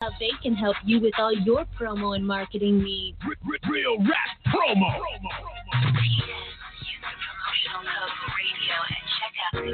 how 0.00 0.08
they 0.18 0.30
can 0.42 0.54
help 0.54 0.76
you 0.86 0.98
with 0.98 1.12
all 1.18 1.30
your 1.30 1.66
promo 1.78 2.16
and 2.16 2.26
marketing 2.26 2.82
needs. 2.82 3.18
Real 3.68 3.98
rap 3.98 4.30
promo. 4.46 4.98
Radio 8.38 8.76
and 8.88 9.04
check 9.20 9.34
out 9.44 9.52
to 9.60 9.68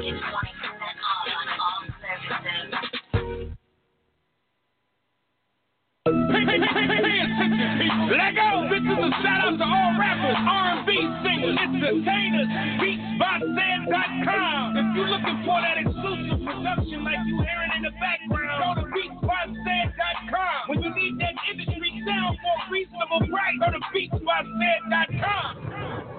Let 8.07 8.39
go. 8.39 8.71
This 8.71 8.87
is 8.87 8.95
a 9.03 9.11
shout 9.19 9.43
out 9.43 9.59
to 9.59 9.67
all 9.67 9.91
rappers, 9.99 10.39
R&B 10.39 10.95
singers, 11.27 11.59
entertainers, 11.59 12.47
beatsbyced.com. 12.79 14.79
If 14.79 14.87
you're 14.95 15.11
looking 15.11 15.43
for 15.43 15.59
that 15.59 15.75
exclusive 15.75 16.39
production 16.39 17.03
like 17.03 17.19
you 17.27 17.35
hearing 17.35 17.71
in 17.75 17.83
the 17.83 17.91
background, 17.99 18.63
go 18.63 18.79
to 18.79 18.87
beatsbyced.com. 18.95 20.59
When 20.71 20.87
you 20.87 20.91
need 20.95 21.19
that 21.19 21.35
industry 21.51 21.99
sound 22.07 22.39
for 22.39 22.55
a 22.55 22.63
reasonable 22.71 23.27
price, 23.27 23.59
go 23.59 23.75
to 23.75 23.81
beatsbyced.com. 23.91 25.51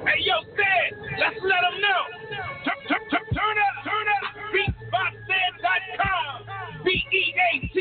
Hey, 0.04 0.28
yo, 0.28 0.44
Stan, 0.44 0.88
let's 1.16 1.40
let 1.40 1.62
them 1.64 1.76
know. 1.80 2.02
Turn, 2.68 2.80
turn, 2.84 3.00
turn, 3.16 3.24
turn 3.32 3.56
up, 3.64 3.74
turn 3.88 4.06
up, 4.12 4.24
beatsbyced.com. 4.52 6.36
B-E-A-T-S-B-Y-C-E-D. 6.84 7.80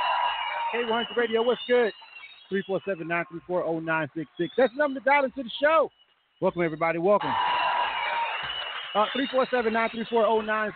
K100 0.73 1.15
Radio, 1.17 1.41
what's 1.43 1.61
good? 1.67 1.91
347-934-0966. 3.49 4.25
That's 4.57 4.73
the 4.73 4.77
number 4.77 4.99
to 4.99 5.05
dial 5.05 5.25
into 5.25 5.43
the 5.43 5.49
show. 5.61 5.89
Welcome, 6.39 6.61
everybody. 6.61 6.97
Welcome. 6.97 7.31
Uh, 8.95 9.05
347-934-0966. 9.15 10.71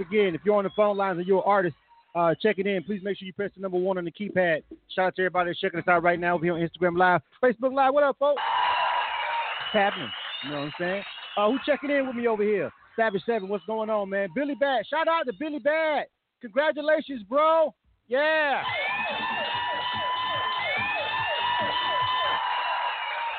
Again, 0.00 0.34
if 0.34 0.40
you're 0.44 0.56
on 0.56 0.64
the 0.64 0.70
phone 0.76 0.96
lines 0.96 1.18
and 1.18 1.26
you're 1.26 1.38
an 1.38 1.44
artist 1.46 1.76
uh, 2.14 2.34
checking 2.40 2.66
in, 2.66 2.82
please 2.82 3.00
make 3.02 3.18
sure 3.18 3.26
you 3.26 3.32
press 3.32 3.50
the 3.54 3.62
number 3.62 3.78
one 3.78 3.98
on 3.98 4.04
the 4.04 4.12
keypad. 4.12 4.62
Shout 4.94 5.06
out 5.06 5.16
to 5.16 5.22
everybody 5.22 5.50
that's 5.50 5.60
checking 5.60 5.80
us 5.80 5.88
out 5.88 6.02
right 6.02 6.18
now 6.18 6.34
over 6.34 6.44
here 6.44 6.54
on 6.54 6.60
Instagram 6.60 6.96
Live, 6.96 7.20
Facebook 7.42 7.74
Live. 7.74 7.92
What 7.92 8.04
up, 8.04 8.16
folks? 8.18 8.42
It's 9.66 9.72
happening? 9.72 10.08
You 10.44 10.50
know 10.50 10.56
what 10.60 10.64
I'm 10.64 10.72
saying? 10.78 11.02
Uh, 11.36 11.50
who's 11.50 11.60
checking 11.66 11.90
in 11.90 12.06
with 12.06 12.16
me 12.16 12.26
over 12.26 12.42
here? 12.42 12.70
Savage 12.96 13.22
7, 13.26 13.48
what's 13.48 13.64
going 13.66 13.90
on, 13.90 14.10
man? 14.10 14.28
Billy 14.34 14.54
Bad. 14.54 14.86
Shout 14.88 15.08
out 15.08 15.26
to 15.26 15.32
Billy 15.38 15.58
Bad. 15.58 16.06
Congratulations, 16.40 17.22
bro. 17.28 17.74
Yeah. 18.08 18.62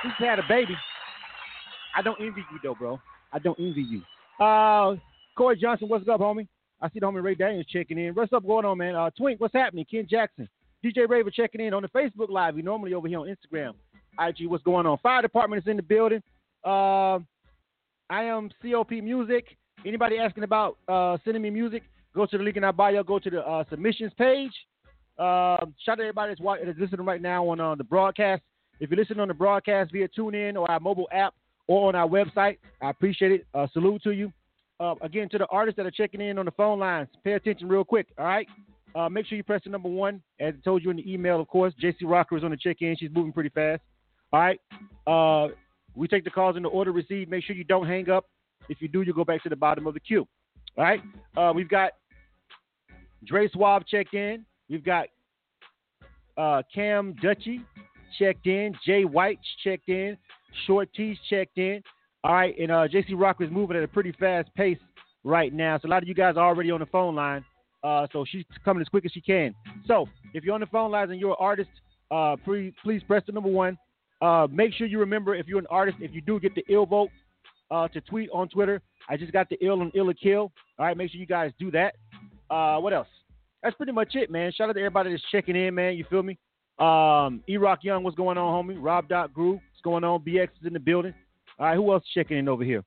He's 0.04 0.12
had 0.18 0.40
a 0.40 0.44
baby. 0.48 0.76
I 1.96 2.02
don't 2.02 2.20
envy 2.20 2.42
you, 2.52 2.60
though, 2.64 2.76
bro. 2.76 3.00
I 3.34 3.40
don't 3.40 3.60
envy 3.60 3.82
you. 3.82 4.02
Uh, 4.44 4.96
Corey 5.36 5.58
Johnson, 5.58 5.90
what's 5.90 6.08
up, 6.08 6.22
homie? 6.22 6.48
I 6.82 6.88
see 6.90 7.00
the 7.00 7.06
homie 7.06 7.22
Ray 7.22 7.36
Daniels 7.36 7.66
checking 7.68 7.98
in. 7.98 8.14
What's 8.14 8.32
up 8.32 8.46
going 8.46 8.66
on, 8.66 8.78
man? 8.78 8.96
Uh, 8.96 9.10
Twink, 9.18 9.42
what's 9.42 9.54
happening? 9.54 9.86
Ken 9.90 10.08
Jackson. 10.10 10.48
DJ 10.84 11.10
Raver 11.10 11.30
checking 11.30 11.62
in 11.62 11.74
on 11.74 11.82
the 11.82 11.90
Facebook 11.90 12.30
Live. 12.30 12.56
We 12.56 12.62
normally 12.62 12.94
over 12.94 13.08
here 13.08 13.20
on 13.20 13.28
Instagram. 13.28 13.74
IG, 14.20 14.48
what's 14.48 14.64
going 14.64 14.86
on? 14.86 14.98
Fire 15.00 15.22
department 15.22 15.62
is 15.64 15.70
in 15.70 15.78
the 15.78 15.84
building. 15.84 16.24
Uh, 16.64 17.20
I 18.10 18.24
am 18.24 18.50
COP 18.62 18.92
Music. 18.92 19.46
Anybody 19.86 20.18
asking 20.18 20.44
about 20.44 20.78
uh, 20.88 21.18
sending 21.24 21.42
me 21.42 21.50
music, 21.50 21.84
go 22.16 22.26
to 22.26 22.38
the 22.38 22.44
link 22.44 22.58
in 22.58 22.64
our 22.64 22.74
bio. 22.74 23.04
Go 23.04 23.20
to 23.20 23.30
the 23.30 23.42
uh, 23.42 23.64
submissions 23.70 24.12
page. 24.18 24.52
Uh, 25.18 25.66
shout 25.84 25.94
out 25.94 25.96
to 25.96 26.04
everybody 26.04 26.32
that's, 26.32 26.42
watching, 26.42 26.66
that's 26.66 26.80
listening 26.80 27.06
right 27.06 27.22
now 27.22 27.48
on 27.48 27.60
uh, 27.60 27.76
the 27.76 27.84
broadcast. 27.84 28.42
If 28.80 28.90
you're 28.90 29.00
listening 29.00 29.20
on 29.20 29.28
the 29.28 29.34
broadcast 29.34 29.92
via 29.92 30.08
TuneIn 30.08 30.56
or 30.56 30.70
our 30.70 30.80
mobile 30.80 31.10
app 31.12 31.34
or 31.68 31.90
on 31.90 31.96
our 31.96 32.08
website, 32.08 32.58
I 32.82 32.90
appreciate 32.90 33.32
it. 33.32 33.48
Uh, 33.54 33.68
salute 33.74 34.02
to 34.04 34.12
you. 34.12 34.32
Uh, 34.80 34.96
again, 35.02 35.28
to 35.30 35.38
the 35.38 35.46
artists 35.48 35.76
that 35.76 35.86
are 35.86 35.92
checking 35.92 36.22
in 36.22 36.38
on 36.38 36.46
the 36.46 36.52
phone 36.52 36.80
lines, 36.80 37.10
pay 37.24 37.34
attention 37.34 37.68
real 37.68 37.84
quick, 37.84 38.08
all 38.18 38.26
right? 38.26 38.48
Uh, 38.96 39.10
make 39.10 39.26
sure 39.26 39.38
you 39.38 39.44
press 39.44 39.62
the 39.66 39.70
number 39.70 39.90
one. 39.90 40.22
As 40.40 40.54
I 40.58 40.62
told 40.64 40.84
you 40.84 40.90
in 40.90 40.98
the 40.98 41.12
email, 41.12 41.40
of 41.40 41.48
course, 41.48 41.74
JC 41.82 41.96
Rocker 42.04 42.38
is 42.38 42.44
on 42.44 42.52
the 42.52 42.58
check-in. 42.58 42.96
She's 42.98 43.12
moving 43.14 43.34
pretty 43.34 43.50
fast. 43.50 43.82
All 44.32 44.40
right. 44.40 44.60
Uh, 45.06 45.54
we 45.96 46.08
take 46.08 46.24
the 46.24 46.30
calls 46.30 46.56
in 46.56 46.64
the 46.64 46.70
order 46.70 46.92
received. 46.92 47.30
Make 47.30 47.44
sure 47.44 47.56
you 47.56 47.64
don't 47.64 47.88
hang 47.88 48.10
up. 48.10 48.26
If 48.70 48.82
you 48.82 48.88
do, 48.88 49.02
you 49.02 49.14
go 49.14 49.26
back 49.26 49.44
to 49.44 49.50
the 49.50 49.56
bottom 49.56 49.86
of 49.86 49.94
the 49.94 50.00
queue. 50.00 50.28
All 50.78 50.84
right. 50.84 51.02
Uh, 51.36 51.52
we've 51.54 51.70
got 51.70 51.92
Dre 53.26 53.50
Suave 53.50 53.86
checked 53.86 54.14
in. 54.14 54.46
We've 54.70 54.84
got 54.84 55.08
uh, 56.38 56.62
Cam 56.74 57.16
Dutchy 57.22 57.62
checked 58.18 58.48
in. 58.48 58.74
Jay 58.86 59.06
White 59.06 59.40
checked 59.64 59.90
in. 59.90 60.18
Short 60.66 60.90
T's 60.94 61.18
checked 61.30 61.58
in. 61.58 61.82
All 62.24 62.34
right. 62.34 62.58
And 62.58 62.72
uh, 62.72 62.88
JC 62.88 63.12
Rocker 63.16 63.44
is 63.44 63.52
moving 63.52 63.78
at 63.78 63.84
a 63.84 63.88
pretty 63.88 64.12
fast 64.14 64.50
pace 64.56 64.78
right 65.24 65.54
now. 65.54 65.78
So 65.82 65.88
a 65.88 65.92
lot 65.92 66.02
of 66.02 66.08
you 66.08 66.16
guys 66.16 66.36
are 66.38 66.46
already 66.48 66.72
on 66.72 66.80
the 66.80 66.86
phone 66.88 67.16
line. 67.16 67.44
Uh, 67.84 68.08
so 68.12 68.26
she's 68.30 68.44
coming 68.66 68.82
as 68.82 68.88
quick 68.90 69.06
as 69.06 69.12
she 69.12 69.22
can. 69.22 69.56
So 69.86 70.08
if 70.34 70.44
you're 70.44 70.54
on 70.54 70.62
the 70.62 70.68
phone 70.68 70.92
lines 70.92 71.12
and 71.12 71.20
you're 71.20 71.32
an 71.32 71.38
artist, 71.40 71.70
uh, 72.12 72.36
please, 72.44 72.74
please 72.84 73.02
press 73.08 73.24
the 73.26 73.32
number 73.32 73.50
one. 73.50 73.78
Uh, 74.22 74.48
make 74.52 74.74
sure 74.74 74.86
you 74.88 75.00
remember 75.00 75.34
if 75.34 75.48
you're 75.48 75.60
an 75.60 75.68
artist, 75.70 75.98
if 76.02 76.14
you 76.14 76.22
do 76.22 76.40
get 76.40 76.54
the 76.56 76.64
ill 76.68 76.86
vote, 76.86 77.10
uh, 77.72 77.88
to 77.90 78.02
tweet 78.02 78.30
on 78.34 78.50
Twitter. 78.50 78.82
I 79.10 79.18
just 79.18 79.32
got 79.32 79.50
the 79.50 79.58
ill 79.64 79.82
and 79.82 79.92
ill 79.96 80.12
kill. 80.22 80.52
All 80.78 80.86
right, 80.86 80.98
make 80.98 81.12
sure 81.12 81.20
you 81.20 81.28
guys 81.28 81.52
do 81.60 81.72
that. 81.72 81.96
Uh, 82.50 82.80
what 82.80 82.94
else? 82.94 83.08
That's 83.64 83.76
pretty 83.76 83.92
much 83.92 84.16
it, 84.16 84.32
man. 84.32 84.52
Shout 84.52 84.70
out 84.70 84.74
to 84.74 84.80
everybody 84.80 85.12
that's 85.12 85.24
checking 85.32 85.56
in, 85.56 85.76
man. 85.76 85.96
You 85.96 86.06
feel 86.10 86.24
me? 86.24 86.38
Um, 86.80 87.44
E 87.50 87.58
Rock 87.58 87.80
Young, 87.84 88.04
what's 88.04 88.16
going 88.16 88.38
on, 88.38 88.66
homie? 88.66 88.78
Rob 88.80 89.08
Dot 89.10 89.34
Groove, 89.34 89.56
what's 89.56 89.82
going 89.84 90.04
on? 90.04 90.22
BX 90.22 90.50
is 90.62 90.68
in 90.68 90.74
the 90.74 90.80
building. 90.80 91.14
All 91.60 91.66
right, 91.66 91.76
who 91.76 91.92
else 91.92 92.04
is 92.04 92.10
checking 92.14 92.38
in 92.38 92.48
over 92.48 92.64
here? 92.64 92.84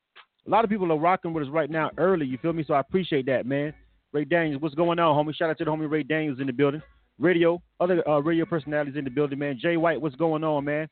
A 0.46 0.50
lot 0.50 0.64
of 0.64 0.70
people 0.70 0.90
are 0.90 0.98
rocking 0.98 1.32
with 1.32 1.44
us 1.44 1.50
right 1.50 1.70
now 1.70 1.90
early. 1.98 2.26
You 2.26 2.38
feel 2.38 2.52
me? 2.52 2.64
So 2.66 2.74
I 2.74 2.80
appreciate 2.80 3.26
that, 3.26 3.46
man. 3.46 3.74
Ray 4.12 4.24
Daniels, 4.24 4.60
what's 4.60 4.74
going 4.74 4.98
on, 4.98 5.26
homie? 5.26 5.34
Shout 5.34 5.50
out 5.50 5.58
to 5.58 5.64
the 5.64 5.70
homie 5.70 5.90
Ray 5.90 6.02
Daniels 6.02 6.40
in 6.40 6.46
the 6.46 6.52
building. 6.52 6.82
Radio, 7.18 7.62
other 7.80 8.06
uh, 8.08 8.18
radio 8.20 8.44
personalities 8.44 8.96
in 8.96 9.04
the 9.04 9.10
building, 9.10 9.38
man. 9.38 9.58
Jay 9.60 9.76
White, 9.76 10.00
what's 10.00 10.16
going 10.16 10.42
on, 10.42 10.64
man? 10.64 10.88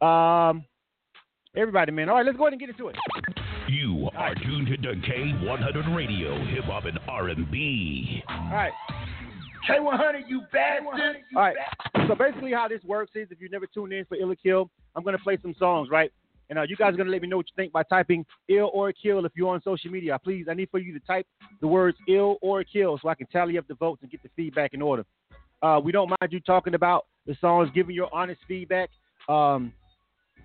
Um, 0.00 0.64
everybody, 1.56 1.92
man. 1.92 2.08
All 2.08 2.16
right, 2.16 2.24
let's 2.24 2.38
go 2.38 2.44
ahead 2.44 2.52
and 2.52 2.60
get 2.60 2.70
into 2.70 2.88
it. 2.88 2.96
You 3.68 4.08
are 4.16 4.34
tuned 4.34 4.68
to 4.68 4.76
K100 4.76 5.96
Radio, 5.96 6.36
Hip 6.46 6.64
Hop 6.64 6.84
and 6.84 6.98
R&B. 7.08 8.22
All 8.28 8.50
right. 8.52 8.72
K100, 9.68 10.28
you 10.28 10.42
bastard. 10.52 11.16
All 11.36 11.42
right. 11.42 11.56
So 12.08 12.14
basically, 12.14 12.52
how 12.52 12.68
this 12.68 12.82
works 12.84 13.12
is, 13.14 13.28
if 13.30 13.40
you 13.40 13.48
never 13.48 13.66
tuned 13.66 13.92
in 13.92 14.04
for 14.04 14.16
Ill 14.16 14.32
or 14.32 14.36
Kill, 14.36 14.70
I'm 14.94 15.02
gonna 15.02 15.18
play 15.18 15.38
some 15.40 15.54
songs, 15.58 15.88
right? 15.90 16.12
And 16.50 16.58
uh, 16.58 16.62
you 16.62 16.76
guys 16.76 16.94
are 16.94 16.96
gonna 16.96 17.10
let 17.10 17.22
me 17.22 17.28
know 17.28 17.38
what 17.38 17.46
you 17.46 17.54
think 17.56 17.72
by 17.72 17.82
typing 17.84 18.24
"ill" 18.48 18.70
or 18.74 18.92
"kill" 18.92 19.24
if 19.24 19.32
you're 19.34 19.48
on 19.48 19.62
social 19.62 19.90
media. 19.90 20.18
Please, 20.22 20.46
I 20.50 20.54
need 20.54 20.68
for 20.70 20.78
you 20.78 20.92
to 20.92 21.00
type 21.06 21.26
the 21.60 21.66
words 21.66 21.96
"ill" 22.08 22.36
or 22.42 22.62
"kill" 22.64 22.98
so 23.00 23.08
I 23.08 23.14
can 23.14 23.26
tally 23.28 23.56
up 23.56 23.66
the 23.66 23.74
votes 23.74 24.02
and 24.02 24.10
get 24.10 24.22
the 24.22 24.30
feedback 24.36 24.74
in 24.74 24.82
order. 24.82 25.04
Uh, 25.62 25.80
we 25.82 25.92
don't 25.92 26.08
mind 26.08 26.32
you 26.32 26.40
talking 26.40 26.74
about 26.74 27.06
the 27.26 27.36
songs, 27.40 27.70
giving 27.74 27.94
your 27.94 28.14
honest 28.14 28.40
feedback. 28.46 28.90
Um, 29.28 29.72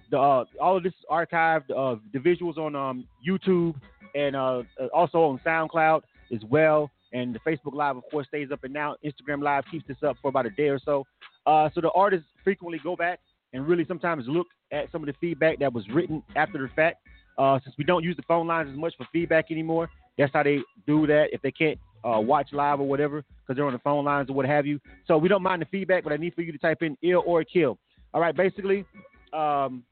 the 0.09 0.17
uh, 0.17 0.45
all 0.61 0.77
of 0.77 0.83
this 0.83 0.93
is 0.93 1.05
archived. 1.11 1.69
Uh, 1.69 1.99
the 2.13 2.19
visuals 2.19 2.57
on 2.57 2.75
um, 2.75 3.05
YouTube 3.27 3.75
and 4.15 4.35
uh, 4.35 4.63
also 4.93 5.19
on 5.19 5.39
SoundCloud 5.45 6.01
as 6.33 6.41
well. 6.49 6.89
And 7.11 7.33
the 7.33 7.39
Facebook 7.39 7.73
Live, 7.73 7.97
of 7.97 8.03
course, 8.11 8.27
stays 8.27 8.49
up 8.51 8.63
and 8.63 8.73
now. 8.73 8.95
Instagram 9.03 9.41
Live 9.41 9.63
keeps 9.71 9.87
this 9.87 9.97
up 10.05 10.17
for 10.21 10.29
about 10.29 10.45
a 10.45 10.51
day 10.51 10.69
or 10.69 10.79
so. 10.79 11.05
Uh, 11.45 11.69
so 11.73 11.81
the 11.81 11.91
artists 11.91 12.27
frequently 12.43 12.79
go 12.83 12.95
back 12.95 13.19
and 13.53 13.67
really 13.67 13.85
sometimes 13.87 14.25
look 14.27 14.47
at 14.71 14.91
some 14.91 15.01
of 15.01 15.07
the 15.07 15.15
feedback 15.19 15.59
that 15.59 15.73
was 15.73 15.87
written 15.89 16.21
after 16.35 16.59
the 16.59 16.69
fact. 16.75 16.97
Uh, 17.37 17.59
since 17.63 17.73
we 17.77 17.83
don't 17.83 18.03
use 18.03 18.15
the 18.15 18.23
phone 18.23 18.45
lines 18.47 18.69
as 18.71 18.77
much 18.77 18.93
for 18.97 19.07
feedback 19.11 19.49
anymore, 19.49 19.89
that's 20.17 20.31
how 20.33 20.43
they 20.43 20.59
do 20.85 21.07
that. 21.07 21.27
If 21.31 21.41
they 21.41 21.51
can't 21.51 21.79
uh, 22.03 22.19
watch 22.19 22.49
live 22.51 22.79
or 22.79 22.87
whatever, 22.87 23.23
because 23.41 23.55
they're 23.55 23.65
on 23.65 23.73
the 23.73 23.79
phone 23.79 24.05
lines 24.05 24.29
or 24.29 24.33
what 24.33 24.45
have 24.45 24.65
you. 24.65 24.79
So 25.07 25.17
we 25.17 25.29
don't 25.29 25.41
mind 25.41 25.61
the 25.61 25.65
feedback, 25.65 26.03
but 26.03 26.13
I 26.13 26.17
need 26.17 26.35
for 26.35 26.41
you 26.41 26.51
to 26.51 26.57
type 26.57 26.81
in 26.81 26.97
ill 27.01 27.23
or 27.25 27.43
kill. 27.43 27.77
All 28.13 28.21
right, 28.21 28.35
basically, 28.35 28.85
um, 29.33 29.83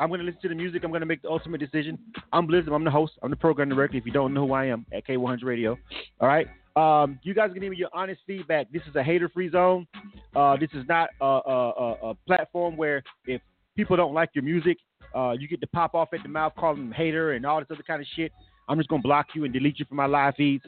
I'm 0.00 0.08
going 0.08 0.20
to 0.20 0.26
listen 0.26 0.40
to 0.40 0.48
the 0.48 0.54
music. 0.54 0.82
I'm 0.82 0.90
going 0.90 1.00
to 1.00 1.06
make 1.06 1.20
the 1.20 1.28
ultimate 1.28 1.58
decision. 1.58 1.98
I'm 2.32 2.48
Blizm. 2.48 2.72
I'm 2.72 2.84
the 2.84 2.90
host. 2.90 3.12
I'm 3.22 3.28
the 3.28 3.36
program 3.36 3.68
director. 3.68 3.98
If 3.98 4.06
you 4.06 4.12
don't 4.12 4.32
know 4.32 4.46
who 4.46 4.54
I 4.54 4.64
am, 4.64 4.86
at 4.92 5.06
K100 5.06 5.44
Radio. 5.44 5.76
All 6.20 6.26
right. 6.26 6.48
Um, 6.74 7.20
you 7.22 7.34
guys 7.34 7.50
can 7.52 7.60
give 7.60 7.70
me 7.70 7.76
your 7.76 7.90
honest 7.92 8.22
feedback. 8.26 8.72
This 8.72 8.80
is 8.88 8.96
a 8.96 9.02
hater-free 9.02 9.50
zone. 9.50 9.86
Uh, 10.34 10.56
this 10.56 10.70
is 10.72 10.84
not 10.88 11.10
a, 11.20 11.24
a, 11.24 11.70
a, 11.70 12.10
a, 12.10 12.14
platform 12.26 12.76
where 12.76 13.02
if 13.26 13.42
people 13.76 13.96
don't 13.96 14.14
like 14.14 14.30
your 14.32 14.44
music, 14.44 14.78
uh, 15.14 15.32
you 15.38 15.48
get 15.48 15.60
to 15.60 15.66
pop 15.66 15.94
off 15.94 16.08
at 16.14 16.22
the 16.22 16.28
mouth, 16.28 16.54
calling 16.56 16.78
them 16.78 16.92
hater 16.92 17.32
and 17.32 17.44
all 17.44 17.58
this 17.58 17.68
other 17.70 17.82
kind 17.82 18.00
of 18.00 18.06
shit. 18.16 18.32
I'm 18.68 18.78
just 18.78 18.88
going 18.88 19.02
to 19.02 19.06
block 19.06 19.26
you 19.34 19.44
and 19.44 19.52
delete 19.52 19.80
you 19.80 19.84
from 19.84 19.96
my 19.98 20.06
live 20.06 20.34
feeds. 20.36 20.64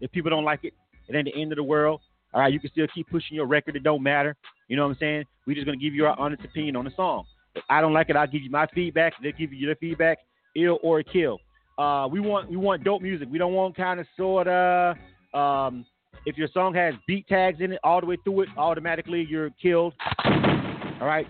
If 0.00 0.10
people 0.12 0.30
don't 0.30 0.44
like 0.44 0.60
it, 0.62 0.72
it 1.08 1.16
ain't 1.16 1.26
the 1.26 1.38
end 1.38 1.52
of 1.52 1.56
the 1.56 1.64
world. 1.64 2.00
All 2.36 2.42
right, 2.42 2.52
you 2.52 2.60
can 2.60 2.70
still 2.70 2.86
keep 2.94 3.08
pushing 3.08 3.34
your 3.34 3.46
record. 3.46 3.76
It 3.76 3.82
don't 3.82 4.02
matter. 4.02 4.36
You 4.68 4.76
know 4.76 4.82
what 4.82 4.90
I'm 4.90 4.98
saying? 5.00 5.24
We're 5.46 5.54
just 5.54 5.64
gonna 5.64 5.78
give 5.78 5.94
you 5.94 6.04
our 6.04 6.14
honest 6.18 6.44
opinion 6.44 6.76
on 6.76 6.84
the 6.84 6.90
song. 6.94 7.24
If 7.54 7.64
I 7.70 7.80
don't 7.80 7.94
like 7.94 8.10
it, 8.10 8.16
I'll 8.16 8.26
give 8.26 8.42
you 8.42 8.50
my 8.50 8.66
feedback. 8.74 9.14
They'll 9.22 9.32
give 9.32 9.54
you 9.54 9.64
their 9.64 9.76
feedback, 9.76 10.18
ill 10.54 10.78
or 10.82 11.02
kill. 11.02 11.38
Uh, 11.78 12.06
we 12.12 12.20
want 12.20 12.50
we 12.50 12.56
want 12.56 12.84
dope 12.84 13.00
music. 13.00 13.28
We 13.30 13.38
don't 13.38 13.54
want 13.54 13.74
kind 13.74 14.00
of 14.00 14.06
sorta. 14.18 14.96
Um, 15.32 15.86
if 16.26 16.36
your 16.36 16.48
song 16.52 16.74
has 16.74 16.92
beat 17.06 17.26
tags 17.26 17.62
in 17.62 17.72
it 17.72 17.80
all 17.82 18.02
the 18.02 18.06
way 18.06 18.18
through 18.22 18.42
it, 18.42 18.48
automatically 18.58 19.26
you're 19.26 19.48
killed. 19.62 19.94
All 20.26 21.06
right. 21.06 21.26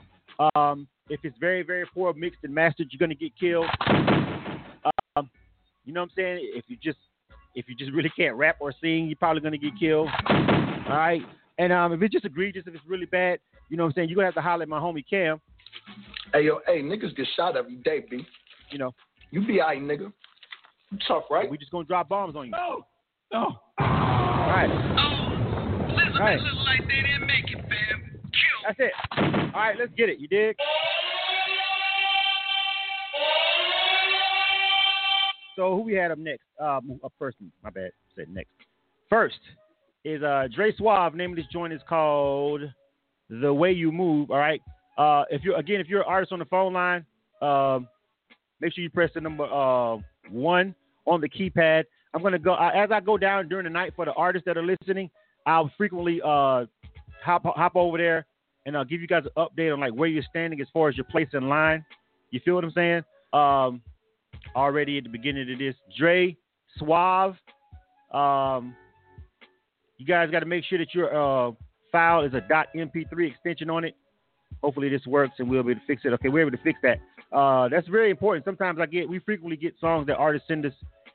Um, 0.56 0.88
if 1.08 1.20
it's 1.22 1.38
very 1.38 1.62
very 1.62 1.86
poor 1.94 2.14
mixed 2.14 2.40
and 2.42 2.52
mastered, 2.52 2.88
you're 2.90 2.98
gonna 2.98 3.14
get 3.14 3.30
killed. 3.38 3.66
Um, 5.14 5.30
you 5.84 5.92
know 5.92 6.00
what 6.00 6.10
I'm 6.10 6.16
saying? 6.16 6.50
If 6.52 6.64
you 6.66 6.76
just 6.82 6.98
if 7.56 7.68
you 7.68 7.74
just 7.74 7.90
really 7.92 8.12
can't 8.16 8.36
rap 8.36 8.56
or 8.60 8.72
sing, 8.80 9.06
you're 9.06 9.16
probably 9.16 9.40
gonna 9.42 9.58
get 9.58 9.72
killed. 9.80 10.08
All 10.28 10.84
right. 10.96 11.22
And 11.58 11.72
um, 11.72 11.92
if 11.92 12.02
it's 12.02 12.12
just 12.12 12.24
egregious, 12.26 12.62
if 12.66 12.74
it's 12.74 12.84
really 12.86 13.06
bad, 13.06 13.40
you 13.70 13.76
know 13.76 13.82
what 13.84 13.88
I'm 13.88 13.94
saying? 13.94 14.08
You're 14.10 14.16
gonna 14.16 14.26
have 14.28 14.34
to 14.34 14.42
holler 14.42 14.62
at 14.62 14.68
my 14.68 14.78
homie 14.78 15.02
Cam. 15.08 15.40
Hey 16.32 16.42
yo, 16.42 16.60
hey 16.66 16.82
niggas 16.82 17.16
get 17.16 17.26
shot 17.34 17.56
every 17.56 17.76
day, 17.76 18.04
b. 18.08 18.24
You 18.70 18.78
know, 18.78 18.92
You 19.30 19.44
be 19.46 19.60
alright, 19.60 19.80
nigga. 19.82 20.12
You 20.92 20.98
tough, 21.08 21.24
right? 21.30 21.50
we 21.50 21.58
just 21.58 21.72
gonna 21.72 21.84
drop 21.84 22.08
bombs 22.08 22.36
on 22.36 22.44
you. 22.46 22.50
No, 22.52 22.86
no. 23.32 23.38
All 23.78 24.52
right. 24.52 24.68
Listen, 25.88 26.20
Right. 26.20 26.36
this 26.38 26.46
is 26.46 26.58
like 26.64 26.80
they 26.86 27.02
didn't 27.02 27.26
make 27.26 27.50
it, 27.50 27.58
fam. 27.68 28.20
Kill. 28.22 28.58
That's 28.66 28.78
it. 28.80 28.92
All 29.54 29.60
right, 29.60 29.76
let's 29.78 29.92
get 29.96 30.08
it. 30.08 30.18
You 30.20 30.28
dig? 30.28 30.56
So 35.56 35.74
who 35.74 35.82
we 35.82 35.94
had 35.94 36.10
up 36.10 36.18
next? 36.18 36.44
Um, 36.60 37.00
up 37.02 37.12
first. 37.18 37.38
My 37.64 37.70
bad. 37.70 37.90
Said 38.14 38.28
next. 38.28 38.50
First 39.08 39.38
is 40.04 40.22
uh 40.22 40.48
Dre 40.54 40.72
Suave. 40.76 41.14
Name 41.14 41.30
of 41.30 41.36
this 41.36 41.46
joint 41.52 41.72
is 41.72 41.80
called 41.88 42.60
"The 43.28 43.52
Way 43.52 43.72
You 43.72 43.90
Move." 43.90 44.30
All 44.30 44.38
right. 44.38 44.62
Uh, 44.98 45.24
if 45.30 45.42
you're 45.42 45.56
again, 45.56 45.80
if 45.80 45.88
you're 45.88 46.00
an 46.00 46.06
artist 46.08 46.32
on 46.32 46.38
the 46.38 46.44
phone 46.44 46.72
line, 46.72 47.04
um, 47.42 47.88
make 48.60 48.74
sure 48.74 48.84
you 48.84 48.90
press 48.90 49.10
the 49.14 49.20
number 49.20 49.44
uh 49.44 49.98
one 50.30 50.74
on 51.06 51.20
the 51.20 51.28
keypad. 51.28 51.84
I'm 52.14 52.22
gonna 52.22 52.38
go 52.38 52.54
as 52.54 52.90
I 52.90 53.00
go 53.00 53.16
down 53.18 53.48
during 53.48 53.64
the 53.64 53.70
night 53.70 53.92
for 53.96 54.04
the 54.04 54.12
artists 54.12 54.46
that 54.46 54.56
are 54.56 54.64
listening. 54.64 55.10
I'll 55.46 55.70
frequently 55.76 56.20
uh 56.22 56.66
hop 57.24 57.42
hop 57.44 57.76
over 57.76 57.98
there 57.98 58.26
and 58.66 58.76
I'll 58.76 58.84
give 58.84 59.00
you 59.00 59.06
guys 59.06 59.22
an 59.24 59.30
update 59.36 59.72
on 59.72 59.80
like 59.80 59.92
where 59.92 60.08
you're 60.08 60.24
standing 60.28 60.60
as 60.60 60.66
far 60.72 60.88
as 60.88 60.96
your 60.96 61.04
place 61.04 61.28
in 61.32 61.48
line. 61.48 61.84
You 62.30 62.40
feel 62.44 62.56
what 62.56 62.64
I'm 62.64 62.72
saying? 62.72 63.02
Um, 63.32 63.80
already 64.54 64.98
at 64.98 65.04
the 65.04 65.10
beginning 65.10 65.50
of 65.52 65.58
this, 65.58 65.74
Dre, 65.98 66.36
Suave. 66.78 67.36
Um, 68.12 68.74
you 69.98 70.06
guys 70.06 70.30
got 70.30 70.40
to 70.40 70.46
make 70.46 70.64
sure 70.64 70.78
that 70.78 70.94
your 70.94 71.14
uh, 71.14 71.52
file 71.90 72.22
is 72.24 72.34
a 72.34 72.40
.mp3 72.76 73.30
extension 73.30 73.70
on 73.70 73.84
it. 73.84 73.94
Hopefully 74.62 74.88
this 74.88 75.06
works 75.06 75.34
and 75.38 75.48
we'll 75.48 75.62
be 75.62 75.72
able 75.72 75.80
to 75.80 75.86
fix 75.86 76.02
it. 76.04 76.12
Okay, 76.14 76.28
we're 76.28 76.46
able 76.46 76.56
to 76.56 76.62
fix 76.62 76.78
that. 76.82 76.98
Uh, 77.36 77.68
that's 77.68 77.88
very 77.88 78.10
important. 78.10 78.44
Sometimes 78.44 78.78
I 78.80 78.86
get, 78.86 79.08
we 79.08 79.18
frequently 79.18 79.56
get 79.56 79.74
songs 79.80 80.06
that 80.06 80.16
artists 80.16 80.48
send 80.48 80.64
us, 80.64 80.72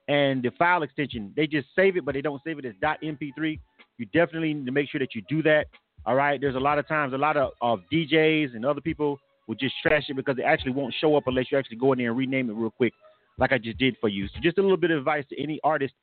and 0.07 0.43
the 0.43 0.51
file 0.57 0.83
extension 0.83 1.31
they 1.35 1.47
just 1.47 1.67
save 1.75 1.95
it, 1.95 2.05
but 2.05 2.13
they 2.13 2.21
don't 2.21 2.41
save 2.43 2.59
it 2.59 2.65
as 2.65 2.73
.mp3. 2.83 3.59
You 3.97 4.05
definitely 4.07 4.53
need 4.53 4.65
to 4.65 4.71
make 4.71 4.89
sure 4.89 4.99
that 4.99 5.15
you 5.15 5.21
do 5.29 5.41
that. 5.43 5.67
All 6.05 6.15
right. 6.15 6.41
There's 6.41 6.55
a 6.55 6.59
lot 6.59 6.79
of 6.79 6.87
times, 6.87 7.13
a 7.13 7.17
lot 7.17 7.37
of, 7.37 7.51
of 7.61 7.81
DJs 7.93 8.55
and 8.55 8.65
other 8.65 8.81
people 8.81 9.19
will 9.47 9.55
just 9.55 9.75
trash 9.83 10.05
it 10.09 10.15
because 10.15 10.37
it 10.37 10.43
actually 10.43 10.71
won't 10.71 10.93
show 10.99 11.15
up 11.15 11.23
unless 11.27 11.51
you 11.51 11.57
actually 11.57 11.77
go 11.77 11.93
in 11.93 11.99
there 11.99 12.09
and 12.09 12.17
rename 12.17 12.49
it 12.49 12.53
real 12.53 12.71
quick, 12.71 12.93
like 13.37 13.51
I 13.51 13.57
just 13.57 13.77
did 13.77 13.95
for 13.99 14.09
you. 14.09 14.27
So 14.27 14.39
just 14.41 14.57
a 14.57 14.61
little 14.61 14.77
bit 14.77 14.91
of 14.91 14.99
advice 14.99 15.25
to 15.29 15.41
any 15.41 15.59
artist 15.63 15.93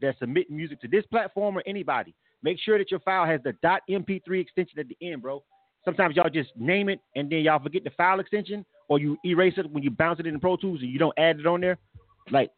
that's 0.00 0.18
submitting 0.18 0.56
music 0.56 0.80
to 0.82 0.88
this 0.88 1.04
platform 1.06 1.56
or 1.58 1.62
anybody. 1.66 2.14
Make 2.42 2.58
sure 2.60 2.78
that 2.78 2.90
your 2.90 3.00
file 3.00 3.26
has 3.26 3.40
the 3.42 3.54
.mp3 3.90 4.40
extension 4.40 4.78
at 4.78 4.86
the 4.88 4.96
end, 5.02 5.22
bro. 5.22 5.42
Sometimes 5.84 6.16
y'all 6.16 6.30
just 6.30 6.50
name 6.56 6.88
it 6.88 7.00
and 7.14 7.30
then 7.30 7.40
y'all 7.40 7.62
forget 7.62 7.84
the 7.84 7.90
file 7.90 8.20
extension, 8.20 8.64
or 8.88 8.98
you 8.98 9.16
erase 9.24 9.54
it 9.56 9.70
when 9.70 9.82
you 9.82 9.90
bounce 9.90 10.20
it 10.20 10.26
in 10.26 10.38
Pro 10.40 10.56
Tools 10.56 10.80
and 10.82 10.90
you 10.90 10.98
don't 10.98 11.16
add 11.18 11.40
it 11.40 11.46
on 11.46 11.60
there. 11.60 11.78
Like 12.30 12.50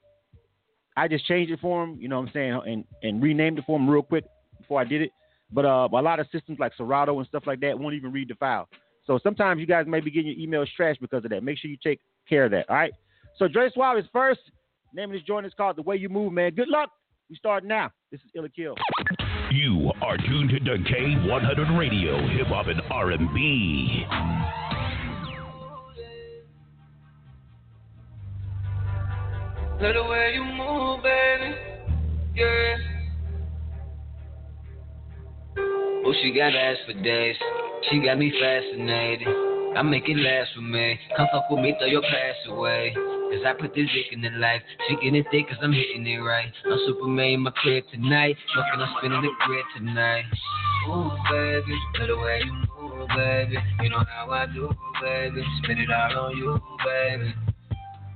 I 0.97 1.09
just 1.09 1.27
changed 1.27 1.53
it 1.53 1.61
for 1.61 1.85
him, 1.85 1.99
you 2.01 2.09
know 2.09 2.21
what 2.21 2.29
I'm 2.29 2.33
saying, 2.33 2.61
and 2.67 2.85
and 3.03 3.23
renamed 3.23 3.59
it 3.59 3.65
for 3.67 3.79
him 3.79 3.89
real 3.89 4.03
quick 4.03 4.25
before 4.59 4.81
I 4.81 4.85
did 4.85 5.03
it. 5.03 5.11
But 5.53 5.65
uh, 5.65 5.89
a 5.91 6.03
lot 6.03 6.21
of 6.21 6.27
systems 6.33 6.59
like 6.59 6.73
Serato 6.77 7.19
and 7.19 7.29
stuff 7.29 7.45
like 7.47 7.61
that 7.61 7.79
won't 7.79 7.95
even 7.95 8.13
read 8.13 8.29
the 8.29 8.35
file. 8.35 8.69
So 9.07 9.19
sometimes 9.23 9.61
you 9.61 9.67
guys 9.67 9.87
may 9.87 10.01
be 10.01 10.11
getting 10.11 10.37
your 10.37 10.49
emails 10.49 10.69
trashed 10.79 11.01
because 11.01 11.25
of 11.25 11.31
that. 11.31 11.43
Make 11.43 11.59
sure 11.59 11.71
you 11.71 11.79
take 11.83 12.01
care 12.29 12.45
of 12.45 12.51
that. 12.51 12.69
All 12.69 12.77
right. 12.77 12.93
So 13.39 13.47
Dre 13.47 13.71
Suave 13.73 13.99
is 13.99 14.05
first. 14.13 14.41
Name 14.93 15.11
of 15.11 15.13
this 15.13 15.23
joint 15.23 15.47
is 15.47 15.53
called 15.55 15.77
The 15.77 15.83
Way 15.83 15.97
You 15.97 16.09
Move, 16.09 16.33
man. 16.33 16.55
Good 16.55 16.69
luck. 16.69 16.91
We 17.31 17.37
start 17.37 17.65
now. 17.65 17.91
This 18.11 18.21
is 18.21 18.31
Ill 18.35 18.47
or 18.47 18.49
Kill. 18.49 18.75
You 19.53 19.93
are 20.03 20.17
tuned 20.17 20.51
to 20.51 20.59
K100 20.61 21.79
Radio, 21.79 22.27
Hip 22.29 22.47
Hop 22.49 22.67
and 22.67 22.81
R&B. 22.91 24.05
Love 29.81 29.95
the 29.95 30.03
way 30.05 30.33
you 30.35 30.45
move, 30.45 31.03
baby. 31.05 31.55
Yeah. 32.35 32.77
Oh, 36.05 36.15
she 36.23 36.33
got 36.33 36.55
ass 36.55 36.77
for 36.87 36.95
days. 37.01 37.37
She 37.89 38.01
got 38.01 38.19
me 38.19 38.33
fascinated. 38.41 39.29
I 39.77 39.83
make 39.83 40.09
it 40.09 40.17
last 40.17 40.51
for 40.55 40.63
me. 40.63 40.99
Come 41.17 41.29
fuck 41.31 41.49
with 41.51 41.61
me, 41.61 41.75
throw 41.79 41.87
your 41.87 42.03
past 42.03 42.49
away. 42.49 42.95
Cause 43.31 43.45
I 43.45 43.53
put 43.53 43.75
this 43.75 43.89
dick 43.93 44.13
in 44.13 44.23
the 44.23 44.31
life. 44.31 44.63
She 44.89 44.97
getting 44.97 45.23
thick 45.31 45.49
cause 45.49 45.59
I'm 45.61 45.73
hitting 45.73 46.07
it 46.07 46.17
right. 46.17 46.51
I'm 46.65 46.79
Superman 46.87 47.31
in 47.31 47.41
my 47.41 47.51
crib 47.51 47.85
tonight. 47.93 48.37
Fucking, 48.55 48.81
I'm 48.81 48.95
spinning 48.99 49.21
the 49.21 49.31
grid 49.47 49.65
tonight. 49.77 50.25
Ooh, 50.89 51.11
baby. 51.31 51.79
The 52.07 52.17
way 52.17 52.41
you 52.43 52.53
move, 52.81 53.09
baby. 53.09 53.59
You 53.83 53.91
know 53.91 54.03
how 54.09 54.31
I 54.31 54.47
do, 54.47 54.71
baby. 55.03 55.45
Spin 55.63 55.79
it 55.79 55.91
all 55.91 56.27
on 56.27 56.37
you, 56.39 56.59
baby. 56.85 57.35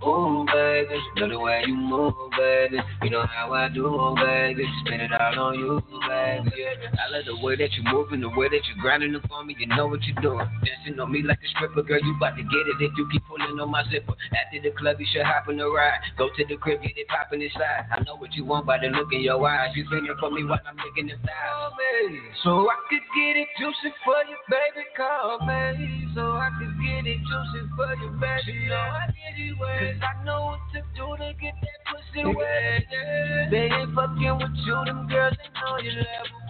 Ooh, 0.04 0.44
baby, 0.50 0.99
love 1.16 1.31
the 1.31 1.38
way 1.38 1.62
you 1.64 1.76
move, 1.76 2.14
baby. 2.37 2.78
You 3.02 3.10
know 3.10 3.22
how 3.22 3.52
I 3.54 3.69
do, 3.69 3.87
baby. 4.19 4.66
Spin 4.82 5.00
it 5.00 5.12
all 5.12 5.38
on 5.38 5.54
you, 5.54 5.81
baby. 6.08 6.50
Yeah. 6.58 6.90
I 6.99 7.06
love 7.14 7.25
the 7.26 7.38
way 7.38 7.54
that 7.54 7.70
you 7.78 7.84
moving, 7.87 8.20
the 8.20 8.28
way 8.31 8.49
that 8.49 8.66
you 8.66 8.75
grinding 8.82 9.14
it 9.14 9.22
for 9.28 9.44
me. 9.44 9.54
You 9.58 9.69
know 9.69 9.87
what 9.87 10.02
you're 10.02 10.19
doing. 10.20 10.46
Dancing 10.66 10.99
on 10.99 11.12
me 11.12 11.22
like 11.22 11.38
a 11.38 11.49
stripper, 11.54 11.82
girl. 11.82 12.00
You 12.02 12.16
about 12.16 12.34
to 12.34 12.43
get 12.43 12.66
it 12.66 12.82
if 12.82 12.93
you 12.99 13.08
keep 13.12 13.22
pulling 13.31 13.60
on 13.60 13.70
my 13.70 13.84
zipper. 13.93 14.14
After 14.34 14.58
the 14.58 14.75
club, 14.75 14.99
you 14.99 15.06
should 15.06 15.22
hop 15.22 15.49
in 15.49 15.58
the 15.58 15.70
ride. 15.70 16.02
Go 16.19 16.28
to 16.34 16.44
the 16.46 16.56
crib, 16.56 16.82
get 16.82 16.98
it 16.98 17.06
popping 17.06 17.43
inside. 17.43 17.87
I 17.94 18.02
know 18.02 18.16
what 18.16 18.34
you 18.34 18.44
want 18.44 18.66
by 18.66 18.78
the 18.82 18.88
look 18.88 19.12
in 19.12 19.22
your 19.22 19.38
eyes. 19.46 19.70
You 19.76 19.87
feeling 19.88 20.10
for 20.19 20.32
me 20.32 20.43
while 20.43 20.58
I'm 20.66 20.75
making 20.82 21.14
it 21.14 21.19
style, 21.22 21.78
baby. 21.78 22.19
So 22.43 22.66
I 22.66 22.75
could 22.90 23.06
get 23.14 23.38
it 23.38 23.48
juicy 23.55 23.94
for 24.02 24.19
you, 24.26 24.38
baby. 24.50 24.82
Call 24.96 25.38
me. 25.46 26.10
So 26.15 26.22
I 26.43 26.50
could 26.58 26.74
get 26.82 27.06
it 27.06 27.22
juicy 27.22 27.70
for 27.79 27.94
you, 28.03 28.10
baby. 28.19 28.67
You 28.67 28.69
know 28.69 28.82
I 28.82 29.06
get 29.15 29.38
it 29.38 29.55
wet. 29.62 29.92
Cause 29.93 30.03
I 30.03 30.25
know 30.25 30.46
what 30.46 30.61
to 30.72 30.81
do 30.96 31.17
to 31.17 31.32
get 31.41 31.55
that 31.61 31.79
pussy 31.91 32.25
wet. 32.25 32.84
Yeah. 32.91 33.51
They 33.51 33.69
ain't 33.69 33.94
fucking 33.94 34.39
with 34.39 34.56
you, 34.65 34.82
them 34.87 35.08
girls, 35.08 35.37
they 35.37 35.61
know 35.61 35.79
you 35.79 35.91
level. 35.91 36.43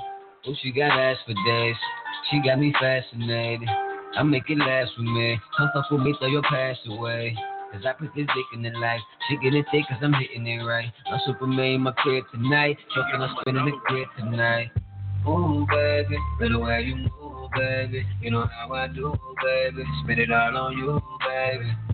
Oh, 0.46 0.54
she 0.62 0.72
got 0.72 0.90
ass 0.90 1.16
for 1.26 1.34
days. 1.46 1.76
She 2.30 2.40
got 2.44 2.58
me 2.58 2.74
fascinated. 2.80 3.68
I 4.16 4.22
make 4.22 4.48
it 4.48 4.58
last 4.58 4.92
for 4.96 5.02
me. 5.02 5.38
Come 5.56 5.70
fuck 5.74 5.90
with 5.90 6.02
me, 6.02 6.14
throw 6.18 6.28
your 6.28 6.42
past 6.42 6.80
away. 6.86 7.36
Cause 7.72 7.82
I 7.86 7.92
put 7.94 8.14
this 8.14 8.26
dick 8.26 8.46
in 8.54 8.62
the 8.62 8.70
life. 8.78 9.00
She 9.28 9.36
getting 9.38 9.64
thick 9.72 9.84
cause 9.88 9.98
I'm 10.02 10.12
hitting 10.12 10.46
it 10.46 10.62
right. 10.62 10.92
I'm 11.06 11.20
Superman 11.24 11.72
in 11.72 11.80
my 11.80 11.92
crib 11.92 12.24
tonight. 12.30 12.76
Fucking, 12.94 13.22
I'm 13.22 13.36
spinning 13.40 13.64
the 13.64 13.72
grid 13.86 14.08
tonight. 14.18 14.70
Ooh, 15.26 15.66
baby, 15.70 16.16
love 16.40 16.52
the 16.52 16.58
way 16.58 16.82
you 16.82 16.96
move, 16.96 17.50
baby. 17.54 18.04
You 18.20 18.32
know 18.32 18.46
how 18.46 18.74
I 18.74 18.88
do, 18.88 19.14
baby. 19.42 19.84
Spin 20.02 20.18
it 20.18 20.30
all 20.30 20.56
on 20.56 20.76
you, 20.76 21.00
baby. 21.26 21.91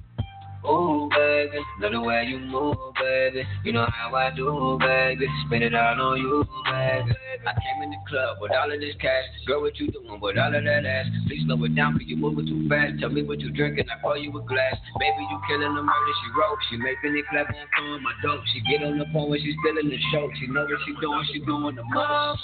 Ooh, 0.67 1.09
baby, 1.15 1.59
love 1.81 1.93
the 1.93 2.01
way 2.01 2.25
you 2.27 2.39
move, 2.41 2.77
baby. 2.99 3.47
You 3.65 3.73
know 3.73 3.87
how 3.95 4.15
I 4.15 4.35
do, 4.35 4.77
baby. 4.81 5.27
Spend 5.47 5.63
it 5.63 5.75
all 5.75 6.01
on 6.01 6.19
you, 6.19 6.45
baby. 6.67 7.15
I 7.47 7.53
came 7.55 7.83
in 7.83 7.91
the 7.91 7.97
club 8.09 8.39
with 8.41 8.51
all 8.53 8.67
of 8.67 8.81
this 8.81 8.95
cash. 9.01 9.25
Girl, 9.47 9.63
what 9.63 9.79
you 9.79 9.89
doing 9.89 10.21
with 10.21 10.37
all 10.37 10.55
of 10.55 10.65
that 10.65 10.85
ass? 10.85 11.07
Please 11.27 11.47
slow 11.47 11.63
it 11.65 11.75
down, 11.77 11.95
cause 11.95 12.03
you 12.05 12.17
moving 12.17 12.47
too 12.47 12.69
fast. 12.69 12.99
Tell 12.99 13.09
me 13.09 13.23
what 13.23 13.39
you 13.41 13.51
drinking, 13.53 13.87
I 13.89 14.03
pour 14.03 14.19
you 14.19 14.35
a 14.35 14.43
glass. 14.43 14.75
Baby, 14.99 15.23
you 15.31 15.39
killing 15.47 15.75
the 15.75 15.83
murder, 15.83 16.15
she 16.21 16.29
wrote. 16.35 16.59
She 16.69 16.77
making 16.77 17.17
it 17.17 17.25
clap 17.31 17.49
on 17.49 17.67
throwing 17.79 18.03
my 18.03 18.13
dope. 18.23 18.43
She 18.53 18.61
get 18.67 18.83
on 18.83 18.99
the 18.99 19.07
phone 19.15 19.31
when 19.31 19.41
she 19.41 19.55
still 19.63 19.79
in 19.79 19.89
the 19.89 19.99
show. 20.11 20.29
She 20.43 20.49
know 20.49 20.67
what 20.67 20.81
she 20.85 20.93
doing, 21.01 21.25
she 21.33 21.39
doing 21.47 21.77
the 21.77 21.85
most. 21.87 22.43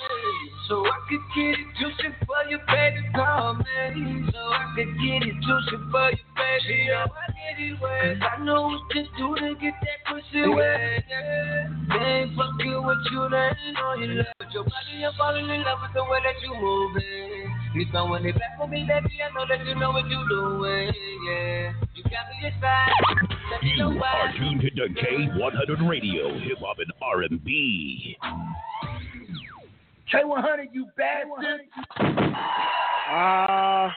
So 0.69 0.87
I 0.87 0.97
could 1.11 1.25
get 1.35 1.59
it 1.59 1.67
juicy 1.77 2.15
for 2.25 2.41
you, 2.49 2.59
baby, 2.71 3.03
call 3.13 3.59
me. 3.59 4.31
So 4.33 4.39
I 4.39 4.73
could 4.79 4.95
get 5.03 5.27
it 5.27 5.37
juicy 5.43 5.77
for 5.91 6.09
you, 6.15 6.25
baby. 6.39 6.89
Oh, 6.95 7.11
I 7.11 7.27
get 7.35 7.59
it 7.59 7.77
wet. 8.05 8.23
I 8.23 8.45
know 8.45 8.63
what 8.63 8.91
to 8.91 9.03
do 9.17 9.35
to 9.37 9.55
get 9.61 9.75
that 9.81 10.01
pussy 10.09 10.49
wet. 10.49 11.05
Yeah. 11.09 11.69
They 11.89 12.05
ain't 12.05 12.37
fucking 12.37 12.87
with 12.87 12.99
you, 13.13 13.29
they 13.31 13.51
ain't 13.67 13.75
know 13.75 13.95
you 13.95 14.07
love 14.15 14.27
it. 14.41 14.53
Your 14.53 14.65
body, 14.65 15.05
I'm 15.05 15.13
falling 15.17 15.49
in 15.49 15.63
love 15.63 15.79
with 15.83 15.93
the 15.95 16.05
way 16.05 16.19
that 16.25 16.41
you 16.43 16.55
move 16.61 16.97
it. 16.97 17.49
You 17.75 17.87
throwing 17.91 18.25
it 18.25 18.35
back 18.35 18.59
for 18.59 18.69
me, 18.69 18.85
baby, 18.87 19.11
I 19.23 19.35
know 19.35 19.47
that 19.49 19.67
you 19.67 19.75
know 19.75 19.91
what 19.91 20.07
you 20.09 20.25
doing, 20.29 20.93
yeah. 21.29 21.73
You 21.95 22.03
got 22.05 22.29
me 22.31 22.47
inside. 22.47 22.91
Let 23.51 23.63
me 23.63 23.75
You 23.77 24.03
are 24.03 24.33
tuned 24.39 24.61
to 24.61 24.71
K100 24.71 25.89
Radio, 25.89 26.39
Hip 26.39 26.59
Hop 26.61 26.79
and 26.79 26.93
R&B. 27.03 28.17
K100, 30.13 30.67
you 30.73 30.87
bastard. 30.97 31.61
Uh, 33.11 33.91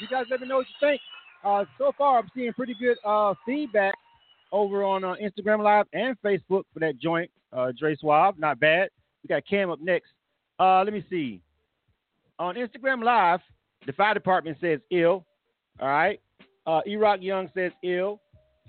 you 0.00 0.08
guys 0.08 0.24
let 0.30 0.40
me 0.40 0.48
know 0.48 0.56
what 0.56 0.66
you 0.68 0.88
think. 0.88 1.00
Uh, 1.44 1.64
so 1.78 1.92
far, 1.96 2.18
I'm 2.18 2.28
seeing 2.34 2.52
pretty 2.54 2.74
good 2.78 2.96
uh, 3.04 3.34
feedback 3.44 3.94
over 4.50 4.84
on 4.84 5.04
uh, 5.04 5.14
Instagram 5.22 5.62
Live 5.62 5.86
and 5.92 6.16
Facebook 6.24 6.62
for 6.72 6.80
that 6.80 6.98
joint. 6.98 7.30
Uh, 7.52 7.72
Dre 7.78 7.96
Suave, 7.96 8.38
not 8.38 8.58
bad. 8.58 8.88
We 9.22 9.28
got 9.28 9.46
Cam 9.46 9.70
up 9.70 9.80
next. 9.80 10.08
Uh, 10.58 10.82
let 10.82 10.92
me 10.92 11.04
see. 11.10 11.42
On 12.38 12.54
Instagram 12.54 13.04
Live, 13.04 13.40
the 13.86 13.92
fire 13.92 14.14
department 14.14 14.56
says 14.60 14.80
ill. 14.90 15.24
All 15.80 15.88
right. 15.88 16.20
Uh, 16.66 16.80
E-Rock 16.86 17.20
Young 17.20 17.50
says 17.54 17.72
ill. 17.82 18.20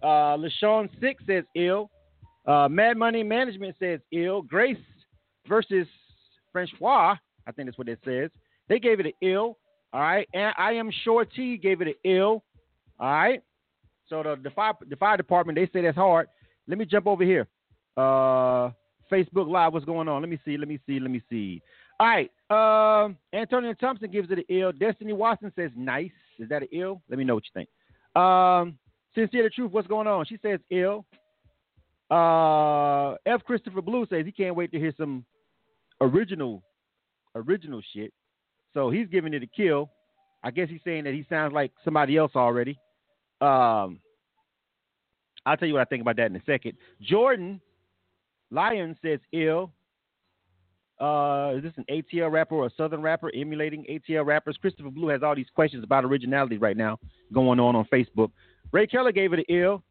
Uh, 0.04 0.38
LaShawn 0.38 0.90
Six 1.00 1.24
says 1.26 1.44
ill. 1.56 1.90
Uh, 2.46 2.68
Mad 2.70 2.98
Money 2.98 3.24
Management 3.24 3.76
says 3.80 4.00
ill. 4.12 4.42
Grace 4.42 4.78
versus 5.48 5.88
Francois, 6.52 7.16
I 7.48 7.52
think 7.52 7.68
that's 7.68 7.78
what 7.78 7.90
it 7.90 8.00
says. 8.04 8.30
They 8.68 8.80
gave 8.80 9.00
it 9.00 9.08
an 9.08 9.14
ill. 9.22 9.58
All 9.94 10.02
right. 10.02 10.28
And 10.34 10.54
I 10.58 10.74
am 10.74 10.92
sure 11.04 11.26
T 11.26 11.58
gave 11.58 11.82
it 11.82 11.88
an 11.88 11.94
ill. 12.04 12.44
All 13.00 13.12
right. 13.12 13.42
So 14.08 14.24
the, 14.24 14.38
the 14.42 14.50
fire 14.52 14.74
the 14.88 14.96
fire 14.96 15.18
department, 15.18 15.58
they 15.58 15.68
say 15.74 15.82
that's 15.82 15.98
hard. 15.98 16.28
Let 16.68 16.78
me 16.78 16.86
jump 16.86 17.08
over 17.08 17.24
here. 17.24 17.48
Uh 17.98 18.72
Facebook 19.12 19.48
Live, 19.48 19.74
what's 19.74 19.86
going 19.86 20.08
on? 20.08 20.22
Let 20.22 20.30
me 20.30 20.40
see, 20.46 20.58
let 20.58 20.68
me 20.68 20.80
see, 20.88 21.00
let 21.00 21.12
me 21.12 21.22
see. 21.30 21.62
All 22.00 22.08
right. 22.08 22.32
Um 22.50 23.18
Antonio 23.34 23.74
Thompson 23.74 24.12
gives 24.12 24.30
it 24.32 24.40
an 24.40 24.46
ill. 24.50 24.72
Destiny 24.72 25.14
Watson 25.14 25.52
says 25.56 25.72
nice. 25.76 26.12
Is 26.40 26.50
that 26.50 26.64
an 26.64 26.70
ill? 26.72 27.02
Let 27.10 27.18
me 27.18 27.26
know 27.26 27.36
what 27.36 27.44
you 27.46 27.52
think. 27.54 27.70
Um 28.22 28.78
Sincere 29.14 29.44
the 29.44 29.50
Truth, 29.50 29.72
what's 29.72 29.88
going 29.88 30.08
on? 30.08 30.26
She 30.26 30.38
says 30.42 30.60
ill. 30.70 31.06
Uh 32.10 33.14
F. 33.26 33.44
Christopher 33.46 33.82
Blue 33.82 34.06
says 34.10 34.26
he 34.26 34.32
can't 34.32 34.56
wait 34.56 34.72
to 34.72 34.80
hear 34.80 34.94
some 34.98 35.26
original 36.02 36.62
original 37.34 37.82
shit. 37.94 38.14
So 38.74 38.90
he's 38.90 39.08
giving 39.08 39.34
it 39.34 39.42
a 39.44 39.48
kill. 39.48 39.90
I 40.44 40.52
guess 40.52 40.70
he's 40.70 40.82
saying 40.84 41.06
that 41.06 41.14
he 41.14 41.26
sounds 41.28 41.54
like 41.54 41.72
somebody 41.84 42.18
else 42.18 42.34
already. 42.36 42.78
Um, 43.42 44.00
I'll 45.46 45.58
tell 45.58 45.68
you 45.68 45.74
what 45.74 45.82
I 45.82 45.86
think 45.86 46.02
about 46.02 46.18
that 46.18 46.28
in 46.28 46.36
a 46.36 46.44
second. 46.46 46.74
Jordan 47.02 47.62
Lion 48.52 48.98
says 49.02 49.20
ill. 49.32 49.72
Uh, 51.00 51.56
is 51.58 51.64
this 51.64 51.74
an 51.76 51.86
ATL 51.90 52.32
rapper 52.32 52.56
or 52.56 52.68
a 52.68 52.72
Southern 52.78 53.02
rapper 53.02 53.30
emulating 53.36 53.86
ATL 53.90 54.26
rappers? 54.26 54.58
Christopher 54.60 54.90
Blue 54.90 55.10
has 55.10 55.24
all 55.24 55.36
these 55.36 55.50
questions 55.54 55.84
about 55.84 56.06
originality 56.06 56.58
right 56.58 56.78
now 56.78 56.98
going 57.34 57.60
on 57.60 57.76
on 57.76 57.86
Facebook. 57.92 58.32
Ray 58.72 58.88
Keller 58.88 59.12
gave 59.12 59.34
it 59.34 59.40
an 59.40 59.46
ill. 59.50 59.84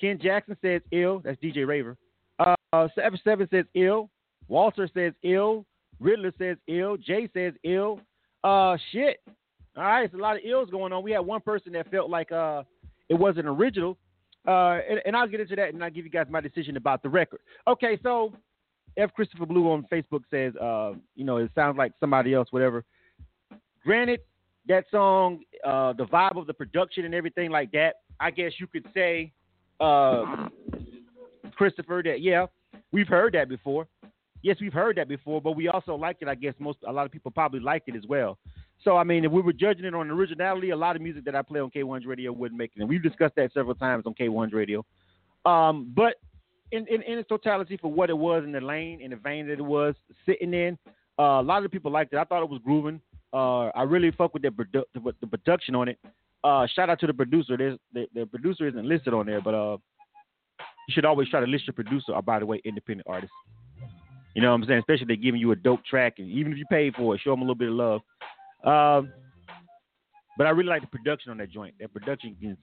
Ken 0.00 0.18
Jackson 0.20 0.56
says 0.62 0.80
ill. 0.92 1.20
That's 1.22 1.38
DJ 1.40 1.66
Raver. 1.66 1.96
Uh, 2.38 2.88
Seven 2.94 3.20
Seven 3.22 3.48
says 3.50 3.66
ill. 3.74 4.08
Walter 4.48 4.88
says 4.94 5.12
ill. 5.22 5.66
Riddler 5.98 6.32
says 6.38 6.56
ill. 6.66 6.96
Jay 6.96 7.28
says 7.34 7.52
ill. 7.64 8.00
Uh, 8.42 8.78
shit. 8.92 9.18
All 9.76 9.84
right, 9.84 10.04
it's 10.04 10.14
a 10.14 10.18
lot 10.18 10.36
of 10.36 10.42
ills 10.44 10.70
going 10.70 10.92
on. 10.92 11.02
We 11.02 11.12
had 11.12 11.20
one 11.20 11.40
person 11.40 11.72
that 11.72 11.90
felt 11.90 12.10
like 12.10 12.32
uh 12.32 12.64
it 13.08 13.14
wasn't 13.14 13.46
original. 13.46 13.98
Uh, 14.46 14.78
and, 14.88 15.00
and 15.04 15.16
I'll 15.16 15.28
get 15.28 15.40
into 15.40 15.54
that 15.56 15.74
and 15.74 15.84
I'll 15.84 15.90
give 15.90 16.04
you 16.04 16.10
guys 16.10 16.26
my 16.30 16.40
decision 16.40 16.76
about 16.78 17.02
the 17.02 17.08
record. 17.10 17.40
Okay, 17.68 17.98
so 18.02 18.32
F. 18.96 19.12
Christopher 19.14 19.46
Blue 19.46 19.70
on 19.70 19.86
Facebook 19.92 20.22
says, 20.30 20.54
uh, 20.56 20.94
you 21.14 21.24
know, 21.24 21.36
it 21.36 21.50
sounds 21.54 21.76
like 21.76 21.92
somebody 22.00 22.32
else, 22.32 22.48
whatever. 22.50 22.84
Granted, 23.84 24.20
that 24.68 24.84
song, 24.90 25.40
uh, 25.64 25.92
the 25.92 26.06
vibe 26.06 26.38
of 26.38 26.46
the 26.46 26.54
production 26.54 27.04
and 27.04 27.14
everything 27.14 27.50
like 27.50 27.70
that, 27.72 27.96
I 28.18 28.30
guess 28.30 28.52
you 28.58 28.66
could 28.66 28.86
say, 28.94 29.32
uh, 29.80 30.48
Christopher, 31.54 32.02
that 32.04 32.20
yeah, 32.20 32.46
we've 32.92 33.08
heard 33.08 33.34
that 33.34 33.48
before. 33.48 33.86
Yes, 34.42 34.56
we've 34.60 34.72
heard 34.72 34.96
that 34.96 35.08
before, 35.08 35.42
but 35.42 35.52
we 35.52 35.68
also 35.68 35.94
liked 35.94 36.22
it. 36.22 36.28
I 36.28 36.34
guess 36.34 36.54
most 36.58 36.78
a 36.86 36.92
lot 36.92 37.04
of 37.04 37.12
people 37.12 37.30
probably 37.30 37.60
liked 37.60 37.88
it 37.88 37.96
as 37.96 38.06
well. 38.06 38.38
So 38.82 38.96
I 38.96 39.04
mean, 39.04 39.24
if 39.24 39.32
we 39.32 39.42
were 39.42 39.52
judging 39.52 39.84
it 39.84 39.94
on 39.94 40.10
originality, 40.10 40.70
a 40.70 40.76
lot 40.76 40.96
of 40.96 41.02
music 41.02 41.24
that 41.26 41.34
I 41.34 41.42
play 41.42 41.60
on 41.60 41.70
K1's 41.70 42.06
radio 42.06 42.32
wouldn't 42.32 42.58
make 42.58 42.72
it. 42.74 42.80
And 42.80 42.88
we've 42.88 43.02
discussed 43.02 43.34
that 43.36 43.52
several 43.52 43.74
times 43.74 44.04
on 44.06 44.14
K1's 44.14 44.52
radio. 44.52 44.84
Um, 45.44 45.92
but 45.94 46.14
in, 46.72 46.86
in, 46.86 47.02
in 47.02 47.18
its 47.18 47.28
totality, 47.28 47.76
for 47.76 47.92
what 47.92 48.10
it 48.10 48.16
was 48.16 48.44
in 48.44 48.52
the 48.52 48.60
lane, 48.60 49.00
in 49.00 49.10
the 49.10 49.16
vein 49.16 49.46
that 49.48 49.54
it 49.54 49.64
was 49.64 49.94
sitting 50.24 50.54
in, 50.54 50.78
uh, 51.18 51.40
a 51.40 51.42
lot 51.42 51.64
of 51.64 51.70
people 51.70 51.90
liked 51.90 52.12
it. 52.12 52.18
I 52.18 52.24
thought 52.24 52.42
it 52.42 52.48
was 52.48 52.60
grooving. 52.64 53.00
Uh, 53.32 53.66
I 53.68 53.82
really 53.82 54.10
fuck 54.10 54.32
with 54.32 54.42
the, 54.42 54.48
produ- 54.48 54.84
the, 54.94 55.14
the 55.20 55.26
production 55.26 55.74
on 55.74 55.88
it. 55.88 55.98
Uh, 56.42 56.66
shout 56.74 56.88
out 56.88 57.00
to 57.00 57.06
the 57.06 57.14
producer. 57.14 57.56
There's, 57.56 57.78
the, 57.92 58.06
the 58.14 58.26
producer 58.26 58.66
isn't 58.66 58.86
listed 58.86 59.12
on 59.12 59.26
there, 59.26 59.42
but 59.42 59.54
uh, 59.54 59.76
you 60.88 60.94
should 60.94 61.04
always 61.04 61.28
try 61.28 61.40
to 61.40 61.46
list 61.46 61.66
your 61.66 61.74
producer. 61.74 62.12
Or 62.12 62.22
by 62.22 62.38
the 62.38 62.46
way, 62.46 62.62
independent 62.64 63.06
artist. 63.08 63.32
You 64.34 64.42
know 64.42 64.50
what 64.50 64.62
I'm 64.62 64.66
saying? 64.66 64.78
Especially 64.78 65.02
if 65.02 65.08
they're 65.08 65.16
giving 65.16 65.40
you 65.40 65.50
a 65.50 65.56
dope 65.56 65.84
track, 65.84 66.14
and 66.18 66.30
even 66.30 66.52
if 66.52 66.58
you 66.58 66.64
pay 66.70 66.90
for 66.92 67.14
it, 67.14 67.20
show 67.22 67.30
them 67.30 67.40
a 67.40 67.42
little 67.42 67.56
bit 67.56 67.68
of 67.68 67.74
love. 67.74 68.00
Um, 68.64 69.12
but 70.36 70.46
I 70.46 70.50
really 70.50 70.68
like 70.68 70.82
the 70.82 70.88
production 70.88 71.30
on 71.30 71.38
that 71.38 71.50
joint. 71.50 71.74
That 71.80 71.92
production 71.92 72.36
is 72.40 72.56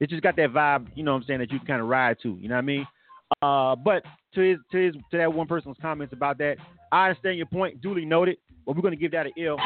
it 0.00 0.10
just 0.10 0.22
got 0.22 0.36
that 0.36 0.50
vibe, 0.52 0.88
you 0.94 1.04
know 1.04 1.12
what 1.12 1.22
I'm 1.22 1.24
saying, 1.26 1.40
that 1.40 1.50
you 1.50 1.58
can 1.58 1.66
kind 1.66 1.80
of 1.80 1.88
ride 1.88 2.16
to, 2.22 2.36
you 2.40 2.48
know 2.48 2.56
what 2.56 2.58
I 2.58 2.62
mean? 2.62 2.86
Uh, 3.42 3.76
but 3.76 4.02
to 4.34 4.40
his 4.40 4.58
to 4.72 4.78
his 4.78 4.94
to 5.10 5.18
that 5.18 5.32
one 5.32 5.46
person's 5.46 5.76
comments 5.80 6.12
about 6.12 6.38
that, 6.38 6.56
I 6.92 7.08
understand 7.08 7.36
your 7.38 7.46
point, 7.46 7.80
duly 7.80 8.04
noted, 8.04 8.36
but 8.66 8.76
we're 8.76 8.82
gonna 8.82 8.96
give 8.96 9.12
that 9.12 9.26
an 9.26 9.32
ill. 9.36 9.58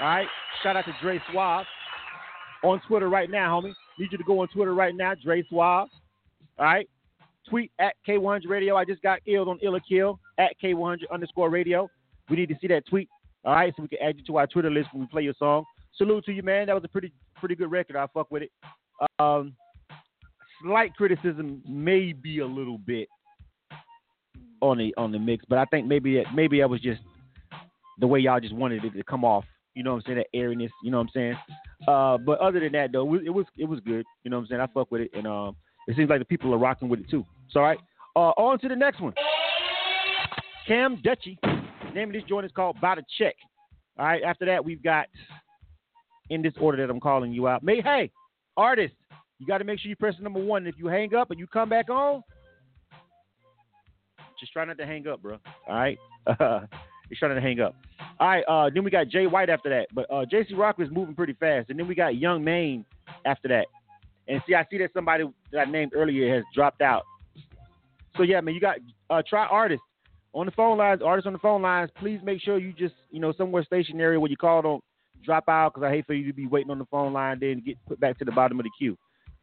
All 0.00 0.08
right. 0.08 0.26
Shout 0.62 0.76
out 0.76 0.84
to 0.84 0.94
Dre 1.00 1.20
Suave 1.30 1.64
on 2.64 2.80
Twitter 2.88 3.08
right 3.08 3.30
now, 3.30 3.60
homie. 3.60 3.72
Need 3.98 4.12
you 4.12 4.18
to 4.18 4.24
go 4.24 4.40
on 4.40 4.48
Twitter 4.48 4.74
right 4.74 4.94
now, 4.94 5.14
Dre 5.14 5.44
Suave. 5.48 5.88
All 6.58 6.64
right. 6.64 6.88
Tweet 7.48 7.70
at 7.78 7.94
K100 8.06 8.48
Radio. 8.48 8.76
I 8.76 8.84
just 8.84 9.02
got 9.02 9.20
ill 9.26 9.48
on 9.50 9.58
Ill 9.62 9.76
or 9.76 9.80
Kill 9.80 10.18
at 10.38 10.52
K100 10.62 11.02
underscore 11.12 11.50
radio. 11.50 11.88
We 12.28 12.36
need 12.36 12.48
to 12.48 12.56
see 12.60 12.68
that 12.68 12.86
tweet. 12.86 13.08
All 13.44 13.54
right, 13.54 13.72
so 13.76 13.82
we 13.82 13.88
can 13.88 13.98
add 14.00 14.16
you 14.16 14.24
to 14.24 14.36
our 14.36 14.46
Twitter 14.46 14.70
list 14.70 14.88
when 14.92 15.02
we 15.02 15.06
play 15.08 15.22
your 15.22 15.34
song. 15.38 15.64
Salute 15.96 16.24
to 16.26 16.32
you, 16.32 16.42
man. 16.42 16.66
That 16.66 16.74
was 16.74 16.84
a 16.84 16.88
pretty 16.88 17.12
pretty 17.36 17.54
good 17.56 17.70
record. 17.70 17.96
I 17.96 18.06
fuck 18.14 18.30
with 18.30 18.44
it. 18.44 18.52
Um, 19.18 19.54
slight 20.62 20.94
criticism, 20.94 21.62
maybe 21.68 22.38
a 22.38 22.46
little 22.46 22.78
bit 22.78 23.08
on 24.60 24.78
the 24.78 24.94
on 24.96 25.10
the 25.10 25.18
mix, 25.18 25.44
but 25.48 25.58
I 25.58 25.64
think 25.66 25.86
maybe 25.86 26.18
it, 26.18 26.26
maybe 26.34 26.60
that 26.60 26.70
was 26.70 26.80
just 26.80 27.00
the 27.98 28.06
way 28.06 28.20
y'all 28.20 28.40
just 28.40 28.54
wanted 28.54 28.84
it 28.84 28.94
to 28.94 29.04
come 29.04 29.24
off. 29.24 29.44
You 29.74 29.82
know 29.82 29.92
what 29.92 29.96
I'm 29.96 30.02
saying? 30.06 30.18
That 30.18 30.38
airiness. 30.38 30.70
You 30.84 30.90
know 30.90 30.98
what 30.98 31.04
I'm 31.04 31.10
saying? 31.14 31.36
Uh, 31.88 32.18
but 32.18 32.38
other 32.38 32.60
than 32.60 32.72
that, 32.72 32.92
though, 32.92 33.14
it 33.14 33.30
was 33.30 33.46
it 33.58 33.64
was 33.64 33.80
good. 33.80 34.04
You 34.22 34.30
know 34.30 34.36
what 34.36 34.42
I'm 34.42 34.48
saying? 34.48 34.60
I 34.60 34.66
fuck 34.68 34.90
with 34.90 35.02
it, 35.02 35.10
and 35.14 35.26
um, 35.26 35.56
it 35.88 35.96
seems 35.96 36.08
like 36.08 36.20
the 36.20 36.24
people 36.24 36.54
are 36.54 36.58
rocking 36.58 36.88
with 36.88 37.00
it 37.00 37.10
too. 37.10 37.26
So, 37.50 37.60
all 37.60 37.66
right. 37.66 37.78
Uh, 38.14 38.30
on 38.36 38.58
to 38.58 38.68
the 38.68 38.76
next 38.76 39.00
one. 39.00 39.14
Cam 40.66 41.00
Dutchy. 41.02 41.38
The 41.42 41.94
name 41.94 42.08
of 42.08 42.14
this 42.14 42.22
joint 42.28 42.46
is 42.46 42.52
called 42.52 42.80
By 42.80 42.96
the 42.96 43.02
Check. 43.18 43.34
All 43.98 44.06
right. 44.06 44.22
After 44.22 44.46
that, 44.46 44.64
we've 44.64 44.82
got 44.82 45.06
in 46.30 46.42
this 46.42 46.54
order 46.60 46.84
that 46.84 46.90
I'm 46.90 47.00
calling 47.00 47.32
you 47.32 47.48
out. 47.48 47.62
May 47.62 47.80
hey, 47.80 48.10
artist, 48.56 48.94
you 49.38 49.46
got 49.46 49.58
to 49.58 49.64
make 49.64 49.80
sure 49.80 49.88
you 49.88 49.96
press 49.96 50.14
number 50.20 50.42
one. 50.42 50.66
If 50.66 50.76
you 50.78 50.86
hang 50.86 51.14
up 51.14 51.30
and 51.30 51.38
you 51.38 51.46
come 51.46 51.68
back 51.68 51.90
on, 51.90 52.22
just 54.38 54.52
try 54.52 54.64
not 54.64 54.78
to 54.78 54.86
hang 54.86 55.06
up, 55.06 55.22
bro. 55.22 55.38
All 55.68 55.74
right. 55.74 55.98
Uh, 56.26 56.60
just 57.08 57.18
trying 57.18 57.34
to 57.34 57.40
hang 57.40 57.60
up. 57.60 57.74
All 58.18 58.28
right. 58.28 58.44
Uh, 58.48 58.70
then 58.72 58.84
we 58.84 58.90
got 58.90 59.08
Jay 59.08 59.26
White 59.26 59.50
after 59.50 59.68
that, 59.68 59.88
but 59.94 60.10
uh, 60.10 60.24
JC 60.32 60.56
Rock 60.56 60.76
is 60.80 60.88
moving 60.90 61.14
pretty 61.14 61.34
fast, 61.34 61.70
and 61.70 61.78
then 61.78 61.86
we 61.86 61.94
got 61.94 62.16
Young 62.16 62.42
Maine 62.42 62.84
after 63.26 63.48
that. 63.48 63.66
And 64.28 64.40
see, 64.46 64.54
I 64.54 64.64
see 64.70 64.78
that 64.78 64.90
somebody 64.94 65.24
that 65.52 65.68
I 65.68 65.70
named 65.70 65.92
earlier 65.94 66.34
has 66.34 66.44
dropped 66.54 66.80
out. 66.80 67.02
So 68.16 68.22
yeah, 68.22 68.40
man, 68.40 68.54
you 68.54 68.60
got 68.60 68.76
uh, 69.10 69.22
try 69.28 69.46
artists 69.46 69.84
on 70.34 70.46
the 70.46 70.52
phone 70.52 70.78
lines. 70.78 71.02
Artists 71.04 71.26
on 71.26 71.32
the 71.32 71.38
phone 71.38 71.62
lines, 71.62 71.90
please 71.96 72.20
make 72.22 72.40
sure 72.40 72.58
you 72.58 72.72
just 72.72 72.94
you 73.10 73.20
know 73.20 73.32
somewhere 73.32 73.64
stationary 73.64 74.18
where 74.18 74.30
you 74.30 74.36
call 74.36 74.62
don't 74.62 74.84
drop 75.24 75.48
out 75.48 75.72
because 75.72 75.86
I 75.86 75.90
hate 75.90 76.06
for 76.06 76.14
you 76.14 76.26
to 76.26 76.32
be 76.32 76.46
waiting 76.46 76.70
on 76.70 76.78
the 76.78 76.86
phone 76.86 77.12
line 77.12 77.38
then 77.40 77.62
get 77.64 77.76
put 77.86 78.00
back 78.00 78.18
to 78.18 78.24
the 78.24 78.32
bottom 78.32 78.58
of 78.58 78.64
the 78.64 78.70
queue. 78.76 78.96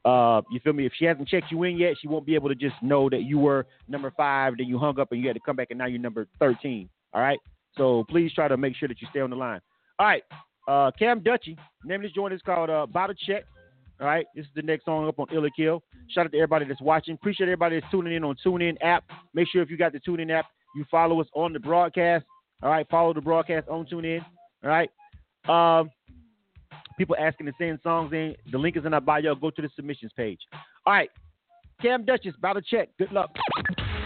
Uh, 0.06 0.42
you 0.52 0.60
feel 0.62 0.74
me? 0.74 0.86
If 0.86 0.94
she 0.98 1.06
hasn't 1.06 1.28
checked 1.28 1.52
you 1.52 1.64
in 1.64 1.78
yet, 1.78 1.96
she 2.02 2.08
won't 2.08 2.26
be 2.26 2.36
able 2.36 2.50
to 2.50 2.56
just 2.56 2.76
know 2.82 3.10
that 3.10 3.24
you 3.24 3.38
were 3.38 3.66
number 3.88 4.12
five, 4.16 4.54
then 4.58 4.68
you 4.68 4.78
hung 4.78 5.00
up 5.00 5.12
and 5.12 5.22
you 5.22 5.28
had 5.28 5.36
to 5.36 5.42
come 5.46 5.56
back 5.56 5.68
and 5.72 5.78
now 5.80 5.86
you're 5.86 6.00
number 6.00 6.28
thirteen. 6.40 6.90
All 7.14 7.22
right. 7.22 7.40
So 7.78 8.06
please 8.10 8.34
try 8.34 8.48
to 8.48 8.58
make 8.58 8.76
sure 8.76 8.88
that 8.88 9.02
you 9.02 9.08
stay 9.12 9.20
on 9.20 9.30
the 9.30 9.36
line. 9.36 9.62
All 10.00 10.08
right. 10.08 10.24
Uh, 10.68 10.92
Cam 10.98 11.22
Dutchy, 11.22 11.58
name 11.84 11.96
of 11.96 12.04
this 12.04 12.12
joint 12.12 12.34
is 12.34 12.42
called 12.44 12.70
uh, 12.70 12.86
Bottle 12.86 13.16
Check. 13.26 13.46
All 14.00 14.08
right, 14.08 14.26
this 14.34 14.46
is 14.46 14.52
the 14.56 14.62
next 14.62 14.86
song 14.86 15.08
up 15.08 15.20
on 15.20 15.28
Ill 15.34 15.46
or 15.46 15.50
Kill. 15.50 15.84
Shout 16.10 16.26
out 16.26 16.32
to 16.32 16.38
everybody 16.38 16.66
that's 16.66 16.80
watching. 16.80 17.16
Appreciate 17.16 17.48
everybody 17.48 17.80
that's 17.80 17.92
tuning 17.92 18.14
in 18.14 18.24
on 18.24 18.38
TuneIn 18.46 18.78
app. 18.82 19.04
Make 19.34 19.50
sure 19.52 19.62
if 19.62 19.70
you 19.70 19.78
got 19.78 19.92
the 19.92 20.00
TuneIn 20.00 20.32
app, 20.32 20.46
you 20.76 20.86
follow 20.90 21.22
us 21.22 21.28
on 21.34 21.54
the 21.54 21.60
broadcast. 21.60 22.26
All 22.62 22.70
right, 22.70 22.88
follow 22.90 23.14
the 23.14 23.22
broadcast 23.22 23.68
on 23.70 23.86
TuneIn. 23.86 24.24
All 24.64 24.70
right. 24.70 24.90
Um, 25.48 25.90
people 26.98 27.16
asking 27.18 27.48
to 27.48 27.54
send 27.58 27.80
songs 27.82 28.12
in. 28.14 28.36
The 28.52 28.58
link 28.58 28.78
is 28.78 28.86
in 28.86 28.94
our 28.94 29.02
bio. 29.02 29.36
Go 29.36 29.50
to 29.50 29.62
the 29.62 29.70
submissions 29.76 30.12
page. 30.16 30.40
All 30.86 30.94
right. 30.94 31.10
Cam 31.82 32.04
Dutchy, 32.04 32.34
about 32.38 32.54
to 32.54 32.62
check. 32.62 32.90
Good 32.98 33.12
luck. 33.14 33.30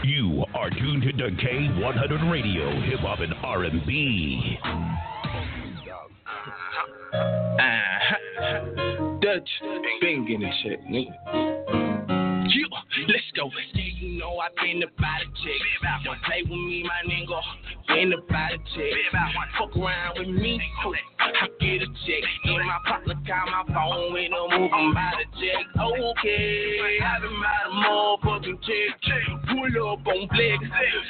You 0.04 0.46
are 0.54 0.70
tuned 0.70 1.02
to 1.02 1.12
K100 1.12 2.32
Radio, 2.32 2.82
Hip 2.82 3.00
Hop 3.00 3.20
and 3.20 3.34
R&B. 3.42 4.58
Uh-huh. 4.64 4.94
Dutch 9.22 9.50
banging 10.02 10.44
and 10.44 10.54
shit, 10.62 10.84
nigga. 10.86 11.83
Yeah, 12.54 13.06
let's 13.08 13.24
go. 13.36 13.50
you 13.74 14.20
know 14.20 14.38
I 14.38 14.50
been 14.62 14.84
about 14.84 15.22
a 15.22 15.26
check. 15.26 16.04
Don't 16.06 16.22
play 16.22 16.44
with 16.44 16.52
me, 16.52 16.84
my 16.84 17.02
nigga. 17.10 17.42
Been 17.88 18.14
about 18.14 18.54
a 18.54 18.58
check. 18.58 18.94
Fuck 19.58 19.76
around 19.76 20.20
with 20.20 20.30
me, 20.30 20.62
I 21.20 21.48
get 21.60 21.82
a 21.82 21.88
check. 22.06 22.24
In 22.46 22.66
my 22.66 22.78
pocket, 22.86 23.18
call 23.26 23.46
my 23.50 23.64
phone 23.74 24.14
with 24.14 24.30
a 24.30 24.60
move. 24.60 24.72
I'm 24.72 24.92
about 24.92 25.18
to 25.18 25.26
check. 25.42 25.66
Okay, 25.82 27.00
I 27.02 27.20
been 27.20 27.34
about 27.34 27.66
a 27.66 27.74
motherfucking 27.74 28.60
check. 28.62 29.02
Pull 29.50 29.94
up 29.94 30.06
on 30.06 30.28
flex, 30.30 30.64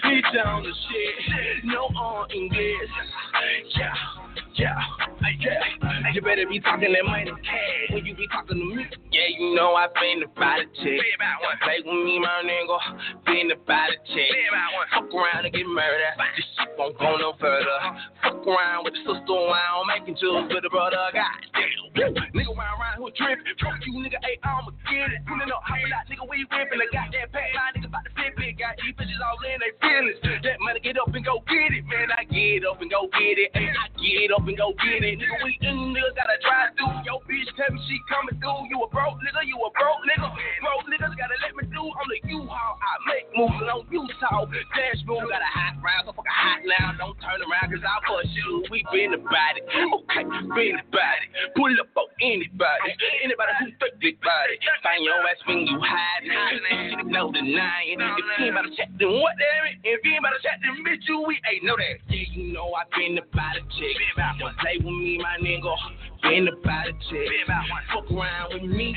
bitch 0.06 0.46
on 0.46 0.64
the 0.64 0.72
shit. 0.72 1.66
No 1.66 1.88
uh, 1.96 2.00
on 2.00 2.32
English. 2.32 2.90
Yeah. 3.78 3.94
Yeah, 4.54 4.78
yeah. 5.40 6.14
You 6.14 6.22
better 6.22 6.46
be 6.48 6.60
talking 6.60 6.94
that 6.94 7.06
money 7.06 7.32
cash 7.42 7.90
when 7.90 8.06
you 8.06 8.14
be 8.14 8.28
talking 8.28 8.60
to 8.60 8.66
me. 8.76 8.86
Yeah, 9.10 9.26
you 9.34 9.56
know 9.56 9.74
I 9.74 9.88
been 9.98 10.22
about 10.22 10.62
a 10.62 10.66
check. 10.78 11.02
Play 11.64 11.82
with 11.82 12.06
me, 12.06 12.20
my 12.22 12.46
nigga. 12.46 12.78
Been 13.26 13.50
about 13.50 13.90
a 13.90 13.98
check. 14.14 14.30
Fuck 14.94 15.10
around 15.10 15.46
and 15.46 15.54
get 15.54 15.66
murdered. 15.66 16.14
This 16.38 16.46
shit 16.54 16.70
won't 16.78 16.98
go 17.00 17.18
no 17.18 17.34
further. 17.42 17.78
Fuck 18.22 18.46
around 18.46 18.86
with 18.86 18.94
the 18.94 19.02
sister 19.02 19.34
around, 19.34 19.90
making 19.90 20.22
jewels 20.22 20.46
with 20.54 20.62
the 20.62 20.70
brother. 20.70 21.02
Goddamn. 21.10 22.30
Nigga 22.34 22.54
round 22.54 22.78
around 22.78 22.98
who 23.02 23.10
trip. 23.18 23.42
Fuck 23.58 23.82
you, 23.90 24.06
nigga. 24.06 24.22
Hey, 24.22 24.38
I'ma 24.44 24.70
get 24.86 25.18
it. 25.18 25.26
Pulling 25.26 25.50
up, 25.50 25.66
hopping 25.66 25.94
out, 25.94 26.06
nigga. 26.06 26.30
We 26.30 26.46
ripping. 26.46 26.78
I 26.78 26.88
got 26.94 27.10
that 27.10 27.34
pack 27.34 27.50
line, 27.58 27.74
nigga. 27.74 27.90
About 27.90 28.06
to 28.06 28.12
flip 28.14 28.38
it. 28.38 28.54
Got 28.62 28.78
these 28.78 28.94
bitches 28.94 29.18
all 29.18 29.42
in 29.50 29.58
they 29.62 29.74
feelings. 29.82 30.22
That 30.46 30.62
money 30.62 30.78
get 30.82 31.02
up 31.02 31.10
and 31.10 31.26
go 31.26 31.42
get 31.50 31.74
it, 31.74 31.86
man. 31.90 32.14
I 32.14 32.26
get 32.30 32.66
up 32.70 32.82
and 32.82 32.90
go 32.90 33.10
get 33.18 33.38
it. 33.42 33.50
Hey, 33.54 33.70
I 33.74 33.90
get 33.98 34.30
up 34.30 34.43
and 34.48 34.58
go 34.58 34.74
get 34.84 35.04
it. 35.04 35.20
Nigga, 35.20 35.38
we 35.44 35.58
in 35.62 35.96
nigga, 35.96 36.12
gotta 36.16 36.38
drive 36.44 36.76
through. 36.76 36.94
Yo, 37.08 37.20
bitch, 37.28 37.50
tell 37.56 37.72
me 37.72 37.80
she 37.88 38.00
coming 38.12 38.38
through. 38.40 38.68
You 38.70 38.84
a 38.84 38.88
broke 38.92 39.20
nigga, 39.24 39.42
you 39.48 39.58
a 39.58 39.70
broke 39.72 40.04
nigga. 40.08 40.28
Broke 40.60 40.86
niggas 40.92 41.16
gotta 41.16 41.38
let 41.44 41.54
me 41.56 41.64
do. 41.72 41.84
I'm 41.84 42.08
the 42.12 42.20
U-Haul. 42.28 42.74
I 42.80 42.94
make 43.08 43.28
moves 43.36 43.60
and 43.60 43.72
on 43.72 43.88
U-Talk. 43.90 44.52
Dashboard 44.76 45.30
got 45.30 45.42
a 45.44 45.52
hot 45.52 45.80
round, 45.80 46.08
so 46.08 46.12
fucking 46.14 46.32
hot 46.32 46.62
now. 46.68 46.96
Don't 47.00 47.18
turn 47.24 47.40
around, 47.40 47.68
cause 47.72 47.84
I'll 47.84 48.04
push 48.04 48.32
you. 48.34 48.66
We 48.72 48.84
been 48.92 49.16
about 49.16 49.56
it. 49.56 49.64
Okay, 49.70 50.24
been 50.56 50.80
about 50.80 51.20
it. 51.24 51.30
Pull 51.56 51.74
up 51.80 51.96
on 51.96 52.10
anybody. 52.20 52.90
Anybody 53.24 53.52
who 53.60 53.66
think 53.80 53.96
big 54.00 54.18
body. 54.20 54.56
Find 54.84 55.04
your 55.04 55.20
ass 55.24 55.40
when 55.48 55.66
you 55.68 55.80
hide. 55.80 56.24
Hiding 56.28 57.12
no 57.12 57.32
denying. 57.32 58.00
If 58.02 58.18
you 58.18 58.46
ain't 58.46 58.54
about 58.54 58.66
to 58.68 58.74
check, 58.76 58.90
then 59.00 59.12
what 59.22 59.36
damn 59.38 59.72
it? 59.72 59.78
If 59.84 60.04
you 60.04 60.18
ain't 60.18 60.24
about 60.26 60.36
to 60.36 60.42
check, 60.42 60.60
then 60.62 60.82
bitch, 60.84 61.06
you 61.08 61.24
we 61.26 61.40
ain't 61.46 61.64
know 61.64 61.78
that. 61.78 62.02
Yeah, 62.10 62.26
you 62.34 62.54
know 62.54 62.74
I 62.74 62.84
been 62.98 63.18
about 63.18 63.58
a 63.58 63.62
check. 63.78 63.96
Don't 64.40 64.58
play 64.58 64.78
with 64.78 64.86
me, 64.86 65.20
my 65.22 65.38
nigga. 65.42 65.76
Been 66.24 66.48
about 66.48 66.88
a 66.88 66.94
check. 67.10 67.28
Fuck 67.94 68.12
around 68.12 68.54
with 68.54 68.72
me. 68.72 68.96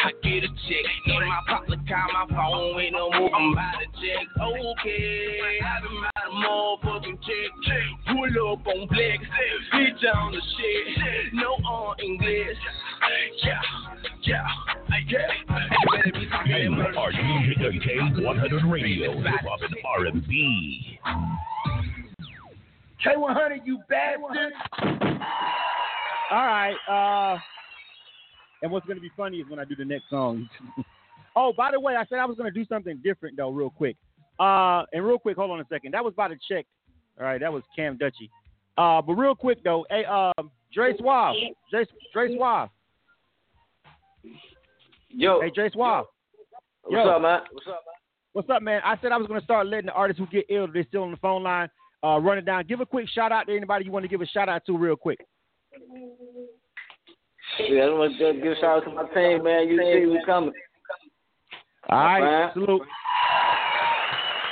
I 0.00 0.10
get 0.22 0.44
a 0.44 0.48
check. 0.48 0.84
In 1.06 1.28
my 1.28 1.40
pocket, 1.48 1.78
call 1.88 2.08
my 2.12 2.26
phone 2.28 2.76
with 2.76 2.92
no 2.92 3.10
move. 3.10 3.30
I'm 3.34 3.52
about 3.52 3.80
to 3.80 3.86
check. 4.00 4.26
Okay, 4.40 5.38
I 5.64 5.80
been 5.80 5.96
about 5.98 6.24
a 6.26 6.34
motherfucking 6.34 7.18
check. 7.22 7.50
Pull 8.06 8.52
up 8.52 8.66
on 8.66 8.88
flex. 8.88 9.24
Bitch 9.72 10.14
on 10.14 10.32
the 10.32 10.40
shit. 10.56 11.32
No 11.32 11.52
on 11.64 11.96
English. 12.00 12.58
Yeah, 13.42 13.60
yeah, 14.24 14.46
yeah. 15.08 15.26
You 15.54 15.90
better 15.90 16.12
be 16.12 16.20
You 16.50 16.76
that 16.76 16.96
are 16.96 17.10
tuned 17.10 17.54
to 17.58 17.68
K100 17.88 18.70
Radio, 18.70 19.20
Hip 19.20 19.32
Hop 19.42 19.60
and 19.62 19.76
R&B. 19.84 21.00
K100, 23.04 23.60
you 23.64 23.78
bastard. 23.88 24.52
All 26.30 26.46
right. 26.46 26.76
Uh, 26.88 27.38
and 28.62 28.72
what's 28.72 28.86
going 28.86 28.96
to 28.96 29.02
be 29.02 29.10
funny 29.16 29.38
is 29.38 29.48
when 29.48 29.58
I 29.58 29.64
do 29.64 29.76
the 29.76 29.84
next 29.84 30.08
song. 30.10 30.48
oh, 31.36 31.52
by 31.56 31.70
the 31.70 31.80
way, 31.80 31.96
I 31.96 32.04
said 32.06 32.18
I 32.18 32.24
was 32.24 32.36
going 32.36 32.52
to 32.52 32.58
do 32.58 32.66
something 32.66 32.98
different 33.04 33.36
though, 33.36 33.50
real 33.50 33.70
quick. 33.70 33.96
Uh, 34.40 34.84
and 34.92 35.04
real 35.04 35.18
quick, 35.18 35.36
hold 35.36 35.50
on 35.50 35.60
a 35.60 35.66
second. 35.70 35.92
That 35.92 36.04
was 36.04 36.14
by 36.14 36.28
the 36.28 36.36
check. 36.48 36.66
All 37.18 37.26
right, 37.26 37.40
that 37.40 37.52
was 37.52 37.62
Cam 37.76 37.96
Dutchy. 37.96 38.30
Uh, 38.76 39.00
but 39.00 39.12
real 39.14 39.34
quick 39.34 39.62
though, 39.62 39.86
hey, 39.90 40.04
um, 40.04 40.50
Dre 40.72 40.96
Suave, 40.98 41.36
Dre, 41.70 41.86
Dre 42.12 42.34
Suave, 42.34 42.70
Yo, 45.10 45.40
hey, 45.40 45.50
Dre 45.54 45.70
Suave. 45.70 46.06
what's 46.82 46.94
yo. 46.94 47.10
up, 47.10 47.22
man? 47.22 47.40
What's 47.52 47.66
up, 47.68 47.72
man? 47.74 47.94
What's 48.32 48.50
up, 48.50 48.62
man? 48.62 48.80
I 48.84 48.96
said 49.00 49.12
I 49.12 49.16
was 49.16 49.28
going 49.28 49.38
to 49.38 49.44
start 49.44 49.68
letting 49.68 49.86
the 49.86 49.92
artists 49.92 50.18
who 50.18 50.26
get 50.26 50.46
ill, 50.48 50.66
they're 50.72 50.84
still 50.88 51.04
on 51.04 51.12
the 51.12 51.16
phone 51.18 51.44
line, 51.44 51.68
uh, 52.04 52.18
run 52.18 52.38
it 52.38 52.44
down. 52.44 52.66
Give 52.66 52.80
a 52.80 52.86
quick 52.86 53.08
shout 53.08 53.32
out 53.32 53.46
to 53.46 53.56
anybody 53.56 53.86
you 53.86 53.90
want 53.90 54.04
to 54.04 54.08
give 54.08 54.20
a 54.20 54.26
shout 54.26 54.48
out 54.48 54.62
to, 54.66 54.76
real 54.76 54.96
quick. 54.96 55.26
Yeah, 57.58 57.82
I 57.82 57.90
want 57.90 58.18
to 58.18 58.34
give 58.34 58.52
a 58.52 58.56
shout 58.56 58.78
out 58.78 58.84
to 58.84 58.90
my 58.90 59.04
team, 59.14 59.44
man. 59.44 59.68
You 59.68 59.78
see 59.78 60.06
we 60.06 60.22
coming. 60.26 60.52
All 61.88 61.98
right, 61.98 62.52
salute. 62.52 62.82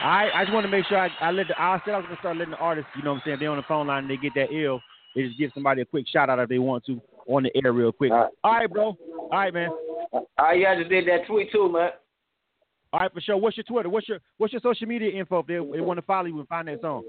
All 0.02 0.10
right, 0.10 0.30
I 0.34 0.44
just 0.44 0.52
want 0.52 0.64
to 0.64 0.70
make 0.70 0.84
sure 0.86 0.98
I, 0.98 1.08
I 1.20 1.30
let 1.30 1.48
the. 1.48 1.60
I 1.60 1.80
said 1.84 1.94
I 1.94 1.98
was 1.98 2.06
gonna 2.06 2.18
start 2.18 2.36
letting 2.36 2.52
the 2.52 2.58
artists, 2.58 2.90
you 2.96 3.02
know, 3.02 3.12
what 3.12 3.16
I'm 3.18 3.22
saying, 3.24 3.34
if 3.34 3.40
they're 3.40 3.50
on 3.50 3.56
the 3.56 3.62
phone 3.68 3.86
line 3.86 4.04
and 4.04 4.10
they 4.10 4.16
get 4.16 4.34
that 4.34 4.52
ill, 4.52 4.80
they 5.14 5.22
just 5.22 5.38
give 5.38 5.50
somebody 5.54 5.82
a 5.82 5.84
quick 5.84 6.06
shout 6.08 6.28
out 6.28 6.38
if 6.38 6.48
they 6.48 6.58
want 6.58 6.84
to 6.86 7.00
on 7.28 7.44
the 7.44 7.50
air, 7.64 7.72
real 7.72 7.92
quick. 7.92 8.10
All 8.10 8.18
right. 8.18 8.30
All 8.42 8.52
right, 8.52 8.70
bro. 8.70 8.96
All 9.16 9.28
right, 9.30 9.54
man. 9.54 9.70
All 10.38 10.54
you 10.54 10.66
just 10.76 10.90
did 10.90 11.06
that 11.06 11.26
tweet 11.26 11.52
too, 11.52 11.70
man. 11.70 11.90
All 12.92 13.00
right, 13.00 13.12
for 13.12 13.20
sure. 13.20 13.36
What's 13.36 13.56
your 13.56 13.64
Twitter? 13.64 13.88
What's 13.88 14.08
your 14.08 14.18
What's 14.38 14.52
your 14.52 14.60
social 14.60 14.86
media 14.86 15.10
info 15.10 15.38
if 15.38 15.46
they, 15.46 15.54
they 15.54 15.80
want 15.80 15.98
to 15.98 16.02
follow 16.02 16.26
you 16.26 16.38
and 16.38 16.48
find 16.48 16.68
that 16.68 16.80
song? 16.80 17.04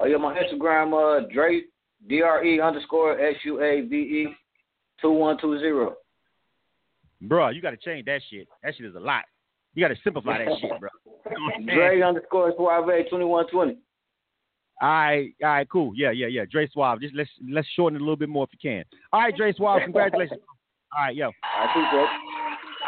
Oh 0.00 0.06
yeah, 0.06 0.16
my 0.16 0.34
Instagram, 0.34 0.94
uh, 0.94 1.28
Dre 1.32 1.62
D 2.08 2.22
R 2.22 2.44
E 2.44 2.60
underscore 2.60 3.20
S 3.20 3.36
U 3.44 3.62
A 3.62 3.82
V 3.82 3.94
E 3.96 4.28
two 5.00 5.12
one 5.12 5.36
two 5.38 5.58
zero. 5.58 5.96
Bro, 7.22 7.50
you 7.50 7.60
got 7.60 7.70
to 7.70 7.76
change 7.76 8.06
that 8.06 8.22
shit. 8.30 8.48
That 8.62 8.74
shit 8.76 8.86
is 8.86 8.94
a 8.94 9.00
lot. 9.00 9.24
You 9.74 9.84
got 9.84 9.88
to 9.88 10.00
simplify 10.02 10.44
that 10.44 10.56
shit, 10.60 10.70
bro. 10.80 10.88
Dre 11.66 12.00
underscore 12.00 12.54
Suave 12.56 13.08
twenty 13.10 13.24
one 13.26 13.46
twenty. 13.48 13.76
All 14.80 14.88
right, 14.88 15.34
all 15.42 15.48
right, 15.50 15.68
cool. 15.68 15.92
Yeah, 15.94 16.10
yeah, 16.10 16.28
yeah. 16.28 16.44
Dre 16.50 16.66
Suave. 16.72 17.02
Just 17.02 17.14
let's 17.14 17.28
let's 17.50 17.68
shorten 17.76 17.96
it 17.96 18.00
a 18.00 18.04
little 18.04 18.16
bit 18.16 18.30
more 18.30 18.44
if 18.44 18.50
you 18.52 18.58
can. 18.70 18.84
All 19.12 19.20
right, 19.20 19.36
Dre 19.36 19.52
Suave. 19.52 19.82
Congratulations. 19.84 20.40
All 20.96 21.04
right, 21.04 21.14
yo. 21.14 21.30
I 21.44 21.68
appreciate 21.68 22.02
it. 22.02 22.08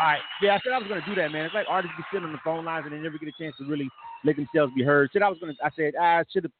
All 0.01 0.07
right. 0.07 0.20
Yeah, 0.40 0.55
I 0.55 0.61
said 0.64 0.72
I 0.72 0.79
was 0.79 0.88
gonna 0.88 1.05
do 1.07 1.14
that, 1.16 1.31
man. 1.31 1.44
It's 1.44 1.55
like 1.55 1.66
artists 1.68 1.94
be 1.98 2.05
sitting 2.11 2.27
on 2.27 2.33
the 2.33 2.38
phone 2.42 2.64
lines 2.64 2.87
and 2.87 2.94
they 2.94 2.98
never 2.98 3.18
get 3.18 3.29
a 3.29 3.33
chance 3.38 3.55
to 3.59 3.66
really 3.66 3.88
let 4.25 4.37
themselves 4.37 4.72
be 4.75 4.83
heard. 4.83 5.11
Said 5.12 5.20
I 5.20 5.29
was 5.29 5.38
gonna. 5.38 5.53
I 5.62 5.68
said 5.77 5.92
I 6.01 6.25
should 6.33 6.44
have 6.44 6.53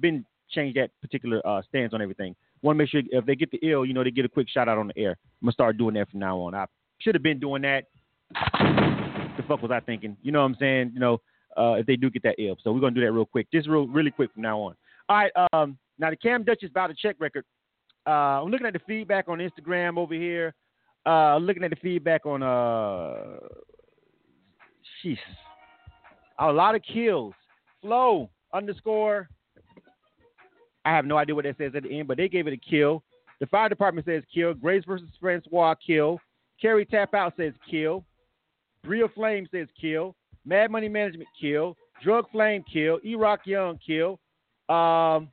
been 0.00 0.24
changed 0.50 0.76
that 0.76 0.90
particular 1.00 1.46
uh, 1.46 1.62
stance 1.68 1.94
on 1.94 2.02
everything. 2.02 2.34
Want 2.62 2.76
to 2.76 2.78
make 2.78 2.90
sure 2.90 3.02
if 3.10 3.24
they 3.24 3.36
get 3.36 3.50
the 3.50 3.58
ill, 3.62 3.86
you 3.86 3.94
know, 3.94 4.04
they 4.04 4.10
get 4.10 4.24
a 4.24 4.28
quick 4.28 4.48
shout 4.48 4.68
out 4.68 4.78
on 4.78 4.88
the 4.88 4.98
air. 4.98 5.12
I'm 5.40 5.46
gonna 5.46 5.52
start 5.52 5.78
doing 5.78 5.94
that 5.94 6.10
from 6.10 6.20
now 6.20 6.38
on. 6.38 6.54
I 6.54 6.66
should 6.98 7.14
have 7.14 7.22
been 7.22 7.40
doing 7.40 7.62
that. 7.62 7.84
The 8.34 9.42
fuck 9.48 9.62
was 9.62 9.70
I 9.70 9.80
thinking? 9.80 10.16
You 10.22 10.32
know 10.32 10.40
what 10.40 10.46
I'm 10.46 10.56
saying? 10.60 10.90
You 10.92 11.00
know, 11.00 11.20
uh, 11.56 11.74
if 11.74 11.86
they 11.86 11.96
do 11.96 12.10
get 12.10 12.22
that 12.24 12.36
ill, 12.38 12.56
so 12.62 12.72
we're 12.72 12.80
gonna 12.80 12.94
do 12.94 13.00
that 13.00 13.12
real 13.12 13.24
quick. 13.24 13.46
Just 13.52 13.68
real, 13.68 13.86
really 13.86 14.10
quick 14.10 14.32
from 14.32 14.42
now 14.42 14.58
on. 14.60 14.74
All 15.08 15.16
right. 15.16 15.32
Um, 15.52 15.78
now 15.98 16.10
the 16.10 16.16
Cam 16.16 16.44
Dutch 16.44 16.62
is 16.62 16.70
about 16.70 16.88
to 16.88 16.94
check 16.94 17.16
record. 17.18 17.44
Uh, 18.06 18.42
I'm 18.42 18.50
looking 18.50 18.66
at 18.66 18.72
the 18.72 18.80
feedback 18.86 19.28
on 19.28 19.38
Instagram 19.38 19.98
over 19.98 20.14
here. 20.14 20.54
Uh, 21.06 21.38
looking 21.38 21.64
at 21.64 21.70
the 21.70 21.76
feedback 21.76 22.26
on 22.26 22.42
uh, 22.42 23.38
sheesh, 25.02 25.16
a 26.38 26.52
lot 26.52 26.74
of 26.74 26.82
kills. 26.82 27.34
Flow 27.80 28.28
underscore. 28.52 29.28
I 30.84 30.90
have 30.90 31.04
no 31.04 31.16
idea 31.18 31.34
what 31.34 31.44
that 31.44 31.58
says 31.58 31.72
at 31.74 31.82
the 31.82 31.98
end, 31.98 32.08
but 32.08 32.16
they 32.16 32.28
gave 32.28 32.46
it 32.46 32.52
a 32.52 32.56
kill. 32.56 33.02
The 33.40 33.46
fire 33.46 33.68
department 33.68 34.06
says 34.06 34.22
kill. 34.32 34.54
Grace 34.54 34.84
versus 34.86 35.08
Francois 35.20 35.74
kill. 35.84 36.20
Kerry 36.60 36.84
Tap 36.84 37.14
Out 37.14 37.34
says 37.36 37.54
kill. 37.70 38.04
Bria 38.84 39.08
Flame 39.08 39.46
says 39.50 39.68
kill. 39.80 40.14
Mad 40.44 40.70
Money 40.70 40.88
Management 40.88 41.28
kill. 41.38 41.76
Drug 42.02 42.30
Flame 42.30 42.64
kill. 42.70 42.98
E 43.04 43.14
Rock 43.14 43.40
Young 43.44 43.78
kill. 43.84 44.18
Um, 44.68 45.28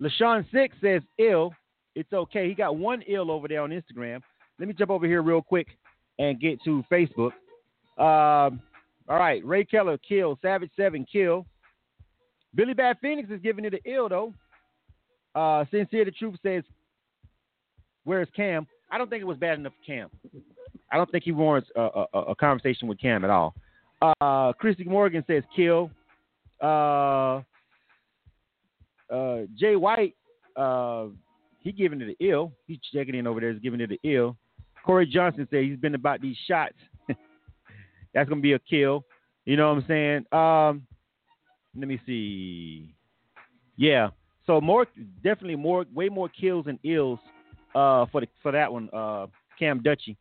LaShawn 0.00 0.44
Six 0.52 0.76
says 0.80 1.02
ill. 1.18 1.52
It's 1.94 2.12
okay. 2.12 2.48
He 2.48 2.54
got 2.54 2.76
one 2.76 3.02
ill 3.02 3.30
over 3.30 3.48
there 3.48 3.62
on 3.62 3.70
Instagram. 3.70 4.20
Let 4.58 4.68
me 4.68 4.74
jump 4.74 4.90
over 4.90 5.06
here 5.06 5.22
real 5.22 5.42
quick 5.42 5.68
and 6.18 6.40
get 6.40 6.62
to 6.64 6.84
Facebook. 6.90 7.32
Um, 7.98 8.60
all 9.08 9.18
right. 9.18 9.44
Ray 9.44 9.64
Keller 9.64 9.98
kill. 9.98 10.38
Savage 10.42 10.70
Seven 10.76 11.04
kill. 11.10 11.46
Billy 12.54 12.74
Bad 12.74 12.98
Phoenix 13.00 13.30
is 13.30 13.40
giving 13.40 13.64
it 13.64 13.74
an 13.74 13.80
ill 13.84 14.08
though. 14.08 14.32
Uh, 15.34 15.64
Sincere 15.70 16.04
the 16.04 16.10
Truth 16.10 16.36
says, 16.42 16.64
"Where's 18.04 18.28
Cam?" 18.34 18.66
I 18.90 18.98
don't 18.98 19.10
think 19.10 19.20
it 19.20 19.26
was 19.26 19.38
bad 19.38 19.58
enough 19.58 19.72
for 19.78 19.84
Cam. 19.84 20.10
I 20.90 20.96
don't 20.96 21.10
think 21.10 21.24
he 21.24 21.32
warrants 21.32 21.68
a, 21.76 22.06
a, 22.12 22.18
a 22.18 22.34
conversation 22.34 22.88
with 22.88 23.00
Cam 23.00 23.24
at 23.24 23.30
all. 23.30 23.54
Uh, 24.20 24.52
Christy 24.54 24.84
Morgan 24.84 25.24
says, 25.26 25.42
"Kill." 25.54 25.90
Uh, 26.60 27.42
uh, 29.10 29.42
Jay 29.56 29.76
White, 29.76 30.16
uh, 30.56 31.06
he 31.60 31.72
giving 31.72 32.00
it 32.00 32.08
an 32.08 32.16
ill. 32.20 32.52
He's 32.66 32.78
checking 32.92 33.14
in 33.14 33.26
over 33.26 33.40
there, 33.40 33.52
he's 33.52 33.62
giving 33.62 33.80
it 33.80 33.90
an 33.90 33.98
ill. 34.02 34.36
Corey 34.84 35.06
Johnson 35.06 35.46
said 35.50 35.64
he's 35.64 35.78
been 35.78 35.94
about 35.94 36.20
these 36.20 36.36
shots. 36.46 36.74
That's 38.14 38.28
gonna 38.28 38.40
be 38.40 38.54
a 38.54 38.58
kill. 38.58 39.04
You 39.44 39.56
know 39.56 39.72
what 39.72 39.82
I'm 39.82 39.86
saying? 39.86 40.24
Um, 40.32 40.86
let 41.76 41.88
me 41.88 42.00
see. 42.06 42.94
Yeah. 43.76 44.08
So 44.48 44.62
more, 44.62 44.86
definitely 45.22 45.56
more, 45.56 45.84
way 45.94 46.08
more 46.08 46.30
kills 46.30 46.66
and 46.68 46.78
ills 46.82 47.18
uh, 47.74 48.06
for 48.10 48.22
the 48.22 48.28
for 48.42 48.50
that 48.50 48.72
one, 48.72 48.88
uh, 48.94 49.26
Cam 49.58 49.82
Dutchy. 49.82 50.16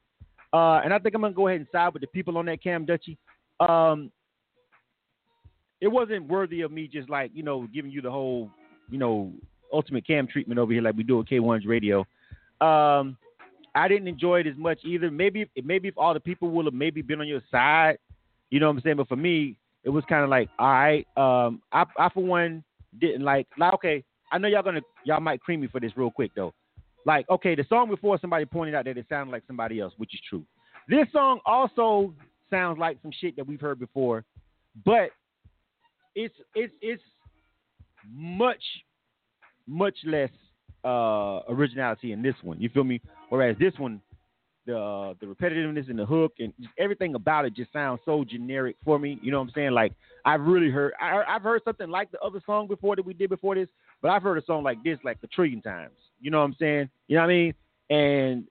Uh, 0.52 0.82
and 0.84 0.94
I 0.94 1.00
think 1.00 1.16
I'm 1.16 1.22
gonna 1.22 1.34
go 1.34 1.48
ahead 1.48 1.62
and 1.62 1.68
side 1.72 1.94
with 1.94 2.02
the 2.02 2.08
people 2.08 2.38
on 2.38 2.46
that 2.48 2.62
Cam 2.62 2.86
Dutchy. 2.86 3.18
um, 3.62 4.12
it 5.80 5.88
wasn't 5.88 6.28
worthy 6.28 6.62
of 6.62 6.72
me 6.72 6.88
just 6.88 7.10
like 7.10 7.32
you 7.34 7.42
know 7.42 7.68
giving 7.74 7.90
you 7.90 8.02
the 8.02 8.12
whole 8.12 8.52
you 8.90 8.98
know 8.98 9.32
ultimate 9.72 10.06
cam 10.06 10.28
treatment 10.28 10.60
over 10.60 10.74
here 10.74 10.82
like 10.82 10.98
we 10.98 11.04
do 11.04 11.22
at 11.22 11.28
K1's 11.28 11.66
radio. 11.66 12.00
Um, 12.60 13.18
I 13.76 13.88
didn't 13.88 14.10
enjoy 14.10 14.42
it 14.42 14.48
as 14.48 14.58
much 14.58 14.80
either. 14.84 15.10
Maybe 15.10 15.44
if, 15.56 15.66
maybe 15.66 15.88
if 15.88 15.98
all 15.98 16.14
the 16.14 16.20
people 16.20 16.50
would 16.50 16.66
have 16.66 16.74
maybe 16.74 17.02
been 17.02 17.22
on 17.22 17.28
your 17.28 17.44
side, 17.50 17.98
you 18.50 18.60
know 18.60 18.68
what 18.68 18.78
I'm 18.78 18.82
saying. 18.82 18.98
But 18.98 19.08
for 19.08 19.16
me, 19.16 19.58
it 19.86 19.90
was 19.90 20.04
kind 20.10 20.24
of 20.24 20.30
like, 20.30 20.50
all 20.60 20.68
right, 20.68 21.08
um, 21.16 21.62
I, 21.72 21.86
I 21.98 22.10
for 22.10 22.24
one 22.24 22.64
didn't 23.00 23.22
like. 23.22 23.48
Like, 23.58 23.74
okay, 23.76 24.04
I 24.32 24.38
know 24.38 24.48
y'all 24.48 24.64
gonna 24.64 24.82
y'all 25.04 25.20
might 25.20 25.42
cream 25.42 25.62
me 25.62 25.68
for 25.68 25.80
this 25.80 25.96
real 25.96 26.12
quick 26.12 26.32
though. 26.36 26.54
Like, 27.06 27.30
okay, 27.30 27.56
the 27.56 27.66
song 27.70 27.90
before 27.90 28.18
somebody 28.20 28.46
pointed 28.46 28.76
out 28.76 28.86
that 28.86 28.98
it 28.98 29.06
sounded 29.08 29.32
like 29.32 29.44
somebody 29.48 29.80
else, 29.80 29.94
which 29.98 30.14
is 30.14 30.20
true. 30.30 30.44
This 30.90 31.08
song 31.14 31.40
also 31.46 32.14
sounds 32.50 32.78
like 32.80 32.98
some 33.02 33.12
shit 33.18 33.36
that 33.38 33.48
we've 33.48 33.62
heard 33.62 33.80
before, 33.80 34.26
but 34.86 35.12
it's 36.16 36.36
it's 36.56 36.74
it's 36.82 37.04
much 38.12 38.64
much 39.68 39.96
less 40.06 40.30
uh, 40.84 41.42
originality 41.50 42.12
in 42.12 42.22
this 42.22 42.36
one. 42.42 42.60
You 42.60 42.70
feel 42.70 42.84
me? 42.84 43.02
Whereas 43.30 43.58
this 43.60 43.74
one, 43.78 44.02
the 44.66 44.78
uh, 44.78 45.14
the 45.20 45.26
repetitiveness 45.26 45.90
and 45.90 46.00
the 46.00 46.06
hook 46.06 46.34
and 46.40 46.54
everything 46.78 47.16
about 47.16 47.46
it 47.46 47.56
just 47.56 47.72
sounds 47.74 48.00
so 48.06 48.24
generic 48.24 48.76
for 48.84 49.00
me. 49.00 49.20
You 49.22 49.32
know 49.32 49.40
what 49.40 49.46
I'm 49.48 49.54
saying? 49.56 49.72
Like 49.72 49.94
I've 50.26 50.42
really 50.42 50.70
heard 50.70 50.94
I, 51.02 51.24
I've 51.28 51.42
heard 51.42 51.62
something 51.64 51.90
like 51.90 52.12
the 52.12 52.20
other 52.20 52.42
song 52.46 52.68
before 52.68 52.96
that 52.96 53.06
we 53.06 53.14
did 53.14 53.30
before 53.30 53.56
this, 53.56 53.70
but 54.02 54.12
I've 54.12 54.24
heard 54.24 54.38
a 54.38 54.46
song 54.46 54.64
like 54.64 54.84
this 54.84 55.00
like 55.04 55.18
a 55.24 55.28
trillion 55.28 55.62
times. 55.62 55.94
You 56.20 56.32
know 56.32 56.40
what 56.40 56.46
I'm 56.46 56.56
saying? 56.60 56.90
You 57.08 57.16
know 57.16 57.24
what 57.24 57.30
I 57.30 57.34
mean? 57.34 57.54
And 57.90 58.44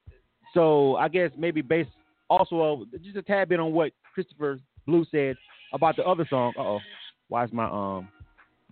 so 0.55 0.97
I 0.97 1.09
guess 1.09 1.31
maybe 1.37 1.63
based 1.63 1.91
also 2.29 2.87
just 3.03 3.17
a 3.17 3.23
tad 3.23 3.49
bit 3.49 3.61
on 3.61 3.73
what 3.73 3.93
Christopher 4.15 4.59
Blue 4.87 5.05
said 5.11 5.37
about 5.73 5.97
the 5.97 6.05
other 6.05 6.27
song. 6.29 6.53
Uh 6.59 6.63
oh, 6.63 6.79
why 7.29 7.45
is 7.45 7.53
my 7.53 7.65
um 7.65 8.09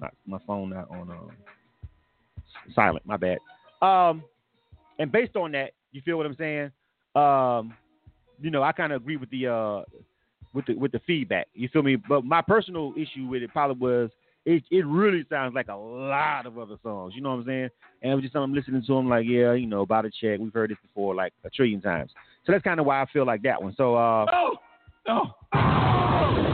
not 0.00 0.14
my 0.26 0.38
phone 0.46 0.70
not 0.70 0.90
on 0.90 1.10
um 1.10 1.30
silent? 2.74 3.04
My 3.06 3.16
bad. 3.16 3.38
Um, 3.82 4.24
and 4.98 5.10
based 5.10 5.36
on 5.36 5.52
that, 5.52 5.72
you 5.92 6.00
feel 6.02 6.16
what 6.16 6.26
I'm 6.26 6.36
saying? 6.36 6.70
Um, 7.14 7.74
you 8.40 8.50
know, 8.50 8.62
I 8.62 8.72
kind 8.72 8.92
of 8.92 9.02
agree 9.02 9.16
with 9.16 9.30
the 9.30 9.48
uh 9.48 9.82
with 10.52 10.66
the 10.66 10.74
with 10.74 10.92
the 10.92 11.00
feedback. 11.06 11.48
You 11.54 11.68
feel 11.68 11.82
me? 11.82 11.96
But 11.96 12.24
my 12.24 12.42
personal 12.42 12.92
issue 12.96 13.26
with 13.26 13.42
it 13.42 13.52
probably 13.52 13.80
was 13.80 14.10
it 14.46 14.62
it 14.70 14.86
really 14.86 15.24
sounds 15.30 15.54
like 15.54 15.68
a 15.68 15.74
lot 15.76 16.46
of 16.46 16.58
other 16.58 16.76
songs. 16.82 17.14
You 17.16 17.22
know 17.22 17.30
what 17.30 17.40
I'm 17.40 17.46
saying? 17.46 17.68
And 18.02 18.12
it 18.12 18.14
was 18.14 18.22
just 18.24 18.36
I'm 18.36 18.52
listening 18.54 18.82
to 18.86 18.94
them 18.94 19.08
like, 19.08 19.24
yeah, 19.26 19.52
you 19.54 19.66
know, 19.66 19.80
about 19.82 20.04
a 20.04 20.10
check. 20.10 20.38
We've 20.38 20.52
heard 20.52 20.70
this 20.70 20.78
before 20.82 21.14
like 21.14 21.32
a 21.44 21.50
trillion 21.50 21.80
times. 21.80 22.10
So 22.44 22.52
that's 22.52 22.62
kind 22.64 22.78
of 22.80 22.86
why 22.86 23.00
I 23.02 23.06
feel 23.12 23.24
like 23.26 23.42
that 23.42 23.62
one. 23.62 23.74
So 23.76 23.94
uh, 23.96 24.26
Oh, 24.32 24.56
no. 25.06 25.34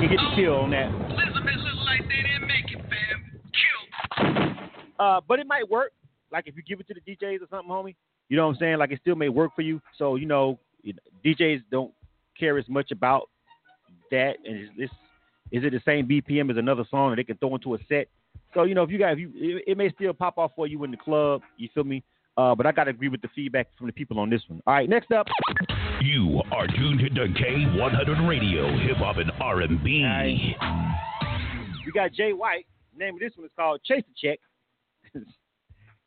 you 0.01 0.09
get 0.09 0.19
the 0.19 0.33
kill 0.37 0.55
on 0.57 0.71
that. 0.71 0.89
Elizabeth 0.89 1.57
look 1.57 1.85
like 1.85 2.03
they 2.09 2.23
didn't 2.23 2.47
make 2.47 2.71
it, 2.71 2.81
fam. 2.89 3.41
Kill. 3.55 4.67
Uh, 4.99 5.21
but 5.27 5.39
it 5.39 5.47
might 5.47 5.69
work. 5.69 5.93
Like 6.33 6.47
if 6.47 6.57
you 6.57 6.63
give 6.63 6.79
it 6.81 6.87
to 6.89 6.95
the 6.95 7.01
DJs 7.01 7.43
or 7.43 7.47
something, 7.51 7.71
homie. 7.71 7.95
You 8.29 8.37
know 8.37 8.47
what 8.47 8.53
I'm 8.55 8.59
saying? 8.61 8.79
Like 8.79 8.93
it 8.93 9.01
still 9.01 9.17
may 9.17 9.29
work 9.29 9.51
for 9.57 9.63
you. 9.63 9.81
So 9.99 10.15
you 10.17 10.27
know, 10.27 10.59
DJs 11.25 11.63
don't 11.73 11.93
care 12.39 12.57
as 12.59 12.69
much 12.69 12.93
about 12.93 13.29
that. 14.13 14.37
And 14.45 14.61
is 14.63 14.69
this 14.79 14.91
is 15.53 15.65
it 15.65 15.73
the 15.73 15.81
same 15.85 16.07
BPM 16.07 16.51
as 16.51 16.57
another 16.57 16.85
song 16.91 17.11
that 17.11 17.17
they 17.17 17.25
can 17.25 17.37
throw 17.39 17.55
into 17.55 17.75
a 17.75 17.79
set? 17.89 18.09
So 18.55 18.65
you 18.65 18.75
know, 18.75 18.83
if 18.83 18.91
you 18.91 18.99
got, 18.99 19.13
if 19.13 19.19
you, 19.19 19.31
it, 19.35 19.65
it 19.69 19.77
may 19.77 19.91
still 19.91 20.13
pop 20.13 20.39
off 20.39 20.53
for 20.57 20.67
you 20.67 20.83
in 20.85 20.91
the 20.91 20.97
club. 20.97 21.43
You 21.57 21.69
feel 21.75 21.85
me? 21.85 22.03
Uh, 22.37 22.55
but 22.55 22.67
I 22.67 22.73
got 22.73 22.85
to 22.85 22.91
agree 22.91 23.09
with 23.09 23.21
the 23.23 23.29
feedback 23.35 23.69
from 23.77 23.87
the 23.87 23.93
people 23.93 24.19
on 24.19 24.31
this 24.31 24.43
one. 24.49 24.63
All 24.67 24.75
right, 24.75 24.89
next 24.89 25.13
up. 25.13 25.27
You 26.01 26.41
are 26.53 26.67
tuned 26.67 27.01
to 27.01 27.21
K100 27.21 28.29
Radio, 28.29 28.79
Hip 28.79 28.97
Hop 28.97 29.17
and 29.19 29.31
R&B. 29.41 30.55
We 31.85 31.93
got 31.93 32.13
Jay 32.13 32.33
White. 32.33 32.67
The 32.95 33.05
name 33.05 33.15
of 33.15 33.21
this 33.21 33.33
one 33.37 33.45
is 33.47 33.53
called 33.57 33.81
Chase 33.85 34.05
the 34.09 34.29
Check. 34.29 34.39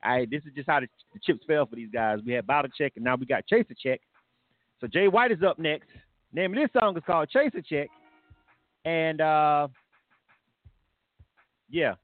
All 0.03 0.12
right, 0.12 0.29
this 0.29 0.41
is 0.43 0.51
just 0.56 0.67
how 0.67 0.79
the, 0.79 0.88
the 1.13 1.19
chips 1.23 1.45
fell 1.45 1.65
for 1.65 1.75
these 1.75 1.89
guys. 1.93 2.19
We 2.25 2.34
had 2.34 2.47
Bow 2.47 2.63
the 2.63 2.69
Check, 2.75 2.93
and 2.95 3.06
now 3.06 3.15
we 3.15 3.25
got 3.25 3.45
Chase 3.45 3.65
the 3.69 3.75
Check. 3.75 4.01
So 4.82 4.88
Jay 4.88 5.08
White 5.08 5.32
is 5.32 5.43
up 5.43 5.60
next. 5.60 5.88
name 6.34 6.51
of 6.51 6.60
this 6.60 6.69
song 6.77 6.97
is 6.97 7.03
called 7.06 7.29
Chase 7.29 7.51
the 7.53 7.62
Check. 7.62 7.89
And 8.86 9.22
uh, 9.22 9.67
yeah, 11.69 11.96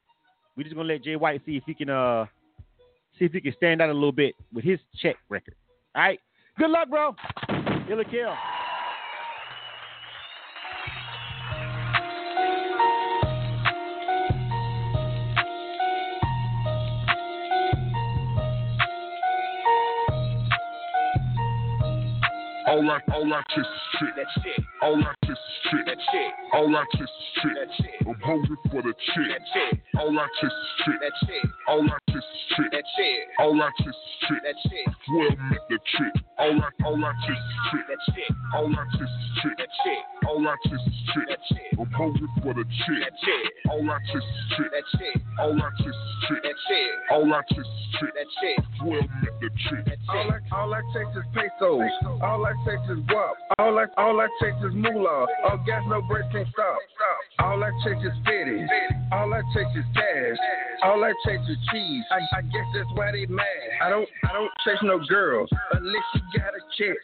we're 0.56 0.64
just 0.64 0.76
gonna 0.76 0.88
let 0.88 1.04
Jay 1.04 1.16
White 1.16 1.42
see 1.46 1.58
if 1.58 1.64
he 1.66 1.74
can 1.74 1.90
uh 1.90 2.26
see 3.18 3.26
if 3.26 3.34
he 3.34 3.42
can 3.42 3.54
stand 3.58 3.82
out 3.82 3.90
a 3.90 3.94
little 3.94 4.12
bit 4.12 4.36
with 4.54 4.64
his 4.64 4.80
check 5.02 5.18
record. 5.30 5.56
All 5.96 6.02
right. 6.02 6.20
Good 6.58 6.70
luck, 6.70 6.90
bro. 6.90 7.16
Kill 7.88 8.00
a 8.00 8.06
kill. 8.06 8.34
All 22.90 22.96
I, 22.96 23.14
all 23.14 23.34
I 23.34 23.44
kiss 23.54 23.62
is 23.62 24.00
chick. 24.00 24.16
That 24.18 24.26
shit. 24.42 24.66
All 24.82 24.98
I 24.98 25.14
kiss 25.22 25.38
is 25.38 25.58
chick. 25.70 25.86
That 25.86 25.98
shit. 26.10 26.32
All 26.54 26.76
I 26.76 26.84
kiss 26.98 27.02
is 27.06 27.30
chick. 27.38 27.54
That 27.54 27.70
shit. 27.78 28.08
I'm 28.08 28.20
hungry 28.26 28.58
for 28.66 28.82
the 28.82 28.94
chick. 29.14 29.30
That 29.30 29.46
shit. 29.54 29.80
All 30.02 30.18
I 30.18 30.26
kiss 30.42 30.50
is 30.50 30.70
chick. 30.82 30.98
That 30.98 31.14
shit. 31.22 31.46
All 31.68 31.86
I 31.86 31.98
kiss 32.10 32.18
is 32.18 32.42
chick. 32.58 32.72
That 32.74 32.84
shit. 32.98 33.22
All 33.38 33.62
I 33.62 33.70
kiss 33.78 33.94
is 33.94 34.10
chick. 34.26 34.42
That 34.42 34.58
shit. 34.66 34.86
Well 35.14 35.30
met 35.38 35.62
the 35.70 35.78
chick. 35.86 36.14
All 36.40 36.58
I, 36.58 36.70
all 36.82 37.06
I 37.06 37.14
kiss 37.30 37.38
is 37.38 37.54
chick. 37.70 37.86
That 37.94 38.02
shit. 38.10 38.32
All 38.58 38.74
I 38.74 38.86
kiss 38.98 39.06
is 39.06 39.30
chick. 39.38 39.54
That 39.62 39.70
shit. 39.86 40.02
All 40.26 40.48
I 40.50 40.56
kiss 40.66 40.82
is 40.82 40.98
chick. 41.14 41.28
That 41.30 41.42
shit. 41.46 41.70
I'm 41.78 41.92
hungry 41.94 42.30
for 42.42 42.54
the 42.58 42.66
chick. 42.66 43.02
That 43.06 43.14
shit. 43.22 43.46
All 43.70 43.86
I 43.86 43.98
kiss 44.10 44.26
is 44.26 44.42
chick. 44.58 44.70
That 44.74 44.88
shit. 44.98 45.16
All 45.38 45.62
I 45.62 45.70
kiss 45.78 45.94
is 45.94 46.14
chick. 46.26 46.42
That 46.42 46.58
shit. 46.66 46.90
All 47.14 47.34
I 47.38 47.42
kiss 47.54 47.70
is 47.70 47.86
chick. 48.02 48.14
That 48.18 48.30
shit. 48.42 48.58
Well 48.82 49.06
met 49.22 49.36
the 49.46 49.50
chick. 49.70 49.86
All. 50.10 50.32
I, 50.34 50.40
all 50.58 50.74
I 50.74 50.82
chase 50.90 51.14
is 51.14 51.28
pesos. 51.38 51.86
All 52.22 52.46
I 52.46 52.54
chase 52.80 52.98
is 52.98 53.04
guap. 53.06 53.34
All 53.58 53.78
I, 53.78 53.86
all 53.98 54.20
I 54.20 54.28
chase 54.42 54.54
is 54.64 54.74
moolah. 54.74 55.26
Oh, 55.46 55.50
all 55.50 55.58
gas, 55.66 55.84
no 55.88 56.02
brakes, 56.02 56.28
can't 56.32 56.48
stop. 56.50 56.78
All 57.40 57.64
I 57.64 57.72
chase 57.84 58.04
is 58.04 58.14
fitty. 58.26 58.66
All 59.12 59.34
I 59.34 59.42
chase 59.54 59.76
is 59.76 59.86
cash. 59.94 60.38
All 60.84 61.04
I 61.04 61.14
chase 61.26 61.40
is 61.50 61.58
cheese. 61.72 62.04
I, 62.12 62.38
I 62.38 62.42
guess 62.42 62.68
that's 62.74 62.90
why 62.96 63.12
they 63.12 63.26
mad. 63.26 63.46
I 63.82 63.90
don't, 63.90 64.08
I 64.30 64.34
don't 64.34 64.52
chase 64.64 64.82
no 64.84 65.00
girls 65.08 65.50
unless 65.74 66.04
you 66.16 66.22
got 66.40 66.54
a 66.54 66.62
check. 66.78 66.98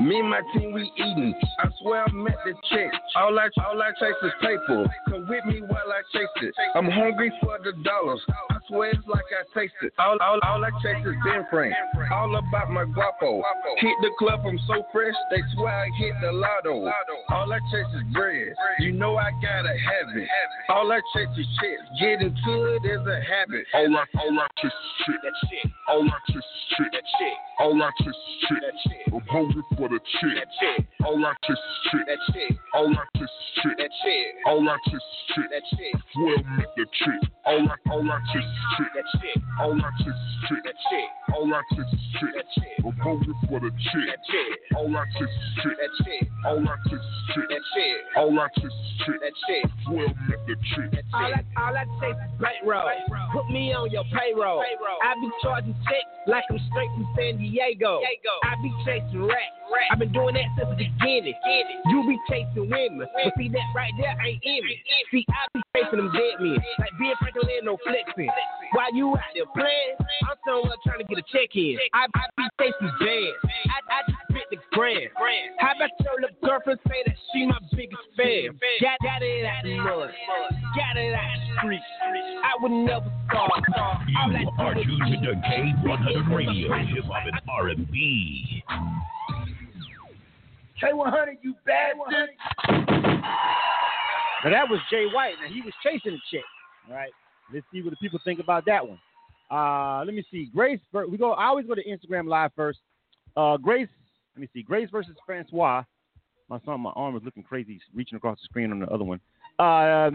Me 0.00 0.20
and 0.20 0.30
my 0.30 0.40
team, 0.54 0.72
we 0.72 0.90
eating. 0.96 1.34
I 1.58 1.68
swear 1.80 2.04
I 2.04 2.12
met 2.12 2.36
the 2.44 2.54
check. 2.70 2.92
All 3.16 3.38
I, 3.38 3.48
all 3.64 3.80
I 3.82 3.90
chase 3.98 4.16
is 4.22 4.32
paper. 4.40 4.86
Come 5.08 5.28
with 5.28 5.44
me 5.46 5.60
while 5.60 5.88
I 5.88 6.02
chase 6.12 6.28
it. 6.42 6.54
I'm 6.74 6.90
hungry 6.90 7.32
for 7.40 7.58
the 7.62 7.72
dollars. 7.82 8.20
I 8.50 8.57
swear 8.68 8.90
it's 8.90 9.06
like 9.08 9.24
I 9.32 9.42
taste 9.58 9.74
it. 9.82 9.92
All, 9.98 10.16
all, 10.20 10.38
all 10.44 10.64
I 10.64 10.70
chase 10.82 11.04
is 11.04 11.16
Ben 11.24 11.44
Frank. 11.50 11.74
All 12.12 12.36
about 12.36 12.70
my 12.70 12.84
guapo. 12.84 13.42
Hit 13.78 13.96
the 14.02 14.10
club, 14.18 14.40
I'm 14.46 14.58
so 14.66 14.84
fresh. 14.92 15.14
They 15.30 15.42
swear 15.54 15.72
I 15.72 15.88
hit 15.98 16.14
the 16.20 16.32
lotto. 16.32 16.86
All 17.30 17.52
I 17.52 17.58
chase 17.72 17.92
is 17.96 18.04
bread. 18.12 18.54
You 18.80 18.92
know 18.92 19.16
I 19.16 19.30
gotta 19.42 19.70
have 19.70 20.16
it. 20.16 20.28
All 20.68 20.90
I 20.92 21.00
chase 21.14 21.28
is 21.36 21.46
shit. 21.60 21.78
Getting 22.00 22.34
to 22.34 22.52
it 22.76 22.84
is 22.84 23.06
a 23.06 23.20
habit. 23.24 23.64
All 23.74 23.96
I, 23.96 24.04
all 24.20 24.38
I 24.38 24.46
kiss 24.60 24.70
is 24.70 25.06
chick. 25.06 25.16
That 25.22 25.32
shit. 25.48 25.72
All 25.88 26.04
I 26.04 26.18
kiss 26.26 26.36
is 26.36 26.76
chick. 26.76 26.92
That 26.92 27.02
shit. 27.18 27.36
All 27.58 27.82
I 27.82 27.90
kiss 27.98 28.06
is 28.08 28.48
chick. 28.48 28.58
That 28.60 28.76
shit. 28.84 29.14
I'm 29.14 29.26
hungry 29.26 29.62
for 29.76 29.88
the 29.88 29.98
chick. 30.20 30.34
That 30.36 30.48
shit. 30.60 30.86
All 31.04 31.24
I 31.24 31.32
kiss 31.46 31.56
is 31.56 31.78
chick. 31.90 32.06
That 32.06 32.18
shit. 32.32 32.58
All 32.74 32.92
I 32.92 33.04
kiss 33.16 33.22
is 33.22 33.62
chick. 33.62 33.76
That 33.78 33.90
shit. 34.04 34.26
All 34.46 34.68
I 34.68 34.76
kiss 34.84 34.94
is 34.94 35.18
chick. 35.34 35.48
That 35.50 35.64
shit. 35.72 35.94
Well 36.16 36.42
met 36.56 36.70
the 36.76 36.86
chick. 36.92 37.30
All 37.46 37.64
I, 37.64 37.90
all 37.90 38.10
I 38.10 38.20
kiss 38.32 38.44
is 38.44 38.57
chick. 38.76 38.90
That 38.94 39.06
shit. 39.20 39.42
All 39.60 39.74
I 39.74 39.90
kiss 39.98 40.06
is 40.06 40.48
chick. 40.48 41.08
All 41.34 41.54
I 41.54 41.62
kiss 41.74 41.86
is 41.92 42.00
chick. 42.20 42.84
I'm 42.84 42.96
hungry 42.98 43.34
for 43.48 43.60
the 43.60 43.70
chick. 43.70 44.08
All 44.76 44.96
I 44.96 45.04
kiss 45.18 45.28
is 45.28 45.64
chick. 45.64 46.28
All 46.46 46.58
I 46.58 46.76
kiss 46.88 46.98
is 46.98 47.18
chick. 47.34 47.98
All 48.16 48.38
I 48.38 48.48
kiss 48.54 48.64
is 48.64 48.72
chick. 49.04 49.18
That 49.20 49.34
shit. 49.46 49.70
Well 49.88 50.08
met 50.28 50.40
the 50.46 50.56
chick. 50.74 51.04
All 51.12 51.32
I, 51.34 51.42
all 51.56 51.76
I 51.76 51.84
chase 52.00 52.16
is 52.16 52.40
bankroll. 52.40 52.88
Put 53.32 53.50
me 53.50 53.72
on 53.74 53.90
your 53.90 54.04
payroll. 54.12 54.62
I 54.62 55.14
be 55.20 55.30
charging 55.42 55.74
checks 55.84 56.08
like 56.26 56.44
I'm 56.50 56.58
straight 56.70 56.90
from 56.94 57.08
San 57.16 57.38
Diego. 57.38 58.00
I 58.44 58.54
be 58.62 58.72
chasing 58.84 59.24
racks. 59.24 59.56
I've 59.90 59.98
been 59.98 60.12
doing 60.12 60.34
that 60.34 60.48
since 60.56 60.68
the 60.70 60.76
beginning. 60.76 61.34
You 61.86 62.04
be 62.06 62.18
chasing 62.28 62.68
women, 62.68 63.04
but 63.04 63.32
see 63.36 63.48
that 63.48 63.68
right 63.74 63.92
there 63.98 64.16
ain't 64.24 64.42
in 64.44 64.64
me. 64.64 64.80
See, 65.10 65.24
I 65.28 65.46
be 65.54 65.60
chasing 65.76 65.98
them 65.98 66.12
dead 66.12 66.40
men, 66.40 66.56
like 66.78 66.92
being 66.98 67.14
Franklin 67.20 67.48
and 67.56 67.66
no 67.66 67.76
flexing. 67.84 68.28
While 68.72 68.92
you 68.94 69.16
out 69.16 69.32
there 69.34 69.48
playing, 69.56 69.96
I'm 70.28 70.36
somewhere 70.44 70.76
trying 70.84 70.98
to 70.98 71.04
get 71.04 71.18
a 71.18 71.26
check 71.32 71.48
in. 71.56 71.78
I, 71.94 72.04
I 72.04 72.22
be 72.36 72.44
chasing 72.60 72.92
bands. 73.00 73.36
I, 73.72 73.78
I 73.88 73.98
just 74.04 74.20
spit 74.28 74.44
the 74.50 74.58
grand. 74.76 75.08
How 75.58 75.72
about 75.72 75.88
your 76.04 76.20
little 76.20 76.36
girlfriend 76.44 76.80
say 76.86 77.00
that 77.06 77.16
she 77.32 77.46
my 77.46 77.58
biggest 77.72 78.04
fan? 78.12 78.60
Got, 78.80 79.00
got 79.02 79.22
it 79.22 79.44
out 79.46 79.64
the 79.64 79.76
mud, 79.78 80.12
got 80.76 80.96
it 81.00 81.14
out 81.14 81.36
the 81.40 81.48
street. 81.64 81.80
I 82.44 82.52
would 82.60 82.72
never 82.72 83.08
stop. 83.32 83.48
All 83.48 84.36
I 84.36 84.40
You 84.40 84.50
are 84.58 84.74
tuned 84.74 85.02
eat. 85.08 85.14
into 85.16 85.32
K100 85.32 86.34
Radio, 86.34 86.68
Hip 86.76 87.04
Hop 87.08 87.24
and 87.24 87.40
R&B. 87.48 88.64
K100, 90.82 91.38
you 91.42 91.54
bastard. 91.64 92.30
Now 94.44 94.50
that 94.50 94.68
was 94.70 94.78
Jay 94.90 95.06
White. 95.12 95.34
Now 95.42 95.48
he 95.52 95.62
was 95.62 95.72
chasing 95.82 96.12
a 96.12 96.22
chick. 96.30 96.44
All 96.88 96.94
right. 96.94 97.10
Let's 97.52 97.66
see 97.72 97.82
what 97.82 97.90
the 97.90 97.96
people 97.96 98.20
think 98.24 98.40
about 98.40 98.64
that 98.66 98.86
one. 98.86 98.98
Uh, 99.50 100.04
let 100.04 100.14
me 100.14 100.24
see. 100.30 100.50
Grace. 100.54 100.80
We 100.92 101.16
go. 101.16 101.32
I 101.32 101.46
always 101.46 101.66
go 101.66 101.74
to 101.74 101.84
Instagram 101.84 102.28
Live 102.28 102.52
first. 102.54 102.80
Uh, 103.36 103.56
Grace. 103.56 103.88
Let 104.34 104.42
me 104.42 104.48
see. 104.52 104.62
Grace 104.62 104.88
versus 104.90 105.16
Francois. 105.24 105.82
My 106.48 106.58
son, 106.64 106.80
my 106.80 106.90
arm 106.90 107.16
is 107.16 107.22
looking 107.24 107.42
crazy, 107.42 107.74
He's 107.74 107.82
reaching 107.94 108.16
across 108.16 108.38
the 108.38 108.44
screen 108.44 108.72
on 108.72 108.80
the 108.80 108.86
other 108.86 109.04
one. 109.04 109.20
Uh, 109.58 110.10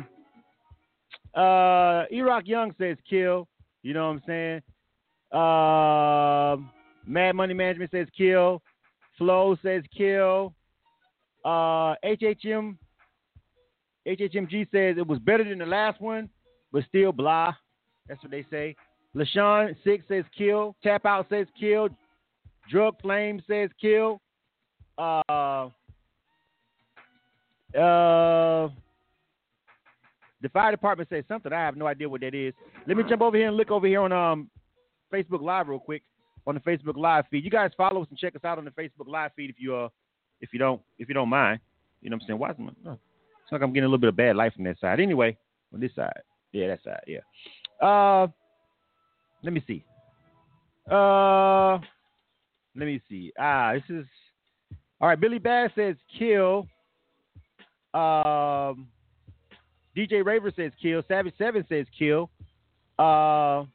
uh, 1.35 2.05
Erock 2.11 2.47
Young 2.47 2.73
says 2.79 2.97
kill. 3.07 3.47
You 3.83 3.93
know 3.93 4.07
what 4.07 4.13
I'm 4.13 4.21
saying? 4.25 4.61
Uh, 5.31 6.57
Mad 7.05 7.35
Money 7.35 7.53
Management 7.53 7.91
says 7.91 8.07
kill. 8.17 8.61
Flow 9.17 9.55
says 9.61 9.83
kill. 9.95 10.55
Uh, 11.45 11.95
HHM 12.03 12.77
HHMG 14.07 14.69
says 14.71 14.97
it 14.97 15.07
was 15.07 15.19
better 15.19 15.43
than 15.43 15.59
the 15.59 15.65
last 15.65 16.01
one, 16.01 16.29
but 16.73 16.83
still 16.89 17.13
blah. 17.13 17.53
That's 18.09 18.21
what 18.21 18.31
they 18.31 18.45
say. 18.49 18.75
LaShawn 19.15 19.75
Six 19.83 20.03
says 20.09 20.25
kill. 20.35 20.75
Tap 20.83 21.05
Out 21.05 21.27
says 21.29 21.47
kill. 21.57 21.87
Drug 22.69 22.99
Flame 23.01 23.41
says 23.47 23.69
kill. 23.79 24.19
Uh, 24.97 25.21
uh, 27.77 28.69
the 30.41 30.49
fire 30.51 30.71
department 30.71 31.09
says 31.09 31.23
something. 31.27 31.53
I 31.53 31.59
have 31.59 31.77
no 31.77 31.87
idea 31.87 32.09
what 32.09 32.21
that 32.21 32.35
is. 32.35 32.53
Let 32.87 32.97
me 32.97 33.03
jump 33.07 33.21
over 33.21 33.37
here 33.37 33.47
and 33.47 33.55
look 33.55 33.71
over 33.71 33.87
here 33.87 34.01
on 34.01 34.11
um 34.11 34.49
Facebook 35.13 35.41
Live 35.41 35.69
real 35.69 35.79
quick 35.79 36.01
on 36.45 36.55
the 36.55 36.61
Facebook 36.61 36.97
Live 36.97 37.25
feed. 37.29 37.45
You 37.45 37.51
guys 37.51 37.71
follow 37.77 38.01
us 38.01 38.07
and 38.09 38.17
check 38.17 38.35
us 38.35 38.43
out 38.43 38.57
on 38.57 38.65
the 38.65 38.71
Facebook 38.71 39.07
Live 39.07 39.31
feed 39.35 39.49
if 39.49 39.55
you 39.59 39.75
uh 39.75 39.89
if 40.41 40.51
you 40.51 40.59
don't 40.59 40.81
if 40.97 41.07
you 41.07 41.13
don't 41.13 41.29
mind. 41.29 41.59
You 42.01 42.09
know 42.09 42.15
what 42.15 42.23
I'm 42.23 42.27
saying? 42.27 42.39
Why 42.39 42.51
is 42.51 42.57
my 42.57 42.71
it's 43.43 43.51
like 43.51 43.61
I'm 43.61 43.71
getting 43.71 43.85
a 43.85 43.87
little 43.87 43.99
bit 43.99 44.09
of 44.09 44.15
bad 44.15 44.35
light 44.35 44.53
from 44.53 44.63
that 44.65 44.79
side. 44.79 44.99
Anyway, 44.99 45.37
on 45.73 45.79
this 45.79 45.93
side. 45.95 46.21
Yeah, 46.53 46.67
that's 46.67 46.83
that 46.85 47.03
yeah. 47.07 47.19
Uh 47.85 48.27
let 49.43 49.51
me 49.51 49.63
see. 49.67 49.83
Uh 50.89 51.79
let 52.75 52.85
me 52.85 53.01
see. 53.09 53.33
Ah, 53.37 53.73
this 53.73 53.83
is 53.89 54.05
all 55.01 55.09
right. 55.09 55.19
Billy 55.19 55.39
Bass 55.39 55.71
says 55.75 55.95
kill. 56.17 56.67
Um 57.93 58.87
DJ 59.97 60.23
Raver 60.23 60.51
says 60.55 60.71
kill. 60.81 61.03
Savage 61.07 61.33
Seven 61.37 61.65
says 61.67 61.85
kill. 61.97 62.29
Uh 62.97 63.65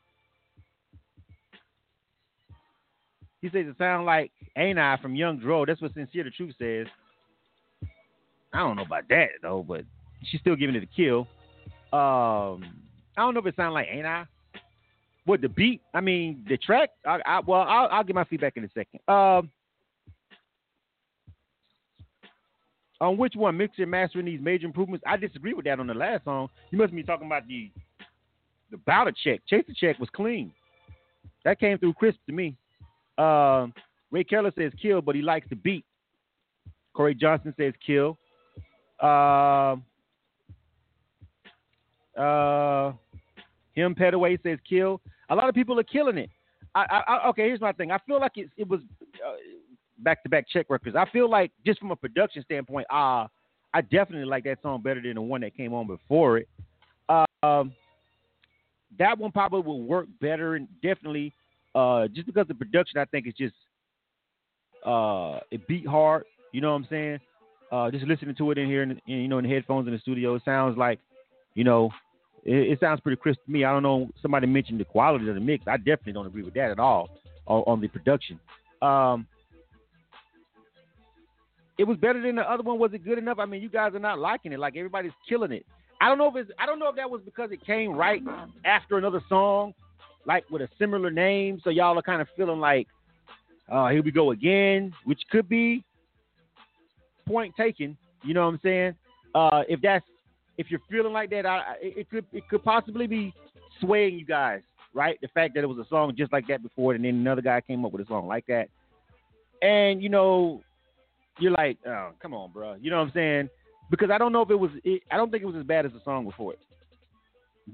He 3.41 3.49
says 3.49 3.67
it 3.69 3.77
sounds 3.79 4.07
like 4.07 4.33
Ain't 4.57 4.79
I 4.79 4.97
from 5.01 5.15
Young 5.15 5.39
Dro. 5.39 5.65
That's 5.65 5.81
what 5.81 5.95
Sincere 5.95 6.25
the 6.25 6.31
Truth 6.31 6.55
says. 6.59 6.87
I 8.53 8.59
don't 8.59 8.77
know 8.77 8.83
about 8.83 9.09
that 9.09 9.29
though, 9.43 9.65
but 9.67 9.83
she's 10.25 10.41
still 10.41 10.57
giving 10.57 10.75
it 10.75 10.83
a 10.83 10.87
kill. 10.87 11.29
Um, 11.93 12.65
I 13.17 13.23
don't 13.23 13.35
know 13.35 13.41
if 13.41 13.47
it 13.47 13.57
sounds 13.57 13.75
like 13.75 13.89
Ain't 13.91 14.07
I. 14.07 14.27
What 15.25 15.41
the 15.43 15.49
beat? 15.49 15.83
I 15.93 16.01
mean, 16.01 16.45
the 16.49 16.57
track. 16.57 16.91
I, 17.07 17.19
I 17.27 17.41
well, 17.41 17.61
I'll, 17.61 17.89
I'll 17.91 18.15
my 18.15 18.25
feedback 18.25 18.57
in 18.57 18.65
a 18.65 18.69
second. 18.69 19.01
Um, 19.09 19.51
on 23.01 23.17
which 23.17 23.35
one, 23.37 23.57
mixing 23.57 23.83
and 23.83 23.91
mastering 23.91 24.27
these 24.27 24.41
major 24.41 24.67
improvements? 24.67 25.05
I 25.07 25.17
disagree 25.17 25.53
with 25.53 25.67
that 25.67 25.81
on 25.81 25.87
the 25.87 25.95
last 25.95 26.25
song. 26.25 26.49
You 26.71 26.79
must 26.79 26.95
be 26.95 27.03
talking 27.03 27.27
about 27.27 27.47
the 27.47 27.71
the 28.71 28.79
Bowder 28.79 29.13
check. 29.23 29.41
Chase 29.47 29.65
the 29.67 29.75
check 29.75 29.99
was 29.99 30.09
clean. 30.15 30.53
That 31.45 31.61
came 31.61 31.79
through 31.79 31.95
crisp 31.95 32.19
to 32.27 32.33
me. 32.33 32.57
Uh, 33.17 33.69
Ray 34.11 34.25
Keller 34.25 34.53
says 34.57 34.73
kill, 34.81 35.01
but 35.01 35.15
he 35.15 35.23
likes 35.23 35.49
the 35.49 35.57
beat. 35.57 35.85
Corey 36.95 37.15
Johnson 37.15 37.55
says 37.59 37.73
kill. 37.85 38.19
Uh, 39.01 39.77
uh, 42.19 42.93
him 43.75 43.95
Petaway 43.95 44.43
says 44.43 44.59
kill. 44.69 45.01
A 45.31 45.35
lot 45.35 45.49
of 45.49 45.55
people 45.55 45.79
are 45.79 45.85
killing 45.85 46.19
it. 46.19 46.31
I, 46.75 47.03
I, 47.07 47.29
okay, 47.29 47.43
here's 47.43 47.61
my 47.61 47.73
thing. 47.73 47.91
I 47.91 47.99
feel 48.07 48.21
like 48.21 48.33
it, 48.37 48.51
it 48.57 48.69
was 48.69 48.81
back 49.99 50.23
to 50.23 50.29
back 50.29 50.47
check 50.49 50.67
records. 50.69 50.97
I 50.97 51.09
feel 51.11 51.29
like 51.29 51.51
just 51.67 51.81
from 51.81 51.91
a 51.91 51.97
production 51.97 52.43
standpoint, 52.45 52.87
uh, 52.91 53.27
I 53.75 53.81
definitely 53.83 54.27
like 54.27 54.45
that 54.45 54.63
song 54.63 54.83
better 54.83 55.01
than 55.01 55.15
the 55.15 55.23
one 55.23 55.41
that 55.41 55.57
came 55.57 55.73
on 55.73 55.87
before 55.87 56.39
it. 56.39 56.49
Um, 57.43 57.73
that 58.99 59.19
one 59.19 59.33
probably 59.33 59.61
will 59.61 59.83
work 59.83 60.07
better 60.21 60.55
and 60.55 60.69
definitely 60.83 61.35
uh, 61.75 62.09
just 62.09 62.27
because 62.27 62.47
the 62.49 62.55
production 62.55 62.99
I 62.99 63.05
think 63.07 63.27
is 63.27 63.35
just 63.35 63.55
uh, 64.85 65.41
it 65.51 65.67
beat 65.67 65.87
hard. 65.87 66.25
You 66.53 66.61
know 66.61 66.71
what 66.71 66.79
I'm 66.79 66.87
saying? 66.91 67.19
Uh, 67.71 67.91
just 67.91 68.07
listening 68.07 68.35
to 68.37 68.51
it 68.51 68.59
in 68.59 68.67
here, 68.67 68.83
in, 68.83 68.93
in, 69.07 69.19
you 69.19 69.29
know, 69.29 69.39
in 69.39 69.45
the 69.45 69.51
headphones 69.51 69.87
in 69.87 69.93
the 69.93 70.01
studio, 70.01 70.35
it 70.35 70.43
sounds 70.45 70.79
like, 70.79 70.99
you 71.55 71.65
know, 71.65 71.91
it, 72.45 72.73
it, 72.73 72.81
sounds 72.81 73.01
pretty 73.01 73.17
crisp 73.17 73.41
to 73.45 73.51
me. 73.51 73.65
I 73.65 73.73
don't 73.73 73.83
know. 73.83 74.09
Somebody 74.21 74.47
mentioned 74.47 74.81
the 74.81 74.85
quality 74.85 75.29
of 75.29 75.35
the 75.35 75.41
mix. 75.41 75.67
I 75.67 75.77
definitely 75.77 76.15
don't 76.15 76.27
agree 76.27 76.43
with 76.43 76.55
that 76.55 76.71
at 76.71 76.79
all 76.79 77.09
on, 77.47 77.63
on 77.67 77.81
the 77.81 77.89
production. 77.89 78.39
Um, 78.83 79.27
it 81.79 81.85
was 81.85 81.97
better 81.97 82.21
than 82.21 82.37
the 82.37 82.43
other 82.43 82.63
one. 82.63 82.79
Was 82.79 82.93
it 82.93 83.05
good 83.05 83.19
enough? 83.19 83.39
I 83.39 83.47
mean, 83.47 83.63
you 83.63 83.69
guys 83.69 83.95
are 83.95 84.01
not 84.01 84.19
liking 84.19 84.53
it. 84.53 84.59
Like 84.59 84.77
everybody's 84.77 85.13
killing 85.29 85.53
it. 85.53 85.65
I 86.01 86.09
don't 86.09 86.19
know 86.19 86.29
if 86.29 86.37
it's. 86.37 86.51
I 86.59 86.67
don't 86.67 86.79
know 86.79 86.89
if 86.89 86.97
that 86.97 87.11
was 87.11 87.21
because 87.25 87.51
it 87.51 87.65
came 87.65 87.93
right 87.93 88.23
after 88.65 88.99
another 88.99 89.21
song 89.29 89.75
like 90.29 90.49
with 90.51 90.63
a 90.63 90.69
similar 90.79 91.11
name, 91.11 91.59
so 91.65 91.71
y'all 91.71 91.99
are 91.99 92.03
kind 92.03 92.21
of 92.21 92.29
feeling 92.37 92.61
like, 92.61 92.87
uh, 93.73 93.89
here 93.89 94.03
we 94.03 94.11
go 94.11 94.31
again, 94.31 94.93
which 95.05 95.21
could 95.31 95.49
be 95.49 95.83
point 97.27 97.55
taken. 97.57 97.97
You 98.23 98.35
know 98.35 98.45
what 98.45 98.55
I'm 98.55 98.61
saying? 98.63 98.95
Uh, 99.35 99.63
if 99.69 99.81
that's 99.81 100.05
if 100.59 100.71
you're 100.71 100.81
feeling 100.91 101.13
like 101.13 101.31
that, 101.31 101.47
I, 101.47 101.77
it 101.81 102.11
could 102.11 102.27
it 102.33 102.47
could 102.49 102.63
possibly 102.65 103.07
be 103.07 103.33
swaying 103.81 104.19
you 104.19 104.27
guys, 104.27 104.61
right? 104.93 105.19
The 105.23 105.29
fact 105.29 105.55
that 105.55 105.63
it 105.63 105.69
was 105.69 105.79
a 105.79 105.89
song 105.89 106.13
just 106.19 106.33
like 106.33 106.47
that 106.49 106.63
before, 106.63 106.95
and 106.95 107.05
then 107.05 107.15
another 107.15 107.41
guy 107.41 107.61
came 107.61 107.85
up 107.85 107.93
with 107.93 108.05
a 108.05 108.09
song 108.09 108.27
like 108.27 108.45
that, 108.49 108.69
and 109.63 110.03
you 110.03 110.09
know, 110.09 110.61
you're 111.39 111.53
like, 111.53 111.79
oh, 111.87 112.11
come 112.21 112.35
on, 112.35 112.51
bro. 112.53 112.75
You 112.75 112.91
know 112.91 112.99
what 112.99 113.07
I'm 113.07 113.13
saying? 113.15 113.49
Because 113.91 114.11
I 114.11 114.19
don't 114.19 114.33
know 114.33 114.43
if 114.43 114.51
it 114.51 114.57
was, 114.57 114.71
it, 114.85 115.03
I 115.11 115.17
don't 115.17 115.31
think 115.31 115.43
it 115.43 115.47
was 115.47 115.57
as 115.57 115.65
bad 115.65 115.87
as 115.87 115.93
the 115.93 116.01
song 116.05 116.25
before 116.25 116.53
it, 116.53 116.59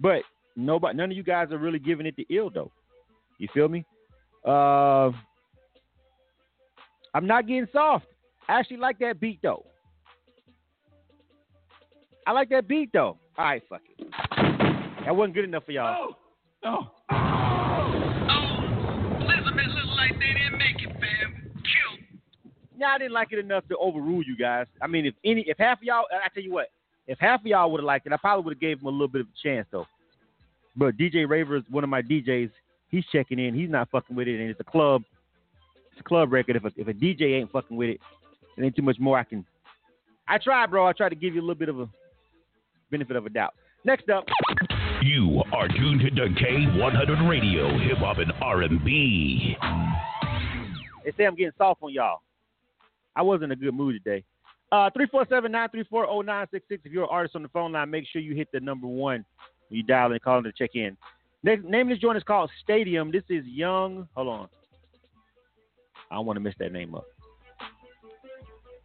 but 0.00 0.22
nobody, 0.54 0.96
none 0.96 1.10
of 1.10 1.16
you 1.16 1.24
guys 1.24 1.50
are 1.50 1.58
really 1.58 1.80
giving 1.80 2.06
it 2.06 2.14
the 2.16 2.26
ill 2.30 2.50
though. 2.50 2.70
You 3.38 3.48
feel 3.52 3.68
me? 3.68 3.84
Uh, 4.46 5.10
I'm 7.14 7.26
not 7.26 7.46
getting 7.46 7.66
soft. 7.72 8.06
I 8.46 8.60
actually 8.60 8.76
like 8.76 8.98
that 8.98 9.18
beat 9.18 9.40
though. 9.42 9.64
I 12.26 12.32
like 12.32 12.48
that 12.50 12.68
beat 12.68 12.92
though. 12.92 13.18
All 13.36 13.44
right, 13.44 13.62
fuck 13.68 13.82
it. 13.98 14.08
That 15.04 15.14
wasn't 15.14 15.34
good 15.34 15.44
enough 15.44 15.64
for 15.64 15.72
y'all. 15.72 15.96
Oh, 15.98 16.16
oh. 16.64 16.90
Oh, 17.10 17.94
Elizabeth 19.20 19.66
looks 19.68 19.96
like 19.96 20.12
they 20.12 20.32
didn't 20.32 20.58
make 20.58 20.80
it, 20.80 20.92
fam. 20.92 21.52
Kill. 21.54 22.18
Yeah, 22.78 22.86
I 22.86 22.98
didn't 22.98 23.12
like 23.12 23.32
it 23.32 23.38
enough 23.38 23.68
to 23.68 23.76
overrule 23.76 24.22
you 24.22 24.36
guys. 24.36 24.66
I 24.80 24.86
mean, 24.86 25.04
if 25.04 25.14
any, 25.24 25.42
if 25.46 25.58
half 25.58 25.78
of 25.78 25.84
y'all, 25.84 26.04
I 26.12 26.28
tell 26.32 26.42
you 26.42 26.52
what, 26.52 26.68
if 27.06 27.18
half 27.18 27.40
of 27.40 27.46
y'all 27.46 27.70
would 27.70 27.80
have 27.80 27.86
liked 27.86 28.06
it, 28.06 28.12
I 28.12 28.16
probably 28.16 28.44
would 28.44 28.54
have 28.54 28.60
gave 28.60 28.80
him 28.80 28.86
a 28.86 28.90
little 28.90 29.08
bit 29.08 29.22
of 29.22 29.26
a 29.26 29.42
chance 29.42 29.66
though. 29.70 29.86
But 30.76 30.96
DJ 30.96 31.28
Raver 31.28 31.56
is 31.56 31.64
one 31.70 31.84
of 31.84 31.90
my 31.90 32.00
DJs. 32.02 32.50
He's 32.88 33.04
checking 33.12 33.38
in. 33.38 33.54
He's 33.54 33.70
not 33.70 33.90
fucking 33.90 34.16
with 34.16 34.28
it, 34.28 34.40
and 34.40 34.50
it's 34.50 34.60
a 34.60 34.64
club. 34.64 35.02
It's 35.92 36.00
a 36.00 36.04
club 36.04 36.32
record. 36.32 36.56
If 36.56 36.64
a, 36.64 36.70
if 36.76 36.88
a 36.88 36.92
DJ 36.92 37.38
ain't 37.38 37.52
fucking 37.52 37.76
with 37.76 37.90
it, 37.90 38.00
it 38.56 38.64
ain't 38.64 38.74
too 38.74 38.82
much 38.82 38.98
more 38.98 39.18
I 39.18 39.24
can. 39.24 39.44
I 40.26 40.38
try, 40.38 40.66
bro. 40.66 40.86
I 40.86 40.92
try 40.92 41.08
to 41.08 41.14
give 41.14 41.34
you 41.34 41.40
a 41.40 41.42
little 41.42 41.54
bit 41.54 41.68
of 41.68 41.80
a 41.80 41.88
benefit 42.94 43.16
of 43.16 43.26
a 43.26 43.30
doubt. 43.30 43.54
Next 43.84 44.08
up. 44.08 44.24
You 45.02 45.42
are 45.52 45.66
tuned 45.66 46.00
to 46.00 46.10
K100 46.10 47.28
Radio, 47.28 47.76
Hip 47.78 47.98
Hop 47.98 48.18
and 48.18 48.32
R&B. 48.40 49.56
They 51.04 51.12
say 51.16 51.24
I'm 51.24 51.34
getting 51.34 51.52
soft 51.58 51.82
on 51.82 51.92
y'all. 51.92 52.20
I 53.16 53.22
wasn't 53.22 53.44
in 53.44 53.50
a 53.52 53.56
good 53.56 53.74
mood 53.74 54.00
today. 54.02 54.24
Uh, 54.70 54.90
347-934-0966. 55.92 56.60
If 56.70 56.92
you're 56.92 57.02
an 57.02 57.08
artist 57.10 57.34
on 57.34 57.42
the 57.42 57.48
phone 57.48 57.72
line, 57.72 57.90
make 57.90 58.04
sure 58.10 58.22
you 58.22 58.34
hit 58.34 58.48
the 58.52 58.60
number 58.60 58.86
one 58.86 59.24
when 59.68 59.78
you 59.78 59.82
dial 59.82 60.12
in, 60.12 60.18
call 60.20 60.38
in 60.38 60.44
to 60.44 60.52
check 60.52 60.70
in. 60.74 60.96
Next, 61.42 61.64
name 61.64 61.88
of 61.88 61.88
this 61.88 61.98
joint 61.98 62.16
is 62.16 62.22
called 62.22 62.48
Stadium. 62.62 63.10
This 63.10 63.24
is 63.28 63.44
Young. 63.44 64.08
Hold 64.14 64.28
on. 64.28 64.48
I 66.10 66.14
don't 66.14 66.26
want 66.26 66.36
to 66.36 66.40
mess 66.40 66.54
that 66.60 66.72
name 66.72 66.94
up. 66.94 67.04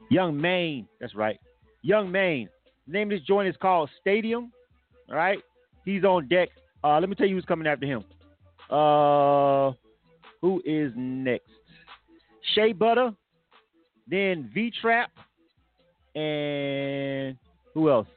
Young 0.09 0.39
Maine. 0.39 0.87
That's 0.99 1.13
right. 1.13 1.39
Young 1.83 2.11
Maine. 2.11 2.49
The 2.89 2.97
name 2.97 3.11
of 3.11 3.19
this 3.19 3.27
joint 3.27 3.47
is 3.47 3.55
called 3.61 3.87
Stadium. 4.01 4.51
All 5.09 5.15
right. 5.15 5.37
He's 5.85 6.03
on 6.03 6.27
deck. 6.27 6.49
Uh, 6.83 6.99
let 6.99 7.07
me 7.07 7.13
tell 7.13 7.27
you 7.27 7.35
who's 7.35 7.45
coming 7.45 7.67
after 7.67 7.85
him. 7.85 8.03
Uh, 8.67 9.73
who 10.41 10.59
is 10.65 10.91
next? 10.95 11.51
Shea 12.55 12.73
Butter, 12.73 13.11
then 14.07 14.49
V 14.53 14.71
Trap, 14.81 15.11
and 16.15 17.37
who 17.75 17.91
else? 17.91 18.07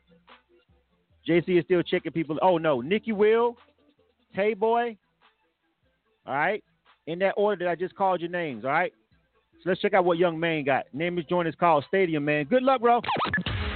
JC 1.28 1.58
is 1.58 1.64
still 1.66 1.82
checking 1.82 2.12
people. 2.12 2.38
Oh 2.40 2.56
no, 2.56 2.80
Nikki 2.80 3.12
Will, 3.12 3.56
Tay 4.34 4.54
Boy. 4.54 4.96
All 6.26 6.34
right, 6.34 6.64
in 7.06 7.18
that 7.18 7.34
order 7.36 7.66
that 7.66 7.70
I 7.70 7.74
just 7.74 7.94
called 7.94 8.22
your 8.22 8.30
names. 8.30 8.64
All 8.64 8.70
right. 8.70 8.92
So 9.62 9.68
let's 9.68 9.80
check 9.80 9.92
out 9.92 10.06
what 10.06 10.16
Young 10.18 10.40
Man 10.40 10.64
got. 10.64 10.86
Name 10.94 11.18
is 11.18 11.26
joint 11.26 11.46
is 11.46 11.54
called 11.54 11.84
Stadium 11.88 12.24
Man. 12.24 12.46
Good 12.46 12.62
luck, 12.62 12.80
bro. 12.80 13.00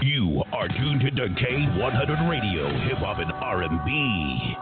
You 0.03 0.43
are 0.53 0.69
tuned 0.69 1.01
to 1.01 1.11
K100 1.11 2.29
Radio, 2.29 2.69
Hip 2.87 2.99
Hop 2.99 3.19
and 3.19 3.33
R&B. 3.33 4.57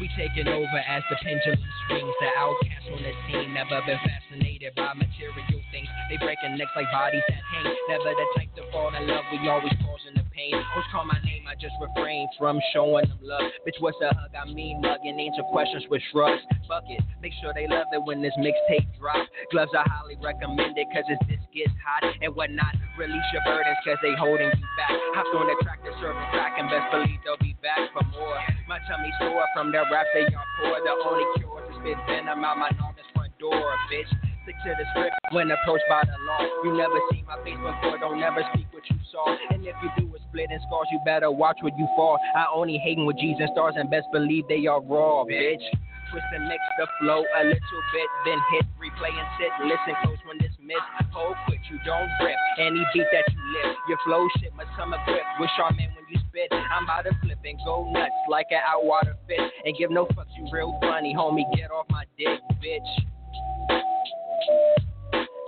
We 0.00 0.10
taking 0.18 0.48
over 0.48 0.78
as 0.78 1.02
the 1.10 1.16
pendulum 1.22 1.58
swings. 1.86 2.14
The 2.20 2.30
outcast 2.36 2.90
on 2.92 3.02
the 3.02 3.12
scene, 3.26 3.54
never 3.54 3.80
been 3.86 3.98
fascinated 4.02 4.74
by 4.74 4.94
material 4.94 5.62
things. 5.70 5.88
They 6.10 6.16
breaking 6.18 6.58
necks 6.58 6.70
like 6.74 6.90
bodies 6.90 7.22
that 7.28 7.40
hang. 7.52 7.74
Never 7.88 8.10
the 8.14 8.26
type 8.36 8.54
to 8.56 8.70
fall 8.72 8.94
in 8.94 9.06
love. 9.06 9.24
We 9.30 9.48
always 9.48 9.72
causing 9.84 10.14
the 10.14 10.27
pain. 10.38 10.54
Hoes 10.54 10.86
call 10.94 11.04
my 11.04 11.18
name, 11.26 11.42
I 11.50 11.58
just 11.58 11.74
refrain 11.82 12.30
from 12.38 12.62
showing 12.72 13.08
them 13.10 13.18
love. 13.20 13.50
Bitch, 13.66 13.74
what's 13.82 13.98
a 13.98 14.14
hug? 14.14 14.30
I 14.38 14.46
mean 14.46 14.80
mugging. 14.80 15.18
Answer 15.18 15.42
questions 15.50 15.82
with 15.90 16.00
shrugs. 16.14 16.38
Fuck 16.70 16.86
it. 16.86 17.02
Make 17.18 17.34
sure 17.42 17.50
they 17.50 17.66
love 17.66 17.90
it 17.90 18.02
when 18.06 18.22
this 18.22 18.32
mixtape 18.38 18.86
drops. 19.02 19.26
Gloves 19.50 19.74
are 19.74 19.86
highly 19.90 20.14
recommended 20.22 20.86
cause 20.94 21.04
it's 21.10 21.18
this 21.26 21.42
gets 21.50 21.74
hot 21.82 22.06
and 22.22 22.30
whatnot. 22.38 22.78
Release 22.94 23.28
your 23.34 23.42
burdens 23.42 23.82
cause 23.82 23.98
they 24.00 24.14
holding 24.14 24.54
you 24.54 24.68
back. 24.78 24.94
Hopped 25.18 25.34
on 25.34 25.50
the 25.50 25.58
track 25.66 25.82
to 25.82 25.90
serve 25.98 26.14
a 26.14 26.26
crack 26.30 26.54
and 26.54 26.70
best 26.70 26.86
believe 26.94 27.18
they'll 27.26 27.42
be 27.42 27.58
back 27.58 27.90
for 27.90 28.06
more. 28.14 28.38
My 28.70 28.78
tummy 28.86 29.10
sore 29.18 29.44
from 29.54 29.74
the 29.74 29.82
rap 29.90 30.06
they 30.14 30.30
are 30.30 30.48
poor. 30.62 30.78
The 30.86 30.94
only 31.02 31.26
cure 31.42 31.66
is 31.66 31.74
to 31.74 31.82
spit 31.82 31.98
venom 32.06 32.46
out 32.46 32.62
my 32.62 32.70
enormous 32.70 33.08
front 33.10 33.34
door, 33.42 33.74
bitch. 33.90 34.06
Stick 34.46 34.56
to 34.64 34.72
the 34.80 34.86
script 34.94 35.12
when 35.32 35.50
approached 35.50 35.84
by 35.90 36.00
the 36.06 36.16
law. 36.24 36.40
You 36.64 36.72
never 36.72 36.96
see 37.10 37.20
my 37.26 37.36
face 37.44 37.60
before, 37.60 37.98
don't 37.98 38.20
never 38.20 38.40
speak 38.54 38.67
what 38.78 38.86
you 38.90 38.98
saw. 39.10 39.26
And 39.50 39.66
if 39.66 39.74
you 39.82 39.90
do 39.98 40.06
a 40.14 40.18
split 40.30 40.46
and 40.50 40.60
scars, 40.70 40.86
you 40.92 41.00
better 41.04 41.30
watch 41.30 41.58
what 41.62 41.74
you 41.76 41.86
fall. 41.96 42.18
I 42.36 42.46
only 42.54 42.78
hating 42.78 43.06
with 43.06 43.18
G's 43.18 43.36
and 43.40 43.50
stars 43.52 43.74
and 43.76 43.90
best 43.90 44.06
believe 44.12 44.46
they 44.48 44.66
are 44.66 44.80
raw, 44.80 45.24
bitch. 45.26 45.62
Twist 46.10 46.24
and 46.32 46.48
mix 46.48 46.62
the 46.78 46.86
flow 47.00 47.20
a 47.20 47.42
little 47.44 47.82
bit, 47.92 48.08
then 48.24 48.38
hit 48.54 48.64
replay 48.80 49.12
and 49.12 49.28
sit. 49.36 49.52
Listen 49.60 49.92
close 50.02 50.16
when 50.24 50.38
this 50.38 50.54
miss. 50.62 50.80
Hold 51.12 51.36
quick, 51.44 51.60
you 51.68 51.78
don't 51.84 52.08
rip. 52.24 52.38
Any 52.58 52.80
beat 52.94 53.04
that 53.12 53.24
you 53.28 53.40
lift, 53.60 53.76
your 53.88 53.98
flow 54.06 54.26
shit 54.40 54.54
must 54.54 54.70
come 54.74 54.94
equipped 54.94 55.26
with 55.38 55.50
Charmin 55.58 55.92
when 55.92 56.06
you 56.08 56.18
spit. 56.30 56.48
I'm 56.50 56.84
about 56.84 57.04
to 57.04 57.12
flip 57.20 57.38
and 57.44 57.58
go 57.66 57.90
nuts 57.92 58.14
like 58.30 58.46
an 58.50 58.62
outwater 58.64 59.20
fish. 59.26 59.52
And 59.66 59.76
give 59.76 59.90
no 59.90 60.06
fucks, 60.06 60.32
you 60.38 60.48
real 60.50 60.78
funny, 60.80 61.14
homie. 61.14 61.44
Get 61.54 61.70
off 61.70 61.84
my 61.90 62.04
dick, 62.16 62.40
bitch. 62.56 62.90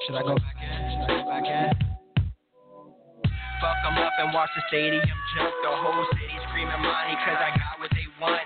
Should 0.05 0.17
I 0.17 0.23
go 0.23 0.35
back 0.35 0.57
in? 0.61 0.91
Should 0.93 1.11
I 1.11 1.23
go 1.23 1.29
back 1.31 1.81
in? 1.81 1.90
Fuck 3.61 3.77
'em 3.87 3.99
up 3.99 4.13
and 4.19 4.35
watch 4.35 4.51
the 4.57 4.63
stadium 4.69 5.05
jump. 5.37 5.55
The 5.63 5.71
whole 5.71 6.07
city 6.13 6.39
screaming 6.49 6.81
money 6.83 7.17
cause 7.25 7.39
I 7.41 7.51
got 7.57 7.79
what 7.81 7.91
they 7.93 8.07
want. 8.21 8.43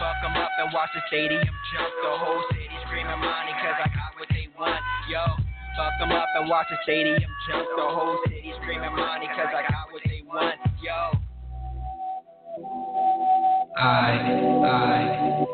Fuck 0.00 0.16
'em 0.24 0.36
up 0.36 0.50
and 0.58 0.72
watch 0.72 0.90
the 0.94 1.02
stadium 1.08 1.54
jump. 1.72 1.92
The 2.02 2.16
whole 2.18 2.42
city 2.52 2.70
screaming 2.86 3.18
money 3.20 3.52
cause 3.62 3.76
I 3.84 3.88
got 3.94 4.18
what 4.18 4.28
they 4.30 4.48
want. 4.58 4.80
Yo, 5.08 5.24
fuck 5.76 5.92
'em 6.00 6.12
up 6.12 6.28
and 6.36 6.48
watch 6.48 6.66
the 6.70 6.78
stadium 6.84 7.30
jump. 7.48 7.68
The 7.76 7.88
whole 7.88 8.18
city 8.26 8.52
screaming 8.62 8.94
money 8.96 9.26
cause 9.28 9.52
I 9.54 9.62
got 9.70 9.92
what 9.92 10.02
they 10.04 10.22
want. 10.26 10.56
Yo. 10.82 11.12
I, 13.76 14.12
I 14.64 15.44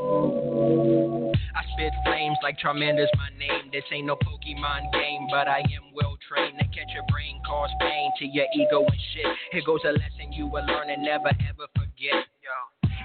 spit 1.81 1.93
flames 2.05 2.37
like 2.43 2.59
Charmander's 2.59 3.11
my 3.17 3.31
name. 3.39 3.73
This 3.73 3.85
ain't 3.93 4.07
no 4.07 4.17
Pokemon 4.17 4.93
game, 4.93 5.27
but 5.31 5.49
I 5.49 5.61
am 5.61 5.95
well 5.95 6.17
trained 6.29 6.59
to 6.59 6.65
catch 6.65 6.93
your 6.93 7.05
brain, 7.09 7.41
cause 7.47 7.71
pain 7.81 8.11
to 8.19 8.27
your 8.27 8.47
ego 8.55 8.85
and 8.85 9.01
shit. 9.15 9.27
Here 9.53 9.63
goes 9.65 9.81
a 9.85 9.93
lesson 9.93 10.33
you 10.33 10.47
will 10.47 10.65
learn 10.67 10.91
and 10.91 11.03
never 11.03 11.29
ever 11.49 11.67
forget. 11.73 12.29
Yo. 12.45 12.57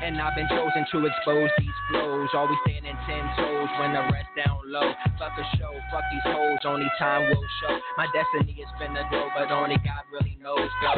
And 0.03 0.19
I've 0.19 0.35
been 0.35 0.47
chosen 0.49 0.83
to 0.91 1.07
expose 1.07 1.49
these 1.57 1.79
flows. 1.89 2.27
Always 2.33 2.59
standing 2.67 2.97
ten 3.07 3.23
toes 3.39 3.69
when 3.79 3.93
the 3.95 4.03
rest 4.11 4.27
down 4.35 4.59
low. 4.65 4.91
Fuck 5.17 5.39
a 5.39 5.57
show, 5.57 5.71
fuck 5.89 6.03
these 6.11 6.27
hoes, 6.27 6.59
only 6.65 6.91
time 6.99 7.31
will 7.31 7.47
show. 7.63 7.79
My 7.95 8.07
destiny 8.11 8.59
is 8.59 8.67
spin 8.75 8.93
the 8.93 9.03
dough, 9.09 9.29
but 9.37 9.51
only 9.55 9.77
God 9.77 10.03
really 10.11 10.37
knows. 10.43 10.67
Go. 10.83 10.91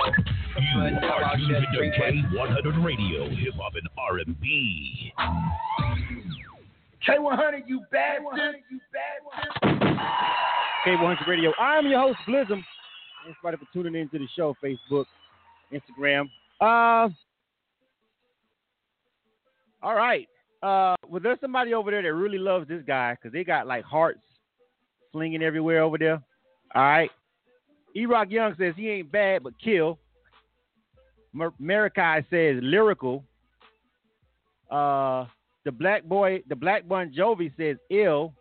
You 0.57 0.81
are 0.81 1.37
tuned 1.37 1.61
to 1.61 1.91
K100 2.01 2.83
Radio, 2.83 3.29
Hip 3.29 3.53
Hop 3.61 3.73
and 3.75 3.87
R&B. 3.97 5.13
K100, 7.05 7.62
you 7.67 7.81
bastard. 7.91 8.55
You 8.69 8.79
bastard. 8.93 9.97
K100 10.86 11.27
Radio. 11.27 11.51
I'm 11.60 11.88
your 11.88 11.99
host, 11.99 12.19
Blizm. 12.27 12.47
Thanks 12.47 13.39
everybody 13.43 13.57
for 13.57 13.73
tuning 13.73 13.99
in 13.99 14.10
to 14.10 14.19
the 14.19 14.27
show, 14.36 14.55
Facebook, 14.63 15.05
Instagram. 15.71 16.29
Uh, 16.62 17.10
all 19.83 19.95
right. 19.95 20.27
Uh, 20.63 20.95
well, 21.07 21.21
there's 21.21 21.39
somebody 21.39 21.73
over 21.73 21.91
there 21.91 22.01
that 22.01 22.13
really 22.13 22.38
loves 22.38 22.67
this 22.67 22.81
guy 22.88 23.13
because 23.13 23.33
they 23.33 23.43
got 23.43 23.67
like 23.67 23.83
hearts 23.83 24.21
flinging 25.12 25.43
everywhere 25.43 25.83
over 25.83 25.97
there. 25.97 26.21
All 26.73 26.81
right. 26.81 27.12
E-Rock 27.95 28.29
Young 28.29 28.55
says 28.57 28.73
he 28.75 28.89
ain't 28.89 29.12
bad 29.12 29.43
but 29.43 29.53
kill. 29.63 29.99
Mar- 31.33 31.53
Marikai 31.62 32.23
says 32.29 32.62
lyrical. 32.62 33.23
Uh, 34.69 35.25
the 35.67 35.71
black 35.73 36.06
boy, 36.06 36.41
the 36.47 36.56
black 36.56 36.88
Bon 36.88 37.12
Jovi 37.12 37.51
says 37.58 37.75
ill. 37.89 38.34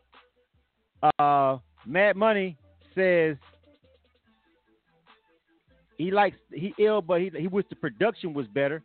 Uh, 1.19 1.59
Mad 1.85 2.15
Money 2.15 2.57
says 2.95 3.37
he 5.99 6.13
likes 6.13 6.37
he 6.53 6.73
ill, 6.79 7.03
but 7.03 7.21
he 7.21 7.33
he 7.37 7.49
wish 7.49 7.67
the 7.69 7.75
production 7.75 8.33
was 8.33 8.47
better. 8.47 8.81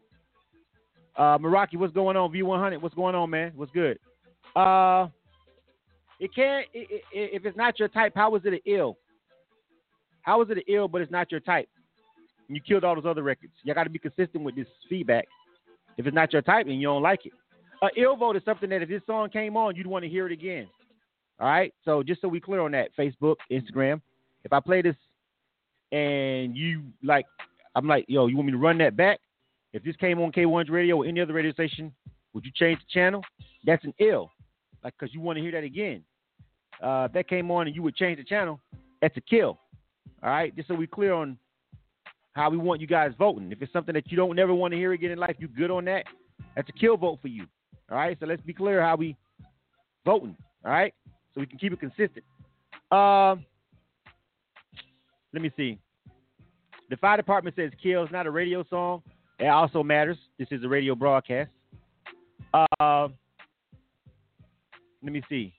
Uh, 1.15 1.37
Meraki, 1.37 1.75
what's 1.75 1.93
going 1.93 2.17
on? 2.17 2.31
V100, 2.31 2.81
what's 2.81 2.95
going 2.95 3.13
on, 3.13 3.29
man? 3.29 3.51
What's 3.55 3.71
good? 3.73 3.99
Uh, 4.55 5.07
it 6.19 6.33
can't 6.33 6.65
i- 6.75 6.79
i- 6.79 6.99
if 7.11 7.45
it's 7.45 7.55
not 7.55 7.77
your 7.77 7.89
type. 7.89 8.13
How 8.15 8.33
is 8.35 8.41
it 8.45 8.53
an 8.53 8.59
ill? 8.65 8.97
How 10.23 10.41
is 10.41 10.49
it 10.49 10.57
an 10.57 10.63
ill, 10.67 10.87
but 10.87 11.01
it's 11.01 11.11
not 11.11 11.29
your 11.29 11.41
type? 11.41 11.69
And 12.47 12.57
you 12.57 12.61
killed 12.63 12.83
all 12.83 12.95
those 12.95 13.05
other 13.05 13.21
records. 13.21 13.53
You 13.63 13.75
got 13.75 13.83
to 13.83 13.89
be 13.91 13.99
consistent 13.99 14.43
with 14.43 14.55
this 14.55 14.67
feedback. 14.89 15.27
If 15.97 16.07
it's 16.07 16.15
not 16.15 16.33
your 16.33 16.41
type 16.41 16.65
and 16.65 16.81
you 16.81 16.87
don't 16.87 17.03
like 17.03 17.27
it, 17.27 17.33
a 17.81 17.87
ill 17.97 18.15
vote 18.15 18.35
is 18.35 18.43
something 18.45 18.69
that 18.69 18.81
if 18.81 18.89
this 18.89 19.01
song 19.05 19.29
came 19.29 19.57
on, 19.57 19.75
you'd 19.75 19.87
want 19.87 20.03
to 20.03 20.09
hear 20.09 20.25
it 20.27 20.31
again. 20.31 20.67
All 21.39 21.47
right. 21.47 21.73
So 21.83 22.03
just 22.03 22.21
so 22.21 22.27
we 22.27 22.39
clear 22.39 22.61
on 22.61 22.71
that, 22.71 22.95
Facebook, 22.97 23.37
Instagram. 23.51 24.01
If 24.43 24.53
I 24.53 24.59
play 24.59 24.81
this 24.81 24.95
and 25.91 26.55
you 26.55 26.83
like, 27.03 27.25
I'm 27.75 27.87
like, 27.87 28.05
yo, 28.07 28.27
you 28.27 28.35
want 28.35 28.47
me 28.47 28.51
to 28.51 28.57
run 28.57 28.77
that 28.79 28.95
back? 28.95 29.19
If 29.73 29.83
this 29.83 29.95
came 29.95 30.19
on 30.19 30.31
K1's 30.31 30.69
radio 30.69 30.97
or 30.97 31.05
any 31.05 31.21
other 31.21 31.33
radio 31.33 31.51
station, 31.53 31.93
would 32.33 32.45
you 32.45 32.51
change 32.53 32.79
the 32.79 32.99
channel? 32.99 33.23
That's 33.65 33.83
an 33.85 33.93
ill, 33.99 34.29
like 34.83 34.93
because 34.99 35.13
you 35.13 35.21
want 35.21 35.37
to 35.37 35.41
hear 35.41 35.51
that 35.51 35.63
again. 35.63 36.03
Uh, 36.81 37.05
if 37.07 37.13
that 37.13 37.29
came 37.29 37.51
on 37.51 37.67
and 37.67 37.75
you 37.75 37.81
would 37.83 37.95
change 37.95 38.17
the 38.17 38.23
channel, 38.23 38.59
that's 39.01 39.15
a 39.17 39.21
kill. 39.21 39.59
All 40.23 40.29
right, 40.29 40.55
just 40.55 40.67
so 40.67 40.75
we 40.75 40.87
clear 40.87 41.13
on 41.13 41.37
how 42.33 42.49
we 42.49 42.57
want 42.57 42.81
you 42.81 42.87
guys 42.87 43.11
voting. 43.17 43.51
If 43.51 43.61
it's 43.61 43.73
something 43.73 43.93
that 43.93 44.11
you 44.11 44.17
don't 44.17 44.35
never 44.35 44.53
want 44.53 44.71
to 44.71 44.77
hear 44.77 44.93
again 44.93 45.11
in 45.11 45.19
life, 45.19 45.35
you 45.39 45.47
good 45.47 45.71
on 45.71 45.85
that? 45.85 46.05
That's 46.55 46.69
a 46.69 46.73
kill 46.73 46.97
vote 46.97 47.19
for 47.21 47.27
you. 47.27 47.45
All 47.91 47.97
right, 47.97 48.17
so 48.19 48.25
let's 48.25 48.41
be 48.41 48.53
clear 48.53 48.81
how 48.81 48.95
we 48.95 49.17
voting. 50.05 50.35
All 50.63 50.71
right, 50.71 50.93
so 51.33 51.41
we 51.41 51.45
can 51.45 51.59
keep 51.59 51.73
it 51.73 51.79
consistent. 51.79 52.23
Um, 52.89 53.45
let 55.33 55.41
me 55.41 55.51
see. 55.57 55.77
The 56.89 56.97
fire 56.97 57.17
department 57.17 57.55
says 57.55 57.71
kill 57.81 58.03
is 58.03 58.09
not 58.11 58.27
a 58.27 58.31
radio 58.31 58.63
song. 58.69 59.01
It 59.39 59.47
also 59.47 59.83
matters. 59.83 60.17
This 60.39 60.47
is 60.51 60.63
a 60.63 60.67
radio 60.67 60.95
broadcast. 60.95 61.49
Uh, 62.53 63.07
let 65.03 65.11
me 65.11 65.21
see. 65.27 65.53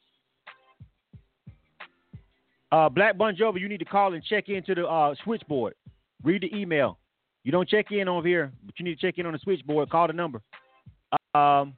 Uh, 2.70 2.88
Black 2.88 3.18
Bon 3.18 3.36
Jovi, 3.36 3.60
you 3.60 3.68
need 3.68 3.78
to 3.78 3.84
call 3.84 4.14
and 4.14 4.24
check 4.24 4.48
into 4.48 4.74
the 4.74 4.86
uh, 4.86 5.14
switchboard. 5.24 5.74
Read 6.22 6.42
the 6.42 6.56
email. 6.56 6.98
You 7.44 7.52
don't 7.52 7.68
check 7.68 7.90
in 7.90 8.08
over 8.08 8.26
here, 8.26 8.52
but 8.64 8.78
you 8.78 8.84
need 8.84 8.98
to 8.98 9.06
check 9.06 9.18
in 9.18 9.26
on 9.26 9.32
the 9.32 9.38
switchboard. 9.38 9.90
Call 9.90 10.06
the 10.06 10.12
number. 10.14 10.40
Um, 11.34 11.74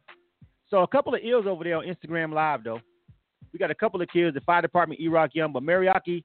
so 0.74 0.82
a 0.82 0.88
couple 0.88 1.14
of 1.14 1.20
ills 1.22 1.46
over 1.46 1.62
there 1.62 1.76
on 1.76 1.84
Instagram 1.84 2.32
Live 2.34 2.64
though. 2.64 2.80
We 3.52 3.60
got 3.60 3.70
a 3.70 3.76
couple 3.76 4.02
of 4.02 4.08
kills. 4.08 4.34
The 4.34 4.40
fire 4.40 4.60
department, 4.60 5.00
Rock 5.08 5.30
Young, 5.32 5.52
but 5.52 5.62
Mariaki 5.62 6.24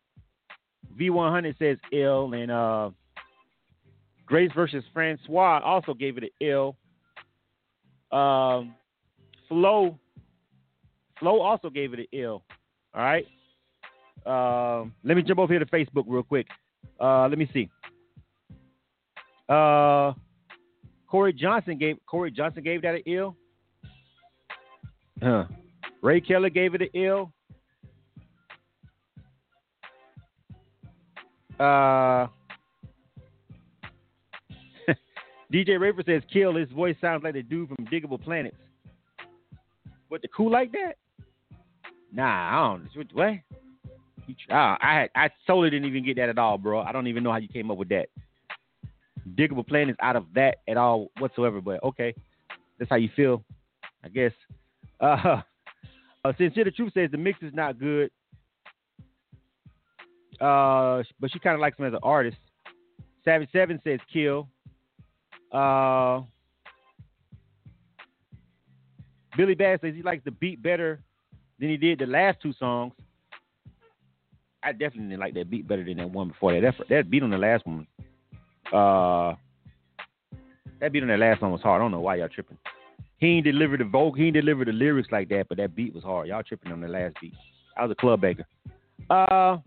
V100 1.00 1.56
says 1.60 1.78
ill, 1.94 2.34
and 2.34 2.50
uh, 2.50 2.90
Grace 4.26 4.50
versus 4.56 4.84
Francois 4.92 5.62
also 5.64 5.94
gave 5.94 6.18
it 6.18 6.24
an 6.24 6.30
ill. 6.42 6.76
Um, 8.12 8.74
Flo, 9.48 10.00
Flo 11.20 11.42
also 11.42 11.70
gave 11.70 11.94
it 11.94 12.00
an 12.00 12.08
ill. 12.12 12.42
All 12.96 13.04
right. 13.04 13.28
Um, 14.26 14.96
let 15.04 15.16
me 15.16 15.22
jump 15.22 15.40
over 15.40 15.54
here 15.54 15.60
to 15.60 15.66
Facebook 15.68 16.06
real 16.08 16.24
quick. 16.24 16.48
Uh, 17.00 17.28
let 17.28 17.38
me 17.38 17.48
see. 17.54 17.70
Uh, 19.48 20.14
Corey 21.08 21.34
Johnson 21.34 21.78
gave 21.78 21.98
Corey 22.08 22.32
Johnson 22.32 22.64
gave 22.64 22.82
that 22.82 22.96
an 22.96 23.04
ill. 23.06 23.36
Huh. 25.22 25.46
Ray 26.02 26.22
Keller 26.22 26.50
gave 26.50 26.76
it 26.76 26.82
an 26.82 26.90
ill. 26.94 27.32
Uh, 31.60 32.28
DJ 35.54 35.78
Raver 35.80 36.04
says, 36.06 36.24
"Kill." 36.32 36.56
His 36.56 36.70
voice 36.70 36.96
sounds 37.02 37.24
like 37.24 37.34
the 37.34 37.44
dude 37.44 37.68
from 37.68 37.86
Diggable 37.88 38.22
Planets. 38.22 38.56
What 40.08 40.22
the 40.22 40.30
cool 40.30 40.50
like 40.52 40.72
that? 40.72 40.94
Nah, 42.14 42.24
I 42.26 42.78
don't. 42.78 42.90
What? 42.96 43.08
what? 43.14 43.34
Uh, 44.50 44.78
I 44.80 45.02
had, 45.02 45.10
I 45.16 45.30
totally 45.46 45.70
didn't 45.70 45.88
even 45.88 46.06
get 46.06 46.18
that 46.18 46.30
at 46.30 46.38
all, 46.38 46.58
bro. 46.58 46.82
I 46.82 46.92
don't 46.92 47.08
even 47.08 47.24
know 47.24 47.32
how 47.32 47.38
you 47.38 47.48
came 47.48 47.72
up 47.72 47.78
with 47.78 47.90
that. 47.90 48.08
Diggable 49.36 49.68
planets 49.68 49.98
out 50.02 50.16
of 50.16 50.26
that 50.36 50.58
at 50.68 50.78
all 50.78 51.12
whatsoever. 51.20 51.62
But 51.62 51.84
okay, 51.84 52.14
that's 52.78 52.90
how 52.90 52.96
you 52.96 53.10
feel, 53.16 53.44
I 54.04 54.10
guess. 54.10 54.32
Uh, 55.00 55.42
uh 56.26 56.34
sincere 56.38 56.66
the 56.66 56.72
truth 56.72 56.94
says 56.94 57.10
the 57.12 57.18
mix 57.18 57.42
is 57.42 57.54
not 57.54 57.80
good. 57.80 58.12
Uh, 60.40 61.04
but 61.20 61.32
she 61.32 61.40
kind 61.40 61.56
of 61.56 61.60
likes 61.60 61.78
him 61.78 61.86
as 61.86 61.94
an 61.94 62.00
artist. 62.02 62.38
Savage 63.26 63.50
Seven 63.52 63.80
says 63.84 64.00
kill. 64.12 64.48
Uh, 65.52 66.22
Billy 69.36 69.56
Bass 69.56 69.80
says 69.82 69.94
he 69.96 70.02
likes 70.02 70.24
the 70.24 70.32
beat 70.32 70.62
better 70.62 71.02
than 71.60 71.70
he 71.70 71.78
did 71.78 72.00
the 72.00 72.06
last 72.06 72.40
two 72.42 72.54
songs. 72.54 72.94
I 74.62 74.72
definitely 74.72 75.18
like 75.18 75.34
that 75.36 75.50
beat 75.50 75.68
better 75.68 75.84
than 75.84 75.98
that 75.98 76.10
one 76.10 76.30
before 76.30 76.54
that. 76.54 76.62
That, 76.62 76.90
that 76.90 77.10
beat 77.10 77.24
on 77.24 77.30
the 77.30 77.38
last 77.38 77.66
one, 77.66 77.88
uh, 78.74 79.36
that 80.80 80.92
beat 80.92 81.02
on 81.02 81.10
that 81.10 81.20
last 81.20 81.42
one 81.42 81.52
was 81.52 81.62
hard. 81.62 81.80
I 81.80 81.84
don't 81.84 81.92
know 81.92 82.02
why 82.02 82.16
y'all 82.16 82.28
tripping. 82.28 82.58
He 83.20 83.28
ain't 83.28 83.46
delivered 83.46 83.82
the 83.82 83.86
vocal, 83.86 84.14
he 84.14 84.28
ain't 84.28 84.36
delivered 84.36 84.68
the 84.68 84.74
lyrics 84.74 85.10
like 85.12 85.30
that, 85.30 85.48
but 85.50 85.58
that 85.58 85.76
beat 85.76 85.94
was 85.94 86.04
hard. 86.04 86.28
Y'all 86.28 86.44
tripping 86.44 86.72
on 86.72 86.82
the 86.82 86.88
last 86.88 87.16
beat. 87.22 87.34
I 87.78 87.84
was 87.84 87.92
a 87.92 87.96
club 87.96 88.22
baker. 88.22 88.46
Uh, 89.10 89.58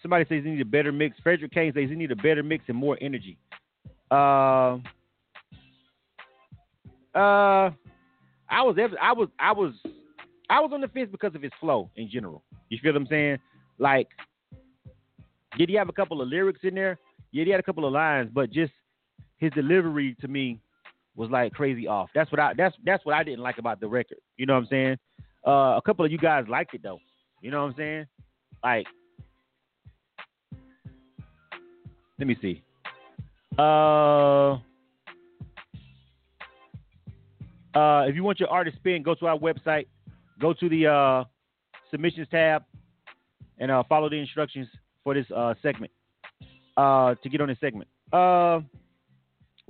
somebody 0.00 0.24
says 0.28 0.44
he 0.44 0.50
need 0.50 0.60
a 0.60 0.64
better 0.64 0.92
mix. 0.92 1.16
Frederick 1.22 1.52
Kane 1.52 1.72
says 1.74 1.88
he 1.88 1.94
need 1.94 2.10
a 2.10 2.16
better 2.16 2.42
mix 2.42 2.64
and 2.68 2.76
more 2.76 2.96
energy. 3.00 3.38
Uh, 4.10 4.78
uh, 7.14 7.70
I 8.48 8.62
was 8.62 8.76
I 9.00 9.12
was 9.12 9.28
I 9.38 9.52
was 9.52 9.72
I 10.50 10.60
was 10.60 10.70
on 10.72 10.80
the 10.80 10.88
fence 10.88 11.08
because 11.10 11.34
of 11.34 11.42
his 11.42 11.52
flow 11.60 11.90
in 11.96 12.10
general. 12.10 12.42
You 12.68 12.78
feel 12.82 12.92
what 12.92 13.02
I'm 13.02 13.06
saying? 13.08 13.38
Like, 13.78 14.08
did 15.58 15.68
he 15.68 15.74
have 15.76 15.88
a 15.88 15.92
couple 15.92 16.20
of 16.20 16.28
lyrics 16.28 16.60
in 16.62 16.74
there? 16.74 16.98
Yeah, 17.30 17.44
he 17.44 17.50
had 17.50 17.60
a 17.60 17.62
couple 17.62 17.86
of 17.86 17.92
lines, 17.92 18.30
but 18.32 18.50
just 18.50 18.72
his 19.42 19.50
delivery 19.54 20.16
to 20.20 20.28
me 20.28 20.60
was 21.16 21.28
like 21.28 21.52
crazy 21.52 21.88
off. 21.88 22.08
That's 22.14 22.30
what 22.30 22.38
I 22.38 22.54
that's 22.56 22.76
that's 22.86 23.04
what 23.04 23.16
I 23.16 23.24
didn't 23.24 23.40
like 23.40 23.58
about 23.58 23.80
the 23.80 23.88
record. 23.88 24.18
You 24.36 24.46
know 24.46 24.54
what 24.54 24.60
I'm 24.60 24.66
saying? 24.70 24.96
Uh, 25.44 25.76
a 25.76 25.82
couple 25.84 26.04
of 26.04 26.12
you 26.12 26.18
guys 26.18 26.44
liked 26.48 26.74
it 26.74 26.82
though. 26.84 27.00
You 27.42 27.50
know 27.50 27.62
what 27.62 27.70
I'm 27.70 27.76
saying? 27.76 28.06
Like, 28.62 28.86
let 32.20 32.28
me 32.28 32.36
see. 32.40 32.62
Uh, 33.58 34.52
uh, 37.74 38.06
if 38.06 38.14
you 38.14 38.22
want 38.22 38.38
your 38.38 38.48
artist 38.48 38.76
spin, 38.76 39.02
go 39.02 39.16
to 39.16 39.26
our 39.26 39.36
website, 39.36 39.86
go 40.40 40.52
to 40.52 40.68
the 40.68 40.86
uh, 40.86 41.24
submissions 41.90 42.28
tab, 42.30 42.62
and 43.58 43.72
uh, 43.72 43.82
follow 43.88 44.08
the 44.08 44.20
instructions 44.20 44.68
for 45.02 45.14
this 45.14 45.26
uh, 45.34 45.54
segment 45.62 45.90
uh, 46.76 47.16
to 47.24 47.28
get 47.28 47.40
on 47.40 47.48
this 47.48 47.58
segment. 47.60 47.88
Uh, 48.12 48.60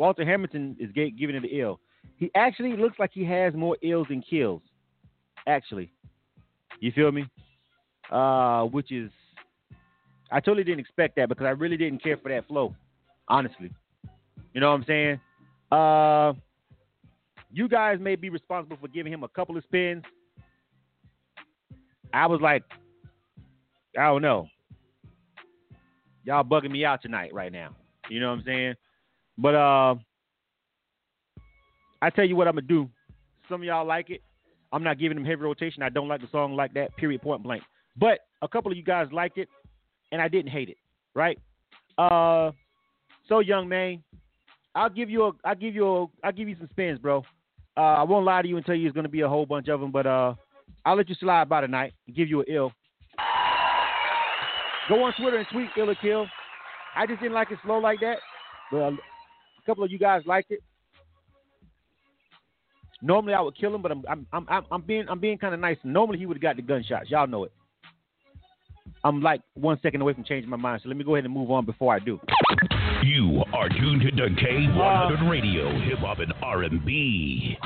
Walter 0.03 0.25
Hamilton 0.25 0.77
is 0.81 0.91
giving 0.91 1.37
it 1.37 1.43
the 1.43 1.61
ill. 1.61 1.79
He 2.17 2.29
actually 2.35 2.77
looks 2.77 2.99
like 2.99 3.13
he 3.15 3.25
has 3.25 3.55
more 3.55 3.77
ills 3.83 4.09
than 4.09 4.21
kills. 4.21 4.61
Actually, 5.47 5.93
you 6.81 6.91
feel 6.91 7.13
me? 7.13 7.25
Uh, 8.11 8.65
which 8.65 8.91
is, 8.91 9.13
I 10.33 10.41
totally 10.41 10.65
didn't 10.65 10.81
expect 10.81 11.15
that 11.15 11.29
because 11.29 11.45
I 11.47 11.51
really 11.51 11.77
didn't 11.77 12.03
care 12.03 12.17
for 12.17 12.31
that 12.31 12.49
flow, 12.49 12.75
honestly. 13.29 13.71
You 14.53 14.61
know 14.61 14.73
what 14.73 14.81
I'm 14.81 14.85
saying? 14.87 15.21
Uh, 15.71 16.33
you 17.53 17.69
guys 17.69 17.99
may 18.01 18.17
be 18.17 18.29
responsible 18.29 18.79
for 18.81 18.89
giving 18.89 19.13
him 19.13 19.23
a 19.23 19.29
couple 19.29 19.57
of 19.57 19.63
spins. 19.63 20.03
I 22.13 22.27
was 22.27 22.41
like, 22.41 22.65
I 23.97 24.07
don't 24.07 24.23
know. 24.23 24.49
Y'all 26.25 26.43
bugging 26.43 26.73
me 26.73 26.85
out 26.85 27.03
tonight 27.03 27.33
right 27.33 27.53
now. 27.53 27.77
You 28.11 28.19
know 28.19 28.31
what 28.31 28.41
I'm 28.41 28.45
saying? 28.45 28.75
But 29.39 29.55
uh 29.55 29.95
I 32.01 32.11
tell 32.11 32.25
you 32.25 32.37
what 32.37 32.49
I'm 32.49 32.55
gonna 32.55 32.67
do. 32.67 32.89
Some 33.49 33.63
of 33.63 33.65
y'all 33.65 33.87
like 33.87 34.11
it. 34.11 34.23
I'm 34.73 34.83
not 34.83 34.99
giving 34.99 35.17
them 35.17 35.25
heavy 35.25 35.43
rotation. 35.43 35.83
I 35.83 35.89
don't 35.89 36.09
like 36.09 36.21
the 36.21 36.29
song 36.33 36.55
like 36.55 36.73
that, 36.75 36.97
period 36.97 37.23
point 37.23 37.43
blank. 37.43 37.63
But 37.97 38.21
a 38.41 38.49
couple 38.49 38.71
of 38.71 38.77
you 38.77 38.85
guys 38.85 39.09
liked 39.13 39.39
it 39.39 39.49
and 40.11 40.21
I 40.21 40.29
didn't 40.29 40.51
hate 40.51 40.69
it. 40.69 40.77
Right? 41.15 41.39
Uh 41.99 42.53
so 43.29 43.41
young 43.41 43.69
man, 43.69 44.03
I'll 44.75 44.91
give 44.91 45.11
you 45.11 45.25
a 45.25 45.33
I'll 45.45 45.55
give 45.55 45.75
you 45.75 45.87
a 45.87 46.07
I'll 46.25 46.33
give 46.33 46.49
you 46.49 46.57
some 46.59 46.69
spins, 46.71 46.99
bro. 46.99 47.25
Uh, 47.77 47.81
I 47.81 48.03
won't 48.03 48.27
lie 48.27 48.43
to 48.43 48.49
you 48.49 48.57
and 48.57 48.67
tell 48.67 48.75
you 48.75 48.87
it's 48.87 48.95
gonna 48.95 49.09
be 49.09 49.23
a 49.23 49.29
whole 49.29 49.47
bunch 49.47 49.69
of 49.69 49.81
them, 49.81 49.91
but 49.91 50.07
uh, 50.07 50.35
I'll 50.85 50.97
let 50.97 51.09
you 51.09 51.15
slide 51.15 51.49
by 51.49 51.61
tonight 51.63 51.95
and 52.07 52.15
give 52.15 52.29
you 52.29 52.41
an 52.41 52.47
ill. 52.49 52.73
Go 54.89 55.05
on 55.05 55.15
Twitter 55.15 55.39
and 55.39 55.47
tweet 55.51 55.69
ill 55.79 55.91
or 55.91 55.95
kill. 55.95 56.27
I 56.95 57.07
just 57.07 57.21
didn't 57.21 57.35
like 57.35 57.51
it 57.51 57.59
slow 57.65 57.79
like 57.79 58.01
that, 58.01 58.19
but 58.71 58.93
a 59.63 59.67
couple 59.67 59.85
of 59.85 59.91
you 59.91 59.99
guys 59.99 60.23
liked 60.27 60.51
it. 60.51 60.63
Normally 63.01 63.35
I 63.35 63.41
would 63.41 63.57
kill 63.57 63.75
him, 63.75 63.83
but 63.83 63.91
I'm 63.91 64.05
I'm 64.09 64.27
I'm, 64.33 64.65
I'm 64.71 64.83
being 64.83 65.07
I'm 65.09 65.19
being 65.19 65.39
kind 65.39 65.55
of 65.55 65.61
nice. 65.61 65.77
Normally 65.83 66.19
he 66.19 66.27
would 66.27 66.37
have 66.37 66.43
got 66.43 66.57
the 66.57 66.63
gunshots. 66.63 67.11
Y'all 67.11 67.27
know 67.27 67.45
it. 67.45 67.53
I'm 69.05 69.21
like 69.21 69.43
one 69.55 69.79
second 69.83 70.01
away 70.01 70.15
from 70.15 70.25
changing 70.25 70.49
my 70.49 70.57
mind, 70.57 70.81
so 70.83 70.89
let 70.89 70.97
me 70.97 71.05
go 71.05 71.17
ahead 71.17 71.25
and 71.25 71.35
move 71.35 71.51
on 71.51 71.67
before 71.67 71.95
I 71.95 71.99
do. 71.99 72.21
You 73.05 73.43
are 73.53 73.69
tuned 73.69 74.03
to 74.03 74.11
K100 74.13 75.29
Radio, 75.29 75.71
Hip 75.81 75.99
Hop 75.99 76.21
and 76.21 76.33
R&B. 76.41 77.59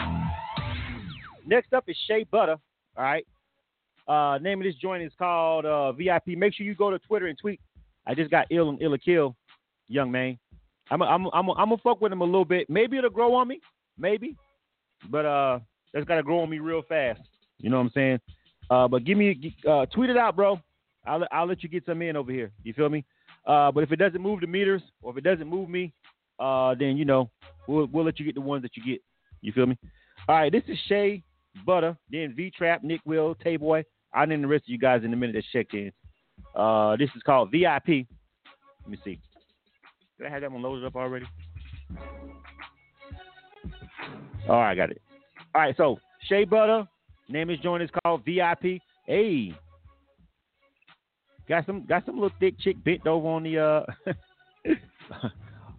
Next 1.47 1.74
up 1.74 1.84
is 1.88 1.97
Shea 2.09 2.24
Butter. 2.24 2.57
All 2.97 3.05
right. 3.05 3.26
Uh, 4.09 4.38
name 4.38 4.61
of 4.61 4.64
this 4.64 4.76
joint 4.76 5.03
is 5.03 5.12
called 5.18 5.66
uh, 5.66 5.92
VIP. 5.92 6.28
Make 6.28 6.55
sure 6.55 6.64
you 6.64 6.74
go 6.74 6.90
to 6.90 6.99
Twitter 7.01 7.26
and 7.26 7.36
tweet. 7.38 7.61
I 8.07 8.14
just 8.14 8.30
got 8.30 8.47
ill 8.51 8.70
and 8.70 8.80
ill 8.80 8.94
a 8.94 8.99
kill, 8.99 9.36
young 9.88 10.11
man. 10.11 10.38
I'm 10.91 11.03
a, 11.03 11.05
I'm 11.05 11.26
a, 11.26 11.30
I'm 11.30 11.47
gonna 11.47 11.76
fuck 11.82 12.01
with 12.01 12.12
him 12.12 12.20
a 12.20 12.24
little 12.24 12.45
bit. 12.45 12.68
Maybe 12.70 12.97
it'll 12.99 13.11
grow 13.11 13.34
on 13.34 13.49
me, 13.49 13.61
maybe, 13.99 14.37
but 15.11 15.24
uh, 15.26 15.59
that's 15.93 16.07
gotta 16.07 16.22
grow 16.22 16.41
on 16.41 16.51
me 16.51 16.59
real 16.59 16.82
fast. 16.89 17.20
You 17.59 17.70
know 17.70 17.78
what 17.78 17.84
I'm 17.84 17.91
saying? 17.95 18.20
Uh, 18.70 18.89
but 18.89 19.05
give 19.05 19.18
me 19.18 19.55
uh, 19.68 19.87
tweet 19.87 20.11
it 20.11 20.16
out, 20.16 20.37
bro. 20.37 20.61
I'll 21.07 21.26
I'll 21.30 21.47
let 21.47 21.62
you 21.62 21.68
get 21.68 21.87
some 21.87 22.03
in 22.03 22.16
over 22.16 22.32
here. 22.32 22.53
You 22.62 22.72
feel 22.72 22.89
me? 22.89 23.05
Uh, 23.47 23.70
but 23.70 23.82
if 23.82 23.93
it 23.93 23.97
doesn't 23.97 24.20
move 24.20 24.41
the 24.41 24.47
meters 24.47 24.82
or 25.03 25.12
if 25.12 25.18
it 25.18 25.24
doesn't 25.24 25.47
move 25.47 25.68
me, 25.68 25.93
uh, 26.39 26.74
then 26.78 26.97
you 26.97 27.05
know 27.05 27.30
we'll 27.66 27.87
we'll 27.93 28.05
let 28.05 28.18
you 28.18 28.26
get 28.26 28.34
the 28.34 28.41
ones 28.41 28.62
that 28.62 28.76
you 28.76 28.84
get. 28.84 29.03
You 29.41 29.53
feel 29.53 29.66
me? 29.66 29.78
All 30.28 30.37
right, 30.37 30.51
this 30.51 30.64
is 30.66 30.78
Shea 30.89 31.22
Butter, 31.64 31.97
then 32.11 32.34
V 32.37 32.51
Trap, 32.57 32.82
Nick 32.82 33.01
Will, 33.05 33.34
Tay 33.37 33.57
Boy. 33.57 33.84
I'll 34.12 34.26
name 34.26 34.43
the 34.43 34.49
rest 34.49 34.64
of 34.64 34.68
you 34.68 34.78
guys 34.78 35.03
in 35.05 35.12
a 35.12 35.16
minute 35.16 35.34
that 35.34 35.45
checked 35.53 35.74
in. 35.74 35.93
Uh, 36.55 36.97
this 36.97 37.11
is 37.16 37.22
called 37.22 37.51
VIP. 37.51 38.07
Let 38.82 38.89
me 38.89 38.99
see. 39.05 39.20
Did 40.19 40.27
I 40.27 40.31
have 40.31 40.41
that 40.41 40.53
one 40.53 40.62
loaded 40.62 40.85
up 40.85 40.97
already? 40.97 41.27
All 44.49 44.57
right, 44.57 44.73
I 44.73 44.75
got 44.75 44.91
it. 44.91 45.03
All 45.55 45.61
right, 45.61 45.75
so 45.77 45.99
Shea 46.29 46.45
Butter, 46.45 46.87
name 47.29 47.51
is 47.51 47.59
joint 47.61 47.83
is 47.83 47.91
called 48.03 48.25
VIP. 48.25 48.81
Hey, 49.07 49.55
got 51.49 51.67
some 51.67 51.85
got 51.87 52.05
some 52.07 52.17
little 52.17 52.37
thick 52.41 52.59
chick 52.61 52.83
bent 52.85 53.07
over 53.07 53.29
on 53.29 53.43
the 53.43 53.59
uh 53.59 54.73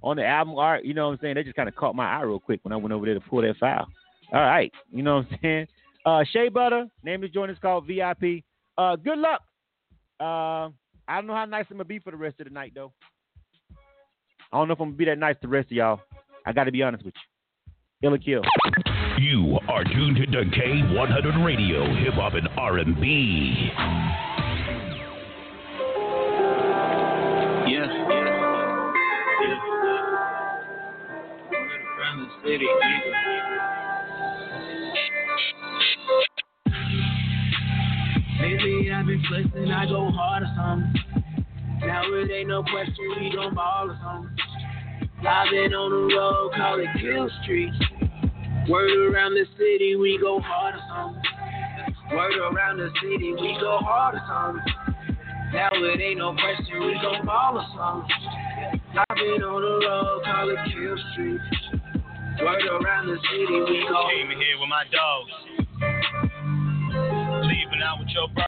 on 0.04 0.18
the 0.18 0.26
album 0.26 0.56
art. 0.56 0.86
You 0.86 0.94
know 0.94 1.08
what 1.08 1.14
I'm 1.14 1.20
saying? 1.22 1.36
They 1.36 1.44
just 1.44 1.56
kind 1.56 1.70
of 1.70 1.76
caught 1.76 1.96
my 1.96 2.06
eye 2.06 2.22
real 2.22 2.40
quick 2.40 2.60
when 2.64 2.74
I 2.74 2.78
went 2.78 2.94
over 2.94 3.06
there 3.06 3.16
to 3.16 3.22
pull 3.22 3.42
that 3.42 3.58
file. 3.58 3.88
All 4.34 4.42
right, 4.42 4.72
you 4.92 5.04
know 5.04 5.18
what 5.18 5.28
I'm 5.32 5.40
saying? 5.42 5.68
Uh, 6.06 6.24
Shea 6.32 6.50
Butter, 6.50 6.86
name 7.04 7.24
is 7.24 7.32
joint 7.32 7.52
is 7.52 7.58
called 7.62 7.88
VIP. 7.88 8.44
Uh, 8.78 8.96
good 8.96 9.18
luck. 9.18 9.42
Uh, 10.20 10.70
I 11.08 11.16
don't 11.16 11.28
know 11.28 11.34
how 11.34 11.46
nice 11.46 11.66
I'm 11.70 11.78
gonna 11.78 11.86
be 11.86 12.00
for 12.00 12.12
the 12.12 12.18
rest 12.18 12.40
of 12.40 12.48
the 12.48 12.54
night 12.54 12.74
though. 12.76 12.92
I 14.52 14.58
don't 14.58 14.68
know 14.70 14.74
if 14.74 14.80
I'm 14.80 14.90
gonna 14.90 14.98
be 14.98 15.06
that 15.06 15.18
nice 15.18 15.36
to 15.36 15.42
the 15.42 15.48
rest 15.50 15.68
of 15.68 15.74
y'all. 15.74 16.00
I 16.46 16.54
got 16.54 16.64
to 16.66 16.72
be 16.72 16.82
honest 16.82 17.04
with 17.04 17.14
you. 17.16 18.08
Ill 18.08 18.14
or 18.14 18.18
kill. 18.18 18.42
You 19.20 19.60
are 19.68 19.84
tuned 19.84 20.18
to 20.18 20.46
K100 20.46 21.46
Radio, 21.46 21.84
Hip 21.96 22.14
Hop 22.14 22.34
and 22.34 22.48
R&B. 22.56 23.72
Yeah, 27.68 27.86
yeah, 27.86 27.88
yeah. 29.42 29.58
Around 31.98 32.18
the 32.20 32.28
city, 32.46 32.68
Lately 38.40 38.92
I've 38.92 39.06
been 39.08 39.24
flexing, 39.28 39.72
I 39.72 39.86
go 39.88 40.12
hard 40.12 40.44
or 40.44 40.54
something. 40.56 41.07
Now 41.88 42.04
it 42.04 42.30
ain't 42.30 42.50
no 42.50 42.64
question, 42.64 43.16
we 43.18 43.32
gon' 43.34 43.56
ball 43.56 43.90
or 43.90 43.98
something. 44.04 44.36
I've 45.24 45.50
been 45.50 45.72
on 45.72 45.88
the 45.88 46.16
road, 46.20 46.52
call 46.52 46.80
it 46.84 46.92
Kill 47.00 47.30
Street. 47.44 47.72
Word 48.68 48.92
around 48.92 49.36
the 49.36 49.46
city, 49.56 49.96
we 49.96 50.20
go 50.20 50.42
hard 50.44 50.76
or 50.76 50.84
something. 50.92 51.24
Word 52.12 52.36
around 52.52 52.78
the 52.84 52.92
city, 53.00 53.32
we 53.32 53.56
go 53.64 53.80
hard 53.80 54.16
or 54.16 54.24
something. 54.28 54.68
Now 55.56 55.70
it 55.72 56.02
ain't 56.04 56.20
no 56.20 56.36
question, 56.36 56.76
we 56.84 57.00
gon' 57.00 57.26
ball 57.26 57.56
or 57.56 57.64
something. 57.72 58.12
I've 58.92 59.16
been 59.16 59.40
on 59.48 59.62
the 59.64 59.88
road, 59.88 60.28
call 60.28 60.50
it 60.52 60.60
Kill 60.68 61.00
Street. 61.16 61.40
Word 62.44 62.68
around 62.68 63.08
the 63.08 63.16
city, 63.32 63.64
we 63.64 63.88
go. 63.88 64.12
Came 64.12 64.28
here 64.36 64.60
with 64.60 64.68
my 64.68 64.84
dogs. 64.92 65.32
leaving 67.48 67.80
out 67.80 68.04
with 68.04 68.12
your 68.12 68.28
bro. 68.36 68.47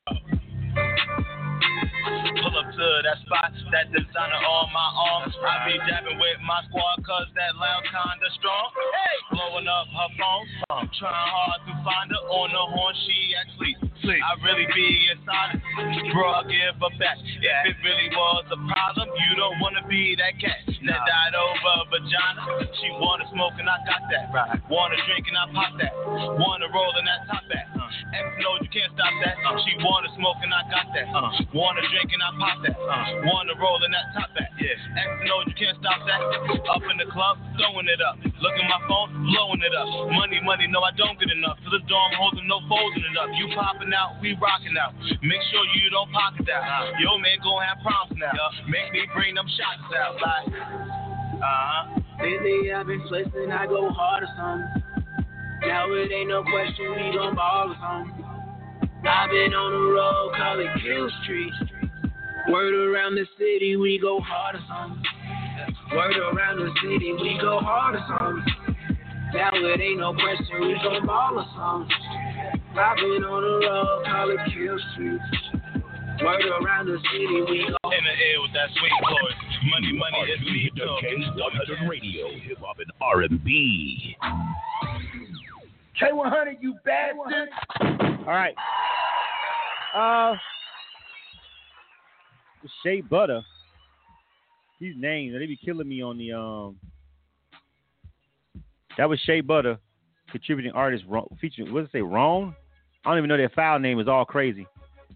Pull 2.30 2.54
up 2.54 2.70
to 2.70 2.88
that 3.10 3.18
spot, 3.26 3.50
that 3.74 3.90
designer 3.90 4.38
on 4.38 4.70
my 4.70 4.90
arm. 4.94 5.34
I 5.34 5.66
be 5.66 5.78
dabbing 5.82 6.20
with 6.22 6.38
my 6.46 6.62
squad, 6.70 7.02
cause 7.02 7.26
that 7.34 7.56
loud 7.58 7.84
kinda 7.90 8.30
strong. 8.38 8.70
Hey! 8.78 9.18
Blowing 9.34 9.68
up 9.68 9.88
her 9.90 10.10
phone, 10.14 10.46
I'm 10.70 10.90
trying 10.94 11.10
hard 11.10 11.62
to 11.66 11.74
find 11.82 12.12
her 12.12 12.24
on 12.30 12.52
the 12.54 12.66
horn, 12.70 12.96
she 13.02 13.34
actually 13.34 13.89
I 14.18 14.34
really 14.41 14.66
be 14.74 14.88
inside 15.14 15.62
it, 15.62 15.62
bro, 16.10 16.26
I 16.34 16.41
give 16.49 16.82
a 16.82 16.89
back. 16.97 17.22
If 17.22 17.45
it 17.45 17.78
really 17.86 18.10
was 18.10 18.45
a 18.49 18.57
problem, 18.57 19.07
you 19.14 19.32
don't 19.38 19.62
wanna 19.62 19.86
be 19.86 20.18
that 20.18 20.41
cat 20.41 20.66
that 20.66 21.01
died 21.05 21.36
over 21.38 21.70
a 21.78 21.86
vagina. 21.93 22.41
She 22.82 22.89
wanna 22.97 23.30
smoke 23.30 23.53
and 23.62 23.70
I 23.70 23.78
got 23.86 24.01
that. 24.10 24.34
Right. 24.34 24.57
Wanna 24.70 24.97
drink 25.05 25.30
and 25.30 25.38
I 25.38 25.45
pop 25.53 25.78
that. 25.78 25.93
Wanna 26.41 26.68
roll 26.74 26.93
and 26.97 27.05
I 27.05 27.18
top 27.30 27.43
that. 27.53 27.70
Uh. 27.78 28.18
X 28.18 28.26
knows 28.41 28.60
you 28.66 28.72
can't 28.74 28.89
stop 28.97 29.14
that. 29.22 29.36
Uh. 29.45 29.60
She 29.68 29.78
wanna 29.84 30.10
smoke 30.18 30.41
and 30.41 30.53
I 30.53 30.62
got 30.74 30.88
that. 30.95 31.07
Uh. 31.14 31.30
Wanna 31.53 31.86
drink 31.93 32.10
and 32.10 32.24
I 32.24 32.32
pop 32.39 32.57
that. 32.66 32.76
Wanna 33.28 33.53
roll 33.62 33.78
and 33.86 33.93
I 33.93 34.01
top 34.18 34.34
that. 34.39 34.49
X 34.57 35.12
knows 35.28 35.45
you 35.51 35.55
can't 35.60 35.78
stop 35.84 35.99
that. 36.07 36.22
Up 36.74 36.84
in 36.88 36.97
the 36.97 37.12
club, 37.12 37.36
throwing 37.60 37.91
it 37.91 37.99
up. 37.99 38.16
Look 38.39 38.55
at 38.55 38.66
my 38.72 38.80
phone, 38.88 39.12
blowing 39.28 39.60
it 39.60 39.76
up. 39.76 39.88
Money, 40.16 40.39
money, 40.39 40.66
no, 40.72 40.80
I 40.80 40.95
don't 40.95 41.20
get 41.20 41.28
enough. 41.28 41.60
To 41.60 41.70
the 41.76 41.84
dorm, 41.91 42.12
holding 42.16 42.47
no 42.47 42.64
folding 42.72 43.03
it 43.03 43.16
up. 43.20 43.28
You 43.36 43.51
popping 43.51 43.91
out, 43.91 43.99
we 44.22 44.36
rocking 44.39 44.76
out. 44.78 44.93
Make 45.22 45.43
sure 45.52 45.64
you 45.76 45.89
don't 45.89 46.12
pocket 46.12 46.45
that. 46.47 46.64
Yo, 47.00 47.18
man, 47.18 47.38
gon' 47.43 47.64
have 47.64 47.80
problems 47.84 48.20
now. 48.20 48.34
Make 48.68 48.91
me 48.91 49.08
bring 49.14 49.36
them 49.36 49.47
shots 49.47 49.88
out. 49.95 50.16
Like, 50.20 50.45
uh 51.39 51.43
huh. 51.43 52.00
Lately 52.22 52.74
I've 52.74 52.86
been 52.86 53.02
flexing, 53.08 53.50
I 53.52 53.66
go 53.66 53.89
hard 53.89 54.24
or 54.24 54.30
something. 54.36 54.84
Now 55.66 55.88
it 55.93 56.12
ain't 56.12 56.28
no 56.28 56.43
question, 56.43 56.91
we 56.91 57.16
gon' 57.16 57.36
ball 57.36 57.72
or 57.72 57.78
something. 57.80 58.26
I've 59.08 59.30
been 59.30 59.54
on 59.54 59.72
the 59.72 59.91
road, 59.95 60.36
call 60.36 60.60
it 60.60 60.68
Kill 60.84 61.10
Street. 61.24 61.54
Word 62.52 62.74
around 62.74 63.16
the 63.16 63.26
city, 63.38 63.78
we 63.78 64.00
go 64.00 64.20
hard 64.20 64.56
or 64.56 64.64
something. 64.68 65.04
Word 65.95 66.18
around 66.18 66.60
the 66.60 66.72
city, 66.84 67.14
we 67.14 67.38
go 67.39 67.60
hard 67.60 67.95
or 67.95 68.04
something. 68.08 68.54
Now 69.34 69.52
it 69.54 69.80
ain't 69.80 70.00
no 70.00 70.14
question, 70.14 70.60
we 70.60 70.76
gon' 70.84 71.06
ball 71.06 71.39
or 71.39 71.45
something. 71.56 72.29
I've 72.78 72.97
been 72.97 73.24
on 73.24 73.41
the 73.41 73.67
road, 73.67 74.05
call 74.05 74.30
it 74.30 74.39
Kill 74.53 74.78
Street. 74.93 75.20
Word 76.24 76.41
around 76.61 76.88
the 76.88 76.97
city, 77.11 77.41
we 77.49 77.65
go. 77.65 77.89
In 77.89 78.03
the 78.03 78.11
air 78.11 78.41
with 78.41 78.53
that 78.53 78.70
sweet 78.78 78.91
voice. 79.01 79.36
Money, 79.72 79.93
money, 79.93 80.32
it's 80.32 80.41
me 80.43 80.70
The 80.76 80.86
talking. 80.86 81.34
K100 81.36 81.89
Radio, 81.89 82.28
hip 82.47 82.57
hop 82.59 82.78
and 82.80 82.91
R&B. 83.01 84.15
K100, 86.01 86.57
you 86.61 86.76
bastard. 86.86 87.49
All 88.28 88.34
right. 88.34 88.53
Uh, 89.95 90.36
the 92.61 92.70
Shea 92.84 93.01
Butter. 93.01 93.41
These 94.80 94.95
names, 94.97 95.34
they 95.38 95.45
be 95.45 95.57
killing 95.57 95.88
me 95.88 96.01
on 96.01 96.17
the 96.17 96.34
um. 96.34 96.78
That 98.97 99.09
was 99.09 99.20
Shea 99.22 99.41
Butter, 99.41 99.78
contributing 100.32 100.72
artist, 100.72 101.04
featuring 101.40 101.74
what 101.74 101.82
does 101.82 101.90
it 101.90 101.92
say, 101.92 102.02
Ron? 102.02 102.56
I 103.06 103.10
don't 103.10 103.18
even 103.20 103.30
know 103.30 103.38
their 103.38 103.50
file 103.50 103.80
name 103.80 104.00
is 104.00 104.08
all 104.08 104.26
crazy. 104.26 104.68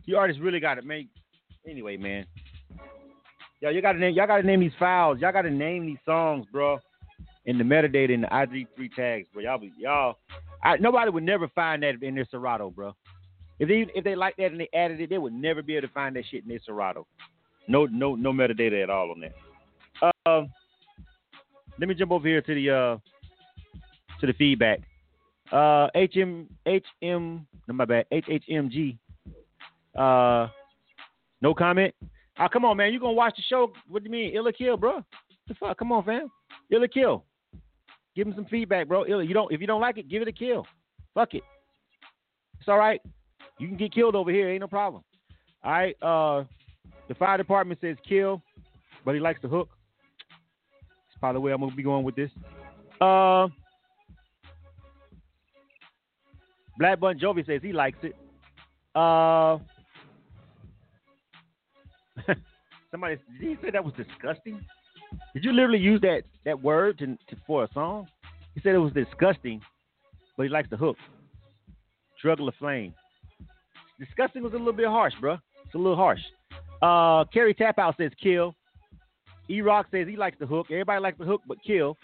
You 0.06 0.18
artists 0.18 0.42
really 0.42 0.60
got 0.60 0.76
to 0.76 0.82
make. 0.82 1.10
Anyway, 1.68 1.98
man. 1.98 2.26
Y'all, 3.62 3.72
you 3.72 3.82
got 3.82 3.94
to 3.94 4.00
name. 4.00 4.14
Y'all 4.14 4.28
got 4.28 4.38
to 4.38 4.48
name 4.48 4.60
these 4.60 4.72
files. 4.78 5.20
Y'all 5.20 5.32
got 5.32 5.44
to 5.44 5.50
name 5.50 5.86
these 5.86 5.98
songs, 6.06 6.46
bro. 6.52 6.80
In 7.46 7.58
the 7.58 7.64
metadata 7.64 8.12
in 8.12 8.22
the 8.22 8.28
ID3 8.28 8.94
tags, 8.96 9.28
bro. 9.34 9.44
Y'all, 9.44 9.58
be, 9.58 9.72
y'all. 9.78 10.18
I, 10.64 10.78
nobody 10.78 11.12
would 11.12 11.24
never 11.24 11.48
find 11.50 11.84
that 11.84 12.02
in 12.02 12.16
their 12.16 12.28
Serato, 12.30 12.70
bro. 12.70 12.94
If 13.60 13.70
they 13.70 13.86
if 13.96 14.04
they 14.04 14.16
like 14.16 14.36
that 14.38 14.52
and 14.52 14.60
they 14.60 14.70
added 14.74 15.00
it, 15.00 15.10
they 15.10 15.18
would 15.18 15.34
never 15.34 15.62
be 15.62 15.76
able 15.76 15.88
to 15.88 15.94
find 15.94 16.16
that 16.16 16.24
shit 16.30 16.44
in 16.44 16.50
their 16.50 16.60
Serato. 16.66 17.06
No 17.68 17.86
no 17.86 18.16
no 18.16 18.34
metadata 18.34 18.84
at 18.84 18.90
all 18.90 19.12
on 19.12 19.22
that. 19.22 19.34
Um, 20.26 20.52
let 21.80 21.88
me 21.88 21.96
jump 21.96 22.12
over 22.12 22.28
here 22.28 22.42
to 22.42 22.54
the 22.54 22.70
uh 22.70 22.98
to 24.20 24.28
the 24.28 24.34
feedback. 24.34 24.80
Uh, 25.54 25.88
HM 25.96 26.50
HM 26.66 27.48
no 27.68 27.74
my 27.74 27.86
bad 27.86 28.08
HHMG. 28.12 28.98
Uh, 29.96 30.48
no 31.42 31.54
comment. 31.54 31.94
Oh 32.40 32.48
come 32.52 32.66
on 32.66 32.78
man, 32.78 32.92
you 32.92 33.00
gonna 33.00 33.14
watch 33.14 33.36
the 33.36 33.44
show? 33.44 33.72
What 33.88 34.04
do 34.04 34.06
you 34.06 34.12
mean 34.12 34.34
Ill 34.34 34.48
or 34.48 34.52
Kill, 34.52 34.78
bro? 34.78 35.04
The 35.48 35.54
fuck? 35.54 35.78
Come 35.78 35.92
on, 35.92 36.04
fam. 36.04 36.32
Ill 36.72 36.84
or 36.84 36.88
Kill. 36.88 37.24
Give 38.16 38.28
him 38.28 38.34
some 38.36 38.46
feedback, 38.46 38.88
bro. 38.88 39.06
Illa, 39.06 39.24
you 39.24 39.34
don't 39.34 39.52
if 39.52 39.62
you 39.62 39.68
don't 39.68 39.82
like 39.82 39.98
it, 39.98 40.10
give 40.10 40.22
it 40.22 40.28
a 40.28 40.32
kill. 40.32 40.66
Fuck 41.14 41.34
it. 41.34 41.44
It's 42.60 42.68
all 42.68 42.78
right. 42.78 43.02
You 43.60 43.68
can 43.68 43.78
get 43.78 43.94
killed 43.94 44.16
over 44.16 44.32
here, 44.32 44.50
ain't 44.50 44.62
no 44.62 44.68
problem. 44.68 45.04
All 45.64 45.72
right. 45.72 45.96
Uh, 46.02 46.44
the 47.08 47.16
fire 47.16 47.38
department 47.38 47.80
says 47.82 47.98
kill, 48.08 48.42
but 49.06 49.14
he 49.14 49.20
likes 49.20 49.42
the 49.42 49.48
hook. 49.48 49.70
That's 50.80 51.20
probably 51.20 51.38
the 51.38 51.42
way 51.42 51.52
I'm 51.52 51.60
gonna 51.60 51.76
be 51.76 51.84
going 51.84 52.04
with 52.04 52.16
this. 52.16 52.32
Uh, 53.02 53.48
Black 56.78 57.00
Bon 57.00 57.18
Jovi 57.18 57.46
says 57.46 57.62
he 57.62 57.72
likes 57.74 57.98
it. 58.02 58.16
Uh, 58.96 59.58
somebody 62.92 63.18
did 63.40 63.50
he 63.50 63.58
say 63.62 63.72
that 63.72 63.84
was 63.84 63.94
disgusting? 63.96 64.64
Did 65.34 65.44
you 65.44 65.52
literally 65.52 65.80
use 65.80 66.02
that 66.02 66.24
that 66.46 66.62
word 66.62 66.98
to, 67.00 67.08
to 67.08 67.36
for 67.46 67.64
a 67.64 67.70
song? 67.74 68.08
He 68.56 68.62
said 68.62 68.76
it 68.76 68.80
was 68.80 68.94
disgusting, 68.94 69.62
but 70.38 70.44
he 70.44 70.50
likes 70.50 70.70
the 70.70 70.78
hook. 70.78 70.98
Struggle 72.18 72.48
of 72.48 72.56
flame. 72.56 72.94
Disgusting 74.00 74.44
was 74.44 74.54
a 74.54 74.58
little 74.58 74.74
bit 74.74 74.88
harsh, 74.88 75.14
bro. 75.20 75.38
It's 75.66 75.76
a 75.76 75.78
little 75.78 75.96
harsh. 75.96 76.22
Uh, 76.82 77.26
Kerry 77.34 77.54
Tapout 77.54 77.98
says 77.98 78.12
kill. 78.22 78.56
E 79.50 79.62
Rock 79.62 79.88
says 79.92 80.08
he 80.08 80.16
likes 80.16 80.38
the 80.40 80.46
hook. 80.46 80.68
Everybody 80.70 81.02
likes 81.02 81.18
the 81.18 81.26
hook, 81.26 81.42
but 81.48 81.58
kill. 81.66 81.98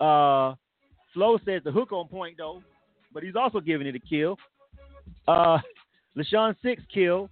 Uh, 0.00 0.54
Flo 1.14 1.38
says 1.44 1.62
the 1.64 1.70
hook 1.70 1.92
on 1.92 2.08
point 2.08 2.36
though, 2.38 2.62
but 3.12 3.22
he's 3.22 3.36
also 3.36 3.60
giving 3.60 3.86
it 3.86 3.94
a 3.94 4.00
kill. 4.00 4.36
Uh, 5.26 5.58
LaShawn 6.16 6.54
Six 6.62 6.82
kill. 6.92 7.28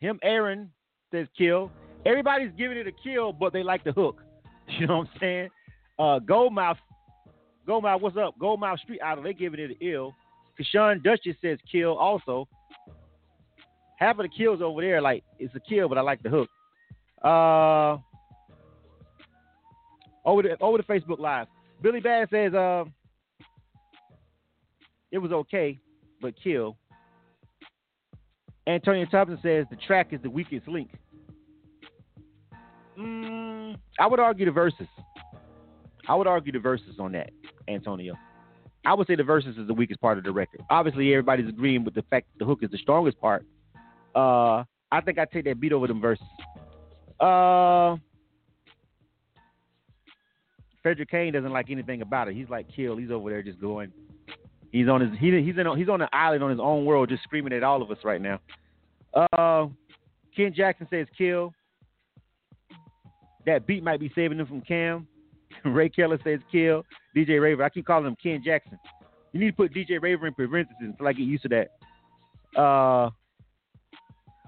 Him 0.00 0.18
Aaron 0.22 0.70
says 1.12 1.26
kill. 1.36 1.70
Everybody's 2.04 2.50
giving 2.58 2.76
it 2.76 2.86
a 2.86 2.92
kill, 2.92 3.32
but 3.32 3.52
they 3.52 3.62
like 3.62 3.84
the 3.84 3.92
hook. 3.92 4.22
You 4.78 4.86
know 4.86 4.98
what 4.98 5.08
I'm 5.14 5.20
saying? 5.20 5.48
Uh, 5.98 6.18
Goldmouth, 6.20 6.78
Goldmouth, 7.66 8.00
what's 8.00 8.16
up? 8.16 8.38
Goldmouth 8.38 8.78
Street 8.78 9.00
Idol, 9.04 9.24
they 9.24 9.34
giving 9.34 9.60
it 9.60 9.70
an 9.70 9.76
ill. 9.80 10.14
Kashawn 10.58 11.02
Duchess 11.02 11.36
says 11.42 11.58
kill 11.70 11.96
also. 11.98 12.48
Half 13.98 14.18
of 14.18 14.22
the 14.22 14.28
kills 14.28 14.62
over 14.62 14.80
there, 14.80 15.02
like 15.02 15.24
it's 15.38 15.54
a 15.54 15.60
kill, 15.60 15.88
but 15.88 15.98
I 15.98 16.00
like 16.00 16.22
the 16.22 16.30
hook. 16.30 16.48
Uh, 17.22 17.98
over 20.24 20.42
the 20.42 20.56
over 20.60 20.78
the 20.78 20.84
Facebook 20.84 21.18
Live, 21.18 21.48
Billy 21.82 22.00
Bass 22.00 22.28
says 22.30 22.54
uh, 22.54 22.84
it 25.12 25.18
was 25.18 25.30
okay, 25.30 25.78
but 26.20 26.34
kill. 26.42 26.76
Antonio 28.66 29.06
Thompson 29.06 29.38
says 29.42 29.66
the 29.70 29.76
track 29.76 30.12
is 30.12 30.20
the 30.22 30.30
weakest 30.30 30.66
link. 30.66 30.90
Mm, 32.98 33.76
I 33.98 34.06
would 34.06 34.20
argue 34.20 34.46
the 34.46 34.52
verses. 34.52 34.86
I 36.08 36.14
would 36.14 36.26
argue 36.26 36.52
the 36.52 36.58
verses 36.58 36.96
on 36.98 37.12
that, 37.12 37.30
Antonio. 37.68 38.14
I 38.84 38.94
would 38.94 39.06
say 39.06 39.14
the 39.14 39.22
verses 39.22 39.56
is 39.56 39.66
the 39.68 39.74
weakest 39.74 40.00
part 40.00 40.18
of 40.18 40.24
the 40.24 40.32
record. 40.32 40.62
Obviously, 40.70 41.12
everybody's 41.12 41.48
agreeing 41.48 41.84
with 41.84 41.94
the 41.94 42.02
fact 42.02 42.26
the 42.38 42.44
hook 42.44 42.60
is 42.62 42.70
the 42.70 42.78
strongest 42.78 43.20
part. 43.20 43.44
Uh, 44.14 44.64
I 44.90 45.00
think 45.04 45.18
I 45.18 45.24
take 45.24 45.44
that 45.44 45.60
beat 45.60 45.72
over 45.72 45.86
them 45.86 46.00
verses. 46.00 46.26
Uh, 47.20 47.96
Frederick 50.82 51.10
Kane 51.10 51.32
doesn't 51.32 51.52
like 51.52 51.70
anything 51.70 52.02
about 52.02 52.28
it. 52.28 52.34
He's 52.34 52.48
like 52.48 52.66
kill. 52.74 52.96
He's 52.96 53.10
over 53.10 53.30
there 53.30 53.42
just 53.42 53.60
going. 53.60 53.92
He's 54.72 54.88
on 54.88 55.02
his 55.02 55.10
he, 55.20 55.30
he's 55.42 55.58
in 55.58 55.66
he's 55.76 55.88
on 55.90 56.00
an 56.00 56.08
island 56.12 56.42
on 56.42 56.50
his 56.50 56.58
own 56.58 56.86
world, 56.86 57.10
just 57.10 57.22
screaming 57.22 57.52
at 57.52 57.62
all 57.62 57.82
of 57.82 57.90
us 57.90 57.98
right 58.04 58.20
now. 58.20 58.40
Uh, 59.14 59.66
Ken 60.34 60.52
Jackson 60.54 60.88
says 60.90 61.06
kill. 61.16 61.52
That 63.44 63.66
beat 63.66 63.82
might 63.82 64.00
be 64.00 64.10
saving 64.14 64.38
him 64.38 64.46
from 64.46 64.62
Cam. 64.62 65.06
Ray 65.64 65.90
Keller 65.90 66.18
says 66.24 66.40
kill. 66.50 66.84
DJ 67.14 67.40
Raver. 67.40 67.62
I 67.62 67.68
keep 67.68 67.86
calling 67.86 68.06
him 68.06 68.16
Ken 68.22 68.42
Jackson. 68.42 68.78
You 69.32 69.40
need 69.40 69.50
to 69.50 69.56
put 69.56 69.74
DJ 69.74 70.00
Raver 70.00 70.26
in 70.26 70.34
parentheses 70.34 70.76
until 70.80 71.06
I 71.06 71.12
get 71.12 71.24
used 71.24 71.42
to 71.42 71.48
that. 71.50 72.58
Uh 72.58 73.10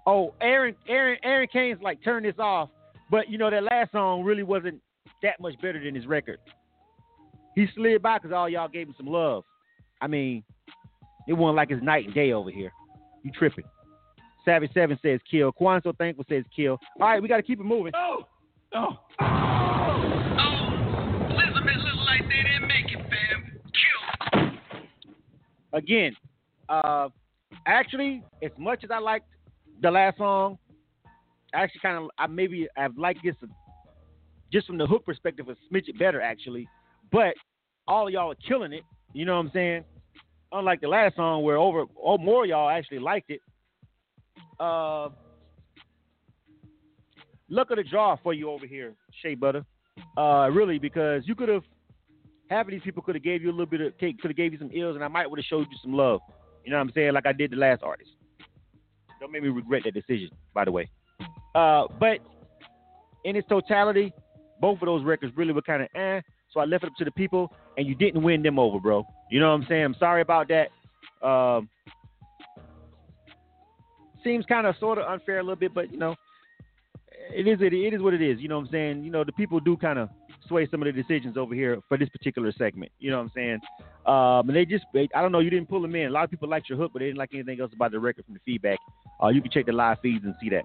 oh, 0.07 0.35
Aaron 0.41 0.75
Aaron 0.89 1.19
Aaron 1.23 1.49
Kane's 1.53 1.83
like 1.83 2.03
turn 2.03 2.23
this 2.23 2.39
off, 2.39 2.71
but 3.11 3.29
you 3.29 3.37
know 3.37 3.51
that 3.51 3.63
last 3.63 3.93
song 3.93 4.23
really 4.23 4.43
wasn't 4.43 4.81
that 5.23 5.39
much 5.39 5.55
better 5.61 5.83
than 5.85 5.95
his 5.95 6.07
record. 6.07 6.39
He 7.55 7.67
slid 7.75 8.01
by 8.01 8.19
because 8.19 8.33
all 8.33 8.49
y'all 8.49 8.69
gave 8.69 8.89
him 8.89 8.95
some 8.97 9.07
love. 9.07 9.45
I 10.05 10.07
mean, 10.07 10.45
it 11.27 11.33
wasn't 11.33 11.57
like 11.57 11.71
it's 11.71 11.83
night 11.83 12.05
and 12.05 12.15
day 12.15 12.33
over 12.33 12.51
here. 12.51 12.71
You 13.23 13.31
tripping. 13.33 13.65
Savage 14.45 14.71
Seven 14.75 14.99
says 15.01 15.21
kill. 15.31 15.51
Quan 15.51 15.81
so 15.83 15.93
thankful 15.97 16.27
says 16.29 16.45
kill. 16.55 16.79
All 17.01 17.09
right, 17.09 17.23
we 17.23 17.29
got 17.29 17.39
to 17.39 17.43
keep 17.43 17.59
it 17.59 17.65
moving. 17.65 17.93
Oh, 17.97 18.27
oh. 18.75 18.99
Elizabeth 21.31 21.77
look 21.85 22.07
like 22.07 22.23
they 22.29 22.43
didn't 22.43 22.69
make 22.69 22.93
it, 22.93 22.99
fam. 22.99 23.61
Kill. 24.43 25.79
Again, 25.79 26.15
uh, 26.69 27.09
Actually, 27.67 28.23
as 28.43 28.51
much 28.59 28.85
as 28.85 28.91
I 28.91 28.99
liked 28.99 29.27
the 29.81 29.91
last 29.91 30.19
song, 30.19 30.59
I 31.55 31.63
actually 31.63 31.81
kind 31.81 31.97
of 31.97 32.11
I 32.19 32.27
maybe 32.27 32.69
I've 32.77 32.97
liked 32.99 33.21
this 33.25 33.37
just 34.53 34.67
from 34.67 34.79
the 34.79 34.87
hook 34.87 35.05
perspective 35.05 35.49
a 35.49 35.57
smidge 35.73 35.99
better 35.99 36.21
actually. 36.21 36.69
But 37.11 37.35
all 37.87 38.07
of 38.07 38.13
y'all 38.13 38.33
are 38.33 38.37
killing 38.47 38.73
it. 38.73 38.83
You 39.13 39.25
know 39.25 39.37
what 39.37 39.47
I'm 39.47 39.51
saying? 39.53 39.85
Unlike 40.55 40.83
the 40.83 40.89
last 40.89 41.17
song 41.17 41.43
where 41.43 41.57
over 41.57 41.85
oh 42.01 42.17
more 42.17 42.47
y'all 42.47 42.71
actually 42.71 43.01
liked 43.01 43.29
it. 43.31 43.41
Uh, 44.61 45.09
of 47.51 47.77
the 47.77 47.85
draw 47.91 48.17
for 48.23 48.33
you 48.33 48.51
over 48.51 48.67
here, 48.67 48.95
Shea 49.21 49.35
Butter. 49.35 49.65
Uh, 50.17 50.49
really, 50.53 50.79
because 50.79 51.23
you 51.27 51.35
could 51.35 51.49
have 51.49 51.63
half 52.51 52.67
of 52.67 52.71
these 52.71 52.83
people 52.83 53.03
could 53.03 53.17
have 53.17 53.25
gave 53.25 53.43
you 53.43 53.49
a 53.49 53.53
little 53.53 53.67
bit 53.67 53.81
of 53.81 53.99
cake, 53.99 54.21
could 54.21 54.31
have 54.31 54.37
gave 54.37 54.53
you 54.53 54.59
some 54.59 54.71
ills, 54.73 54.95
and 54.95 55.05
I 55.05 55.09
might 55.09 55.29
would 55.29 55.39
have 55.41 55.47
showed 55.47 55.67
you 55.71 55.77
some 55.83 55.93
love. 55.93 56.21
You 56.65 56.71
know 56.71 56.79
what 56.79 56.83
I'm 56.83 56.93
saying? 56.95 57.13
Like 57.13 57.27
I 57.27 57.33
did 57.33 57.51
the 57.51 57.57
last 57.57 57.83
artist. 57.83 58.11
Don't 59.21 59.33
make 59.33 59.43
me 59.43 59.49
regret 59.49 59.83
that 59.85 59.95
decision, 59.95 60.31
by 60.53 60.65
the 60.65 60.73
way. 60.73 60.89
Uh, 61.55 61.85
but 61.99 62.19
in 63.25 63.35
its 63.37 63.49
totality, 63.49 64.13
both 64.61 64.81
of 64.83 64.87
those 64.87 65.05
records 65.05 65.37
really 65.37 65.53
were 65.53 65.63
kind 65.63 65.83
of 65.83 65.89
eh. 65.97 66.21
So 66.53 66.61
I 66.61 66.65
left 66.65 66.85
it 66.85 66.89
up 66.89 66.97
to 66.99 67.05
the 67.05 67.11
people, 67.13 67.53
and 67.77 67.87
you 67.87 67.95
didn't 67.95 68.23
win 68.23 68.43
them 68.43 68.59
over, 68.59 68.79
bro. 68.79 69.05
You 69.35 69.41
know 69.41 69.49
what 69.49 69.63
I'm 69.63 69.67
saying? 69.69 69.85
I'm 69.85 69.97
sorry 69.99 70.23
about 70.23 70.47
that. 70.47 70.69
Um, 71.27 71.69
seems 74.23 74.47
kind 74.47 74.65
of 74.65 74.77
sort 74.79 74.97
of 74.97 75.09
unfair 75.09 75.41
a 75.41 75.43
little 75.43 75.57
bit, 75.57 75.75
but 75.75 75.91
you 75.91 75.99
know, 75.99 76.15
it 77.35 77.49
is 77.49 77.59
it, 77.61 77.73
it 77.73 77.93
is 77.93 78.01
what 78.01 78.15
it 78.15 78.23
is. 78.23 78.39
You 78.39 78.47
know 78.47 78.61
what 78.61 78.67
I'm 78.67 78.71
saying? 78.71 79.03
You 79.03 79.11
know, 79.11 79.25
the 79.25 79.33
people 79.33 79.59
do 79.59 79.77
kind 79.77 79.99
of 79.99 80.09
sway 80.47 80.69
some 80.71 80.83
of 80.83 80.87
the 80.87 80.93
decisions 80.93 81.37
over 81.37 81.53
here 81.53 81.81
for 81.89 81.99
this 81.99 82.09
particular 82.11 82.53
segment. 82.53 82.93
You 83.01 83.11
know 83.11 83.17
what 83.17 83.25
I'm 83.25 83.33
saying? 83.35 83.61
Um, 84.07 84.49
and 84.51 84.57
they 84.57 84.65
just, 84.65 84.85
I 84.95 85.21
don't 85.21 85.33
know, 85.33 85.41
you 85.41 85.51
didn't 85.51 85.69
pull 85.69 85.83
them 85.83 85.97
in. 85.97 86.07
A 86.07 86.11
lot 86.11 86.23
of 86.23 86.31
people 86.31 86.49
liked 86.49 86.69
your 86.69 86.79
hook, 86.79 86.93
but 86.93 87.01
they 87.01 87.07
didn't 87.07 87.19
like 87.19 87.31
anything 87.35 87.61
else 87.61 87.73
about 87.75 87.91
the 87.91 87.99
record 87.99 88.27
from 88.27 88.35
the 88.35 88.41
feedback. 88.45 88.79
Uh, 89.21 89.31
you 89.31 89.43
can 89.43 89.51
check 89.51 89.67
the 89.67 89.73
live 89.73 89.99
feeds 90.01 90.25
and 90.25 90.37
see 90.41 90.51
that. 90.51 90.63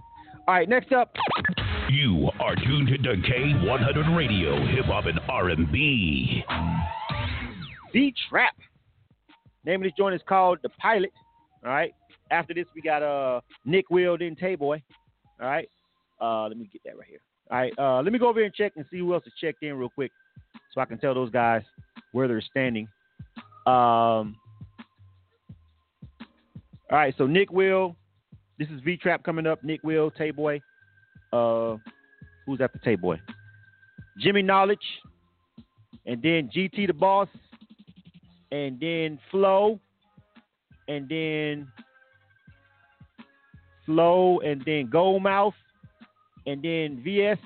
All 0.48 0.54
right, 0.54 0.70
next 0.70 0.92
up. 0.92 1.16
You 1.90 2.30
are 2.40 2.54
tuned 2.56 2.90
to 2.90 3.10
K100 3.10 4.16
Radio, 4.16 4.64
Hip 4.68 4.86
Hop 4.86 5.06
and 5.08 5.20
R&B. 5.28 6.46
The 7.94 8.14
Trap. 8.30 8.56
Name 9.66 9.82
of 9.82 9.84
this 9.84 9.94
joint 9.98 10.16
is 10.16 10.22
called 10.28 10.60
The 10.64 10.70
Pilot. 10.70 11.12
All 11.64 11.72
right. 11.72 11.94
After 12.32 12.54
this, 12.54 12.66
we 12.76 12.82
got 12.82 13.04
uh 13.04 13.42
Nick 13.66 13.90
Will, 13.90 14.18
then 14.18 14.36
Tay 14.36 14.56
Boy. 14.56 14.82
All 15.42 15.48
right. 15.48 15.70
Uh, 16.22 16.48
let 16.48 16.58
me 16.58 16.70
get 16.72 16.82
that 16.86 16.98
right 16.98 17.08
here. 17.08 17.20
All 17.50 17.58
right. 17.58 17.74
Uh, 17.78 18.02
let 18.02 18.14
me 18.14 18.20
go 18.20 18.28
over 18.28 18.40
here 18.40 18.46
and 18.46 18.54
check 18.54 18.74
and 18.76 18.86
see 18.92 19.00
who 19.00 19.14
else 19.14 19.24
has 19.24 19.34
checked 19.40 19.64
in 19.64 19.76
real 19.76 19.90
quick, 19.90 20.12
so 20.74 20.82
I 20.82 20.86
can 20.86 20.98
tell 20.98 21.14
those 21.14 21.32
guys 21.32 21.64
where 22.12 22.28
they're 22.28 22.42
standing. 22.42 22.88
Um. 23.66 24.36
All 26.92 26.98
right. 26.98 27.14
So 27.18 27.26
Nick 27.28 27.52
Will. 27.52 27.96
This 28.58 28.68
is 28.70 28.82
V 28.82 28.98
Trap 28.98 29.24
coming 29.24 29.48
up. 29.48 29.64
Nick 29.64 29.82
Will, 29.84 30.12
Tay 30.12 30.32
Boy. 30.32 30.62
Uh, 31.32 31.78
who's 32.46 32.60
after 32.62 32.80
Tay 32.80 32.96
Boy? 32.96 33.20
Jimmy 34.20 34.42
Knowledge, 34.42 34.80
and 36.06 36.22
then 36.22 36.50
GT 36.54 36.88
the 36.88 36.94
Boss, 36.94 37.30
and 38.52 38.80
then 38.80 39.20
Flow, 39.32 39.80
and 40.88 41.08
then 41.08 41.68
Flow, 43.86 44.40
and 44.40 44.64
then 44.66 44.90
Goldmouth, 44.90 45.54
and 46.46 46.62
then 46.64 47.02
VS. 47.04 47.38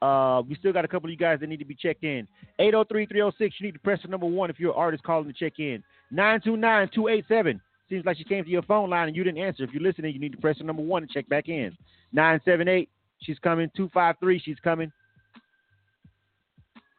Uh, 0.00 0.42
we 0.48 0.56
still 0.56 0.72
got 0.72 0.84
a 0.84 0.88
couple 0.88 1.06
of 1.06 1.12
you 1.12 1.16
guys 1.16 1.38
that 1.40 1.48
need 1.48 1.58
to 1.58 1.64
be 1.64 1.76
checked 1.76 2.02
in. 2.02 2.26
803-306, 2.58 3.32
you 3.40 3.66
need 3.66 3.72
to 3.72 3.78
press 3.78 4.00
the 4.02 4.08
number 4.08 4.26
one 4.26 4.50
if 4.50 4.58
you're 4.58 4.72
an 4.72 4.76
artist 4.76 5.04
calling 5.04 5.26
to 5.26 5.32
check 5.32 5.58
in. 5.58 5.82
929-287. 6.12 7.60
Seems 7.88 8.04
like 8.04 8.16
she 8.16 8.24
came 8.24 8.42
to 8.44 8.50
your 8.50 8.62
phone 8.62 8.90
line 8.90 9.08
and 9.08 9.16
you 9.16 9.22
didn't 9.22 9.42
answer. 9.42 9.62
If 9.64 9.72
you're 9.72 9.82
listening, 9.82 10.12
you 10.12 10.20
need 10.20 10.32
to 10.32 10.38
press 10.38 10.58
the 10.58 10.64
number 10.64 10.82
one 10.82 11.02
and 11.02 11.10
check 11.10 11.28
back 11.28 11.48
in. 11.48 11.76
978, 12.12 12.88
she's 13.20 13.38
coming. 13.38 13.70
253, 13.76 14.40
she's 14.40 14.58
coming. 14.64 14.90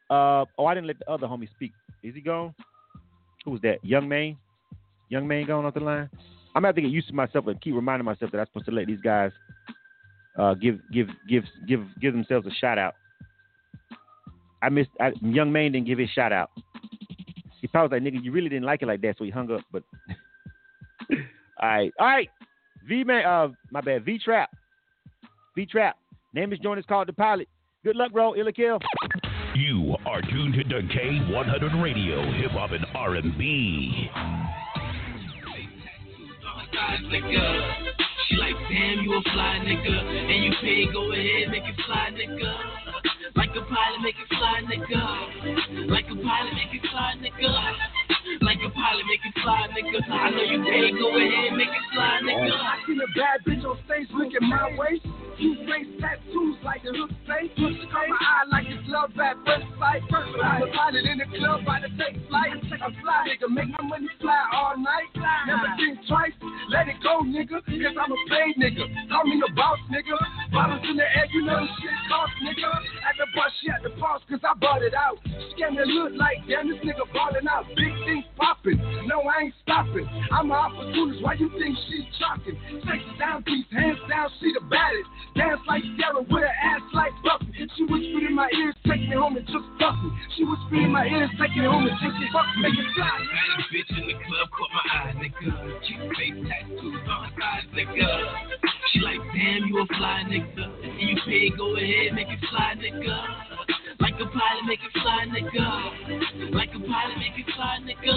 Uh, 0.10 0.46
oh, 0.58 0.66
I 0.66 0.74
didn't 0.74 0.88
let 0.88 1.00
the 1.00 1.10
other 1.10 1.28
homie 1.28 1.50
speak. 1.50 1.72
Is 2.04 2.14
he 2.16 2.22
gone? 2.22 2.54
Who's 3.46 3.62
that? 3.62 3.84
Young 3.84 4.08
man? 4.08 4.38
Young 5.10 5.28
man 5.28 5.46
going 5.46 5.66
off 5.66 5.74
the 5.74 5.80
line? 5.80 6.10
I'm 6.56 6.62
gonna 6.62 6.68
have 6.68 6.76
to 6.76 6.82
get 6.82 6.92
used 6.92 7.08
to 7.08 7.14
myself 7.14 7.48
and 7.48 7.60
keep 7.62 7.74
reminding 7.74 8.06
myself 8.06 8.32
that 8.32 8.40
I'm 8.40 8.46
supposed 8.48 8.66
to 8.66 8.72
let 8.72 8.88
these 8.88 9.02
guys 9.02 9.32
uh, 10.38 10.54
give 10.54 10.80
give 10.92 11.08
give 11.28 11.44
give 11.68 11.82
give 12.00 12.14
themselves 12.14 12.46
a 12.46 12.52
shout 12.52 12.78
out. 12.78 12.96
I 14.62 14.70
missed. 14.70 14.90
I, 15.00 15.12
young 15.22 15.52
man 15.52 15.72
didn't 15.72 15.88
give 15.88 15.98
his 16.00 16.10
shout 16.10 16.32
out. 16.32 16.52
He 17.60 17.68
probably 17.68 18.00
was 18.00 18.04
like, 18.04 18.14
"Nigga, 18.14 18.24
you 18.24 18.32
really 18.32 18.50
didn't 18.50 18.66
like 18.66 18.82
it 18.82 18.88
like 18.88 19.02
that," 19.02 19.18
so 19.18 19.24
he 19.24 19.30
hung 19.30 19.52
up. 19.52 19.62
But 19.72 19.84
all 21.12 21.18
right, 21.70 21.94
all 22.00 22.08
right. 22.08 22.30
V 22.88 23.04
man, 23.04 23.26
uh, 23.26 23.50
my 23.72 23.82
bad. 23.82 24.06
V 24.06 24.20
Trap, 24.20 24.50
V 25.56 25.66
Trap. 25.66 25.98
Name 26.34 26.54
is 26.54 26.60
joint 26.60 26.80
is 26.80 26.86
called 26.86 27.08
the 27.08 27.14
Pilot. 27.14 27.48
Good 27.84 27.96
luck, 27.96 28.12
bro. 28.12 28.36
Ill 28.36 28.48
or 28.48 28.52
kill. 28.52 28.80
You 29.56 29.96
are 30.08 30.22
tuned 30.22 30.56
to 30.56 30.64
K100 30.64 31.84
Radio, 31.84 32.32
Hip 32.42 32.52
Hop 32.52 32.72
and 32.72 32.86
R&B. 32.96 34.10
She 38.28 38.36
like, 38.38 38.56
damn, 38.70 39.02
you 39.02 39.14
a 39.14 39.22
fly 39.22 39.60
nigga. 39.64 39.92
And 39.92 40.44
you 40.44 40.52
pay, 40.60 40.92
go 40.92 41.12
ahead, 41.12 41.52
make 41.52 41.66
it 41.66 41.76
fly, 41.86 42.10
nigga. 42.14 43.13
Like 43.32 43.56
a 43.56 43.64
pilot, 43.64 44.02
make 44.04 44.20
it 44.20 44.28
fly, 44.28 44.60
nigga. 44.68 45.88
Like 45.88 46.12
a 46.12 46.16
pilot, 46.20 46.54
make 46.60 46.76
it 46.76 46.84
fly, 46.92 47.16
nigga. 47.24 47.48
Like 48.44 48.60
a 48.60 48.70
pilot, 48.70 49.06
make 49.08 49.24
it 49.24 49.36
fly, 49.40 49.68
nigga. 49.72 50.00
I 50.12 50.30
know 50.30 50.44
you 50.44 50.60
pay, 50.60 50.92
go 50.92 51.08
ahead, 51.16 51.56
make 51.56 51.72
it 51.72 51.86
fly, 51.96 52.20
nigga. 52.20 52.52
I 52.52 52.84
seen 52.86 53.00
a 53.00 53.08
bad 53.16 53.40
bitch 53.48 53.64
on 53.64 53.80
stage 53.88 54.12
looking 54.12 54.44
my 54.44 54.76
way. 54.76 55.00
Two 55.40 55.56
face 55.66 55.88
tattoos 56.04 56.60
like 56.62 56.84
a 56.84 56.92
hook 56.94 57.10
face. 57.26 57.50
Push 57.58 57.80
on 57.80 57.90
my 57.90 58.06
eye 58.12 58.46
like 58.52 58.68
it's 58.70 58.86
love 58.92 59.16
at 59.18 59.40
first 59.48 59.66
sight. 59.80 60.04
First 60.12 60.30
sight. 60.38 60.62
I'm 60.62 60.68
a 60.68 60.70
pilot 60.70 61.04
in 61.08 61.18
the 61.18 61.28
club 61.40 61.66
by 61.66 61.80
the 61.80 61.90
take 61.96 62.20
flight. 62.28 62.54
I'm 62.60 62.94
fly, 63.02 63.24
nigga. 63.26 63.48
Make 63.50 63.72
my 63.72 63.88
money 63.88 64.12
fly 64.22 64.42
all 64.52 64.78
night. 64.78 65.10
Never 65.48 65.74
think 65.80 65.98
twice. 66.06 66.36
Let 66.70 66.92
it 66.92 67.00
go, 67.02 67.24
nigga. 67.24 67.64
Cause 67.66 67.98
I'm 67.98 68.12
a 68.14 68.20
paid 68.30 68.62
nigga. 68.62 68.84
Call 69.10 69.26
me 69.26 69.42
the 69.42 69.50
boss, 69.56 69.80
nigga. 69.90 70.16
Bottles 70.54 70.86
in 70.86 71.02
the 71.02 71.08
air, 71.08 71.28
you 71.34 71.42
know 71.42 71.66
shit 71.82 71.98
cost, 72.12 72.36
nigga. 72.46 72.70
At 73.14 73.30
the 73.30 73.30
bus, 73.38 73.54
she 73.62 73.70
at 73.70 73.84
the 73.84 73.94
boss, 74.02 74.22
cause 74.26 74.42
I 74.42 74.58
bought 74.58 74.82
it 74.82 74.96
out. 74.98 75.22
The 75.24 75.86
look 75.86 76.18
like, 76.18 76.42
damn, 76.50 76.66
this 76.66 76.82
nigga 76.82 77.06
ballin' 77.14 77.48
out. 77.48 77.70
Big 77.78 77.94
things 78.10 78.26
poppin'. 78.42 78.82
No, 79.06 79.22
I 79.22 79.46
ain't 79.46 79.54
stopping. 79.62 80.10
I'm 80.32 80.50
an 80.50 80.58
opportunist. 80.58 81.22
Why 81.22 81.38
you 81.38 81.46
think 81.62 81.78
she's 81.86 82.10
shocking? 82.18 82.58
Sex 82.82 83.06
down, 83.22 83.44
piece, 83.44 83.70
hands 83.70 84.02
down, 84.10 84.34
she 84.42 84.50
the 84.50 84.66
baddest. 84.66 85.06
Dance 85.38 85.62
like 85.70 85.84
Sarah 86.02 86.26
with 86.26 86.42
her 86.42 86.58
ass 86.58 86.82
like 86.94 87.14
Buffy. 87.22 87.54
She 87.78 87.86
whispered 87.86 88.26
in 88.26 88.34
my 88.34 88.50
ears, 88.50 88.74
take 88.90 89.06
me 89.06 89.14
home 89.14 89.38
and 89.38 89.46
just 89.46 89.70
fuck 89.78 89.94
me. 90.02 90.10
She 90.34 90.42
whispered 90.44 90.82
in 90.82 90.92
my 90.92 91.06
ears, 91.06 91.30
take 91.38 91.54
me 91.54 91.70
home 91.70 91.86
and 91.86 91.98
just 92.02 92.18
fuck 92.34 92.50
me. 92.58 92.74
Make 92.74 92.82
it 92.82 92.90
fly. 92.98 93.14
Bad 93.14 93.62
bitch 93.70 93.94
in 93.94 94.04
the 94.10 94.18
club 94.26 94.48
caught 94.58 94.74
my 94.74 94.86
eye, 94.90 95.14
nigga. 95.22 95.54
Cute 95.86 96.10
face 96.18 96.40
tattoos 96.50 97.02
on 97.06 97.30
her 97.30 97.34
thighs, 97.38 97.70
nigga. 97.78 98.10
She 98.92 99.00
like, 99.00 99.22
damn, 99.34 99.70
you 99.70 99.80
a 99.80 99.86
fly, 99.86 100.26
nigga. 100.28 100.66
And 100.66 100.98
you 100.98 101.18
pay, 101.26 101.50
go 101.56 101.78
ahead, 101.78 102.14
make 102.14 102.30
it 102.30 102.42
fly, 102.50 102.74
nigga 102.78 103.03
gonna 103.06 103.83
like 104.00 104.16
a 104.16 104.26
pilot, 104.26 104.66
make 104.66 104.80
it 104.80 104.94
fly, 104.94 105.26
nigga. 105.30 106.54
Like 106.54 106.70
a 106.74 106.80
pilot, 106.80 107.18
make 107.18 107.38
it 107.38 107.46
fly, 107.56 107.80
nigga. 107.84 108.16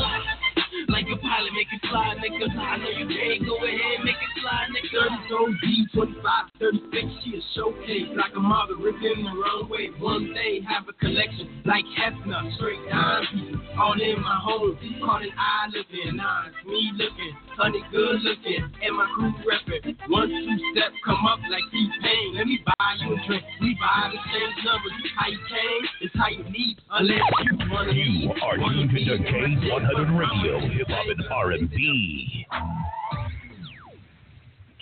Like 0.89 1.07
a 1.11 1.17
pilot, 1.17 1.53
make 1.53 1.73
it 1.73 1.83
fly, 1.89 2.15
nigga. 2.17 2.47
I 2.57 2.77
know 2.79 2.91
you 2.91 3.07
pay, 3.09 3.39
go 3.45 3.57
ahead, 3.57 4.05
make 4.05 4.17
it 4.17 4.33
fly, 4.41 4.67
nigga. 4.73 4.87
30 4.93 5.29
so 5.29 5.39
deep, 5.63 5.89
25, 5.93 6.45
36, 6.61 7.07
she 7.25 7.31
a 7.37 7.41
showcase. 7.55 8.11
Like 8.17 8.35
a 8.37 8.41
mother 8.41 8.77
ripped 8.77 9.03
in 9.03 9.25
the 9.25 9.33
runway. 9.35 9.91
One 9.99 10.33
day, 10.33 10.61
have 10.69 10.89
a 10.89 10.95
collection 10.95 11.63
like 11.65 11.85
Hefner, 11.99 12.55
straight 12.57 12.81
dime 12.89 13.27
pieces. 13.33 13.61
All 13.77 13.99
in 14.01 14.23
my 14.23 14.39
home, 14.41 14.79
caught 15.05 15.23
an 15.23 15.33
eye 15.37 15.69
looking, 15.69 16.17
nines, 16.17 16.55
me 16.65 16.93
looking, 16.97 17.35
honey 17.57 17.85
good 17.93 18.23
looking, 18.23 18.65
and 18.65 18.93
my 18.97 19.07
crew 19.13 19.33
reppin'. 19.45 19.97
One, 20.09 20.29
two 20.29 20.57
step, 20.73 20.93
come 21.05 21.27
up 21.27 21.41
like 21.51 21.67
T-Pain. 21.73 22.37
Let 22.37 22.47
me 22.47 22.65
buy 22.65 22.91
you 23.05 23.13
a 23.13 23.17
drink. 23.27 23.45
We 23.61 23.77
buy 23.77 24.09
the 24.13 24.21
same 24.33 24.65
numbers. 24.65 24.97
How 25.19 25.29
you 25.29 25.41
came, 25.51 25.66
it's 26.01 26.15
how 26.17 26.29
you 26.29 26.43
need, 26.45 26.79
unless 26.91 27.21
you 27.45 27.59
wanna 27.71 27.93
You 27.93 28.33
are 28.43 28.57
tuned 28.57 28.91
to 28.91 28.97
K100 28.97 30.19
Radio, 30.19 30.59
Hip 30.69 30.89
Hop 30.89 31.07
and 31.07 31.25
R&B. 31.31 32.47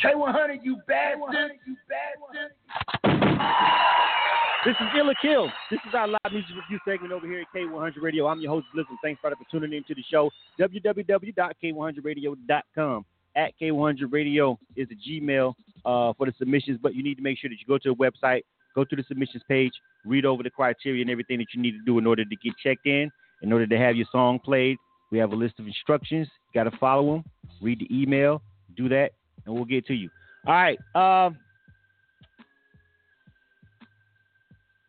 K100, 0.03 0.59
you 0.63 0.79
bastard. 0.87 1.53
You 1.67 1.77
bastard. 1.89 2.53
This 4.65 4.77
is 4.81 4.87
Ill 4.99 5.11
or 5.11 5.15
Kill. 5.21 5.51
This 5.71 5.81
is 5.87 5.95
our 5.95 6.09
live 6.09 6.19
music 6.33 6.57
review 6.57 6.79
segment 6.87 7.13
over 7.13 7.27
here 7.27 7.41
at 7.41 7.47
K100 7.55 8.01
Radio. 8.01 8.27
I'm 8.27 8.41
your 8.41 8.51
host, 8.51 8.67
Listen. 8.75 8.97
Thanks 9.03 9.21
for 9.21 9.31
tuning 9.51 9.75
in 9.75 9.85
to 9.85 9.95
the 9.95 10.03
show. 10.11 10.31
www.k100radio.com. 10.59 13.05
At 13.37 13.53
K100 13.61 14.11
Radio 14.13 14.59
is 14.77 14.89
the 14.89 14.97
Gmail 14.97 15.55
uh, 15.85 16.13
for 16.17 16.27
the 16.27 16.33
submissions, 16.39 16.79
but 16.83 16.95
you 16.95 17.03
need 17.03 17.17
to 17.17 17.23
make 17.23 17.37
sure 17.39 17.51
that 17.51 17.57
you 17.59 17.67
go 17.67 17.77
to 17.79 17.95
the 17.95 17.97
website, 17.97 18.45
go 18.75 18.85
to 18.85 18.97
the 18.97 19.05
submissions 19.07 19.43
page, 19.49 19.73
read 20.05 20.25
over 20.25 20.43
the 20.43 20.51
criteria 20.51 21.03
and 21.03 21.11
everything 21.11 21.39
that 21.39 21.49
you 21.55 21.63
need 21.63 21.73
to 21.73 21.85
do 21.85 21.99
in 21.99 22.07
order 22.07 22.25
to 22.25 22.37
get 22.37 22.53
checked 22.63 22.87
in, 22.87 23.11
in 23.43 23.53
order 23.53 23.67
to 23.67 23.79
have 23.79 23.97
your 23.97 24.07
song 24.11 24.39
played 24.39 24.77
We 25.11 25.19
have 25.19 25.33
a 25.33 25.37
list 25.37 25.55
of 25.59 25.67
instructions. 25.67 26.29
You 26.53 26.63
got 26.63 26.71
to 26.71 26.77
follow 26.79 27.15
them. 27.15 27.25
Read 27.63 27.81
the 27.81 28.03
email. 28.03 28.43
Do 28.77 28.89
that, 28.89 29.13
and 29.47 29.55
we'll 29.55 29.65
get 29.65 29.87
to 29.87 29.95
you. 29.95 30.11
All 30.47 30.55
right. 30.55 30.79
Um, 30.95 31.39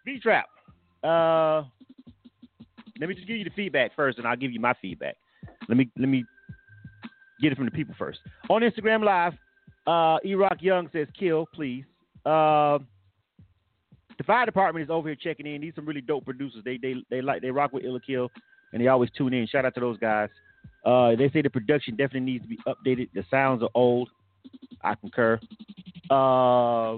V 0.06 0.20
Trap. 0.20 0.46
Uh, 1.04 1.64
let 3.00 3.10
me 3.10 3.16
just 3.16 3.28
give 3.28 3.38
you 3.38 3.44
the 3.44 3.52
feedback 3.56 3.96
first, 3.96 4.18
and 4.18 4.28
I'll 4.28 4.36
give 4.36 4.52
you 4.52 4.60
my 4.60 4.74
feedback. 4.82 5.16
Let 5.68 5.78
me 5.78 5.90
let 5.98 6.10
me 6.10 6.26
get 7.42 7.52
it 7.52 7.56
from 7.56 7.66
the 7.66 7.72
people 7.72 7.96
first. 7.98 8.20
On 8.50 8.62
Instagram 8.62 9.04
Live, 9.04 9.34
uh, 9.88 10.18
E 10.26 10.36
Rock 10.36 10.58
Young 10.62 10.90
says, 10.92 11.08
"Kill, 11.18 11.48
please." 11.54 11.86
Uh, 12.26 12.80
fire 14.26 14.46
department 14.46 14.84
is 14.84 14.90
over 14.90 15.10
here 15.10 15.18
checking 15.22 15.46
in. 15.46 15.62
These 15.62 15.74
some 15.76 15.86
really 15.86 16.02
dope 16.02 16.26
producers. 16.26 16.62
They 16.64 16.78
they 16.78 16.96
they 17.10 17.22
like 17.22 17.42
they 17.42 17.52
rock 17.52 17.74
with 17.74 17.86
Ill 17.86 17.96
or 17.96 18.00
Kill, 18.00 18.30
and 18.74 18.82
they 18.82 18.88
always 18.88 19.10
tune 19.18 19.34
in. 19.34 19.48
Shout 19.48 19.66
out 19.66 19.74
to 19.76 19.80
those 19.80 19.98
guys. 19.98 20.30
Uh, 20.86 21.16
they 21.16 21.30
say 21.30 21.42
the 21.42 21.50
production 21.50 21.96
definitely 21.96 22.32
needs 22.32 22.44
to 22.44 22.50
be 22.50 22.60
updated. 22.68 23.10
The 23.14 23.24
sounds 23.30 23.64
are 23.64 23.70
old. 23.74 24.10
I 24.84 24.96
concur. 24.96 25.40
Uh, 26.10 26.98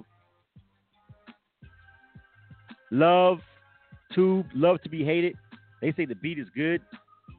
love 2.92 3.40
to 4.16 4.44
love 4.54 4.82
to 4.84 4.90
be 4.90 5.04
hated. 5.04 5.36
They 5.82 5.94
say 5.94 6.06
the 6.06 6.16
beat 6.16 6.40
is 6.40 6.48
good. 6.56 6.82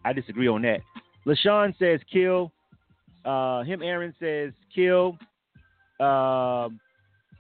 I 0.04 0.12
disagree 0.12 0.48
on 0.48 0.62
that. 0.62 0.80
LaShawn 1.26 1.76
says 1.78 2.00
kill. 2.10 2.52
Uh, 3.24 3.62
him 3.64 3.82
Aaron 3.82 4.14
says 4.18 4.52
kill. 4.74 5.18
Um, 6.00 6.80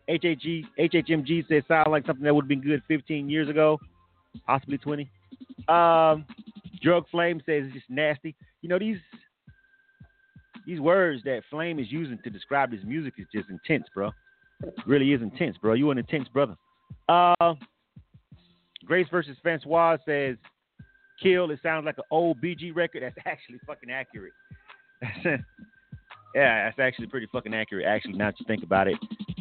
HHG, 0.08 0.64
HHMG 0.78 1.46
says 1.48 1.62
sound 1.68 1.90
like 1.90 2.06
something 2.06 2.24
that 2.24 2.34
would 2.34 2.44
have 2.44 2.48
been 2.48 2.62
good 2.62 2.82
15 2.88 3.28
years 3.28 3.48
ago, 3.48 3.78
possibly 4.46 4.78
20. 4.78 5.08
Um, 5.68 6.24
Drug 6.82 7.04
Flame 7.10 7.40
says 7.44 7.64
it's 7.66 7.74
just 7.74 7.90
nasty. 7.90 8.34
You 8.62 8.68
know 8.68 8.78
these 8.78 8.98
these 10.66 10.80
words 10.80 11.22
that 11.24 11.42
Flame 11.50 11.78
is 11.78 11.90
using 11.90 12.18
to 12.24 12.30
describe 12.30 12.72
his 12.72 12.84
music 12.84 13.14
is 13.18 13.26
just 13.34 13.48
intense, 13.50 13.86
bro. 13.94 14.10
Really 14.86 15.12
is 15.12 15.22
intense, 15.22 15.56
bro. 15.58 15.74
You 15.74 15.90
an 15.90 15.98
intense 15.98 16.28
brother. 16.28 16.56
Uh, 17.08 17.54
Grace 18.84 19.06
versus 19.10 19.36
Francois 19.42 19.98
says 20.06 20.36
kill. 21.22 21.50
It 21.50 21.60
sounds 21.62 21.84
like 21.84 21.98
an 21.98 22.04
old 22.10 22.40
BG 22.40 22.74
record. 22.74 23.02
That's 23.02 23.26
actually 23.26 23.58
fucking 23.66 23.90
accurate. 23.90 24.32
yeah, 25.24 26.64
that's 26.64 26.78
actually 26.78 27.06
pretty 27.06 27.28
fucking 27.32 27.54
accurate. 27.54 27.86
Actually, 27.86 28.14
now 28.14 28.26
that 28.26 28.40
you 28.40 28.46
think 28.46 28.62
about 28.62 28.88
it. 28.88 28.96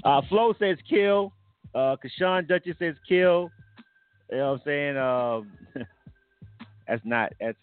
Uh, 0.07 0.21
Flo 0.29 0.53
says 0.57 0.77
kill. 0.89 1.33
Uh, 1.75 1.97
Kashawn 2.01 2.47
Duchess 2.47 2.77
says 2.79 2.95
kill. 3.07 3.51
You 4.31 4.37
know 4.37 4.51
what 4.53 4.53
I'm 4.53 4.61
saying? 4.65 4.97
Um, 4.97 5.51
that's 6.87 7.01
not. 7.03 7.33
That's 7.41 7.57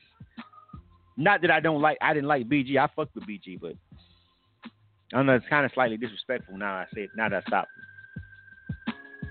not 1.17 1.41
that 1.41 1.51
I 1.51 1.61
don't 1.61 1.81
like. 1.81 1.97
I 2.03 2.13
didn't 2.13 2.29
like 2.29 2.47
BG. 2.47 2.77
I 2.77 2.87
fucked 2.95 3.15
with 3.15 3.25
BG, 3.27 3.59
but 3.59 3.73
I 4.67 5.17
don't 5.17 5.25
know. 5.25 5.37
It's 5.37 5.47
kind 5.49 5.65
of 5.65 5.73
slightly 5.73 5.97
disrespectful 5.97 6.59
now. 6.59 6.75
I 6.75 6.87
say 6.95 7.09
now 7.17 7.31
that 7.31 7.45
I 7.47 7.49
stopped. 7.49 7.71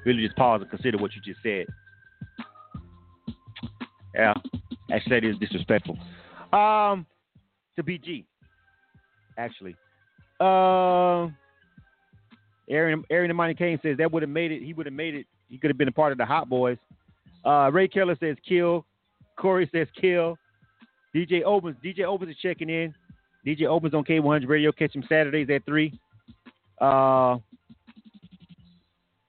Really, 0.06 0.26
just 0.26 0.36
pause 0.36 0.62
and 0.62 0.70
consider 0.72 0.98
what 0.98 1.12
you 1.14 1.22
just 1.22 1.44
said. 1.44 1.68
Yeah, 4.16 4.34
actually, 4.92 5.20
that 5.20 5.24
is 5.24 5.38
disrespectful. 5.38 6.00
Um, 6.52 7.06
to 7.76 7.84
BG, 7.84 8.26
actually. 9.38 9.76
Um, 10.40 11.36
Aaron 12.70 13.04
Aaron 13.10 13.28
the 13.28 13.34
Money 13.34 13.54
Kane 13.54 13.80
says 13.82 13.98
that 13.98 14.12
would 14.12 14.24
have 14.24 14.30
made 14.30 14.52
it. 14.52 14.62
He 14.62 14.74
would 14.74 14.86
have 14.86 14.94
made 14.94 15.16
it. 15.16 15.26
He 15.50 15.58
could 15.58 15.70
have 15.70 15.78
been 15.78 15.88
a 15.88 15.94
part 15.94 16.12
of 16.12 16.18
the 16.18 16.26
Hot 16.26 16.50
Boys. 16.50 16.78
Uh, 17.46 17.70
Ray 17.72 17.88
Keller 17.88 18.18
says 18.20 18.38
kill. 18.48 18.86
Corey 19.38 19.70
says 19.74 19.88
kill. 20.00 20.38
DJ 21.14 21.44
Opens 21.44 21.76
DJ 21.84 22.02
Opens 22.02 22.32
is 22.32 22.38
checking 22.42 22.70
in. 22.70 22.94
DJ 23.46 23.64
Opens 23.64 23.94
on 23.94 24.04
K100 24.04 24.48
Radio. 24.48 24.72
Catch 24.72 24.96
him 24.96 25.04
Saturdays 25.10 25.50
at 25.50 25.66
three. 25.66 26.00
Uh, 26.80 27.38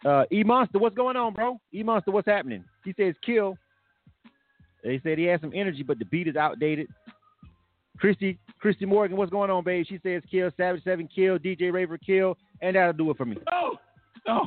uh, 0.04 0.24
E 0.30 0.44
Monster, 0.44 0.78
what's 0.78 0.94
going 0.94 1.16
on, 1.16 1.32
bro? 1.32 1.58
E 1.72 1.82
Monster, 1.82 2.10
what's 2.10 2.28
happening? 2.28 2.64
He 2.84 2.94
says 2.96 3.14
kill. 3.24 3.56
They 4.82 5.00
said 5.02 5.18
he 5.18 5.24
has 5.24 5.40
some 5.40 5.52
energy, 5.54 5.82
but 5.82 5.98
the 5.98 6.04
beat 6.04 6.28
is 6.28 6.36
outdated. 6.36 6.88
Christy 7.98 8.38
Christy 8.60 8.86
Morgan, 8.86 9.16
what's 9.16 9.30
going 9.30 9.50
on, 9.50 9.64
babe? 9.64 9.86
She 9.88 9.98
says 10.02 10.22
kill. 10.30 10.50
Savage 10.56 10.84
Seven 10.84 11.08
kill. 11.14 11.38
DJ 11.38 11.72
Raver 11.72 11.98
kill, 11.98 12.36
and 12.64 12.76
that'll 12.76 12.94
do 12.94 13.10
it 13.10 13.16
for 13.16 13.26
me. 13.26 13.36
Oh, 13.52 13.76
oh. 14.26 14.46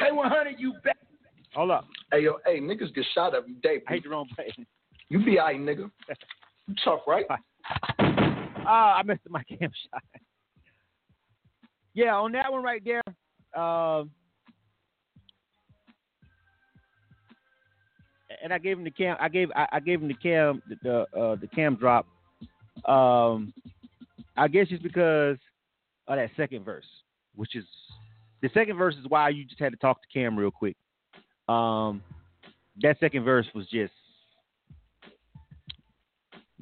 K100, 0.00 0.58
you 0.58 0.74
bet. 0.84 0.96
Hold 1.54 1.70
up. 1.70 1.86
Hey 2.12 2.24
yo, 2.24 2.36
hey 2.44 2.60
niggas 2.60 2.94
get 2.94 3.04
shot 3.14 3.34
every 3.34 3.54
day. 3.54 3.80
I 3.88 3.92
hate 3.94 4.02
the 4.04 4.10
wrong 4.10 4.28
place. 4.34 4.50
You 5.08 5.24
be 5.24 5.38
alright, 5.38 5.58
nigga. 5.58 5.90
You 6.66 6.74
tough, 6.84 7.00
right? 7.06 7.24
Ah, 8.68 8.96
I 8.96 9.04
missed 9.04 9.20
my 9.28 9.44
cam 9.44 9.70
shot. 9.70 10.02
Yeah, 11.94 12.16
on 12.16 12.32
that 12.32 12.50
one 12.50 12.64
right 12.64 12.82
there. 12.84 13.00
Um, 13.54 14.10
and 18.42 18.52
I 18.52 18.58
gave 18.58 18.76
him 18.76 18.82
the 18.82 18.90
cam. 18.90 19.16
I 19.20 19.28
gave 19.28 19.52
I, 19.54 19.68
I 19.70 19.78
gave 19.78 20.02
him 20.02 20.08
the 20.08 20.14
cam 20.14 20.60
the 20.68 20.76
the, 20.82 21.18
uh, 21.18 21.36
the 21.36 21.46
cam 21.46 21.76
drop. 21.76 22.08
Um, 22.84 23.52
I 24.36 24.48
guess 24.48 24.68
just 24.68 24.82
because 24.82 25.38
of 26.08 26.16
that 26.16 26.30
second 26.36 26.64
verse, 26.64 26.86
which 27.34 27.56
is 27.56 27.64
the 28.42 28.50
second 28.52 28.76
verse 28.76 28.94
is 28.96 29.06
why 29.08 29.30
you 29.30 29.44
just 29.44 29.60
had 29.60 29.72
to 29.72 29.78
talk 29.78 30.00
to 30.02 30.08
Cam 30.12 30.38
real 30.38 30.50
quick. 30.50 30.76
Um, 31.48 32.02
that 32.82 32.98
second 33.00 33.24
verse 33.24 33.46
was 33.54 33.66
just, 33.68 33.92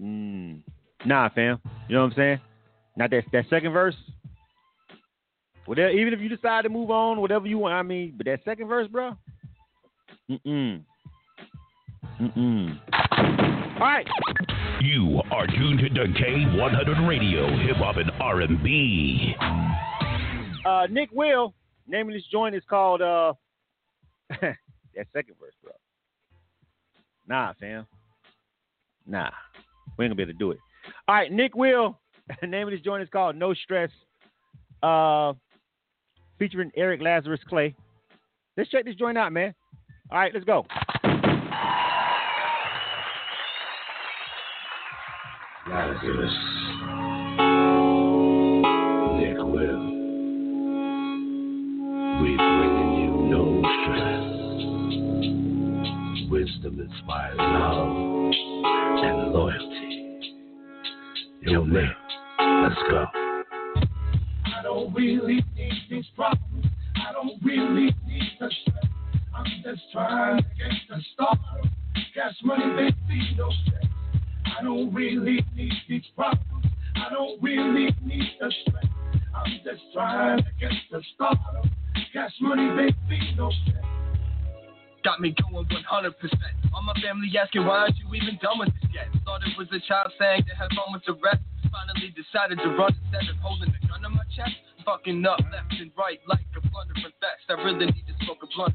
mm, 0.01 0.61
nah, 1.05 1.29
fam. 1.31 1.61
You 1.89 1.97
know 1.97 2.03
what 2.03 2.13
I'm 2.13 2.17
saying? 2.17 2.41
Not 2.97 3.11
that 3.11 3.25
that 3.33 3.45
second 3.51 3.73
verse. 3.73 3.97
Whatever, 5.67 5.91
even 5.91 6.13
if 6.13 6.21
you 6.21 6.29
decide 6.29 6.63
to 6.63 6.69
move 6.69 6.91
on, 6.91 7.21
whatever 7.21 7.47
you 7.47 7.59
want. 7.59 7.75
I 7.75 7.83
mean, 7.83 8.15
but 8.17 8.27
that 8.27 8.41
second 8.45 8.69
verse, 8.69 8.87
bro. 8.87 9.17
Mm-mm. 10.31 10.83
Mm-mm. 12.21 12.81
All 13.75 13.81
right. 13.81 14.07
You 14.85 15.23
are 15.31 15.47
tuned 15.47 15.79
to 15.79 15.89
K100 15.89 17.09
Radio, 17.09 17.47
Hip 17.67 17.77
Hop 17.77 17.97
and 17.97 18.11
R&B. 18.21 19.35
Uh, 20.67 20.87
Nick 20.91 21.09
Will, 21.11 21.55
name 21.89 22.09
of 22.09 22.13
this 22.13 22.25
joint 22.31 22.55
is 22.55 22.63
called 22.69 23.01
uh, 23.01 23.33
that 24.29 25.07
second 25.15 25.37
verse, 25.41 25.55
bro. 25.63 25.73
Nah, 27.27 27.55
fam. 27.59 27.87
Nah, 29.07 29.31
we 29.97 30.05
ain't 30.05 30.11
gonna 30.11 30.17
be 30.17 30.23
able 30.23 30.35
to 30.35 30.39
do 30.39 30.51
it. 30.51 30.59
All 31.09 31.15
right, 31.15 31.33
Nick 31.33 31.57
Will, 31.57 31.99
name 32.43 32.69
of 32.69 32.73
this 32.73 32.83
joint 32.83 33.03
is 33.03 33.09
called 33.09 33.37
No 33.37 33.55
Stress. 33.55 33.91
Uh, 34.83 35.33
featuring 36.39 36.71
Eric 36.77 37.01
Lazarus 37.01 37.41
Clay. 37.49 37.75
Let's 38.59 38.69
check 38.69 38.85
this 38.85 38.97
joint 38.97 39.17
out, 39.17 39.33
man. 39.33 39.55
All 40.11 40.19
right, 40.19 40.35
let's 40.35 40.45
go. 40.45 40.67
Lazarus. 45.75 46.31
Nick 49.19 49.39
Will. 49.39 49.83
We 52.23 52.31
bringing 52.37 52.93
you 53.03 53.11
no 53.29 53.43
stress. 53.83 54.25
Wisdom 56.31 56.75
inspires 56.79 57.39
love 57.39 57.91
and 59.03 59.19
loyalty. 59.33 60.33
Yo, 61.43 61.65
man, 61.65 61.93
let's 62.63 62.81
go. 62.89 63.07
I 64.47 64.63
don't 64.63 64.95
really 64.95 65.45
need 65.57 65.75
these 65.91 66.07
problems. 66.15 66.67
I 67.05 67.13
don't 67.13 67.43
really 67.43 67.93
need 68.07 68.31
the 68.39 68.49
stress. 68.63 68.87
I'm 69.35 69.47
just 69.65 69.83
trying 69.93 70.37
to 70.37 70.45
get 70.57 70.71
the 70.89 71.03
start. 71.15 71.39
Cash 72.15 72.35
money, 72.45 72.71
baby, 72.77 73.35
no 73.37 73.51
stress. 73.67 73.94
I 74.57 74.63
don't 74.63 74.95
really 74.95 75.45
need 75.57 75.73
these 75.89 76.05
problems. 76.15 76.67
I 76.95 77.11
don't 77.11 77.43
really 77.43 77.91
need 78.05 78.29
the 78.41 78.53
stress. 78.63 78.87
I'm 79.35 79.51
just 79.65 79.83
trying 79.93 80.39
to 80.39 80.51
get 80.61 80.71
the 80.93 81.03
start. 81.15 81.39
Cash 82.13 82.33
money, 82.41 82.71
baby, 82.71 83.35
no 83.37 83.51
stress. 83.51 83.83
Got 85.03 85.21
me 85.21 85.35
going 85.43 85.67
100%. 85.67 86.15
All 86.73 86.83
my 86.83 86.95
family 87.03 87.29
asking, 87.37 87.67
why 87.67 87.79
aren't 87.79 87.99
you 87.99 88.07
even 88.15 88.39
done 88.41 88.59
with 88.61 88.71
this 88.81 88.91
yet? 88.95 89.09
Thought 89.25 89.43
it 89.43 89.59
was 89.59 89.67
a 89.75 89.81
child 89.89 90.13
saying 90.19 90.45
to 90.49 90.55
have 90.55 90.71
fun 90.71 90.95
with 90.95 91.03
the 91.05 91.15
rest. 91.19 91.43
Finally 91.73 92.15
decided 92.15 92.59
to 92.63 92.71
run 92.79 92.95
instead 92.95 93.29
of 93.29 93.37
holding 93.43 93.75
a 93.75 93.87
gun 93.89 94.05
on 94.05 94.15
my 94.15 94.25
chest. 94.31 94.55
Fucking 94.87 95.27
up 95.27 95.41
left 95.51 95.75
and 95.81 95.91
right 95.99 96.21
like 96.29 96.47
a 96.55 96.61
blundering 96.71 97.13
vest. 97.19 97.45
I 97.51 97.55
really 97.59 97.87
need 97.87 98.07
to 98.07 98.15
smoke 98.25 98.39
a 98.43 98.49
blunt. 98.55 98.75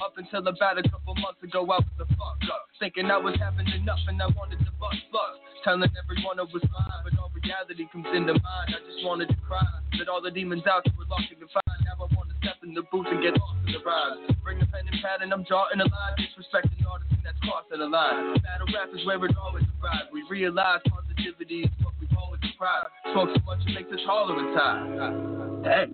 Up 0.00 0.16
until 0.16 0.40
about 0.48 0.80
a 0.80 0.82
couple 0.88 1.14
months 1.20 1.42
ago, 1.44 1.60
I 1.68 1.76
was 1.76 1.84
the 2.00 2.08
fuck 2.16 2.40
up. 2.48 2.64
Thinking 2.80 3.12
I 3.12 3.20
was 3.20 3.36
having 3.36 3.68
enough 3.68 4.00
and 4.08 4.16
I 4.16 4.32
wanted 4.32 4.64
to 4.64 4.72
bust 4.80 4.96
bust. 5.12 5.36
Telling 5.60 5.92
everyone 5.92 6.40
it 6.40 6.48
was 6.48 6.64
fine, 6.72 7.00
but 7.04 7.12
all 7.20 7.28
reality 7.36 7.84
comes 7.92 8.08
into 8.16 8.32
mind. 8.32 8.72
I 8.72 8.80
just 8.88 9.04
wanted 9.04 9.28
to 9.28 9.36
cry. 9.44 9.60
That 10.00 10.08
all 10.08 10.24
the 10.24 10.32
demons 10.32 10.64
out 10.64 10.88
there 10.88 10.96
were 10.96 11.04
lost 11.04 11.28
and 11.28 11.36
confined. 11.36 11.84
Now 11.84 12.00
I 12.00 12.08
want 12.16 12.32
to 12.32 12.36
step 12.40 12.64
in 12.64 12.72
the 12.72 12.80
booth 12.88 13.12
and 13.12 13.20
get 13.20 13.36
lost 13.36 13.60
in 13.68 13.76
the 13.76 13.84
rhymes. 13.84 14.24
Bring 14.40 14.64
a 14.64 14.66
pen 14.72 14.88
and 14.88 14.96
pad 15.04 15.20
and 15.20 15.36
I'm 15.36 15.44
drawing 15.44 15.76
a 15.76 15.84
line. 15.84 16.14
Disrespecting 16.16 16.80
artists 16.88 17.12
and 17.12 17.20
that's 17.20 17.36
crossing 17.44 17.84
the 17.84 17.90
line. 17.92 18.40
Battle 18.40 18.72
rap 18.72 18.88
is 18.96 19.04
where 19.04 19.20
it 19.20 19.36
always 19.36 19.68
arrives. 19.84 20.08
We 20.16 20.24
realize 20.32 20.80
positivity 20.88 21.68
is 21.68 21.72
what 21.84 21.92
we've 22.00 22.16
always 22.16 22.40
deprived. 22.40 22.88
Smoke 23.12 23.36
so 23.36 23.40
much 23.44 23.60
it 23.68 23.76
makes 23.76 23.92
us 23.92 24.00
tolerant 24.08 24.56
time. 24.56 25.60
Dang. 25.60 25.92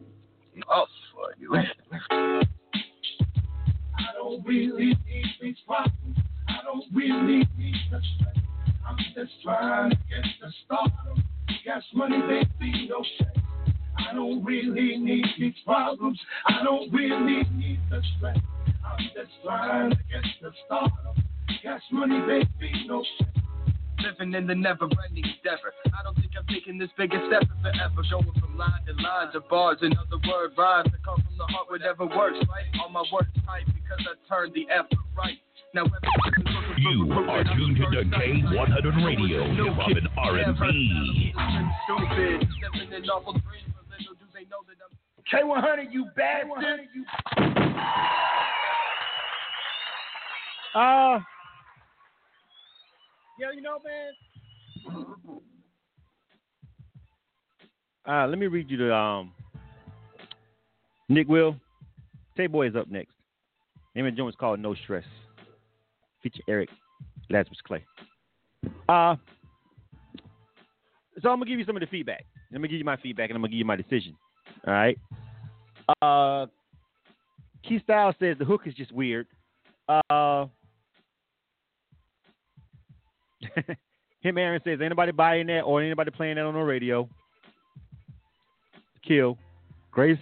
Oh, 0.70 0.86
for 1.11 1.34
you. 1.42 1.50
I 4.07 4.12
don't 4.14 4.46
really 4.46 4.96
need 5.07 5.26
these 5.40 5.57
problems. 5.66 6.18
I 6.48 6.59
don't 6.62 6.84
really 6.94 7.48
need 7.59 7.76
the 7.90 8.00
stress. 8.16 8.36
I'm 8.86 8.96
just 9.14 9.32
trying 9.42 9.90
to 9.90 9.96
get 9.96 10.24
the 10.40 10.52
stardom. 10.64 11.24
Gas 11.64 11.82
money, 11.94 12.20
baby, 12.20 12.88
no 12.88 13.02
stress. 13.16 13.34
I 13.98 14.14
don't 14.14 14.44
really 14.44 14.96
need 14.98 15.26
these 15.38 15.54
problems. 15.64 16.20
I 16.46 16.62
don't 16.62 16.92
really 16.92 17.42
need 17.54 17.80
the 17.90 18.00
stress. 18.16 18.38
I'm 18.84 19.04
just 19.14 19.32
trying 19.42 19.90
to 19.90 19.96
get 19.96 20.22
the 20.40 20.52
stardom. 20.66 21.24
Gas 21.62 21.80
money, 21.90 22.20
baby, 22.20 22.86
no 22.86 23.02
stress. 23.16 23.30
Living 24.04 24.34
in 24.34 24.46
the 24.46 24.54
never-ending 24.54 25.24
endeavor. 25.24 25.72
I 25.86 26.04
don't 26.04 26.14
think 26.14 26.30
I'm 26.38 26.46
taking 26.46 26.78
this 26.78 26.90
big 26.96 27.11
step 27.11 27.42
in 27.42 27.62
forever. 27.62 28.02
Going 28.09 28.40
from 28.40 28.57
line 28.57 28.84
to 28.86 28.92
line 29.02 29.32
to 29.32 29.40
bars, 29.40 29.78
in 29.82 29.92
other 29.96 30.20
word 30.28 30.52
rhymes 30.57 30.92
that 30.92 31.02
come 31.02 31.16
from 31.16 31.36
the 31.36 31.46
heart, 31.46 31.66
whatever 31.68 32.07
works, 32.07 32.38
right? 32.46 32.66
All 32.80 32.90
my 32.90 33.02
words 33.11 33.28
tight 33.44 33.66
because 33.89 34.07
I 34.07 34.28
turned 34.28 34.55
the 34.55 34.66
effort 34.70 34.99
right. 35.16 35.39
Now 35.74 35.84
You 36.78 37.12
are 37.12 37.45
tuned 37.45 37.76
to 37.76 37.84
the 37.91 38.03
K100 38.16 39.05
Radio, 39.05 39.45
Hip 39.55 39.74
Hop 39.74 39.91
and 39.91 40.09
R&B. 40.16 41.34
Stupid, 41.84 42.49
living 42.72 42.93
in 42.93 43.11
awful 43.11 43.32
dreams, 43.32 43.72
but 43.74 43.84
little 43.99 44.14
do 44.14 44.26
they 44.34 44.45
know 44.45 44.62
that 44.66 44.76
I'm 44.82 44.93
K100, 45.30 45.93
you 45.93 46.07
bastard. 46.16 46.78
Uh, 50.74 51.20
yeah, 53.39 53.53
you 53.55 53.62
know, 53.62 53.78
man. 53.84 54.12
Uh, 58.07 58.26
let 58.28 58.39
me 58.39 58.47
read 58.47 58.70
you 58.70 58.76
the 58.76 58.95
um. 58.95 59.32
Nick 61.09 61.28
Will, 61.28 61.57
Tay 62.37 62.47
Boy 62.47 62.68
is 62.68 62.76
up 62.76 62.91
next. 62.91 63.16
Name 63.97 64.07
of 64.07 64.28
is 64.28 64.34
called 64.38 64.61
No 64.61 64.74
Stress. 64.74 65.05
Feature 66.22 66.42
Eric 66.49 66.68
Lazarus 67.30 67.59
Clay. 67.66 67.82
Uh, 68.90 69.16
so 71.22 71.30
I'm 71.30 71.38
gonna 71.38 71.47
give 71.47 71.59
you 71.59 71.64
some 71.64 71.76
of 71.76 71.80
the 71.80 71.86
feedback. 71.86 72.26
Let 72.53 72.61
me 72.61 72.68
give 72.68 72.76
you 72.78 72.84
my 72.84 72.99
feedback, 72.99 73.30
and 73.30 73.36
I'm 73.36 73.42
gonna 73.42 73.53
give 73.53 73.59
you 73.59 73.64
my 73.64 73.76
decision. 73.76 74.14
All 74.66 74.74
right. 74.74 74.99
Uh, 76.03 76.47
Key 77.66 77.80
Style 77.84 78.14
says 78.20 78.36
the 78.38 78.44
hook 78.44 78.62
is 78.66 78.74
just 78.74 78.92
weird. 78.92 79.26
Uh, 79.88 80.44
him 84.20 84.36
Aaron 84.36 84.61
says 84.62 84.80
anybody 84.84 85.12
buying 85.12 85.47
that 85.47 85.61
or 85.61 85.80
anybody 85.80 86.11
playing 86.11 86.36
that 86.36 86.44
on 86.44 86.53
the 86.53 86.61
radio. 86.61 87.09
Kill. 89.07 89.38
Grace. 89.90 90.18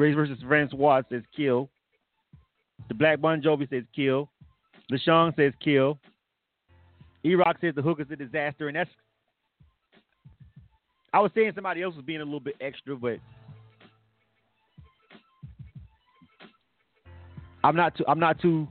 Grace 0.00 0.14
versus 0.14 0.38
Francois 0.48 1.02
says 1.10 1.20
kill. 1.36 1.68
The 2.88 2.94
Black 2.94 3.20
Bon 3.20 3.42
Jovi 3.42 3.68
says 3.68 3.82
kill. 3.94 4.30
LaShawn 4.90 5.36
says 5.36 5.52
kill. 5.62 5.98
E 7.22 7.34
Rock 7.34 7.58
says 7.60 7.74
the 7.74 7.82
hook 7.82 8.00
is 8.00 8.06
a 8.10 8.16
disaster, 8.16 8.68
and 8.68 8.76
that's. 8.78 8.88
I 11.12 11.20
was 11.20 11.30
saying 11.34 11.52
somebody 11.54 11.82
else 11.82 11.94
was 11.96 12.04
being 12.06 12.22
a 12.22 12.24
little 12.24 12.40
bit 12.40 12.54
extra, 12.62 12.96
but 12.96 13.18
I'm 17.62 17.76
not 17.76 17.94
too. 17.94 18.04
I'm 18.08 18.18
not 18.18 18.40
too. 18.40 18.66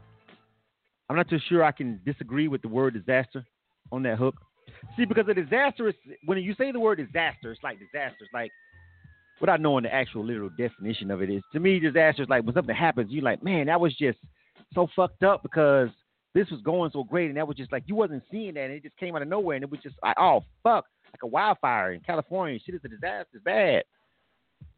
I'm 1.11 1.15
not 1.15 1.30
too 1.30 1.38
sure 1.47 1.63
I 1.63 1.71
can 1.71 2.01
disagree 2.07 2.47
with 2.47 2.63
the 2.63 2.69
word 2.69 2.95
disaster 2.95 3.45
on 3.91 4.01
that 4.01 4.17
hook. 4.17 4.34
See, 4.97 5.05
because 5.05 5.27
a 5.30 5.36
disaster 5.36 5.89
is 5.89 5.95
when 6.25 6.39
you 6.39 6.55
say 6.55 6.71
the 6.71 6.80
word 6.80 6.95
disaster, 6.95 7.51
it's 7.51 7.61
like 7.61 7.77
disaster. 7.77 8.17
It's 8.21 8.34
like 8.34 8.49
without 9.40 9.62
knowing 9.62 9.84
the 9.84 9.94
actual 9.94 10.26
literal 10.26 10.50
definition 10.58 11.12
of 11.12 11.22
it 11.22 11.30
is 11.30 11.42
to 11.54 11.60
me 11.60 11.80
disaster 11.80 12.24
is 12.24 12.30
like 12.30 12.44
when 12.44 12.54
something 12.54 12.76
happens, 12.76 13.12
you're 13.12 13.24
like, 13.24 13.44
man, 13.44 13.68
that 13.68 13.80
was 13.80 13.96
just 13.96 14.18
so 14.74 14.88
fucked 14.96 15.24
up 15.24 15.42
because 15.44 15.90
this 16.36 16.50
was 16.50 16.62
going 16.62 16.92
so 16.92 17.04
great 17.04 17.30
and 17.30 17.38
that 17.38 17.48
was 17.48 17.58
just 17.58 17.72
like 17.72 17.84
you 17.88 17.96
wasn't 17.96 18.24
seeing 18.30 18.54
that 18.54 18.66
and 18.66 18.74
it 18.74 18.84
just 18.84 18.98
came 18.98 19.16
out 19.16 19.22
of 19.22 19.28
nowhere 19.28 19.56
and 19.56 19.64
it 19.64 19.72
was 19.72 19.80
just 19.82 19.96
like, 20.04 20.16
oh 20.20 20.44
fuck, 20.64 20.86
like 21.12 21.24
a 21.24 21.28
wildfire 21.28 21.94
in 21.94 22.02
California. 22.02 22.60
Shit 22.64 22.76
is 22.76 22.82
a 22.84 22.88
disaster. 22.88 23.28
It's 23.34 23.44
bad. 23.44 23.84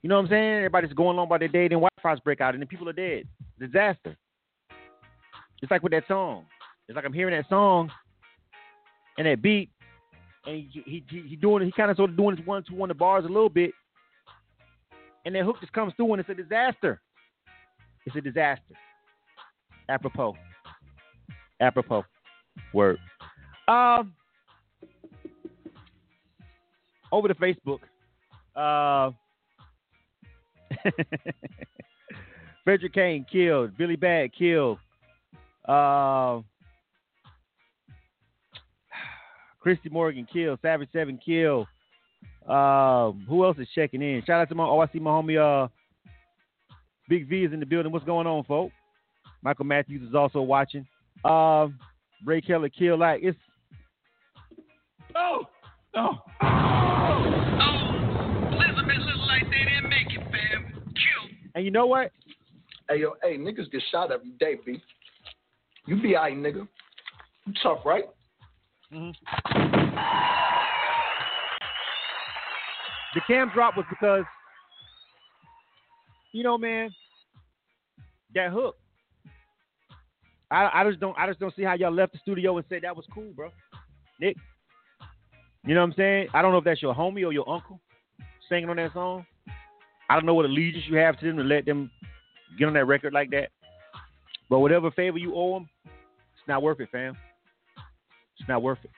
You 0.01 0.09
know 0.09 0.15
what 0.15 0.25
I'm 0.25 0.29
saying? 0.29 0.55
Everybody's 0.57 0.93
going 0.93 1.17
along 1.17 1.29
by 1.29 1.37
their 1.37 1.47
day, 1.47 1.67
then 1.67 1.79
wildfires 1.79 2.23
break 2.23 2.41
out 2.41 2.53
and 2.53 2.61
then 2.61 2.67
people 2.67 2.87
are 2.89 2.93
dead. 2.93 3.27
Disaster. 3.59 4.15
It's 5.61 5.69
like 5.69 5.83
with 5.83 5.91
that 5.91 6.07
song. 6.07 6.45
It's 6.87 6.95
like 6.95 7.05
I'm 7.05 7.13
hearing 7.13 7.35
that 7.35 7.47
song 7.49 7.91
and 9.17 9.27
that 9.27 9.41
beat, 9.41 9.69
and 10.45 10.55
he 10.71 10.81
he, 10.85 11.03
he, 11.27 11.35
doing 11.35 11.63
he 11.65 11.71
kind 11.71 11.91
of 11.91 11.97
sort 11.97 12.09
of 12.09 12.17
doing 12.17 12.35
his 12.35 12.45
one 12.45 12.63
two 12.67 12.75
one 12.75 12.89
the 12.89 12.95
bars 12.95 13.25
a 13.25 13.27
little 13.27 13.49
bit, 13.49 13.71
and 15.25 15.35
that 15.35 15.43
hook 15.43 15.57
just 15.59 15.73
comes 15.73 15.93
through 15.95 16.13
and 16.13 16.19
it's 16.19 16.29
a 16.29 16.33
disaster. 16.33 17.01
It's 18.05 18.15
a 18.15 18.21
disaster. 18.21 18.75
Apropos. 19.89 20.35
Apropos. 21.59 22.03
Word. 22.73 22.97
Um. 23.67 24.13
Over 27.11 27.27
to 27.27 27.35
Facebook. 27.35 27.79
Uh. 28.55 29.11
Frederick 32.63 32.93
Kane 32.93 33.25
killed. 33.31 33.77
Billy 33.77 33.95
Bad 33.95 34.33
killed. 34.33 34.79
Uh, 35.67 36.41
Christy 39.59 39.89
Morgan 39.89 40.27
killed. 40.31 40.59
Savage 40.61 40.89
Seven 40.93 41.19
killed. 41.23 41.67
Uh, 42.47 43.11
who 43.27 43.45
else 43.45 43.57
is 43.59 43.67
checking 43.73 44.01
in? 44.01 44.23
Shout 44.25 44.41
out 44.41 44.49
to 44.49 44.55
my 44.55 44.65
oh 44.65 44.79
I 44.79 44.87
see 44.87 44.99
my 44.99 45.11
homie 45.11 45.37
uh 45.39 45.67
Big 47.07 47.27
V 47.27 47.43
is 47.43 47.53
in 47.53 47.59
the 47.59 47.65
building. 47.65 47.91
What's 47.91 48.05
going 48.05 48.27
on, 48.27 48.43
folks? 48.45 48.73
Michael 49.41 49.65
Matthews 49.65 50.07
is 50.07 50.15
also 50.15 50.41
watching. 50.41 50.85
Uh, 51.23 51.67
Ray 52.25 52.41
Keller 52.41 52.69
killed 52.69 52.99
like 52.99 53.21
it's 53.23 53.37
Oh, 55.15 55.43
no. 55.93 56.17
and 61.53 61.65
you 61.65 61.71
know 61.71 61.85
what? 61.85 62.11
Hey 62.89 63.01
yo, 63.01 63.13
hey, 63.21 63.37
niggas 63.37 63.71
get 63.71 63.81
shot 63.91 64.11
every 64.11 64.31
day, 64.39 64.55
B. 64.65 64.81
You 65.85 66.01
be 66.01 66.15
alright, 66.15 66.35
nigga. 66.35 66.67
You 67.45 67.53
tough, 67.61 67.79
right? 67.85 68.05
The 73.13 73.21
cam 73.27 73.51
drop 73.53 73.75
was 73.75 73.85
because, 73.89 74.23
you 76.33 76.43
know, 76.43 76.57
man, 76.57 76.89
that 78.33 78.51
hook. 78.51 78.75
I, 80.49 80.81
I 80.81 80.89
just 80.89 80.99
don't 80.99 81.17
I 81.17 81.27
just 81.27 81.39
don't 81.39 81.55
see 81.55 81.63
how 81.63 81.75
y'all 81.75 81.93
left 81.93 82.13
the 82.13 82.19
studio 82.19 82.57
and 82.57 82.65
said 82.67 82.81
that 82.83 82.95
was 82.95 83.05
cool, 83.13 83.31
bro. 83.35 83.49
Nick. 84.19 84.35
You 85.65 85.75
know 85.75 85.81
what 85.81 85.87
I'm 85.87 85.93
saying? 85.93 86.27
I 86.33 86.41
don't 86.41 86.51
know 86.51 86.57
if 86.57 86.63
that's 86.63 86.81
your 86.81 86.93
homie 86.93 87.25
or 87.25 87.31
your 87.31 87.47
uncle 87.49 87.79
singing 88.49 88.69
on 88.69 88.77
that 88.77 88.93
song. 88.93 89.25
I 90.09 90.15
don't 90.15 90.25
know 90.25 90.33
what 90.33 90.45
allegiance 90.45 90.85
you 90.89 90.97
have 90.97 91.19
to 91.19 91.27
them 91.27 91.37
to 91.37 91.43
let 91.43 91.65
them 91.65 91.89
get 92.57 92.67
on 92.67 92.73
that 92.73 92.85
record 92.85 93.13
like 93.13 93.29
that. 93.31 93.49
But 94.49 94.59
whatever 94.59 94.91
favor 94.91 95.17
you 95.17 95.33
owe 95.35 95.53
them, 95.53 95.69
it's 95.85 96.47
not 96.47 96.61
worth 96.61 96.79
it, 96.81 96.89
fam. 96.91 97.15
It's 98.39 98.49
not 98.49 98.61
worth 98.61 98.79
it. 98.83 98.89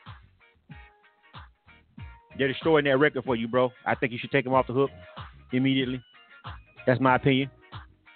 They're 2.38 2.47
destroying 2.47 2.86
that 2.86 2.97
record 2.97 3.23
for 3.25 3.36
you, 3.36 3.47
bro. 3.47 3.71
I 3.86 3.95
think 3.95 4.11
you 4.11 4.17
should 4.19 4.31
take 4.31 4.45
them 4.45 4.53
off 4.53 4.67
the 4.67 4.73
hook 4.73 4.89
immediately. 5.51 6.01
That's 6.86 6.99
my 6.99 7.15
opinion. 7.15 7.49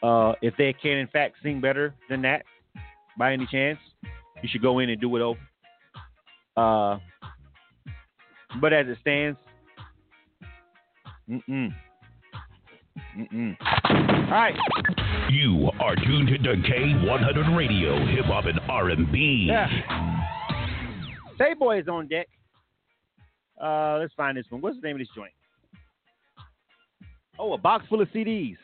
Uh, 0.04 0.34
if 0.42 0.54
they 0.58 0.74
can, 0.74 0.98
in 0.98 1.08
fact, 1.08 1.36
sing 1.42 1.62
better 1.62 1.96
than 2.10 2.22
that, 2.24 2.44
by 3.18 3.34
any 3.34 3.48
chance, 3.48 3.80
you 4.42 4.50
should 4.50 4.62
go 4.62 4.80
in 4.80 4.90
and 4.90 5.02
do 5.02 5.16
it 5.16 5.22
over. 5.22 5.40
Uh, 6.56 7.00
but 8.62 8.74
as 8.74 8.88
it 8.88 8.98
stands, 9.02 9.38
mm-mm. 11.30 11.74
Mm-mm. 13.18 13.56
All 13.60 14.32
right. 14.32 14.56
You 15.30 15.70
are 15.80 15.96
tuned 15.96 16.28
to 16.28 16.38
K100 16.38 17.56
Radio, 17.56 18.06
Hip 18.08 18.26
Hop 18.26 18.46
and 18.46 18.60
R&B. 18.70 19.48
Yeah. 19.48 19.68
Tay 21.38 21.54
Boy 21.54 21.80
is 21.80 21.88
on 21.88 22.08
deck. 22.08 22.28
Uh, 23.62 23.98
let's 24.00 24.14
find 24.14 24.38
this 24.38 24.46
one. 24.50 24.62
What's 24.62 24.78
the 24.80 24.88
name 24.88 24.96
of 24.96 25.00
this 25.00 25.10
joint? 25.16 25.32
Oh, 27.40 27.54
a 27.54 27.58
box 27.58 27.86
full 27.90 28.02
of 28.02 28.08
CDs. 28.10 28.58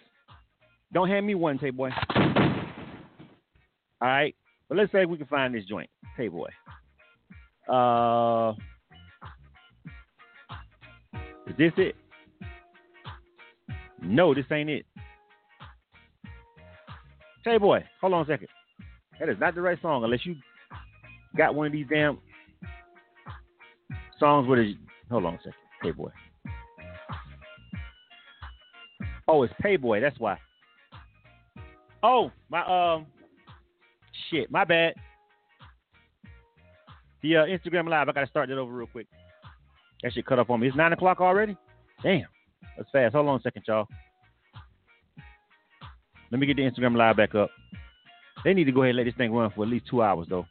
Don't 0.91 1.09
hand 1.09 1.25
me 1.25 1.35
one, 1.35 1.57
Tay 1.57 1.71
Boy. 1.71 1.89
All 2.15 4.09
right. 4.09 4.35
But 4.69 4.77
let's 4.77 4.91
say 4.91 5.03
if 5.03 5.09
we 5.09 5.17
can 5.17 5.27
find 5.27 5.53
this 5.53 5.65
joint, 5.65 5.89
Tay 6.17 6.27
Boy. 6.27 6.49
Uh, 7.67 8.53
is 11.47 11.57
this 11.57 11.71
it? 11.77 11.95
No, 14.01 14.33
this 14.33 14.45
ain't 14.51 14.69
it. 14.69 14.85
Tay 17.43 17.57
Boy, 17.57 17.83
hold 17.99 18.13
on 18.13 18.23
a 18.23 18.27
second. 18.27 18.47
That 19.19 19.29
is 19.29 19.37
not 19.39 19.55
the 19.55 19.61
right 19.61 19.81
song 19.81 20.03
unless 20.03 20.25
you 20.25 20.35
got 21.37 21.55
one 21.55 21.67
of 21.67 21.73
these 21.73 21.87
damn 21.89 22.17
songs 24.19 24.47
with 24.47 24.59
a. 24.59 24.73
Hold 25.09 25.25
on 25.25 25.35
a 25.35 25.37
second. 25.37 25.53
Payboy. 25.83 26.11
Oh, 29.27 29.43
it's 29.43 29.53
Payboy. 29.63 30.01
That's 30.01 30.19
why. 30.19 30.37
Oh, 32.01 32.31
my 32.49 32.95
um, 32.95 33.05
shit. 34.29 34.51
My 34.51 34.63
bad. 34.65 34.93
The 37.21 37.37
uh, 37.37 37.45
Instagram 37.45 37.89
live. 37.89 38.09
I 38.09 38.11
gotta 38.11 38.27
start 38.27 38.49
that 38.49 38.57
over 38.57 38.73
real 38.73 38.87
quick. 38.87 39.07
That 40.03 40.11
shit 40.11 40.25
cut 40.25 40.39
off 40.39 40.49
on 40.49 40.59
me. 40.59 40.67
It's 40.67 40.75
nine 40.75 40.91
o'clock 40.91 41.21
already. 41.21 41.55
Damn, 42.03 42.25
that's 42.75 42.89
fast. 42.91 43.15
Hold 43.15 43.29
on 43.29 43.39
a 43.39 43.41
second, 43.41 43.63
y'all. 43.65 43.87
Let 46.29 46.39
me 46.39 46.47
get 46.47 46.57
the 46.57 46.63
Instagram 46.63 46.97
live 46.97 47.15
back 47.15 47.33
up. 47.35 47.49
They 48.43 48.53
need 48.53 48.65
to 48.65 48.73
go 48.73 48.81
ahead 48.81 48.89
and 48.89 48.97
let 48.97 49.05
this 49.05 49.15
thing 49.15 49.31
run 49.31 49.51
for 49.55 49.63
at 49.63 49.69
least 49.69 49.85
two 49.89 50.01
hours, 50.01 50.27
though. 50.29 50.45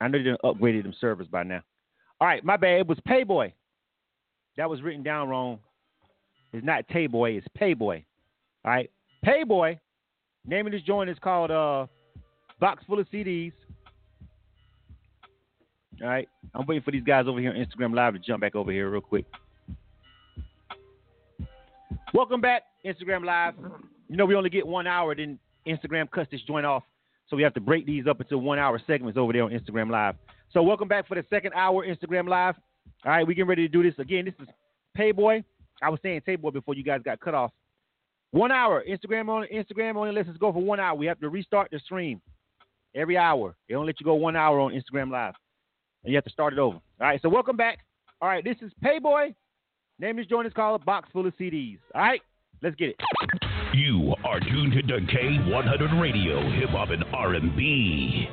I 0.00 0.08
know 0.08 0.18
they 0.18 0.24
done 0.24 0.36
upgraded 0.42 0.82
them 0.82 0.94
servers 1.00 1.28
by 1.28 1.44
now. 1.44 1.60
All 2.20 2.28
right, 2.28 2.44
my 2.44 2.56
bad. 2.56 2.80
It 2.80 2.86
was 2.86 2.98
Payboy. 3.08 3.52
That 4.56 4.70
was 4.70 4.82
written 4.82 5.02
down 5.02 5.28
wrong. 5.28 5.58
It's 6.52 6.64
not 6.64 6.86
Tayboy, 6.88 7.36
it's 7.38 7.46
Payboy. 7.60 8.04
All 8.64 8.70
right, 8.70 8.90
Payboy. 9.26 9.78
Name 10.46 10.66
of 10.66 10.72
this 10.72 10.82
joint 10.82 11.10
is 11.10 11.18
called 11.18 11.50
uh, 11.50 11.86
Box 12.60 12.84
Full 12.86 13.00
of 13.00 13.10
CDs. 13.10 13.52
All 16.00 16.08
right, 16.08 16.28
I'm 16.54 16.66
waiting 16.66 16.82
for 16.82 16.92
these 16.92 17.02
guys 17.02 17.26
over 17.26 17.40
here 17.40 17.50
on 17.50 17.56
Instagram 17.56 17.94
Live 17.94 18.12
to 18.14 18.18
jump 18.20 18.40
back 18.40 18.54
over 18.54 18.70
here 18.70 18.88
real 18.90 19.00
quick. 19.00 19.24
Welcome 22.12 22.40
back, 22.40 22.62
Instagram 22.86 23.24
Live. 23.24 23.54
You 24.08 24.16
know 24.16 24.26
we 24.26 24.36
only 24.36 24.50
get 24.50 24.66
one 24.66 24.86
hour, 24.86 25.14
then 25.14 25.38
Instagram 25.66 26.08
cuts 26.10 26.30
this 26.30 26.42
joint 26.46 26.66
off, 26.66 26.84
so 27.28 27.36
we 27.36 27.42
have 27.42 27.54
to 27.54 27.60
break 27.60 27.86
these 27.86 28.06
up 28.06 28.20
into 28.20 28.38
one-hour 28.38 28.80
segments 28.86 29.18
over 29.18 29.32
there 29.32 29.42
on 29.42 29.50
Instagram 29.50 29.90
Live. 29.90 30.14
So 30.54 30.62
welcome 30.62 30.86
back 30.86 31.08
for 31.08 31.16
the 31.16 31.24
second 31.30 31.52
hour 31.54 31.84
Instagram 31.84 32.28
Live. 32.28 32.54
All 33.04 33.10
right, 33.10 33.26
we 33.26 33.34
getting 33.34 33.48
ready 33.48 33.66
to 33.66 33.68
do 33.68 33.82
this 33.82 33.98
again. 33.98 34.24
This 34.24 34.34
is 34.40 34.46
Payboy. 34.96 35.42
I 35.82 35.90
was 35.90 35.98
saying 36.00 36.20
Payboy 36.28 36.52
before 36.52 36.74
you 36.76 36.84
guys 36.84 37.00
got 37.04 37.18
cut 37.18 37.34
off. 37.34 37.50
One 38.30 38.52
hour 38.52 38.84
Instagram 38.88 39.28
on 39.28 39.48
Instagram 39.52 39.96
only 39.96 40.12
lets 40.12 40.28
us 40.28 40.36
go 40.38 40.52
for 40.52 40.62
one 40.62 40.78
hour. 40.78 40.94
We 40.94 41.06
have 41.06 41.18
to 41.18 41.28
restart 41.28 41.72
the 41.72 41.80
stream 41.80 42.22
every 42.94 43.16
hour. 43.16 43.56
They 43.68 43.74
don't 43.74 43.84
let 43.84 43.98
you 43.98 44.04
go 44.04 44.14
one 44.14 44.36
hour 44.36 44.60
on 44.60 44.70
Instagram 44.70 45.10
Live, 45.10 45.34
and 46.04 46.12
you 46.12 46.16
have 46.16 46.24
to 46.24 46.30
start 46.30 46.52
it 46.52 46.60
over. 46.60 46.76
All 46.76 47.06
right, 47.08 47.20
so 47.20 47.28
welcome 47.28 47.56
back. 47.56 47.80
All 48.20 48.28
right, 48.28 48.44
this 48.44 48.56
is 48.62 48.70
Payboy. 48.80 49.34
Name 49.98 50.20
is 50.20 50.26
is 50.26 50.52
called 50.52 50.80
a 50.80 50.84
box 50.84 51.08
full 51.12 51.26
of 51.26 51.36
CDs. 51.36 51.78
All 51.96 52.00
right, 52.00 52.22
let's 52.62 52.76
get 52.76 52.90
it. 52.90 53.00
You 53.74 54.14
are 54.24 54.38
tuned 54.38 54.72
to 54.72 54.82
K100 54.82 56.00
Radio, 56.00 56.48
Hip 56.60 56.68
Hop 56.68 56.90
and 56.90 57.02
R&B. 57.12 58.28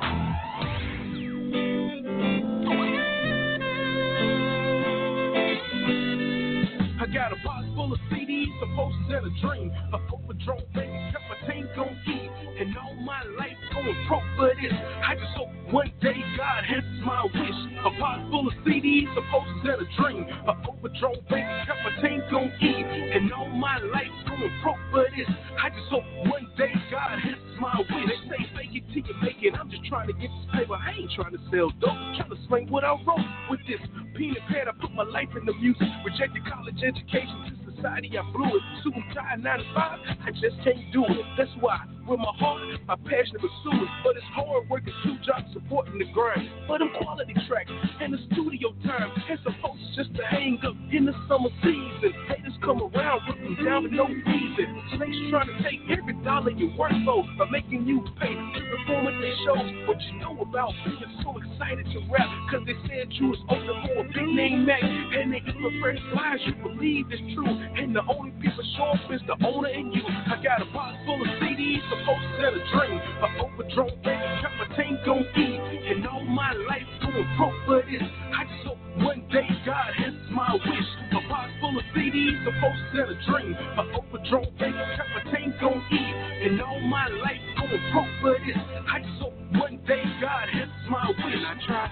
Got 7.12 7.32
a 7.32 7.36
box 7.44 7.66
full 7.76 7.92
of 7.92 8.00
CDs, 8.10 8.48
some 8.58 8.74
posters 8.74 9.12
and 9.12 9.26
a 9.28 9.40
dream. 9.40 9.70
A 9.92 9.98
overdrove 10.08 10.64
baby, 10.72 10.96
kept 11.12 11.24
my 11.28 11.46
tank 11.46 11.68
on 11.76 11.92
E. 12.08 12.30
And 12.58 12.76
all 12.76 12.94
my 12.94 13.22
life 13.38 13.56
going 13.72 13.96
broke 14.08 14.24
for 14.36 14.52
this. 14.60 14.72
I 14.72 15.14
just 15.14 15.32
hope 15.36 15.52
one 15.70 15.92
day 16.00 16.16
God 16.36 16.64
answers 16.64 17.04
my 17.04 17.24
wish. 17.24 17.60
A 17.84 17.90
box 18.00 18.20
full 18.30 18.48
of 18.48 18.54
CDs, 18.64 19.12
some 19.14 19.26
posters 19.30 19.60
and 19.62 19.82
a 19.82 19.88
dream. 20.00 20.24
A 20.48 20.54
overdrove 20.64 21.20
baby, 21.28 21.52
kept 21.68 21.80
my 21.84 21.92
tank 22.00 22.24
on 22.32 22.48
E. 22.60 22.84
And 23.12 23.32
all 23.32 23.48
my 23.48 23.78
life 23.78 24.12
going 24.26 24.52
broke 24.62 24.80
for 24.90 25.04
this. 25.16 25.28
I 25.60 25.68
just 25.68 25.88
hope 25.92 26.04
one 26.26 26.48
day 26.56 26.72
God 26.90 27.20
answers 27.20 27.60
my 27.60 27.76
wish. 27.78 28.08
They 28.08 28.36
say 28.36 28.42
fake 28.56 28.72
it 28.72 28.84
till 28.88 29.04
you 29.04 29.14
make 29.22 29.31
it. 29.44 29.54
I'm 29.54 29.70
just 29.70 29.84
trying 29.86 30.06
to 30.08 30.14
get 30.14 30.30
this 30.30 30.46
paper. 30.54 30.74
I 30.74 30.92
ain't 30.92 31.10
trying 31.12 31.32
to 31.32 31.42
sell 31.50 31.70
dope. 31.80 31.98
Trying 32.16 32.30
to 32.30 32.36
explain 32.36 32.68
what 32.68 32.84
I 32.84 32.92
wrote 32.92 33.26
with 33.50 33.60
this 33.66 33.80
pen 34.14 34.34
and 34.38 34.46
pad. 34.48 34.68
I 34.68 34.72
put 34.80 34.92
my 34.92 35.04
life 35.04 35.28
in 35.38 35.44
the 35.46 35.54
music. 35.54 35.88
Rejected 36.04 36.42
college 36.46 36.82
education 36.82 37.62
society. 37.82 38.12
I 38.18 38.22
blew 38.32 38.46
it. 38.46 38.62
Suit 38.82 38.94
and 38.94 39.04
tie, 39.14 39.36
9 39.36 39.58
to 39.58 39.64
5. 39.74 40.00
I 40.26 40.30
just 40.30 40.56
can't 40.64 40.80
do 40.92 41.04
it. 41.04 41.26
That's 41.36 41.50
why, 41.60 41.82
with 42.06 42.18
my 42.18 42.32
heart, 42.38 42.62
my 42.86 42.96
passion 43.08 43.34
to 43.34 43.42
pursue 43.42 43.82
it. 43.82 43.90
But 44.04 44.16
it's 44.16 44.26
hard 44.32 44.68
working 44.70 44.94
two 45.02 45.16
jobs 45.26 45.50
supporting 45.52 45.98
the 45.98 46.06
grind. 46.12 46.48
But 46.68 46.78
them 46.78 46.90
quality 47.00 47.34
tracks 47.48 47.70
and 48.00 48.14
the 48.14 48.18
studio 48.32 48.74
time. 48.86 49.10
And 49.28 49.38
supposed 49.42 49.82
just 49.96 50.14
to 50.16 50.24
hang 50.24 50.58
up 50.64 50.74
in 50.92 51.06
the 51.06 51.14
summer 51.28 51.50
season. 51.62 52.12
Haters 52.28 52.56
come 52.62 52.82
around 52.82 53.20
with 53.28 53.38
them 53.42 53.64
down 53.64 53.88
for 53.88 53.94
no 53.94 54.06
reason. 54.06 54.66
Snakes 54.96 55.18
trying 55.30 55.48
to 55.50 55.56
take 55.62 55.80
every 55.90 56.14
dollar 56.24 56.50
you 56.50 56.72
work 56.78 56.92
for 57.04 57.24
by 57.38 57.50
making 57.50 57.86
you 57.86 58.04
pay 58.20 58.34
to 58.34 58.60
perform 58.70 59.06
at 59.08 59.20
their 59.20 59.31
shows. 59.44 59.68
What 59.86 60.00
you 60.02 60.18
know 60.18 60.36
about 60.40 60.72
being 60.84 61.12
so 61.22 61.36
excited 61.38 61.86
to 61.92 61.98
rap? 62.10 62.28
Cause 62.50 62.62
they 62.66 62.76
said 62.88 63.12
you 63.12 63.32
was 63.32 63.40
open 63.48 63.76
for 63.86 64.00
a 64.00 64.08
big 64.08 64.28
name 64.34 64.66
Mac. 64.66 64.82
And 64.82 65.32
they 65.32 65.40
even 65.40 65.80
fresh 65.80 65.98
lies 66.14 66.40
you 66.46 66.54
believe 66.62 67.12
is 67.12 67.20
true. 67.34 67.48
And 67.48 67.94
the 67.94 68.02
only 68.08 68.32
people 68.40 68.64
show 68.76 68.96
up 68.96 69.10
is 69.10 69.20
the 69.26 69.36
owner 69.46 69.68
and 69.68 69.94
you. 69.94 70.02
I 70.06 70.40
got 70.42 70.62
a 70.62 70.68
box 70.72 70.96
full 71.06 71.20
of 71.20 71.28
CDs, 71.40 71.80
supposed 71.88 72.24
to 72.24 72.30
sell 72.40 72.54
a 72.54 72.62
dream. 72.72 72.98
A 73.22 73.28
overdrove 73.40 73.96
baby, 74.02 74.28
kept 74.42 74.56
my 74.58 74.68
tank 74.76 75.00
on 75.06 75.22
E. 75.38 75.48
And 75.92 76.06
all 76.06 76.24
my 76.24 76.52
life 76.68 76.86
going 77.00 77.28
broke 77.36 77.58
for 77.66 77.82
this. 77.88 78.02
I 78.02 78.44
just 78.44 78.66
hope 78.66 78.80
one 79.04 79.24
day 79.32 79.48
God 79.64 79.90
answers 79.98 80.30
my 80.30 80.52
wish. 80.54 80.90
A 81.12 81.20
box 81.28 81.50
full 81.60 81.76
of 81.76 81.84
CDs, 81.96 82.36
supposed 82.44 82.80
to 82.80 82.96
sell 82.96 83.08
a 83.08 83.16
dream. 83.28 83.52
A 83.54 83.82
overdrove 83.96 84.52
baby, 84.58 84.82
kept 84.96 85.10
my 85.14 85.24
tank 85.32 85.56
on 85.62 85.78
E. 85.92 86.02
And 86.42 86.60
all 86.60 86.80
my 86.80 87.08
life 87.08 87.51
going 87.72 87.92
broke 87.92 88.06
for 88.20 88.32
this. 88.44 88.56
I 88.88 88.98
just 89.00 89.20
hope 89.20 89.34
one 89.52 89.78
day 89.86 90.02
God 90.20 90.48
answers 90.52 90.90
my 90.90 91.08
wish. 91.08 91.44
I 91.46 91.54
try 91.66 91.88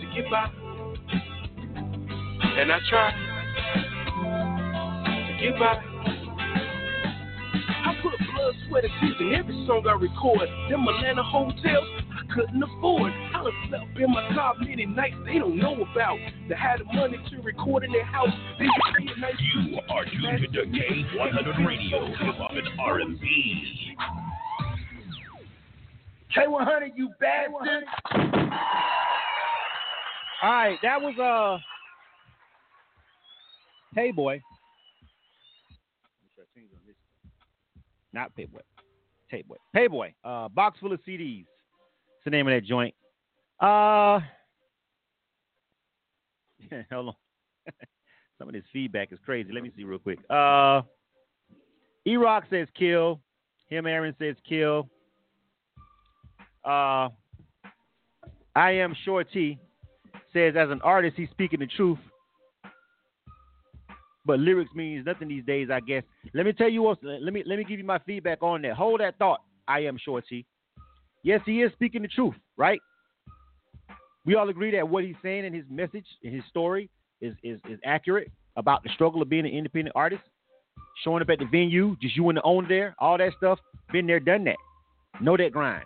to 0.00 0.06
get 0.14 0.30
by. 0.30 0.50
And 2.60 2.72
I 2.72 2.78
try 2.88 3.12
to 5.26 5.32
get 5.40 5.58
by. 5.58 5.87
I 7.88 7.94
put 8.02 8.12
blood, 8.18 8.54
sweat, 8.68 8.84
and 8.84 8.92
tears 9.00 9.16
in 9.18 9.34
every 9.34 9.64
song 9.66 9.82
I 9.88 9.94
record. 9.94 10.46
Them 10.68 10.86
Atlanta 10.86 11.22
hotels 11.22 11.88
I 12.12 12.34
couldn't 12.34 12.62
afford. 12.62 13.10
I 13.12 13.42
done 13.42 13.52
slept 13.66 13.98
in 13.98 14.12
my 14.12 14.28
car 14.34 14.52
many 14.60 14.84
nights 14.84 15.16
they 15.24 15.38
don't 15.38 15.56
know 15.56 15.72
about. 15.72 16.18
They 16.50 16.54
had 16.54 16.80
the 16.80 16.84
money 16.84 17.16
to 17.30 17.40
record 17.40 17.84
in 17.84 17.92
their 17.92 18.04
house. 18.04 18.28
They 18.58 18.66
pay 18.66 19.04
nice 19.18 19.34
You 19.40 19.78
are 19.88 20.04
tuned 20.04 20.52
to 20.52 20.60
the 20.60 20.66
K100 20.68 21.66
Radio, 21.66 22.06
Hip 22.08 22.34
Hop 22.36 22.50
and 22.50 22.68
R&B. 22.78 23.96
K100, 26.36 26.90
you 26.94 27.08
bastard. 27.18 27.84
All 30.42 30.52
right, 30.52 30.78
that 30.82 31.00
was 31.00 31.18
uh 31.18 31.58
Payboy. 33.98 34.42
Not 38.18 38.32
Payboy. 38.36 38.62
Payboy. 39.32 39.56
Payboy. 39.76 40.12
Uh, 40.24 40.48
box 40.48 40.80
full 40.80 40.92
of 40.92 40.98
CDs. 41.06 41.42
It's 41.42 42.24
the 42.24 42.30
name 42.32 42.48
of 42.48 42.52
that 42.52 42.64
joint. 42.66 42.92
Uh, 43.60 44.18
hold 46.90 47.08
on. 47.08 47.14
Some 48.38 48.48
of 48.48 48.54
this 48.54 48.64
feedback 48.72 49.12
is 49.12 49.20
crazy. 49.24 49.52
Let 49.52 49.62
me 49.62 49.70
see 49.76 49.84
real 49.84 50.00
quick. 50.00 50.18
Uh, 50.28 50.82
E 52.08 52.16
Rock 52.16 52.42
says 52.50 52.66
kill. 52.76 53.20
Him 53.70 53.86
Aaron 53.86 54.16
says 54.18 54.34
kill. 54.48 54.88
Uh, 56.64 57.10
I 58.56 58.72
am 58.72 58.96
Shorty 59.04 59.60
says 60.32 60.54
as 60.58 60.70
an 60.70 60.80
artist 60.82 61.16
he's 61.16 61.30
speaking 61.30 61.60
the 61.60 61.68
truth. 61.68 61.98
But 64.28 64.40
lyrics 64.40 64.70
means 64.74 65.06
nothing 65.06 65.28
these 65.28 65.44
days, 65.46 65.68
I 65.72 65.80
guess. 65.80 66.02
Let 66.34 66.44
me 66.44 66.52
tell 66.52 66.68
you 66.68 66.82
what. 66.82 66.98
Let 67.02 67.32
me 67.32 67.42
let 67.46 67.56
me 67.58 67.64
give 67.64 67.78
you 67.78 67.84
my 67.84 67.98
feedback 68.00 68.42
on 68.42 68.60
that. 68.60 68.74
Hold 68.74 69.00
that 69.00 69.16
thought. 69.16 69.40
I 69.66 69.80
am 69.80 69.96
Shorty. 69.96 70.44
Yes, 71.22 71.40
he 71.46 71.62
is 71.62 71.72
speaking 71.72 72.02
the 72.02 72.08
truth, 72.08 72.34
right? 72.58 72.78
We 74.26 74.34
all 74.34 74.50
agree 74.50 74.70
that 74.72 74.86
what 74.86 75.04
he's 75.04 75.16
saying 75.22 75.46
in 75.46 75.54
his 75.54 75.64
message, 75.70 76.04
in 76.22 76.34
his 76.34 76.44
story, 76.50 76.90
is 77.22 77.34
is 77.42 77.58
is 77.70 77.78
accurate 77.86 78.30
about 78.56 78.82
the 78.82 78.90
struggle 78.90 79.22
of 79.22 79.30
being 79.30 79.46
an 79.46 79.50
independent 79.50 79.96
artist. 79.96 80.22
Showing 81.04 81.22
up 81.22 81.30
at 81.30 81.38
the 81.38 81.46
venue, 81.46 81.96
just 82.02 82.14
you 82.14 82.28
and 82.28 82.36
the 82.36 82.42
owner 82.42 82.68
there, 82.68 82.94
all 82.98 83.16
that 83.16 83.32
stuff. 83.38 83.58
Been 83.92 84.06
there, 84.06 84.20
done 84.20 84.44
that. 84.44 84.56
Know 85.22 85.38
that 85.38 85.52
grind. 85.52 85.84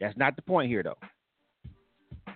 That's 0.00 0.16
not 0.16 0.36
the 0.36 0.42
point 0.42 0.68
here, 0.68 0.84
though. 0.84 0.98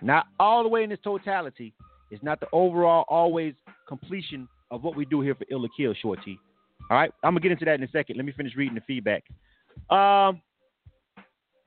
Not 0.01 0.25
all 0.41 0.63
the 0.63 0.69
way 0.69 0.83
in 0.83 0.91
its 0.91 1.01
totality. 1.03 1.73
It's 2.09 2.21
not 2.21 2.41
the 2.41 2.47
overall, 2.51 3.05
always 3.07 3.53
completion 3.87 4.49
of 4.71 4.83
what 4.83 4.95
we 4.95 5.05
do 5.05 5.21
here 5.21 5.35
for 5.35 5.45
Ill 5.51 5.65
or 5.65 5.69
Kill, 5.77 5.93
Shorty. 5.93 6.39
All 6.89 6.97
right, 6.97 7.11
I'm 7.23 7.31
gonna 7.31 7.41
get 7.41 7.51
into 7.51 7.65
that 7.65 7.75
in 7.75 7.83
a 7.83 7.89
second. 7.89 8.17
Let 8.17 8.25
me 8.25 8.31
finish 8.31 8.55
reading 8.55 8.75
the 8.75 8.81
feedback. 8.81 9.23
Um, 9.89 10.41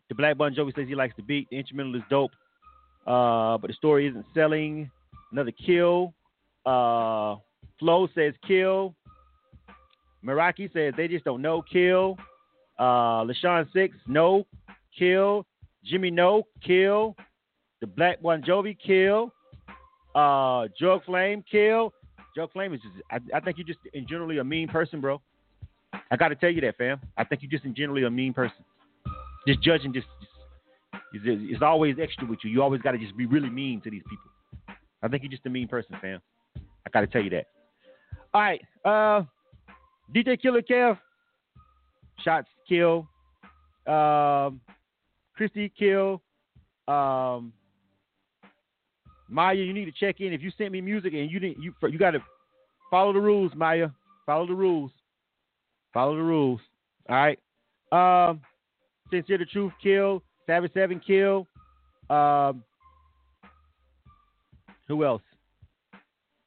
the 0.08 0.14
Black 0.14 0.36
Bon 0.36 0.54
Jovi 0.54 0.74
says 0.74 0.88
he 0.88 0.94
likes 0.94 1.14
the 1.16 1.22
beat. 1.22 1.48
The 1.50 1.58
instrumental 1.58 1.94
is 1.96 2.02
dope, 2.10 2.32
uh, 3.06 3.58
but 3.58 3.68
the 3.68 3.74
story 3.74 4.08
isn't 4.08 4.26
selling. 4.34 4.90
Another 5.30 5.52
kill. 5.52 6.12
Uh, 6.66 7.36
Flo 7.78 8.08
says 8.14 8.34
kill. 8.46 8.94
Meraki 10.24 10.72
says 10.72 10.94
they 10.96 11.08
just 11.08 11.24
don't 11.24 11.42
know. 11.42 11.62
Kill. 11.62 12.16
Uh, 12.78 13.24
LaShawn 13.24 13.66
Six, 13.72 13.96
no, 14.06 14.46
kill. 14.98 15.46
Jimmy 15.84 16.10
No, 16.10 16.44
kill. 16.64 17.14
The 17.80 17.86
Black 17.86 18.22
Bon 18.22 18.42
Jovi, 18.42 18.76
kill. 18.84 19.32
Uh, 20.14 20.68
Drug 20.78 21.04
Flame, 21.04 21.44
kill. 21.50 21.92
Drug 22.34 22.52
Flame 22.52 22.74
is 22.74 22.80
just, 22.80 22.94
I, 23.10 23.18
I 23.36 23.40
think 23.40 23.58
you're 23.58 23.66
just 23.66 23.80
in 23.92 24.06
generally 24.06 24.38
a 24.38 24.44
mean 24.44 24.68
person, 24.68 25.00
bro. 25.00 25.20
I 26.10 26.16
got 26.16 26.28
to 26.28 26.34
tell 26.34 26.50
you 26.50 26.60
that, 26.62 26.76
fam. 26.76 27.00
I 27.16 27.24
think 27.24 27.42
you're 27.42 27.50
just 27.50 27.64
in 27.64 27.74
generally 27.74 28.04
a 28.04 28.10
mean 28.10 28.34
person. 28.34 28.64
Just 29.46 29.62
judging, 29.62 29.92
just, 29.92 30.06
just 30.20 31.24
it's 31.26 31.62
always 31.62 31.96
extra 32.00 32.26
with 32.26 32.40
you. 32.42 32.50
You 32.50 32.62
always 32.62 32.82
got 32.82 32.92
to 32.92 32.98
just 32.98 33.16
be 33.16 33.26
really 33.26 33.50
mean 33.50 33.80
to 33.82 33.90
these 33.90 34.02
people. 34.08 34.76
I 35.02 35.08
think 35.08 35.22
you're 35.22 35.30
just 35.30 35.46
a 35.46 35.50
mean 35.50 35.68
person, 35.68 35.96
fam. 36.00 36.20
I 36.56 36.90
got 36.92 37.02
to 37.02 37.06
tell 37.06 37.22
you 37.22 37.30
that. 37.30 37.46
All 38.32 38.40
right, 38.40 38.60
uh, 38.84 39.22
DJ 40.14 40.40
Killer 40.40 40.62
Kev, 40.62 40.98
shots 42.24 42.48
kill. 42.68 43.06
Um, 43.86 44.60
Christy 45.36 45.70
kill. 45.78 46.22
Um, 46.88 47.52
Maya, 49.28 49.54
you 49.54 49.72
need 49.72 49.86
to 49.86 49.92
check 49.92 50.20
in. 50.20 50.32
If 50.32 50.42
you 50.42 50.50
sent 50.56 50.72
me 50.72 50.80
music 50.80 51.12
and 51.14 51.30
you 51.30 51.40
didn't, 51.40 51.62
you 51.62 51.72
you 51.88 51.98
got 51.98 52.12
to 52.12 52.22
follow 52.90 53.12
the 53.12 53.20
rules, 53.20 53.52
Maya. 53.54 53.88
Follow 54.26 54.46
the 54.46 54.54
rules. 54.54 54.90
Follow 55.92 56.16
the 56.16 56.22
rules. 56.22 56.60
All 57.08 57.16
right. 57.16 57.38
Um, 58.30 58.40
sincere 59.10 59.38
the 59.38 59.44
truth 59.44 59.72
kill. 59.82 60.22
Savage 60.46 60.72
Seven 60.74 61.00
kill. 61.04 61.46
Um, 62.10 62.62
who 64.88 65.04
else? 65.04 65.22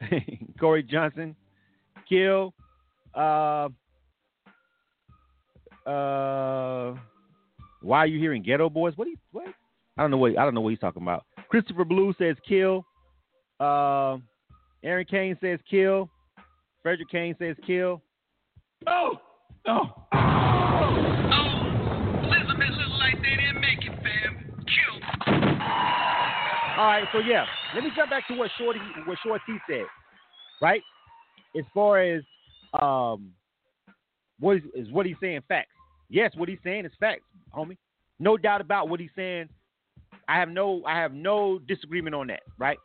Corey 0.60 0.84
Johnson 0.84 1.36
kill. 2.08 2.54
Uh, 3.16 3.70
uh, 5.88 6.96
why 7.82 8.00
are 8.00 8.08
you 8.08 8.20
hearing 8.20 8.44
Geto 8.44 8.72
Boys? 8.72 8.94
What? 8.96 9.08
You, 9.08 9.18
what? 9.32 9.48
I 9.98 10.02
don't 10.02 10.12
know 10.12 10.18
what 10.18 10.38
I 10.38 10.44
don't 10.44 10.54
know 10.54 10.62
what 10.62 10.70
he's 10.70 10.80
talking 10.80 11.02
about. 11.02 11.26
Christopher 11.50 11.86
Blue 11.86 12.14
says 12.18 12.36
kill. 12.48 12.86
Uh, 13.60 14.18
Aaron 14.84 15.06
Kane 15.10 15.38
says 15.42 15.60
kill. 15.70 16.10
Frederick 16.84 17.10
Kane 17.10 17.36
says 17.40 17.56
kill. 17.66 18.02
Oh, 18.88 19.20
oh. 19.68 19.84
Oh. 20.14 21.48
Elizabeth 22.24 22.70
look 22.78 23.00
like 23.00 23.16
they 23.16 23.36
didn't 23.36 23.62
make 23.62 23.80
it, 23.82 23.92
fam. 24.04 24.64
Kill. 24.66 25.08
All 26.78 26.86
right, 26.86 27.08
so 27.12 27.20
yeah, 27.20 27.46
let 27.74 27.84
me 27.84 27.90
jump 27.96 28.12
back 28.12 28.28
to 28.28 28.36
what 28.36 28.52
Shorty 28.58 28.80
what 29.06 29.18
Shorty 29.26 29.60
said, 29.68 29.86
right? 30.62 30.82
As 31.58 31.66
far 31.74 32.00
as 32.02 32.22
um, 32.80 33.32
what 34.40 34.58
is, 34.58 34.64
is 34.76 34.92
what 34.92 35.06
he's 35.06 35.16
saying 35.20 35.42
facts? 35.48 35.72
Yes, 36.10 36.34
what 36.38 36.48
he's 36.48 36.60
saying 36.64 36.86
is 36.86 36.92
facts, 37.00 37.24
homie. 37.54 37.78
No 38.20 38.38
doubt 38.38 38.62
about 38.62 38.90
what 38.90 39.00
he's 39.00 39.10
saying. 39.16 39.50
I 40.28 40.38
have 40.40 40.50
no 40.50 40.84
I 40.86 40.98
have 40.98 41.14
no 41.14 41.60
disagreement 41.60 42.16
on 42.16 42.28
that, 42.28 42.42
right? 42.58 42.78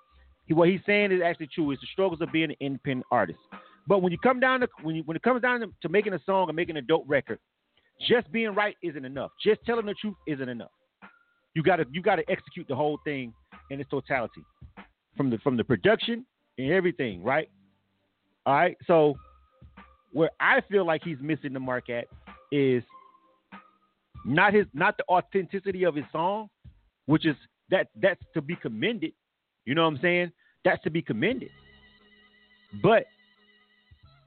He, 0.47 0.55
what 0.55 0.69
he's 0.69 0.81
saying 0.87 1.13
is 1.13 1.21
actually 1.25 1.49
true. 1.49 1.71
It's 1.71 1.81
the 1.81 1.89
struggles 1.93 2.21
of 2.21 2.33
being 2.33 2.51
an 2.51 2.57
independent 2.61 3.07
artist. 3.11 3.39
But 3.87 4.03
when 4.03 4.13
you 4.13 4.19
come 4.19 4.41
down 4.41 4.61
to 4.61 4.69
when 4.83 4.97
you, 4.97 5.03
when 5.05 5.17
it 5.17 5.23
comes 5.23 5.43
down 5.43 5.61
to, 5.61 5.69
to 5.83 5.89
making 5.89 6.13
a 6.13 6.21
song 6.25 6.49
and 6.49 6.57
making 6.57 6.77
a 6.77 6.83
dope 6.83 7.05
record, 7.07 7.39
just 8.09 8.31
being 8.33 8.55
right 8.55 8.77
isn't 8.83 9.05
enough. 9.05 9.33
Just 9.45 9.61
telling 9.65 9.87
the 9.87 9.95
truth 9.95 10.15
isn't 10.27 10.49
enough. 10.49 10.71
You 11.55 11.63
gotta 11.63 11.85
you 11.93 12.03
gotta 12.03 12.23
execute 12.29 12.67
the 12.69 12.77
whole 12.77 12.99
thing 13.05 13.33
in 13.71 13.81
its 13.81 13.91
totality, 13.91 14.43
from 15.17 15.31
the 15.31 15.39
from 15.39 15.57
the 15.57 15.65
production 15.65 16.25
and 16.59 16.73
everything, 16.73 17.23
right? 17.23 17.49
All 18.47 18.55
right. 18.55 18.77
So 18.87 19.15
where 20.13 20.31
I 20.41 20.61
feel 20.71 20.87
like 20.87 21.03
he's 21.05 21.19
missing 21.21 21.53
the 21.53 21.61
mark 21.61 21.91
at 21.91 22.07
is 22.51 22.83
not 24.25 24.55
his 24.55 24.67
not 24.75 24.97
the 24.97 25.05
authenticity 25.09 25.85
of 25.85 25.95
his 25.95 26.05
song, 26.13 26.49
which 27.07 27.27
is 27.27 27.37
that 27.71 27.89
that's 28.01 28.21
to 28.35 28.41
be 28.41 28.57
commended. 28.57 29.13
You 29.65 29.75
know 29.75 29.83
what 29.83 29.95
I'm 29.95 30.01
saying? 30.03 30.33
That's 30.65 30.83
to 30.85 30.91
be 30.91 31.03
commended. 31.03 31.51
But 32.83 33.05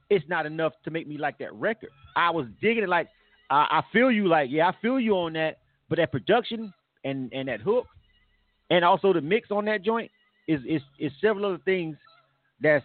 it's 0.08 0.24
not 0.28 0.46
enough 0.46 0.72
to 0.84 0.90
make 0.90 1.06
me 1.08 1.18
like 1.18 1.38
that 1.38 1.52
record. 1.54 1.90
I 2.14 2.30
was 2.30 2.46
digging 2.60 2.84
it 2.84 2.88
like 2.88 3.08
I, 3.50 3.66
I 3.70 3.82
feel 3.92 4.10
you 4.10 4.28
like 4.28 4.50
yeah, 4.50 4.68
I 4.68 4.72
feel 4.80 5.00
you 5.00 5.14
on 5.14 5.32
that, 5.34 5.58
but 5.88 5.98
that 5.98 6.12
production 6.12 6.72
and 7.04 7.32
and 7.32 7.48
that 7.48 7.60
hook 7.60 7.86
and 8.70 8.84
also 8.84 9.12
the 9.12 9.20
mix 9.20 9.50
on 9.50 9.64
that 9.66 9.82
joint 9.82 10.10
is 10.48 10.60
is 10.68 10.82
is 10.98 11.12
several 11.20 11.46
other 11.46 11.62
things 11.64 11.96
that's 12.60 12.84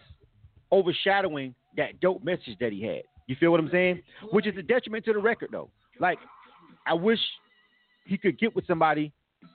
overshadowing 0.72 1.54
that 1.78 2.00
dope 2.00 2.24
message 2.24 2.58
that 2.60 2.72
he 2.72 2.84
had. 2.84 3.02
You 3.28 3.36
feel 3.40 3.52
what 3.52 3.60
I'm 3.60 3.70
saying? 3.72 4.02
Which 4.32 4.48
is 4.48 4.58
a 4.58 4.62
detriment 4.62 5.06
to 5.06 5.14
the 5.14 5.20
record 5.20 5.50
though. 5.52 5.70
Like 6.00 6.20
I 6.86 6.94
wish 6.94 7.20
he 8.06 8.18
could 8.18 8.40
get 8.40 8.56
with 8.56 8.66
somebody. 8.68 9.14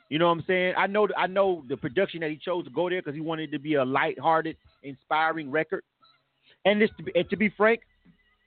You 0.08 0.18
know 0.18 0.26
what 0.26 0.38
I'm 0.38 0.44
saying? 0.46 0.74
I 0.76 0.86
know 0.86 1.08
I 1.16 1.26
know 1.26 1.64
the 1.68 1.76
production 1.76 2.20
that 2.20 2.30
he 2.30 2.36
chose 2.36 2.64
to 2.64 2.70
go 2.70 2.88
there 2.88 3.00
because 3.00 3.14
he 3.14 3.20
wanted 3.20 3.48
it 3.48 3.52
to 3.52 3.58
be 3.58 3.74
a 3.74 3.84
light-hearted, 3.84 4.56
inspiring 4.82 5.50
record. 5.50 5.82
And 6.64 6.80
this 6.80 6.90
to 6.96 7.02
be, 7.02 7.12
and 7.14 7.28
to 7.30 7.36
be 7.36 7.48
frank, 7.56 7.80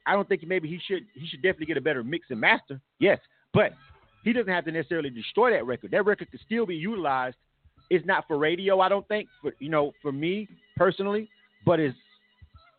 I 0.06 0.14
don't 0.14 0.28
think 0.28 0.44
maybe 0.48 0.70
he 0.70 0.80
should 0.88 1.04
he 1.14 1.28
should 1.28 1.42
definitely 1.42 1.68
get 1.68 1.78
a 1.78 1.82
better 1.82 2.04
mix 2.04 2.28
and 2.30 2.40
master. 2.40 2.80
Yes, 3.00 3.20
but 3.54 3.74
he 4.24 4.34
doesn't 4.34 4.52
have 4.52 4.66
to 4.66 4.72
necessarily 4.72 5.10
destroy 5.10 5.52
that 5.52 5.66
record. 5.66 5.92
That 5.92 6.06
record 6.06 6.32
could 6.32 6.40
still 6.46 6.66
be 6.66 6.76
utilized. 6.76 7.36
It's 7.90 8.06
not 8.06 8.26
for 8.28 8.38
radio, 8.38 8.80
I 8.80 8.90
don't 8.90 9.08
think. 9.08 9.28
For 9.42 9.52
you 9.60 9.70
know, 9.70 9.92
for 10.02 10.12
me 10.12 10.48
personally, 10.78 11.30
but 11.66 11.80
is 11.80 11.94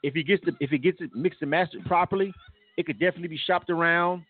if 0.03 0.15
he 0.15 0.23
gets 0.23 0.45
the, 0.45 0.53
if 0.61 0.71
he 0.71 0.79
gets 0.79 0.99
it 1.01 1.15
mixed 1.15 1.43
and 1.43 1.51
mastered 1.51 1.85
properly, 1.85 2.33
it 2.77 2.87
could 2.87 2.99
definitely 2.99 3.29
be 3.29 3.41
shopped 3.47 3.69
around 3.69 4.23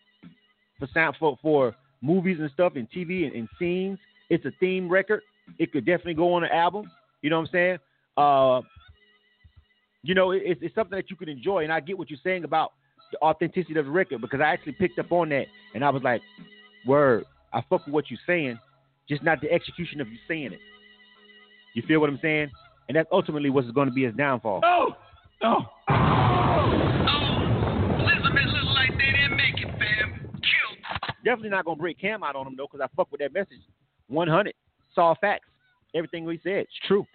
for 0.79 0.87
sound 0.93 1.15
for, 1.19 1.37
for 1.41 1.75
movies 2.01 2.37
and 2.39 2.51
stuff 2.51 2.73
and 2.75 2.89
TV 2.91 3.25
and, 3.25 3.33
and 3.33 3.47
scenes. 3.57 3.99
It's 4.31 4.45
a 4.45 4.51
theme 4.61 4.87
record. 4.87 5.21
It 5.59 5.73
could 5.73 5.85
definitely 5.85 6.13
go 6.13 6.33
on 6.33 6.45
an 6.45 6.51
album. 6.51 6.89
You 7.21 7.29
know 7.29 7.37
what 7.37 7.49
I'm 7.49 7.51
saying? 7.51 7.77
Uh, 8.15 8.61
you 10.03 10.15
know, 10.15 10.31
it, 10.31 10.57
it's 10.61 10.73
something 10.73 10.95
that 10.95 11.09
you 11.09 11.17
can 11.17 11.27
enjoy, 11.27 11.63
and 11.63 11.71
I 11.71 11.81
get 11.81 11.97
what 11.97 12.09
you're 12.09 12.17
saying 12.23 12.45
about 12.45 12.71
the 13.11 13.21
authenticity 13.21 13.77
of 13.77 13.85
the 13.85 13.91
record 13.91 14.21
because 14.21 14.39
I 14.39 14.45
actually 14.45 14.71
picked 14.71 14.97
up 14.99 15.11
on 15.11 15.27
that, 15.29 15.47
and 15.75 15.83
I 15.83 15.89
was 15.89 16.01
like, 16.01 16.21
"Word, 16.87 17.25
I 17.51 17.61
fuck 17.69 17.85
with 17.85 17.93
what 17.93 18.09
you're 18.09 18.21
saying, 18.25 18.57
just 19.09 19.21
not 19.21 19.41
the 19.41 19.51
execution 19.51 19.99
of 19.99 20.07
you 20.07 20.17
saying 20.29 20.53
it." 20.53 20.59
You 21.75 21.83
feel 21.85 21.99
what 21.99 22.09
I'm 22.09 22.19
saying? 22.21 22.49
And 22.87 22.95
that's 22.95 23.09
ultimately 23.11 23.49
what's 23.49 23.69
going 23.71 23.89
to 23.89 23.93
be 23.93 24.05
his 24.05 24.15
downfall. 24.15 24.61
Oh, 24.63 24.95
oh. 25.43 25.59
Oh. 25.89 26.71
Elizabeth 27.99 28.47
look 28.47 28.75
like 28.75 28.91
they 28.91 29.11
didn't 29.11 29.35
make 29.35 29.59
it, 29.59 29.67
fam. 29.77 30.31
Kill. 30.39 31.11
Definitely 31.25 31.49
not 31.49 31.65
gonna 31.65 31.75
break 31.75 31.99
Cam 31.99 32.23
out 32.23 32.37
on 32.37 32.47
him 32.47 32.55
though, 32.55 32.67
because 32.71 32.79
I 32.81 32.87
fuck 32.95 33.11
with 33.11 33.19
that 33.19 33.33
message. 33.33 33.59
100 34.11 34.53
saw 34.93 35.15
facts. 35.19 35.47
Everything 35.95 36.25
we 36.25 36.39
said, 36.43 36.53
it's 36.53 36.71
true. 36.87 37.05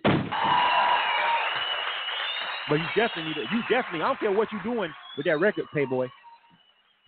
But 2.68 2.76
you 2.76 2.86
definitely 2.96 3.24
need 3.24 3.34
to, 3.34 3.42
you 3.54 3.62
definitely. 3.70 4.02
I 4.02 4.08
don't 4.08 4.18
care 4.18 4.32
what 4.32 4.48
you're 4.50 4.62
doing 4.62 4.90
with 5.16 5.26
that 5.26 5.38
record, 5.38 5.66
Playboy. 5.72 6.08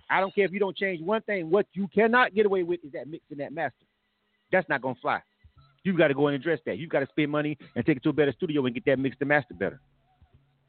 I 0.08 0.20
don't 0.20 0.34
care 0.34 0.44
if 0.44 0.52
you 0.52 0.60
don't 0.60 0.76
change 0.76 1.02
one 1.02 1.20
thing. 1.22 1.50
What 1.50 1.66
you 1.72 1.88
cannot 1.88 2.34
get 2.34 2.46
away 2.46 2.62
with 2.62 2.84
is 2.84 2.92
that 2.92 3.08
mix 3.08 3.24
and 3.30 3.40
that 3.40 3.52
master. 3.52 3.84
That's 4.52 4.68
not 4.68 4.80
gonna 4.80 4.94
fly. 5.02 5.20
You 5.84 5.96
got 5.96 6.08
to 6.08 6.14
go 6.14 6.26
and 6.26 6.34
address 6.36 6.60
that. 6.66 6.78
You 6.78 6.86
got 6.86 7.00
to 7.00 7.06
spend 7.06 7.30
money 7.30 7.56
and 7.74 7.86
take 7.86 7.96
it 7.96 8.02
to 8.02 8.10
a 8.10 8.12
better 8.12 8.32
studio 8.32 8.66
and 8.66 8.74
get 8.74 8.84
that 8.86 8.98
mix 8.98 9.16
and 9.20 9.28
master 9.28 9.54
better. 9.54 9.80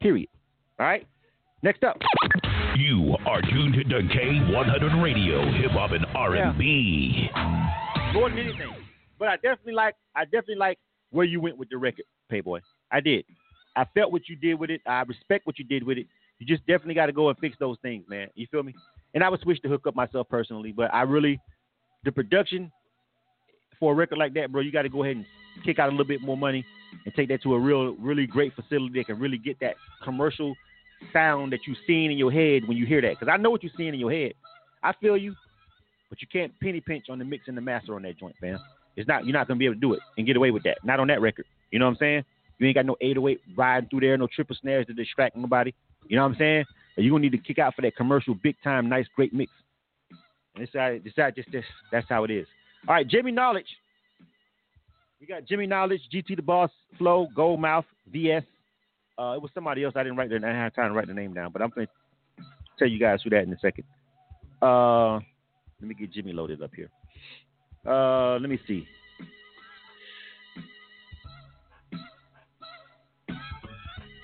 Period. 0.00 0.28
All 0.78 0.86
right. 0.86 1.06
Next 1.62 1.84
up. 1.84 1.98
You 2.76 3.16
are 3.26 3.42
tuned 3.42 3.74
to 3.74 3.84
K100 3.84 5.02
Radio, 5.02 5.44
Hip 5.60 5.72
Hop 5.72 5.90
and 5.90 6.06
R&B. 6.14 7.28
More 8.14 8.30
than 8.30 8.38
anything, 8.38 8.72
but 9.20 9.28
I 9.28 9.36
definitely 9.36 9.74
like. 9.74 9.94
I 10.16 10.24
definitely 10.24 10.56
like 10.56 10.78
where 11.10 11.26
you 11.26 11.40
went 11.40 11.58
with 11.58 11.68
the 11.68 11.76
record, 11.76 12.06
Payboy. 12.32 12.60
I 12.90 12.98
did. 12.98 13.24
I 13.76 13.84
felt 13.94 14.10
what 14.10 14.28
you 14.28 14.34
did 14.34 14.54
with 14.54 14.70
it. 14.70 14.80
I 14.86 15.02
respect 15.02 15.46
what 15.46 15.58
you 15.58 15.64
did 15.64 15.84
with 15.84 15.98
it. 15.98 16.06
You 16.38 16.46
just 16.46 16.66
definitely 16.66 16.94
got 16.94 17.06
to 17.06 17.12
go 17.12 17.28
and 17.28 17.38
fix 17.38 17.54
those 17.60 17.76
things, 17.82 18.04
man. 18.08 18.28
You 18.34 18.46
feel 18.50 18.64
me? 18.64 18.74
And 19.14 19.22
I 19.22 19.28
would 19.28 19.40
switch 19.40 19.60
to 19.62 19.68
hook 19.68 19.86
up 19.86 19.94
myself 19.94 20.28
personally, 20.28 20.72
but 20.72 20.92
I 20.92 21.02
really, 21.02 21.38
the 22.04 22.10
production 22.10 22.72
for 23.78 23.92
a 23.92 23.94
record 23.94 24.18
like 24.18 24.34
that, 24.34 24.50
bro, 24.50 24.62
you 24.62 24.72
got 24.72 24.82
to 24.82 24.88
go 24.88 25.04
ahead 25.04 25.16
and 25.16 25.26
kick 25.64 25.78
out 25.78 25.88
a 25.88 25.92
little 25.92 26.06
bit 26.06 26.22
more 26.22 26.36
money 26.36 26.64
and 27.04 27.14
take 27.14 27.28
that 27.28 27.42
to 27.42 27.54
a 27.54 27.60
real, 27.60 27.94
really 27.96 28.26
great 28.26 28.54
facility 28.54 28.98
that 28.98 29.06
can 29.06 29.18
really 29.18 29.38
get 29.38 29.60
that 29.60 29.74
commercial 30.02 30.54
sound 31.12 31.52
that 31.52 31.60
you're 31.66 31.76
seeing 31.86 32.10
in 32.10 32.18
your 32.18 32.32
head 32.32 32.66
when 32.66 32.76
you 32.76 32.86
hear 32.86 33.02
that. 33.02 33.18
Because 33.18 33.28
I 33.32 33.36
know 33.36 33.50
what 33.50 33.62
you're 33.62 33.72
seeing 33.76 33.94
in 33.94 34.00
your 34.00 34.12
head. 34.12 34.32
I 34.82 34.94
feel 35.00 35.16
you, 35.16 35.34
but 36.08 36.22
you 36.22 36.28
can't 36.32 36.58
penny 36.60 36.80
pinch 36.80 37.06
on 37.10 37.18
the 37.18 37.24
mix 37.24 37.48
and 37.48 37.56
the 37.56 37.60
master 37.60 37.94
on 37.94 38.02
that 38.02 38.18
joint, 38.18 38.34
fam. 38.40 38.58
It's 39.00 39.08
not 39.08 39.24
you're 39.24 39.32
not 39.32 39.48
gonna 39.48 39.58
be 39.58 39.64
able 39.64 39.76
to 39.76 39.80
do 39.80 39.94
it 39.94 40.00
and 40.16 40.26
get 40.26 40.36
away 40.36 40.50
with 40.50 40.62
that. 40.64 40.78
Not 40.84 41.00
on 41.00 41.08
that 41.08 41.20
record. 41.20 41.46
You 41.70 41.78
know 41.78 41.86
what 41.86 41.92
I'm 41.92 41.98
saying? 41.98 42.24
You 42.58 42.66
ain't 42.66 42.74
got 42.74 42.86
no 42.86 42.96
808 43.00 43.40
riding 43.56 43.88
through 43.88 44.00
there, 44.00 44.18
no 44.18 44.26
triple 44.26 44.56
snares 44.60 44.86
to 44.86 44.92
distract 44.92 45.36
nobody. 45.36 45.72
You 46.08 46.16
know 46.16 46.22
what 46.22 46.32
I'm 46.32 46.38
saying? 46.38 46.64
And 46.96 47.06
you're 47.06 47.12
gonna 47.12 47.22
need 47.22 47.32
to 47.32 47.38
kick 47.38 47.58
out 47.58 47.74
for 47.74 47.82
that 47.82 47.96
commercial, 47.96 48.34
big 48.34 48.56
time, 48.62 48.88
nice, 48.88 49.06
great 49.16 49.32
mix. 49.32 49.50
And 50.54 50.62
this 50.64 50.72
side, 50.72 51.02
this 51.04 51.14
side, 51.14 51.34
just 51.36 51.50
this, 51.50 51.64
that's 51.90 52.06
how 52.08 52.24
it 52.24 52.30
is. 52.30 52.46
All 52.86 52.94
right, 52.94 53.06
Jimmy 53.06 53.32
Knowledge. 53.32 53.66
We 55.20 55.26
got 55.26 55.44
Jimmy 55.46 55.66
Knowledge, 55.66 56.00
GT 56.12 56.36
the 56.36 56.42
Boss, 56.42 56.70
Flow, 56.98 57.28
Goldmouth, 57.34 57.84
VS. 58.10 58.42
Uh, 59.18 59.34
it 59.36 59.42
was 59.42 59.50
somebody 59.54 59.84
else. 59.84 59.94
I 59.96 60.02
didn't 60.02 60.16
write 60.16 60.30
their. 60.30 60.44
I 60.44 60.54
have 60.54 60.74
time 60.74 60.90
to 60.90 60.94
write 60.94 61.08
the 61.08 61.14
name 61.14 61.34
down, 61.34 61.52
but 61.52 61.60
I'm 61.62 61.70
gonna 61.70 61.86
tell 62.78 62.88
you 62.88 62.98
guys 62.98 63.20
who 63.22 63.30
that 63.30 63.42
in 63.42 63.52
a 63.52 63.58
second. 63.58 63.84
Uh, 64.62 65.14
Let 65.14 65.88
me 65.88 65.94
get 65.94 66.12
Jimmy 66.12 66.32
loaded 66.32 66.62
up 66.62 66.70
here. 66.74 66.90
Uh, 67.86 68.38
let 68.38 68.50
me 68.50 68.58
see. 68.66 68.86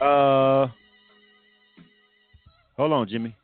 Uh, 0.01 0.67
hold 2.77 2.93
on, 2.93 3.09
Jimmy. 3.09 3.35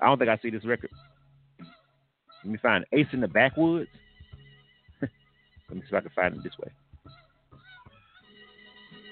I 0.00 0.06
don't 0.06 0.18
think 0.18 0.30
I 0.30 0.38
see 0.38 0.50
this 0.50 0.64
record. 0.64 0.90
Let 2.44 2.52
me 2.52 2.58
find 2.58 2.84
Ace 2.92 3.06
in 3.12 3.20
the 3.20 3.28
Backwoods. 3.28 3.90
Let 5.00 5.10
me 5.74 5.80
see 5.82 5.88
if 5.88 5.94
I 5.94 6.00
can 6.00 6.10
find 6.14 6.34
it 6.34 6.42
this 6.42 6.52
way. 6.58 6.70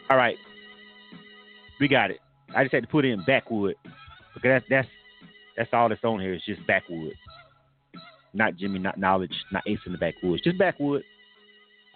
All 0.09 0.17
right, 0.17 0.37
we 1.81 1.89
got 1.89 2.11
it. 2.11 2.21
I 2.55 2.63
just 2.63 2.75
had 2.75 2.85
to 2.85 2.89
put 2.89 3.05
in 3.05 3.25
backwood 3.25 3.75
because 4.35 4.51
that's 4.51 4.67
that's 4.69 4.89
that's 5.57 5.71
all 5.73 5.89
that's 5.89 6.05
on 6.05 6.21
here. 6.21 6.35
It's 6.35 6.45
just 6.45 6.67
backwood, 6.67 7.15
not 8.33 8.57
Jimmy, 8.57 8.79
not 8.79 8.99
knowledge, 8.99 9.35
not 9.53 9.63
Ace 9.67 9.79
in 9.87 9.93
the 9.93 9.99
backwoods, 9.99 10.43
just 10.43 10.59
backwood. 10.59 11.03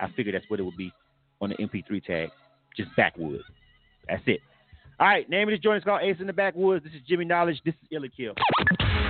I 0.01 0.09
figured 0.17 0.35
that's 0.35 0.49
what 0.49 0.61
it 0.61 0.63
would 0.63 0.77
be 0.77 0.93
on 1.41 1.51
the 1.51 1.57
MP3 1.57 2.05
tag, 2.05 2.31
just 2.77 2.91
backwood. 2.97 3.43
That's 4.09 4.23
it. 4.27 4.41
All 5.01 5.07
right, 5.07 5.29
name 5.31 5.47
of 5.49 5.53
this 5.53 5.61
joint 5.61 5.79
is 5.79 5.85
called 5.85 6.03
Ace 6.03 6.17
in 6.19 6.27
the 6.27 6.33
Backwoods. 6.33 6.83
This 6.83 6.93
is 6.93 7.01
Jimmy 7.07 7.25
Knowledge. 7.25 7.61
This 7.65 7.75
is 7.75 7.89
Ill 7.93 8.05
or 8.05 8.09
Kill. 8.09 8.35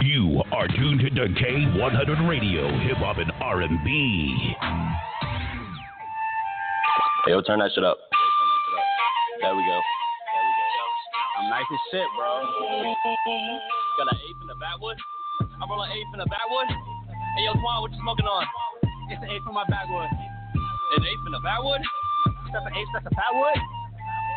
You 0.03 0.43
are 0.53 0.69
tuned 0.69 1.01
to 1.01 1.11
K100 1.11 2.29
Radio, 2.29 2.69
Hip 2.87 2.99
Hop 2.99 3.17
and 3.17 3.33
R&B. 3.41 4.55
Hey, 7.25 7.33
yo, 7.33 7.41
turn 7.41 7.59
that 7.61 7.71
shit 7.75 7.85
up. 7.85 7.97
There 9.41 9.55
we 9.55 9.63
go. 9.63 9.81
I'm 11.39 11.49
nice 11.51 11.65
as 11.73 11.79
shit, 11.91 12.07
bro. 12.19 12.45
Got 13.99 14.15
an 14.15 14.19
eighth 14.31 14.39
in 14.39 14.47
the 14.47 14.55
backwood. 14.55 14.95
I 15.43 15.67
roll 15.67 15.83
an 15.83 15.91
eighth 15.91 16.15
in 16.15 16.23
the 16.23 16.31
backwood. 16.31 16.71
Hey, 16.71 17.51
yo, 17.51 17.53
Twan, 17.59 17.83
what 17.83 17.91
you 17.91 17.99
smoking 17.99 18.31
on? 18.31 18.47
It's 19.11 19.19
an 19.19 19.27
eighth 19.27 19.43
from 19.43 19.59
my 19.59 19.67
backwood. 19.67 20.07
An 20.07 21.03
eighth 21.03 21.27
in 21.27 21.33
the 21.35 21.43
backwood? 21.43 21.83
That's 22.55 22.63
an 22.63 22.79
eighth, 22.79 22.95
that's 22.95 23.11
a 23.11 23.15
backwood? 23.19 23.59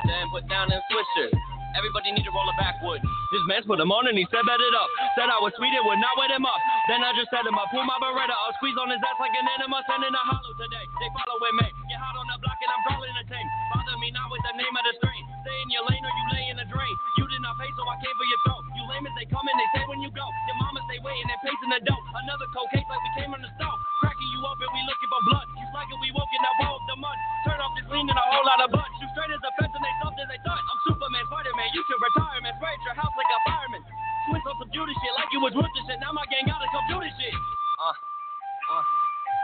Then 0.10 0.26
put 0.34 0.50
down 0.50 0.74
them 0.74 0.82
switchers. 0.90 1.38
Everybody 1.78 2.12
need 2.12 2.26
to 2.28 2.34
roll 2.34 2.48
a 2.48 2.56
backwood. 2.60 3.00
This 3.32 3.44
man 3.48 3.64
put 3.64 3.80
him 3.80 3.92
on 3.92 4.12
and 4.12 4.18
he 4.20 4.28
said 4.28 4.44
bet 4.44 4.60
it 4.60 4.76
up. 4.76 4.90
Said 5.16 5.32
I 5.32 5.40
was 5.40 5.56
sweet, 5.56 5.72
it 5.72 5.84
would 5.84 6.00
not 6.04 6.16
wet 6.20 6.32
him 6.32 6.44
up. 6.44 6.60
Then 6.92 7.00
I 7.04 7.16
just 7.16 7.32
set 7.32 7.48
him 7.48 7.56
up, 7.56 7.72
pull 7.72 7.84
my 7.88 7.96
beretta 8.04 8.36
up, 8.36 8.52
squeeze 8.60 8.76
on 8.76 8.92
his 8.92 9.00
ass 9.00 9.18
like 9.20 9.34
an 9.36 9.48
enema, 9.48 9.80
sending 9.88 10.12
a 10.12 10.24
hollow 10.28 10.54
today. 10.60 10.86
They 11.00 11.10
following 11.16 11.56
me, 11.64 11.68
get 11.88 12.00
hot 12.00 12.16
on 12.20 12.28
the 12.28 12.38
block 12.44 12.60
and 12.60 12.72
I'm 12.72 12.84
calling 12.92 13.08
in 13.08 13.18
a 13.24 13.26
team. 13.28 13.48
Bother 13.72 13.96
me 14.04 14.12
not 14.12 14.28
with 14.30 14.44
the 14.52 14.54
name 14.60 14.76
of 14.76 14.84
the 14.84 14.94
strain. 15.00 15.24
Stay 15.48 15.58
in 15.64 15.70
your 15.72 15.86
lane 15.88 16.04
or 16.04 16.14
you 16.14 16.26
lay 16.36 16.46
in 16.52 16.58
the 16.60 16.68
drain. 16.68 16.96
You 17.18 17.26
did 17.32 17.42
not 17.42 17.56
pay, 17.56 17.72
so 17.80 17.88
I 17.88 17.96
came 18.04 18.16
for 18.20 18.28
your 18.28 18.42
throat. 18.46 18.64
You 18.76 18.84
lame 18.92 19.06
as 19.08 19.16
they 19.16 19.28
come 19.32 19.48
and 19.48 19.58
they 19.58 19.70
say 19.74 19.84
when 19.88 20.04
you 20.04 20.12
go. 20.12 20.28
Your 20.52 20.58
mama 20.60 20.80
stay 20.92 21.00
waiting 21.02 21.28
and 21.28 21.40
pacing 21.42 21.72
the 21.72 21.82
dope. 21.88 22.06
Another 22.28 22.48
cold 22.52 22.70
case 22.76 22.86
like 22.92 23.02
we 23.02 23.12
came 23.16 23.32
on 23.32 23.42
the 23.42 23.52
stove. 23.58 23.80
You 24.21 24.21
up 24.46 24.58
and 24.60 24.72
we 24.74 24.82
looking 24.86 25.10
for 25.10 25.22
blood. 25.30 25.48
You 25.58 25.66
slacking, 25.72 26.00
we 26.02 26.10
woken 26.12 26.42
up 26.46 26.58
all 26.66 26.80
the 26.90 26.98
mud. 26.98 27.18
Turn 27.46 27.58
off 27.62 27.74
this 27.78 27.88
lean 27.90 28.10
and 28.10 28.18
a 28.18 28.26
whole 28.26 28.46
lot 28.46 28.60
of 28.62 28.70
blood. 28.74 28.90
Shoot 28.98 29.10
straight 29.14 29.32
as 29.34 29.42
a 29.42 29.52
fence 29.58 29.74
and 29.74 29.84
they 29.84 29.94
soft 30.02 30.18
as 30.18 30.28
they 30.30 30.42
thought. 30.42 30.62
I'm 30.62 30.80
Superman, 30.86 31.24
Spider-Man, 31.30 31.70
you 31.74 31.82
should 31.86 32.02
retire, 32.02 32.40
man. 32.42 32.54
Spray 32.58 32.76
your 32.86 32.98
house 32.98 33.14
like 33.14 33.30
a 33.30 33.40
fireman. 33.46 33.82
Switch 34.30 34.46
on 34.46 34.56
some 34.62 34.72
Judas 34.74 34.98
shit 35.02 35.14
like 35.18 35.30
you 35.34 35.42
was 35.42 35.54
with 35.54 35.70
this 35.74 35.86
shit. 35.90 35.98
Now 36.02 36.14
my 36.14 36.26
gang 36.30 36.46
gotta 36.46 36.70
come 36.70 36.86
do 36.90 36.98
this 37.02 37.14
shit. 37.18 37.34
Uh, 37.34 37.90
uh. 37.90 38.84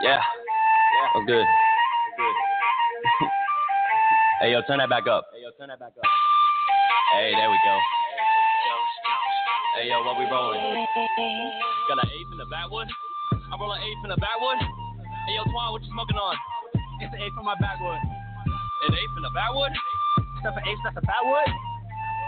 Yeah. 0.06 0.18
Yeah. 0.22 1.16
I'm 1.18 1.24
good. 1.26 1.42
I'm 1.42 2.14
good. 2.18 2.36
hey, 4.46 4.50
yo, 4.54 4.62
turn 4.66 4.78
that 4.78 4.90
back 4.90 5.06
up. 5.10 5.26
Hey, 5.34 5.42
yo, 5.42 5.50
turn 5.58 5.70
that 5.70 5.82
back 5.82 5.94
up. 5.98 6.06
Hey, 7.14 7.34
there 7.34 7.50
we 7.50 7.58
go. 7.66 7.74
Hey, 9.78 9.88
yo, 9.88 10.02
what 10.02 10.18
we 10.18 10.26
rolling? 10.26 10.58
Got 11.86 12.02
an 12.02 12.10
eighth 12.10 12.32
in 12.32 12.38
the 12.38 12.46
backwood. 12.50 12.88
I 13.32 13.54
roll 13.58 13.72
an 13.72 13.82
eighth 13.82 14.02
in 14.02 14.10
the 14.10 14.16
backwood. 14.16 14.87
Hey, 15.28 15.36
yo, 15.36 15.44
Twan, 15.52 15.76
what 15.76 15.84
you 15.84 15.92
smoking 15.92 16.16
on? 16.16 16.40
It's 17.04 17.12
an 17.12 17.20
eighth 17.20 17.36
from 17.36 17.44
my 17.44 17.52
backwood. 17.60 18.00
An 18.00 18.96
eighth 18.96 19.12
in 19.12 19.20
the 19.20 19.34
backwood? 19.36 19.76
That's 20.40 20.56
an 20.56 20.64
eighth, 20.64 20.80
that's 20.80 20.96
a 20.96 21.04
backwood? 21.04 21.52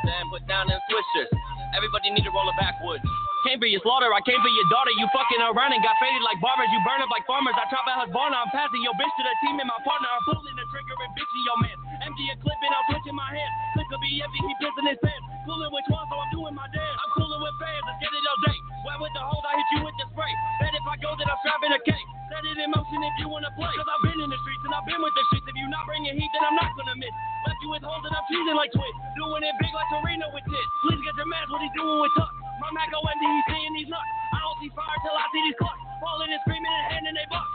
Then 0.05 0.29
put 0.29 0.45
down 0.45 0.69
them 0.69 0.77
switchers. 0.85 1.33
Everybody 1.73 2.13
need 2.13 2.29
to 2.29 2.33
roll 2.37 2.45
a 2.45 2.53
backwood. 2.61 3.01
Came 3.49 3.57
for 3.57 3.73
your 3.73 3.81
slaughter, 3.81 4.13
I 4.13 4.21
came 4.21 4.37
for 4.45 4.53
your 4.53 4.69
daughter. 4.69 4.93
You 4.93 5.09
fucking 5.17 5.41
around 5.41 5.73
and 5.73 5.81
got 5.81 5.97
faded 5.97 6.21
like 6.29 6.45
barbers. 6.45 6.69
You 6.69 6.77
burn 6.85 7.01
up 7.01 7.09
like 7.09 7.25
farmers. 7.25 7.57
I 7.57 7.65
chop 7.73 7.89
out 7.89 8.05
Husqvarna. 8.05 8.37
I'm 8.37 8.53
passing 8.53 8.85
your 8.85 8.93
bitch 9.01 9.09
to 9.17 9.23
the 9.25 9.33
team 9.49 9.57
and 9.57 9.69
my 9.73 9.81
partner. 9.81 10.05
I'm 10.05 10.21
pulling 10.29 10.53
the 10.61 10.67
trigger 10.69 10.93
and 10.93 11.13
bitching 11.17 11.45
your 11.49 11.57
man. 11.57 11.77
Empty 12.05 12.25
a 12.29 12.37
clip 12.37 12.61
and 12.61 12.69
I'm 12.77 12.85
switching 12.93 13.17
my 13.17 13.33
hand. 13.33 13.53
Clip 13.81 13.89
could 13.89 14.03
be 14.05 14.21
empty, 14.21 14.45
he 14.45 14.53
pissing 14.61 14.93
his 14.93 15.01
pants. 15.01 15.25
Fooling 15.49 15.73
with 15.73 15.89
one, 15.89 16.05
so 16.05 16.21
I'm 16.21 16.29
doing 16.37 16.53
my 16.53 16.69
dance. 16.69 16.97
I'm 17.01 17.11
cooling 17.17 17.41
with 17.41 17.57
fans, 17.65 17.81
let's 17.89 17.97
get 18.05 18.13
it 18.13 18.29
all 18.29 18.41
day. 18.45 18.61
Wet 18.85 18.97
with 18.97 19.13
the 19.13 19.21
hold, 19.21 19.45
I 19.45 19.61
hit 19.61 19.69
you 19.77 19.81
with 19.85 19.97
the 20.01 20.07
spray. 20.09 20.33
Bet 20.61 20.73
if 20.73 20.85
I 20.89 20.97
go, 20.97 21.13
then 21.21 21.29
I'm 21.29 21.37
strapping 21.45 21.73
a 21.77 21.81
cake. 21.85 22.09
Set 22.33 22.47
it 22.47 22.57
in 22.57 22.71
motion 22.73 23.01
if 23.03 23.15
you 23.21 23.29
wanna 23.29 23.53
play. 23.59 23.69
Cause 23.77 23.91
I've 23.91 24.05
been 24.07 24.17
in 24.23 24.31
the 24.31 24.41
streets 24.41 24.63
and 24.65 24.73
I've 24.73 24.87
been 24.89 25.03
with 25.03 25.13
the 25.13 25.25
streets. 25.29 25.47
If 25.51 25.57
you 25.59 25.67
not 25.69 25.85
bringing 25.85 26.15
heat, 26.17 26.31
then 26.33 26.47
I'm 26.47 26.57
not 26.57 26.73
gonna 26.79 26.97
miss. 26.97 27.13
Left 27.45 27.61
you 27.61 27.71
with 27.75 27.85
holes 27.85 28.05
and 28.07 28.15
I'm 28.15 28.25
cheesing 28.31 28.57
like 28.57 28.73
twit. 28.73 28.95
Doing 29.21 29.43
it 29.45 29.53
big 29.61 29.73
like 29.75 29.89
Serena 29.93 30.31
with 30.33 30.47
tits. 30.49 30.71
Please 30.87 31.01
get 31.05 31.15
your 31.19 31.29
man 31.29 31.45
what 31.53 31.61
he's 31.61 31.75
doing 31.77 31.99
with 32.01 32.15
tuck. 32.17 32.33
My 32.63 32.71
Mac 32.73 32.89
OMD, 32.93 33.21
he's 33.21 33.47
seeing 33.53 33.75
these 33.77 33.91
nuts. 33.91 34.09
I 34.33 34.39
don't 34.41 34.59
see 34.65 34.71
fire 34.73 34.99
till 35.05 35.17
I 35.17 35.27
see 35.35 35.43
these 35.45 35.59
clucks. 35.61 35.81
Falling 36.01 36.31
and 36.33 36.41
screaming 36.47 36.71
and 36.71 36.87
handing 36.89 37.17
they 37.19 37.29
bucks. 37.29 37.51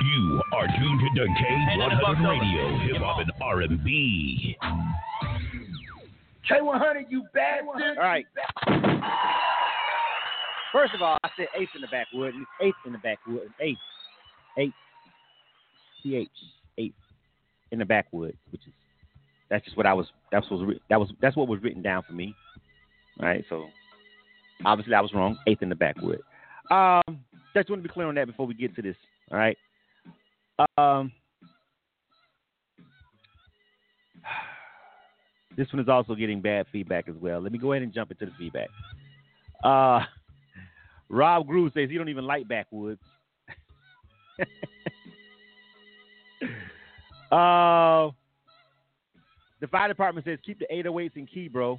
You 0.00 0.40
are 0.54 0.68
tuned 0.80 1.00
to 1.02 1.24
K100 1.26 2.16
Radio, 2.22 2.62
Hip 2.86 3.02
Hop 3.02 3.20
and 3.20 3.32
R&B. 3.40 4.56
K100, 6.48 7.10
you 7.10 7.26
bastard. 7.34 7.98
All 7.98 8.04
right. 8.04 8.26
First 10.76 10.94
of 10.94 11.00
all, 11.00 11.16
I 11.24 11.30
said 11.38 11.46
eighth 11.58 11.70
in 11.74 11.80
the 11.80 11.86
backwood. 11.86 12.34
eighth 12.60 12.76
in 12.84 12.92
the 12.92 12.98
backwood. 12.98 13.50
Eighth. 13.62 13.78
Eighth. 14.58 14.74
Th. 16.02 16.28
Eighth 16.76 16.94
in 17.72 17.78
the 17.78 17.84
backwood, 17.86 18.36
which 18.50 18.60
is 18.66 18.74
that's 19.48 19.64
just 19.64 19.74
what 19.78 19.86
I 19.86 19.94
was. 19.94 20.04
That's 20.30 20.44
what 20.50 20.60
was 20.60 20.76
that 20.90 21.00
was 21.00 21.08
that's 21.22 21.34
what 21.34 21.48
was 21.48 21.62
written 21.62 21.80
down 21.80 22.02
for 22.06 22.12
me. 22.12 22.34
All 23.18 23.26
right. 23.26 23.42
So 23.48 23.68
obviously 24.66 24.92
I 24.92 25.00
was 25.00 25.14
wrong. 25.14 25.38
Eighth 25.46 25.62
in 25.62 25.70
the 25.70 25.74
backwood. 25.74 26.20
Um, 26.70 27.24
just 27.54 27.70
want 27.70 27.82
to 27.82 27.88
be 27.88 27.92
clear 27.92 28.08
on 28.08 28.14
that 28.16 28.26
before 28.26 28.46
we 28.46 28.52
get 28.52 28.76
to 28.76 28.82
this. 28.82 28.96
All 29.32 29.38
right. 29.38 29.56
Um. 30.76 31.10
This 35.56 35.72
one 35.72 35.80
is 35.80 35.88
also 35.88 36.14
getting 36.14 36.42
bad 36.42 36.66
feedback 36.70 37.08
as 37.08 37.14
well. 37.18 37.40
Let 37.40 37.50
me 37.50 37.56
go 37.56 37.72
ahead 37.72 37.82
and 37.82 37.90
jump 37.90 38.10
into 38.10 38.26
the 38.26 38.32
feedback. 38.38 38.68
Uh, 39.64 40.00
Rob 41.08 41.46
Groove 41.46 41.72
says 41.74 41.88
he 41.90 41.96
don't 41.98 42.08
even 42.08 42.26
like 42.26 42.48
backwoods. 42.48 43.00
uh, 47.32 48.10
the 49.60 49.66
fire 49.70 49.88
department 49.88 50.26
says 50.26 50.38
keep 50.44 50.58
the 50.58 50.66
808s 50.72 51.16
in 51.16 51.26
key, 51.26 51.48
bro. 51.48 51.78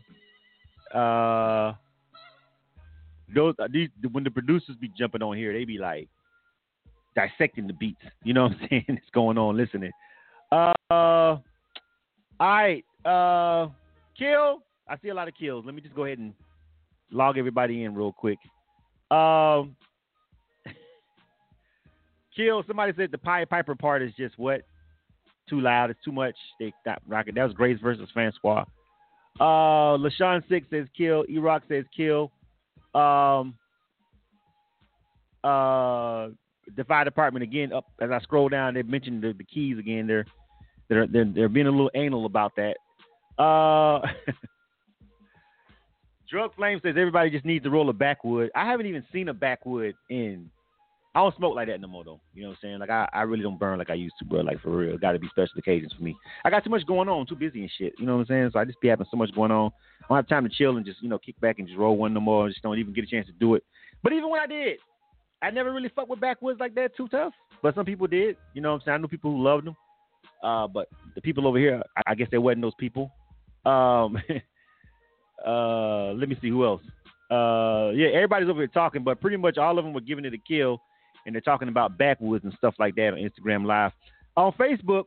Uh, 0.94 1.74
those 3.34 3.56
uh, 3.60 3.68
these 3.72 3.90
when 4.12 4.24
the 4.24 4.32
producers 4.32 4.76
be 4.80 4.90
jumping 4.98 5.22
on 5.22 5.36
here, 5.36 5.52
they 5.52 5.66
be 5.66 5.78
like 5.78 6.08
dissecting 7.16 7.68
the 7.68 7.74
beats. 7.74 8.02
You 8.24 8.34
know 8.34 8.44
what 8.44 8.54
I'm 8.54 8.60
saying? 8.70 8.86
It's 8.88 9.10
going 9.14 9.38
on 9.38 9.58
listening. 9.58 9.91
Uh, 10.52 10.74
all 10.90 11.44
right. 12.40 12.86
Uh, 13.04 13.68
kill. 14.18 14.64
I 14.88 14.98
see 15.02 15.10
a 15.10 15.14
lot 15.14 15.28
of 15.28 15.34
kills. 15.36 15.66
Let 15.66 15.76
me 15.76 15.82
just 15.82 15.95
go 15.95 16.06
ahead 16.06 16.20
and 16.20 16.34
log 17.12 17.38
everybody 17.38 17.84
in 17.84 17.94
real 17.94 18.14
quick. 18.14 18.38
Um, 19.10 19.76
kill. 22.36 22.64
Somebody 22.68 22.94
said 22.98 23.12
the 23.12 23.18
Pied 23.18 23.50
Piper 23.50 23.76
part 23.76 24.02
is 24.02 24.12
just 24.18 24.38
what 24.38 24.62
too 25.50 25.62
loud. 25.62 25.90
It's 25.90 26.04
too 26.04 26.12
much. 26.12 26.36
They 26.60 26.74
stop 26.82 27.02
rocking. 27.08 27.36
That 27.36 27.44
was 27.44 27.54
Grace 27.54 27.80
versus 27.82 28.10
Francois. 28.14 28.66
Uh, 29.40 29.98
Lashawn 29.98 30.44
Six 30.50 30.68
says 30.70 30.88
kill. 30.98 31.26
E-Rock 31.30 31.64
says 31.70 31.86
kill. 31.96 32.32
Um, 32.94 33.56
uh, 35.44 36.30
the 36.76 36.84
fire 36.88 37.06
department 37.06 37.44
again. 37.44 37.72
Up 37.72 37.86
as 38.02 38.10
I 38.12 38.20
scroll 38.22 38.50
down, 38.50 38.74
they 38.74 38.84
mentioned 38.84 39.24
the, 39.24 39.34
the 39.34 39.44
keys 39.44 39.78
again. 39.78 40.08
They're 40.08 40.26
they're 40.90 41.08
they're 41.08 41.26
they're 41.26 41.50
being 41.50 41.68
a 41.68 41.72
little 41.72 41.92
anal 41.94 42.26
about 42.26 42.54
that. 42.58 42.78
Uh, 43.42 44.02
Drug 46.30 46.54
Flame 46.56 46.80
says 46.84 46.95
everybody 46.98 47.30
just 47.30 47.45
needs 47.45 47.64
to 47.64 47.70
roll 47.70 47.90
a 47.90 47.94
backwood. 47.94 48.52
I 48.56 48.66
haven't 48.66 48.86
even 48.86 49.04
seen 49.14 49.30
a 49.30 49.34
backwood 49.34 49.95
in. 50.10 50.49
I 51.16 51.22
don't 51.22 51.36
smoke 51.36 51.56
like 51.56 51.68
that 51.68 51.82
no 51.82 51.88
more 51.88 52.04
though. 52.04 52.20
You 52.36 52.44
know 52.44 52.49
what 52.49 52.58
I'm 52.64 52.70
saying? 52.70 52.80
Like 52.80 52.90
I, 52.90 53.08
I 53.12 53.22
really 53.22 53.41
don't 53.41 53.58
burn 53.58 53.80
like 53.80 53.90
I 53.90 53.95
used 53.95 54.16
to, 54.20 54.26
bro. 54.26 54.41
Like 54.41 54.62
for 54.62 54.70
real, 54.70 54.98
got 54.98 55.14
to 55.14 55.20
be 55.20 55.30
special 55.30 55.58
occasions 55.58 55.94
for 55.94 56.04
me. 56.04 56.16
I 56.44 56.49
got 56.49 56.64
too 56.64 56.70
much 56.70 56.86
going 56.86 57.10
on, 57.10 57.26
too 57.26 57.36
busy 57.36 57.62
and 57.62 57.72
shit. 57.78 57.94
You 57.98 58.06
know 58.06 58.16
what 58.16 58.22
I'm 58.22 58.28
saying? 58.28 58.49
So 58.54 58.60
I 58.60 58.66
just 58.66 58.80
be 58.82 58.90
having 58.90 59.08
so 59.10 59.18
much 59.18 59.34
going 59.34 59.52
on. 59.52 59.72
I 60.04 60.08
don't 60.10 60.18
have 60.18 60.28
time 60.28 60.44
to 60.44 60.49
chill 60.49 60.78
and 60.78 60.86
just 60.86 61.02
you 61.02 61.10
know 61.10 61.18
kick 61.18 61.40
back 61.40 61.60
and 61.60 61.68
just 61.68 61.80
roll 61.80 61.98
one 61.98 62.14
no 62.14 62.20
more. 62.20 62.45
I 62.45 62.49
just 62.49 62.62
don't 62.62 62.78
even 62.78 62.94
get 62.94 63.06
a 63.06 63.08
chance 63.08 63.26
to 63.28 63.34
do 63.34 63.56
it. 63.56 63.64
But 64.04 64.14
even 64.14 64.30
when 64.30 64.41
I 64.41 64.48
did, 64.48 64.78
I 65.41 65.49
never 65.49 65.74
really 65.74 65.90
fucked 65.90 66.10
with 66.10 66.20
backwoods 66.20 66.60
like 66.60 66.76
that 66.76 66.95
too 66.95 67.08
tough. 67.08 67.34
But 67.64 67.74
some 67.74 67.86
people 67.86 68.08
did. 68.08 68.38
You 68.54 68.62
know 68.62 68.74
what 68.74 68.82
I'm 68.82 68.82
saying? 68.86 68.95
I 68.95 68.98
knew 68.98 69.08
people 69.08 69.32
who 69.32 69.41
loved 69.44 69.66
them. 69.66 69.76
Uh, 70.44 70.68
but 70.68 70.88
the 71.16 71.22
people 71.22 71.48
over 71.48 71.58
here, 71.58 71.82
I, 71.95 72.12
I 72.12 72.16
guess 72.16 72.28
there 72.30 72.41
wasn't 72.41 72.62
those 72.62 72.76
people. 72.76 73.12
Um, 73.66 74.18
uh, 75.45 76.14
let 76.14 76.30
me 76.30 76.38
see 76.41 76.49
who 76.49 76.65
else. 76.65 76.81
Uh, 77.30 77.91
yeah, 77.93 78.07
everybody's 78.14 78.49
over 78.49 78.59
here 78.59 78.68
talking, 78.68 79.03
but 79.03 79.19
pretty 79.19 79.38
much 79.38 79.57
all 79.57 79.77
of 79.77 79.84
them 79.84 79.93
were 79.93 80.01
giving 80.01 80.26
it 80.26 80.34
a 80.34 80.38
kill, 80.38 80.81
and 81.26 81.35
they're 81.35 81.41
talking 81.41 81.68
about 81.68 81.97
backwoods 81.97 82.45
and 82.45 82.53
stuff 82.57 82.76
like 82.80 82.95
that 82.95 83.14
on 83.14 83.19
Instagram 83.19 83.65
Live. 83.65 83.91
On 84.38 84.53
Facebook, 84.53 85.05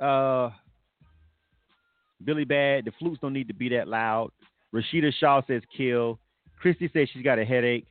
uh, 0.00 0.50
Billy 2.24 2.44
Bad, 2.44 2.84
the 2.84 2.92
flutes 2.98 3.18
don't 3.22 3.32
need 3.32 3.48
to 3.48 3.54
be 3.54 3.68
that 3.70 3.88
loud. 3.88 4.30
Rashida 4.74 5.12
Shaw 5.18 5.42
says 5.46 5.62
kill. 5.74 6.18
Christy 6.60 6.90
says 6.92 7.08
she's 7.12 7.24
got 7.24 7.38
a 7.38 7.44
headache. 7.44 7.86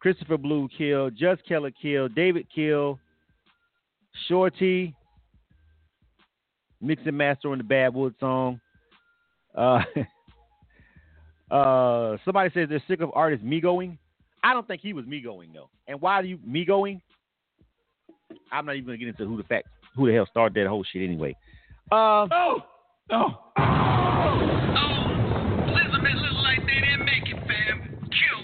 Christopher 0.00 0.36
Blue 0.36 0.68
kill. 0.76 1.10
Just 1.10 1.46
Keller 1.46 1.70
kill. 1.70 2.08
David 2.08 2.46
kill. 2.54 2.98
Shorty. 4.28 4.94
Mix 6.80 7.02
and 7.06 7.16
master 7.16 7.50
on 7.50 7.58
the 7.58 7.64
Badwood 7.64 8.18
song. 8.20 8.60
Uh, 9.56 9.80
uh, 11.54 12.16
somebody 12.24 12.50
says 12.52 12.68
they're 12.68 12.82
sick 12.86 13.00
of 13.00 13.10
artists 13.14 13.44
me 13.44 13.60
going. 13.60 13.98
I 14.42 14.52
don't 14.52 14.66
think 14.66 14.82
he 14.82 14.92
was 14.92 15.06
me 15.06 15.20
going 15.20 15.52
though. 15.52 15.70
And 15.88 16.00
why 16.00 16.14
are 16.14 16.24
you 16.24 16.38
me 16.44 16.64
going? 16.64 17.00
I'm 18.52 18.66
not 18.66 18.76
even 18.76 18.86
gonna 18.86 18.98
get 18.98 19.08
into 19.08 19.24
who 19.26 19.36
the 19.36 19.42
fact 19.44 19.68
who 19.96 20.06
the 20.06 20.12
hell 20.12 20.26
started 20.30 20.54
that 20.62 20.68
whole 20.68 20.84
shit 20.84 21.02
anyway. 21.02 21.34
Um, 21.90 22.28
oh, 22.32 22.62
oh. 23.10 23.38
Elizabeth 25.68 26.16
look 26.16 26.34
like 26.42 26.58
they 26.66 26.80
didn't 26.80 27.04
make 27.04 27.28
it, 27.28 27.36
fam. 27.46 28.08
Kill. 28.10 28.42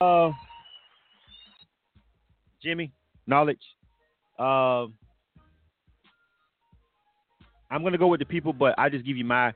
Uh, 0.00 0.32
Jimmy, 2.62 2.92
knowledge. 3.26 3.75
Um, 4.38 4.94
I'm 7.70 7.82
gonna 7.82 7.98
go 7.98 8.06
with 8.06 8.20
the 8.20 8.26
people, 8.26 8.52
but 8.52 8.74
I 8.78 8.88
just 8.88 9.04
give 9.04 9.16
you 9.16 9.24
my 9.24 9.52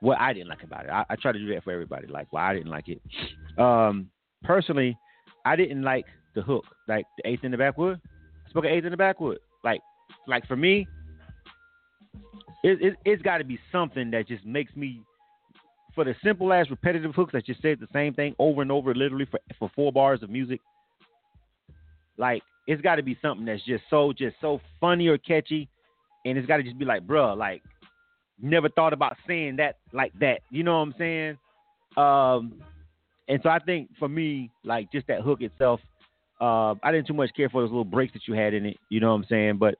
what 0.00 0.20
I 0.20 0.32
didn't 0.32 0.48
like 0.48 0.62
about 0.62 0.84
it. 0.84 0.90
I, 0.90 1.04
I 1.08 1.16
try 1.16 1.32
to 1.32 1.38
do 1.38 1.52
that 1.54 1.64
for 1.64 1.72
everybody, 1.72 2.06
like 2.06 2.26
why 2.30 2.50
I 2.50 2.54
didn't 2.54 2.70
like 2.70 2.88
it. 2.88 3.00
Um, 3.58 4.10
personally, 4.42 4.96
I 5.44 5.56
didn't 5.56 5.82
like 5.82 6.04
the 6.34 6.42
hook, 6.42 6.64
like 6.88 7.06
the 7.16 7.28
eighth 7.28 7.44
in 7.44 7.50
the 7.50 7.56
backwood. 7.56 8.00
I 8.46 8.50
spoke 8.50 8.64
of 8.64 8.70
eighth 8.70 8.84
in 8.84 8.90
the 8.90 8.96
backwood. 8.96 9.38
Like, 9.62 9.80
like 10.28 10.46
for 10.46 10.56
me, 10.56 10.86
it, 12.62 12.82
it 12.82 12.94
it's 13.04 13.22
got 13.22 13.38
to 13.38 13.44
be 13.44 13.58
something 13.72 14.10
that 14.10 14.28
just 14.28 14.44
makes 14.44 14.74
me 14.76 15.00
for 15.94 16.04
the 16.04 16.14
simple 16.22 16.52
ass 16.52 16.66
repetitive 16.70 17.14
hooks 17.14 17.32
that 17.32 17.46
just 17.46 17.62
said 17.62 17.78
the 17.80 17.88
same 17.92 18.14
thing 18.14 18.34
over 18.38 18.62
and 18.62 18.70
over, 18.70 18.94
literally 18.94 19.26
for 19.26 19.40
for 19.58 19.70
four 19.74 19.92
bars 19.92 20.22
of 20.22 20.30
music. 20.30 20.60
Like 22.16 22.42
it's 22.66 22.82
got 22.82 22.96
to 22.96 23.02
be 23.02 23.18
something 23.20 23.46
that's 23.46 23.64
just 23.64 23.84
so 23.90 24.12
just 24.12 24.36
so 24.40 24.60
funny 24.80 25.08
or 25.08 25.18
catchy, 25.18 25.68
and 26.24 26.38
it's 26.38 26.46
got 26.46 26.58
to 26.58 26.62
just 26.62 26.78
be 26.78 26.84
like, 26.84 27.06
bruh, 27.06 27.36
like 27.36 27.62
never 28.40 28.68
thought 28.68 28.92
about 28.92 29.16
saying 29.26 29.56
that 29.56 29.76
like 29.92 30.12
that. 30.20 30.40
You 30.50 30.62
know 30.62 30.78
what 30.78 30.88
I'm 30.88 30.94
saying? 30.98 31.38
Um, 31.96 32.62
and 33.28 33.40
so 33.42 33.48
I 33.48 33.58
think 33.58 33.90
for 33.98 34.08
me, 34.08 34.50
like 34.64 34.90
just 34.92 35.06
that 35.06 35.20
hook 35.20 35.40
itself, 35.42 35.80
uh, 36.40 36.74
I 36.82 36.92
didn't 36.92 37.06
too 37.06 37.14
much 37.14 37.30
care 37.36 37.48
for 37.48 37.62
those 37.62 37.70
little 37.70 37.84
breaks 37.84 38.12
that 38.14 38.26
you 38.26 38.34
had 38.34 38.54
in 38.54 38.66
it. 38.66 38.76
You 38.90 39.00
know 39.00 39.10
what 39.10 39.16
I'm 39.16 39.26
saying? 39.28 39.58
But 39.58 39.76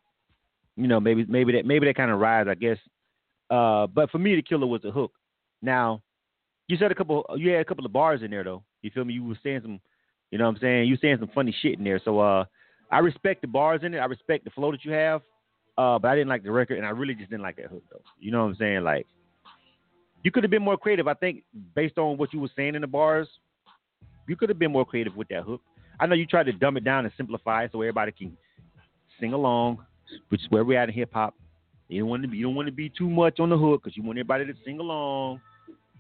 you 0.77 0.87
know, 0.87 1.01
maybe 1.01 1.25
maybe 1.29 1.53
that 1.53 1.67
maybe 1.67 1.87
that 1.87 1.97
kind 1.97 2.11
of 2.11 2.21
rise, 2.21 2.47
I 2.49 2.55
guess. 2.55 2.79
Uh, 3.51 3.87
but 3.87 4.11
for 4.11 4.19
me, 4.19 4.35
the 4.35 4.43
killer 4.43 4.67
was 4.67 4.83
the 4.83 4.91
hook. 4.91 5.13
Now, 5.63 6.03
you 6.69 6.77
said 6.77 6.91
a 6.91 6.95
couple, 6.95 7.25
you 7.37 7.51
had 7.51 7.61
a 7.61 7.65
couple 7.65 7.85
of 7.85 7.93
bars 7.93 8.23
in 8.23 8.31
there 8.31 8.45
though. 8.45 8.63
You 8.83 8.91
feel 8.91 9.05
me? 9.05 9.15
You 9.15 9.25
were 9.25 9.39
saying 9.43 9.61
some, 9.63 9.81
you 10.31 10.39
know 10.39 10.45
what 10.45 10.57
I'm 10.57 10.61
saying? 10.61 10.89
You 10.89 10.95
were 10.95 10.99
saying 11.01 11.19
some 11.21 11.31
funny 11.35 11.55
shit 11.61 11.79
in 11.79 11.85
there. 11.85 12.01
So 12.05 12.21
uh, 12.21 12.45
I 12.91 12.99
respect 12.99 13.41
the 13.43 13.49
bars 13.49 13.81
in 13.83 13.95
it. 13.95 13.99
I 13.99 14.07
respect 14.07 14.45
the 14.45 14.51
flow 14.51 14.71
that 14.71 14.85
you 14.85 14.93
have. 14.93 15.23
Uh, 15.77 15.99
but 15.99 16.09
I 16.09 16.15
didn't 16.15 16.29
like 16.29 16.45
the 16.45 16.53
record, 16.53 16.79
and 16.79 16.87
I 16.87 16.91
really 16.91 17.15
just 17.15 17.31
didn't 17.31 17.43
like 17.43 17.57
that 17.57 17.67
hook 17.67 17.83
though. 17.91 18.01
You 18.21 18.31
know 18.31 18.45
what 18.45 18.51
I'm 18.51 18.57
saying? 18.57 18.85
Like, 18.85 19.07
you 20.23 20.31
could 20.31 20.45
have 20.45 20.51
been 20.51 20.63
more 20.63 20.77
creative. 20.77 21.09
I 21.09 21.15
think 21.15 21.43
based 21.75 21.99
on 21.99 22.17
what 22.17 22.33
you 22.33 22.41
were 22.41 22.51
saying 22.55 22.77
in 22.77 22.81
the 22.81 22.87
bars, 22.87 23.29
you 24.29 24.37
could 24.37 24.49
have 24.49 24.59
been 24.59 24.73
more 24.73 24.85
creative 24.85 25.17
with 25.17 25.29
that 25.29 25.43
hook. 25.43 25.61
I 25.99 26.07
know 26.07 26.15
you 26.15 26.27
tried 26.27 26.47
to 26.47 26.53
dumb 26.53 26.77
it 26.77 26.85
down 26.85 27.05
and 27.05 27.13
simplify 27.17 27.65
it 27.65 27.73
so 27.73 27.81
everybody 27.83 28.13
can 28.13 28.37
sing 29.21 29.33
along, 29.33 29.85
which 30.29 30.43
is 30.43 30.51
where 30.51 30.65
we're 30.65 30.79
at 30.79 30.89
in 30.89 30.95
hip 30.95 31.11
hop. 31.13 31.35
You 31.89 32.01
don't 32.01 32.09
want 32.09 32.23
to 32.23 32.29
be, 32.29 32.39
you 32.39 32.47
don't 32.47 32.55
want 32.55 32.67
to 32.67 32.73
be 32.73 32.89
too 32.89 33.09
much 33.09 33.39
on 33.41 33.51
the 33.51 33.59
hook 33.59 33.83
because 33.83 33.97
you 33.97 34.03
want 34.03 34.19
everybody 34.19 34.47
to 34.47 34.55
sing 34.65 34.79
along 34.79 35.41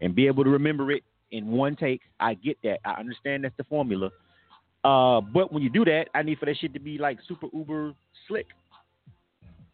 and 0.01 0.15
be 0.15 0.27
able 0.27 0.45
to 0.45 0.51
remember 0.51 0.91
it 0.91 1.03
in 1.31 1.49
one 1.49 1.77
take. 1.77 2.01
I 2.19 2.35
get 2.35 2.57
that. 2.63 2.79
I 2.85 2.93
understand 2.93 3.45
that's 3.45 3.57
the 3.57 3.65
formula. 3.65 4.11
Uh, 4.85 5.23
but 5.23 5.51
when 5.51 5.63
you 5.63 5.71
do 5.71 5.85
that, 5.87 6.09
I 6.15 6.23
need 6.23 6.39
for 6.39 6.45
that 6.45 6.57
shit 6.59 6.75
to 6.75 6.81
be 6.81 6.99
like 6.99 7.19
super 7.27 7.47
uber 7.55 7.95
slick. 8.29 8.47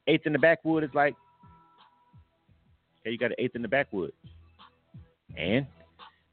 Eighth 0.06 0.24
in 0.24 0.32
the 0.32 0.38
backwood 0.38 0.84
is 0.84 0.90
like, 0.94 1.14
okay, 3.00 3.10
you 3.10 3.18
got 3.18 3.30
an 3.30 3.36
eighth 3.38 3.56
in 3.56 3.62
the 3.62 3.68
backwood, 3.68 4.12
and 5.36 5.66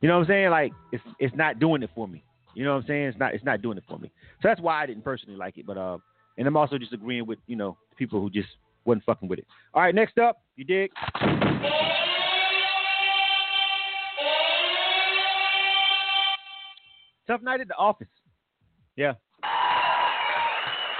you 0.01 0.07
know 0.07 0.15
what 0.15 0.23
I'm 0.23 0.27
saying? 0.27 0.49
Like 0.51 0.73
it's 0.91 1.03
it's 1.19 1.35
not 1.35 1.59
doing 1.59 1.83
it 1.83 1.89
for 1.95 2.07
me. 2.07 2.23
You 2.53 2.65
know 2.65 2.75
what 2.75 2.81
I'm 2.83 2.87
saying? 2.87 3.07
It's 3.07 3.19
not 3.19 3.33
it's 3.33 3.43
not 3.43 3.61
doing 3.61 3.77
it 3.77 3.83
for 3.87 3.97
me. 3.97 4.11
So 4.41 4.47
that's 4.47 4.61
why 4.61 4.81
I 4.81 4.85
didn't 4.85 5.03
personally 5.03 5.37
like 5.37 5.57
it. 5.57 5.65
But 5.65 5.77
uh, 5.77 5.97
and 6.37 6.47
I'm 6.47 6.57
also 6.57 6.77
just 6.77 6.93
agreeing 6.93 7.25
with 7.25 7.39
you 7.47 7.55
know 7.55 7.77
people 7.97 8.21
who 8.21 8.29
just 8.29 8.49
wasn't 8.85 9.05
fucking 9.05 9.27
with 9.27 9.39
it. 9.39 9.47
All 9.73 9.81
right, 9.81 9.93
next 9.93 10.17
up, 10.17 10.37
you 10.55 10.63
dig? 10.63 10.91
Tough 17.27 17.41
night 17.41 17.59
at 17.59 17.67
the 17.67 17.75
office. 17.75 18.07
Yeah. 18.97 19.13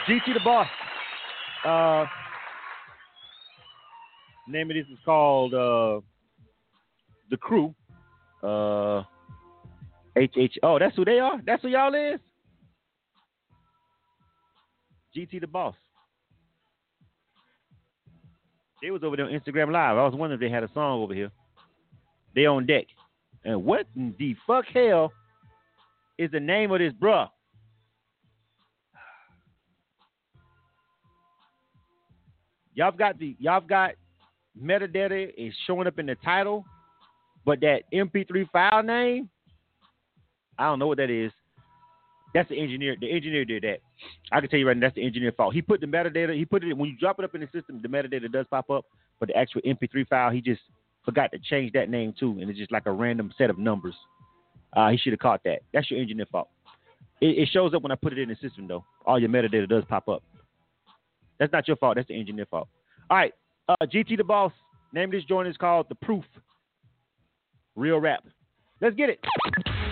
GT 0.07 0.34
the 0.34 0.40
boss. 0.44 0.68
Uh, 1.65 2.06
name 4.48 4.69
of 4.69 4.76
this 4.76 4.86
is 4.86 4.99
called 5.03 5.53
uh, 5.53 5.99
the 7.30 7.38
Crew. 7.38 7.74
Uh, 8.44 9.02
HH. 10.15 10.60
Oh, 10.61 10.78
that's 10.80 10.95
who 10.95 11.03
they 11.03 11.19
are. 11.19 11.41
That's 11.45 11.64
who 11.64 11.69
y'all 11.69 11.94
is. 11.94 12.19
GT 15.15 15.41
the 15.41 15.48
boss. 15.48 15.76
They 18.82 18.91
was 18.91 19.02
over 19.03 19.15
there 19.15 19.26
on 19.26 19.32
Instagram 19.32 19.72
Live. 19.72 19.98
I 19.98 20.03
was 20.06 20.14
wondering 20.14 20.40
if 20.40 20.40
they 20.40 20.53
had 20.53 20.64
a 20.64 20.72
song 20.74 21.02
over 21.02 21.15
here. 21.15 21.32
They 22.36 22.45
on 22.45 22.68
deck. 22.68 22.86
And 23.44 23.65
what 23.65 23.88
the 23.95 24.36
fuck 24.45 24.65
hell 24.72 25.11
is 26.19 26.30
the 26.30 26.40
name 26.40 26.72
of 26.72 26.80
this 26.80 26.94
bruh? 26.94 27.30
Y'all 32.78 32.91
got 32.91 33.18
the 33.18 33.36
y'all 33.40 33.60
got 33.60 33.94
metadata 34.62 35.34
is 35.36 35.52
showing 35.66 35.88
up 35.88 35.98
in 35.98 36.06
the 36.06 36.14
title, 36.24 36.64
but 37.44 37.60
that 37.62 37.82
MP3 37.91 38.48
file 38.52 38.84
name, 38.84 39.30
I 40.60 40.66
don't 40.66 40.78
know 40.78 40.86
what 40.86 40.99
that 40.99 41.10
is. 41.10 41.32
That's 42.36 42.48
the 42.49 42.62
engineer. 42.62 42.95
The 43.02 43.12
engineer 43.12 43.45
did 43.45 43.64
that. 43.64 43.80
I 44.32 44.40
can 44.40 44.49
tell 44.49 44.60
you 44.60 44.68
right 44.68 44.78
now, 44.78 44.86
that's 44.86 44.95
the 44.95 45.04
engineer 45.04 45.32
fault. 45.32 45.56
He 45.56 45.62
put 45.64 45.82
the 45.82 45.88
metadata. 45.88 46.38
He 46.38 46.45
put 46.45 46.64
it 46.64 46.70
in 46.70 46.78
when 46.78 46.91
you 46.91 46.98
drop 46.98 47.18
it 47.18 47.26
up 47.26 47.34
in 47.34 47.41
the 47.41 47.48
system. 47.52 47.80
The 47.82 47.88
metadata 47.88 48.32
does 48.32 48.45
pop 48.48 48.70
up, 48.70 48.86
but 49.20 49.30
the 49.30 49.36
actual 49.36 49.62
MP3 49.62 50.08
file, 50.08 50.30
he 50.30 50.40
just 50.40 50.62
forgot 51.04 51.32
to 51.32 51.40
change 51.40 51.72
that 51.74 51.90
name 51.90 52.14
too, 52.20 52.38
and 52.40 52.48
it's 52.48 52.60
just 52.60 52.72
like 52.72 52.86
a 52.86 52.91
random 52.91 53.34
set 53.40 53.49
of 53.49 53.58
numbers. 53.58 53.95
Uh, 54.76 54.90
he 54.90 54.98
should 54.98 55.14
have 55.14 55.20
caught 55.20 55.41
that. 55.45 55.62
That's 55.74 55.90
your 55.90 55.99
engineer 55.99 56.28
fault. 56.32 56.49
It, 57.22 57.40
it 57.40 57.49
shows 57.52 57.74
up 57.74 57.82
when 57.82 57.91
I 57.91 57.95
put 57.95 58.14
it 58.14 58.20
in 58.20 58.30
the 58.30 58.36
system 58.36 58.68
though. 58.68 58.86
All 59.04 59.18
your 59.18 59.30
metadata 59.30 59.68
does 59.68 59.84
pop 59.90 60.08
up. 60.10 60.22
That's 61.40 61.52
not 61.54 61.68
your 61.68 61.78
fault. 61.78 61.96
That's 61.96 62.08
the 62.08 62.20
engineer 62.20 62.46
fault. 62.46 62.68
All 63.10 63.18
right, 63.18 63.34
uh, 63.70 63.76
GT 63.84 64.18
the 64.18 64.24
boss. 64.24 64.52
Name 64.94 65.06
of 65.06 65.12
this 65.12 65.24
joint 65.26 65.48
is 65.48 65.58
called 65.58 65.88
The 65.90 65.96
Proof. 65.96 66.24
Real 67.76 68.00
rap. 68.00 68.24
Let's 68.82 68.96
get 68.96 69.10
it. 69.10 69.20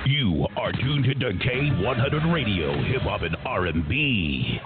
You 0.05 0.47
are 0.57 0.71
tuned 0.71 1.05
to 1.05 1.15
K100 1.15 2.33
Radio, 2.33 2.71
Hip 2.83 3.01
Hop 3.01 3.21
and 3.23 3.35
R&B. 3.45 4.59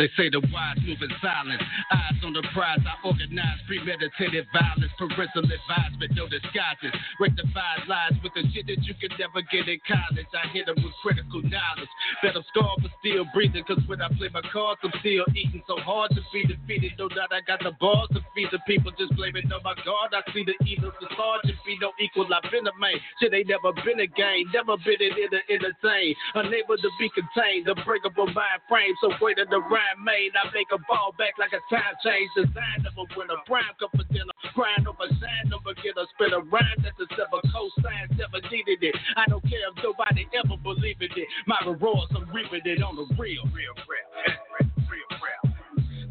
They 0.00 0.08
say 0.16 0.32
the 0.32 0.40
wise 0.48 0.80
move 0.88 1.04
in 1.04 1.12
silence. 1.20 1.60
Eyes 1.92 2.16
on 2.24 2.32
the 2.32 2.40
prize. 2.56 2.80
I 2.80 2.96
organize 3.04 3.60
premeditated 3.68 4.48
violence. 4.48 4.88
Parental 4.96 5.44
advisement, 5.44 6.16
no 6.16 6.24
disguises. 6.32 6.96
Rectified 7.20 7.84
lies 7.92 8.16
with 8.24 8.32
the 8.32 8.40
shit 8.56 8.72
that 8.72 8.80
you 8.88 8.96
could 8.96 9.12
never 9.20 9.44
get 9.52 9.68
in 9.68 9.76
college. 9.84 10.32
I 10.32 10.48
hit 10.48 10.64
them 10.64 10.80
with 10.80 10.96
critical 11.04 11.44
knowledge. 11.44 11.92
Bet 12.24 12.32
I'm 12.40 12.42
scarred 12.56 12.80
but 12.80 12.88
still 13.04 13.28
breathing. 13.36 13.68
Cause 13.68 13.84
when 13.84 14.00
I 14.00 14.08
play 14.16 14.32
my 14.32 14.40
cards, 14.48 14.80
I'm 14.80 14.96
still 15.04 15.28
eating. 15.36 15.60
So 15.68 15.76
hard 15.84 16.16
to 16.16 16.24
be 16.32 16.48
defeated. 16.48 16.96
No 16.96 17.12
doubt 17.12 17.28
I 17.36 17.44
got 17.44 17.60
the 17.60 17.76
balls 17.76 18.08
to 18.16 18.24
feed 18.32 18.48
the 18.48 18.64
people. 18.64 18.96
Just 18.96 19.12
blaming 19.20 19.44
on 19.52 19.60
my 19.60 19.76
God. 19.84 20.16
I 20.16 20.24
see 20.32 20.48
the 20.48 20.56
evil, 20.64 20.88
The 21.04 21.12
sergeant 21.20 21.60
be 21.68 21.76
no 21.84 21.92
equal. 22.00 22.24
I've 22.32 22.48
been 22.48 22.64
a 22.64 22.72
man. 22.80 22.96
Shit 23.20 23.36
ain't 23.36 23.52
never 23.52 23.76
been 23.84 24.00
a 24.00 24.08
game. 24.08 24.48
Never 24.56 24.80
been 24.80 25.04
in 25.04 25.28
the 25.28 25.44
entertain. 25.52 26.16
Unable 26.40 26.80
to 26.80 26.90
be 26.96 27.12
contained. 27.12 27.68
Unbreakable 27.68 28.32
mind 28.32 28.64
frame. 28.72 28.96
So 29.04 29.12
greater 29.20 29.44
the 29.44 29.60
rhyme 29.60 29.81
made. 30.02 30.32
I 30.34 30.50
make 30.52 30.70
a 30.72 30.80
ball 30.88 31.14
back 31.18 31.38
like 31.38 31.52
a 31.54 31.62
time 31.72 31.94
change. 32.04 32.30
Design 32.36 32.86
of 32.86 32.94
a 32.98 33.06
winner. 33.16 33.38
Prime 33.46 33.74
cup 33.78 33.90
for 33.94 34.06
dinner. 34.12 34.32
Crying 34.54 34.86
over 34.86 35.08
shine 35.16 35.52
over 35.52 35.74
get 35.80 35.96
it 35.96 36.00
or 36.00 36.06
spit 36.14 36.32
a 36.32 36.40
rhyme 36.40 36.80
that 36.82 36.94
the 36.98 37.06
seven 37.16 37.40
cosigns 37.50 38.10
never 38.16 38.40
needed 38.50 38.82
it. 38.82 38.94
I 39.16 39.26
don't 39.28 39.42
care 39.44 39.64
if 39.70 39.76
nobody 39.82 40.26
ever 40.36 40.56
believed 40.62 41.02
it. 41.02 41.28
My 41.46 41.58
rewards, 41.66 42.12
I'm 42.14 42.28
reaping 42.30 42.64
it 42.64 42.82
on 42.82 42.96
the 42.96 43.06
real, 43.16 43.44
real, 43.52 43.74
real, 43.88 44.08
real, 44.26 44.70
real, 44.88 45.10
real. 45.20 45.44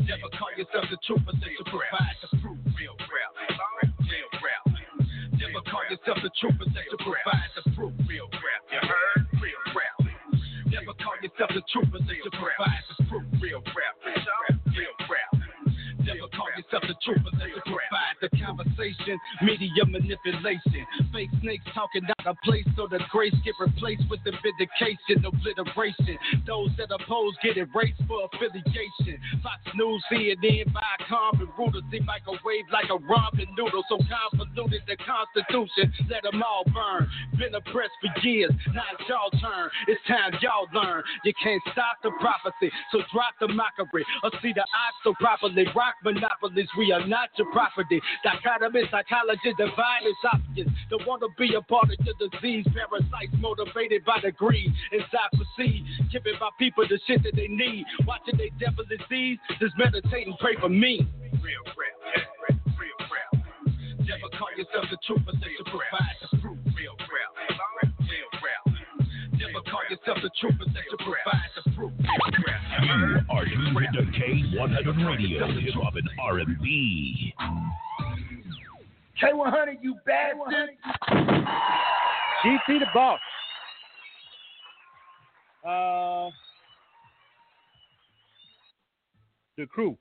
Never 0.05 0.29
call 0.37 0.51
yourself 0.57 0.85
the 0.89 0.97
truth 1.05 1.25
unless 1.27 1.53
you 1.53 1.65
provide 1.65 2.17
the 2.21 2.29
proof. 2.41 2.57
Real, 2.77 2.95
real, 2.97 3.31
real, 3.79 4.29
real. 4.41 4.63
Never 5.37 5.61
call 5.69 5.83
yourself 5.89 6.17
the 6.21 6.31
truth 6.39 6.57
unless 6.59 6.85
you 6.89 6.97
provide 6.97 7.51
the 7.55 7.63
proof. 7.75 7.93
Real, 8.09 8.27
real, 8.29 8.61
you 8.71 8.81
heard? 8.81 9.27
Real, 9.41 9.61
real. 9.73 10.00
Never 10.71 10.93
call 11.03 11.19
yourself 11.21 11.51
the 11.53 11.61
truth 11.67 11.91
unless 11.93 12.15
you 12.15 12.31
provide 12.31 12.83
the 12.97 13.03
proof. 13.11 13.23
Real, 13.41 13.59
rap, 13.75 13.95
real, 14.05 14.15
real, 14.15 14.95
real. 15.03 15.11
Never 15.11 15.30
call 16.41 16.49
yourself 16.57 16.83
the 16.89 16.97
truth 17.05 17.21
unless 17.33 17.53
provide 17.65 18.17
the 18.21 18.29
conversation, 18.41 19.19
media 19.45 19.85
manipulation. 19.85 20.81
Fake 21.13 21.29
snakes 21.41 21.65
talking 21.73 22.01
out 22.09 22.25
of 22.25 22.35
place 22.43 22.65
so 22.75 22.87
the 22.89 22.99
grace 23.11 23.35
get 23.45 23.53
replaced 23.61 24.03
with 24.09 24.19
the 24.25 24.33
vindication, 24.41 25.21
obliteration. 25.21 26.17
Those 26.47 26.73
that 26.77 26.89
oppose 26.89 27.37
get 27.43 27.57
erased 27.57 28.01
for 28.09 28.25
affiliation. 28.25 29.21
Fox 29.43 29.61
News, 29.77 30.01
CNN, 30.09 30.73
Viacom, 30.73 31.45
and 31.45 31.51
Reuters, 31.53 31.85
they 31.91 31.99
microwave 32.01 32.65
like 32.73 32.89
a 32.89 32.97
ramen 32.97 33.49
noodle. 33.53 33.85
So 33.89 34.01
convoluted 34.01 34.81
the 34.87 34.97
Constitution, 34.97 35.93
let 36.09 36.23
them 36.23 36.41
all 36.41 36.65
burn. 36.73 37.05
Been 37.37 37.53
oppressed 37.53 37.97
for 38.01 38.09
years, 38.25 38.51
now 38.73 38.85
it's 38.97 39.05
y'all 39.09 39.29
turn. 39.37 39.69
It's 39.87 40.01
time 40.07 40.33
y'all 40.41 40.67
learn. 40.73 41.03
You 41.23 41.33
can't 41.41 41.61
stop 41.71 42.01
the 42.01 42.11
prophecy, 42.19 42.71
so 42.91 43.01
drop 43.13 43.37
the 43.39 43.47
mockery 43.47 44.05
or 44.23 44.31
see 44.41 44.53
the 44.53 44.65
odds 44.65 44.97
so 45.03 45.13
properly. 45.19 45.65
Rock 45.75 45.95
monopolies, 46.39 46.69
we 46.77 46.91
are 46.91 47.05
not 47.07 47.29
your 47.37 47.51
property. 47.51 48.01
Dichotomy, 48.23 48.81
psychology, 48.91 49.53
divine 49.57 50.03
is 50.05 50.15
obvious. 50.31 50.67
Don't 50.89 51.05
want 51.07 51.21
to 51.21 51.29
be 51.37 51.55
a 51.55 51.61
part 51.61 51.89
of 51.91 52.05
your 52.05 52.15
disease. 52.19 52.65
Parasites 52.73 53.35
motivated 53.39 54.05
by 54.05 54.19
the 54.23 54.31
greed. 54.31 54.71
Inside 54.91 55.31
proceed, 55.33 55.85
giving 56.11 56.35
my 56.39 56.49
people 56.59 56.85
the 56.87 56.99
shit 57.07 57.23
that 57.23 57.35
they 57.35 57.47
need. 57.47 57.85
Watching 58.05 58.37
they 58.37 58.51
devil 58.59 58.85
disease, 58.85 59.37
just 59.59 59.75
meditate 59.77 60.27
and 60.27 60.37
pray 60.39 60.55
for 60.59 60.69
me. 60.69 61.07
Real, 61.41 61.63
real, 61.75 61.97
real, 62.15 62.59
real, 62.77 62.99
real. 63.09 63.43
Never 63.99 64.29
call 64.37 64.51
yourself 64.57 64.85
the 64.91 64.97
truth 65.05 65.23
unless 65.27 65.51
you 65.57 65.65
provide 65.65 66.15
the 66.31 66.37
proof. 66.39 66.57
Real. 66.77 66.95
Never 67.49 67.90
call 69.71 69.81
yourself 69.89 70.17
the 70.21 70.29
truth 70.39 70.55
unless 70.59 70.83
you 70.91 70.97
provide 70.97 71.49
the 71.55 71.71
proof. 71.71 71.91
You 72.83 73.19
are 73.29 73.45
tuned 73.45 73.87
to 73.93 74.01
K100 74.19 75.07
Radio, 75.07 75.47
Hip 75.47 75.73
Hop 75.75 75.95
and 75.95 76.09
R&B. 76.19 77.33
K100, 79.23 79.77
you 79.81 79.95
bastard. 80.05 80.69
GT 82.43 82.79
the 82.79 82.85
boss. 82.93 83.19
Uh, 85.65 86.29
the 89.57 89.65
crew. 89.67 89.97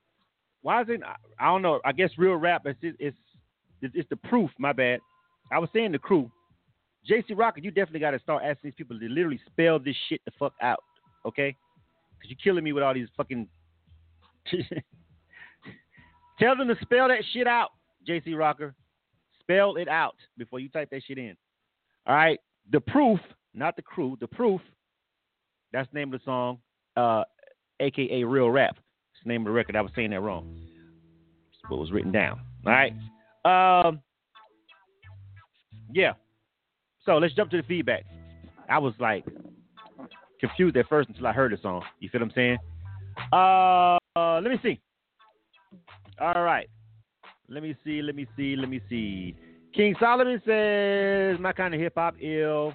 Why 0.62 0.82
is 0.82 0.88
it? 0.88 1.00
I, 1.04 1.16
I 1.38 1.46
don't 1.46 1.62
know. 1.62 1.80
I 1.84 1.92
guess 1.92 2.10
real 2.16 2.36
rap 2.36 2.62
is 2.66 2.76
it's, 2.82 2.96
it's 3.82 3.94
it's 3.94 4.08
the 4.08 4.16
proof. 4.16 4.50
My 4.58 4.72
bad. 4.72 5.00
I 5.52 5.58
was 5.58 5.68
saying 5.74 5.92
the 5.92 5.98
crew. 5.98 6.30
JC 7.08 7.36
Rocker, 7.36 7.60
you 7.60 7.70
definitely 7.70 8.00
got 8.00 8.10
to 8.10 8.18
start 8.18 8.42
asking 8.44 8.70
these 8.70 8.74
people 8.74 8.98
to 8.98 9.08
literally 9.08 9.40
spell 9.46 9.78
this 9.78 9.96
shit 10.08 10.20
the 10.24 10.32
fuck 10.38 10.54
out, 10.60 10.82
okay? 11.24 11.56
Because 12.18 12.30
you're 12.30 12.38
killing 12.42 12.64
me 12.64 12.72
with 12.72 12.82
all 12.82 12.94
these 12.94 13.08
fucking. 13.16 13.48
Tell 16.38 16.56
them 16.56 16.68
to 16.68 16.76
spell 16.82 17.08
that 17.08 17.22
shit 17.32 17.46
out, 17.46 17.70
JC 18.08 18.36
Rocker. 18.36 18.74
Spell 19.40 19.76
it 19.76 19.88
out 19.88 20.16
before 20.36 20.60
you 20.60 20.68
type 20.68 20.90
that 20.90 21.02
shit 21.06 21.18
in. 21.18 21.36
All 22.06 22.14
right. 22.14 22.38
The 22.70 22.80
proof, 22.80 23.20
not 23.54 23.76
the 23.76 23.82
crew. 23.82 24.16
The 24.20 24.28
proof. 24.28 24.60
That's 25.72 25.88
the 25.92 25.98
name 25.98 26.12
of 26.12 26.20
the 26.20 26.24
song, 26.24 26.58
uh, 26.96 27.24
aka 27.80 28.24
Real 28.24 28.50
Rap. 28.50 28.76
It's 29.14 29.24
the 29.24 29.28
name 29.28 29.42
of 29.42 29.46
the 29.46 29.52
record. 29.52 29.76
I 29.76 29.80
was 29.80 29.92
saying 29.94 30.10
that 30.10 30.20
wrong. 30.20 30.56
It's 31.52 31.70
what 31.70 31.80
was 31.80 31.92
written 31.92 32.12
down. 32.12 32.40
All 32.66 32.72
right. 32.72 32.92
Um. 33.44 34.00
Yeah. 35.92 36.12
So 37.04 37.16
let's 37.16 37.34
jump 37.34 37.50
to 37.52 37.56
the 37.56 37.62
feedback. 37.62 38.04
I 38.68 38.78
was 38.78 38.94
like 38.98 39.24
confused 40.38 40.76
at 40.76 40.88
first 40.88 41.08
until 41.08 41.26
I 41.26 41.32
heard 41.32 41.52
the 41.52 41.58
song. 41.62 41.82
You 41.98 42.08
feel 42.08 42.20
what 42.20 42.28
I'm 42.28 42.32
saying? 42.34 42.58
Uh, 43.32 43.98
uh, 44.18 44.40
let 44.40 44.50
me 44.50 44.58
see. 44.62 44.80
All 46.20 46.42
right. 46.42 46.68
Let 47.48 47.62
me 47.62 47.74
see. 47.84 48.02
Let 48.02 48.14
me 48.14 48.26
see. 48.36 48.56
Let 48.56 48.68
me 48.68 48.80
see. 48.88 49.36
King 49.74 49.94
Solomon 50.00 50.40
says 50.44 51.38
my 51.40 51.52
kind 51.52 51.74
of 51.74 51.80
hip 51.80 51.94
hop 51.96 52.14
ill. 52.20 52.72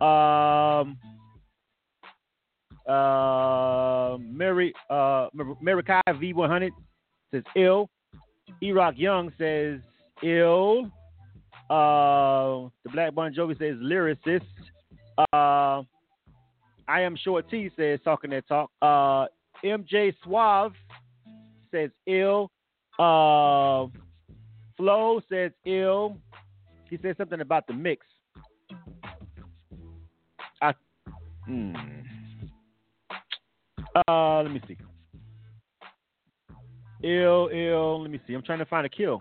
Um. 0.00 0.98
Uh, 2.86 4.16
Mary, 4.20 4.72
uh, 4.90 5.26
Mary 5.34 5.54
Marikai 5.60 6.00
V100 6.08 6.70
says 7.32 7.42
ill. 7.56 7.90
E-Rock 8.62 8.94
Young 8.96 9.32
says 9.38 9.80
ill. 10.22 10.90
Uh, 11.68 12.68
the 12.84 12.90
Black 12.92 13.14
Bon 13.14 13.34
Jovi 13.34 13.58
says 13.58 13.76
lyricist. 13.76 14.42
Uh, 15.32 15.82
I 16.88 17.00
am 17.00 17.16
Shorty 17.16 17.70
says 17.76 17.98
talking 18.04 18.30
that 18.30 18.46
talk. 18.46 18.70
Uh, 18.80 19.26
MJ 19.64 20.14
Suave 20.22 20.72
says 21.72 21.90
ill. 22.06 22.50
Uh, 22.98 23.86
Flo 24.76 25.20
says 25.28 25.50
ill. 25.64 26.18
He 26.88 26.98
said 27.02 27.16
something 27.16 27.40
about 27.40 27.66
the 27.66 27.72
mix. 27.72 28.06
I, 30.62 30.72
hmm. 31.46 31.74
Uh, 34.08 34.42
let 34.42 34.52
me 34.52 34.60
see. 34.68 34.76
Ill, 37.02 37.48
ill. 37.52 38.02
Let 38.02 38.10
me 38.10 38.20
see. 38.26 38.34
I'm 38.34 38.42
trying 38.42 38.58
to 38.60 38.66
find 38.66 38.86
a 38.86 38.88
kill. 38.88 39.20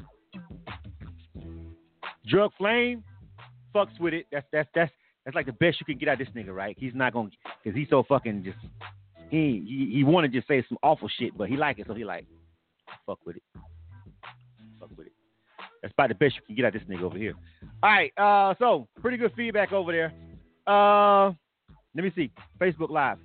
Drug 2.27 2.51
Flame 2.57 3.03
fucks 3.73 3.99
with 3.99 4.13
it. 4.13 4.25
That's 4.31 4.45
that's 4.51 4.69
that's 4.73 4.91
that's 5.25 5.35
like 5.35 5.45
the 5.45 5.53
best 5.53 5.79
you 5.79 5.85
can 5.85 5.97
get 5.97 6.09
out 6.09 6.21
of 6.21 6.27
this 6.27 6.35
nigga, 6.35 6.55
right? 6.55 6.75
He's 6.79 6.93
not 6.93 7.13
gonna, 7.13 7.29
cause 7.63 7.73
he's 7.73 7.89
so 7.89 8.03
fucking 8.07 8.43
just. 8.43 8.57
He 9.29 9.63
he, 9.67 9.97
he 9.97 10.03
want 10.03 10.31
to 10.31 10.37
just 10.37 10.47
say 10.47 10.63
some 10.69 10.77
awful 10.83 11.09
shit, 11.19 11.35
but 11.37 11.49
he 11.49 11.57
like 11.57 11.79
it, 11.79 11.87
so 11.87 11.93
he 11.93 12.05
like, 12.05 12.27
fuck 13.05 13.19
with 13.25 13.37
it. 13.37 13.43
Fuck 14.79 14.89
with 14.95 15.07
it. 15.07 15.13
That's 15.81 15.93
about 15.93 16.09
the 16.09 16.15
best 16.15 16.35
you 16.35 16.41
can 16.45 16.55
get 16.55 16.65
out 16.65 16.75
of 16.75 16.81
this 16.81 16.89
nigga 16.89 17.03
over 17.03 17.17
here. 17.17 17.33
All 17.81 17.89
right, 17.89 18.13
uh, 18.17 18.53
so 18.59 18.87
pretty 19.01 19.17
good 19.17 19.31
feedback 19.35 19.71
over 19.71 19.91
there. 19.91 20.13
Uh, 20.67 21.31
let 21.95 22.03
me 22.03 22.11
see. 22.15 22.31
Facebook 22.59 22.89
Live. 22.89 23.17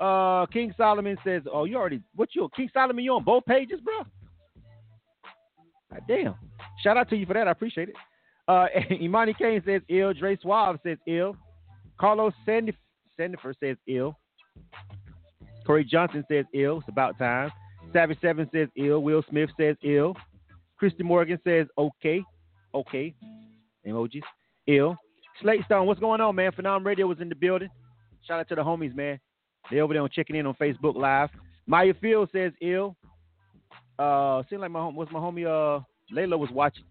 Uh, 0.00 0.46
King 0.46 0.72
Solomon 0.76 1.16
says, 1.24 1.42
"Oh, 1.52 1.64
you 1.64 1.76
already 1.76 2.00
what 2.14 2.28
you 2.34 2.48
King 2.54 2.70
Solomon? 2.72 3.04
You 3.04 3.14
on 3.14 3.24
both 3.24 3.44
pages, 3.44 3.80
bro? 3.80 4.04
God 5.90 6.02
damn! 6.08 6.34
Shout 6.82 6.96
out 6.96 7.08
to 7.10 7.16
you 7.16 7.26
for 7.26 7.34
that. 7.34 7.48
I 7.48 7.50
appreciate 7.50 7.88
it." 7.88 7.94
Uh, 8.48 8.66
Imani 9.00 9.34
Kane 9.34 9.62
says 9.64 9.82
ill. 9.88 10.12
Dre 10.12 10.36
Suave 10.40 10.78
says 10.84 10.98
ill. 11.06 11.36
Carlos 11.98 12.34
Sandif- 12.46 12.76
Sandifer 13.18 13.54
says 13.60 13.76
ill. 13.86 14.18
Corey 15.66 15.84
Johnson 15.84 16.24
says 16.30 16.44
ill. 16.54 16.78
It's 16.78 16.88
about 16.88 17.18
time. 17.18 17.50
Savage 17.92 18.18
Seven 18.20 18.48
says 18.52 18.68
ill. 18.76 19.00
Will 19.00 19.22
Smith 19.30 19.50
says 19.58 19.76
ill. 19.82 20.16
Christy 20.78 21.02
Morgan 21.02 21.38
says 21.44 21.66
okay. 21.78 22.22
Okay. 22.74 23.14
Emojis. 23.86 24.22
Ill. 24.66 24.96
Slate 25.40 25.64
Stone, 25.64 25.86
what's 25.86 26.00
going 26.00 26.20
on, 26.20 26.34
man? 26.34 26.52
Phenom 26.52 26.84
Radio 26.84 27.06
was 27.06 27.20
in 27.20 27.28
the 27.28 27.34
building. 27.34 27.68
Shout 28.26 28.40
out 28.40 28.48
to 28.48 28.54
the 28.54 28.62
homies, 28.62 28.94
man. 28.94 29.18
They 29.70 29.80
over 29.80 29.92
there 29.92 30.02
on 30.02 30.08
checking 30.10 30.36
in 30.36 30.46
on 30.46 30.54
Facebook 30.54 30.94
Live. 30.96 31.30
Maya 31.66 31.94
Field 32.00 32.28
says 32.32 32.52
ill. 32.60 32.96
Uh, 33.98 34.42
seems 34.48 34.60
like 34.60 34.70
my 34.70 34.80
home 34.80 34.96
was 34.96 35.08
my 35.10 35.18
homie 35.18 35.46
uh 35.46 35.80
Layla 36.12 36.38
was 36.38 36.50
watching. 36.50 36.84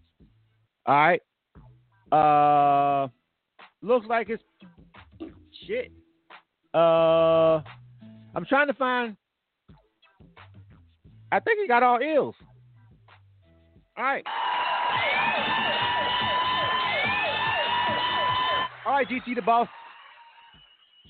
All 0.86 0.94
right. 0.94 1.22
Uh, 2.14 3.08
looks 3.82 4.06
like 4.06 4.28
it's 4.30 4.42
shit. 5.66 5.90
Uh, 6.72 7.60
I'm 8.36 8.44
trying 8.48 8.68
to 8.68 8.74
find. 8.74 9.16
I 11.32 11.40
think 11.40 11.58
he 11.60 11.66
got 11.66 11.82
all 11.82 11.98
ills. 11.98 12.36
All 13.96 14.04
right. 14.04 14.24
All 18.86 18.92
right, 18.92 19.08
GT 19.08 19.34
the 19.34 19.42
boss. 19.42 19.68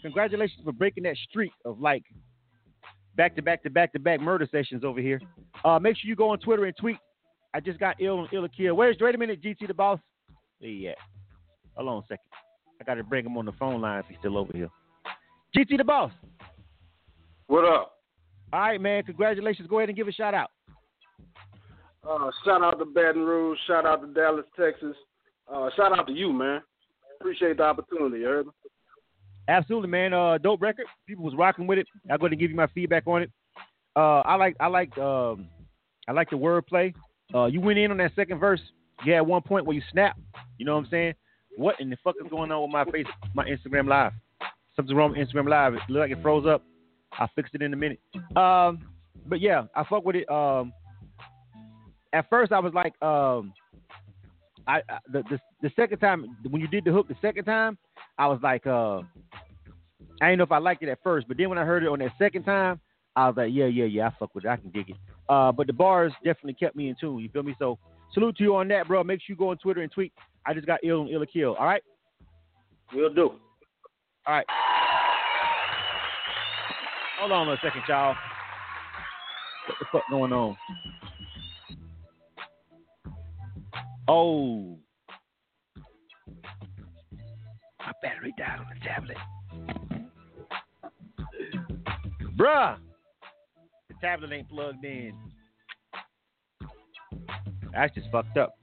Congratulations 0.00 0.60
for 0.64 0.72
breaking 0.72 1.02
that 1.02 1.16
streak 1.28 1.52
of 1.66 1.80
like 1.80 2.04
back 3.14 3.36
to 3.36 3.42
back 3.42 3.62
to 3.64 3.70
back 3.70 3.92
to 3.92 3.98
back 3.98 4.20
murder 4.20 4.48
sessions 4.50 4.84
over 4.84 5.00
here. 5.00 5.20
Uh, 5.66 5.78
make 5.78 5.98
sure 5.98 6.08
you 6.08 6.16
go 6.16 6.30
on 6.30 6.38
Twitter 6.38 6.64
and 6.64 6.74
tweet. 6.78 6.96
I 7.52 7.60
just 7.60 7.78
got 7.78 8.00
ill 8.00 8.20
and 8.20 8.28
ill 8.32 8.48
kill. 8.56 8.74
Where's 8.74 8.96
wait 9.00 9.14
a 9.14 9.18
minute, 9.18 9.42
GT 9.42 9.66
the 9.66 9.74
boss? 9.74 9.98
Where 10.64 10.72
he 10.72 10.88
at? 10.88 10.96
Hold 11.76 11.88
on 11.90 11.98
a 11.98 12.02
second. 12.04 12.24
I 12.80 12.84
got 12.84 12.94
to 12.94 13.04
bring 13.04 13.26
him 13.26 13.36
on 13.36 13.44
the 13.44 13.52
phone 13.52 13.82
line 13.82 13.98
if 13.98 14.06
he's 14.06 14.16
still 14.18 14.38
over 14.38 14.50
here. 14.54 14.70
GT 15.54 15.76
the 15.76 15.84
boss. 15.84 16.10
What 17.48 17.66
up? 17.66 17.98
All 18.50 18.60
right, 18.60 18.80
man. 18.80 19.02
Congratulations. 19.02 19.68
Go 19.68 19.78
ahead 19.78 19.90
and 19.90 19.96
give 19.96 20.08
a 20.08 20.12
shout 20.12 20.32
out. 20.32 20.50
Uh, 22.02 22.30
shout 22.46 22.62
out 22.62 22.78
to 22.78 22.86
Baton 22.86 23.24
Rouge. 23.24 23.58
Shout 23.66 23.84
out 23.84 24.00
to 24.00 24.14
Dallas, 24.14 24.46
Texas. 24.58 24.96
uh, 25.52 25.68
shout 25.76 25.96
out 25.98 26.06
to 26.06 26.14
you, 26.14 26.32
man. 26.32 26.62
Appreciate 27.20 27.58
the 27.58 27.62
opportunity, 27.62 28.24
me? 28.24 28.50
Absolutely, 29.48 29.88
man. 29.90 30.14
Uh, 30.14 30.38
dope 30.38 30.62
record. 30.62 30.86
People 31.06 31.24
was 31.24 31.34
rocking 31.36 31.66
with 31.66 31.78
it. 31.78 31.86
I'm 32.10 32.18
going 32.18 32.30
to 32.30 32.36
give 32.36 32.50
you 32.50 32.56
my 32.56 32.68
feedback 32.68 33.06
on 33.06 33.22
it. 33.22 33.30
Uh, 33.94 34.20
I 34.20 34.36
like, 34.36 34.56
I 34.60 34.68
like, 34.68 34.96
um, 34.96 35.46
I 36.08 36.12
like 36.12 36.30
the 36.30 36.36
wordplay. 36.36 36.94
Uh, 37.34 37.46
you 37.46 37.60
went 37.60 37.78
in 37.78 37.90
on 37.90 37.98
that 37.98 38.12
second 38.16 38.38
verse. 38.38 38.60
You 39.04 39.12
had 39.12 39.22
one 39.22 39.42
point 39.42 39.66
where 39.66 39.74
you 39.74 39.82
snap. 39.90 40.16
You 40.58 40.66
know 40.66 40.74
what 40.74 40.84
I'm 40.84 40.90
saying? 40.90 41.14
What 41.56 41.80
in 41.80 41.90
the 41.90 41.96
fuck 42.02 42.16
is 42.22 42.30
going 42.30 42.50
on 42.50 42.62
with 42.62 42.70
my 42.70 42.84
face, 42.90 43.06
my 43.34 43.44
Instagram 43.44 43.88
live? 43.88 44.12
Something's 44.74 44.96
wrong 44.96 45.12
with 45.12 45.28
Instagram 45.28 45.48
live. 45.48 45.74
It 45.74 45.80
looked 45.88 46.10
like 46.10 46.18
it 46.18 46.22
froze 46.22 46.46
up. 46.46 46.62
I 47.12 47.26
fixed 47.34 47.54
it 47.54 47.62
in 47.62 47.72
a 47.72 47.76
minute. 47.76 48.00
Um, 48.36 48.88
but 49.26 49.40
yeah, 49.40 49.64
I 49.74 49.84
fuck 49.84 50.04
with 50.04 50.16
it. 50.16 50.28
Um, 50.28 50.72
at 52.12 52.28
first 52.28 52.52
I 52.52 52.58
was 52.58 52.72
like, 52.74 53.00
um, 53.02 53.52
I, 54.66 54.78
I 54.88 54.98
the, 55.12 55.22
the 55.30 55.38
the 55.62 55.70
second 55.76 55.98
time 55.98 56.36
when 56.48 56.60
you 56.60 56.68
did 56.68 56.84
the 56.84 56.92
hook 56.92 57.08
the 57.08 57.16
second 57.20 57.44
time, 57.44 57.78
I 58.18 58.26
was 58.26 58.40
like, 58.42 58.66
uh, 58.66 58.98
I 60.20 60.28
didn't 60.28 60.38
know 60.38 60.44
if 60.44 60.52
I 60.52 60.58
liked 60.58 60.82
it 60.82 60.88
at 60.88 61.02
first, 61.02 61.28
but 61.28 61.36
then 61.36 61.48
when 61.48 61.58
I 61.58 61.64
heard 61.64 61.82
it 61.82 61.88
on 61.88 61.98
that 62.00 62.12
second 62.18 62.44
time, 62.44 62.80
I 63.16 63.28
was 63.28 63.36
like, 63.36 63.50
yeah, 63.52 63.66
yeah, 63.66 63.84
yeah, 63.84 64.08
I 64.08 64.14
fuck 64.18 64.34
with 64.34 64.44
it. 64.44 64.48
I 64.48 64.56
can 64.56 64.70
dig 64.70 64.90
it. 64.90 64.96
Uh, 65.28 65.52
but 65.52 65.66
the 65.66 65.72
bars 65.72 66.12
definitely 66.24 66.54
kept 66.54 66.76
me 66.76 66.88
in 66.88 66.96
tune. 67.00 67.18
You 67.20 67.28
feel 67.28 67.42
me? 67.42 67.54
So 67.58 67.78
salute 68.14 68.36
to 68.36 68.44
you 68.44 68.56
on 68.56 68.68
that, 68.68 68.88
bro. 68.88 69.04
Make 69.04 69.20
sure 69.20 69.34
you 69.34 69.38
go 69.38 69.50
on 69.50 69.58
Twitter 69.58 69.82
and 69.82 69.92
tweet. 69.92 70.12
I 70.46 70.54
just 70.54 70.66
got 70.66 70.80
ill 70.82 71.02
and 71.02 71.10
ill 71.10 71.24
kill. 71.30 71.54
All 71.54 71.66
right. 71.66 71.82
We'll 72.94 73.12
do. 73.12 73.32
All 74.26 74.34
right. 74.34 74.46
Hold 77.18 77.32
on 77.32 77.48
a 77.48 77.56
second, 77.62 77.82
y'all. 77.88 78.14
What 79.66 79.78
the 79.78 79.86
fuck 79.90 80.02
going 80.10 80.32
on? 80.32 80.56
Oh. 84.06 84.76
My 87.80 87.92
battery 88.02 88.34
died 88.38 88.58
on 88.58 88.66
the 88.74 88.84
tablet. 88.84 89.16
Bruh. 92.36 92.78
The 93.88 93.94
tablet 94.00 94.32
ain't 94.32 94.48
plugged 94.48 94.84
in. 94.84 95.14
That's 97.74 97.94
just 97.94 98.10
fucked 98.10 98.36
up. 98.36 98.56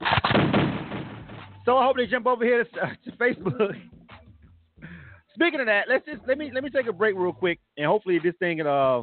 So 1.64 1.76
I 1.76 1.84
hope 1.84 1.96
they 1.96 2.06
jump 2.06 2.26
over 2.26 2.44
here 2.44 2.64
to, 2.64 2.70
to 3.10 3.16
Facebook. 3.16 3.76
Speaking 5.34 5.60
of 5.60 5.66
that, 5.66 5.84
let's 5.88 6.04
just 6.04 6.22
let 6.26 6.38
me 6.38 6.50
let 6.52 6.64
me 6.64 6.70
take 6.70 6.86
a 6.86 6.92
break 6.92 7.14
real 7.16 7.32
quick, 7.32 7.58
and 7.76 7.86
hopefully 7.86 8.18
this 8.22 8.34
thing 8.38 8.60
uh 8.60 9.02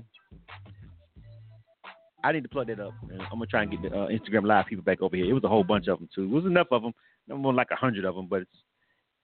I 2.23 2.31
need 2.34 2.44
to 2.44 2.49
plug 2.49 2.68
that 2.68 2.80
up. 2.80 2.94
I'm 3.03 3.40
gonna 3.40 3.45
try 3.45 3.64
and 3.64 3.72
get 3.72 3.81
the 3.81 3.90
uh, 3.90 4.07
Instagram 4.07 4.45
live 4.45 4.65
people 4.68 4.84
back 4.84 5.02
over 5.02 5.15
here. 5.15 5.26
It 5.26 5.34
was 5.34 5.44
a 5.44 5.49
whole 5.49 5.64
bunch 5.64 5.88
of 5.88 5.99
them 5.99 6.10
too. 6.14 6.23
It 6.23 6.30
was 6.30 6.45
enough 6.45 6.68
of 6.72 6.84
them. 6.84 6.94
More 7.27 7.53
like 7.53 7.69
a 7.72 7.76
hundred 7.76 8.06
of 8.06 8.15
them, 8.15 8.27
but 8.27 8.41
it's 8.41 8.52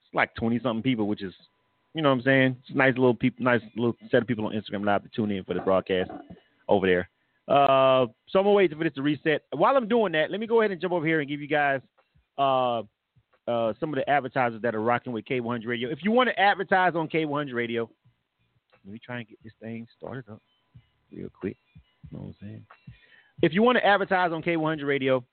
it's 0.06 0.14
like 0.14 0.34
twenty 0.36 0.60
something 0.60 0.84
people, 0.84 1.08
which 1.08 1.24
is 1.24 1.34
you 1.94 2.02
know 2.02 2.10
what 2.10 2.20
I'm 2.20 2.24
saying. 2.24 2.58
It's 2.68 2.76
nice 2.76 2.94
little 2.96 3.16
people, 3.16 3.44
nice 3.44 3.62
little 3.76 3.96
set 4.12 4.22
of 4.22 4.28
people 4.28 4.46
on 4.46 4.54
Instagram 4.54 4.86
live 4.86 5.04
to 5.04 5.10
tune 5.10 5.32
in 5.32 5.44
for 5.44 5.54
the 5.54 5.62
broadcast 5.62 6.12
over 6.68 6.88
there. 6.88 7.10
Uh, 7.48 8.08
so 8.28 8.40
I'm 8.40 8.46
gonna 8.46 8.52
wait 8.52 8.76
for 8.76 8.84
this 8.84 8.94
to 8.94 9.02
reset. 9.02 9.44
While 9.52 9.78
I'm 9.78 9.88
doing 9.88 10.14
that, 10.14 10.32
let 10.32 10.40
me 10.40 10.48
go 10.48 10.62
ahead 10.62 10.72
and 10.72 10.82
jump 10.82 10.94
over 10.94 11.06
here 11.06 11.20
and 11.20 11.30
give 11.30 11.42
you 11.42 11.48
guys 11.48 11.82
uh, 12.38 12.80
uh, 13.48 13.74
some 13.80 13.90
of 13.90 13.96
the 13.96 14.10
advertisers 14.10 14.62
that 14.62 14.74
are 14.74 14.82
rocking 14.82 15.14
with 15.14 15.26
K100 15.26 15.68
Radio. 15.68 15.90
If 15.90 16.00
you 16.04 16.12
want 16.12 16.30
to 16.30 16.40
advertise 16.40 16.96
on 16.96 17.08
K100 17.08 17.54
Radio, 17.54 17.90
let 18.84 18.94
me 18.94 19.00
try 19.04 19.20
and 19.20 19.28
get 19.28 19.38
this 19.44 19.54
thing 19.62 19.88
started 19.98 20.26
up 20.30 20.42
real 21.12 21.30
quick. 21.40 21.58
You 22.12 22.18
know 22.18 22.24
what 22.24 22.28
I'm 22.30 22.36
saying? 22.42 22.66
If 23.42 23.54
you 23.54 23.62
want 23.62 23.78
to 23.78 23.86
advertise 23.86 24.32
on 24.32 24.42
K100 24.42 24.86
Radio, 24.86 25.24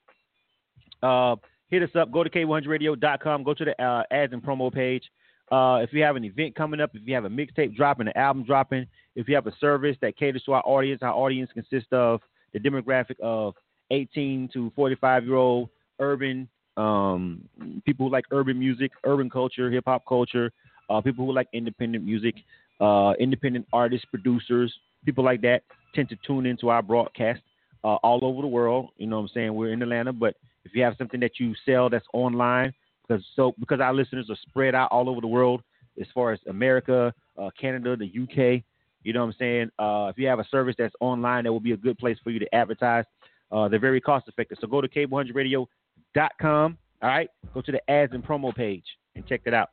uh, 1.01 1.35
hit 1.69 1.83
us 1.83 1.89
up. 1.95 2.11
Go 2.11 2.23
to 2.23 2.29
K100Radio.com. 2.29 3.43
Go 3.43 3.53
to 3.53 3.65
the 3.65 3.83
uh, 3.83 4.03
ads 4.11 4.33
and 4.33 4.43
promo 4.43 4.71
page. 4.71 5.03
Uh, 5.51 5.79
if 5.83 5.93
you 5.93 6.01
have 6.01 6.15
an 6.15 6.23
event 6.23 6.55
coming 6.55 6.79
up, 6.79 6.91
if 6.93 7.01
you 7.05 7.13
have 7.13 7.25
a 7.25 7.29
mixtape 7.29 7.75
dropping, 7.75 8.07
an 8.07 8.17
album 8.17 8.43
dropping, 8.43 8.87
if 9.15 9.27
you 9.27 9.35
have 9.35 9.47
a 9.47 9.55
service 9.57 9.97
that 10.01 10.17
caters 10.17 10.43
to 10.43 10.53
our 10.53 10.63
audience, 10.65 11.01
our 11.03 11.13
audience 11.13 11.51
consists 11.53 11.89
of 11.91 12.21
the 12.53 12.59
demographic 12.59 13.19
of 13.21 13.53
18 13.91 14.49
to 14.53 14.71
45 14.75 15.25
year 15.25 15.35
old 15.35 15.69
urban 15.99 16.47
um, 16.77 17.47
people 17.85 18.07
who 18.07 18.11
like 18.11 18.25
urban 18.31 18.57
music, 18.57 18.91
urban 19.03 19.29
culture, 19.29 19.69
hip 19.69 19.83
hop 19.85 20.03
culture, 20.07 20.51
uh, 20.89 21.01
people 21.01 21.25
who 21.25 21.33
like 21.33 21.47
independent 21.53 22.03
music, 22.03 22.35
uh, 22.81 23.13
independent 23.19 23.67
artists, 23.71 24.05
producers, 24.09 24.73
people 25.05 25.23
like 25.23 25.41
that 25.41 25.63
tend 25.93 26.09
to 26.09 26.17
tune 26.25 26.45
into 26.45 26.69
our 26.69 26.81
broadcast 26.81 27.41
uh, 27.83 27.95
all 27.95 28.19
over 28.23 28.41
the 28.41 28.47
world. 28.47 28.89
You 28.97 29.07
know 29.07 29.17
what 29.17 29.23
I'm 29.23 29.29
saying? 29.33 29.53
We're 29.53 29.73
in 29.73 29.81
Atlanta, 29.81 30.13
but 30.13 30.35
if 30.65 30.73
you 30.73 30.83
have 30.83 30.95
something 30.97 31.19
that 31.19 31.39
you 31.39 31.53
sell 31.65 31.89
that's 31.89 32.05
online, 32.13 32.73
because 33.07 33.23
so 33.35 33.53
because 33.59 33.79
our 33.79 33.93
listeners 33.93 34.29
are 34.29 34.37
spread 34.47 34.75
out 34.75 34.91
all 34.91 35.09
over 35.09 35.21
the 35.21 35.27
world, 35.27 35.61
as 35.99 36.07
far 36.13 36.31
as 36.31 36.39
America, 36.47 37.13
uh, 37.37 37.49
Canada, 37.59 37.95
the 37.95 38.05
UK. 38.05 38.63
You 39.03 39.11
know 39.13 39.19
what 39.21 39.27
I'm 39.27 39.35
saying? 39.37 39.69
Uh, 39.77 40.07
if 40.09 40.17
you 40.17 40.27
have 40.27 40.39
a 40.39 40.47
service 40.49 40.75
that's 40.77 40.95
online, 41.01 41.43
that 41.43 41.51
will 41.51 41.59
be 41.59 41.73
a 41.73 41.77
good 41.77 41.97
place 41.97 42.17
for 42.23 42.29
you 42.29 42.39
to 42.39 42.55
advertise. 42.55 43.03
Uh, 43.51 43.67
they're 43.67 43.79
very 43.79 43.99
cost 44.01 44.27
effective. 44.27 44.57
So 44.61 44.67
go 44.67 44.81
to 44.81 44.87
K100Radio.com. 44.87 46.77
All 47.01 47.09
right, 47.09 47.29
go 47.53 47.61
to 47.61 47.71
the 47.71 47.91
ads 47.91 48.13
and 48.13 48.23
promo 48.23 48.55
page 48.55 48.85
and 49.15 49.27
check 49.27 49.43
that 49.43 49.53
out. 49.53 49.69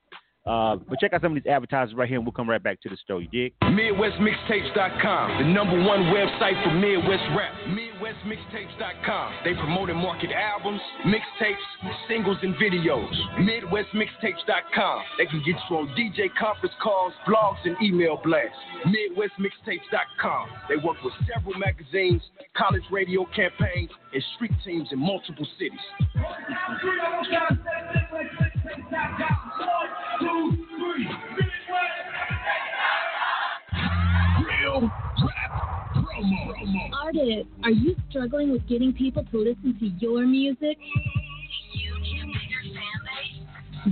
Uh, 0.51 0.75
but 0.89 0.99
check 0.99 1.13
out 1.13 1.23
some 1.23 1.37
of 1.37 1.41
these 1.41 1.49
advertisers 1.49 1.95
right 1.95 2.09
here, 2.09 2.19
and 2.19 2.27
we'll 2.27 2.33
come 2.33 2.51
right 2.51 2.61
back 2.61 2.81
to 2.81 2.89
the 2.89 2.97
story. 2.97 3.29
Dig? 3.31 3.55
MidwestMixtapes.com, 3.63 5.39
the 5.39 5.47
number 5.47 5.79
one 5.87 6.11
website 6.11 6.59
for 6.65 6.75
Midwest 6.75 7.23
rap. 7.39 7.55
MidwestMixtapes.com. 7.69 9.35
They 9.45 9.55
promote 9.55 9.91
and 9.91 9.99
market 10.01 10.33
albums, 10.33 10.81
mixtapes, 11.07 11.55
singles, 12.09 12.39
and 12.43 12.57
videos. 12.57 13.15
MidwestMixtapes.com. 13.39 15.03
They 15.19 15.27
can 15.27 15.39
get 15.47 15.55
you 15.71 15.77
on 15.77 15.87
DJ 15.97 16.35
conference 16.37 16.75
calls, 16.83 17.13
blogs, 17.29 17.65
and 17.65 17.77
email 17.81 18.21
blasts. 18.25 18.59
MidwestMixtapes.com. 18.87 20.49
They 20.69 20.77
work 20.79 20.97
with 21.05 21.15
several 21.33 21.57
magazines, 21.61 22.23
college 22.57 22.83
radio 22.91 23.25
campaigns, 23.37 23.91
and 24.13 24.25
street 24.35 24.53
teams 24.65 24.89
in 24.91 24.99
multiple 24.99 25.47
cities. 25.61 25.79
Promo. 30.21 30.51
Artists, 37.03 37.51
are 37.65 37.71
you 37.71 37.97
struggling 38.11 38.53
with 38.53 38.69
getting 38.69 38.93
people 38.93 39.25
to 39.31 39.39
listen 39.39 39.75
to 39.79 39.87
your 40.05 40.27
music? 40.27 40.77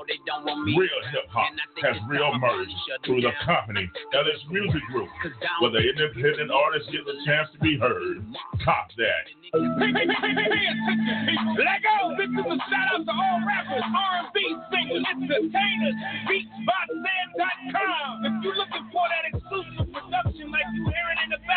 Real 0.76 1.00
hip 1.12 1.28
hop 1.30 1.54
has 1.82 1.96
real 2.10 2.34
merged 2.40 2.74
through 3.06 3.22
the 3.22 3.32
company 3.46 3.90
LS 4.14 4.44
Music 4.50 4.82
Group, 4.92 5.08
where 5.62 5.72
the 5.72 5.80
independent 5.80 6.52
artists 6.52 6.90
get 6.92 7.06
the 7.06 7.14
chance 7.26 7.48
to 7.54 7.60
be 7.60 7.78
heard. 7.80 8.26
Cop 8.66 8.90
that. 8.98 9.30
Let 9.54 9.84
go. 11.84 12.16
This 12.16 12.32
is 12.32 12.40
a 12.40 12.56
shout 12.72 12.88
out 12.96 13.04
to 13.04 13.12
all 13.12 13.44
rappers, 13.44 13.84
R&B 13.84 14.40
singers, 14.72 15.04
entertainers, 15.12 15.96
beatsbyced.com. 16.24 18.24
If 18.24 18.32
you're 18.44 18.56
looking 18.56 18.88
for 18.96 19.04
that 19.12 19.28
exclusive 19.28 19.92
production 19.92 20.52
like 20.56 20.72
you 20.72 20.88
hearing 20.88 21.20
in 21.28 21.36
the 21.36 21.42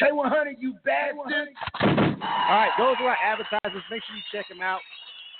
K100, 0.00 0.54
you 0.58 0.74
bastard. 0.84 1.48
All 1.82 2.56
right, 2.56 2.70
those 2.78 2.96
are 3.00 3.08
our 3.08 3.16
advertisers. 3.24 3.82
Make 3.90 4.02
sure 4.04 4.16
you 4.16 4.22
check 4.32 4.48
them 4.48 4.60
out. 4.60 4.80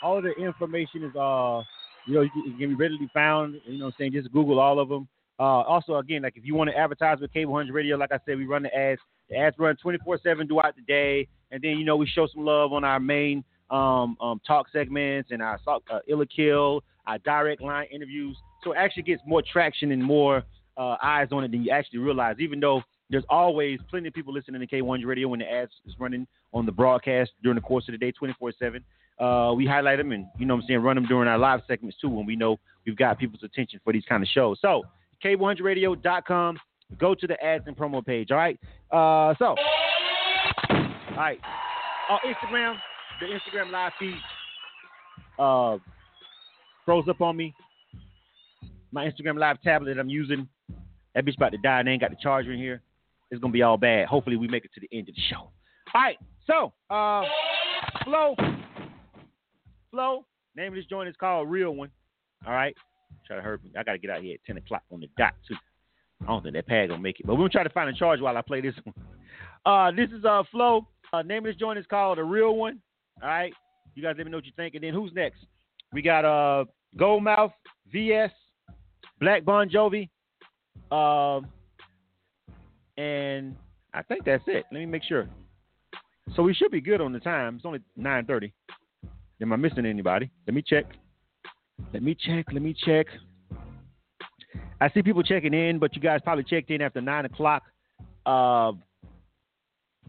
All 0.03 0.21
the 0.23 0.33
information 0.33 1.05
is 1.05 1.15
uh, 1.17 1.63
you 2.07 2.15
know, 2.15 2.23
you 2.23 2.31
can, 2.59 2.71
be 2.71 2.75
readily 2.75 3.09
found. 3.13 3.61
You 3.67 3.79
know, 3.79 3.87
what 3.87 3.95
I'm 3.95 3.95
saying 3.99 4.13
just 4.13 4.33
Google 4.33 4.59
all 4.59 4.79
of 4.79 4.89
them. 4.89 5.09
Uh, 5.39 5.63
also, 5.63 5.97
again, 5.97 6.23
like 6.23 6.37
if 6.37 6.45
you 6.45 6.55
want 6.55 6.71
to 6.71 6.77
advertise 6.77 7.19
with 7.21 7.33
K100 7.33 7.73
Radio, 7.73 7.97
like 7.97 8.13
I 8.13 8.19
said, 8.27 8.37
we 8.37 8.47
run 8.47 8.63
the 8.63 8.75
ads. 8.75 9.01
The 9.29 9.37
ads 9.37 9.57
run 9.59 9.77
24/7 9.83 10.49
throughout 10.49 10.77
the 10.77 10.83
day, 10.83 11.29
and 11.51 11.63
then 11.63 11.79
you 11.79 11.85
know 11.85 11.97
we 11.97 12.07
show 12.07 12.27
some 12.27 12.45
love 12.45 12.73
on 12.73 12.85
our 12.85 13.01
main 13.01 13.45
um, 13.71 14.17
um, 14.21 14.41
talk 14.47 14.67
segments 14.73 15.31
and 15.31 15.41
our 15.41 15.59
uh, 15.67 16.01
Ill 16.09 16.23
or 16.23 16.27
Kill, 16.27 16.83
our 17.07 17.19
direct 17.19 17.63
line 17.63 17.87
interviews. 17.93 18.37
So 18.65 18.73
it 18.73 18.77
actually 18.77 19.05
gets 19.05 19.23
more 19.27 19.43
traction 19.51 19.93
and 19.93 20.03
more 20.03 20.43
uh, 20.77 20.97
eyes 21.03 21.29
on 21.31 21.45
it 21.45 21.53
than 21.53 21.63
you 21.63 21.71
actually 21.71 22.01
realize. 22.01 22.37
Even 22.41 22.61
though 22.61 22.83
there's 23.11 23.25
always 23.29 23.81
plenty 23.89 24.09
of 24.09 24.15
people 24.15 24.33
listening 24.33 24.61
to 24.61 24.67
K100 24.67 25.05
Radio 25.05 25.29
when 25.29 25.41
the 25.41 25.51
ads 25.51 25.73
is 25.87 25.95
running 25.99 26.27
on 26.53 26.65
the 26.65 26.73
broadcast 26.73 27.33
during 27.43 27.57
the 27.57 27.63
course 27.63 27.89
of 27.89 27.93
the 27.93 27.99
day, 27.99 28.13
24/7. 28.13 28.83
Uh, 29.19 29.53
we 29.53 29.67
highlight 29.67 29.99
them 29.99 30.13
and 30.13 30.27
you 30.39 30.47
know 30.47 30.55
what 30.55 30.63
I'm 30.63 30.67
saying, 30.69 30.81
run 30.81 30.97
them 30.97 31.07
during 31.07 31.29
our 31.29 31.37
live 31.37 31.61
segments 31.67 31.99
too 32.01 32.09
when 32.09 32.25
we 32.25 32.37
know 32.37 32.59
we've 32.87 32.97
got 32.97 33.19
people's 33.19 33.43
attention 33.43 33.79
for 33.85 33.93
these 33.93 34.05
kind 34.09 34.23
of 34.23 34.29
shows. 34.29 34.59
So 34.63 34.85
K100Radio.com. 35.25 36.59
Go 36.99 37.15
to 37.15 37.27
the 37.27 37.41
ads 37.43 37.65
and 37.67 37.77
promo 37.77 38.05
page. 38.05 38.31
All 38.33 38.37
right. 38.37 38.59
Uh, 38.91 39.35
so, 39.39 39.55
all 40.71 41.17
right. 41.17 41.39
On 42.09 42.19
Instagram, 42.27 42.77
the 43.21 43.27
Instagram 43.27 43.71
live 43.71 43.93
feed 43.99 44.17
uh, 45.39 45.79
froze 46.85 47.09
up 47.09 47.21
on 47.21 47.37
me. 47.37 47.55
My 48.91 49.09
Instagram 49.09 49.39
live 49.39 49.63
tablet 49.63 49.99
I'm 49.99 50.09
using, 50.09 50.49
that 51.15 51.25
bitch 51.25 51.37
about 51.37 51.53
to 51.53 51.59
die 51.59 51.79
and 51.79 51.89
ain't 51.89 52.01
got 52.01 52.11
the 52.11 52.17
charger 52.21 52.53
in 52.53 52.59
here. 52.59 52.83
It's 53.31 53.41
gonna 53.41 53.53
be 53.53 53.63
all 53.63 53.77
bad. 53.77 54.07
Hopefully 54.07 54.37
we 54.37 54.49
make 54.49 54.65
it 54.65 54.73
to 54.75 54.81
the 54.81 54.89
end 54.97 55.09
of 55.09 55.15
the 55.15 55.21
show. 55.31 55.51
All 55.95 56.03
right. 56.03 56.19
So, 56.47 56.73
uh, 56.91 57.23
Flow, 58.05 58.35
Flow. 59.91 60.25
Name 60.57 60.69
of 60.69 60.75
this 60.75 60.87
joint 60.87 61.09
is 61.09 61.15
called 61.17 61.49
Real 61.49 61.73
One. 61.73 61.91
All 62.47 62.53
right. 62.53 62.75
Try 63.27 63.37
to 63.37 63.43
hurt 63.43 63.63
me. 63.63 63.71
I 63.79 63.83
gotta 63.83 63.99
get 63.99 64.11
out 64.11 64.23
here 64.23 64.35
at 64.35 64.45
10 64.45 64.57
o'clock 64.57 64.83
on 64.91 65.01
the 65.01 65.09
dot 65.17 65.35
too. 65.47 65.55
I 66.23 66.27
don't 66.27 66.43
think 66.43 66.55
that 66.55 66.67
pad 66.67 66.89
gonna 66.89 67.01
make 67.01 67.21
it, 67.21 67.27
but 67.27 67.35
we're 67.35 67.41
gonna 67.41 67.51
try 67.51 67.63
to 67.63 67.71
find 67.71 67.89
a 67.89 67.93
charge 67.93 68.21
while 68.21 68.37
I 68.37 68.43
play 68.43 68.61
this 68.61 68.75
one. 68.85 68.95
Uh, 69.65 69.91
this 69.93 70.11
is 70.11 70.25
uh 70.25 70.43
Flow. 70.51 70.87
Uh, 71.13 71.23
name 71.23 71.39
of 71.39 71.45
this 71.45 71.57
joint 71.57 71.79
is 71.79 71.87
called 71.87 72.19
a 72.19 72.25
real 72.25 72.57
one. 72.57 72.81
All 73.23 73.29
right, 73.29 73.53
you 73.95 74.03
guys 74.03 74.15
let 74.17 74.27
me 74.27 74.31
know 74.31 74.39
what 74.39 74.47
you 74.47 74.53
think. 74.57 74.75
And 74.75 74.85
then 74.85 74.95
who's 74.95 75.13
next? 75.15 75.39
We 75.93 76.03
got 76.03 76.25
uh 76.25 76.65
Goldmouth, 76.97 77.53
VS, 77.93 78.31
Black 79.21 79.45
Bon 79.45 79.69
Jovi, 79.69 80.09
um, 80.91 81.47
and 83.01 83.57
I 83.95 84.03
think 84.03 84.25
that's 84.25 84.45
it. 84.47 84.65
Let 84.71 84.79
me 84.79 84.87
make 84.87 85.03
sure. 85.03 85.29
So 86.37 86.43
we 86.43 86.55
should 86.55 86.71
be 86.71 86.81
good 86.81 87.01
on 87.01 87.13
the 87.13 87.21
time. 87.21 87.57
It's 87.57 87.65
only 87.65 87.81
9:30. 87.99 88.53
Am 89.41 89.53
I 89.53 89.57
missing 89.57 89.87
anybody? 89.87 90.31
Let 90.47 90.55
me 90.55 90.63
check. 90.63 90.85
Let 91.93 92.03
me 92.03 92.15
check. 92.15 92.47
Let 92.53 92.63
me 92.63 92.75
check. 92.75 93.07
I 94.81 94.91
see 94.91 95.03
people 95.03 95.23
checking 95.23 95.55
in, 95.55 95.79
but 95.79 95.95
you 95.95 96.03
guys 96.03 96.21
probably 96.23 96.45
checked 96.45 96.71
in 96.71 96.83
after 96.83 97.01
nine 97.01 97.25
o'clock. 97.25 97.63
Uh, 98.27 98.73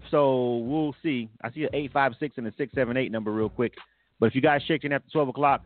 so 0.09 0.57
we'll 0.57 0.95
see. 1.01 1.29
I 1.41 1.51
see 1.51 1.63
an 1.63 1.69
eight 1.73 1.93
five 1.93 2.13
six 2.19 2.37
and 2.37 2.47
a 2.47 2.53
six 2.57 2.73
seven 2.73 2.97
eight 2.97 3.11
number 3.11 3.31
real 3.31 3.49
quick. 3.49 3.73
But 4.19 4.27
if 4.27 4.35
you 4.35 4.41
guys 4.41 4.63
checked 4.67 4.83
in 4.83 4.91
after 4.91 5.09
twelve 5.09 5.29
o'clock, 5.29 5.63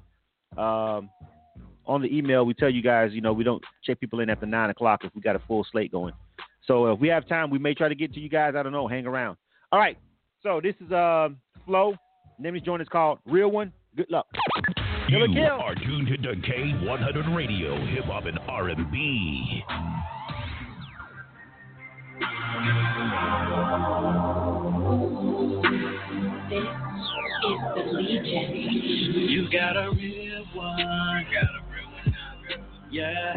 um, 0.57 1.09
on 1.85 2.01
the 2.01 2.15
email 2.15 2.45
we 2.45 2.53
tell 2.53 2.69
you 2.69 2.83
guys, 2.83 3.11
you 3.13 3.21
know, 3.21 3.33
we 3.33 3.43
don't 3.43 3.63
check 3.83 3.99
people 3.99 4.19
in 4.19 4.29
after 4.29 4.45
nine 4.45 4.69
o'clock 4.69 5.03
if 5.03 5.13
we 5.15 5.21
got 5.21 5.35
a 5.35 5.41
full 5.47 5.65
slate 5.71 5.91
going. 5.91 6.13
So 6.67 6.91
if 6.91 6.99
we 6.99 7.07
have 7.09 7.27
time, 7.27 7.49
we 7.49 7.59
may 7.59 7.73
try 7.73 7.89
to 7.89 7.95
get 7.95 8.13
to 8.13 8.19
you 8.19 8.29
guys. 8.29 8.53
I 8.57 8.63
don't 8.63 8.71
know. 8.71 8.87
Hang 8.87 9.05
around. 9.05 9.37
All 9.71 9.79
right. 9.79 9.97
So 10.41 10.59
this 10.61 10.75
is 10.83 10.91
uh 10.91 11.29
Flow. 11.65 11.95
Name 12.37 12.55
is 12.55 12.61
joint 12.61 12.81
is 12.81 12.87
called 12.89 13.19
Real 13.25 13.49
One. 13.49 13.71
Good 13.95 14.07
luck. 14.09 14.27
You 15.07 15.19
are 15.19 15.75
tuned 15.75 16.07
to 16.07 16.17
K100 16.17 17.35
Radio, 17.35 17.77
Hip 17.85 18.05
Hop 18.05 18.25
and 18.25 18.39
R&B. 18.47 19.63
This 26.49 26.63
is 26.63 27.59
the 27.75 27.91
Legion. 27.93 29.13
You 29.29 29.49
got 29.51 29.77
a 29.77 29.91
real 29.91 30.45
one. 30.53 30.77
got 30.77 31.43
a 31.43 31.61
real 31.71 31.89
one 31.91 32.13
Yeah. 32.89 33.35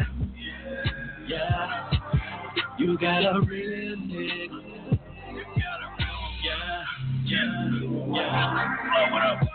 Yeah. 1.27 1.88
You 2.89 2.97
got 2.97 3.21
a 3.21 3.39
real 3.41 3.97
nigga. 3.97 4.99
Yeah. 5.23 5.69
Yeah. 6.43 6.83
Yeah. 7.23 8.65
It 9.05 9.21
up. 9.21 9.47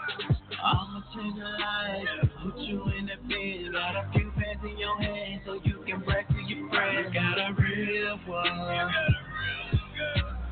I'ma 0.62 1.02
change 1.12 1.36
your 1.36 1.48
life, 1.48 2.31
put 2.44 2.56
you 2.59 2.85
in 2.97 3.06
the 3.06 3.16
bin. 3.28 3.73
Got 3.73 3.97
a 3.97 4.09
few 4.12 4.31
pants 4.36 4.62
in 4.62 4.78
your 4.78 4.97
hand 5.02 5.40
so 5.44 5.55
you 5.65 5.82
can 5.85 5.98
brag 6.02 6.28
to 6.28 6.35
your 6.47 6.69
friends. 6.70 7.09
You 7.12 7.20
Got 7.20 7.39
a 7.39 7.55
real 7.61 8.19
one. 8.27 8.90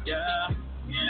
Yeah, 0.04 0.48
Yeah. 0.88 1.02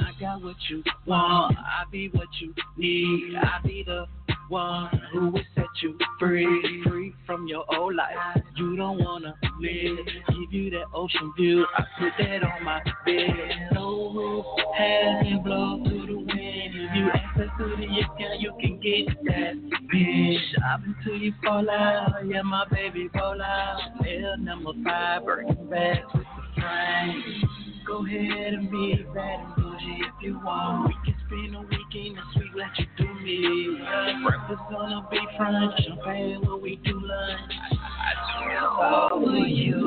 I 0.00 0.12
got 0.20 0.42
what 0.42 0.56
you 0.68 0.82
want. 1.06 1.56
I 1.56 1.84
be 1.92 2.08
what 2.08 2.26
you 2.40 2.52
need. 2.76 3.36
I 3.36 3.60
be 3.62 3.84
the 3.86 4.06
one 4.50 4.90
who 5.12 5.30
will 5.30 5.40
set 5.54 5.66
you 5.80 5.96
free, 6.18 6.82
free 6.84 7.14
from 7.24 7.46
your 7.46 7.64
old 7.74 7.94
life. 7.94 8.42
You 8.56 8.76
don't 8.76 9.02
wanna 9.02 9.34
live. 9.60 10.06
Give 10.28 10.52
you 10.52 10.70
that 10.70 10.86
ocean 10.92 11.32
view. 11.36 11.64
I 11.76 11.84
put 11.98 12.12
that 12.18 12.42
on 12.42 12.64
my 12.64 12.82
bed. 13.06 13.70
No 13.72 14.12
roof, 14.12 14.44
have 14.76 15.24
it 15.24 15.44
blow 15.44 15.82
through 15.84 16.06
the 16.06 16.16
wind. 16.16 16.74
If 16.74 16.96
you 16.96 17.10
access 17.14 17.48
to 17.58 17.76
the 17.76 17.84
account, 17.84 18.40
you 18.40 18.52
can 18.60 18.80
get 18.80 19.06
that 19.24 19.54
bitch. 19.94 20.74
Up 20.74 20.80
until 20.84 21.16
you 21.16 21.32
fall 21.44 21.70
out, 21.70 22.26
yeah, 22.26 22.42
my 22.42 22.66
baby 22.70 23.08
fall 23.12 23.40
out. 23.40 23.80
L 24.00 24.36
number 24.38 24.72
five, 24.84 25.24
bring 25.24 25.46
back 25.70 26.12
with 26.12 26.24
the 26.24 26.60
frame. 26.60 27.59
Go 27.90 28.06
ahead 28.06 28.54
and 28.54 28.70
be 28.70 29.04
bad 29.12 29.40
and 29.40 29.56
bougie 29.56 29.98
if 30.06 30.14
you 30.22 30.38
want. 30.44 30.86
We 30.86 30.94
can 31.04 31.16
spend 31.26 31.56
a 31.56 31.60
weekend 31.60 32.18
in 32.18 32.22
sweet, 32.34 32.54
let 32.54 32.78
you 32.78 32.86
do 32.96 33.08
me. 33.24 33.80
Breakfast 34.22 34.62
on 34.78 34.92
a 34.92 35.02
beachfront, 35.10 35.74
champagne 35.82 36.40
when 36.46 36.62
we 36.62 36.76
do 36.84 36.92
lunch. 36.94 37.52
I 37.72 38.12
do 38.30 38.46
it 38.48 38.58
all 38.62 39.08
for 39.10 39.38
you. 39.44 39.80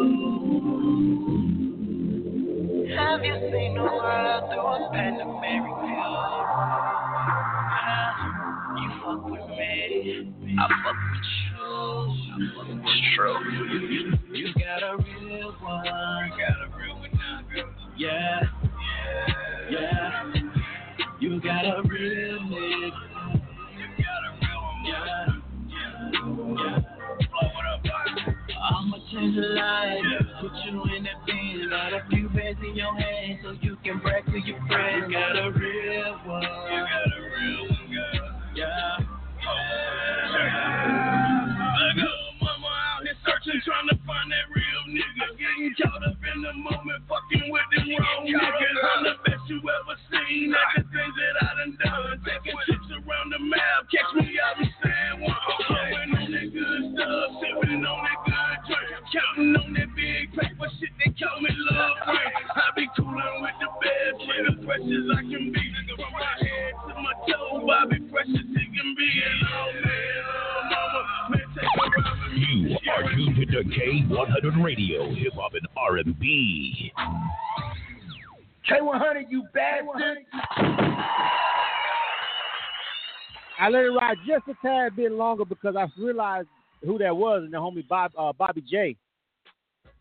Have 2.98 3.24
you 3.24 3.36
seen 3.54 3.76
the 3.76 3.84
world 3.84 4.50
through 4.52 4.68
a 4.68 4.90
panoramic 4.92 5.64
view? 5.80 6.12
You 8.84 8.90
fuck 9.00 9.24
with 9.32 9.48
me, 9.48 9.80
I 10.60 10.62
fuck 10.84 11.00
with 11.14 11.24
you. 11.24 11.64
It's 12.84 13.16
true. 13.16 13.38
You, 13.50 13.64
you, 13.88 14.02
you 14.34 14.54
got 14.56 14.84
a 14.84 14.98
real 14.98 15.56
one. 15.62 15.84
got 15.86 16.60
a 16.60 16.78
real 16.78 16.93
one 16.93 16.93
now, 16.93 16.93
girl 16.93 16.93
yeah, 17.98 18.42
yeah. 19.70 20.34
You 21.20 21.40
got 21.42 21.66
a 21.66 21.82
real 21.88 22.40
nigga. 22.40 22.92
Yeah, 24.86 25.28
yeah. 25.70 26.80
I'ma 28.64 28.98
change 29.12 29.36
your 29.36 29.54
life, 29.56 30.04
put 30.42 30.52
you 30.66 30.84
in 30.96 31.04
that 31.04 31.26
bin. 31.26 31.70
Got 31.70 31.94
a 31.94 32.06
few 32.10 32.30
bands 32.30 32.60
in 32.68 32.76
your 32.76 32.96
hand 32.96 33.40
so 33.44 33.52
you 33.62 33.78
can 33.84 34.00
brag 34.00 34.26
to 34.26 34.40
your 34.40 34.60
friends. 34.68 35.06
You 35.08 35.14
got 35.14 35.38
a 35.38 35.52
real 35.52 36.20
one. 36.26 36.42
You 36.44 36.50
got 36.50 37.08
a 37.08 37.22
real 37.22 37.62
one, 37.70 37.88
girl. 37.92 38.42
Yeah. 38.56 38.98
yeah. 39.46 40.44
I 41.64 41.92
got 41.96 42.10
mama 42.42 42.68
out 42.68 43.04
here 43.04 43.16
searching, 43.26 43.62
trying 43.66 43.88
to 43.90 43.96
find 44.06 44.32
that 44.32 44.46
real 44.56 44.63
nigga. 44.94 45.26
Getting 45.38 45.74
caught 45.82 46.04
up 46.06 46.22
in 46.22 46.38
the 46.42 46.54
moment, 46.54 47.02
fucking 47.10 47.50
with 47.50 47.68
them 47.74 47.90
wrong 47.98 48.24
niggas. 48.30 48.78
I'm 48.94 49.04
the 49.04 49.16
best 49.26 49.44
you 49.50 49.58
ever 49.58 49.96
seen 50.14 50.54
at 50.54 50.70
the 50.78 50.84
things 50.94 51.16
that 51.18 51.36
I 51.42 51.50
done 51.58 51.74
done. 51.82 52.22
Taking 52.22 52.58
trips 52.70 52.90
around 52.94 53.34
the 53.34 53.42
map, 53.42 53.90
catch 53.90 54.12
me 54.22 54.38
out 54.38 54.62
in 54.62 54.70
San 54.86 55.22
Juan. 55.22 55.34
Blowing 55.68 56.12
on 56.14 56.30
that 56.32 56.48
good 56.54 56.82
stuff, 56.94 57.28
sipping 57.42 57.82
on 57.82 58.00
that 58.06 58.20
good 58.30 58.58
drink. 58.70 59.02
Counting 59.10 59.56
on 59.58 59.70
that 59.74 59.83
tuned 73.46 73.74
to 73.74 73.80
K100 73.80 74.64
Radio, 74.64 75.14
Hip 75.14 75.34
Hop 75.34 75.54
and 75.54 75.68
R&B. 75.78 76.92
K100, 78.70 79.24
you 79.30 79.44
bastard. 79.54 80.18
I 83.60 83.70
let 83.70 83.86
it 83.86 83.90
ride 83.90 84.18
just 84.28 84.48
a 84.48 84.54
tad 84.66 84.96
bit 84.96 85.12
longer 85.12 85.46
because 85.46 85.76
I 85.76 85.88
realized 85.98 86.48
who 86.84 86.98
that 86.98 87.16
was, 87.16 87.44
and 87.44 87.54
the 87.54 87.58
homie 87.58 87.88
Bob, 87.88 88.12
uh, 88.18 88.34
Bobby 88.34 88.62
J 88.62 88.96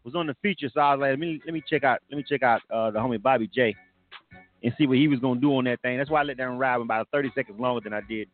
was 0.05 0.15
on 0.15 0.27
the 0.27 0.35
feature. 0.43 0.69
So 0.73 0.81
I 0.81 0.95
was 0.95 1.01
like, 1.01 1.11
let 1.11 1.19
me 1.19 1.41
let 1.45 1.55
me 1.55 1.63
check 1.69 1.85
out 1.85 2.01
let 2.11 2.17
me 2.17 2.25
check 2.29 2.43
out 2.43 2.61
uh, 2.73 2.91
the 2.91 2.99
homie 2.99 3.23
Bobby 3.23 3.49
J 3.55 3.77
and 4.65 4.73
see 4.79 4.87
what 4.87 4.97
he 4.97 5.07
was 5.07 5.21
gonna 5.21 5.39
do 5.41 5.57
on 5.57 5.65
that 5.65 5.81
thing. 5.83 5.99
That's 5.99 6.11
why 6.11 6.21
I 6.21 6.25
let 6.25 6.39
that 6.39 6.45
ride 6.45 6.81
about 6.81 7.09
30 7.13 7.31
seconds 7.35 7.61
longer 7.61 7.81
than 7.83 7.93
I 7.93 8.01
did 8.09 8.29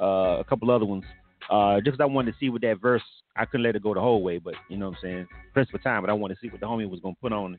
uh, 0.00 0.38
a 0.40 0.44
couple 0.44 0.70
other 0.70 0.84
ones. 0.84 1.04
Uh, 1.48 1.80
just 1.80 1.96
'cause 1.96 2.00
I 2.02 2.06
wanted 2.06 2.32
to 2.32 2.38
see 2.38 2.50
what 2.50 2.60
that 2.62 2.78
verse. 2.80 3.02
I 3.38 3.44
couldn't 3.44 3.64
let 3.64 3.76
it 3.76 3.82
go 3.82 3.94
the 3.94 4.00
whole 4.00 4.22
way, 4.22 4.38
but 4.38 4.54
you 4.68 4.76
know 4.76 4.88
what 4.88 4.96
I'm 4.96 5.02
saying. 5.02 5.26
Press 5.52 5.68
for 5.70 5.78
time, 5.78 6.02
but 6.02 6.10
I 6.10 6.12
wanted 6.12 6.34
to 6.34 6.40
see 6.40 6.48
what 6.48 6.60
the 6.60 6.66
homie 6.66 6.88
was 6.88 7.00
gonna 7.00 7.14
put 7.20 7.32
on. 7.32 7.58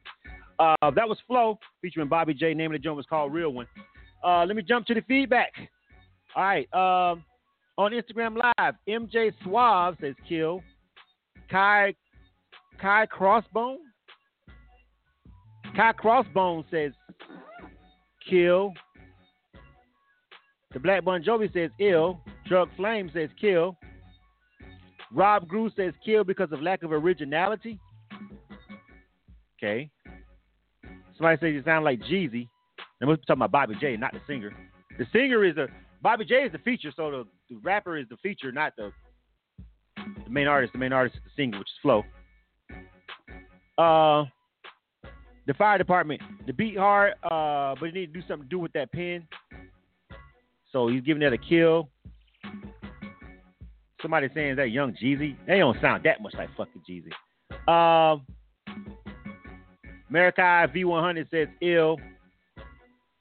Uh, 0.60 0.91
that 0.91 1.07
was 1.07 1.18
Flow 1.26 1.57
featuring 1.81 2.10
Bobby 2.10 2.34
J. 2.34 2.53
Name 2.53 2.72
of 2.72 2.73
the 2.73 2.84
joint 2.84 2.97
was 2.97 3.06
called 3.06 3.34
Real 3.34 3.51
One. 3.51 3.68
Uh, 4.23 4.45
let 4.45 4.56
me 4.56 4.61
jump 4.61 4.85
to 4.88 4.93
the 4.93 5.01
feedback. 5.01 5.53
All 6.35 6.43
right. 6.43 6.73
Um, 6.73 7.23
on 7.77 7.91
Instagram 7.91 8.38
Live, 8.38 8.76
MJ 8.88 9.31
Suave 9.43 9.95
says 10.01 10.15
kill. 10.27 10.61
Kai 11.49 11.95
Kai 12.81 13.07
Crossbone. 13.07 13.77
Kai 15.76 15.93
Crossbone 15.93 16.65
says 16.69 16.91
kill. 18.30 18.73
The 20.73 20.80
Black 20.80 21.03
Bon 21.03 21.23
Jovi 21.23 21.51
says 21.53 21.72
ill. 21.80 22.22
Drug 22.47 22.69
Flame 22.76 23.10
says 23.14 23.30
kill. 23.39 23.77
Rob 25.14 25.48
Grew 25.48 25.72
says 25.76 25.94
kill 26.03 26.23
because 26.23 26.52
of 26.52 26.61
lack 26.61 26.84
of 26.84 26.91
originality. 26.91 27.80
Okay. 29.57 29.90
Somebody 31.18 31.38
says 31.40 31.53
you 31.53 31.64
sound 31.64 31.86
like 31.86 31.99
Jeezy. 32.02 32.48
And 33.02 33.10
we're 33.10 33.15
talking 33.18 33.36
about 33.38 33.52
Bobby 33.52 33.76
J, 33.80 33.98
not 33.98 34.14
the 34.14 34.19
singer. 34.27 34.52
The 34.98 35.06
singer 35.11 35.44
is 35.45 35.56
the 35.56 35.68
Bobby 36.02 36.26
J 36.26 36.44
is 36.44 36.52
the 36.52 36.60
feature, 36.60 36.91
so 36.95 37.11
the, 37.11 37.27
the 37.49 37.60
rapper 37.61 37.98
is 37.98 38.07
the 38.10 38.18
feature, 38.18 38.52
not 38.52 38.73
the 38.77 38.91
the 39.98 40.30
main 40.30 40.48
artist. 40.48 40.73
The 40.73 40.80
main 40.80 40.94
artist 40.94 41.18
is 41.18 41.23
the 41.23 41.41
singer, 41.41 41.60
which 41.60 41.68
is 41.68 41.73
Flo. 41.81 42.03
Uh, 43.77 44.26
the 45.48 45.53
fire 45.56 45.77
department. 45.77 46.22
The 46.45 46.53
beat 46.53 46.77
hard, 46.77 47.14
uh, 47.23 47.76
but 47.80 47.88
you 47.88 47.91
need 47.91 48.14
to 48.14 48.22
do 48.22 48.27
something 48.27 48.48
to 48.48 48.49
do 48.49 48.60
with 48.60 48.73
that 48.73 48.91
pen. 48.91 49.27
So 50.72 50.88
he's 50.88 51.02
giving 51.02 51.22
that 51.22 51.34
a 51.34 51.38
kill. 51.38 51.90
Somebody 54.01 54.30
saying 54.34 54.55
that 54.55 54.71
young 54.71 54.93
Jeezy. 54.93 55.35
They 55.45 55.57
don't 55.57 55.80
sound 55.81 56.03
that 56.05 56.21
much 56.21 56.34
like 56.35 56.49
fucking 56.55 56.84
Jeezy. 56.89 57.11
Um, 57.67 58.26
Marikai 60.11 60.73
V100 60.73 61.30
says 61.30 61.47
ill. 61.61 61.97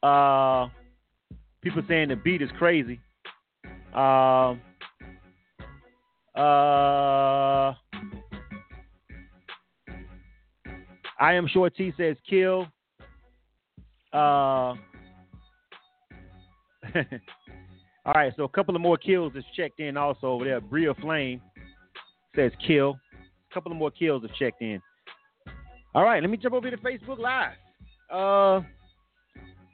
Uh, 0.03 0.69
people 1.63 1.83
saying 1.89 2.09
the 2.09 2.17
beat 2.17 2.43
is 2.43 2.51
crazy. 2.59 3.01
Um, 3.93 4.61
uh, 6.37 7.75
I 11.21 11.35
am 11.35 11.49
Shorty 11.49 11.93
says 11.97 12.17
kill. 12.29 12.69
Uh, 14.13 14.75
all 18.09 18.15
right, 18.15 18.33
so 18.39 18.45
a 18.45 18.49
couple 18.49 18.75
of 18.75 18.81
more 18.81 18.97
kills 18.97 19.35
is 19.37 19.45
checked 19.55 19.81
in 19.81 19.99
also 19.99 20.29
over 20.29 20.43
there. 20.43 20.63
Bria 20.63 20.95
Flame 20.95 21.43
says 22.35 22.53
kill. 22.67 22.99
A 23.51 23.55
couple 23.55 23.71
of 23.71 23.77
more 23.77 23.91
kills 23.91 24.23
have 24.23 24.35
checked 24.35 24.63
in. 24.63 24.81
All 25.95 26.05
right, 26.05 26.23
let 26.23 26.31
me 26.31 26.39
jump 26.39 26.55
over 26.55 26.71
to 26.71 26.77
Facebook 26.79 27.19
Live. 27.19 27.53
Uh, 28.11 28.67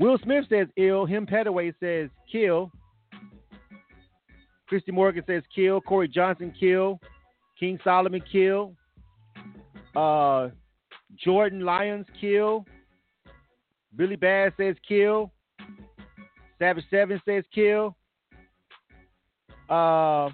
Will 0.00 0.18
Smith 0.24 0.46
says 0.48 0.66
ill. 0.76 1.06
Him 1.06 1.28
Petaway 1.28 1.72
says 1.78 2.10
kill. 2.30 2.72
Christy 4.66 4.90
Morgan 4.90 5.22
says 5.28 5.44
kill. 5.54 5.80
Corey 5.80 6.08
Johnson 6.08 6.52
kill. 6.58 6.98
King 7.60 7.78
Solomon 7.84 8.22
kill. 8.32 8.74
Uh, 9.94 10.48
Jordan 11.24 11.60
Lyons 11.60 12.06
kill. 12.20 12.66
Billy 13.94 14.16
Bass 14.16 14.50
says 14.56 14.74
kill. 14.88 15.30
Savage 16.58 16.84
Seven 16.90 17.22
says 17.24 17.44
kill. 17.54 17.94
Uh, 19.68 20.30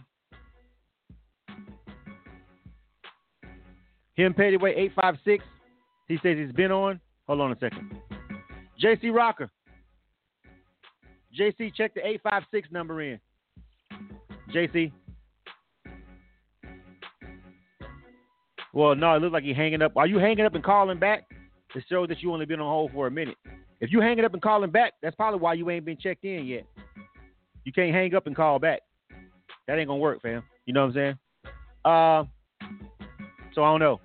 him 4.15 4.35
Petaway 4.35 4.77
eight 4.77 4.93
five 5.01 5.17
six. 5.25 5.45
He 6.09 6.19
says 6.23 6.37
he's 6.37 6.53
been 6.53 6.73
on. 6.73 7.01
Hold 7.27 7.41
on 7.41 7.53
a 7.53 7.59
second. 7.59 8.01
JC 8.83 9.15
Rocker. 9.15 9.51
JC, 11.39 11.73
check 11.75 11.95
the 11.95 12.05
856 12.05 12.69
number 12.73 13.03
in. 13.03 13.21
JC. 14.53 14.91
Well, 18.73 18.95
no, 18.95 19.15
it 19.15 19.23
looks 19.23 19.33
like 19.33 19.45
you're 19.45 19.55
hanging 19.55 19.83
up. 19.83 19.97
Are 19.97 20.07
you 20.07 20.19
hanging 20.19 20.45
up 20.45 20.55
and 20.55 20.65
calling 20.65 20.99
back? 20.99 21.25
It 21.75 21.85
shows 21.89 22.09
that 22.09 22.21
you 22.21 22.33
only 22.33 22.47
been 22.47 22.61
on 22.61 22.67
hold 22.67 22.93
for 22.93 23.07
a 23.07 23.11
minute. 23.11 23.37
If 23.81 23.93
you 23.93 24.01
hanging 24.01 24.25
up 24.25 24.35
and 24.35 24.43
calling 24.43 24.71
back, 24.71 24.95
that's 25.03 25.15
probably 25.17 25.41
why 25.41 25.55
you 25.55 25.71
ain't 25.71 25.85
been 25.85 25.97
checked 25.97 26.25
in 26.25 26.47
yet. 26.47 26.67
You 27.65 27.73
can't 27.73 27.95
hang 27.95 28.15
up 28.15 28.27
and 28.27 28.35
call 28.35 28.59
back. 28.59 28.81
That 29.71 29.79
ain't 29.79 29.87
gonna 29.87 30.01
work, 30.01 30.21
fam. 30.21 30.43
You 30.67 30.75
know 30.75 30.81
what 30.81 30.89
I'm 30.89 30.95
saying? 30.95 31.19
Uh, 31.85 32.25
so 33.55 33.63
I 33.63 33.71
don't 33.71 33.79
know. 33.79 34.01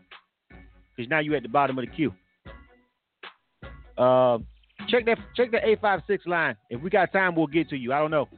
Cause 0.96 1.08
now 1.10 1.18
you 1.18 1.34
at 1.34 1.42
the 1.42 1.50
bottom 1.50 1.80
of 1.80 1.86
the 1.86 1.92
queue. 1.92 2.14
Uh, 3.98 4.38
check 4.88 5.08
that 5.08 5.18
check 5.36 5.50
the 5.50 5.68
eight 5.68 5.82
five 5.82 6.02
six 6.06 6.24
line. 6.28 6.56
If 6.70 6.84
we 6.84 6.92
got 6.92 7.12
time, 7.12 7.36
we'll 7.36 7.48
get 7.48 7.68
to 7.70 7.78
you. 7.78 7.94
I 7.94 7.98
don't 7.98 8.12
know. 8.12 8.30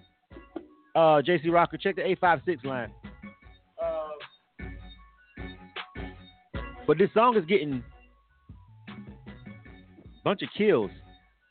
Uh, 0.96 1.22
JC 1.22 1.52
Rocker, 1.52 1.76
check 1.76 1.98
the 1.98 2.08
eight 2.08 2.18
five 2.22 2.40
six 2.46 2.64
line. 2.64 2.94
Uh, 3.84 4.64
but 6.88 6.98
this 6.98 7.10
song 7.14 7.36
is 7.36 7.44
getting 7.44 7.84
a 8.88 10.24
bunch 10.24 10.44
of 10.44 10.48
kills. 10.58 10.92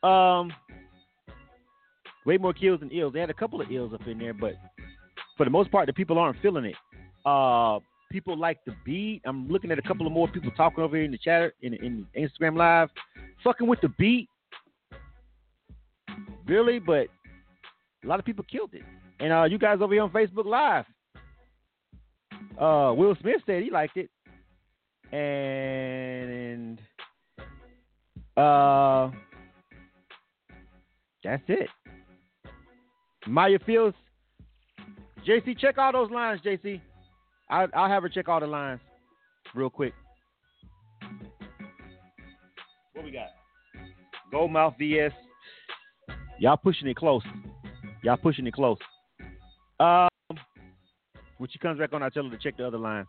Um, 0.01 0.51
way 2.25 2.39
more 2.39 2.53
kills 2.53 2.79
than 2.79 2.89
ills. 2.89 3.13
They 3.13 3.19
had 3.19 3.29
a 3.29 3.35
couple 3.35 3.61
of 3.61 3.71
ills 3.71 3.93
up 3.93 4.07
in 4.07 4.17
there, 4.17 4.33
but 4.33 4.55
for 5.37 5.45
the 5.45 5.49
most 5.49 5.71
part, 5.71 5.85
the 5.87 5.93
people 5.93 6.17
aren't 6.17 6.41
feeling 6.41 6.65
it. 6.65 6.75
Uh, 7.25 7.79
people 8.11 8.37
like 8.37 8.57
the 8.65 8.73
beat. 8.85 9.21
I'm 9.25 9.47
looking 9.47 9.71
at 9.71 9.79
a 9.79 9.81
couple 9.81 10.07
of 10.07 10.13
more 10.13 10.27
people 10.27 10.51
talking 10.51 10.83
over 10.83 10.95
here 10.95 11.05
in 11.05 11.11
the 11.11 11.17
chat 11.17 11.53
in, 11.61 11.73
in 11.75 12.07
Instagram 12.17 12.57
Live, 12.57 12.89
fucking 13.43 13.67
with 13.67 13.81
the 13.81 13.89
beat. 13.89 14.27
Really, 16.45 16.79
but 16.79 17.07
a 18.03 18.07
lot 18.07 18.19
of 18.19 18.25
people 18.25 18.45
killed 18.49 18.73
it. 18.73 18.83
And 19.19 19.33
uh, 19.33 19.43
you 19.43 19.57
guys 19.57 19.79
over 19.81 19.93
here 19.93 20.03
on 20.03 20.11
Facebook 20.11 20.45
Live, 20.45 20.85
uh, 22.59 22.93
Will 22.93 23.15
Smith 23.21 23.41
said 23.45 23.63
he 23.63 23.69
liked 23.69 23.97
it, 23.97 24.09
and 25.15 26.79
uh, 28.37 29.09
that's 31.23 31.43
it. 31.47 31.69
Maya 33.27 33.59
Fields, 33.65 33.95
JC, 35.27 35.57
check 35.59 35.77
all 35.77 35.91
those 35.91 36.09
lines, 36.09 36.39
JC. 36.45 36.79
I'll, 37.49 37.67
I'll 37.73 37.89
have 37.89 38.03
her 38.03 38.09
check 38.09 38.29
all 38.29 38.39
the 38.39 38.47
lines 38.47 38.79
real 39.53 39.69
quick. 39.69 39.93
What 42.93 43.03
we 43.03 43.11
got? 43.11 43.27
Goldmouth 44.31 44.75
VS. 44.79 45.11
Y'all 46.39 46.57
pushing 46.57 46.87
it 46.87 46.95
close. 46.95 47.23
Y'all 48.03 48.17
pushing 48.17 48.47
it 48.47 48.53
close. 48.53 48.77
Um, 49.79 50.07
when 51.37 51.49
she 51.49 51.59
comes 51.59 51.79
back 51.79 51.93
on, 51.93 52.03
I 52.03 52.09
tell 52.09 52.23
her 52.23 52.29
to 52.29 52.37
check 52.37 52.57
the 52.57 52.65
other 52.65 52.77
line. 52.77 53.05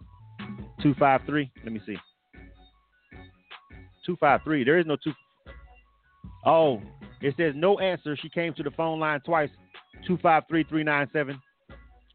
Two 0.83 0.95
five 0.99 1.21
three. 1.27 1.51
Let 1.63 1.73
me 1.73 1.81
see. 1.87 1.97
Two 4.05 4.17
five 4.17 4.41
three. 4.45 4.65
There 4.65 4.79
is 4.79 4.87
no 4.87 4.97
two. 5.03 5.13
Oh, 6.45 6.81
it 7.21 7.35
says 7.37 7.55
no 7.57 7.79
answer. 7.79 8.17
She 8.17 8.29
came 8.29 8.55
to 8.55 8.63
the 8.63 8.71
phone 8.73 8.99
line 8.99 9.21
twice. 9.25 9.51
Two 10.07 10.19
five 10.19 10.45
three 10.49 10.65
three 10.65 10.85
nine 10.85 11.09
seven. 11.13 11.41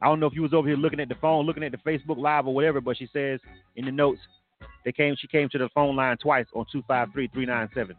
I 0.03 0.07
don't 0.07 0.19
know 0.19 0.27
if 0.27 0.33
you 0.33 0.41
was 0.41 0.53
over 0.53 0.67
here 0.67 0.75
looking 0.75 0.99
at 0.99 1.07
the 1.07 1.15
phone, 1.15 1.45
looking 1.45 1.63
at 1.63 1.71
the 1.71 1.77
Facebook 1.77 2.17
Live 2.17 2.45
or 2.45 2.53
whatever, 2.53 2.81
but 2.81 2.97
she 2.97 3.07
says 3.13 3.39
in 3.77 3.85
the 3.85 3.91
notes 3.91 4.19
they 4.83 4.91
came. 4.91 5.15
She 5.17 5.27
came 5.27 5.47
to 5.49 5.57
the 5.57 5.69
phone 5.73 5.95
line 5.95 6.17
twice 6.17 6.45
on 6.53 6.65
two 6.69 6.83
five 6.87 7.07
three 7.13 7.29
three 7.33 7.45
nine 7.45 7.69
seven, 7.73 7.95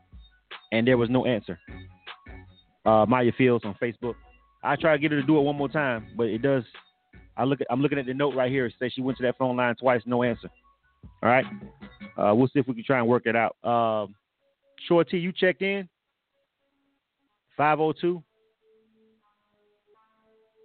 and 0.71 0.87
there 0.87 0.99
was 0.99 1.09
no 1.09 1.25
answer. 1.25 1.59
Uh, 2.85 3.07
Maya 3.09 3.33
Fields 3.39 3.65
on 3.65 3.75
Facebook. 3.83 4.15
I 4.63 4.77
try 4.77 4.93
to 4.93 4.99
get 4.99 5.13
her 5.13 5.21
to 5.21 5.27
do 5.27 5.39
it 5.39 5.43
one 5.43 5.57
more 5.57 5.69
time, 5.71 6.09
but 6.15 6.27
it 6.27 6.43
does. 6.43 6.65
I 7.39 7.45
look. 7.45 7.63
At, 7.63 7.67
I'm 7.71 7.81
looking 7.81 7.99
at 7.99 8.05
the 8.05 8.13
note 8.15 8.35
right 8.35 8.51
here. 8.51 8.67
It 8.67 8.75
says 8.79 8.93
she 8.95 9.01
went 9.01 9.17
to 9.19 9.25
that 9.25 9.39
phone 9.39 9.57
line 9.57 9.75
twice, 9.75 10.03
no 10.05 10.23
answer. 10.23 10.51
All 11.23 11.31
right. 11.31 11.47
Uh, 12.19 12.35
we'll 12.35 12.49
see 12.49 12.59
if 12.59 12.69
we 12.69 12.75
can 12.75 12.85
try 12.85 12.99
and 12.99 13.09
work 13.09 13.25
it 13.25 13.35
out. 13.35 13.57
Um, 13.65 14.15
Shorty, 14.87 15.19
you 15.19 15.33
checked 15.33 15.63
in. 15.63 15.89
Five 17.57 17.81
oh 17.81 17.93
two. 17.93 18.23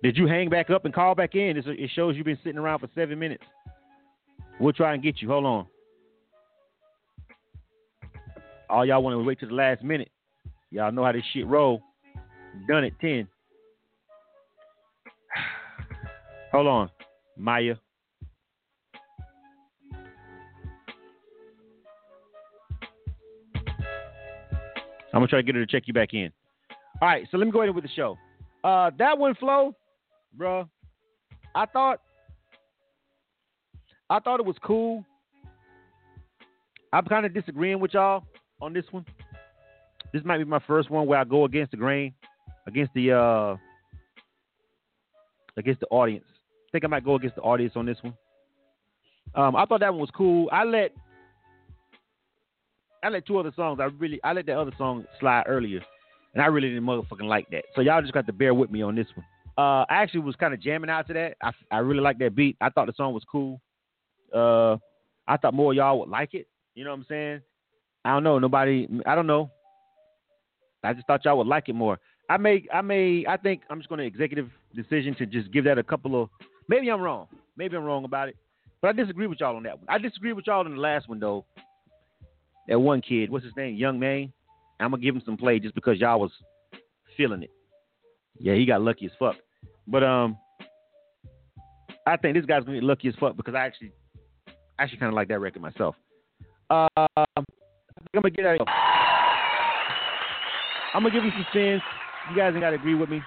Did 0.02 0.16
you 0.16 0.28
hang 0.28 0.50
back 0.50 0.70
up 0.70 0.86
and 0.86 0.94
call 0.94 1.14
back 1.14 1.36
in? 1.36 1.58
It 1.58 1.92
shows 1.94 2.16
you've 2.16 2.26
been 2.26 2.40
sitting 2.44 2.58
around 2.58 2.80
for 2.80 2.90
seven 2.96 3.20
minutes. 3.20 3.44
We'll 4.60 4.74
try 4.74 4.94
and 4.94 5.04
get 5.04 5.22
you. 5.22 5.28
Hold 5.28 5.46
on. 5.46 5.66
All 8.70 8.86
y'all 8.86 9.02
want 9.02 9.16
to 9.16 9.24
wait 9.24 9.40
to 9.40 9.48
the 9.48 9.54
last 9.54 9.84
minute. 9.84 10.10
Y'all 10.72 10.92
know 10.92 11.04
how 11.04 11.12
this 11.12 11.24
shit 11.34 11.48
roll. 11.48 11.82
Done 12.68 12.84
at 12.84 13.00
10. 13.00 13.28
Hold 16.52 16.68
on, 16.68 16.90
Maya. 17.38 17.76
I'm 25.12 25.22
gonna 25.22 25.28
try 25.28 25.40
to 25.40 25.44
get 25.44 25.56
her 25.56 25.66
to 25.66 25.72
check 25.72 25.88
you 25.88 25.94
back 25.94 26.14
in. 26.14 26.32
All 27.02 27.08
right, 27.08 27.28
so 27.32 27.38
let 27.38 27.46
me 27.46 27.52
go 27.52 27.62
ahead 27.62 27.74
with 27.74 27.84
the 27.84 27.90
show. 27.96 28.18
Uh, 28.64 28.92
that 29.00 29.18
one, 29.18 29.34
Flo, 29.36 29.76
bro. 30.34 30.68
I 31.56 31.66
thought, 31.66 32.02
I 34.10 34.20
thought 34.20 34.40
it 34.40 34.46
was 34.46 34.56
cool. 34.64 35.04
I'm 36.92 37.06
kind 37.06 37.26
of 37.26 37.34
disagreeing 37.34 37.80
with 37.80 37.94
y'all 37.94 38.24
on 38.62 38.74
this 38.74 38.86
one. 38.92 39.06
This 40.12 40.24
might 40.26 40.40
be 40.40 40.44
my 40.44 40.60
first 40.66 40.90
one 40.90 41.06
where 41.06 41.20
I 41.20 41.24
go 41.24 41.46
against 41.46 41.72
the 41.72 41.78
grain, 41.78 42.14
against 42.66 42.94
the 42.94 43.12
uh, 43.12 43.58
against 45.58 45.82
the 45.82 45.88
audience. 45.88 46.26
I 46.30 46.70
think 46.72 46.86
I 46.86 46.88
might 46.88 47.06
go 47.06 47.16
against 47.16 47.36
the 47.36 47.42
audience 47.42 47.74
on 47.76 47.86
this 47.86 47.98
one. 48.02 48.16
Um, 49.36 49.56
I 49.56 49.66
thought 49.66 49.82
that 49.82 49.92
one 49.92 50.02
was 50.02 50.10
cool. 50.16 50.50
I 50.52 50.64
let 50.64 50.92
I 53.04 53.10
let 53.10 53.26
two 53.28 53.38
other 53.38 53.52
songs. 53.56 53.80
I 53.80 53.86
really 53.86 54.20
I 54.24 54.34
let 54.34 54.48
that 54.48 54.58
other 54.58 54.74
song 54.78 55.06
slide 55.20 55.44
earlier, 55.48 55.82
and 56.34 56.42
I 56.42 56.48
really 56.48 56.70
didn't 56.70 56.84
motherfucking 56.84 57.28
like 57.28 57.48
that. 57.52 57.66
So 57.76 57.82
y'all 57.82 58.02
just 58.02 58.14
got 58.14 58.26
to 58.26 58.34
bear 58.34 58.54
with 58.54 58.72
me 58.72 58.82
on 58.82 58.96
this 58.96 59.08
one. 59.14 59.26
Uh, 59.60 59.86
I 59.90 60.02
actually 60.04 60.22
was 60.22 60.38
kind 60.38 60.54
of 60.54 60.62
jamming 60.62 60.90
out 60.90 61.06
to 61.08 61.14
that. 61.14 61.36
I 61.44 61.52
I 61.70 61.80
really 61.80 62.00
like 62.00 62.18
that 62.20 62.34
beat. 62.34 62.56
I 62.62 62.70
thought 62.70 62.88
the 62.88 62.94
song 62.96 63.14
was 63.14 63.24
cool. 63.30 63.60
Uh, 64.34 64.78
I 65.28 65.36
thought 65.36 65.54
more 65.54 65.74
y'all 65.74 66.00
would 66.00 66.08
like 66.08 66.34
it. 66.34 66.48
You 66.76 66.86
know 66.86 66.92
what 66.92 67.00
I'm 67.00 67.06
saying? 67.10 67.42
I 68.06 68.12
don't 68.14 68.24
know. 68.24 68.40
Nobody. 68.40 68.88
I 69.06 69.16
don't 69.16 69.28
know. 69.28 69.52
I 70.82 70.94
just 70.94 71.06
thought 71.08 71.26
y'all 71.26 71.38
would 71.40 71.48
like 71.48 71.68
it 71.68 71.74
more. 71.74 72.00
I 72.30 72.38
may. 72.38 72.64
I 72.74 72.80
may. 72.80 73.26
I 73.28 73.36
think 73.36 73.64
I'm 73.70 73.80
just 73.80 73.90
going 73.90 74.00
to 74.00 74.06
executive 74.06 74.50
decision 74.74 75.14
to 75.16 75.26
just 75.26 75.52
give 75.52 75.66
that 75.66 75.78
a 75.78 75.84
couple 75.84 76.24
of. 76.24 76.30
Maybe 76.70 76.90
I'm 76.90 77.02
wrong. 77.02 77.28
Maybe 77.58 77.76
I'm 77.76 77.84
wrong 77.84 78.06
about 78.06 78.30
it. 78.30 78.38
But 78.82 78.88
I 78.88 78.94
disagree 78.94 79.28
with 79.28 79.42
y'all 79.42 79.58
on 79.58 79.64
that 79.64 79.78
one. 79.78 79.88
I 79.90 79.98
disagree 79.98 80.32
with 80.32 80.48
y'all 80.48 80.66
on 80.66 80.72
the 80.72 80.78
last 80.78 81.10
one 81.10 81.20
though. 81.20 81.44
That 82.70 82.80
one 82.80 83.02
kid, 83.02 83.30
what's 83.30 83.44
his 83.44 83.58
name? 83.58 83.76
Young 83.76 84.00
man. 84.00 84.32
I'm 84.80 84.92
gonna 84.92 85.04
give 85.04 85.16
him 85.16 85.24
some 85.26 85.36
play 85.36 85.60
just 85.60 85.76
because 85.76 86.00
y'all 86.00 86.22
was 86.22 86.32
feeling 87.18 87.44
it. 87.44 87.52
Yeah, 88.40 88.54
he 88.54 88.66
got 88.66 88.82
lucky 88.82 89.08
as 89.08 89.12
fuck. 89.20 89.36
But 89.90 90.04
um, 90.04 90.38
I 92.06 92.16
think 92.18 92.36
this 92.36 92.46
guy's 92.46 92.64
gonna 92.64 92.80
be 92.80 92.86
lucky 92.86 93.08
as 93.08 93.16
fuck 93.20 93.36
because 93.36 93.56
I 93.56 93.66
actually, 93.66 93.92
actually 94.78 95.00
kind 95.00 95.10
of 95.10 95.16
like 95.16 95.28
that 95.30 95.40
record 95.40 95.62
myself. 95.62 95.96
Uh, 96.70 96.88
I'm 96.98 97.46
gonna 98.14 98.30
get 98.30 98.46
out. 98.46 98.68
I'm 100.94 101.04
gonna 101.04 101.14
give 101.14 101.24
you 101.24 101.32
some 101.32 101.46
spins. 101.50 101.82
You 102.30 102.36
guys 102.36 102.54
ain't 102.54 102.62
gotta 102.62 102.76
agree 102.76 102.96
with 102.96 103.10
me. 103.10 103.22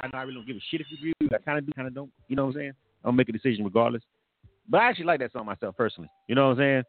I 0.00 0.06
know 0.08 0.18
I 0.18 0.22
really 0.22 0.34
don't 0.34 0.46
give 0.46 0.56
a 0.56 0.60
shit 0.70 0.80
if 0.80 0.86
you 0.90 0.96
agree 0.96 1.12
with 1.20 1.30
me. 1.30 1.36
I 1.36 1.42
kind 1.44 1.58
of 1.58 1.66
do, 1.66 1.72
kind 1.74 1.88
of 1.88 1.94
don't. 1.94 2.10
You 2.28 2.36
know 2.36 2.46
what 2.46 2.54
I'm 2.54 2.60
saying? 2.60 2.72
I'll 3.04 3.12
make 3.12 3.28
a 3.28 3.32
decision 3.32 3.64
regardless. 3.64 4.02
But 4.68 4.80
I 4.80 4.88
actually 4.88 5.06
like 5.06 5.20
that 5.20 5.32
song 5.32 5.46
myself 5.46 5.76
personally. 5.76 6.10
You 6.26 6.34
know 6.34 6.48
what 6.48 6.58
I'm 6.58 6.58
saying? 6.58 6.82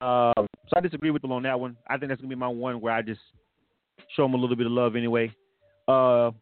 Um, 0.00 0.46
so 0.68 0.76
I 0.76 0.80
disagree 0.80 1.10
with 1.10 1.22
them 1.22 1.32
on 1.32 1.42
that 1.44 1.58
one. 1.58 1.76
I 1.88 1.96
think 1.96 2.10
that's 2.10 2.20
gonna 2.20 2.28
be 2.28 2.34
my 2.34 2.48
one 2.48 2.80
where 2.80 2.92
I 2.92 3.02
just 3.02 3.20
show 4.14 4.22
them 4.22 4.34
a 4.34 4.36
little 4.36 4.56
bit 4.56 4.66
of 4.66 4.72
love 4.72 4.96
anyway. 4.96 5.32
Uh, 5.88 6.32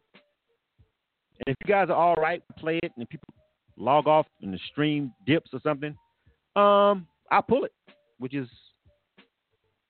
and 1.39 1.47
if 1.47 1.57
you 1.65 1.73
guys 1.73 1.89
are 1.89 1.95
all 1.95 2.15
right, 2.15 2.41
play 2.57 2.79
it, 2.81 2.91
and 2.97 3.09
people 3.09 3.27
log 3.77 4.07
off 4.07 4.25
and 4.41 4.53
the 4.53 4.59
stream 4.71 5.13
dips 5.25 5.51
or 5.53 5.59
something, 5.61 5.95
um, 6.55 7.07
I 7.31 7.41
pull 7.47 7.65
it, 7.65 7.73
which 8.19 8.33
is 8.33 8.47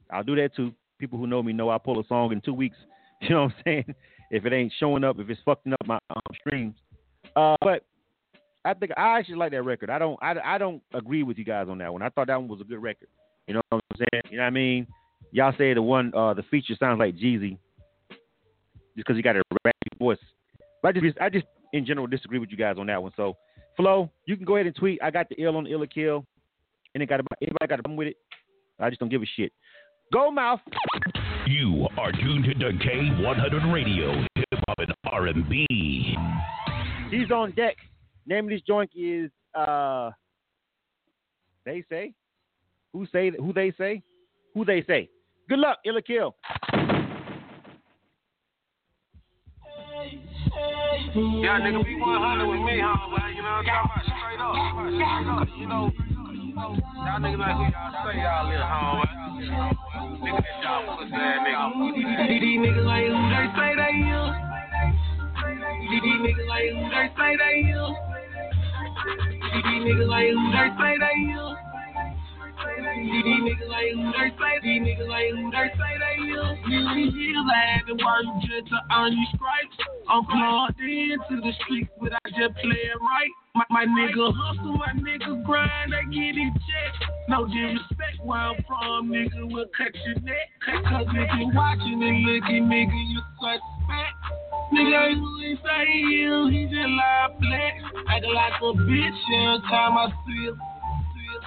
I'll 0.09 0.23
do 0.23 0.35
that 0.35 0.55
too. 0.55 0.73
People 0.99 1.19
who 1.19 1.27
know 1.27 1.43
me 1.43 1.53
know 1.53 1.69
I 1.69 1.77
pull 1.77 1.99
a 1.99 2.07
song 2.07 2.31
in 2.31 2.41
two 2.41 2.53
weeks. 2.53 2.77
You 3.21 3.29
know 3.29 3.43
what 3.43 3.53
I'm 3.55 3.63
saying? 3.65 3.95
If 4.29 4.45
it 4.45 4.51
ain't 4.51 4.73
showing 4.77 5.05
up, 5.05 5.17
if 5.19 5.29
it's 5.29 5.39
fucking 5.45 5.71
up 5.71 5.87
my 5.87 5.97
um, 6.09 6.21
streams. 6.37 6.75
Uh, 7.35 7.55
but 7.61 7.85
I 8.65 8.73
think 8.73 8.91
I 8.97 9.17
actually 9.17 9.37
like 9.37 9.51
that 9.51 9.63
record. 9.63 9.89
I 9.89 9.97
don't 9.97 10.19
I, 10.21 10.35
I 10.43 10.57
don't 10.57 10.83
agree 10.93 11.23
with 11.23 11.37
you 11.37 11.45
guys 11.45 11.67
on 11.69 11.77
that 11.77 11.93
one. 11.93 12.01
I 12.01 12.09
thought 12.09 12.27
that 12.27 12.39
one 12.39 12.49
was 12.49 12.59
a 12.59 12.65
good 12.65 12.81
record. 12.81 13.07
You 13.47 13.53
know 13.53 13.61
what 13.69 13.81
I'm 13.89 13.97
saying? 13.97 14.23
You 14.29 14.37
know 14.37 14.43
what 14.43 14.47
I 14.47 14.51
mean? 14.51 14.85
Y'all 15.31 15.53
say 15.57 15.73
the 15.73 15.81
one 15.81 16.13
uh, 16.13 16.33
the 16.33 16.43
feature 16.51 16.75
sounds 16.77 16.99
like 16.99 17.15
Jeezy 17.15 17.57
just 18.09 19.07
because 19.07 19.15
he 19.15 19.21
got 19.21 19.35
a 19.35 19.41
rappy 19.65 19.99
voice. 19.99 20.17
But 20.85 20.95
I 20.95 20.99
just 20.99 21.17
I 21.19 21.29
just 21.29 21.47
in 21.73 21.83
general 21.83 22.05
disagree 22.05 22.37
with 22.37 22.51
you 22.51 22.57
guys 22.57 22.75
on 22.77 22.85
that 22.85 23.01
one. 23.01 23.11
So 23.17 23.35
Flo, 23.75 24.11
you 24.27 24.35
can 24.35 24.45
go 24.45 24.55
ahead 24.55 24.67
and 24.67 24.75
tweet. 24.75 25.01
I 25.01 25.09
got 25.09 25.27
the 25.27 25.35
ill 25.41 25.57
on 25.57 25.63
the 25.63 25.71
ill 25.71 25.83
kill, 25.87 26.23
and 26.93 27.01
it 27.01 27.09
got 27.09 27.21
anybody 27.41 27.67
got 27.67 27.79
a 27.79 27.81
problem 27.81 27.95
with 27.95 28.09
it. 28.09 28.17
I 28.79 28.89
just 28.89 28.99
don't 28.99 29.09
give 29.09 29.23
a 29.23 29.25
shit. 29.35 29.51
Goldmouth. 30.13 30.59
You 31.47 31.87
are 31.97 32.11
tuned 32.11 32.45
to 32.45 32.53
K100 32.53 33.73
Radio, 33.73 34.21
hip 34.35 34.59
hop 34.67 34.77
and 34.77 34.93
R&B. 35.05 36.15
He's 37.09 37.31
on 37.31 37.53
deck. 37.55 37.77
Name 38.27 38.45
of 38.45 38.51
this 38.51 38.61
joint 38.61 38.91
is 38.95 39.31
uh. 39.55 40.11
They 41.65 41.83
say, 41.89 42.13
who 42.93 43.07
say 43.11 43.31
who 43.31 43.53
they 43.53 43.73
say, 43.75 44.03
who 44.53 44.63
they 44.65 44.83
say. 44.83 45.09
Good 45.49 45.57
luck, 45.57 45.79
Ill 45.83 45.97
or 45.97 46.01
Kill. 46.01 46.35
Yeah, 51.15 51.63
nigga, 51.63 51.79
be 51.85 51.95
100 51.95 52.43
with 52.43 52.59
me, 52.67 52.75
homie. 52.83 53.35
You 53.35 53.39
know 53.39 53.55
what 53.55 53.63
I'm 53.63 53.71
talking 53.71 53.87
about? 53.87 54.03
Straight 54.03 54.35
up. 54.35 54.51
Straight 54.99 55.31
up. 55.31 55.47
You 55.55 55.63
know, 55.63 55.87
y'all 55.95 57.23
niggas 57.23 57.39
like 57.39 57.55
who 57.55 57.71
y'all 57.71 57.95
say 58.03 58.19
y'all 58.19 58.51
little 58.51 58.67
homie. 58.67 59.07
Nigga, 60.19 60.43
that 60.43 60.59
y'all 60.59 60.83
pussy 60.99 61.15
ass 61.15 61.39
nigga. 61.47 61.71
These 62.35 62.59
niggas 62.59 62.83
like 62.83 63.07
who 63.07 63.31
they 63.31 63.47
say 63.55 63.71
they 63.79 63.95
is. 64.11 64.27
These 65.87 66.19
niggas 66.19 66.51
like 66.51 66.75
who 66.75 66.83
they 66.91 67.07
say 67.15 67.31
they 67.39 67.63
is. 67.71 67.95
These 69.55 69.87
niggas 69.87 70.11
like 70.11 70.35
who 70.35 70.51
they 70.51 70.67
say 70.83 70.99
they 70.99 71.15
is. 71.31 71.74
These 72.75 73.39
niggas 73.39 73.69
like 73.71 73.91
who 73.95 74.11
they 74.11 74.29
say, 74.35 74.53
these 74.63 74.81
niggas 74.83 75.07
like 75.07 75.31
who 75.31 75.47
they 75.47 75.67
say 75.79 75.93
they 75.95 76.15
is. 76.27 76.59
Many 76.67 77.07
years 77.07 77.45
I 77.47 77.61
had 77.71 77.87
to 77.87 77.95
just 77.95 78.67
to 78.67 78.79
earn 78.91 79.15
these 79.15 79.31
stripes. 79.31 79.77
I'm 80.11 80.25
plugged 80.27 80.79
into 80.83 81.39
the 81.39 81.53
streets, 81.63 81.89
but 82.01 82.11
just 82.35 82.55
play 82.59 82.91
right. 82.99 83.33
My, 83.71 83.85
nigga 83.85 84.35
hustle, 84.35 84.75
my 84.75 84.91
nigga 84.91 85.45
grind, 85.45 85.95
I 85.95 86.03
get 86.11 86.35
it 86.35 86.53
check. 86.67 87.09
No 87.29 87.47
disrespect 87.47 88.19
where 88.21 88.51
from, 88.67 89.07
nigga, 89.07 89.49
will 89.49 89.71
cut 89.71 89.95
your 90.05 90.19
neck. 90.19 90.51
Cause 90.67 91.07
if 91.15 91.29
you 91.39 91.51
watching 91.55 92.03
and 92.03 92.27
looking, 92.27 92.67
nigga, 92.67 92.91
you 92.91 93.21
suspect. 93.39 94.15
Nigga, 94.73 95.15
who 95.15 95.39
he 95.39 95.55
say 95.63 95.85
he 95.87 96.27
he 96.51 96.65
just 96.65 96.91
lie 96.91 97.31
flex. 97.39 98.03
Acting 98.09 98.33
like 98.33 98.59
a 98.59 98.71
bitch 98.83 99.21
every 99.31 99.61
time 99.71 99.97
I 99.97 100.11
see 100.27 100.51
him 100.51 100.59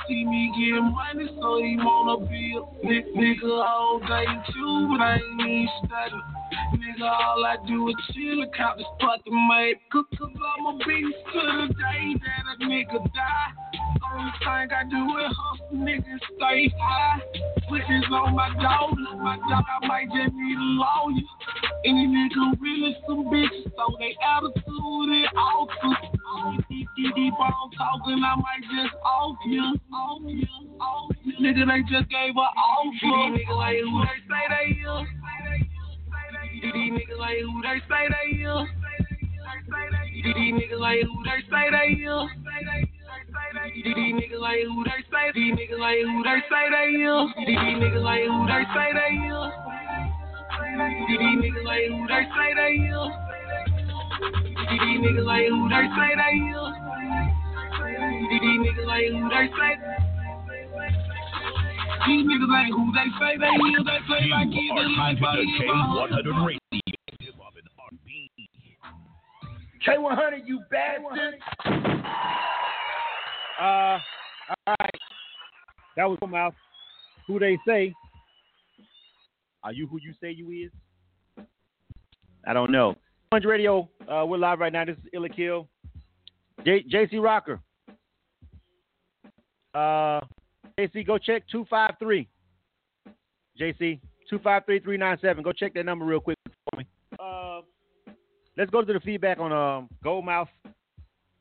see 0.06 0.24
me 0.24 0.52
getting 0.58 0.92
money, 0.92 1.28
so 1.40 1.58
he 1.62 1.76
wanna 1.78 2.26
be 2.26 2.56
a 2.56 2.86
big 2.86 3.04
nigga 3.14 3.64
all 3.66 3.98
day 4.00 4.26
too, 4.52 4.88
but 4.88 5.00
I 5.00 5.14
ain't 5.14 5.40
even 5.40 5.68
study. 5.86 6.22
Nigga, 6.48 7.04
all 7.04 7.44
I 7.44 7.56
do 7.66 7.88
is 7.88 7.94
chill 8.12 8.44
count 8.56 8.78
this 8.78 8.86
fucking 9.00 9.34
money. 9.34 9.74
Cause 9.92 10.04
I'm 10.20 10.66
a 10.66 10.78
beast 10.78 11.16
to 11.32 11.40
the 11.40 11.74
day 11.74 12.14
that 12.16 12.44
a 12.48 12.64
nigga 12.64 13.04
die. 13.12 13.50
Only 14.08 14.32
thing 14.40 14.68
I 14.72 14.82
do 14.88 15.02
is 15.18 15.36
hustle, 15.36 15.76
niggas 15.76 16.22
stay 16.36 16.72
high. 16.80 17.20
Switches 17.68 18.04
on 18.10 18.34
my 18.34 18.48
daughter, 18.56 18.96
my 19.20 19.36
dog, 19.36 19.64
I 19.68 19.86
might 19.86 20.08
just 20.08 20.32
need 20.34 20.56
a 20.56 20.68
lawyer. 20.80 21.28
Any 21.84 22.06
nigga 22.08 22.60
really 22.60 22.96
some 23.06 23.26
bitches, 23.26 23.68
so 23.76 23.96
they 23.98 24.16
attitude 24.24 25.08
and 25.12 25.28
awesome. 25.36 25.96
Deep, 26.68 26.88
deep, 26.96 27.14
deep 27.14 27.34
on 27.34 27.70
talking, 27.76 28.24
I 28.24 28.36
might 28.36 28.64
just 28.72 28.94
off 29.04 29.36
you. 29.46 29.60
Off 29.92 30.22
you, 30.24 30.46
off 30.80 31.12
you. 31.24 31.34
Nigga, 31.44 31.68
they 31.68 31.82
just 31.92 32.08
gave 32.08 32.34
her 32.34 32.40
offer. 32.40 33.36
Niggas 33.36 33.56
like 33.56 33.76
who 33.84 34.00
they 34.00 34.18
say 34.24 34.44
they 34.48 34.80
is. 34.80 35.27
These 36.60 36.72
niggas 36.74 37.18
like 37.18 37.38
who 37.38 37.62
they 37.62 37.78
say 37.88 38.08
they 38.10 38.42
is. 38.42 38.66
These 40.24 40.54
niggas 40.58 40.80
like 40.80 41.02
who 41.06 41.22
they 41.22 41.40
say 41.46 41.70
they 41.70 41.90
is. 42.02 42.26
These 43.84 43.94
niggas 43.94 44.40
like 44.40 44.64
who 44.66 44.82
they 44.82 45.00
say. 45.06 45.30
These 45.34 45.54
niggas 45.54 45.78
like 45.78 46.02
who 46.02 46.22
they 46.24 46.42
say. 46.50 46.66
These 47.46 47.62
niggas 47.78 48.02
like 48.02 48.26
who 48.26 48.42
they 48.50 48.64
say 48.74 48.90
they 48.98 49.14
is. 49.30 49.70
These 51.06 51.38
niggas 51.38 51.64
like 51.64 51.86
who 51.86 52.02
they 52.08 52.24
say 52.34 52.50
they 52.58 52.74
is. 52.90 53.06
These 54.68 54.98
niggas 54.98 55.26
like 55.26 55.46
who 55.46 55.62
they 55.68 55.86
say 55.94 56.10
they 56.18 56.34
is. 56.50 56.74
These 58.34 58.58
niggas 58.66 58.86
like 58.86 59.08
who 59.14 59.28
they 59.30 59.46
say. 59.54 60.07
These 62.06 62.24
niggas 62.26 62.48
like 62.48 62.72
who 62.72 62.92
they 62.92 63.08
say 63.18 63.36
they 63.38 63.46
is. 63.46 63.84
They 63.84 63.98
play 64.06 64.26
like 64.30 64.48
You 64.50 64.72
it. 64.72 64.78
are 64.78 64.88
Like 64.96 65.18
tuned 65.18 65.18
to 65.18 65.22
body 65.22 65.46
K100 65.60 66.46
Radio. 66.46 66.60
Hip 67.20 67.34
Hop 67.38 67.54
and 67.56 67.68
R&B. 67.78 68.30
K100, 69.86 70.46
you 70.46 70.60
bastard. 70.70 71.34
Uh, 73.60 73.98
all 74.66 74.74
right. 74.80 74.94
That 75.96 76.04
was 76.08 76.18
from 76.20 76.30
mouth. 76.30 76.54
Who 77.26 77.38
they 77.38 77.58
say? 77.66 77.92
Are 79.64 79.72
you 79.72 79.86
who 79.88 79.98
you 80.00 80.14
say 80.22 80.30
you 80.30 80.50
is? 80.50 81.44
I 82.46 82.52
don't 82.54 82.70
know. 82.70 82.94
Punch 83.30 83.44
Radio. 83.44 83.88
Uh, 84.10 84.24
we're 84.24 84.38
live 84.38 84.60
right 84.60 84.72
now. 84.72 84.84
This 84.84 84.96
is 84.96 85.04
Ill 85.12 85.24
or 85.24 85.28
Kill. 85.28 85.68
J- 86.64 86.84
JC 86.90 87.20
Rocker. 87.22 87.60
Uh, 89.74 90.20
JC, 90.78 91.04
go 91.04 91.18
check 91.18 91.42
two 91.50 91.66
five 91.68 91.92
three. 91.98 92.28
JC 93.60 94.00
two 94.30 94.38
five 94.38 94.64
three 94.64 94.78
three 94.78 94.96
nine 94.96 95.18
seven. 95.20 95.42
Go 95.42 95.52
check 95.52 95.74
that 95.74 95.84
number 95.84 96.04
real 96.04 96.20
quick 96.20 96.36
for 96.70 96.78
me. 96.78 96.86
Uh, 97.18 97.62
let's 98.56 98.70
go 98.70 98.82
to 98.82 98.92
the 98.92 99.00
feedback 99.00 99.38
on 99.38 99.52
um 99.52 99.88
Goldmouth. 100.04 100.48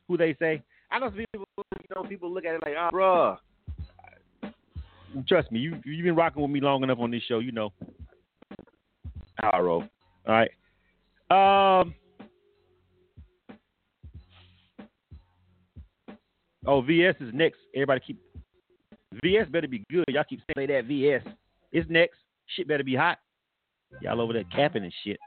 Who 0.08 0.18
they 0.18 0.36
say? 0.40 0.64
I 0.90 1.00
know 1.00 1.10
some 1.10 1.18
people. 1.18 1.46
You 1.58 1.96
know, 1.96 2.04
people 2.04 2.34
look 2.34 2.46
at 2.46 2.56
it 2.56 2.62
like, 2.66 2.76
ah, 2.78 2.90
bruh. 2.92 3.38
Trust 5.28 5.52
me, 5.52 5.60
you 5.60 5.80
you've 5.86 6.04
been 6.04 6.16
rocking 6.16 6.42
with 6.42 6.52
me 6.52 6.60
long 6.60 6.84
enough 6.84 7.00
on 7.00 7.12
this 7.12 7.24
show. 7.28 7.40
You 7.40 7.52
know 7.52 7.72
how 9.36 9.50
I 9.52 9.60
roll. 9.60 9.84
All 10.28 10.34
right. 10.34 10.52
Um. 11.82 11.94
Oh, 16.66 16.82
VS 16.82 17.16
is 17.22 17.34
next. 17.34 17.60
Everybody 17.74 18.02
keep. 18.06 18.22
VS 19.24 19.48
better 19.50 19.68
be 19.68 19.84
good. 19.90 20.06
Y'all 20.10 20.24
keep 20.28 20.42
saying 20.56 20.68
that 20.70 20.86
VS. 20.86 21.24
It's 21.72 21.90
next. 21.90 22.18
Shit 22.48 22.68
better 22.68 22.84
be 22.84 22.96
hot. 22.96 23.20
Y'all 24.02 24.22
over 24.22 24.34
there 24.34 24.44
capping 24.46 24.84
and 24.84 24.94
shit. 25.04 25.18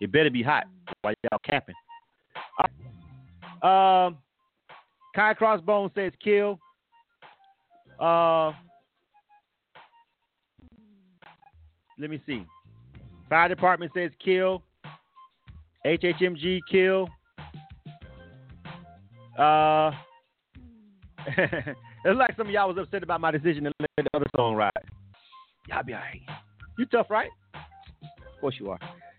It 0.00 0.12
better 0.12 0.30
be 0.30 0.42
hot 0.42 0.64
while 1.02 1.14
y'all 1.30 1.40
capping. 1.44 1.74
Um. 3.62 4.18
Kai 5.14 5.32
Crossbone 5.34 5.94
says 5.94 6.12
kill. 6.22 6.58
Uh. 7.98 8.52
Let 11.98 12.10
me 12.10 12.20
see. 12.26 12.44
Fire 13.28 13.48
department 13.48 13.92
says 13.94 14.10
kill. 14.22 14.62
HHMG 15.86 16.60
kill. 16.70 17.08
Uh, 19.38 19.90
it's 22.10 22.18
like 22.18 22.36
some 22.36 22.46
of 22.46 22.52
y'all 22.52 22.68
was 22.68 22.78
upset 22.78 23.02
about 23.02 23.20
my 23.20 23.30
decision 23.30 23.64
to 23.64 23.72
let 23.80 23.90
the 23.96 24.10
other 24.14 24.26
song 24.36 24.54
ride. 24.54 24.70
Y'all 25.68 25.82
be 25.82 25.94
alright. 25.94 26.20
You 26.78 26.86
tough, 26.86 27.10
right? 27.10 27.30
Of 27.54 28.40
course 28.40 28.54
you 28.60 28.70
are. 28.70 28.78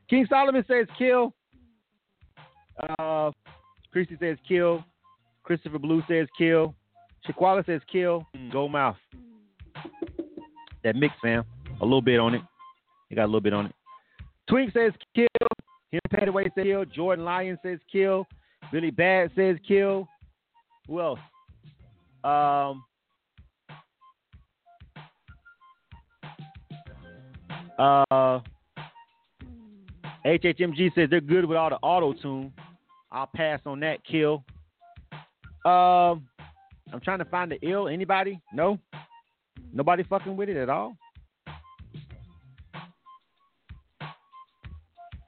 King 0.10 0.26
Solomon 0.30 0.64
says 0.68 0.88
kill. 0.98 1.34
Uh, 3.00 3.32
Christy 3.92 4.16
says 4.20 4.38
kill. 4.48 4.84
Christopher 5.44 5.80
Blue 5.80 6.02
says 6.08 6.28
kill. 6.38 6.76
Shaquala 7.28 7.66
says 7.66 7.82
kill. 7.92 8.26
Goldmouth. 8.52 8.96
That 10.84 10.96
mix, 10.96 11.14
fam. 11.22 11.44
A 11.82 11.84
little 11.84 12.02
bit 12.02 12.20
on 12.20 12.36
it. 12.36 12.42
You 13.10 13.16
got 13.16 13.26
a 13.26 13.26
little 13.26 13.42
bit 13.42 13.54
on 13.54 13.66
it. 13.66 13.74
Twink 14.50 14.72
says 14.74 14.94
kill. 15.16 15.28
Him 15.92 16.00
Padaway 16.14 16.46
says 16.56 16.64
kill. 16.64 16.86
Jordan 16.86 17.26
Lyon 17.26 17.58
says 17.64 17.80
kill. 17.92 18.28
Billy 18.72 18.92
Bad 18.92 19.32
says 19.36 19.58
kill. 19.68 20.08
Who 20.88 21.02
else? 21.02 21.20
Um. 22.28 22.84
Uh. 27.80 28.40
HHMG 30.26 30.94
says 30.94 31.10
they're 31.10 31.22
good 31.22 31.46
with 31.46 31.58
all 31.58 31.70
the 31.70 31.78
auto 31.78 32.12
tune. 32.14 32.52
I'll 33.12 33.30
pass 33.34 33.62
on 33.66 33.80
that 33.80 34.04
kill. 34.04 34.44
Um, 35.64 36.28
I'm 36.92 37.00
trying 37.02 37.20
to 37.20 37.26
find 37.26 37.50
the 37.50 37.60
ill. 37.62 37.88
Anybody? 37.88 38.42
No. 38.52 38.78
Nobody 39.72 40.04
fucking 40.04 40.36
with 40.36 40.50
it 40.50 40.58
at 40.58 40.70
all. 40.70 40.98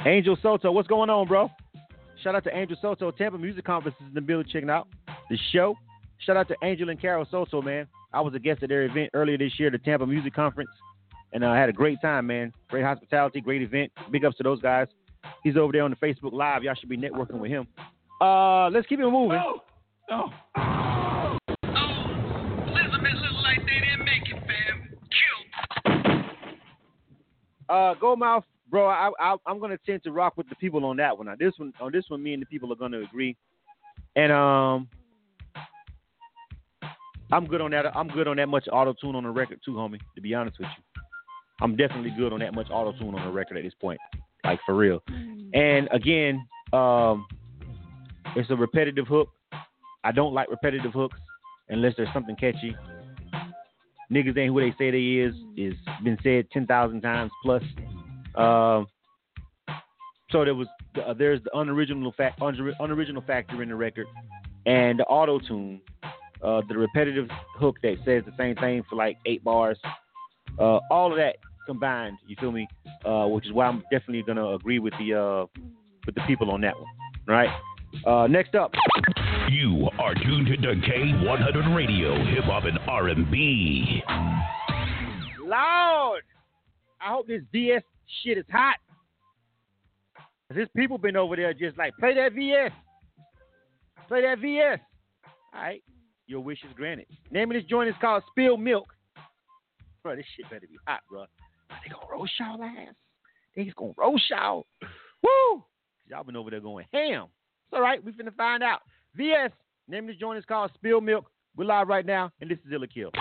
Angel 0.05 0.37
Soto, 0.41 0.71
what's 0.71 0.87
going 0.87 1.09
on, 1.09 1.27
bro? 1.27 1.49
Shout 2.23 2.35
out 2.35 2.43
to 2.43 2.57
Angel 2.57 2.77
Soto. 2.81 3.11
Tampa 3.11 3.37
Music 3.37 3.63
Conference 3.63 3.95
is 4.01 4.07
in 4.07 4.13
the 4.13 4.21
building 4.21 4.49
checking 4.51 4.69
out 4.69 4.87
the 5.29 5.37
show. 5.53 5.75
Shout 6.25 6.37
out 6.37 6.47
to 6.49 6.55
Angel 6.63 6.89
and 6.89 6.99
Carol 6.99 7.25
Soto, 7.29 7.61
man. 7.61 7.87
I 8.13 8.21
was 8.21 8.33
a 8.33 8.39
guest 8.39 8.63
at 8.63 8.69
their 8.69 8.83
event 8.83 9.09
earlier 9.13 9.37
this 9.37 9.53
year, 9.57 9.69
the 9.71 9.77
Tampa 9.77 10.05
Music 10.05 10.33
Conference, 10.33 10.69
and 11.33 11.45
I 11.45 11.57
had 11.57 11.69
a 11.69 11.73
great 11.73 12.01
time, 12.01 12.27
man. 12.27 12.51
Great 12.69 12.83
hospitality, 12.83 13.41
great 13.41 13.61
event. 13.61 13.91
Big 14.11 14.25
ups 14.25 14.37
to 14.37 14.43
those 14.43 14.61
guys. 14.61 14.87
He's 15.43 15.57
over 15.57 15.71
there 15.71 15.83
on 15.83 15.91
the 15.91 15.97
Facebook 15.97 16.33
Live. 16.33 16.63
Y'all 16.63 16.75
should 16.75 16.89
be 16.89 16.97
networking 16.97 17.39
with 17.39 17.51
him. 17.51 17.67
Uh, 18.21 18.69
let's 18.69 18.87
keep 18.87 18.99
it 18.99 19.09
moving. 19.09 19.39
Oh, 19.41 19.61
oh. 20.11 20.29
Elizabeth 22.67 23.13
look 23.21 23.43
like 23.43 23.59
they 23.65 23.79
didn't 23.79 24.05
make 24.05 24.27
it, 24.27 24.39
Uh, 27.69 27.93
Goldmouth, 27.93 28.43
bro, 28.67 28.87
I, 28.87 29.11
I, 29.19 29.35
I'm 29.45 29.59
gonna 29.59 29.77
tend 29.85 30.03
to 30.03 30.11
rock 30.11 30.37
with 30.37 30.49
the 30.49 30.55
people 30.55 30.83
on 30.85 30.97
that 30.97 31.15
one. 31.15 31.27
Now, 31.27 31.35
this 31.37 31.53
one, 31.57 31.71
on 31.79 31.91
this 31.91 32.05
one, 32.07 32.23
me 32.23 32.33
and 32.33 32.41
the 32.41 32.47
people 32.47 32.73
are 32.73 32.75
gonna 32.75 33.01
agree, 33.01 33.37
and 34.15 34.31
um, 34.31 34.87
I'm 37.31 37.45
good 37.45 37.61
on 37.61 37.71
that. 37.71 37.85
I'm 37.95 38.07
good 38.07 38.27
on 38.27 38.37
that 38.37 38.47
much 38.47 38.67
auto 38.71 38.93
tune 38.93 39.15
on 39.15 39.23
the 39.23 39.29
record 39.29 39.59
too, 39.63 39.73
homie. 39.73 39.99
To 40.15 40.21
be 40.21 40.33
honest 40.33 40.57
with 40.59 40.69
you, 40.77 41.01
I'm 41.61 41.75
definitely 41.75 42.13
good 42.17 42.33
on 42.33 42.39
that 42.39 42.53
much 42.53 42.67
auto 42.71 42.97
tune 42.97 43.15
on 43.15 43.25
the 43.25 43.31
record 43.31 43.57
at 43.57 43.63
this 43.63 43.73
point, 43.79 43.99
like 44.43 44.59
for 44.65 44.75
real. 44.75 45.01
And 45.53 45.87
again, 45.91 46.45
um, 46.73 47.27
it's 48.35 48.49
a 48.49 48.55
repetitive 48.55 49.07
hook. 49.07 49.29
I 50.03 50.11
don't 50.11 50.33
like 50.33 50.49
repetitive 50.49 50.93
hooks 50.93 51.19
unless 51.69 51.93
there's 51.97 52.13
something 52.13 52.35
catchy. 52.35 52.75
Niggas 54.11 54.37
ain't 54.37 54.51
who 54.51 54.59
they 54.59 54.73
say 54.77 54.89
they 54.91 55.23
is 55.23 55.35
is 55.55 55.75
been 56.03 56.17
said 56.23 56.49
ten 56.51 56.65
thousand 56.65 57.01
times 57.01 57.31
plus. 57.43 57.61
Um, 58.35 58.87
so 60.31 60.45
there 60.45 60.55
was 60.55 60.67
uh, 61.05 61.13
there's 61.13 61.41
the 61.43 61.51
unoriginal 61.57 62.11
fact 62.13 62.41
unoriginal 62.41 63.21
factor 63.23 63.61
in 63.61 63.69
the 63.69 63.75
record, 63.75 64.07
and 64.65 64.99
the 64.99 65.03
auto 65.03 65.39
tune, 65.39 65.81
uh, 66.43 66.61
the 66.67 66.77
repetitive 66.77 67.29
hook 67.57 67.77
that 67.83 67.95
says 68.05 68.23
the 68.25 68.33
same 68.37 68.55
thing 68.55 68.83
for 68.89 68.95
like 68.95 69.17
eight 69.25 69.43
bars. 69.43 69.77
Uh, 70.57 70.79
all 70.89 71.11
of 71.11 71.17
that 71.17 71.37
combined, 71.65 72.17
you 72.27 72.35
feel 72.39 72.51
me? 72.51 72.67
Uh, 73.05 73.27
which 73.27 73.45
is 73.45 73.53
why 73.53 73.67
I'm 73.67 73.81
definitely 73.91 74.23
gonna 74.23 74.53
agree 74.53 74.79
with 74.79 74.93
the 74.99 75.13
uh, 75.13 75.61
with 76.05 76.15
the 76.15 76.21
people 76.27 76.51
on 76.51 76.61
that 76.61 76.75
one. 76.75 76.87
Right. 77.27 77.49
Uh, 78.05 78.27
next 78.27 78.55
up. 78.55 78.71
You 79.49 79.89
are 79.97 80.13
tuned 80.13 80.47
to 80.47 80.55
K100 80.57 81.75
Radio, 81.75 82.23
Hip 82.25 82.43
Hop 82.43 82.65
and 82.65 82.77
R&B. 82.87 84.03
Lord, 85.41 86.21
I 87.01 87.09
hope 87.09 87.27
this 87.27 87.41
VS 87.51 87.81
shit 88.23 88.37
is 88.37 88.45
hot. 88.51 88.75
Cause 90.15 90.57
this 90.57 90.67
people 90.75 90.97
been 90.97 91.15
over 91.15 91.35
there 91.35 91.53
just 91.53 91.77
like 91.77 91.93
play 91.99 92.15
that 92.15 92.33
VS, 92.33 92.71
play 94.07 94.21
that 94.21 94.39
VS. 94.39 94.79
All 95.53 95.61
right, 95.61 95.83
your 96.29 96.41
wish 96.41 96.59
is 96.63 96.73
granted. 96.75 97.07
Name 97.31 97.49
of 97.49 97.55
this 97.55 97.65
joint 97.65 97.89
is 97.89 97.95
called 97.99 98.23
Spill 98.29 98.55
Milk. 98.55 98.87
Bro, 100.03 100.15
this 100.15 100.25
shit 100.37 100.49
better 100.49 100.67
be 100.67 100.77
hot, 100.87 101.01
bro. 101.09 101.25
They 101.69 101.89
gonna 101.91 102.05
roast 102.09 102.31
y'all 102.39 102.63
ass. 102.63 102.93
They 103.55 103.63
just 103.63 103.75
gonna 103.75 103.93
roast 103.97 104.23
y'all. 104.29 104.67
Woo! 105.23 105.63
Y'all 106.07 106.23
been 106.23 106.35
over 106.35 106.51
there 106.51 106.61
going 106.61 106.85
ham. 106.93 107.25
It's 107.65 107.73
all 107.73 107.81
right. 107.81 108.03
We 108.03 108.11
finna 108.11 108.35
find 108.35 108.63
out. 108.63 108.81
VS. 109.15 109.51
Name 109.87 110.03
of 110.03 110.09
this 110.09 110.17
joint 110.17 110.37
is 110.37 110.45
called 110.45 110.71
Spill 110.75 111.01
Milk. 111.01 111.25
We're 111.57 111.65
live 111.65 111.87
right 111.87 112.05
now, 112.05 112.31
and 112.39 112.49
this 112.49 112.59
is 112.59 112.71
Ill 112.71 112.83
or 112.83 112.87
Kill. 112.87 113.11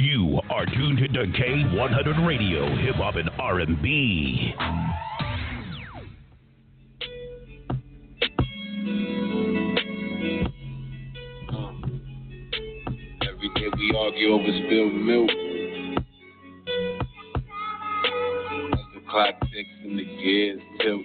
You 0.00 0.40
are 0.50 0.64
tuned 0.64 0.98
to 0.98 1.08
K100 1.08 2.26
Radio, 2.26 2.74
Hip 2.76 2.94
Hop 2.96 3.16
and 3.16 3.28
R&B. 3.38 4.54
Day 13.60 13.68
we 13.76 13.92
argue 13.94 14.32
over 14.32 14.52
spilled 14.64 14.94
milk. 14.94 15.28
As 18.72 18.80
the 18.94 19.00
clock 19.10 19.34
ticks 19.52 19.76
and 19.84 19.98
the 19.98 20.04
gears 20.04 20.62
tilt. 20.80 21.02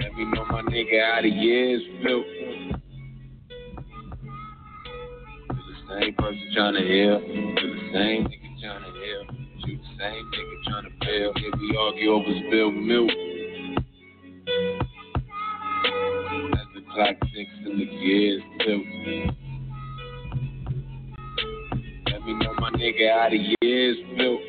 Let 0.00 0.14
me 0.14 0.24
know 0.26 0.44
my 0.50 0.62
nigga 0.62 1.02
out 1.02 1.24
of 1.24 1.32
years 1.32 1.82
built. 2.04 2.26
To 5.48 5.54
the 5.56 5.74
same 5.88 6.14
person 6.14 6.50
trying 6.54 6.74
to 6.74 6.80
heal. 6.80 7.18
To 7.18 7.66
the 7.74 7.80
same 7.92 8.26
nigga 8.28 8.60
trying 8.62 8.84
to 8.84 8.90
heal. 9.00 9.22
To 9.26 9.76
the 9.76 9.84
same 9.98 10.24
nigga 10.30 10.56
trying 10.68 10.84
to 10.84 10.92
fail. 11.04 11.32
Here 11.34 11.52
we 11.58 11.76
argue 11.76 12.10
over 12.12 12.32
spilled 12.46 12.76
milk. 12.76 13.10
The 16.94 17.00
clock 17.00 17.16
ticks 17.34 17.50
and 17.64 17.80
the 17.80 17.84
years 17.84 18.42
tilt. 18.60 18.86
Let 22.06 22.22
me 22.22 22.32
know 22.34 22.54
my 22.60 22.70
nigga 22.70 23.10
out 23.10 23.32
of 23.34 23.40
years 23.62 23.96
built. 24.16 24.40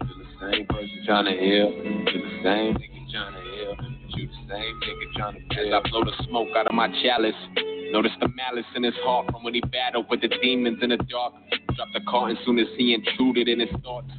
To 0.00 0.06
the 0.06 0.24
same 0.40 0.66
person 0.66 1.02
trying 1.06 1.24
to 1.24 1.30
heal. 1.32 1.70
To 1.72 2.18
the 2.18 2.30
same 2.42 2.74
nigga 2.76 3.10
trying 3.10 3.32
to 3.32 3.40
heal. 3.40 3.76
You 4.08 4.26
the 4.26 4.34
same 4.50 4.80
nigga 4.80 5.06
trying 5.16 5.48
to. 5.48 5.60
As 5.60 5.72
I 5.72 5.88
blow 5.88 6.04
the 6.04 6.24
smoke 6.28 6.48
out 6.56 6.66
of 6.66 6.74
my 6.74 6.88
chalice. 7.02 7.34
Notice 7.90 8.12
the 8.20 8.28
malice 8.28 8.66
in 8.76 8.82
his 8.82 8.94
heart 9.02 9.30
from 9.30 9.44
when 9.44 9.54
he 9.54 9.60
battled 9.60 10.06
with 10.10 10.20
the 10.20 10.28
demons 10.28 10.82
in 10.82 10.90
the 10.90 10.98
dark. 10.98 11.32
Dropped 11.74 11.94
the 11.94 12.00
carton 12.06 12.36
soon 12.44 12.58
as 12.58 12.66
he 12.76 12.92
intruded 12.92 13.48
in 13.48 13.60
his 13.60 13.70
thoughts. 13.82 14.10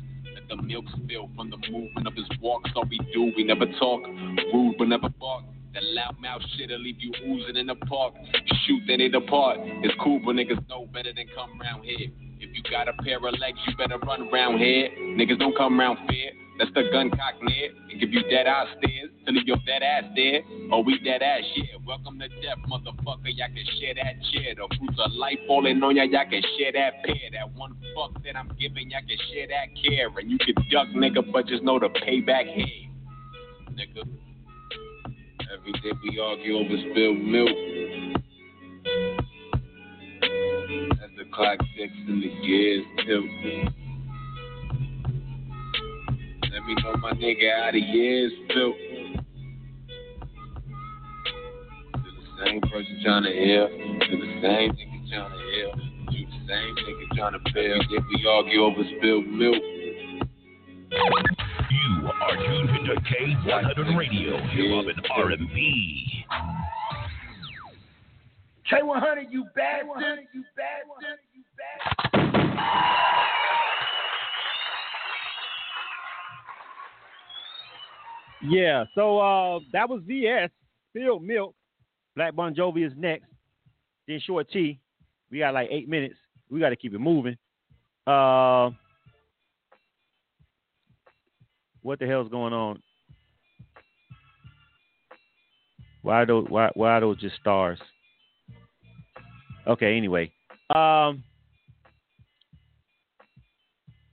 The 0.53 0.61
milk 0.61 0.85
spill 0.89 1.31
from 1.35 1.49
the 1.49 1.57
movement 1.71 2.05
of 2.05 2.13
his 2.13 2.30
walk. 2.39 2.61
So 2.75 2.84
we 2.88 2.99
do, 3.11 3.34
we 3.35 3.43
never 3.43 3.65
talk. 3.80 4.05
Rude 4.53 4.75
but 4.77 4.88
never 4.88 5.09
bark. 5.09 5.45
That 5.73 5.81
loud 5.84 6.19
mouth 6.21 6.43
shit'll 6.55 6.77
leave 6.77 6.97
you 6.99 7.11
oozing 7.25 7.57
in 7.57 7.65
the 7.65 7.73
park. 7.73 8.13
Shoot, 8.67 8.84
then 8.85 8.99
they 8.99 9.09
depart. 9.09 9.57
It's 9.81 9.95
cool, 9.99 10.21
but 10.23 10.35
niggas 10.35 10.69
know 10.69 10.85
better 10.93 11.11
than 11.11 11.25
come 11.34 11.59
round 11.59 11.85
here. 11.85 12.07
If 12.39 12.55
you 12.55 12.61
got 12.69 12.88
a 12.88 12.93
pair 13.01 13.17
of 13.17 13.34
legs, 13.39 13.57
you 13.65 13.75
better 13.77 13.97
run 13.97 14.30
round 14.30 14.59
here. 14.59 14.89
Niggas 15.17 15.39
don't 15.39 15.57
come 15.57 15.80
round 15.80 15.97
fair. 16.07 16.43
That's 16.59 16.71
the 16.75 16.84
gun 16.91 17.09
cock 17.09 17.41
near. 17.41 17.69
And 17.89 17.99
give 17.99 18.13
you 18.13 18.21
dead 18.30 18.45
stares 18.77 19.09
to 19.25 19.31
leave 19.31 19.47
your 19.47 19.57
dead 19.65 19.81
ass 19.81 20.03
there. 20.15 20.41
Oh, 20.71 20.81
we 20.81 20.99
dead 20.99 21.23
ass, 21.23 21.41
yeah. 21.55 21.77
Welcome 21.85 22.19
to 22.19 22.27
death, 22.27 22.59
motherfucker. 22.69 23.34
Y'all 23.34 23.47
can 23.47 23.65
share 23.80 23.95
that 23.95 24.21
chair. 24.31 24.53
The 24.55 24.67
fruits 24.77 24.99
of 25.03 25.11
life 25.13 25.39
falling 25.47 25.81
on 25.81 25.95
y'all. 25.95 26.05
Y'all 26.05 26.30
can 26.30 26.43
share 26.57 26.71
that 26.73 27.03
pear. 27.03 27.30
That 27.34 27.53
one 27.55 27.75
fuck 27.95 28.23
that 28.23 28.35
I'm 28.35 28.49
giving, 28.59 28.91
y'all 28.91 29.01
can 29.01 29.17
share 29.34 29.47
that 29.47 29.73
care. 29.81 30.09
And 30.15 30.30
you 30.30 30.38
can 30.38 30.55
duck, 30.69 30.88
nigga, 30.89 31.31
but 31.31 31.47
just 31.47 31.63
know 31.63 31.80
the 31.80 31.89
payback 31.89 32.45
here. 32.53 32.89
Nigga. 33.71 34.07
Every 35.53 35.71
day 35.71 35.91
we 36.03 36.19
argue 36.19 36.57
over 36.57 36.77
spilled 36.91 37.17
milk. 37.17 37.49
As 41.01 41.09
the 41.17 41.25
clock 41.34 41.59
ticks 41.75 41.93
and 42.07 42.21
the 42.21 42.30
gears 42.45 42.85
tilt. 43.05 43.73
Let 46.53 46.63
me 46.65 46.75
know 46.84 46.95
my 46.97 47.13
nigga 47.13 47.51
out 47.51 47.69
of 47.69 47.81
years 47.81 48.31
built. 48.49 48.75
To 51.95 52.03
the 52.03 52.45
same 52.45 52.61
person 52.61 53.01
trying 53.03 53.23
to 53.23 53.31
heal. 53.31 53.67
To 53.67 54.17
the 54.17 54.27
same 54.39 54.71
nigga 54.71 55.09
trying 55.09 55.31
to 55.31 55.38
heal. 55.49 55.71
To 55.73 56.11
the 56.11 56.39
same 56.47 56.75
nigga 56.75 57.05
trying 57.17 57.34
to 57.34 57.39
fail. 57.53 57.77
Yet 57.89 58.03
we 58.07 58.27
argue 58.30 58.61
over 58.61 58.84
spilled 58.97 59.27
milk. 59.27 59.63
You 61.71 62.07
are 62.21 62.38
tuned 62.38 62.69
into 62.69 63.01
K100 63.01 63.97
Radio, 63.97 64.38
hip 64.38 64.69
hop 64.69 64.85
and 64.85 65.01
R&B. 65.11 66.25
K100, 68.71 69.31
you 69.31 69.45
bad 69.55 69.88
one. 69.88 70.03
You 70.34 70.43
bad 70.55 70.84
one. 70.88 71.03
You 71.34 71.43
bad 71.57 73.23
Yeah, 78.45 78.86
so 78.94 79.20
uh, 79.20 79.60
that 79.72 79.90
was 79.90 80.02
VS, 80.06 80.49
Spilled 80.90 81.24
Milk. 81.24 81.56
Black 82.15 82.36
Bon 82.36 82.53
Jovi 82.53 82.86
is 82.86 82.94
next. 82.98 83.26
Then 84.07 84.20
Shorty. 84.20 84.80
We 85.32 85.40
got 85.40 85.53
like 85.53 85.70
eight 85.72 85.90
minutes. 85.90 86.15
We 86.49 86.60
got 86.60 86.70
to 86.70 86.76
keep 86.76 86.94
it 86.94 86.99
moving. 86.99 87.38
Uh, 88.06 88.70
what 91.82 91.99
the 91.99 92.06
hell's 92.06 92.30
going 92.30 92.53
on? 92.53 92.82
Why 96.02 96.26
those 96.26 96.45
why, 96.49 96.70
why 96.74 96.99
those 96.99 97.20
just 97.20 97.38
stars? 97.38 97.80
Okay, 99.65 99.95
anyway. 99.95 100.32
Um 100.76 101.24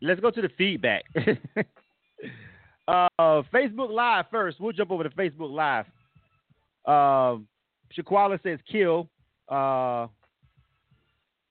let's 0.01 0.21
go 0.21 0.31
to 0.31 0.41
the 0.41 0.51
feedback. 0.57 1.03
uh 2.89 3.43
Facebook 3.53 3.91
Live 3.91 4.27
first. 4.31 4.61
We'll 4.61 4.73
jump 4.73 4.91
over 4.91 5.05
to 5.05 5.11
Facebook 5.11 5.51
Live. 5.51 5.87
Um 6.87 7.47
Shaquala 7.97 8.43
says 8.43 8.59
kill. 8.71 9.09
Uh 9.49 10.07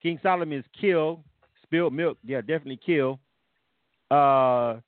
King 0.02 0.18
Solomon's 0.22 0.64
kill. 0.78 1.22
Spilled 1.62 1.92
milk. 1.92 2.18
Yeah, 2.24 2.40
definitely 2.40 2.80
kill. 2.84 3.18
Uh 4.10 4.80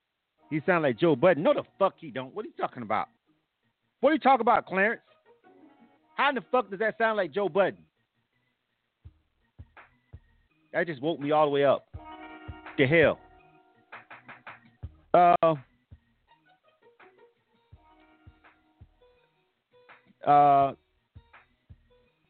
he 0.50 0.60
sound 0.66 0.82
like 0.82 0.98
Joe 0.98 1.16
Budden. 1.16 1.42
No, 1.42 1.54
the 1.54 1.62
fuck 1.78 1.94
he 1.98 2.10
don't. 2.10 2.34
What 2.34 2.44
are 2.44 2.48
you 2.48 2.54
talking 2.60 2.82
about? 2.82 3.08
What 4.00 4.10
are 4.10 4.12
you 4.12 4.18
talking 4.18 4.42
about, 4.42 4.66
Clarence? 4.66 5.00
How 6.16 6.28
in 6.28 6.34
the 6.34 6.44
fuck 6.52 6.68
does 6.68 6.80
that 6.80 6.98
sound 6.98 7.16
like 7.16 7.32
Joe 7.32 7.48
Budden? 7.48 7.78
That 10.72 10.86
just 10.86 11.00
woke 11.00 11.20
me 11.20 11.30
all 11.30 11.46
the 11.46 11.50
way 11.50 11.64
up. 11.64 11.86
The 12.76 12.86
hell. 12.86 13.18
Uh, 15.14 15.54
uh, 20.26 20.72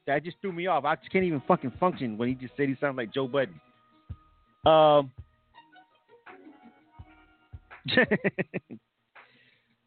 that 0.07 0.25
just 0.25 0.37
threw 0.41 0.53
me 0.53 0.67
off. 0.67 0.85
I 0.85 0.97
just 0.97 1.11
can't 1.11 1.25
even 1.25 1.43
fucking 1.47 1.73
function 1.79 2.19
when 2.19 2.29
he 2.29 2.35
just 2.35 2.57
said 2.57 2.69
he 2.69 2.77
sounded 2.81 3.01
like 3.01 3.15
Joe 3.15 3.29
Budden. 3.29 3.61
Um, 4.65 5.11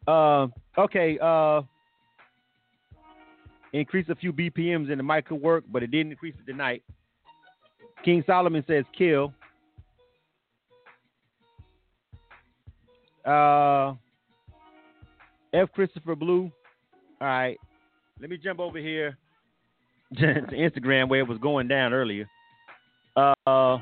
uh, 0.06 0.46
okay. 0.78 1.18
Uh, 1.20 1.62
increase 3.72 4.08
a 4.08 4.14
few 4.14 4.32
BPMs 4.32 4.90
and 4.90 4.98
the 4.98 5.02
mic 5.02 5.28
could 5.28 5.40
work, 5.40 5.64
but 5.70 5.82
it 5.82 5.90
didn't 5.90 6.12
increase 6.12 6.34
it 6.40 6.50
tonight. 6.50 6.82
King 8.04 8.22
Solomon 8.26 8.64
says 8.66 8.84
kill. 8.96 9.32
Uh, 13.24 13.94
F. 15.52 15.68
Christopher 15.74 16.14
Blue. 16.14 16.50
All 17.20 17.26
right. 17.26 17.58
Let 18.20 18.30
me 18.30 18.38
jump 18.38 18.60
over 18.60 18.78
here 18.78 19.18
to 20.16 20.24
Instagram 20.24 21.08
where 21.08 21.20
it 21.20 21.28
was 21.28 21.38
going 21.38 21.68
down 21.68 21.92
earlier. 21.92 22.28
Uh, 23.16 23.34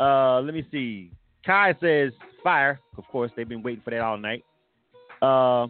uh, 0.00 0.40
let 0.40 0.54
me 0.54 0.66
see. 0.70 1.12
Kai 1.44 1.74
says 1.80 2.12
fire. 2.42 2.78
Of 2.96 3.04
course, 3.08 3.30
they've 3.36 3.48
been 3.48 3.62
waiting 3.62 3.82
for 3.82 3.90
that 3.90 4.00
all 4.00 4.18
night. 4.18 4.44
Uh, 5.22 5.66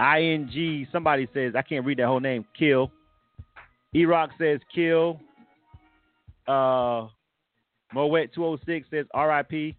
ing. 0.00 0.86
Somebody 0.90 1.28
says 1.32 1.54
I 1.56 1.62
can't 1.62 1.84
read 1.84 1.98
that 1.98 2.06
whole 2.06 2.20
name. 2.20 2.44
Kill. 2.58 2.90
E-Rock 3.94 4.30
says 4.38 4.60
kill. 4.74 5.20
Uh, 6.48 7.06
Moet 7.94 8.32
two 8.34 8.42
hundred 8.42 8.60
six 8.66 8.88
says 8.90 9.06
R.I.P. 9.14 9.76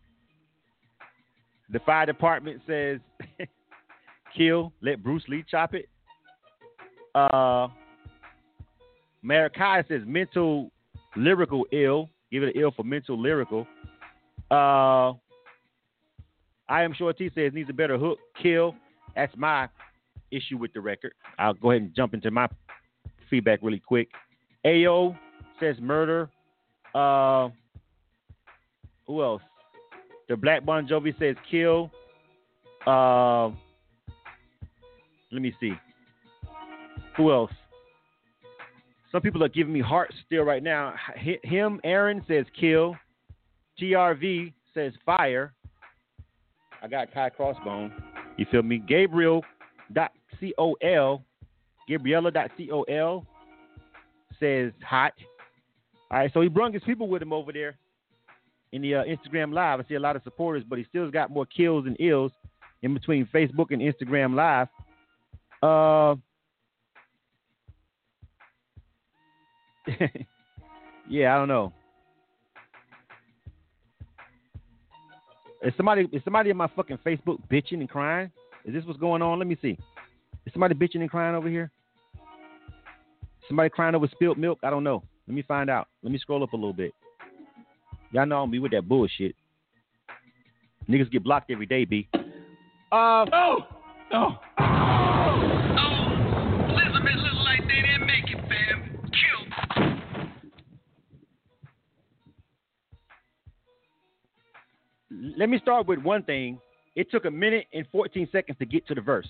The 1.69 1.79
fire 1.79 2.05
department 2.05 2.61
says 2.67 2.99
kill. 4.37 4.71
Let 4.81 5.03
Bruce 5.03 5.23
Lee 5.27 5.43
chop 5.49 5.73
it. 5.73 5.89
Uh, 7.13 7.67
Marikai 9.23 9.87
says 9.87 10.01
mental 10.05 10.71
lyrical 11.15 11.65
ill. 11.71 12.09
Give 12.31 12.43
it 12.43 12.55
an 12.55 12.61
ill 12.61 12.71
for 12.71 12.83
mental 12.83 13.19
lyrical. 13.19 13.67
Uh, 14.51 15.13
I 16.67 16.83
am 16.83 16.93
sure 16.93 17.13
T 17.13 17.29
says 17.33 17.53
needs 17.53 17.69
a 17.69 17.73
better 17.73 17.97
hook. 17.97 18.19
Kill. 18.41 18.75
That's 19.15 19.33
my 19.37 19.69
issue 20.31 20.57
with 20.57 20.73
the 20.73 20.81
record. 20.81 21.13
I'll 21.39 21.53
go 21.53 21.71
ahead 21.71 21.83
and 21.83 21.95
jump 21.95 22.13
into 22.13 22.31
my 22.31 22.47
feedback 23.29 23.59
really 23.61 23.79
quick. 23.79 24.09
Ao 24.65 25.15
says 25.59 25.77
murder. 25.79 26.29
Uh, 26.93 27.49
who 29.07 29.21
else? 29.21 29.41
The 30.27 30.35
Black 30.35 30.65
Bon 30.65 30.87
Jovi 30.87 31.17
says 31.19 31.35
kill. 31.49 31.91
Uh, 32.87 33.47
let 35.31 35.41
me 35.41 35.53
see. 35.59 35.73
Who 37.17 37.31
else? 37.31 37.51
Some 39.11 39.21
people 39.21 39.43
are 39.43 39.49
giving 39.49 39.73
me 39.73 39.81
hearts 39.81 40.15
still 40.25 40.43
right 40.43 40.63
now. 40.63 40.93
Him, 41.43 41.79
Aaron 41.83 42.23
says 42.27 42.45
kill. 42.59 42.95
TRV 43.81 44.53
says 44.73 44.93
fire. 45.05 45.53
I 46.81 46.87
got 46.87 47.13
Kai 47.13 47.29
Crossbone. 47.29 47.91
You 48.37 48.45
feel 48.51 48.63
me? 48.63 48.79
Gabriel 48.79 49.43
dot 49.93 50.11
C-O-L. 50.39 51.23
Gabriella 51.87 52.31
dot 52.31 52.51
C-O-L 52.57 53.25
says 54.39 54.71
hot. 54.83 55.13
All 56.11 56.19
right, 56.19 56.31
so 56.33 56.41
he 56.41 56.49
brung 56.49 56.73
his 56.73 56.83
people 56.83 57.07
with 57.07 57.21
him 57.21 57.31
over 57.31 57.53
there 57.53 57.77
in 58.75 58.81
the 58.81 58.93
uh, 58.93 59.03
Instagram 59.05 59.53
Live. 59.53 59.79
I 59.79 59.87
see 59.87 59.95
a 59.95 59.99
lot 59.99 60.17
of 60.17 60.23
supporters, 60.23 60.63
but 60.67 60.77
he 60.77 60.85
still's 60.89 61.09
got 61.09 61.31
more 61.31 61.45
kills 61.45 61.85
and 61.85 61.95
ills 61.97 62.33
in 62.81 62.93
between 62.93 63.25
Facebook 63.33 63.71
and 63.71 63.81
Instagram 63.81 64.35
Live. 64.35 64.67
Uh, 65.63 66.15
yeah, 71.09 71.33
I 71.33 71.37
don't 71.37 71.47
know. 71.47 71.71
Is 75.63 75.73
somebody 75.77 76.09
is 76.11 76.21
somebody 76.25 76.49
in 76.49 76.57
my 76.57 76.67
fucking 76.75 76.99
Facebook 77.05 77.37
bitching 77.49 77.79
and 77.79 77.89
crying? 77.89 78.29
Is 78.65 78.73
this 78.73 78.83
what's 78.83 78.99
going 78.99 79.21
on? 79.21 79.39
Let 79.39 79.47
me 79.47 79.57
see. 79.61 79.77
Is 80.45 80.51
somebody 80.51 80.75
bitching 80.75 80.99
and 80.99 81.09
crying 81.09 81.33
over 81.33 81.47
here? 81.47 81.71
Somebody 83.47 83.69
crying 83.69 83.95
over 83.95 84.09
spilled 84.11 84.37
milk? 84.37 84.59
I 84.63 84.69
don't 84.69 84.83
know. 84.83 85.01
Let 85.27 85.33
me 85.33 85.43
find 85.43 85.69
out. 85.69 85.87
Let 86.03 86.11
me 86.11 86.19
scroll 86.19 86.43
up 86.43 86.51
a 86.51 86.57
little 86.57 86.73
bit. 86.73 86.93
Y'all 88.15 88.25
know 88.25 88.43
I'm 88.43 88.49
be 88.49 88.59
with 88.59 88.71
that 88.71 88.87
bullshit. 88.87 89.35
Niggas 90.87 91.11
get 91.11 91.21
blocked 91.21 91.51
every 91.51 91.65
day, 91.65 91.83
B. 91.83 92.07
Uh 92.13 93.25
oh, 93.33 93.57
oh. 94.13 94.37
Elizabeth 96.69 97.17
look 97.17 97.33
like 97.43 97.59
they 97.67 97.81
didn't 97.81 98.05
make 98.07 98.31
it, 98.31 98.37
fam. 98.47 99.01
Kill. 99.11 99.41
let 105.37 105.49
me 105.49 105.59
start 105.59 105.85
with 105.85 105.99
one 105.99 106.23
thing. 106.23 106.57
It 106.95 107.11
took 107.11 107.25
a 107.25 107.31
minute 107.31 107.65
and 107.73 107.85
14 107.91 108.29
seconds 108.31 108.57
to 108.59 108.65
get 108.65 108.87
to 108.87 108.95
the 108.95 109.01
verse. 109.01 109.27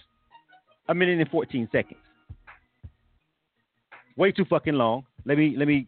A 0.89 0.93
minute 0.93 1.19
and 1.19 1.29
14 1.31 1.67
seconds. 1.71 2.01
Way 4.15 4.31
too 4.31 4.45
fucking 4.45 4.75
long. 4.75 5.07
Let 5.25 5.39
me 5.39 5.55
let 5.57 5.67
me 5.67 5.87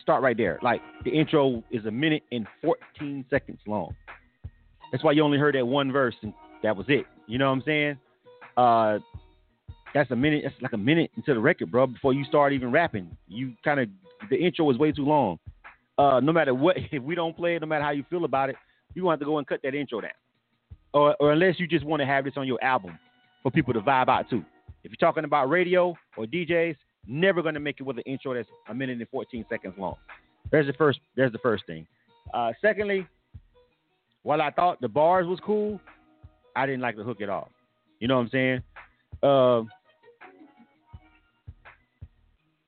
start 0.00 0.22
right 0.22 0.36
there. 0.36 0.58
Like 0.62 0.80
the 1.04 1.10
intro 1.10 1.62
is 1.70 1.86
a 1.86 1.90
minute 1.90 2.22
and 2.32 2.46
14 2.62 3.24
seconds 3.30 3.60
long. 3.66 3.94
That's 4.90 5.04
why 5.04 5.12
you 5.12 5.22
only 5.22 5.38
heard 5.38 5.54
that 5.54 5.66
one 5.66 5.92
verse 5.92 6.14
and 6.22 6.32
that 6.62 6.76
was 6.76 6.86
it. 6.88 7.04
You 7.26 7.38
know 7.38 7.46
what 7.46 7.56
I'm 7.56 7.62
saying? 7.64 7.98
Uh 8.56 8.98
that's 9.94 10.10
a 10.10 10.16
minute 10.16 10.42
that's 10.44 10.60
like 10.60 10.72
a 10.72 10.78
minute 10.78 11.10
into 11.16 11.34
the 11.34 11.40
record, 11.40 11.70
bro, 11.70 11.86
before 11.86 12.12
you 12.12 12.24
start 12.24 12.52
even 12.52 12.70
rapping. 12.70 13.16
You 13.26 13.54
kind 13.64 13.80
of 13.80 13.88
the 14.30 14.36
intro 14.36 14.64
was 14.64 14.76
way 14.78 14.92
too 14.92 15.04
long. 15.04 15.38
Uh, 15.96 16.20
no 16.20 16.32
matter 16.32 16.54
what, 16.54 16.76
if 16.92 17.02
we 17.02 17.14
don't 17.14 17.36
play 17.36 17.56
it, 17.56 17.60
no 17.60 17.66
matter 17.66 17.84
how 17.84 17.90
you 17.90 18.04
feel 18.08 18.24
about 18.24 18.50
it, 18.50 18.56
you're 18.94 19.02
gonna 19.02 19.12
have 19.12 19.20
to 19.20 19.26
go 19.26 19.38
and 19.38 19.46
cut 19.46 19.60
that 19.62 19.74
intro 19.74 20.00
down. 20.00 20.10
Or, 20.94 21.14
or 21.20 21.32
unless 21.32 21.60
you 21.60 21.66
just 21.66 21.84
want 21.84 22.00
to 22.00 22.06
have 22.06 22.24
this 22.24 22.34
on 22.36 22.46
your 22.46 22.62
album 22.62 22.98
for 23.42 23.50
people 23.50 23.74
to 23.74 23.80
vibe 23.80 24.08
out 24.08 24.30
to. 24.30 24.36
If 24.84 24.90
you're 24.90 24.96
talking 24.96 25.24
about 25.24 25.50
radio 25.50 25.94
or 26.16 26.24
DJs, 26.24 26.76
never 27.08 27.42
gonna 27.42 27.60
make 27.60 27.80
it 27.80 27.82
with 27.82 27.96
an 27.96 28.04
intro 28.04 28.34
that's 28.34 28.48
a 28.68 28.74
minute 28.74 28.98
and 28.98 29.08
14 29.08 29.44
seconds 29.48 29.74
long. 29.78 29.96
There's 30.50 30.66
the 30.66 30.72
first. 30.74 31.00
There's 31.16 31.32
the 31.32 31.38
first 31.38 31.66
thing. 31.66 31.86
Uh, 32.32 32.52
secondly, 32.60 33.06
while 34.22 34.42
I 34.42 34.50
thought 34.50 34.80
the 34.80 34.88
bars 34.88 35.26
was 35.26 35.40
cool, 35.44 35.80
I 36.54 36.66
didn't 36.66 36.82
like 36.82 36.96
the 36.96 37.04
hook 37.04 37.20
at 37.20 37.28
all. 37.28 37.50
You 38.00 38.08
know 38.08 38.16
what 38.16 38.22
I'm 38.22 38.30
saying? 38.30 38.62
Uh, 39.22 39.62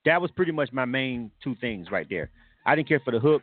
that 0.04 0.20
was 0.20 0.30
pretty 0.32 0.52
much 0.52 0.72
my 0.72 0.84
main 0.84 1.30
two 1.42 1.54
things 1.60 1.90
right 1.90 2.06
there. 2.08 2.30
I 2.66 2.74
didn't 2.74 2.88
care 2.88 3.00
for 3.04 3.10
the 3.10 3.20
hook, 3.20 3.42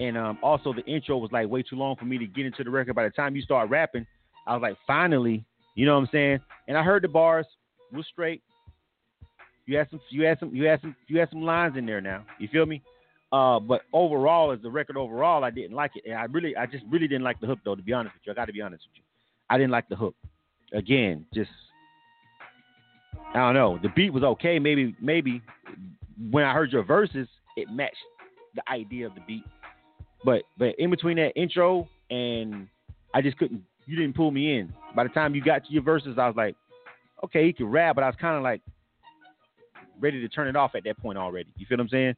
and 0.00 0.16
um, 0.16 0.38
also 0.42 0.72
the 0.72 0.84
intro 0.84 1.18
was 1.18 1.32
like 1.32 1.48
way 1.48 1.62
too 1.62 1.76
long 1.76 1.96
for 1.96 2.04
me 2.04 2.18
to 2.18 2.26
get 2.26 2.46
into 2.46 2.64
the 2.64 2.70
record. 2.70 2.94
By 2.94 3.04
the 3.04 3.10
time 3.10 3.36
you 3.36 3.42
start 3.42 3.70
rapping, 3.70 4.06
I 4.46 4.54
was 4.54 4.62
like, 4.62 4.76
finally, 4.86 5.44
you 5.74 5.86
know 5.86 5.94
what 5.94 6.00
I'm 6.00 6.08
saying? 6.12 6.40
And 6.68 6.76
I 6.76 6.82
heard 6.82 7.02
the 7.02 7.08
bars 7.08 7.46
was 7.92 8.06
straight. 8.10 8.42
You 9.66 9.76
had 9.76 9.90
some, 9.90 10.00
you 10.10 10.24
had 10.24 10.38
some, 10.38 10.54
you 10.54 10.64
had 10.64 10.80
some, 10.80 10.96
you 11.08 11.18
had 11.18 11.30
some 11.30 11.42
lines 11.42 11.76
in 11.76 11.86
there 11.86 12.00
now. 12.00 12.24
You 12.38 12.48
feel 12.48 12.66
me? 12.66 12.82
Uh, 13.32 13.58
but 13.58 13.82
overall, 13.92 14.52
as 14.52 14.60
the 14.62 14.70
record 14.70 14.96
overall, 14.96 15.42
I 15.42 15.50
didn't 15.50 15.76
like 15.76 15.92
it, 15.96 16.04
and 16.06 16.14
I 16.14 16.24
really, 16.24 16.56
I 16.56 16.66
just 16.66 16.84
really 16.88 17.08
didn't 17.08 17.24
like 17.24 17.40
the 17.40 17.46
hook 17.46 17.58
though. 17.64 17.74
To 17.74 17.82
be 17.82 17.92
honest 17.92 18.14
with 18.14 18.22
you, 18.24 18.32
I 18.32 18.34
got 18.36 18.44
to 18.44 18.52
be 18.52 18.62
honest 18.62 18.84
with 18.88 18.98
you, 18.98 19.02
I 19.50 19.58
didn't 19.58 19.72
like 19.72 19.88
the 19.88 19.96
hook. 19.96 20.14
Again, 20.72 21.26
just 21.34 21.50
I 23.34 23.38
don't 23.38 23.54
know. 23.54 23.78
The 23.82 23.88
beat 23.88 24.12
was 24.12 24.22
okay. 24.22 24.58
Maybe, 24.58 24.94
maybe 25.00 25.42
when 26.30 26.44
I 26.44 26.52
heard 26.52 26.72
your 26.72 26.84
verses, 26.84 27.28
it 27.56 27.68
matched 27.70 27.96
the 28.54 28.62
idea 28.70 29.06
of 29.06 29.14
the 29.14 29.20
beat. 29.26 29.44
But 30.24 30.42
but 30.56 30.78
in 30.78 30.90
between 30.90 31.16
that 31.16 31.32
intro 31.36 31.88
and 32.10 32.68
I 33.14 33.22
just 33.22 33.36
couldn't. 33.38 33.62
You 33.86 33.96
didn't 33.96 34.16
pull 34.16 34.30
me 34.30 34.58
in. 34.58 34.72
By 34.94 35.04
the 35.04 35.10
time 35.10 35.34
you 35.34 35.42
got 35.42 35.64
to 35.64 35.72
your 35.72 35.82
verses, 35.82 36.16
I 36.18 36.26
was 36.26 36.36
like, 36.36 36.56
okay, 37.24 37.46
he 37.46 37.52
can 37.52 37.66
rap, 37.66 37.94
but 37.94 38.02
I 38.02 38.08
was 38.08 38.16
kind 38.20 38.36
of 38.36 38.42
like 38.42 38.60
ready 40.00 40.20
to 40.20 40.28
turn 40.28 40.48
it 40.48 40.56
off 40.56 40.74
at 40.74 40.84
that 40.84 40.98
point 40.98 41.18
already. 41.18 41.48
You 41.56 41.66
feel 41.66 41.78
what 41.78 41.82
I'm 41.82 41.88
saying? 41.88 42.14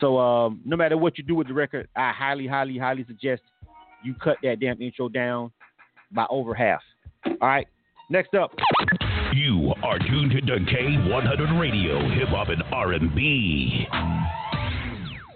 So 0.00 0.18
um, 0.18 0.60
no 0.64 0.76
matter 0.76 0.96
what 0.96 1.18
you 1.18 1.24
do 1.24 1.34
with 1.34 1.48
the 1.48 1.54
record, 1.54 1.88
I 1.96 2.12
highly, 2.12 2.46
highly, 2.46 2.78
highly 2.78 3.04
suggest 3.06 3.42
you 4.02 4.14
cut 4.14 4.36
that 4.42 4.60
damn 4.60 4.80
intro 4.80 5.08
down 5.08 5.52
by 6.10 6.26
over 6.30 6.54
half. 6.54 6.80
All 7.26 7.48
right. 7.48 7.66
Next 8.10 8.34
up. 8.34 8.52
You 9.34 9.72
are 9.82 9.98
tuned 9.98 10.32
to 10.32 10.40
K100 10.42 11.58
Radio, 11.58 11.98
Hip 12.10 12.28
Hop 12.28 12.48
and 12.48 12.62
R&B. 12.70 13.86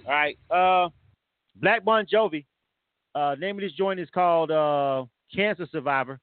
All 0.07 0.13
right. 0.13 0.39
Uh, 0.51 0.91
Black 1.61 1.85
Bon 1.85 2.05
Jovi. 2.13 2.45
Uh, 3.15 3.35
name 3.41 3.57
of 3.57 3.63
this 3.63 3.73
joint 3.73 3.99
is 3.99 4.09
called 4.13 4.51
uh, 4.51 5.07
Cancer 5.35 5.67
Survivor. 5.73 6.21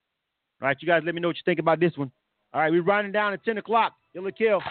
All 0.62 0.68
right, 0.68 0.78
you 0.80 0.88
guys 0.88 1.02
let 1.04 1.16
me 1.16 1.22
know 1.22 1.30
what 1.30 1.38
you 1.38 1.42
think 1.44 1.60
about 1.60 1.80
this 1.80 1.98
one. 1.98 2.12
All 2.54 2.62
right, 2.62 2.72
we're 2.72 2.84
running 2.84 3.12
down 3.12 3.34
at 3.34 3.44
10 3.44 3.58
o'clock. 3.58 3.94
Ill 4.14 4.28
or 4.28 4.32
kill. 4.32 4.62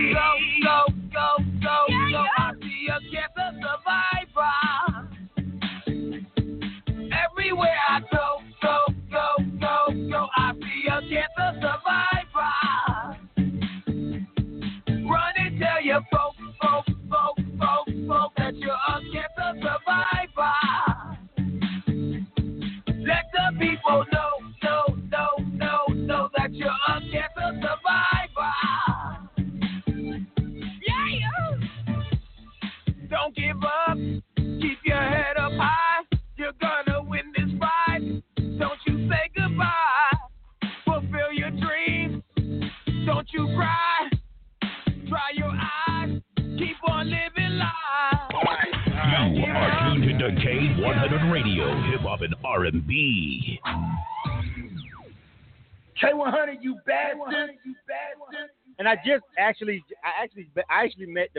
Believe. 0.00 0.51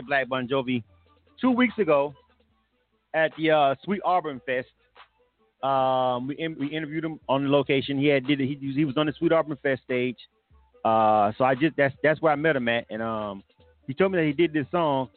Black 0.06 0.28
Bon 0.28 0.46
Jovi 0.46 0.82
two 1.40 1.50
weeks 1.50 1.78
ago 1.78 2.14
at 3.14 3.32
the 3.36 3.50
uh, 3.50 3.74
Sweet 3.84 4.00
Auburn 4.04 4.40
Fest. 4.44 4.68
Um, 5.62 6.26
we 6.26 6.36
we 6.58 6.66
interviewed 6.66 7.04
him 7.04 7.18
on 7.28 7.44
the 7.44 7.50
location. 7.50 7.98
He 7.98 8.06
had 8.06 8.26
did. 8.26 8.40
He, 8.40 8.58
he 8.74 8.84
was 8.84 8.96
on 8.96 9.06
the 9.06 9.12
Sweet 9.18 9.32
Auburn 9.32 9.56
Fest 9.62 9.82
stage. 9.84 10.18
Uh, 10.84 11.32
so 11.38 11.44
I 11.44 11.54
just 11.54 11.76
that's 11.76 11.94
that's 12.02 12.20
where 12.20 12.32
I 12.32 12.36
met 12.36 12.56
him 12.56 12.68
at, 12.68 12.86
and 12.90 13.00
um, 13.00 13.42
he 13.86 13.94
told 13.94 14.12
me 14.12 14.18
that 14.18 14.26
he 14.26 14.32
did 14.32 14.52
this 14.52 14.66
song. 14.70 15.08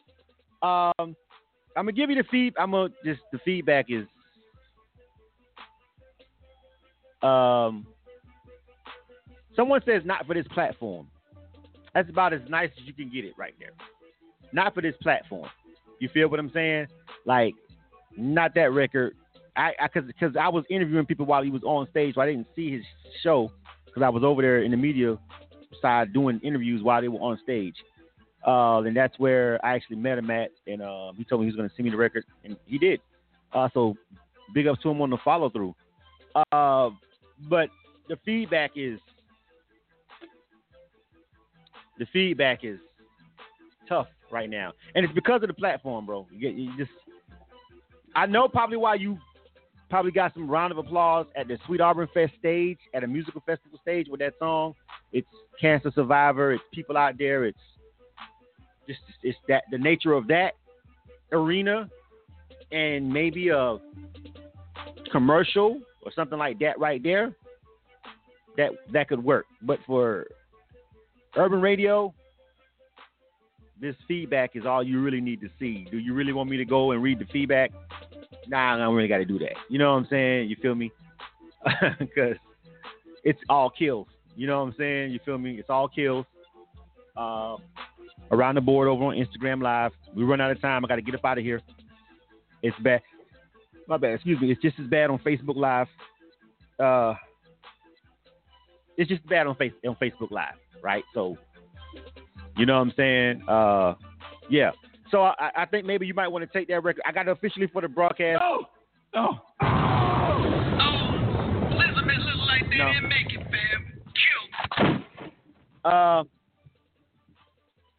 Um, 0.62 0.92
I'm 0.98 1.84
gonna 1.84 1.92
give 1.92 2.08
you 2.08 2.16
the 2.16 2.24
feed. 2.30 2.54
I'm 2.58 2.70
gonna 2.70 2.88
just 3.04 3.20
the 3.32 3.38
feedback 3.44 3.86
is 3.90 4.06
um, 7.22 7.86
someone 9.54 9.82
says 9.84 10.02
not 10.04 10.26
for 10.26 10.34
this 10.34 10.46
platform. 10.48 11.08
That's 11.94 12.08
about 12.08 12.32
as 12.32 12.40
nice 12.48 12.70
as 12.80 12.86
you 12.86 12.92
can 12.92 13.10
get 13.10 13.24
it 13.24 13.34
right 13.36 13.54
there. 13.58 13.72
Not 14.52 14.74
for 14.74 14.82
this 14.82 14.94
platform. 15.02 15.48
You 16.00 16.08
feel 16.08 16.28
what 16.28 16.40
I'm 16.40 16.50
saying? 16.52 16.86
Like, 17.24 17.54
not 18.16 18.54
that 18.54 18.72
record. 18.72 19.14
I 19.56 19.72
because 19.82 20.06
because 20.06 20.36
I 20.36 20.48
was 20.48 20.64
interviewing 20.70 21.06
people 21.06 21.26
while 21.26 21.42
he 21.42 21.50
was 21.50 21.62
on 21.64 21.88
stage, 21.90 22.14
so 22.14 22.20
I 22.20 22.26
didn't 22.26 22.46
see 22.54 22.70
his 22.70 22.84
show 23.22 23.50
because 23.84 24.02
I 24.02 24.08
was 24.08 24.22
over 24.22 24.40
there 24.40 24.62
in 24.62 24.70
the 24.70 24.76
media 24.76 25.18
side 25.82 26.12
doing 26.12 26.40
interviews 26.42 26.82
while 26.82 27.00
they 27.00 27.08
were 27.08 27.18
on 27.18 27.38
stage. 27.42 27.74
Uh, 28.46 28.80
and 28.82 28.96
that's 28.96 29.18
where 29.18 29.64
I 29.64 29.74
actually 29.74 29.96
met 29.96 30.16
him 30.16 30.30
at, 30.30 30.50
and 30.66 30.80
uh, 30.80 31.12
he 31.16 31.24
told 31.24 31.40
me 31.40 31.46
he 31.46 31.50
was 31.50 31.56
going 31.56 31.68
to 31.68 31.74
send 31.74 31.84
me 31.84 31.90
the 31.90 31.96
record, 31.96 32.24
and 32.44 32.56
he 32.66 32.78
did. 32.78 33.00
Uh, 33.52 33.68
so 33.74 33.96
big 34.54 34.68
ups 34.68 34.80
to 34.82 34.90
him 34.90 35.02
on 35.02 35.10
the 35.10 35.18
follow 35.24 35.50
through. 35.50 35.74
Uh, 36.52 36.90
but 37.48 37.68
the 38.08 38.16
feedback 38.24 38.70
is 38.76 39.00
the 41.98 42.06
feedback 42.12 42.60
is 42.62 42.78
tough 43.88 44.06
right 44.30 44.50
now, 44.50 44.72
and 44.94 45.04
it's 45.04 45.14
because 45.14 45.42
of 45.42 45.48
the 45.48 45.54
platform, 45.54 46.06
bro. 46.06 46.26
You, 46.30 46.48
you 46.50 46.76
just, 46.76 46.90
I 48.14 48.26
know 48.26 48.48
probably 48.48 48.76
why 48.76 48.94
you 48.94 49.18
probably 49.90 50.10
got 50.10 50.34
some 50.34 50.48
round 50.48 50.72
of 50.72 50.78
applause 50.78 51.26
at 51.36 51.48
the 51.48 51.58
Sweet 51.66 51.80
Auburn 51.80 52.08
Fest 52.12 52.32
stage, 52.38 52.78
at 52.94 53.04
a 53.04 53.06
musical 53.06 53.42
festival 53.46 53.78
stage 53.80 54.06
with 54.10 54.20
that 54.20 54.34
song. 54.38 54.74
It's 55.12 55.28
cancer 55.60 55.90
survivor. 55.94 56.52
It's 56.52 56.62
people 56.72 56.96
out 56.96 57.14
there. 57.18 57.44
It's 57.44 57.58
just 58.86 59.00
it's 59.22 59.38
that 59.48 59.64
the 59.70 59.78
nature 59.78 60.12
of 60.12 60.26
that 60.28 60.52
arena, 61.32 61.88
and 62.72 63.10
maybe 63.10 63.48
a 63.48 63.78
commercial 65.10 65.80
or 66.02 66.12
something 66.12 66.38
like 66.38 66.58
that 66.60 66.78
right 66.78 67.02
there. 67.02 67.34
That 68.56 68.72
that 68.92 69.08
could 69.08 69.22
work, 69.22 69.46
but 69.62 69.78
for 69.86 70.26
urban 71.36 71.60
radio, 71.60 72.12
this 73.80 73.94
feedback 74.06 74.56
is 74.56 74.66
all 74.66 74.82
you 74.82 75.00
really 75.00 75.20
need 75.20 75.40
to 75.40 75.48
see. 75.58 75.86
Do 75.90 75.98
you 75.98 76.14
really 76.14 76.32
want 76.32 76.50
me 76.50 76.56
to 76.56 76.64
go 76.64 76.92
and 76.92 77.02
read 77.02 77.18
the 77.18 77.26
feedback? 77.26 77.70
Nah, 78.48 78.74
I 78.74 78.78
don't 78.78 78.94
really 78.94 79.08
got 79.08 79.18
to 79.18 79.24
do 79.24 79.38
that. 79.40 79.52
You 79.68 79.78
know 79.78 79.92
what 79.92 79.98
I'm 79.98 80.06
saying? 80.10 80.48
You 80.48 80.56
feel 80.60 80.74
me? 80.74 80.90
Because 81.98 82.36
it's 83.24 83.40
all 83.48 83.70
kills. 83.70 84.06
You 84.36 84.46
know 84.46 84.60
what 84.60 84.68
I'm 84.68 84.74
saying? 84.78 85.10
You 85.12 85.20
feel 85.24 85.38
me? 85.38 85.58
It's 85.58 85.68
all 85.68 85.88
kills. 85.88 86.24
Uh, 87.16 87.56
around 88.30 88.54
the 88.54 88.60
board 88.60 88.88
over 88.88 89.04
on 89.04 89.16
Instagram 89.16 89.62
Live. 89.62 89.92
We 90.14 90.24
run 90.24 90.40
out 90.40 90.50
of 90.50 90.60
time. 90.60 90.84
I 90.84 90.88
got 90.88 90.96
to 90.96 91.02
get 91.02 91.14
up 91.14 91.24
out 91.24 91.38
of 91.38 91.44
here. 91.44 91.60
It's 92.62 92.78
bad. 92.80 93.02
My 93.86 93.96
bad. 93.96 94.14
Excuse 94.14 94.40
me. 94.40 94.50
It's 94.50 94.62
just 94.62 94.78
as 94.78 94.86
bad 94.86 95.10
on 95.10 95.18
Facebook 95.18 95.56
Live. 95.56 95.88
Uh, 96.78 97.14
it's 98.96 99.08
just 99.08 99.26
bad 99.28 99.46
on 99.46 99.54
face 99.56 99.72
on 99.86 99.96
Facebook 99.96 100.30
Live, 100.30 100.54
right? 100.82 101.04
So, 101.14 101.36
you 102.58 102.66
know 102.66 102.74
what 102.74 102.88
I'm 102.88 102.92
saying? 102.96 103.42
Uh, 103.48 103.94
yeah. 104.50 104.72
So 105.10 105.22
I, 105.22 105.50
I 105.56 105.66
think 105.66 105.86
maybe 105.86 106.06
you 106.06 106.12
might 106.14 106.28
want 106.28 106.50
to 106.50 106.58
take 106.58 106.68
that 106.68 106.82
record. 106.82 107.02
I 107.06 107.12
got 107.12 107.28
it 107.28 107.30
officially 107.30 107.66
for 107.68 107.80
the 107.80 107.88
broadcast. 107.88 108.42
No. 108.42 108.66
No. 109.14 109.40
Oh, 109.62 109.66
look 111.70 112.46
like 112.46 112.68
they 112.68 112.76
No. 112.76 112.92
didn't 112.92 113.08
make 113.08 113.32
it, 113.32 113.40
fam. 113.40 115.00
Kill. 115.84 115.90
Uh, 115.90 116.24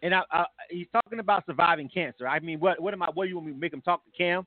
and 0.02 0.14
I, 0.14 0.22
I, 0.32 0.46
he's 0.70 0.88
talking 0.94 1.20
about 1.20 1.46
surviving 1.46 1.90
cancer. 1.90 2.28
I 2.28 2.40
mean, 2.40 2.60
what 2.60 2.80
what 2.80 2.94
am 2.94 3.02
I? 3.02 3.08
What 3.14 3.26
do 3.26 3.30
you 3.30 3.36
want 3.36 3.48
me 3.48 3.54
to 3.54 3.60
make 3.60 3.74
him 3.74 3.82
talk 3.82 4.06
to 4.06 4.12
Cam? 4.12 4.46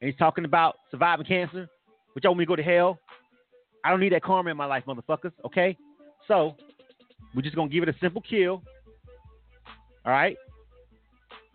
And 0.00 0.10
he's 0.10 0.18
talking 0.18 0.44
about 0.44 0.76
surviving 0.90 1.26
cancer, 1.26 1.68
which 2.12 2.24
I 2.24 2.28
want 2.28 2.38
me 2.38 2.44
to 2.44 2.48
go 2.48 2.56
to 2.56 2.62
hell. 2.62 2.98
I 3.84 3.90
don't 3.90 4.00
need 4.00 4.12
that 4.12 4.22
karma 4.22 4.50
in 4.50 4.56
my 4.56 4.64
life, 4.64 4.84
motherfuckers. 4.86 5.32
Okay, 5.44 5.76
so 6.28 6.56
we're 7.34 7.42
just 7.42 7.56
gonna 7.56 7.68
give 7.68 7.82
it 7.82 7.88
a 7.88 7.98
simple 8.00 8.22
kill. 8.22 8.62
All 10.04 10.12
right. 10.12 10.36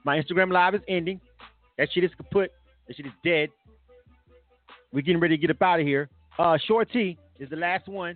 My 0.04 0.20
Instagram 0.20 0.52
live 0.52 0.76
is 0.76 0.82
ending. 0.88 1.20
That 1.78 1.90
shit 1.92 2.04
is 2.04 2.12
kaput. 2.18 2.52
That 2.88 2.98
shit 2.98 3.06
is 3.06 3.12
dead. 3.24 3.50
We're 4.92 5.02
getting 5.02 5.22
ready 5.22 5.38
to 5.38 5.42
get 5.42 5.52
up 5.52 5.62
out 5.62 5.80
of 5.80 5.86
here. 5.86 6.10
Uh, 6.38 6.58
Shorty 6.66 7.18
is 7.40 7.50
the 7.50 7.56
last 7.56 7.88
one. 7.88 8.16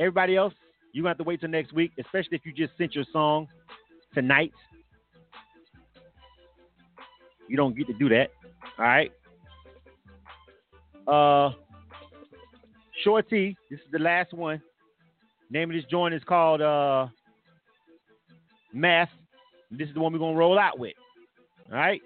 Everybody 0.00 0.36
else, 0.36 0.54
you're 0.92 1.02
gonna 1.02 1.10
have 1.10 1.18
to 1.18 1.24
wait 1.24 1.40
till 1.40 1.50
next 1.50 1.72
week, 1.72 1.92
especially 1.98 2.36
if 2.36 2.46
you 2.46 2.52
just 2.52 2.76
sent 2.78 2.94
your 2.94 3.04
song 3.12 3.48
tonight. 4.14 4.52
You 7.48 7.56
don't 7.56 7.76
get 7.76 7.86
to 7.88 7.94
do 7.94 8.08
that. 8.08 8.30
All 8.78 8.84
right. 8.84 9.12
Uh 11.06 11.52
Shorty, 13.04 13.56
this 13.70 13.78
is 13.78 13.86
the 13.92 13.98
last 13.98 14.32
one. 14.32 14.60
Name 15.50 15.70
of 15.70 15.76
this 15.76 15.84
joint 15.90 16.14
is 16.14 16.22
called 16.24 16.60
uh 16.60 17.06
Math. 18.72 19.08
This 19.70 19.88
is 19.88 19.94
the 19.94 20.00
one 20.00 20.12
we're 20.12 20.18
gonna 20.18 20.36
roll 20.36 20.58
out 20.58 20.78
with. 20.78 20.94
All 21.70 21.76
right. 21.76 22.00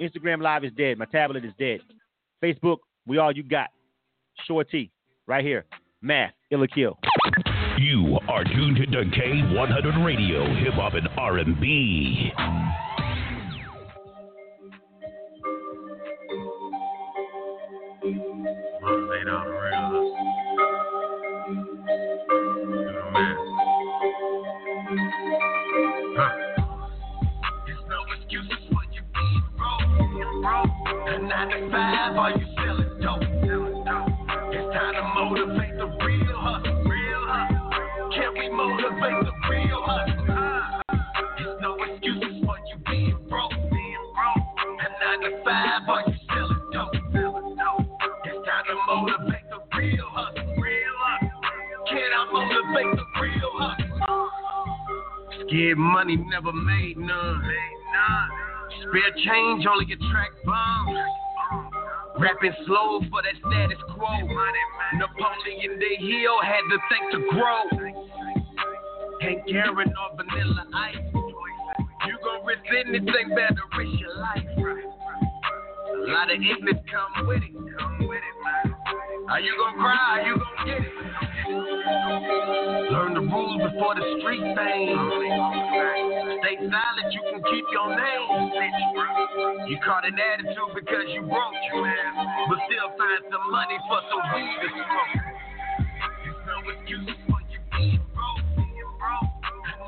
Instagram 0.00 0.40
Live 0.40 0.64
is 0.64 0.72
dead. 0.76 0.98
My 0.98 1.06
tablet 1.06 1.44
is 1.44 1.52
dead. 1.58 1.80
Facebook, 2.42 2.78
we 3.06 3.18
all 3.18 3.32
you 3.32 3.42
got. 3.42 3.70
Shorty, 4.46 4.92
right 5.26 5.44
here. 5.44 5.64
Math, 6.00 6.32
Ill 6.52 6.62
or 6.62 6.68
Kill. 6.68 6.98
You 7.78 8.18
are 8.28 8.44
tuned 8.44 8.76
to 8.76 8.86
K100 8.86 10.04
Radio, 10.04 10.44
Hip 10.62 10.74
Hop 10.74 10.94
and 10.94 11.08
R&B. 11.16 12.32
Change 59.58 59.66
only 59.70 59.84
get 59.84 59.98
track 60.10 60.30
bombs. 60.44 60.98
Rapping 62.18 62.54
slow 62.66 63.00
for 63.10 63.22
that 63.22 63.34
status 63.46 63.78
quo. 63.94 64.08
Napoleon 64.94 65.78
the 65.78 66.06
Hill 66.06 66.38
had 66.42 66.62
to 66.70 66.78
think 66.90 67.12
to 67.12 67.18
grow. 67.30 67.62
Ain't 69.22 69.46
carrying 69.46 69.92
no 69.92 70.16
vanilla 70.16 70.66
ice. 70.74 70.96
You 72.06 72.18
gon' 72.24 72.46
risk 72.46 72.62
anything 72.70 73.34
better, 73.34 73.62
risk 73.76 74.00
your 74.00 74.16
life. 74.16 74.46
A 74.58 76.10
lot 76.10 76.30
of 76.32 76.40
ignorance 76.40 76.80
come 76.90 77.26
with 77.26 77.42
it. 77.42 77.54
Are 79.28 79.40
you 79.40 79.54
gon' 79.58 79.74
cry? 79.74 80.20
Are 80.20 80.26
you 80.26 80.36
gon' 80.36 80.66
get 80.66 80.86
it? 80.86 81.27
Learn 81.48 83.14
the 83.14 83.24
rules 83.24 83.62
before 83.72 83.94
the 83.96 84.04
street 84.20 84.44
fame. 84.52 85.00
Stay 86.44 86.60
silent, 86.60 87.08
you 87.08 87.22
can 87.24 87.40
keep 87.48 87.64
your 87.72 87.88
name. 87.88 88.52
You 89.66 89.78
caught 89.80 90.04
an 90.04 90.12
attitude 90.12 90.76
because 90.76 91.08
you 91.08 91.22
broke, 91.22 91.56
you 91.72 91.80
man. 91.80 92.12
But 92.52 92.58
still 92.68 92.92
find 93.00 93.24
some 93.32 93.50
money 93.50 93.78
for 93.88 94.00
some 94.12 94.20
weed 94.36 94.60
to 94.60 94.68
smoke. 94.76 95.24
There's 96.20 96.36
no 96.44 96.56
excuse 96.68 97.16
for 97.24 97.40
you 97.48 97.60
being 97.72 98.04
broke. 98.12 98.44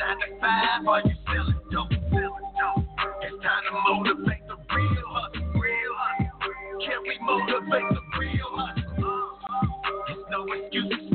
Nine 0.00 0.16
to 0.16 0.40
five, 0.40 0.88
are 0.88 1.02
you 1.04 1.12
selling 1.28 1.60
dope? 1.68 1.92
Selling 1.92 2.50
dope? 2.56 2.88
It's 3.20 3.36
time 3.44 3.64
to 3.68 3.72
motivate 3.84 4.48
the 4.48 4.56
real 4.56 5.08
hustle. 5.12 5.60
Real 5.60 5.92
hustle. 5.92 6.40
Can 6.88 7.04
we 7.04 7.20
motivate 7.20 7.88
the 7.92 8.00
real 8.16 8.48
hustle? 8.48 9.36
There's 10.08 10.24
no 10.30 10.40
excuses 10.56 11.09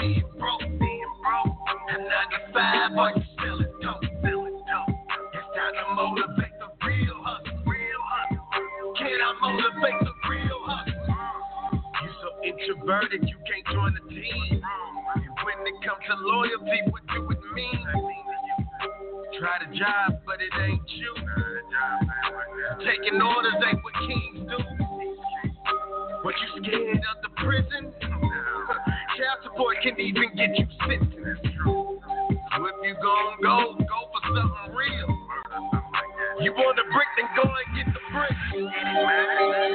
being 0.00 0.24
broke, 0.38 0.60
being 0.60 1.12
broke. 1.22 1.56
And 1.92 2.02
95, 2.52 2.94
boy, 2.96 3.10
you 3.16 3.22
still 3.36 3.58
dope. 3.82 4.02
It's 4.02 5.48
time 5.54 5.74
to 5.76 5.84
motivate 5.94 6.54
the 6.58 6.68
real 6.86 7.18
hustle. 7.22 7.60
Can 8.96 9.18
I 9.20 9.32
motivate 9.40 10.00
the 10.00 10.14
real 10.28 10.60
hustle? 10.64 11.16
You 12.02 12.10
so 12.22 12.28
introverted, 12.44 13.28
you 13.28 13.36
can't 13.44 13.66
join 13.72 13.92
the 13.94 14.00
team. 14.08 14.62
When 15.44 15.58
it 15.66 15.76
comes 15.84 16.04
to 16.08 16.16
loyalty, 16.16 16.80
what 16.90 17.02
do 17.14 17.30
it 17.30 17.38
mean? 17.54 17.86
Try 19.38 19.58
to 19.58 19.78
job, 19.78 20.20
but 20.26 20.40
it 20.40 20.52
ain't 20.60 20.88
you. 20.96 21.14
Taking 22.84 23.20
orders 23.20 23.54
ain't 23.66 23.84
what 23.84 23.94
kings 24.06 24.48
do. 24.48 24.58
But 26.22 26.34
you 26.40 26.62
scared 26.62 26.98
of 26.98 27.22
the 27.22 27.30
prison? 27.42 27.92
Child 29.16 29.42
support 29.42 29.76
can 29.82 29.98
even 29.98 30.34
get 30.36 30.56
you 30.58 30.66
sentenced. 30.86 31.16
So 31.66 31.98
if 32.66 32.76
you 32.82 32.94
gon' 33.02 33.42
go, 33.42 33.74
go 33.78 33.98
for 34.12 34.22
something 34.22 34.74
real. 34.74 35.10
You 36.40 36.52
want 36.54 36.76
the 36.76 36.86
brick, 36.94 37.10
then 37.18 37.28
go 37.34 37.42
and 37.42 37.68
get 37.74 37.90
the 37.90 38.00
brick. 38.14 38.36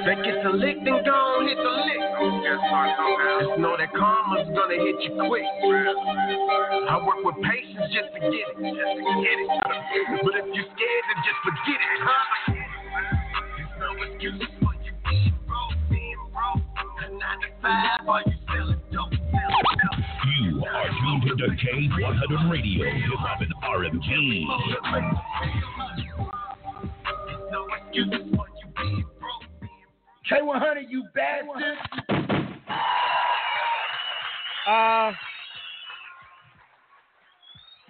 Then 0.08 0.18
get 0.24 0.40
the 0.44 0.50
lick, 0.56 0.78
then 0.88 1.04
go 1.04 1.40
and 1.40 1.50
hit 1.50 1.60
the 1.60 1.74
lick. 1.84 2.02
Just 3.44 3.60
know 3.60 3.76
that 3.78 3.92
karma's 3.92 4.48
gonna 4.56 4.80
hit 4.80 5.04
you 5.04 5.14
quick. 5.28 5.44
I 5.44 6.96
work 7.06 7.20
with 7.24 7.36
patience 7.44 7.92
just 7.92 8.16
to 8.16 8.20
get 8.32 8.46
it, 8.50 8.56
just 8.56 8.98
to 9.04 9.14
get 9.20 9.36
it. 9.36 9.50
But 10.24 10.34
if 10.40 10.48
you're 10.56 10.70
scared, 10.74 11.06
then 11.12 11.20
just 11.28 11.40
forget 11.44 11.80
it, 11.80 12.00
huh? 12.02 12.56
There's 13.60 13.74
no 13.84 13.90
excuses 14.10 14.52
for 14.64 14.74
you 14.80 14.94
being 15.10 15.36
broke, 15.44 15.76
being 15.92 16.24
broke. 16.32 16.64
A 17.04 17.12
nine 17.12 17.40
to 17.44 17.50
five, 17.62 18.08
are 18.08 18.24
you 18.26 18.38
selling 18.48 18.82
dope? 18.92 19.25
Selling 19.46 19.80
dope. 19.84 20.06
You 20.40 20.66
are 20.66 20.90
tuned 20.90 21.38
to 21.38 21.48
K100 21.66 22.52
Radio, 22.52 22.86
Hip 22.86 23.20
Hop 23.20 23.42
and 23.42 23.54
R&B. 23.64 24.48
K100, 30.32 30.90
you 30.90 31.04
bastard. 31.14 31.78
Uh, 34.68 35.12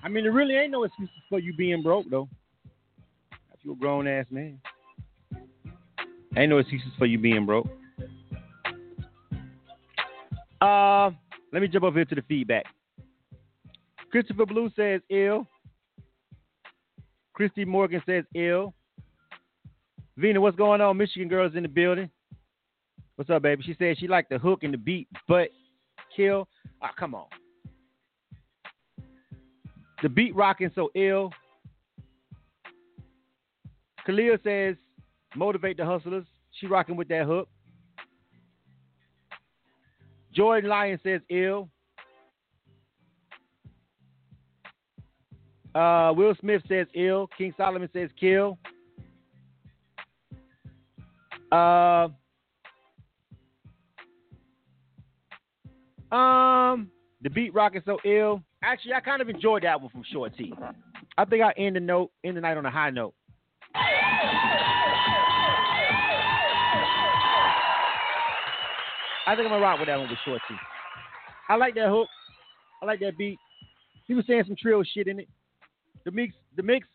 I 0.03 0.09
mean, 0.09 0.25
there 0.25 0.33
really 0.33 0.55
ain't 0.55 0.71
no 0.71 0.83
excuses 0.83 1.15
for 1.29 1.39
you 1.39 1.55
being 1.55 1.81
broke, 1.81 2.05
though. 2.09 2.27
If 3.53 3.59
you're 3.63 3.75
a 3.75 3.77
grown 3.77 4.07
ass 4.07 4.25
man, 4.29 4.59
ain't 6.37 6.49
no 6.49 6.57
excuses 6.57 6.89
for 6.97 7.05
you 7.05 7.17
being 7.17 7.45
broke. 7.45 7.67
Uh, 10.59 11.11
let 11.55 11.61
me 11.61 11.69
jump 11.69 11.85
over 11.85 11.99
here 11.99 12.03
to 12.03 12.15
the 12.15 12.21
feedback. 12.23 12.65
Christopher 14.11 14.45
Blue 14.45 14.69
says 14.75 14.99
ill. 15.09 15.47
Christy 17.31 17.63
Morgan 17.63 18.03
says 18.05 18.25
ill. 18.35 18.73
Vina, 20.17 20.41
what's 20.41 20.57
going 20.57 20.81
on? 20.81 20.97
Michigan 20.97 21.29
girls 21.29 21.53
in 21.55 21.63
the 21.63 21.69
building. 21.69 22.09
What's 23.15 23.29
up, 23.29 23.43
baby? 23.43 23.63
She 23.63 23.73
said 23.79 23.97
she 23.97 24.09
liked 24.09 24.31
the 24.31 24.37
hook 24.37 24.63
and 24.63 24.73
the 24.73 24.77
beat, 24.77 25.07
but 25.29 25.47
kill. 26.13 26.45
Ah, 26.81 26.91
come 26.99 27.15
on. 27.15 27.27
The 30.03 30.09
beat 30.09 30.35
rocking 30.35 30.71
so 30.75 30.89
ill. 30.93 31.31
Kalia 34.05 34.43
says 34.43 34.75
motivate 35.37 35.77
the 35.77 35.85
hustlers. 35.85 36.25
She 36.59 36.67
rocking 36.67 36.97
with 36.97 37.07
that 37.07 37.25
hook. 37.25 37.47
Jordan 40.35 40.69
Lyon 40.69 40.99
says 41.01 41.21
ill. 41.29 41.69
Uh, 45.73 46.13
Will 46.15 46.35
Smith 46.39 46.61
says 46.67 46.87
ill. 46.93 47.29
King 47.37 47.53
Solomon 47.57 47.89
says 47.93 48.09
kill. 48.19 48.57
Uh, 51.51 52.09
um, 56.11 56.89
the 57.21 57.29
beat 57.29 57.53
rock 57.53 57.75
is 57.75 57.83
so 57.85 57.97
ill. 58.05 58.41
Actually, 58.61 58.93
I 58.93 58.99
kind 58.99 59.21
of 59.21 59.29
enjoyed 59.29 59.63
that 59.63 59.79
one 59.79 59.89
from 59.89 60.03
Shorty. 60.11 60.53
I 61.17 61.25
think 61.25 61.43
I 61.43 61.51
end 61.57 61.75
the 61.75 61.79
note, 61.79 62.11
end 62.23 62.35
the 62.35 62.41
night 62.41 62.57
on 62.57 62.65
a 62.65 62.71
high 62.71 62.89
note. 62.89 63.13
I 69.27 69.35
think 69.35 69.45
I'm 69.45 69.53
gonna 69.53 69.61
rock 69.61 69.79
with 69.79 69.87
that 69.87 69.97
one 69.97 70.09
with 70.09 70.19
Shorty. 70.23 70.41
I 71.49 71.55
like 71.55 71.75
that 71.75 71.89
hook. 71.89 72.07
I 72.81 72.85
like 72.85 72.99
that 72.99 73.17
beat. 73.17 73.39
He 74.07 74.13
was 74.13 74.25
saying 74.27 74.43
some 74.45 74.55
trill 74.55 74.83
shit 74.83 75.07
in 75.07 75.19
it. 75.19 75.27
The 76.05 76.11
mix, 76.11 76.35
the 76.55 76.61
mix, 76.63 76.87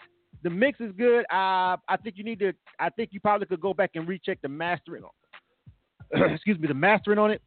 the 0.43 0.51
mix 0.51 0.81
is 0.81 0.93
good. 0.97 1.24
Uh, 1.24 1.77
I 1.89 1.97
think 2.02 2.16
you 2.16 2.24
need 2.24 2.39
to. 2.39 2.52
I 2.78 2.90
think 2.90 3.11
you 3.12 3.20
probably 3.20 3.47
could 3.47 3.61
go 3.61 3.74
back 3.74 3.90
and 3.94 4.07
recheck 4.07 4.40
the 4.43 4.48
mastering. 4.48 5.02
On, 5.02 6.31
excuse 6.35 6.59
me, 6.59 6.69
the 6.69 6.74
mastering 6.74 7.19
on 7.19 7.32
it, 7.32 7.43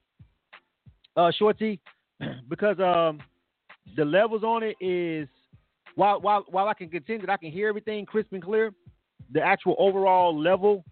uh, 1.15 1.31
Shorty, 1.38 1.80
because 2.49 2.77
um, 2.80 3.19
the 3.95 4.03
levels 4.03 4.43
on 4.43 4.64
it 4.64 4.76
is 4.81 5.30
while 5.95 6.19
while 6.19 6.43
while 6.49 6.68
I 6.68 6.73
can 6.73 6.89
contend 6.89 7.23
that 7.23 7.30
I 7.30 7.38
can 7.38 7.51
hear 7.51 7.69
everything 7.69 8.05
crisp 8.05 8.34
and 8.34 8.43
clear, 8.43 8.73
the 9.31 9.41
actual 9.41 9.76
overall 9.80 10.38
level 10.38 10.84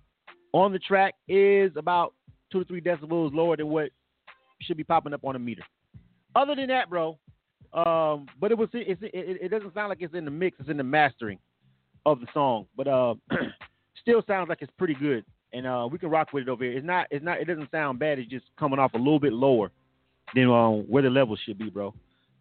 on 0.54 0.72
the 0.72 0.80
track 0.80 1.16
is 1.28 1.72
about 1.76 2.14
two 2.52 2.60
to 2.60 2.66
three 2.66 2.82
decibels 2.82 3.34
lower 3.34 3.58
than 3.58 3.68
what 3.68 3.90
should 4.62 4.78
be 4.78 4.84
popping 4.84 5.14
up 5.14 5.24
on 5.24 5.36
a 5.36 5.40
meter. 5.40 5.64
Other 6.36 6.56
than 6.56 6.68
that, 6.68 6.90
bro, 6.90 7.18
um, 7.74 8.28
but 8.40 8.52
it 8.52 8.58
was 8.58 8.70
it's, 8.74 9.02
it, 9.02 9.12
it 9.14 9.50
doesn't 9.50 9.74
sound 9.74 9.90
like 9.90 10.02
it's 10.02 10.14
in 10.14 10.26
the 10.26 10.32
mix; 10.32 10.58
it's 10.60 10.70
in 10.70 10.78
the 10.78 10.84
mastering 10.84 11.40
of 12.06 12.20
the 12.20 12.28
song. 12.34 12.68
But 12.76 12.88
uh, 12.88 13.16
still 14.02 14.24
sounds 14.28 14.50
like 14.50 14.60
it's 14.62 14.72
pretty 14.78 14.96
good, 14.96 15.26
and 15.54 15.66
uh, 15.66 15.88
we 15.92 15.98
can 15.98 16.10
rock 16.10 16.34
with 16.34 16.44
it 16.44 16.50
over 16.50 16.64
here. 16.64 16.74
It's 16.74 16.86
not 16.86 17.08
it's 17.12 17.24
not 17.24 17.40
it 17.40 17.46
doesn't 17.46 17.72
sound 17.72 18.00
bad. 18.00 18.20
It's 18.20 18.30
just 18.30 18.46
coming 18.60 18.80
off 18.80 18.94
a 18.94 18.98
little 18.98 19.20
bit 19.20 19.34
lower 19.34 19.72
than 20.36 20.50
um, 20.50 20.86
where 20.88 21.04
the 21.04 21.10
level 21.10 21.38
should 21.46 21.58
be, 21.58 21.70
bro. 21.70 21.94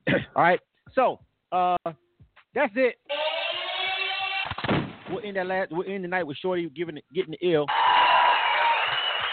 All 0.09 0.43
right, 0.43 0.61
so 0.95 1.21
uh, 1.53 1.77
that's 2.55 2.73
it. 2.77 2.97
We'll 5.11 5.25
end 5.25 5.37
that 5.37 5.47
last. 5.47 5.73
We'll 5.73 5.89
end 5.89 6.05
the 6.05 6.09
night 6.09 6.27
with 6.27 6.37
Shorty 6.39 6.69
giving 6.71 6.99
getting 7.15 7.35
the 7.41 7.49
ill. 7.49 7.67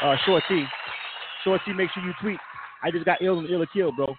Uh, 0.03 0.15
Shorty, 0.26 0.65
Short 1.44 1.61
T, 1.65 1.74
make 1.74 1.90
sure 1.91 2.03
you 2.03 2.14
tweet. 2.22 2.40
I 2.84 2.91
just 2.91 3.06
got 3.06 3.22
ill 3.22 3.40
and 3.40 3.49
ill 3.49 3.64
or 3.64 3.68
kill, 3.68 3.91
bro. 3.91 4.15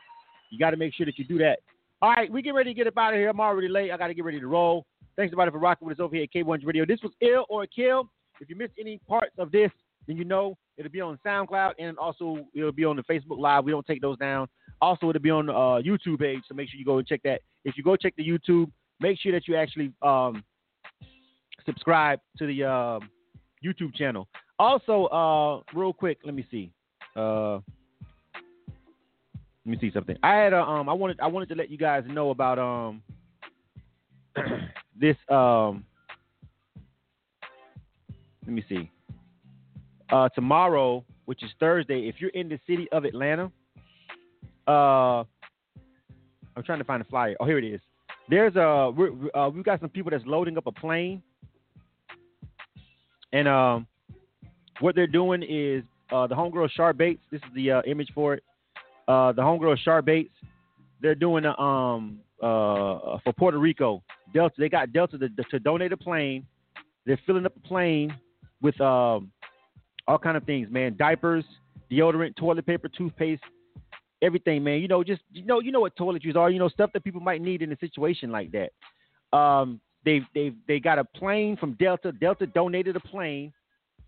You 0.50 0.58
got 0.58 0.70
to 0.70 0.76
make 0.76 0.94
sure 0.94 1.06
that 1.06 1.18
you 1.18 1.24
do 1.24 1.38
that. 1.38 1.60
All 2.02 2.10
right, 2.10 2.30
we 2.30 2.42
get 2.42 2.54
ready 2.54 2.70
to 2.70 2.74
get 2.74 2.86
up 2.86 2.96
out 2.96 3.12
of 3.12 3.18
here. 3.18 3.28
I'm 3.28 3.40
already 3.40 3.68
late. 3.68 3.90
I 3.90 3.96
got 3.96 4.08
to 4.08 4.14
get 4.14 4.24
ready 4.24 4.40
to 4.40 4.46
roll. 4.46 4.86
Thanks 5.16 5.30
everybody 5.30 5.50
for 5.50 5.58
rocking 5.58 5.86
with 5.86 5.98
us 5.98 6.02
over 6.02 6.14
here 6.14 6.24
at 6.24 6.32
K1 6.32 6.64
Radio. 6.64 6.84
This 6.84 7.00
was 7.02 7.12
ill 7.20 7.44
or 7.48 7.66
kill. 7.66 8.08
If 8.40 8.48
you 8.48 8.56
missed 8.56 8.74
any 8.78 8.98
parts 9.08 9.32
of 9.38 9.50
this, 9.50 9.70
then 10.06 10.16
you 10.16 10.24
know 10.24 10.56
it'll 10.76 10.92
be 10.92 11.00
on 11.00 11.18
SoundCloud 11.26 11.72
and 11.78 11.98
also 11.98 12.46
it'll 12.54 12.72
be 12.72 12.84
on 12.84 12.96
the 12.96 13.02
Facebook 13.02 13.38
Live. 13.38 13.64
We 13.64 13.72
don't 13.72 13.86
take 13.86 14.00
those 14.00 14.16
down. 14.18 14.48
Also, 14.80 15.10
it'll 15.10 15.20
be 15.20 15.30
on 15.30 15.46
the 15.46 15.52
uh, 15.52 15.82
YouTube 15.82 16.20
page, 16.20 16.42
so 16.48 16.54
make 16.54 16.68
sure 16.70 16.78
you 16.78 16.84
go 16.84 16.98
and 16.98 17.06
check 17.06 17.20
that. 17.24 17.40
If 17.64 17.76
you 17.76 17.82
go 17.82 17.96
check 17.96 18.14
the 18.16 18.26
YouTube, 18.26 18.70
make 19.00 19.18
sure 19.18 19.32
that 19.32 19.48
you 19.48 19.56
actually 19.56 19.92
um, 20.02 20.44
subscribe 21.66 22.20
to 22.38 22.46
the 22.46 22.64
uh, 22.64 23.00
YouTube 23.64 23.94
channel. 23.94 24.28
Also, 24.58 25.04
uh, 25.06 25.78
real 25.78 25.92
quick, 25.92 26.18
let 26.24 26.34
me 26.34 26.46
see. 26.50 26.72
Uh, 27.14 27.54
let 27.54 27.62
me 29.64 29.78
see 29.80 29.90
something. 29.92 30.16
I 30.22 30.34
had 30.34 30.52
a, 30.52 30.60
um, 30.60 30.88
I 30.88 30.92
wanted, 30.92 31.20
I 31.20 31.26
wanted 31.26 31.48
to 31.50 31.54
let 31.54 31.70
you 31.70 31.78
guys 31.78 32.04
know 32.06 32.30
about 32.30 32.58
um, 32.58 33.02
this 34.98 35.16
um, 35.28 35.84
let 38.48 38.54
me 38.54 38.64
see. 38.66 38.90
Uh, 40.10 40.28
tomorrow, 40.30 41.04
which 41.26 41.42
is 41.42 41.50
Thursday, 41.60 42.08
if 42.08 42.14
you're 42.18 42.30
in 42.30 42.48
the 42.48 42.58
city 42.66 42.88
of 42.92 43.04
Atlanta, 43.04 43.52
uh, 44.66 45.22
I'm 46.56 46.62
trying 46.64 46.78
to 46.78 46.84
find 46.84 47.02
a 47.02 47.04
flyer. 47.04 47.36
Oh, 47.40 47.44
here 47.44 47.58
it 47.58 47.64
is. 47.64 47.80
There's 48.30 48.56
a 48.56 48.90
uh, 49.34 49.50
we've 49.50 49.64
got 49.64 49.80
some 49.80 49.90
people 49.90 50.10
that's 50.10 50.24
loading 50.26 50.56
up 50.56 50.66
a 50.66 50.72
plane, 50.72 51.22
and 53.34 53.46
um, 53.46 53.86
what 54.80 54.94
they're 54.94 55.06
doing 55.06 55.42
is 55.42 55.82
uh, 56.12 56.26
the 56.26 56.34
homegirl 56.34 56.70
Sharp 56.70 56.96
Baits. 56.98 57.22
This 57.30 57.40
is 57.42 57.54
the 57.54 57.70
uh, 57.72 57.82
image 57.86 58.10
for 58.14 58.34
it. 58.34 58.42
Uh, 59.06 59.32
the 59.32 59.42
homegirl 59.42 59.78
Sharp 59.78 60.06
Baits. 60.06 60.32
They're 61.00 61.14
doing 61.14 61.44
a, 61.44 61.56
um 61.60 62.20
uh 62.42 63.18
for 63.24 63.32
Puerto 63.36 63.58
Rico. 63.58 64.02
Delta. 64.34 64.54
They 64.58 64.68
got 64.68 64.92
Delta 64.92 65.18
to, 65.18 65.28
to 65.50 65.58
donate 65.58 65.92
a 65.92 65.96
plane. 65.96 66.46
They're 67.06 67.20
filling 67.26 67.46
up 67.46 67.56
a 67.56 67.68
plane 67.68 68.14
with 68.60 68.78
um 68.80 69.30
all 70.06 70.18
kind 70.18 70.36
of 70.36 70.44
things, 70.44 70.68
man. 70.70 70.96
Diapers, 70.98 71.44
deodorant, 71.90 72.34
toilet 72.36 72.66
paper, 72.66 72.88
toothpaste, 72.88 73.42
everything, 74.22 74.64
man. 74.64 74.80
You 74.80 74.88
know, 74.88 75.04
just 75.04 75.22
you 75.32 75.44
know, 75.44 75.60
you 75.60 75.70
know 75.70 75.80
what 75.80 75.96
toiletries 75.96 76.36
are. 76.36 76.50
You 76.50 76.58
know, 76.58 76.68
stuff 76.68 76.90
that 76.94 77.04
people 77.04 77.20
might 77.20 77.42
need 77.42 77.62
in 77.62 77.72
a 77.72 77.78
situation 77.78 78.30
like 78.30 78.50
that. 78.52 79.36
Um, 79.36 79.80
they've 80.04 80.24
they've 80.34 80.54
they 80.66 80.80
got 80.80 80.98
a 80.98 81.04
plane 81.04 81.56
from 81.56 81.74
Delta. 81.74 82.12
Delta 82.12 82.46
donated 82.46 82.96
a 82.96 83.00
plane. 83.00 83.52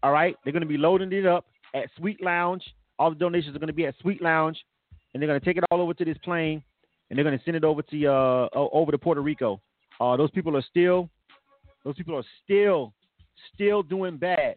All 0.03 0.13
right, 0.13 0.37
they're 0.45 0.53
going 0.53 0.63
to 0.63 0.69
be 0.69 0.79
loading 0.79 1.13
it 1.13 1.27
up 1.27 1.45
at 1.75 1.85
Sweet 1.97 2.23
Lounge. 2.23 2.63
All 2.99 3.11
the 3.11 3.17
donations 3.17 3.55
are 3.55 3.59
going 3.59 3.69
to 3.69 3.75
be 3.75 3.87
at 3.87 3.95
Sweet 4.01 4.23
Lounge, 4.23 4.59
and 5.13 5.23
they're 5.23 5.29
going 5.29 5.41
to 5.41 5.45
take 5.45 5.57
it 5.57 5.65
all 5.71 5.81
over 5.81 5.95
to 5.95 6.05
this 6.05 6.17
plane, 6.25 6.63
and 7.09 7.17
they're 7.17 7.25
going 7.25 7.39
to 7.39 7.45
send 7.45 7.57
it 7.57 7.65
over 7.65 7.83
to 7.83 8.07
uh 8.07 8.49
over 8.55 8.93
to 8.93 8.99
Puerto 8.99 9.21
Rico. 9.21 9.61
Uh, 10.01 10.17
those 10.17 10.31
people 10.31 10.57
are 10.57 10.65
still, 10.71 11.11
those 11.85 11.95
people 11.97 12.17
are 12.17 12.25
still, 12.45 12.93
still 13.55 13.83
doing 13.83 14.17
bad. 14.17 14.57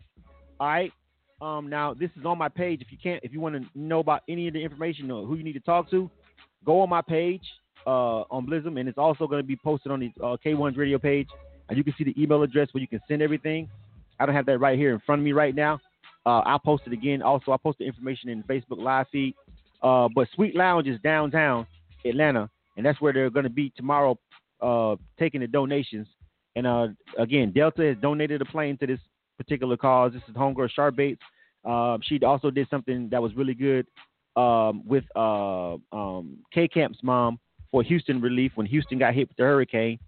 All 0.59 0.67
right. 0.67 0.93
Um, 1.41 1.69
now 1.69 1.93
this 1.93 2.09
is 2.17 2.25
on 2.25 2.37
my 2.37 2.47
page. 2.47 2.81
If 2.81 2.91
you 2.91 2.97
can't, 3.01 3.21
if 3.21 3.33
you 3.33 3.41
want 3.41 3.55
to 3.55 3.67
know 3.75 3.99
about 3.99 4.21
any 4.29 4.47
of 4.47 4.53
the 4.53 4.63
information 4.63 5.11
or 5.11 5.25
who 5.25 5.35
you 5.35 5.43
need 5.43 5.53
to 5.53 5.59
talk 5.59 5.89
to, 5.91 6.09
go 6.65 6.79
on 6.79 6.89
my 6.89 7.01
page 7.01 7.41
uh, 7.85 8.21
on 8.31 8.47
Blizm, 8.47 8.79
and 8.79 8.87
it's 8.87 8.97
also 8.97 9.27
going 9.27 9.41
to 9.41 9.47
be 9.47 9.57
posted 9.57 9.91
on 9.91 9.99
the 9.99 10.13
uh, 10.23 10.37
K1's 10.45 10.77
radio 10.77 10.97
page. 10.97 11.27
And 11.67 11.77
you 11.77 11.83
can 11.83 11.93
see 11.97 12.05
the 12.05 12.21
email 12.21 12.43
address 12.43 12.69
where 12.71 12.81
you 12.81 12.87
can 12.87 13.01
send 13.07 13.21
everything. 13.21 13.69
I 14.19 14.25
don't 14.25 14.35
have 14.35 14.45
that 14.45 14.59
right 14.59 14.77
here 14.77 14.93
in 14.93 14.99
front 15.05 15.19
of 15.19 15.25
me 15.25 15.31
right 15.31 15.55
now. 15.55 15.79
Uh, 16.25 16.39
I'll 16.39 16.59
post 16.59 16.83
it 16.85 16.93
again. 16.93 17.21
Also, 17.21 17.51
I'll 17.51 17.57
post 17.57 17.79
the 17.79 17.85
information 17.85 18.29
in 18.29 18.43
Facebook 18.43 18.81
live 18.81 19.07
feed. 19.11 19.35
Uh, 19.81 20.07
but 20.15 20.27
Sweet 20.33 20.55
Lounge 20.55 20.87
is 20.87 20.99
downtown 21.01 21.67
Atlanta, 22.05 22.49
and 22.77 22.85
that's 22.85 23.01
where 23.01 23.11
they're 23.11 23.29
going 23.29 23.43
to 23.43 23.49
be 23.49 23.71
tomorrow, 23.75 24.17
uh, 24.61 24.95
taking 25.19 25.41
the 25.41 25.47
donations. 25.47 26.07
And 26.55 26.65
uh, 26.65 26.87
again, 27.17 27.51
Delta 27.51 27.83
has 27.83 27.97
donated 28.01 28.41
a 28.41 28.45
plane 28.45 28.77
to 28.77 28.87
this 28.87 28.99
particular 29.37 29.75
cause. 29.75 30.13
This 30.13 30.21
is 30.29 30.35
Homegirl 30.35 30.69
Sharp 30.69 30.95
Bates. 30.95 31.21
Uh, 31.65 31.97
she 32.03 32.19
also 32.23 32.49
did 32.49 32.69
something 32.69 33.09
that 33.09 33.21
was 33.21 33.33
really 33.35 33.53
good 33.53 33.87
um, 34.35 34.83
with 34.85 35.03
uh, 35.15 35.75
um, 35.91 36.37
K 36.53 36.67
Camp's 36.67 36.99
mom 37.03 37.39
for 37.71 37.83
Houston 37.83 38.21
relief 38.21 38.51
when 38.55 38.67
Houston 38.67 38.99
got 38.99 39.13
hit 39.13 39.27
with 39.27 39.37
the 39.37 39.43
hurricane. 39.43 39.99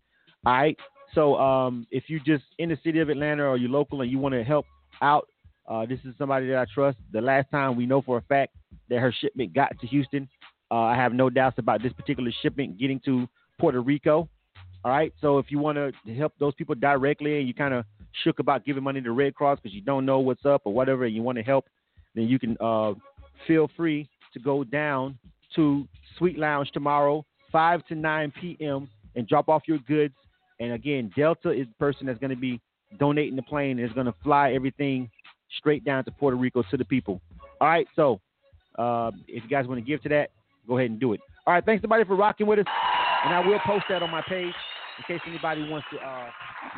All 0.46 0.54
right. 0.54 0.78
So 1.16 1.38
um, 1.38 1.88
if 1.90 2.04
you're 2.08 2.20
just 2.20 2.44
in 2.60 2.70
the 2.70 2.78
city 2.84 3.00
of 3.00 3.10
Atlanta 3.10 3.44
or 3.44 3.58
you're 3.58 3.70
local 3.70 4.02
and 4.02 4.12
you 4.12 4.20
want 4.20 4.36
to 4.36 4.44
help 4.44 4.66
out, 5.02 5.28
uh, 5.68 5.86
this 5.86 6.00
is 6.06 6.14
somebody 6.18 6.48
that 6.50 6.58
I 6.58 6.66
trust. 6.72 6.98
The 7.12 7.22
last 7.22 7.50
time 7.50 7.76
we 7.76 7.86
know 7.86 8.02
for 8.02 8.18
a 8.18 8.22
fact 8.22 8.54
that 8.90 9.00
her 9.00 9.12
shipment 9.12 9.54
got 9.54 9.80
to 9.80 9.88
Houston, 9.88 10.30
uh, 10.70 10.76
I 10.76 10.96
have 10.96 11.14
no 11.14 11.30
doubts 11.30 11.58
about 11.58 11.82
this 11.82 11.94
particular 11.94 12.32
shipment 12.42 12.78
getting 12.78 13.00
to 13.06 13.28
Puerto 13.60 13.82
Rico. 13.82 14.30
All 14.84 14.92
right. 14.92 15.14
So 15.22 15.40
if 15.40 15.48
you 15.50 15.58
want 15.58 15.78
to 15.78 16.14
help 16.14 16.34
those 16.40 16.54
people 16.54 16.76
directly 16.76 17.40
and 17.40 17.48
you 17.48 17.54
kind 17.54 17.74
of 17.74 17.86
shook 18.24 18.40
about 18.40 18.66
giving 18.66 18.84
money 18.84 19.02
to 19.02 19.12
Red 19.12 19.34
Cross 19.34 19.60
because 19.64 19.74
you 19.74 19.82
don't 19.82 20.06
know 20.06 20.20
what's 20.20 20.46
up 20.46 20.62
or 20.66 20.74
whatever, 20.74 21.06
and 21.06 21.16
you 21.16 21.24
want 21.24 21.38
to 21.38 21.44
help, 21.44 21.66
then 22.14 22.26
you 22.26 22.38
can 22.38 22.56
uh, 22.60 22.94
feel 23.48 23.70
free 23.76 24.08
to 24.34 24.40
go 24.40 24.64
down 24.64 25.18
to 25.56 25.88
Sweet 26.18 26.38
Lounge 26.38 26.70
tomorrow, 26.72 27.26
5 27.52 27.86
to 27.88 27.96
9 27.96 28.34
p.m., 28.40 28.90
and 29.16 29.28
drop 29.28 29.48
off 29.50 29.64
your 29.66 29.80
goods. 29.80 30.14
And 30.60 30.74
again, 30.74 31.12
Delta 31.16 31.52
is 31.52 31.68
the 31.68 31.74
person 31.80 32.08
that's 32.08 32.20
going 32.20 32.30
to 32.30 32.36
be 32.36 32.62
donating 33.00 33.36
the 33.36 33.42
plane 33.42 33.80
and 33.80 33.88
is 33.88 33.94
going 33.94 34.06
to 34.06 34.16
fly 34.24 34.54
everything 34.54 35.10
straight 35.58 35.84
down 35.84 36.04
to 36.06 36.12
Puerto 36.12 36.38
Rico 36.38 36.64
to 36.70 36.78
the 36.78 36.86
people. 36.86 37.22
All 37.62 37.68
right, 37.68 37.88
so 37.96 38.20
uh, 38.78 39.12
if 39.28 39.44
you 39.44 39.50
guys 39.50 39.68
want 39.68 39.80
to 39.80 39.86
give 39.86 40.02
to 40.04 40.10
that, 40.10 40.30
go 40.68 40.78
ahead 40.78 40.90
and 40.90 41.00
do 41.00 41.14
it. 41.14 41.22
All 41.46 41.54
right, 41.54 41.64
thanks 41.64 41.80
everybody 41.80 42.04
for 42.06 42.16
rocking 42.16 42.48
with 42.48 42.60
us, 42.60 42.66
and 43.26 43.34
I 43.34 43.46
will 43.46 43.60
post 43.66 43.86
that 43.90 44.02
on 44.02 44.10
my 44.10 44.22
page 44.28 44.54
in 44.98 45.16
case 45.16 45.22
anybody 45.28 45.70
wants 45.70 45.88
to 45.92 46.00
uh, 46.00 46.30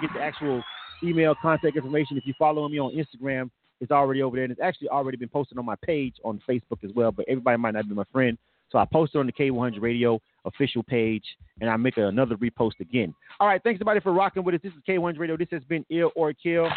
get 0.02 0.12
the 0.14 0.20
actual 0.20 0.62
email 1.04 1.36
contact 1.41 1.76
information. 1.76 2.18
If 2.18 2.26
you 2.26 2.34
follow 2.38 2.68
me 2.68 2.80
on 2.80 2.91
Instagram, 2.91 3.49
it's 3.80 3.91
already 3.91 4.22
over 4.24 4.36
there, 4.36 4.44
and 4.44 4.52
it's 4.52 4.62
actually 4.62 4.90
already 4.90 5.18
been 5.18 5.30
posted 5.30 5.58
on 5.58 5.66
my 5.66 5.76
page 5.84 6.16
on 6.26 6.41
Facebook 6.49 6.84
as 6.84 6.91
well. 6.95 7.12
But 7.12 7.26
everybody 7.28 7.58
might 7.58 7.76
not 7.76 7.88
be 7.88 7.95
my 7.95 8.04
friend, 8.12 8.38
so 8.72 8.77
I 8.77 8.85
post 8.85 9.15
it 9.15 9.19
on 9.19 9.26
the 9.26 9.31
K100 9.31 9.81
Radio 9.81 10.19
official 10.45 10.84
page, 10.84 11.23
and 11.60 11.69
I 11.69 11.77
make 11.77 11.98
another 11.98 12.35
repost 12.38 12.80
again. 12.80 13.14
All 13.39 13.48
right, 13.48 13.61
thanks 13.64 13.77
everybody 13.77 13.99
for 13.99 14.14
rocking 14.14 14.44
with 14.44 14.56
us. 14.56 14.61
This 14.64 14.73
is 14.73 14.80
K100 14.88 15.19
Radio. 15.19 15.38
This 15.38 15.49
has 15.52 15.64
been 15.65 15.85
Ill 15.89 16.11
or 16.15 16.34
Kill, 16.34 16.69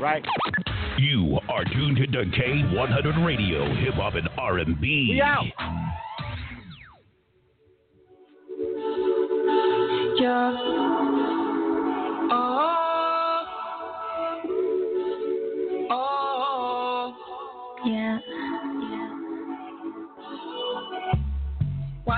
right? 0.00 0.24
You 0.98 1.38
are 1.48 1.64
tuned 1.64 1.96
to 1.96 2.06
K100 2.06 3.26
Radio, 3.26 3.74
hip 3.76 3.94
hop 3.94 4.14
and 4.14 4.28
R&B. 4.38 5.08
We 5.10 5.20
out. 5.20 5.44
Yeah. 10.20 10.83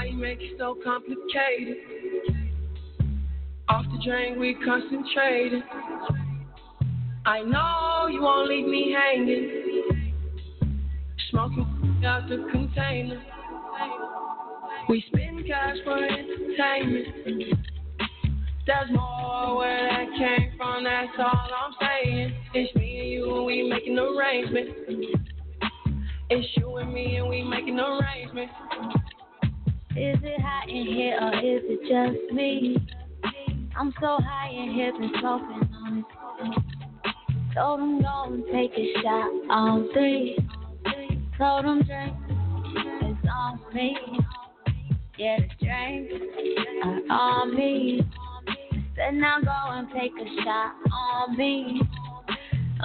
Why 0.06 0.12
you 0.12 0.18
make 0.18 0.40
it 0.40 0.52
so 0.56 0.78
complicated? 0.84 1.78
Off 3.68 3.84
the 3.90 3.98
drain, 4.04 4.38
we 4.38 4.56
concentrated. 4.64 5.64
I 7.24 7.42
know 7.42 8.06
you 8.08 8.22
won't 8.22 8.48
leave 8.48 8.68
me 8.68 8.94
hanging. 8.96 10.14
Smoking 11.30 12.02
out 12.04 12.28
the 12.28 12.46
container. 12.52 13.20
We 14.88 15.04
spend 15.08 15.44
cash 15.44 15.78
for 15.82 15.98
entertainment. 15.98 17.58
There's 18.64 18.90
more 18.92 19.56
where 19.56 19.88
that 19.90 20.06
came 20.16 20.52
from, 20.56 20.84
that's 20.84 21.08
all 21.18 21.48
I'm 21.64 21.74
saying. 21.80 22.32
It's 22.54 22.72
me 22.76 23.00
and 23.00 23.08
you, 23.08 23.36
and 23.36 23.44
we 23.46 23.68
making 23.68 23.98
arrangements. 23.98 24.70
It's 26.30 26.46
you 26.56 26.76
and 26.76 26.94
me, 26.94 27.16
and 27.16 27.28
we 27.28 27.42
making 27.42 27.80
arrangements. 27.80 28.52
Is 29.96 30.18
it 30.22 30.40
hot 30.42 30.68
in 30.68 30.86
here 30.86 31.18
or 31.22 31.32
is 31.38 31.62
it 31.64 31.80
just 31.88 32.34
me? 32.34 32.76
I'm 33.74 33.94
so 33.98 34.18
high 34.20 34.50
in 34.50 34.74
here 34.74 34.92
and 34.94 35.10
smoking 35.18 35.70
on 35.74 36.04
it. 36.40 37.54
Told 37.54 37.80
him 37.80 38.02
go 38.02 38.24
and 38.26 38.44
take 38.52 38.72
a 38.76 38.92
shot 39.00 39.30
on 39.48 39.88
three. 39.94 40.36
Told 41.38 41.64
him 41.64 41.82
drink, 41.84 42.14
it's 42.76 43.26
on 43.32 43.58
me. 43.72 43.96
Yeah, 45.16 45.38
the 45.38 45.64
drinks 45.64 46.12
are 46.84 47.16
on 47.16 47.56
me. 47.56 48.02
Said 48.96 49.14
now 49.14 49.40
go 49.40 49.70
and 49.70 49.88
take 49.98 50.12
a 50.12 50.44
shot 50.44 50.74
on 50.92 51.38
me. 51.38 51.80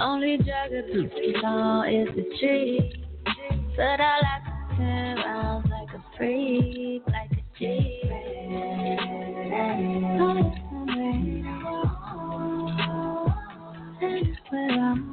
Only 0.00 0.38
drug 0.38 0.72
abuse 0.72 1.12
on 1.44 1.88
is 1.90 2.08
the 2.16 2.24
tree. 2.40 3.04
Said 3.76 4.00
I 4.00 4.16
like 4.16 4.44
to 4.44 4.76
turn 4.78 5.18
around 5.18 5.51
freak, 6.16 7.02
like 7.08 7.32
a 7.32 7.42
G. 7.58 8.02
Where 14.50 14.70
I'm. 14.70 15.12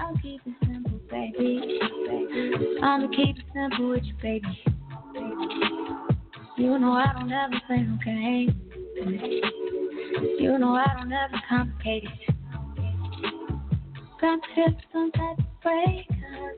I'll 0.00 0.16
keep 0.22 0.40
it 0.46 0.54
simple, 0.64 0.98
baby. 1.10 1.78
I'ma 2.82 3.08
keep 3.08 3.36
it 3.36 3.44
simple 3.52 3.90
with 3.90 4.04
you, 4.04 4.14
baby. 4.22 4.64
You 6.56 6.78
know 6.78 6.92
I 6.92 7.12
don't 7.12 7.30
ever 7.30 7.60
play 7.66 7.82
no 7.82 7.98
games. 8.04 8.54
You 10.38 10.58
know 10.58 10.74
I 10.74 10.86
don't 10.98 11.12
ever 11.12 11.40
complicate 11.48 12.04
it. 12.04 12.34
Got 14.20 14.40
some 14.92 15.12
type 15.12 15.38
of 15.38 15.44
break, 15.62 16.06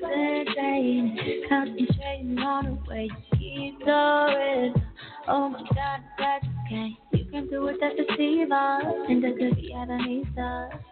concentrating, 0.01 1.45
concentrating 1.49 2.39
on 2.39 2.65
the 2.65 2.91
way 2.91 3.11
you 3.11 3.39
keep 3.39 3.79
the 3.85 4.35
rhythm. 4.39 4.83
Oh 5.29 5.49
my 5.49 5.61
God, 5.75 6.01
that's 6.19 6.47
can't. 6.69 6.95
You 7.13 7.25
can 7.27 7.49
do 7.49 7.67
it, 7.67 7.77
that's 7.81 7.97
the 7.97 8.05
fever. 8.17 8.81
And 9.09 9.23
the 9.23 9.31
cookie, 9.31 9.75
I 9.77 9.87
don't 9.87 10.07
need 10.07 10.29
stuff. 10.33 10.92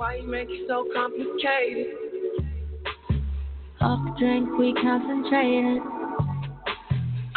Why 0.00 0.14
you 0.14 0.28
make 0.28 0.48
it 0.48 0.66
so 0.66 0.86
complicated? 0.94 1.88
Off 3.82 4.18
drink, 4.18 4.48
we 4.58 4.72
concentrated. 4.72 5.82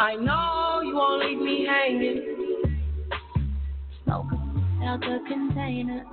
I 0.00 0.14
know 0.14 0.80
you 0.82 0.94
won't 0.94 1.26
leave 1.26 1.40
me 1.40 1.66
hanging. 1.68 2.88
Smoke 4.04 4.32
out 4.82 5.00
the 5.00 5.18
container. 5.28 6.06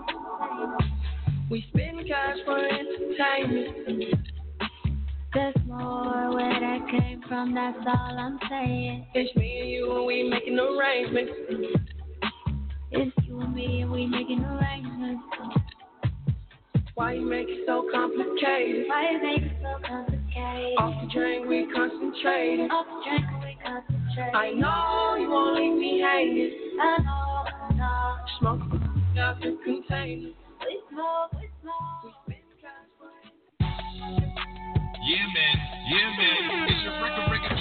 We 1.49 1.63
spend 1.69 2.05
cash 2.05 2.39
for 2.43 2.59
entertainment. 2.59 4.27
There's 5.33 5.55
more 5.65 6.35
where 6.35 6.59
that 6.59 6.79
came 6.91 7.21
from, 7.29 7.55
that's 7.55 7.77
all 7.87 8.17
I'm 8.19 8.37
saying. 8.49 9.07
It's 9.13 9.33
me 9.37 9.59
and 9.61 9.69
you 9.69 9.95
and 9.95 10.05
we 10.05 10.29
making 10.29 10.59
arrangements. 10.59 11.31
It's 12.91 13.15
you 13.25 13.39
and 13.39 13.55
me 13.55 13.83
and 13.83 13.91
we 13.91 14.05
making 14.05 14.43
arrangements. 14.43 15.23
Why 16.95 17.13
you 17.13 17.26
make 17.26 17.47
it 17.47 17.63
so 17.65 17.88
complicated? 17.91 18.85
Why 18.88 19.11
you 19.11 19.22
make 19.23 19.43
it 19.43 19.57
so 19.61 19.80
complicated? 19.88 20.76
Off 20.77 21.01
the 21.01 21.07
drink 21.13 21.47
we 21.47 21.68
concentrating. 21.73 22.68
Off 22.69 22.85
the 22.85 22.99
drink 23.07 23.26
we 23.43 23.57
concentrating. 23.63 24.35
I 24.35 24.51
know 24.51 25.15
you 25.15 25.30
won't 25.30 25.55
leave 25.55 25.80
me 25.80 26.01
hanging. 26.01 26.51
I 26.81 26.97
know, 26.99 27.47
I 27.47 27.73
know. 27.76 28.18
Smoke 28.39 28.61
out 29.19 29.39
the 29.39 29.57
container. 29.63 30.35
We 30.61 30.81
smoke, 30.91 31.31
we 31.39 31.47
smoke. 31.63 32.03
We 32.03 32.11
spend 32.27 32.43
cash 32.59 32.91
for 32.99 33.07
Yeah, 33.59 35.26
man. 35.31 35.57
Yeah, 35.88 36.11
man. 36.19 36.68
It's 36.68 36.84
your 36.84 36.95
record 37.01 37.30
breaking 37.30 37.60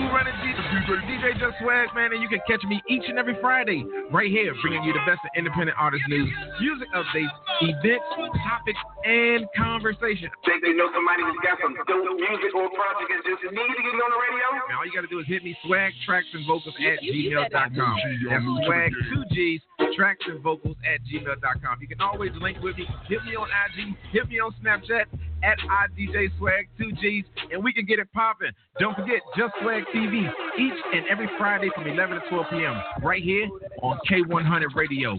Cool, 0.00 0.16
running 0.16 0.32
DJ, 0.40 0.56
DJ 1.04 1.36
Just 1.36 1.60
Swag, 1.60 1.92
man, 1.94 2.16
and 2.16 2.22
you 2.24 2.28
can 2.28 2.40
catch 2.48 2.64
me 2.64 2.80
each 2.88 3.04
and 3.08 3.18
every 3.18 3.36
Friday 3.36 3.84
right 4.08 4.32
here, 4.32 4.56
bringing 4.62 4.82
you 4.82 4.96
the 4.96 5.04
best 5.04 5.20
of 5.20 5.30
independent 5.36 5.76
artist 5.76 6.00
news, 6.08 6.32
music 6.56 6.88
updates, 6.96 7.28
events, 7.60 8.08
topics, 8.40 8.80
and 9.04 9.44
conversation. 9.52 10.32
Think 10.48 10.64
they 10.64 10.72
know 10.72 10.88
somebody 10.96 11.20
that's 11.20 11.44
got 11.44 11.60
some 11.60 11.76
dope 11.84 12.16
music 12.16 12.48
or 12.56 12.72
project 12.72 13.12
and 13.12 13.20
just 13.28 13.44
need 13.52 13.72
to 13.76 13.82
get 13.84 13.92
it 13.92 14.00
on 14.00 14.08
the 14.08 14.20
radio? 14.24 14.46
Man, 14.72 14.76
all 14.80 14.86
you 14.88 14.94
got 14.96 15.04
to 15.04 15.12
do 15.12 15.20
is 15.20 15.28
hit 15.28 15.44
me 15.44 15.52
swag 15.68 15.92
tracks 16.08 16.32
and 16.32 16.48
vocals 16.48 16.72
at 16.80 16.96
gmail.com. 17.04 17.96
That's 18.24 18.46
swag 18.64 18.90
two 19.12 19.24
G's 19.36 19.60
tracks 20.00 20.24
and 20.32 20.40
vocals 20.40 20.80
at 20.80 21.04
gmail.com. 21.04 21.76
You 21.76 21.88
can 21.92 22.00
always 22.00 22.32
link 22.40 22.56
with 22.64 22.80
me. 22.80 22.88
Hit 23.04 23.20
me 23.28 23.36
on 23.36 23.52
IG. 23.52 23.92
Hit 24.16 24.32
me 24.32 24.40
on 24.40 24.56
Snapchat 24.64 25.12
at 25.42 25.58
IDJ 25.58 26.36
Swag 26.38 26.68
two 26.78 26.92
G's, 27.00 27.24
and 27.50 27.62
we 27.62 27.72
can 27.72 27.84
get 27.84 27.98
it 27.98 28.12
popping. 28.12 28.50
Don't 28.78 28.94
forget 28.94 29.20
Just 29.36 29.54
Swag 29.62 29.84
TV 29.94 30.30
each 30.58 30.72
and 30.94 31.06
every 31.10 31.28
Friday 31.38 31.70
from 31.74 31.86
11 31.86 32.20
to 32.20 32.28
12 32.28 32.46
p.m. 32.50 32.80
right 33.02 33.22
here 33.22 33.48
on 33.82 33.98
K100 34.10 34.74
Radio. 34.74 35.16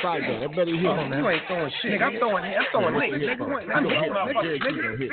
Slide 0.00 0.20
back. 0.20 0.40
I 0.40 0.46
better 0.48 0.72
hit. 0.72 0.88
Come 0.88 1.10
man. 1.10 1.18
You 1.20 1.28
ain't 1.28 1.42
throwing 1.46 1.72
shit. 1.82 1.92
Nigga, 1.92 2.04
I'm 2.08 2.16
throwing, 2.18 2.44
it. 2.44 2.56
I'm 2.56 2.64
throwing 2.72 2.94
licks, 2.96 3.16
nigga. 3.20 3.36
Come 3.36 3.52
on, 3.52 3.60
You 3.60 3.68
gonna 3.68 3.90
hit. 4.00 4.10
nigga. 4.10 4.40
Nigga, 4.40 4.56
you 4.56 4.80
gonna 4.80 4.96
hit. 4.96 5.10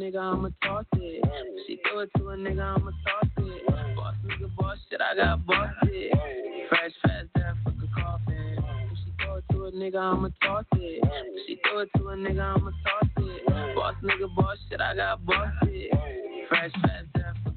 nigga, 0.03 0.19
I'ma 0.19 0.49
toss 0.63 0.85
it. 0.97 1.23
She 1.65 1.79
throw 1.83 1.99
it 1.99 2.09
to 2.17 2.29
a 2.29 2.35
nigga, 2.35 2.61
I'ma 2.61 2.91
toss 2.91 3.29
it. 3.37 3.65
Boss 3.95 4.15
nigga, 4.25 4.55
boss 4.57 4.77
shit, 4.89 5.01
I 5.01 5.15
got 5.15 5.45
busted. 5.45 6.11
Fresh, 6.69 6.91
fast, 7.03 7.27
coffin. 7.95 8.63
She 9.03 9.11
throw 9.23 9.35
it 9.37 9.45
to 9.51 9.65
a 9.65 9.71
nigga, 9.71 9.97
I'ma 9.97 10.29
toss 10.43 10.65
it. 10.73 11.03
She 11.47 11.59
throw 11.63 11.79
it 11.79 11.89
to 11.97 12.09
a 12.09 12.15
nigga, 12.15 12.41
I'ma 12.41 12.71
toss 12.83 13.09
it. 13.17 13.75
Boss 13.75 13.95
nigga, 14.03 14.35
boss 14.35 14.57
shit, 14.69 14.81
I 14.81 14.95
got 14.95 15.25
busted. 15.25 15.89
Fresh, 16.49 16.71
fast, 16.81 17.07
fuck 17.43 17.52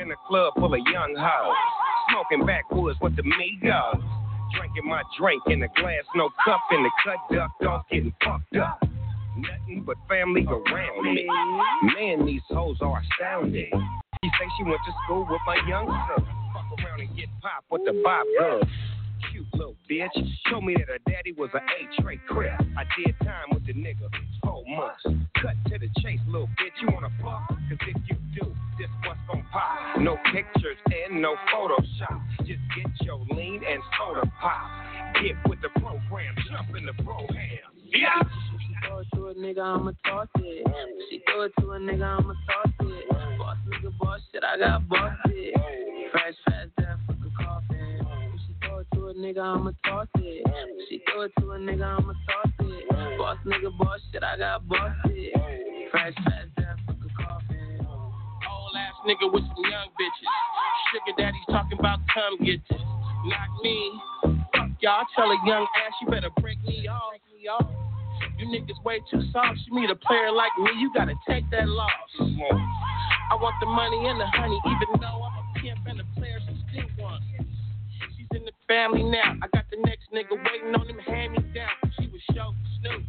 in 0.00 0.08
the 0.08 0.16
club 0.28 0.54
full 0.54 0.72
of 0.72 0.80
young 0.92 1.14
hoes. 1.18 1.56
Smoking 2.10 2.46
backwoods 2.46 2.98
with 3.00 3.16
the 3.16 3.22
Migos. 3.22 4.02
Drinking 4.56 4.86
my 4.88 5.02
drink 5.18 5.42
in 5.48 5.62
a 5.62 5.68
glass, 5.76 6.04
no 6.16 6.30
cup 6.42 6.60
in 6.72 6.82
the 6.82 6.90
cut, 7.04 7.16
ducked 7.30 7.64
off, 7.64 7.84
getting 7.90 8.14
fucked 8.24 8.56
up. 8.56 8.80
Nothing 9.36 9.84
but 9.84 9.96
family 10.08 10.46
around 10.46 11.14
me. 11.14 11.26
Man, 11.94 12.24
these 12.24 12.40
hoes 12.48 12.78
are 12.80 13.02
astounding. 13.02 13.70
She 14.24 14.30
say 14.30 14.46
she 14.56 14.64
went 14.64 14.80
to 14.86 14.92
school 15.04 15.26
with 15.30 15.40
my 15.46 15.60
young 15.68 15.86
son. 15.86 16.26
Fuck 16.54 16.84
around 16.84 17.00
and 17.00 17.14
get 17.14 17.28
popped 17.42 17.70
with 17.70 17.82
the 17.84 18.00
Bob 18.02 18.26
girl. 18.38 18.60
Cute 19.38 19.54
little 19.54 19.76
bitch. 19.88 20.08
Told 20.50 20.64
me 20.64 20.74
that 20.74 20.88
her 20.88 20.98
daddy 21.06 21.30
was 21.30 21.50
an 21.54 21.60
A-tray 21.60 22.18
crip. 22.28 22.60
I 22.76 22.82
did 22.98 23.14
time 23.20 23.46
with 23.52 23.64
the 23.66 23.72
nigga. 23.72 24.10
Four 24.42 24.64
months. 24.66 25.22
Cut 25.40 25.54
to 25.70 25.78
the 25.78 25.88
chase, 26.00 26.18
little 26.26 26.48
bitch. 26.58 26.74
You 26.82 26.88
wanna 26.92 27.10
fuck? 27.22 27.46
Cause 27.48 27.56
if 27.70 27.96
you 28.08 28.16
do, 28.34 28.52
this 28.78 28.88
what's 29.06 29.20
gon' 29.28 29.44
pop. 29.52 29.98
No 30.00 30.16
pictures 30.32 30.76
and 30.86 31.22
no 31.22 31.36
Photoshop. 31.54 32.20
Just 32.38 32.58
get 32.74 33.06
your 33.06 33.18
lean 33.30 33.62
and 33.64 33.80
soda 33.96 34.28
pop. 34.40 35.14
Get 35.22 35.36
with 35.48 35.60
the 35.62 35.68
program. 35.80 36.34
Jump 36.50 36.76
in 36.76 36.86
the 36.86 36.94
program. 37.04 37.38
Yeah. 37.92 38.20
She 38.58 38.74
throw 38.88 38.98
it 38.98 39.06
to 39.14 39.28
a 39.28 39.34
nigga, 39.34 39.62
I'ma 39.62 39.92
toss 40.04 40.26
it. 40.34 40.66
She 41.10 41.22
throw 41.30 41.42
it 41.42 41.52
to 41.60 41.72
a 41.72 41.78
nigga, 41.78 42.18
I'ma 42.18 42.34
toss 42.50 42.72
it. 42.80 43.08
Boss 43.38 43.56
nigga, 43.68 43.96
boss 43.98 44.20
shit, 44.32 44.42
I 44.42 44.58
got 44.58 44.88
busted. 44.88 45.54
Fresh, 46.10 46.34
fast, 46.44 46.70
death, 46.76 46.98
fuck 47.06 47.16
a 47.24 47.44
coffin. 47.44 48.17
Throw 48.78 48.84
it 48.84 48.94
to 48.94 49.08
a 49.08 49.14
nigga, 49.14 49.42
I'ma 49.42 49.72
toss 49.84 50.06
it. 50.18 50.46
She 50.88 51.02
throw 51.10 51.22
it 51.22 51.32
to 51.40 51.50
a 51.50 51.58
nigga, 51.58 51.82
I'ma 51.82 52.12
toss 52.30 52.52
it. 52.60 53.18
Boss 53.18 53.36
nigga, 53.44 53.76
boss 53.76 53.98
shit, 54.12 54.22
I 54.22 54.38
got 54.38 54.68
busted. 54.68 55.34
Fresh, 55.90 56.14
fast, 56.14 56.46
death, 56.56 56.78
fuck 56.86 56.96
a 57.02 57.22
coffin. 57.22 57.82
Old 57.82 58.76
ass 58.78 58.94
nigga 59.02 59.32
with 59.32 59.42
some 59.42 59.64
young 59.66 59.90
bitches. 59.98 60.30
Sugar 60.94 61.16
daddy's 61.18 61.42
talking 61.50 61.76
about 61.76 61.98
come 62.14 62.38
get 62.44 62.60
this. 62.70 62.78
Not 63.26 63.50
me. 63.64 63.98
Fuck 64.54 64.70
y'all. 64.78 65.02
Tell 65.16 65.26
a 65.26 65.38
young 65.44 65.66
ass 65.82 65.92
you 66.00 66.06
better 66.06 66.30
break 66.40 66.62
me 66.62 66.86
off. 66.86 67.66
You 68.38 68.46
niggas 68.46 68.84
way 68.84 69.00
too 69.10 69.22
soft. 69.32 69.58
You 69.66 69.74
meet 69.74 69.90
a 69.90 69.96
player 69.96 70.30
like 70.30 70.52
me, 70.56 70.70
you 70.78 70.92
gotta 70.94 71.14
take 71.26 71.50
that 71.50 71.66
loss. 71.66 71.90
I 72.20 73.34
want 73.34 73.56
the 73.58 73.66
money 73.66 74.06
and 74.06 74.20
the 74.20 74.26
honey, 74.38 74.60
even 74.66 75.00
though 75.00 75.24
I'm 75.26 75.34
a 75.34 75.58
pimp 75.58 75.84
and 75.88 76.00
a 76.00 76.04
player, 76.14 76.38
still 76.70 76.86
wants. 77.02 77.26
In 78.34 78.44
the 78.44 78.52
family 78.66 79.02
now. 79.02 79.34
I 79.42 79.48
got 79.54 79.64
the 79.70 79.78
next 79.84 80.12
nigga 80.12 80.36
waiting 80.36 80.74
on 80.74 80.86
him, 80.86 80.98
hand 80.98 81.32
me 81.32 81.38
down. 81.54 81.70
She 81.98 82.08
was 82.08 82.20
show 82.34 82.52
Snoop, 82.80 83.02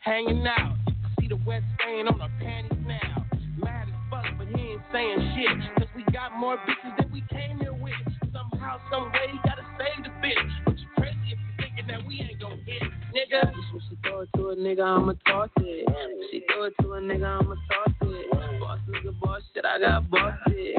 hanging 0.00 0.46
out. 0.46 0.76
You 0.86 0.94
can 0.94 1.10
see 1.20 1.28
the 1.28 1.36
wet 1.46 1.62
stain 1.78 2.08
on 2.08 2.18
her 2.18 2.30
panties 2.40 2.78
now. 2.86 3.26
Mad 3.58 3.88
as 3.88 3.94
fuck, 4.08 4.24
but 4.38 4.46
he 4.48 4.72
ain't 4.72 4.80
saying 4.90 5.34
shit. 5.36 5.76
Cause 5.76 5.88
we 5.94 6.04
got 6.12 6.32
more 6.38 6.56
bitches 6.56 6.96
than 6.98 7.12
we 7.12 7.22
came 7.30 7.58
here 7.58 7.74
with. 7.74 7.92
Somehow, 8.32 8.78
some 8.90 9.12
way, 9.12 9.28
he 9.30 9.38
gotta 9.44 9.62
save 9.78 10.04
the 10.04 10.10
bitch. 10.24 10.64
But 10.64 10.78
you 10.78 10.86
crazy 10.96 11.18
if 11.32 11.38
you 11.38 11.52
thinking 11.58 11.86
that 11.88 12.06
we 12.06 12.20
ain't 12.20 12.40
gon' 12.40 12.58
hit, 12.64 12.82
nigga. 13.12 13.52
She 13.90 13.98
throw 14.02 14.20
it 14.20 14.30
to 14.36 14.48
a 14.50 14.56
nigga, 14.56 14.84
I'ma 14.84 15.12
toss 15.26 15.50
it. 15.58 15.86
She 16.30 16.42
throw 16.50 16.64
it 16.64 16.74
to 16.80 16.94
a 16.94 17.00
nigga, 17.00 17.40
I'ma 17.40 17.54
toss 17.70 17.94
it. 18.02 18.30
Boss 18.60 18.78
nigga, 18.88 19.20
boss 19.20 19.42
shit, 19.52 19.64
I 19.66 19.78
got 19.80 20.08
busted. 20.10 20.76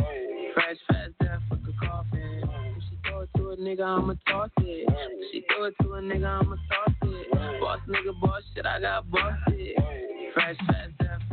Fresh, 0.56 0.78
fast, 0.88 1.12
death, 1.20 1.42
a 3.54 3.58
nigga, 3.58 3.84
I'ma 3.84 4.14
toss 4.28 4.50
it. 4.58 4.90
She 5.32 5.44
throw 5.48 5.66
it 5.66 5.76
to 5.82 5.94
a 5.94 6.02
nigga, 6.02 6.26
I'ma 6.26 6.56
toss 6.56 6.96
it. 7.04 7.32
Boss 7.62 7.80
nigga, 7.88 8.20
boss 8.22 8.42
shit, 8.56 8.66
I 8.66 8.80
got 8.80 9.10
busted. 9.12 9.76
Fresh, 10.34 10.58
fast, 10.68 10.98
death, 11.00 11.33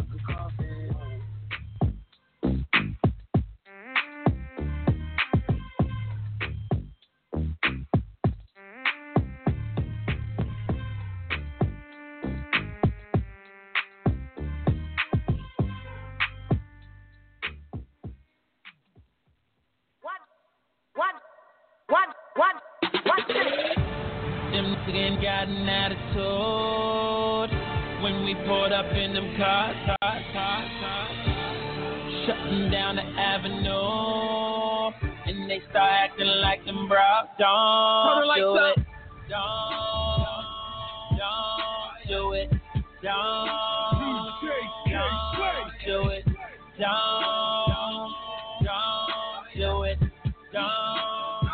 do 38.41 38.55
that. 38.55 38.75
it. 38.77 38.87
Don't, 39.29 40.25
don't 41.19 42.09
do 42.09 42.33
it. 42.33 42.51
Don't, 43.03 43.47
don't 44.89 45.71
do 45.87 46.09
it. 46.09 46.25
Don't, 46.79 48.15
don't 48.65 49.45
do 49.55 49.83
it. 49.83 49.99
Don't. 50.53 51.45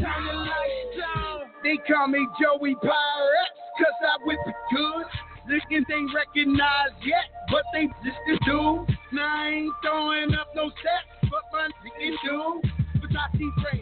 Turn 0.00 0.26
the 0.26 0.32
lights 0.32 0.98
down. 0.98 1.40
They 1.62 1.76
call 1.86 2.08
me 2.08 2.26
Joey 2.40 2.74
Pirates, 2.74 3.58
cause 3.78 3.98
I 4.02 4.26
whip 4.26 4.38
it 4.46 4.54
good. 4.74 5.06
Niggas 5.48 5.86
ain't 5.92 6.10
recognized 6.14 6.94
yet, 7.04 7.30
but 7.50 7.62
they 7.72 7.86
just 8.04 8.44
do. 8.44 8.86
Now 9.12 9.44
I 9.44 9.48
ain't 9.48 9.74
throwing 9.84 10.34
up 10.34 10.48
no 10.54 10.68
sets, 10.68 11.30
but 11.30 11.42
my 11.52 11.68
niggas 11.84 12.16
do. 12.24 12.60
Versace 12.98 13.50
frames, 13.62 13.62
Versace 13.62 13.72
chains, 13.72 13.81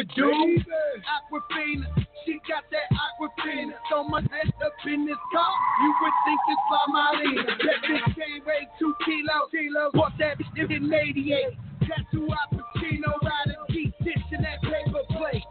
what 0.00 0.08
Big 0.08 0.16
would 0.16 0.64
do. 0.64 1.02
Aquafina, 1.04 2.06
she 2.24 2.40
got 2.48 2.64
that 2.70 2.88
Aquafina. 2.92 3.72
So 3.90 4.04
much 4.04 4.24
head 4.30 4.52
up 4.64 4.72
in 4.86 5.06
this 5.06 5.16
car, 5.32 5.52
you 5.82 5.94
would 6.02 6.12
think 6.24 6.40
it's 6.48 6.60
by 6.70 6.84
Marlena. 6.92 7.46
That 7.46 7.80
bitch 7.88 8.14
can't 8.16 8.46
weigh 8.46 8.68
two 8.78 8.94
kilos. 9.04 9.50
Kilo. 9.50 9.90
Bought 9.92 10.12
that 10.18 10.38
bitch 10.38 10.70
in 10.70 10.92
88. 10.92 11.56
Tattoo 11.82 12.28
Al 12.28 12.58
Pacino, 12.58 13.12
riding 13.22 13.64
deep, 13.68 13.94
dish 14.04 14.16
in 14.32 14.42
that 14.42 14.62
paper 14.62 15.02
plate. 15.10 15.42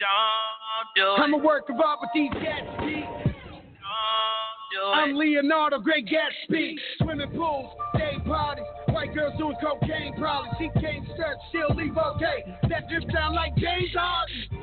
Don't 0.00 0.88
do 0.96 1.02
it. 1.02 1.20
I'm 1.20 1.34
a 1.34 1.38
work 1.38 1.68
of 1.68 1.76
art 1.80 1.98
with 2.00 2.10
these 2.14 2.30
Gatsby. 2.30 3.24
I'm 4.82 5.14
Leonardo, 5.14 5.78
great 5.78 6.06
Gatsby. 6.06 6.74
Swimming 6.98 7.30
pools, 7.30 7.70
day 7.96 8.16
parties, 8.26 8.64
white 8.90 9.14
girls 9.14 9.34
doing 9.38 9.56
cocaine 9.62 10.14
probably. 10.18 10.50
She 10.58 10.80
came 10.80 11.06
search, 11.16 11.38
she'll 11.52 11.74
leave 11.76 11.96
okay. 11.96 12.44
That 12.68 12.88
just 12.90 13.06
sound 13.12 13.34
like 13.34 13.54
James 13.56 13.90
Harden. 13.96 14.60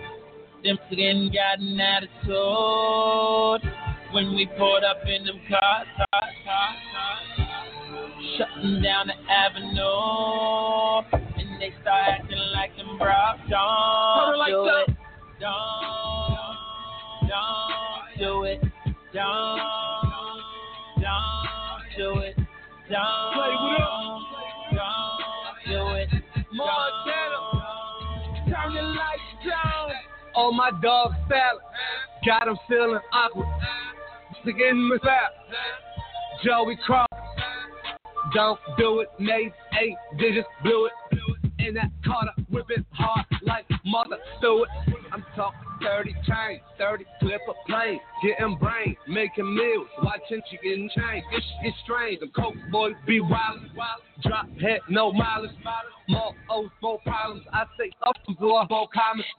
Them 0.64 0.78
again 0.92 1.32
got 1.34 1.60
an 1.60 1.80
attitude 1.80 3.62
when 4.14 4.36
we 4.36 4.46
pulled 4.58 4.84
up 4.84 4.98
in 5.08 5.26
them 5.26 5.40
cars, 5.50 5.88
cars, 5.98 6.36
cars, 6.46 6.78
cars. 6.96 8.38
shutting 8.38 8.82
down 8.84 9.08
the 9.08 9.16
avenue, 9.32 11.02
and 11.40 11.62
they 11.62 11.72
start 11.82 12.10
acting 12.10 12.38
like 12.54 12.76
them 12.78 12.98
bros. 12.98 13.40
Don't 13.50 14.38
like 14.38 14.52
do 14.52 14.64
that. 14.66 14.86
it. 14.88 14.98
Don't, 15.40 16.38
don't 17.28 18.18
do 18.20 18.44
it. 18.44 18.62
Don't, 19.14 19.60
don't 21.02 21.84
do 21.98 22.20
it. 22.20 22.36
Don't, 22.90 23.34
Play 23.34 23.56
with 23.62 23.78
don't 24.72 25.58
do 25.68 25.82
it. 25.96 26.10
Montana, 26.54 27.40
turn 28.50 28.74
the 28.74 28.82
lights 28.82 29.46
down. 29.46 29.90
Oh, 30.36 30.54
my 30.54 30.72
dog 30.82 31.12
salad. 31.28 31.62
Got 32.26 32.48
him 32.48 32.58
feeling 32.70 33.00
awkward. 33.12 33.48
Again 34.46 34.90
with 34.90 35.02
that. 35.02 35.34
Joey 36.44 36.78
Cross. 36.86 37.08
Don't 38.34 38.60
do 38.78 39.02
it, 39.02 39.10
Nate. 39.20 39.52
Eight 39.82 39.98
digits, 40.18 40.48
blew 40.64 40.86
it. 40.86 41.11
In 41.68 41.76
that 41.76 41.92
corner, 42.04 42.32
whipping 42.50 42.86
hard 42.92 43.26
like 43.44 43.66
Martha 43.86 44.18
Stewart. 44.40 44.70
I'm 45.12 45.24
talking 45.36 45.60
30 45.82 46.14
chains, 46.26 46.62
30 46.78 47.06
clip 47.20 47.42
of 47.48 47.56
plane, 47.68 48.00
getting 48.24 48.58
brain, 48.58 48.96
making 49.08 49.54
meals, 49.56 49.88
watching 50.02 50.42
chicken 50.50 50.90
change. 50.96 51.24
This 51.32 51.44
shit 51.62 51.74
strange. 51.84 52.20
The 52.20 52.28
coke 52.28 52.56
boys 52.72 52.94
be 53.06 53.20
wild, 53.20 53.60
wild, 53.76 54.02
drop 54.24 54.48
head, 54.60 54.80
no 54.90 55.12
mileage. 55.12 55.52
More 56.10 56.34
O's, 56.50 56.70
more 56.82 57.00
problems. 57.00 57.44
I 57.54 57.66
say 57.78 57.92
up 58.08 58.16
for 58.26 58.66
more 58.70 58.88
comments. 58.94 59.30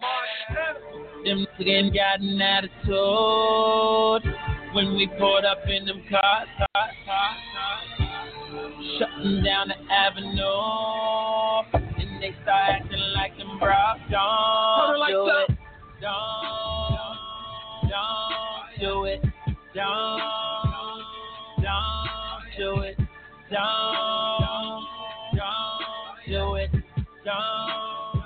Them 1.25 1.47
again 1.59 1.93
got 1.93 2.21
an 2.21 2.41
attitude 2.41 4.35
when 4.75 4.95
we 4.97 5.09
pulled 5.19 5.45
up 5.45 5.59
in 5.69 5.87
them 5.87 6.03
cars, 6.11 6.49
cars, 6.59 6.95
cars, 7.07 7.37
cars. 7.57 7.93
shutting 8.99 9.43
down 9.45 9.69
the 9.69 9.77
avenue, 9.93 10.43
they 12.23 12.31
start 12.43 12.71
acting 12.71 13.01
like 13.17 13.37
them 13.37 13.59
bros. 13.59 13.99
Don't 14.09 14.99
like 15.01 15.11
do 15.11 15.27
it. 15.27 15.59
Don't, 16.01 17.19
don't 17.91 18.79
do 18.79 19.05
it. 19.05 19.23
Don't, 19.75 21.03
don't 21.63 22.43
do 22.57 22.81
it. 22.83 22.97
Don't, 23.51 24.87
don't 25.35 26.17
do 26.29 26.55
it. 26.55 26.71
Don't. 27.25 28.23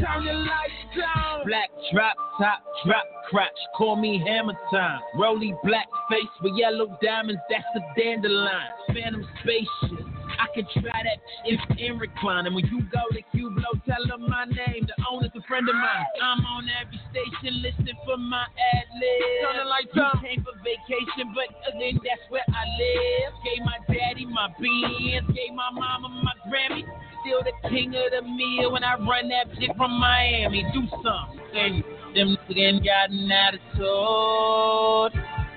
Turn 0.00 0.24
the 0.24 0.32
lights 0.32 0.96
down. 0.96 1.46
Black 1.46 1.68
drop 1.92 2.16
top, 2.38 2.64
drop 2.86 3.04
crotch, 3.28 3.50
call 3.76 3.96
me 3.96 4.22
hammer 4.26 4.54
time. 4.72 5.00
Rolly 5.18 5.54
black 5.64 5.86
face 6.10 6.24
with 6.42 6.54
yellow 6.56 6.96
diamonds, 7.02 7.42
that's 7.50 7.64
a 7.76 8.00
dandelion. 8.00 8.52
Phantom 8.88 9.26
spaceship, 9.42 10.06
I 10.38 10.46
can 10.54 10.66
try 10.80 11.02
that 11.02 11.18
if 11.44 11.60
in 11.78 11.98
recline. 11.98 12.46
And 12.46 12.54
when 12.54 12.66
you 12.66 12.82
go 12.92 13.02
to 13.12 13.22
Cublo, 13.34 13.70
tell 13.86 14.04
them 14.06 14.28
my 14.28 14.44
name. 14.44 14.86
The 14.86 14.96
owner's 15.10 15.30
a 15.34 15.42
friend 15.48 15.68
of 15.68 15.74
mine. 15.74 16.06
I'm 16.22 16.44
on 16.44 16.68
every 16.80 17.00
station 17.10 17.62
listening 17.62 17.96
for 18.04 18.16
my 18.16 18.44
ad 18.44 18.86
lib. 18.94 19.66
Lights 19.66 19.92
you 19.94 20.02
down. 20.02 20.20
came 20.22 20.44
for 20.44 20.54
vacation, 20.62 21.32
but 21.34 21.48
then 21.78 21.98
that's 22.02 22.24
where 22.28 22.44
I 22.48 22.64
live. 22.78 23.32
Gave 23.44 23.64
my 23.64 23.78
daddy 23.88 24.26
my 24.26 24.48
beans, 24.60 25.26
gave 25.28 25.54
my 25.54 25.70
mama 25.72 26.08
my 26.22 26.34
Grammy. 26.48 26.84
Still 27.22 27.42
the 27.44 27.54
king 27.68 27.94
of 27.94 28.10
the 28.10 28.22
meal 28.22 28.72
when 28.72 28.82
I 28.82 28.96
run 28.96 29.28
that 29.28 29.46
shit 29.58 29.70
from 29.76 29.92
Miami. 29.98 30.64
Do 30.72 30.82
something. 31.02 31.84
Them 32.14 32.36
again 32.50 32.82
got 32.82 33.10
an 33.10 33.30
attitude 33.30 35.12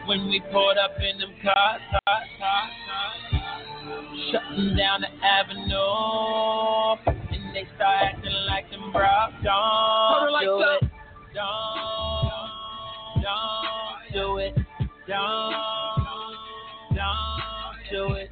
when 0.08 0.30
we 0.30 0.40
pulled 0.52 0.78
up 0.78 0.95
in 1.02 1.18
them 1.18 1.34
cars, 1.42 1.82
cars, 1.90 2.28
cars, 2.40 2.72
cars. 2.88 3.65
Shutting 4.31 4.75
down 4.75 5.01
the 5.01 5.11
avenue, 5.25 6.95
and 7.07 7.55
they 7.55 7.65
start 7.75 8.03
acting 8.03 8.33
like 8.47 8.69
them 8.72 8.91
bros. 8.91 9.31
Don't 9.43 10.31
like 10.31 10.45
do 10.45 10.57
that. 10.59 10.80
it. 10.81 10.91
Don't, 11.33 12.31
don't 13.22 14.14
do 14.14 14.38
it. 14.38 14.55
Don't, 15.07 15.53
don't 16.95 17.75
do 17.91 18.14
it. 18.15 18.30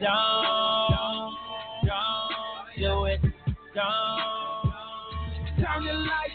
Don't, 0.00 1.34
don't 1.86 2.66
do 2.76 3.04
it. 3.06 3.20
Don't. 3.74 4.72
Turn 5.58 5.84
the 5.84 5.92
lights 5.92 6.31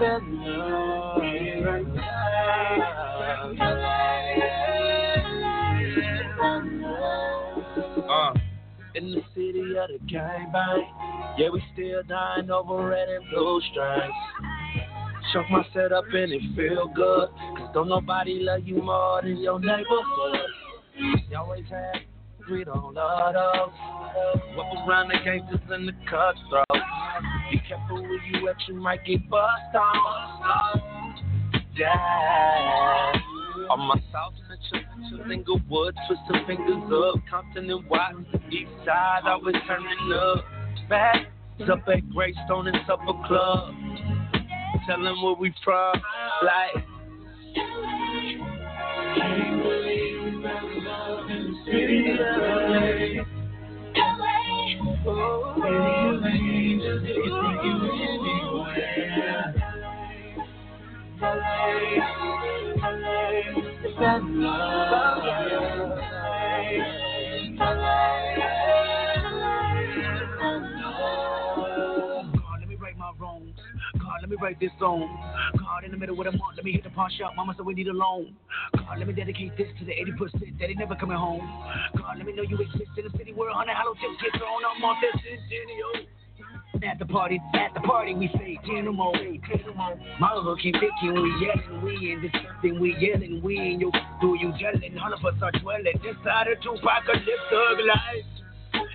Uh, 0.00 0.06
in 8.94 9.12
the 9.12 9.20
city 9.34 9.76
of 9.76 9.90
the 9.90 9.98
gangbang, 10.10 11.36
yeah, 11.36 11.50
we 11.50 11.62
still 11.74 12.02
dying 12.08 12.50
over 12.50 12.88
red 12.88 13.10
and 13.10 13.24
blue 13.30 13.60
stripes. 13.70 14.14
Chuck 15.34 15.44
my 15.50 15.66
set 15.74 15.92
up 15.92 16.04
and 16.14 16.32
it 16.32 16.40
feel 16.56 16.90
good. 16.94 17.28
Cause 17.58 17.70
don't 17.74 17.88
nobody 17.90 18.40
love 18.40 18.62
you 18.64 18.80
more 18.80 19.20
than 19.20 19.36
your 19.36 19.60
neighborhood. 19.60 20.48
You 20.96 21.36
always 21.36 21.66
had, 21.68 22.06
we 22.50 22.64
don't 22.64 22.94
love 22.94 23.36
us. 23.36 23.70
Whip 24.56 24.66
around 24.88 25.08
the 25.08 25.18
gangsters 25.22 25.60
and 25.68 25.86
the 25.86 25.92
cutthroats. 26.08 26.99
Be 27.50 27.58
careful 27.66 28.02
where 28.02 28.24
you 28.26 28.48
at, 28.48 28.56
you 28.68 28.74
might 28.74 29.04
get 29.04 29.28
bust 29.28 29.74
on. 29.74 30.80
Yeah. 31.76 33.12
On 33.70 33.80
my 33.80 34.00
south 34.12 34.34
Central, 34.48 35.30
Inglewood, 35.30 35.96
twisting 36.06 36.46
fingers 36.46 36.92
up, 36.92 37.20
Compton 37.28 37.70
and 37.70 37.88
Watt, 37.88 38.14
East 38.50 38.70
Side, 38.84 39.22
always 39.24 39.56
turning 39.66 40.12
up. 40.12 40.44
Back 40.88 41.26
up 41.68 41.88
at 41.88 42.08
Greystone 42.10 42.68
and 42.68 42.78
Supper 42.86 43.14
Club. 43.26 43.74
Tell 44.86 45.02
them 45.02 45.22
where 45.22 45.34
we 45.34 45.52
from, 45.64 45.94
like. 46.42 46.84
City 56.98 57.30
let 74.20 74.28
me 74.28 74.36
write 74.40 74.60
this 74.60 74.70
song. 74.78 75.08
God, 75.58 75.84
in 75.84 75.90
the 75.90 75.96
middle 75.96 76.18
of 76.18 76.24
the 76.24 76.32
month, 76.32 76.56
let 76.56 76.64
me 76.64 76.72
hit 76.72 76.84
the 76.84 76.90
pawn 76.90 77.10
shop. 77.18 77.32
Mama 77.36 77.54
said 77.56 77.64
we 77.64 77.74
need 77.74 77.88
a 77.88 77.92
loan. 77.92 78.36
God, 78.76 78.98
let 78.98 79.08
me 79.08 79.14
dedicate 79.14 79.56
this 79.56 79.66
to 79.78 79.84
the 79.84 79.92
80% 79.92 80.58
that 80.58 80.68
ain't 80.68 80.78
never 80.78 80.94
coming 80.94 81.16
home. 81.16 81.40
God, 81.96 82.18
let 82.18 82.26
me 82.26 82.32
know 82.32 82.42
you 82.42 82.58
exist 82.58 82.90
in 82.98 83.06
a 83.06 83.10
city 83.16 83.32
where 83.32 83.48
a 83.48 83.54
hundred 83.54 83.74
hollow 83.74 83.94
get 83.94 84.38
thrown 84.38 84.62
up 84.64 84.82
on 84.84 84.96
this 85.00 85.22
centennial. 85.22 86.19
At 86.74 86.98
the 86.98 87.04
party, 87.04 87.40
at 87.54 87.74
the 87.74 87.80
party, 87.80 88.14
we 88.14 88.28
say 88.28 88.58
Tenamo. 88.66 89.12
Mama 90.18 90.56
keep 90.62 90.74
thinking 90.74 91.20
we 91.20 91.46
yelling, 91.46 91.84
we 91.84 92.12
in 92.12 92.22
this 92.22 92.32
something 92.32 92.80
we 92.80 92.96
yelling, 92.98 93.42
we 93.42 93.58
in 93.58 93.80
your 93.80 93.90
do 94.20 94.36
you 94.40 94.52
yelling, 94.58 94.96
all 94.98 95.12
of 95.12 95.24
us 95.24 95.34
are 95.42 95.52
dwelling 95.60 95.92
inside 96.08 96.46
a 96.46 96.56
two-apocalypse 96.62 97.26
thug 97.50 97.78
life. 97.86 98.39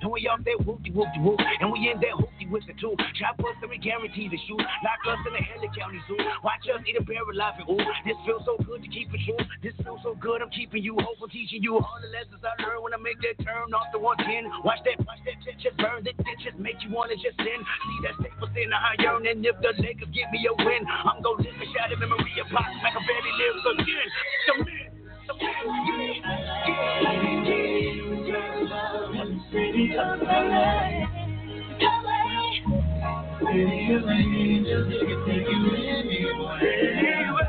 And 0.06 0.14
we 0.14 0.30
off 0.30 0.46
that 0.46 0.62
whoopty 0.62 0.94
whoopty 0.94 1.18
whoop. 1.18 1.42
And 1.42 1.74
we 1.74 1.90
in 1.90 1.98
that 1.98 2.14
hoopty 2.14 2.46
with 2.46 2.62
the 2.70 2.78
two. 2.78 2.94
Chop 3.18 3.42
us 3.42 3.58
and 3.58 3.74
we 3.74 3.82
guarantee 3.82 4.30
to 4.30 4.38
shoot. 4.46 4.62
Lock 4.62 5.02
us 5.10 5.18
in 5.26 5.34
the 5.34 5.42
Haley 5.42 5.66
County 5.74 5.98
Zoo. 6.06 6.22
Watch 6.46 6.62
us 6.70 6.78
eat 6.86 6.94
a 6.94 7.02
bear 7.02 7.26
alive 7.26 7.58
and 7.58 7.66
ooh. 7.66 7.82
This 8.06 8.14
feels 8.22 8.46
so 8.46 8.54
good 8.62 8.86
to 8.86 8.90
keep 8.94 9.10
it 9.10 9.18
true. 9.26 9.42
This 9.66 9.74
feels 9.82 9.98
so 10.06 10.14
good, 10.22 10.46
I'm 10.46 10.54
keeping 10.54 10.86
you. 10.86 10.94
Hope 11.02 11.18
I'm 11.26 11.34
teaching 11.34 11.66
you 11.66 11.82
all 11.82 11.98
the 11.98 12.14
lessons 12.14 12.38
I 12.46 12.54
learned 12.62 12.86
when 12.86 12.94
I 12.94 13.02
make 13.02 13.18
that 13.26 13.42
turn 13.42 13.74
off 13.74 13.90
the 13.90 13.98
110. 13.98 14.46
Watch 14.62 14.86
that, 14.86 15.02
watch 15.10 15.26
that 15.26 15.42
shit 15.42 15.58
just 15.58 15.74
burn. 15.82 16.06
That 16.06 16.14
shit 16.22 16.54
just 16.54 16.62
make 16.62 16.78
you 16.86 16.94
wanna 16.94 17.18
just 17.18 17.42
sin. 17.42 17.58
See 17.58 18.00
that 18.06 18.14
staple 18.22 18.46
sin, 18.54 18.70
I 18.78 19.02
yearn. 19.02 19.26
And 19.26 19.42
if 19.42 19.58
the 19.66 19.74
Lakers 19.82 20.14
give 20.14 20.30
me 20.30 20.46
a 20.46 20.54
win, 20.54 20.86
I'm 20.86 21.26
gonna 21.26 21.42
live 21.42 21.58
a 21.58 21.68
shot 21.74 21.90
of 21.90 21.98
memory 21.98 22.30
of 22.38 22.46
Pop. 22.54 22.62
Like 22.86 22.94
a 22.94 23.02
baby 23.10 23.32
lives 23.42 23.66
again. 23.74 24.10
The 24.46 24.54
man. 24.70 24.90
The 25.26 25.34
man. 25.34 25.66
Yeah. 27.10 27.25
Of 29.56 29.62
angels, 34.10 34.88
it 34.92 35.00
can 35.08 35.20
take 35.26 35.48
you 35.48 35.62
anywhere. 35.88 37.40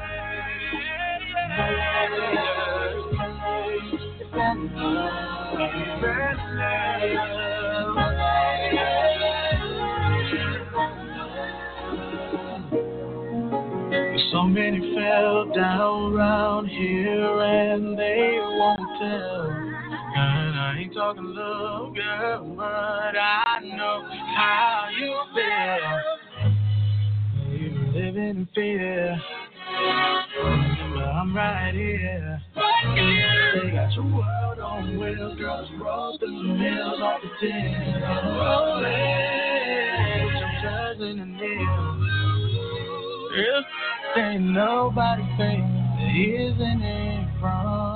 So 14.31 14.43
many 14.45 14.95
fell 14.95 15.47
down 15.55 16.15
around 16.15 16.69
here 16.69 17.41
and 17.41 17.99
they 17.99 18.39
won't 18.41 18.81
tell. 19.01 19.66
And 20.19 20.59
I 20.59 20.79
ain't 20.79 20.95
talking 20.95 21.25
love, 21.25 21.95
girl, 21.95 22.55
but 22.57 22.65
I 22.65 23.61
know 23.63 24.03
how 24.35 24.89
you 24.99 25.15
feel. 25.35 26.03
You 27.53 27.69
living 27.93 28.17
in 28.17 28.49
fear. 28.55 29.21
But 30.95 31.05
I'm 31.05 31.37
right 31.37 31.75
here. 31.75 32.43
They 32.55 33.71
got 33.73 33.93
your 33.93 34.05
world 34.05 34.59
on 34.59 34.99
wheels, 34.99 35.39
girls 35.39 35.69
roll 35.79 36.17
through 36.19 36.29
the 36.29 36.55
mills 36.55 37.01
off 37.03 37.21
the 37.21 37.29
tin. 37.39 38.03
Rolling, 38.03 38.85
with 40.25 40.35
your 40.41 40.53
cousin 40.63 41.21
and 41.21 41.37
nails. 41.37 42.03
If 43.35 43.65
ain't 44.17 44.45
nobody 44.45 45.25
paying, 45.37 45.69
there 45.99 46.17
isn't 46.51 46.83
it 46.83 47.29
from 47.39 47.96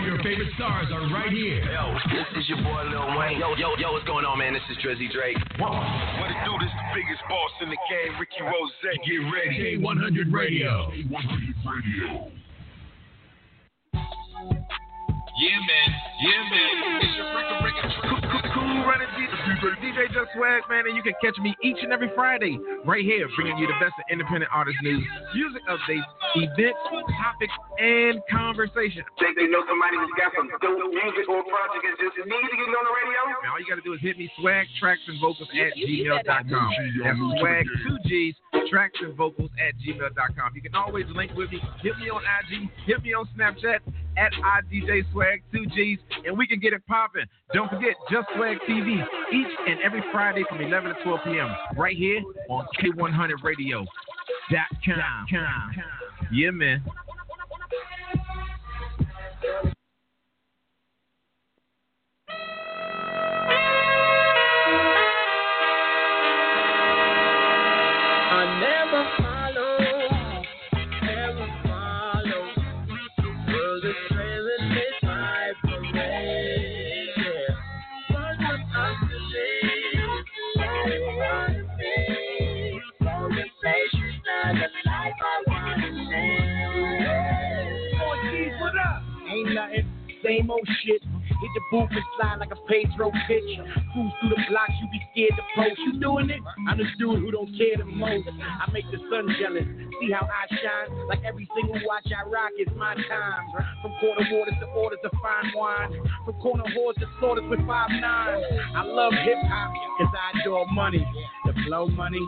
All 0.00 0.06
your 0.06 0.16
favorite 0.24 0.48
stars 0.54 0.86
are 0.92 1.12
right 1.12 1.28
here. 1.28 1.60
Yo, 1.60 1.92
this 2.08 2.24
is 2.40 2.48
your 2.48 2.56
boy 2.64 2.88
Lil 2.88 3.18
Wayne. 3.18 3.38
Yo, 3.38 3.52
yo, 3.56 3.76
yo, 3.76 3.92
what's 3.92 4.06
going 4.06 4.24
on, 4.24 4.38
man? 4.38 4.54
This 4.54 4.62
is 4.72 4.78
Drizzy 4.80 5.12
Drake. 5.12 5.36
What 5.60 5.76
it 6.32 6.40
do? 6.40 6.56
This 6.56 6.72
the 6.72 6.88
biggest 6.96 7.20
boss 7.28 7.50
in 7.60 7.68
the 7.68 7.76
game, 7.84 8.16
Ricky 8.18 8.40
Rose. 8.40 8.72
Get 8.80 8.96
ready. 9.28 9.76
K100 9.76 10.32
Radio. 10.32 10.88
K100 10.88 11.52
Radio. 11.68 12.32
Yeah, 15.36 15.60
man. 15.68 15.90
Yeah, 16.24 16.48
man. 16.48 17.04
It's 17.04 17.16
your 17.16 17.28
record 17.36 17.60
breaker. 17.60 18.59
Cool 18.70 18.86
running 18.86 19.10
DJ, 19.18 19.66
DJ 19.82 20.06
Just 20.14 20.30
Swag, 20.38 20.62
man, 20.70 20.86
and 20.86 20.94
you 20.94 21.02
can 21.02 21.14
catch 21.18 21.34
me 21.42 21.56
each 21.58 21.82
and 21.82 21.90
every 21.92 22.06
Friday 22.14 22.54
right 22.86 23.02
here, 23.02 23.26
bringing 23.34 23.58
you 23.58 23.66
the 23.66 23.74
best 23.82 23.98
of 23.98 24.06
independent 24.06 24.46
artist 24.54 24.78
news, 24.82 25.02
music 25.34 25.62
updates, 25.66 26.06
events, 26.38 26.78
topics, 27.18 27.56
and 27.82 28.22
conversation. 28.30 29.02
Think 29.18 29.34
they 29.34 29.50
know 29.50 29.66
somebody 29.66 29.98
who's 29.98 30.14
got 30.14 30.30
some 30.38 30.46
dope 30.62 30.86
music 30.86 31.26
or 31.26 31.42
project 31.50 31.82
and 31.82 31.98
just 31.98 32.14
need 32.22 32.46
to 32.46 32.56
get 32.62 32.70
on 32.70 32.84
the 32.86 32.94
radio? 32.94 33.42
Man, 33.42 33.50
all 33.50 33.58
you 33.58 33.66
got 33.66 33.82
to 33.82 33.86
do 33.86 33.90
is 33.90 34.00
hit 34.06 34.14
me 34.14 34.30
swag 34.38 34.70
tracks 34.78 35.02
and 35.10 35.18
vocals 35.18 35.50
at 35.50 35.74
gmail.com. 35.74 36.70
That's 37.02 37.18
swag 37.42 37.66
two 37.82 37.98
G's 38.06 38.38
tracks 38.70 38.98
and 39.02 39.18
vocals 39.18 39.50
at 39.58 39.74
gmail.com. 39.82 40.54
You 40.54 40.62
can 40.62 40.78
always 40.78 41.06
link 41.10 41.34
with 41.34 41.50
me. 41.50 41.58
Hit 41.82 41.98
me 41.98 42.06
on 42.06 42.22
IG. 42.22 42.70
Hit 42.86 43.02
me 43.02 43.14
on 43.14 43.26
Snapchat 43.34 43.82
at 44.16 44.32
IDJ 44.32 45.10
Swag 45.12 45.42
two 45.52 45.66
G's, 45.74 45.98
and 46.26 46.36
we 46.38 46.46
can 46.46 46.60
get 46.60 46.72
it 46.72 46.86
popping. 46.86 47.26
Don't 47.52 47.68
forget 47.68 47.94
Just 48.10 48.28
Swag 48.36 48.58
TV 48.68 49.02
each 49.32 49.46
and 49.68 49.80
every 49.80 50.02
Friday 50.12 50.44
from 50.48 50.60
11 50.60 50.94
to 50.94 51.02
12 51.02 51.20
p.m. 51.24 51.48
right 51.76 51.96
here 51.96 52.22
on 52.48 52.66
K100 52.80 53.42
Radio. 53.42 53.84
Dot 54.50 54.66
com. 54.84 55.26
Yeah, 56.32 56.50
man. 56.50 56.82
Same 90.30 90.50
old 90.50 90.68
shit. 90.84 91.02
Hit 91.02 91.50
the 91.54 91.62
booth 91.70 91.90
and 91.90 92.04
slide 92.16 92.38
like 92.38 92.52
a 92.52 92.60
Pedro 92.68 93.10
pitch. 93.26 93.50
Cruise 93.92 94.12
through 94.20 94.30
the 94.30 94.40
blocks, 94.48 94.76
you 94.78 94.86
be 94.92 95.00
scared 95.10 95.34
to 95.34 95.44
post. 95.56 95.80
You 95.80 95.98
doing 95.98 96.30
it? 96.30 96.40
I'm 96.68 96.78
the 96.78 96.84
dude 96.98 97.18
who 97.18 97.30
don't 97.30 97.50
care 97.56 97.76
the 97.78 97.84
most. 97.84 98.28
I 98.28 98.70
make 98.72 98.84
the 98.92 98.98
sun 99.10 99.34
jealous. 99.40 99.66
See 100.00 100.12
how 100.12 100.28
I 100.28 100.46
shine? 100.54 101.08
Like 101.08 101.24
every 101.24 101.48
single 101.56 101.80
watch 101.86 102.06
I 102.12 102.28
rock 102.28 102.52
is 102.60 102.68
my 102.76 102.94
time. 102.94 103.44
From 103.82 103.92
quarter 103.98 104.24
waters 104.30 104.54
to 104.60 104.66
orders 104.76 105.00
to 105.02 105.10
fine 105.18 105.50
wine. 105.56 105.90
From 106.24 106.34
corner 106.40 106.64
whores 106.76 106.94
to 107.00 107.06
slaughters 107.18 107.44
with 107.48 107.66
five 107.66 107.90
nines. 107.90 108.44
I 108.76 108.84
love 108.84 109.12
hip 109.24 109.40
hop 109.48 109.72
because 109.98 110.14
I 110.14 110.40
adore 110.40 110.66
money. 110.72 111.06
The 111.46 111.54
flow 111.66 111.88
money, 111.88 112.20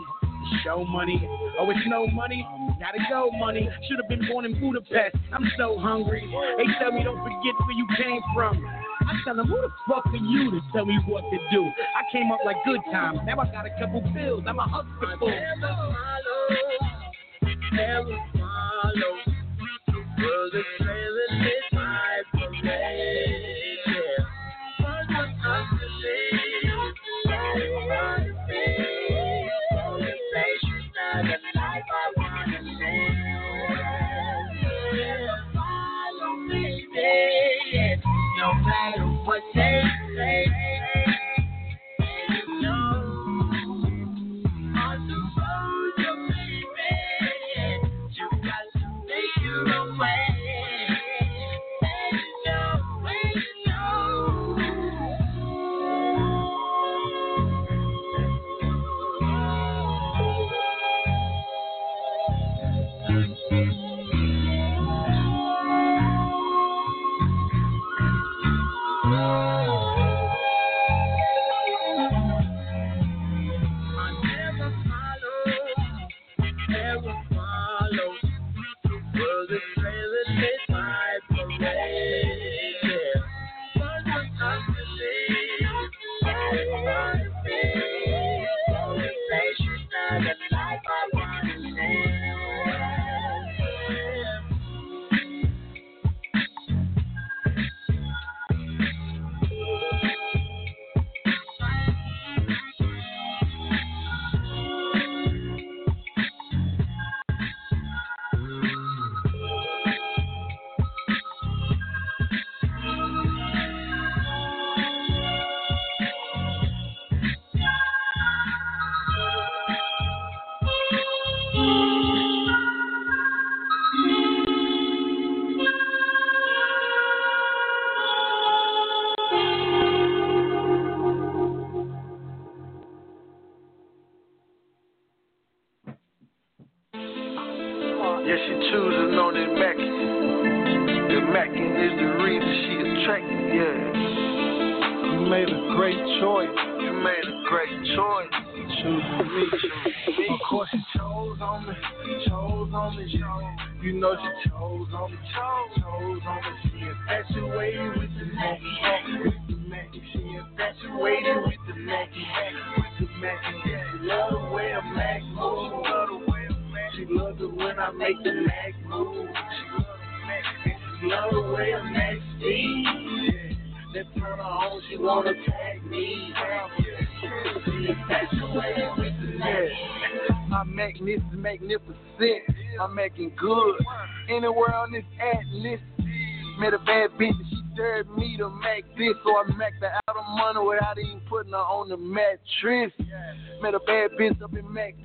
show 0.63 0.85
money. 0.85 1.27
Oh, 1.59 1.69
it's 1.69 1.79
no 1.87 2.07
money? 2.07 2.47
Gotta 2.79 2.99
go 3.09 3.31
money. 3.31 3.69
Should 3.87 3.99
have 3.99 4.09
been 4.09 4.27
born 4.27 4.45
in 4.45 4.59
Budapest. 4.59 5.15
I'm 5.31 5.49
so 5.57 5.77
hungry. 5.79 6.23
They 6.57 6.65
tell 6.79 6.91
me 6.91 7.03
don't 7.03 7.17
forget 7.17 7.53
where 7.65 7.75
you 7.75 7.87
came 7.97 8.21
from. 8.35 8.65
I 9.01 9.13
tell 9.25 9.35
them, 9.35 9.47
who 9.47 9.55
the 9.55 9.69
fuck 9.87 10.05
are 10.07 10.15
you 10.15 10.51
to 10.51 10.61
tell 10.73 10.85
me 10.85 10.97
what 11.07 11.23
to 11.29 11.37
do? 11.51 11.63
I 11.65 12.11
came 12.11 12.31
up 12.31 12.39
like 12.45 12.57
good 12.65 12.79
times. 12.91 13.19
Now 13.25 13.39
I 13.39 13.51
got 13.51 13.65
a 13.65 13.71
couple 13.79 14.01
bills. 14.13 14.43
I'm 14.47 14.59
a 14.59 14.63
hustler. 14.63 15.17
Never 17.73 18.17
follow 18.33 19.17
for 20.15 20.49
the 20.51 20.82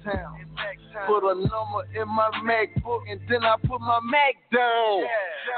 Mactown. 0.05 1.07
Put 1.07 1.25
a 1.25 1.35
number 1.35 1.87
in 1.95 2.09
my 2.09 2.31
MacBook 2.43 3.03
and 3.11 3.21
then 3.29 3.45
I 3.45 3.57
put 3.67 3.81
my 3.81 4.01
Mac 4.03 4.35
down. 4.53 5.03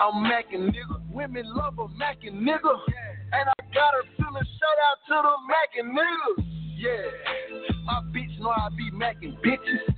I'm 0.02 0.24
macking 0.24 0.70
nigga. 0.70 1.00
Women 1.10 1.44
love 1.54 1.78
a 1.78 1.88
macking 1.88 2.40
nigga. 2.40 2.74
And 3.32 3.48
I 3.48 3.62
got 3.74 3.94
her 3.94 4.04
feeling 4.16 4.42
shout 4.58 4.78
out 4.88 4.98
to 5.08 5.14
the 5.22 5.34
macking 5.48 5.92
niggas. 5.92 6.44
Yeah. 6.76 7.64
My 7.84 8.02
bitch 8.14 8.38
know 8.40 8.50
I 8.50 8.68
be 8.76 8.90
macking 8.92 9.38
bitches. 9.44 9.94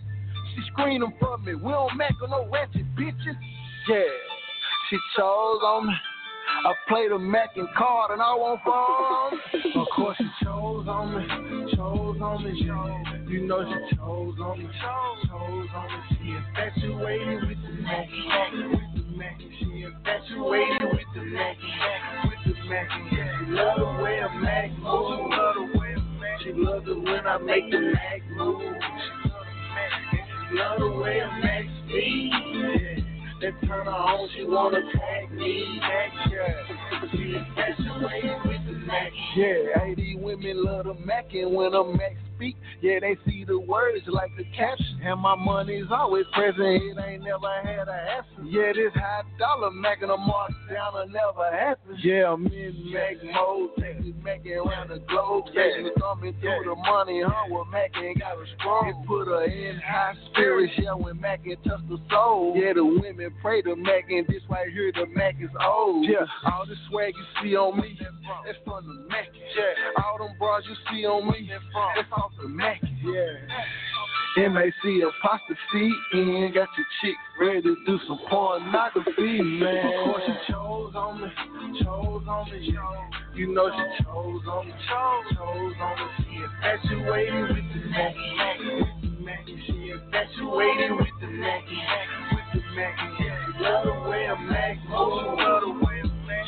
She 0.55 0.63
screaming 0.73 1.13
for 1.21 1.39
me. 1.39 1.55
We 1.55 1.71
don't 1.71 1.97
mack 1.97 2.15
on 2.23 2.31
no 2.31 2.49
ratchet 2.51 2.87
bitches. 2.97 3.37
Yeah. 3.89 4.03
She 4.91 4.97
chose 5.17 5.61
on 5.65 5.87
me. 5.87 5.95
I 6.65 6.75
played 6.89 7.11
a 7.13 7.19
Mac 7.19 7.57
and 7.57 7.69
card 7.77 8.13
and 8.13 8.23
I 8.23 8.35
want 8.35 8.61
fun. 8.63 9.83
Of 9.83 9.89
course 9.97 10.17
she 10.19 10.29
chose 10.45 10.87
on 10.87 11.17
me, 11.17 11.75
chose 11.75 12.19
on 12.21 12.45
me, 12.45 12.53
yeah. 12.65 13.27
You 13.27 13.47
know 13.47 13.65
she 13.65 13.97
chose 13.97 14.37
on 14.39 14.59
me, 14.59 14.69
chose 14.81 15.71
on 15.75 15.87
me. 15.89 15.99
She 16.11 16.31
infatuated 16.31 17.49
with 17.49 17.63
the 17.63 17.83
Mac, 17.83 18.09
with 18.71 18.95
the 18.95 19.17
Mac. 19.17 19.39
She 19.59 19.83
infatuated 19.83 20.93
with 20.93 21.11
the 21.15 21.23
Mac, 21.25 21.57
with 22.25 22.55
the 22.55 22.65
Mac. 22.69 22.89
She 23.11 23.53
love 23.53 23.79
the 23.79 24.03
way 24.03 24.19
a 24.19 24.29
Mac 24.41 24.71
oh, 24.85 25.19
move, 25.19 25.31
love 25.31 25.55
the 25.57 25.79
way 25.79 25.93
a 25.95 26.01
Mac. 26.21 26.41
She 26.45 26.53
loves 26.53 26.87
it 26.87 27.03
when 27.03 27.27
I 27.27 27.39
make 27.39 27.71
the 27.71 27.81
Mac 27.81 28.23
move. 28.37 28.63
She 30.51 30.57
love 30.59 30.79
the 30.79 31.01
way 31.01 31.19
a 31.19 31.29
Mac 31.43 31.65
speed. 31.89 33.02
That 33.43 33.61
turn 33.67 33.89
on, 33.89 34.29
she 34.37 34.45
wanna 34.45 34.79
tag 34.93 35.33
me. 35.33 35.81
Yeah. 35.81 37.11
She 37.11 37.35
infatuated 37.35 38.39
with 38.47 38.62
Mac. 38.87 39.13
Yeah, 39.37 39.79
hey, 39.79 39.95
these 39.95 40.17
women 40.19 40.65
love 40.65 40.87
the 40.87 40.95
Mac, 40.95 41.33
and 41.33 41.55
when 41.55 41.75
a 41.75 41.85
Mac 41.85 42.17
speak, 42.37 42.57
yeah, 42.81 42.99
they 43.01 43.17
see 43.25 43.45
the 43.45 43.53
the 43.53 43.61
words 43.61 44.01
like 44.07 44.31
a 44.41 44.45
caption. 44.57 45.01
And 45.05 45.21
my 45.21 45.37
money's 45.37 45.85
always 45.91 46.25
present, 46.33 46.59
it 46.59 46.97
ain't 47.05 47.23
never 47.23 47.53
had 47.63 47.87
a 47.87 47.93
hassle. 47.93 48.49
Yeah, 48.49 48.73
this 48.73 48.93
high 48.95 49.23
dollar 49.39 49.71
macking 49.71 50.09
a 50.09 50.17
mark 50.17 50.53
down 50.73 50.95
will 50.95 51.07
never 51.09 51.55
happen. 51.55 51.99
Yeah, 52.03 52.33
I'm 52.33 52.47
in 52.47 52.91
Mac 52.91 53.23
mode, 53.23 53.71
taking 53.77 54.23
Mackin 54.23 54.53
around 54.53 54.89
the 54.89 55.01
globe. 55.07 55.45
Yeah, 55.53 55.85
thumbing 56.01 56.35
through 56.41 56.65
the 56.65 56.75
money, 56.77 57.21
huh? 57.21 57.45
Well, 57.51 57.67
Mackin 57.67 58.15
got 58.19 58.39
a 58.39 58.45
strong. 58.59 58.89
It 58.89 59.07
put 59.07 59.29
her 59.29 59.45
in 59.45 59.79
high 59.85 60.15
spirits, 60.31 60.73
yeah, 60.79 60.95
when 60.95 61.21
Mackin 61.21 61.57
touched 61.69 61.89
the 61.91 61.99
soul. 62.09 62.55
Yeah, 62.57 62.73
the 62.73 62.85
women 62.85 63.35
pray 63.43 63.61
to 63.63 63.77
Mackin, 63.77 64.25
this 64.29 64.43
right 64.49 64.73
here, 64.73 64.93
the 64.95 65.07
Mac 65.15 65.37
is 65.43 65.51
old. 65.61 66.09
Yeah, 66.09 66.25
all 66.47 66.65
the 66.65 66.77
swag 66.89 67.13
you 67.15 67.25
see 67.43 67.57
on 67.57 67.79
me, 67.79 67.99
that's 68.47 68.57
from 68.73 68.87
the 68.87 69.09
Mac. 69.09 69.29
Yeah, 69.35 70.03
all 70.03 70.19
them 70.19 70.37
bras 70.39 70.63
you 70.69 70.75
see 70.91 71.05
on 71.05 71.31
me, 71.31 71.51
that's 71.51 72.09
off 72.13 72.33
the 72.41 72.49
Mac. 72.49 72.81
Yeah. 73.05 74.49
MAC 74.49 74.73
apostrophe 74.83 75.93
in, 76.15 76.53
got 76.55 76.69
your 76.77 76.87
chick 77.03 77.17
ready 77.39 77.61
to 77.61 77.77
do 77.85 77.99
some 78.09 78.19
pornography, 78.31 79.43
man. 79.43 79.87
Of 79.87 80.05
course 80.05 80.23
she 80.27 80.53
chose 80.53 80.95
on 80.95 81.21
me, 81.21 81.29
chose 81.83 82.25
on 82.27 82.51
me, 82.51 82.75
you 83.35 83.53
know 83.53 83.71
she 83.71 84.05
chose 84.05 84.41
on 84.49 84.67
me, 84.67 84.73
chose, 84.89 85.37
chose 85.37 85.75
on 85.81 85.97
me. 85.99 86.07
She 86.19 86.37
infatuated 86.41 87.49
with 87.51 87.67
the 87.75 87.89
Mac, 87.91 88.15
with 88.59 89.03
the 89.03 89.09
Mac. 89.23 89.47
She 89.67 89.93
infatuated 89.93 90.93
with 90.97 91.17
the 91.21 91.27
Mac, 91.27 91.65
with 92.33 92.49
the 92.55 92.61
Mac. 92.75 92.95
She 93.19 93.63
love 93.63 93.85
the 93.85 94.09
way 94.09 94.25
a 94.25 94.37
Mac 94.37 94.77
move, 94.89 95.39
love 95.39 95.61
the 95.61 95.87
way. 95.87 95.92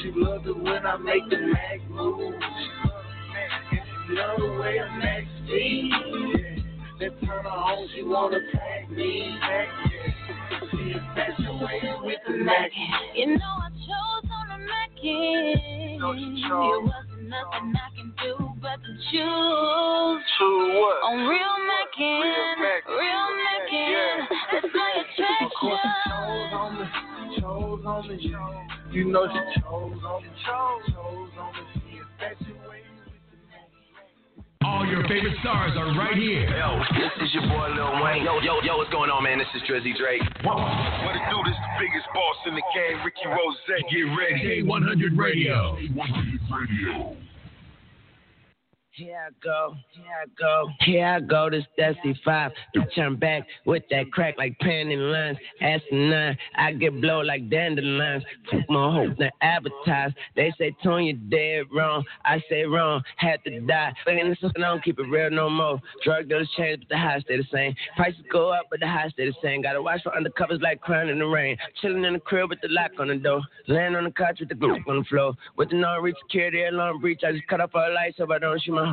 She 0.04 0.10
love 0.14 0.46
it 0.46 0.54
when 0.54 0.84
I 0.86 0.96
make 0.98 1.30
the 1.30 1.38
Mac 1.38 1.80
move. 1.88 2.34
She 2.36 2.68
love 2.84 3.04
the 3.08 3.32
Mac, 3.32 3.72
and 3.72 3.80
she 3.88 4.12
love 4.12 4.36
the 4.38 4.60
way 4.60 4.76
a 4.76 4.86
Mac 4.98 5.24
speed. 5.44 6.64
That 7.00 7.12
turn 7.26 7.42
her 7.44 7.48
on, 7.48 7.88
she 7.94 8.02
wanna 8.02 8.38
tag 8.52 8.90
me. 8.90 9.34
She 10.70 10.92
infatuated 10.92 12.02
with 12.02 12.18
the 12.28 12.36
Mac. 12.36 12.70
You 13.14 13.38
know 13.38 13.54
I 13.64 13.70
chose 13.80 14.28
on 14.30 14.48
the 14.48 14.58
Mackin. 14.66 15.56
It 15.96 16.02
wasn't 16.04 17.28
nothing 17.28 17.72
I 17.72 17.88
can 17.96 18.12
do 18.22 18.36
but 18.60 18.76
to 18.84 18.92
choose. 19.10 20.22
Choose 20.36 20.74
what? 20.76 20.98
On 21.08 21.16
real 21.26 21.56
Mackin. 21.64 22.20
Real 22.92 23.28
Mackin. 23.40 24.28
That's 24.52 24.66
my 24.74 24.90
Of 25.00 25.50
course 25.58 25.80
attraction. 25.80 26.04
chose 26.08 26.52
on 26.52 26.70
me, 26.78 27.40
chose 27.40 27.82
on 27.86 28.08
me. 28.08 28.63
You 28.94 29.10
know 29.10 29.26
she 29.26 29.60
chose 29.60 29.98
on 30.06 30.22
me, 30.22 30.28
chose, 30.46 30.94
chose 30.94 31.34
on 31.34 31.50
me. 31.50 31.66
She 31.74 31.98
infatuated. 31.98 32.86
All 34.62 34.86
your 34.86 35.02
favorite 35.10 35.34
stars 35.40 35.72
are 35.74 35.98
right 35.98 36.14
here. 36.14 36.46
Yo, 36.46 36.78
this 36.94 37.10
is 37.26 37.34
your 37.34 37.42
boy 37.42 37.74
Lil 37.74 38.04
Wayne. 38.04 38.22
Yo, 38.22 38.38
yo, 38.38 38.62
yo, 38.62 38.78
what's 38.78 38.94
going 38.94 39.10
on, 39.10 39.24
man? 39.24 39.38
This 39.42 39.50
is 39.58 39.62
Drizzy 39.66 39.98
Drake. 39.98 40.22
What 40.46 41.10
it 41.10 41.26
do? 41.26 41.42
This 41.42 41.58
the 41.58 41.74
biggest 41.82 42.06
boss 42.14 42.38
in 42.46 42.54
the 42.54 42.62
game, 42.70 43.02
Rick 43.04 43.18
Ross. 43.26 43.56
Get 43.66 44.06
ready. 44.14 44.62
K100 44.62 45.18
Radio. 45.18 45.74
K100 45.74 46.38
Radio. 46.54 47.16
Here 48.96 49.26
I 49.26 49.30
go, 49.42 49.74
here 49.90 50.04
I 50.22 50.26
go, 50.38 50.70
here 50.82 51.04
I 51.04 51.18
go, 51.18 51.50
this 51.50 51.64
Dusty 51.76 52.16
5. 52.24 52.52
Bitch, 52.76 52.96
I'm 52.96 53.16
back 53.16 53.42
with 53.66 53.82
that 53.90 54.12
crack 54.12 54.36
like 54.38 54.56
panning 54.60 55.00
lines. 55.00 55.36
Asking 55.60 56.10
nine, 56.10 56.38
I 56.54 56.70
get 56.74 57.00
blow 57.00 57.18
like 57.22 57.50
dandelions. 57.50 58.22
Fuck 58.52 58.70
my 58.70 58.94
hope, 58.94 59.18
they 59.18 59.32
advertise. 59.40 60.12
They 60.36 60.54
say, 60.58 60.76
Tony, 60.84 61.08
you 61.08 61.14
dead 61.14 61.64
wrong. 61.74 62.04
I 62.24 62.40
say 62.48 62.62
wrong, 62.62 63.02
had 63.16 63.42
to 63.42 63.58
die. 63.62 63.92
Fucking 64.04 64.28
this 64.28 64.52
I 64.56 64.60
don't 64.60 64.84
keep 64.84 65.00
it 65.00 65.10
real 65.10 65.28
no 65.28 65.50
more. 65.50 65.80
Drug 66.04 66.28
dealers 66.28 66.48
change, 66.56 66.78
but 66.78 66.90
the 66.90 66.98
high 66.98 67.18
stay 67.18 67.38
the 67.38 67.44
same. 67.52 67.74
Prices 67.96 68.22
go 68.30 68.50
up, 68.50 68.66
but 68.70 68.78
the 68.78 68.86
high 68.86 69.08
stay 69.08 69.26
the 69.26 69.34
same. 69.42 69.60
Gotta 69.60 69.82
watch 69.82 70.04
for 70.04 70.12
undercovers 70.12 70.62
like 70.62 70.80
crying 70.82 71.08
in 71.08 71.18
the 71.18 71.26
rain. 71.26 71.56
Chilling 71.82 72.04
in 72.04 72.12
the 72.12 72.20
crib 72.20 72.48
with 72.48 72.60
the 72.60 72.68
lock 72.68 72.92
on 73.00 73.08
the 73.08 73.16
door. 73.16 73.42
Laying 73.66 73.96
on 73.96 74.04
the 74.04 74.12
couch 74.12 74.38
with 74.38 74.50
the 74.50 74.54
glue 74.54 74.78
on 74.86 74.98
the 74.98 75.04
floor. 75.10 75.34
With 75.56 75.70
the 75.70 75.78
non-reach 75.78 76.14
security 76.28 76.62
alarm 76.62 77.00
breach, 77.00 77.22
I 77.26 77.32
just 77.32 77.48
cut 77.48 77.60
off 77.60 77.74
all 77.74 77.92
lights 77.92 78.18
so 78.18 78.32
I 78.32 78.38
don't 78.38 78.62
shoot 78.62 78.70
my. 78.70 78.83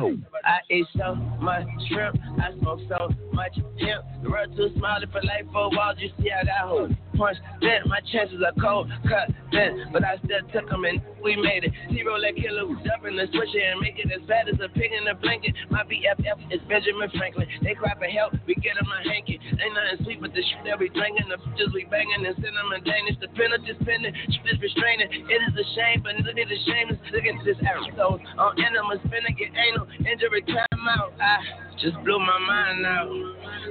I 0.44 0.58
eat 0.70 0.86
so 0.96 1.14
much 1.14 1.66
shrimp, 1.88 2.18
I 2.40 2.52
smoke 2.58 2.80
so 2.88 3.10
much 3.32 3.54
hemp. 3.80 4.04
The 4.22 4.30
world 4.30 4.56
too 4.56 4.70
small 4.76 5.00
for 5.10 5.22
life 5.22 5.46
four 5.52 5.70
walls, 5.70 5.96
you 5.98 6.10
see 6.18 6.30
I 6.30 6.44
got 6.44 6.68
hope. 6.68 6.90
Punch 7.16 7.36
bent, 7.60 7.86
my 7.86 8.00
chances 8.10 8.40
are 8.40 8.56
cold, 8.56 8.88
cut 9.04 9.28
bent, 9.52 9.92
but 9.92 10.02
I 10.04 10.16
still 10.24 10.40
took 10.52 10.68
them 10.70 10.84
and 10.84 11.00
we 11.22 11.36
made 11.36 11.64
it. 11.64 11.72
Zero 11.92 12.16
let 12.16 12.34
killer 12.36 12.66
who's 12.66 12.82
up 12.88 13.04
in 13.04 13.16
the 13.16 13.28
switcher 13.30 13.60
and 13.60 13.80
make 13.80 14.00
it 14.00 14.08
as 14.10 14.24
bad 14.26 14.48
as 14.48 14.56
a 14.58 14.68
pig 14.72 14.90
in 14.90 15.06
a 15.06 15.14
blanket. 15.14 15.54
My 15.70 15.84
BFF 15.84 16.50
is 16.50 16.60
Benjamin 16.66 17.10
Franklin. 17.14 17.46
They 17.62 17.74
cry 17.74 17.94
for 17.94 18.08
help, 18.08 18.34
we 18.46 18.54
get 18.56 18.80
them 18.80 18.88
a 18.88 18.98
hanky. 19.06 19.38
Ain't 19.44 19.74
nothing 19.76 20.04
sweet 20.04 20.20
but 20.24 20.32
the 20.32 20.42
shit 20.42 20.64
that 20.64 20.80
we 20.80 20.88
drinking, 20.88 21.28
the 21.28 21.36
bitches 21.36 21.70
we 21.76 21.84
banging 21.86 22.24
and 22.24 22.34
send 22.40 22.56
them 22.56 22.72
a 22.72 22.80
Danish. 22.80 23.20
The 23.20 23.28
pen 23.36 23.52
just 23.68 23.80
spinning, 23.84 24.14
shit 24.32 24.46
is 24.48 24.58
restraining. 24.58 25.12
It 25.12 25.40
is 25.46 25.54
a 25.54 25.66
shame, 25.76 26.00
but 26.02 26.16
look 26.24 26.38
at 26.38 26.48
the 26.48 26.60
shame. 26.64 26.88
Look 27.12 27.26
at 27.28 27.36
this 27.44 27.60
episode 27.60 28.24
on 28.40 28.52
enema 28.56 28.96
spinning, 29.04 29.36
get 29.36 29.52
anal 29.52 29.81
injury 29.98 30.42
time 30.42 30.88
out. 30.98 31.12
I 31.20 31.38
just 31.80 31.96
blew 32.04 32.18
my 32.18 32.38
mind 32.38 32.86
out, 32.86 33.10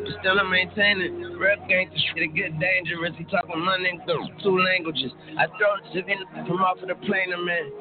but 0.03 0.13
still 0.19 0.39
I'm 0.39 0.51
maintaining. 0.51 1.37
Real 1.39 1.57
gangster 1.67 1.97
shit, 2.11 2.23
it 2.27 2.35
get 2.35 2.59
dangerous. 2.59 3.15
He 3.17 3.23
talking 3.25 3.59
money 3.59 3.89
in 3.89 3.99
two 4.43 4.57
languages. 4.59 5.11
I 5.39 5.47
throw 5.55 5.79
the 5.93 6.03
from 6.47 6.61
off 6.61 6.83
of 6.83 6.89
the 6.89 6.95
plane, 7.07 7.31
man. 7.31 7.71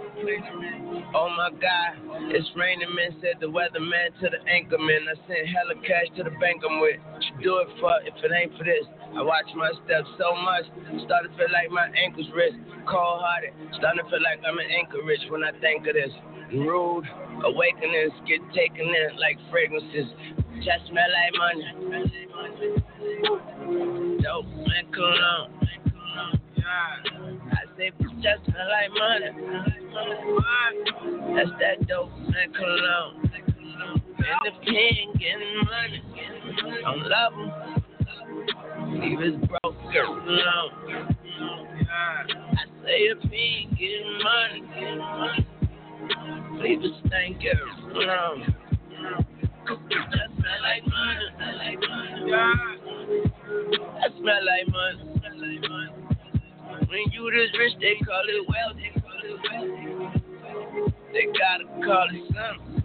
Oh 1.14 1.28
my 1.34 1.50
God, 1.50 2.30
it's 2.30 2.46
raining, 2.54 2.94
man. 2.94 3.16
Said 3.20 3.40
the 3.40 3.50
weatherman 3.50 4.14
to 4.22 4.30
the 4.30 4.40
anchorman. 4.46 5.10
I 5.10 5.16
sent 5.26 5.50
hella 5.50 5.74
cash 5.82 6.08
to 6.16 6.24
the 6.24 6.34
bank 6.38 6.62
I'm 6.62 6.80
with. 6.80 7.00
What 7.10 7.22
you 7.22 7.34
do 7.42 7.58
it 7.66 7.68
for 7.80 7.98
if 8.06 8.14
it 8.22 8.30
ain't 8.30 8.56
for 8.56 8.64
this? 8.64 8.86
I 9.16 9.22
watch 9.22 9.50
my 9.56 9.72
steps 9.84 10.06
so 10.18 10.38
much, 10.38 10.70
started 11.04 11.34
feel 11.34 11.50
like 11.50 11.70
my 11.70 11.90
ankles 11.98 12.30
wrist. 12.30 12.54
Cold 12.86 13.18
hearted, 13.18 13.50
starting 13.74 14.04
to 14.04 14.10
feel 14.10 14.22
like 14.22 14.38
I'm 14.46 14.54
in 14.58 14.70
Anchorage 14.70 15.26
when 15.28 15.42
I 15.42 15.50
think 15.58 15.86
of 15.90 15.94
this. 15.98 16.14
Rude 16.54 17.04
awakenings 17.44 18.12
get 18.26 18.40
taken 18.54 18.86
in 18.86 19.16
like 19.18 19.38
fragrances. 19.50 20.12
Just 20.56 20.88
smell 20.88 21.08
like 21.08 21.34
money. 21.38 21.64
Dope, 24.22 24.46
man, 24.46 24.86
cologne. 24.92 25.52
I 26.70 27.64
say, 27.76 27.90
just 28.20 28.44
smell 28.44 28.68
like 28.68 28.90
money. 28.98 29.30
That's 31.34 31.50
that 31.60 31.86
dope, 31.88 32.12
man, 32.28 32.52
cologne. 32.52 33.30
And 34.18 34.38
the 34.44 34.52
king 34.64 35.12
getting 35.18 35.56
money. 35.64 36.00
Don't 36.82 37.04
love 37.08 37.32
him. 37.32 37.50
Leave 39.00 39.20
his 39.20 39.34
broke 39.48 39.80
girl 39.92 40.12
alone. 40.26 40.72
I 41.90 42.64
say 42.84 42.98
he 43.30 43.36
ain't 43.36 43.78
getting 43.78 44.18
getting 44.74 44.98
money. 44.98 45.46
Leave 46.60 46.82
his 46.82 46.92
stank 47.06 47.40
girl 47.42 47.68
um, 47.84 47.96
alone. 47.96 48.54
That 49.66 50.28
smell 50.36 50.60
like 50.62 50.84
money. 50.86 51.26
Money. 52.26 53.30
That 54.00 54.10
smell 54.18 54.42
like 54.44 54.68
money. 54.68 55.10
When 56.90 57.06
you 57.12 57.30
this 57.30 57.56
rich, 57.56 57.74
they 57.80 57.94
call 58.04 58.24
it 58.26 58.48
wealth. 58.48 58.76
They 58.76 58.90
call 59.00 59.20
it 59.22 59.38
wealth. 59.46 60.20
They 61.12 61.26
gotta 61.38 61.64
call 61.86 62.08
it 62.10 62.24
something. 62.34 62.82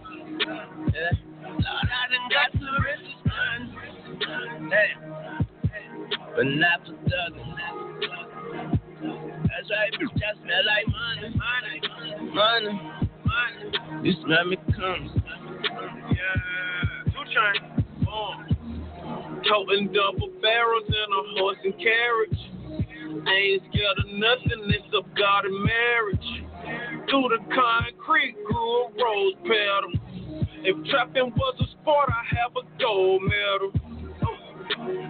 Yeah. 0.93 1.13
Lord, 1.41 1.63
I 1.65 2.05
done 2.11 2.27
got 2.29 2.49
the 2.53 2.69
richest 2.85 3.21
man. 3.25 3.61
Damn. 4.69 4.99
But 6.35 6.45
not 6.45 6.85
for 6.85 6.93
thugging. 7.09 7.49
That's 9.01 9.69
right, 9.71 9.91
bitch. 9.93 10.13
That 10.19 10.35
smell 10.43 10.65
like 10.65 10.87
money. 10.87 11.29
Money. 11.35 12.71
Money. 12.71 13.04
You 14.03 14.13
smell 14.23 14.45
me 14.45 14.57
come. 14.75 15.23
Yeah. 16.11 17.11
Two 17.11 17.25
chain. 17.33 17.85
Boom. 18.05 19.41
Toting 19.47 19.93
double 19.93 20.31
barrels 20.41 20.85
and 20.87 21.11
a 21.13 21.39
horse 21.39 21.57
and 21.63 21.73
carriage. 21.77 22.39
Ain't 23.27 23.63
scared 23.69 23.97
of 23.99 24.11
nothing, 24.13 24.69
it's 24.69 24.93
of 24.93 25.05
God 25.15 25.45
and 25.45 25.63
marriage. 25.63 26.29
Through 27.09 27.29
the 27.29 27.39
concrete 27.53 28.35
grew 28.45 28.85
a 28.85 28.89
rose 28.97 29.35
petal. 29.43 29.93
If 30.63 30.89
trapping 30.89 31.31
was 31.37 31.55
a 31.61 31.67
sport, 31.81 32.09
I 32.09 32.23
have 32.35 32.51
a 32.57 32.65
gold 32.81 33.21
medal. 33.21 33.71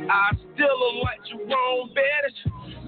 I 0.10 0.32
still 0.54 0.76
look 0.80 1.04
like 1.04 1.20
Jerome 1.30 1.90
Bettis. 1.96 2.38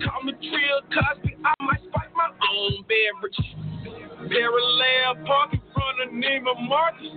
Call 0.03 0.23
me 0.23 0.33
Trill 0.33 0.81
Cosby, 0.93 1.37
I 1.43 1.53
might 1.63 1.79
spike 1.87 2.13
my 2.15 2.29
own 2.29 2.83
beverage. 2.83 3.39
Parallel 4.29 5.25
park 5.25 5.53
in 5.53 5.61
front 5.73 5.97
of 6.03 6.09
Neiman 6.11 6.67
Marcus. 6.67 7.15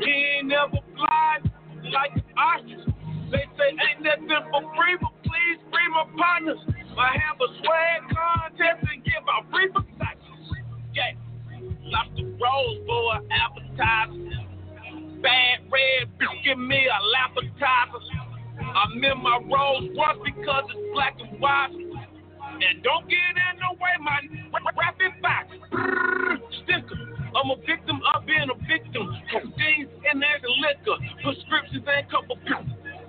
He 0.00 0.10
ain't 0.38 0.48
never 0.48 0.78
blind 0.94 1.50
like 1.90 2.14
an 2.14 2.24
ostrich. 2.38 2.86
They 3.32 3.44
say 3.58 3.70
ain't 3.74 4.02
nothing 4.02 4.28
for 4.50 4.62
free, 4.78 4.96
but 5.00 5.10
please 5.26 5.58
free 5.70 5.88
my 5.90 6.06
partners. 6.16 6.58
I 6.96 7.18
have 7.18 7.36
a 7.42 7.48
swag 7.58 8.00
contest 8.14 8.86
and 8.92 9.02
give 9.04 9.26
out 9.26 9.50
free 9.50 9.68
packages. 9.98 10.54
Yeah, 10.94 11.18
lost 11.90 12.10
the 12.14 12.24
rose 12.24 12.78
for 12.86 13.16
an 13.18 13.28
appetizer. 13.34 15.22
bad 15.22 15.66
red, 15.66 16.10
give 16.44 16.58
me 16.58 16.86
a 16.86 16.98
appetizer. 17.26 18.24
I'm 18.74 19.02
in 19.02 19.22
my 19.22 19.38
Rolls 19.50 19.90
Royce 19.96 20.18
because 20.24 20.64
it's 20.70 20.92
black 20.94 21.14
and 21.18 21.40
white. 21.40 21.83
And 22.54 22.82
don't 22.82 23.08
get 23.08 23.18
in 23.18 23.54
the 23.58 23.74
way, 23.82 23.94
my 24.00 24.20
rapid 24.78 25.20
back. 25.22 25.48
Sticker. 26.62 27.14
I'm 27.34 27.50
a 27.50 27.56
victim 27.66 27.98
of 28.14 28.26
being 28.26 28.46
a 28.46 28.54
victim. 28.70 29.10
Codeine 29.32 29.90
and 30.10 30.22
there's 30.22 30.44
liquor. 30.62 30.96
Prescriptions 31.22 31.82
and 31.82 32.06
couple. 32.10 32.38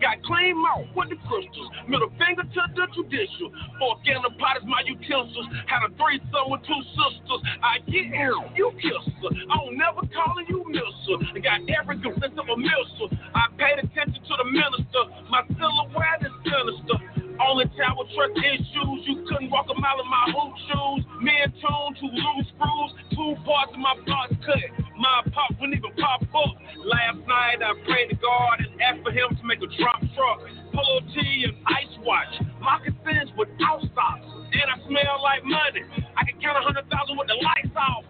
Got 0.01 0.19
clean 0.27 0.57
mouth 0.59 0.90
with 0.98 1.09
the 1.09 1.17
crystals. 1.24 1.69
Middle 1.88 2.11
finger 2.19 2.43
to 2.43 2.61
the 2.75 2.85
judicial. 2.91 3.53
Fork 3.80 4.03
in 4.06 4.19
the 4.25 4.33
pot 4.41 4.57
is 4.57 4.65
my 4.67 4.83
utensils. 4.83 5.48
Had 5.69 5.88
a 5.88 5.90
threesome 5.95 6.51
with 6.51 6.65
two 6.67 6.82
sisters. 6.98 7.41
I 7.64 7.80
get 7.88 8.11
her, 8.11 8.33
you 8.57 8.74
kiss 8.82 9.06
her. 9.07 9.30
I 9.30 9.56
don't 9.56 9.77
never 9.77 10.03
calling 10.11 10.45
you 10.49 10.65
miss 10.67 10.83
her. 11.07 11.17
I 11.22 11.40
got 11.40 11.61
every 11.69 11.98
defense 12.01 12.35
of 12.35 12.49
a 12.49 12.57
missile. 12.57 13.09
I 13.33 13.48
paid 13.56 13.80
attention 13.80 14.19
to 14.19 14.33
the 14.41 14.48
minister. 14.51 15.01
My 15.30 15.45
silhouette 15.53 16.27
is 16.27 16.33
sinister. 16.43 17.25
Only 17.42 17.66
time 17.76 17.96
with 18.00 18.08
trust 18.16 18.38
issues. 18.40 19.00
You 19.04 19.26
couldn't 19.28 19.52
walk 19.52 19.68
a 19.68 19.76
mile 19.76 20.00
in 20.00 20.08
my 20.08 20.26
hoop 20.32 20.56
shoes. 20.68 21.02
Me 21.22 21.34
and 21.44 21.52
Tune, 21.60 21.92
two 22.00 22.08
loose 22.08 22.48
screws. 22.56 22.92
Two 23.12 23.36
parts 23.44 23.76
of 23.76 23.80
my 23.80 23.96
parts 24.08 24.36
cut. 24.46 24.64
My 24.96 25.24
pop 25.36 25.52
wouldn't 25.60 25.76
even 25.76 25.92
pop 26.00 26.24
up. 26.24 26.56
Last 26.86 27.20
night 27.28 27.60
I 27.60 27.76
prayed 27.84 28.10
to 28.12 28.18
God 28.18 28.64
and 28.64 28.80
asked 28.82 29.04
for 29.04 29.12
him 29.12 29.36
to 29.36 29.44
make 29.44 29.60
a 29.60 29.68
drop 29.76 30.00
truck. 30.16 30.40
Polo 30.72 31.02
tee 31.12 31.44
and 31.44 31.60
ice 31.68 31.92
watch. 32.08 32.32
Moccasins 32.64 33.32
without 33.38 33.84
socks. 33.92 34.28
And 34.56 34.68
I 34.72 34.80
smell 34.88 35.20
like 35.24 35.44
money. 35.44 35.84
I 36.16 36.24
can 36.24 36.40
count 36.40 36.56
a 36.56 36.64
hundred 36.64 36.88
thousand 36.88 37.18
with 37.20 37.28
the 37.28 37.36
lights 37.44 37.76
off. 37.76 38.06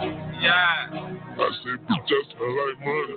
Yeah. 0.00 0.88
I 0.90 1.48
say, 1.62 1.76
bitch, 1.76 2.08
that's 2.08 2.32
I 2.32 2.48
like 2.56 2.80
money. 2.80 3.16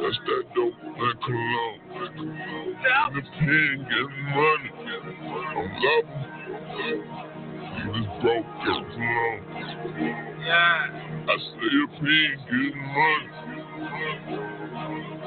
That's 0.00 0.18
that 0.26 0.44
dope, 0.54 0.78
that 0.78 1.16
cologne. 1.24 1.80
In 2.18 3.14
the 3.14 3.22
pen, 3.38 3.76
getting 3.90 4.24
money. 4.34 4.70
I'm 5.56 5.68
loving. 5.82 6.20
You 7.78 7.90
just 7.92 8.10
broke 8.22 8.46
that 8.46 8.82
cologne. 8.94 9.42
Yeah. 10.46 10.82
I 11.26 11.36
say, 11.36 11.68
he 11.68 12.14
ain't 12.24 12.40
getting 12.46 12.78
money, 12.94 13.28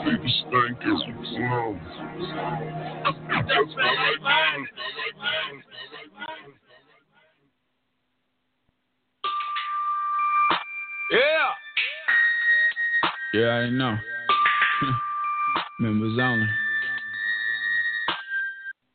people 0.04 0.32
stink 0.40 0.80
every 0.82 1.14
cologne. 1.28 1.80
That's 3.04 3.74
I 3.76 3.90
like 3.92 4.22
money. 4.22 4.70
Yeah. 11.12 11.20
Yeah, 13.34 13.50
I 13.50 13.70
know. 13.70 13.98
Members 15.80 16.18
only. 16.22 16.48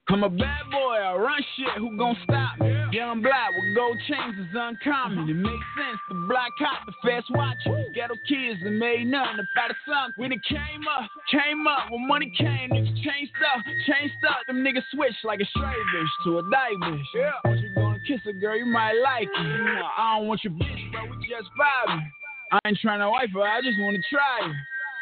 I'm 0.09 0.23
a 0.23 0.31
bad 0.31 0.71
boy, 0.71 0.95
I 1.03 1.17
run 1.17 1.43
shit, 1.57 1.67
who 1.79 1.97
gon' 1.97 2.17
stop 2.23 2.61
me? 2.61 2.71
Young 2.93 3.23
black 3.23 3.51
with 3.51 3.75
gold 3.75 3.99
chains 4.07 4.39
is 4.39 4.55
uncommon. 4.55 5.29
It 5.29 5.35
makes 5.35 5.67
sense, 5.75 5.99
the 6.09 6.15
black 6.31 6.53
cop, 6.59 6.87
the 6.87 6.95
fast 7.03 7.27
watch. 7.31 7.59
Ghetto 7.93 8.15
kids 8.29 8.63
that 8.63 8.71
made 8.71 9.09
nothing 9.09 9.43
about 9.43 9.75
a 9.75 9.79
sun. 9.83 10.13
When 10.15 10.31
it 10.31 10.39
came 10.47 10.87
up, 10.87 11.11
came 11.29 11.67
up, 11.67 11.91
when 11.91 12.07
money 12.07 12.33
came, 12.39 12.71
niggas 12.71 13.03
changed 13.03 13.35
up, 13.43 13.65
changed 13.91 14.23
up. 14.23 14.47
Them 14.47 14.63
niggas 14.63 14.87
switched 14.95 15.25
like 15.25 15.41
a 15.41 15.47
straight 15.51 15.85
bitch 15.91 16.13
to 16.25 16.39
a 16.39 16.43
dyke 16.55 16.79
bitch. 16.87 17.03
Yeah. 17.13 17.33
Once 17.45 17.61
you 17.63 17.75
gonna 17.75 17.99
kiss 18.07 18.21
a 18.31 18.33
girl, 18.33 18.57
you 18.57 18.67
might 18.67 18.95
like 19.03 19.27
it. 19.27 19.83
I 19.99 20.19
don't 20.19 20.29
want 20.29 20.45
your 20.45 20.53
bitch, 20.53 20.93
but 20.93 21.03
we 21.11 21.27
just 21.27 21.51
vibing. 21.59 22.07
I 22.53 22.61
ain't 22.65 22.79
trying 22.79 23.01
to 23.01 23.11
wife 23.11 23.31
her, 23.35 23.43
I 23.43 23.61
just 23.61 23.77
wanna 23.81 23.99
try 24.09 24.47
it. 24.47 24.55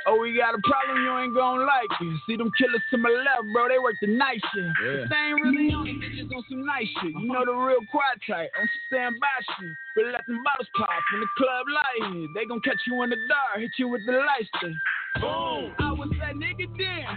Oh, 0.07 0.21
we 0.21 0.37
got 0.37 0.53
a 0.53 0.61
problem, 0.61 1.01
you 1.01 1.17
ain't 1.17 1.35
gonna 1.35 1.65
like 1.65 1.89
it. 1.89 2.21
See 2.29 2.37
them 2.37 2.53
killers 2.59 2.85
to 2.91 2.99
my 2.99 3.09
left, 3.09 3.49
bro, 3.53 3.69
they 3.69 3.79
work 3.79 3.97
the 4.01 4.09
night 4.09 4.37
shit. 4.53 4.69
Yeah. 4.85 5.09
They 5.09 5.33
ain't 5.33 5.41
really 5.41 5.73
on 5.73 5.89
it, 5.89 5.97
they 5.97 6.13
just 6.13 6.29
on 6.29 6.45
some 6.49 6.65
nice 6.67 6.89
shit. 7.01 7.17
You 7.17 7.33
know 7.33 7.45
the 7.45 7.57
real 7.57 7.81
quiet 7.89 8.21
type, 8.29 8.53
on 8.53 8.69
standby 8.87 9.37
shit. 9.57 9.73
But 9.97 10.05
let 10.13 10.27
them 10.27 10.45
bottles 10.45 10.69
pop 10.77 10.91
in 11.15 11.21
the 11.25 11.31
club 11.41 11.65
light 11.73 12.13
hit. 12.13 12.31
They 12.37 12.45
gon' 12.45 12.61
catch 12.61 12.85
you 12.87 13.01
in 13.01 13.11
the 13.11 13.21
dark, 13.33 13.65
hit 13.65 13.73
you 13.79 13.89
with 13.89 14.05
the 14.05 14.13
light 14.13 14.45
stick. 14.61 14.77
Boom! 15.25 15.73
I 15.81 15.93
was 15.97 16.13
that 16.21 16.37
nigga 16.37 16.69
then. 16.77 17.09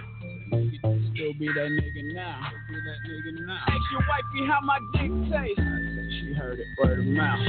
Still 1.11 1.33
be 1.35 1.51
that 1.51 1.67
nigga 1.67 2.13
now. 2.15 2.39
Still 2.47 2.71
be 2.71 2.79
that 2.87 2.99
nigga 3.03 3.31
now. 3.47 3.67
Ask 3.67 3.83
your 3.91 4.03
wifey 4.07 4.47
how 4.47 4.63
my 4.63 4.79
dick 4.95 5.11
tastes. 5.27 5.59
She 6.23 6.31
heard 6.33 6.59
it 6.59 6.67
word 6.79 6.99
of 6.99 7.05
mouth. 7.05 7.39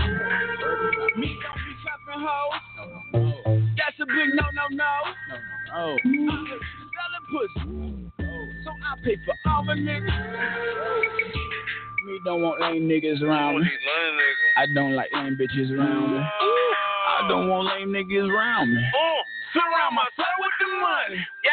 Me 1.15 1.39
don't 1.39 1.62
be 1.62 1.73
trapping 1.78 2.26
hoes. 2.26 3.48
That's 3.78 3.98
a 4.00 4.07
big 4.07 4.34
no 4.34 4.42
no 4.52 4.66
no. 4.74 4.92
Oh. 5.73 5.97
Selling 6.05 7.26
pussy. 7.31 8.12
So 8.65 8.70
I 8.70 8.97
pay 9.05 9.16
for 9.24 9.34
all 9.50 9.65
the 9.65 9.73
niggas. 9.73 10.18
Me 12.07 12.20
don't 12.24 12.42
want 12.42 12.60
lame 12.60 12.89
niggas 12.89 13.23
around 13.23 13.60
me. 13.60 13.68
I 14.57 14.66
don't 14.74 14.94
like 14.94 15.10
lame 15.15 15.39
bitches 15.40 15.70
around 15.70 16.12
me. 16.12 16.18
I 16.18 17.28
don't 17.28 17.48
want 17.48 17.68
lame 17.68 17.90
niggas 17.90 18.28
around 18.28 18.74
me. 18.74 18.82
Oh, 18.97 19.20
surround 19.52 19.94
myself 19.94 20.34
with 20.40 20.52
the 20.60 20.66
money. 20.81 21.26
Yeah. 21.44 21.52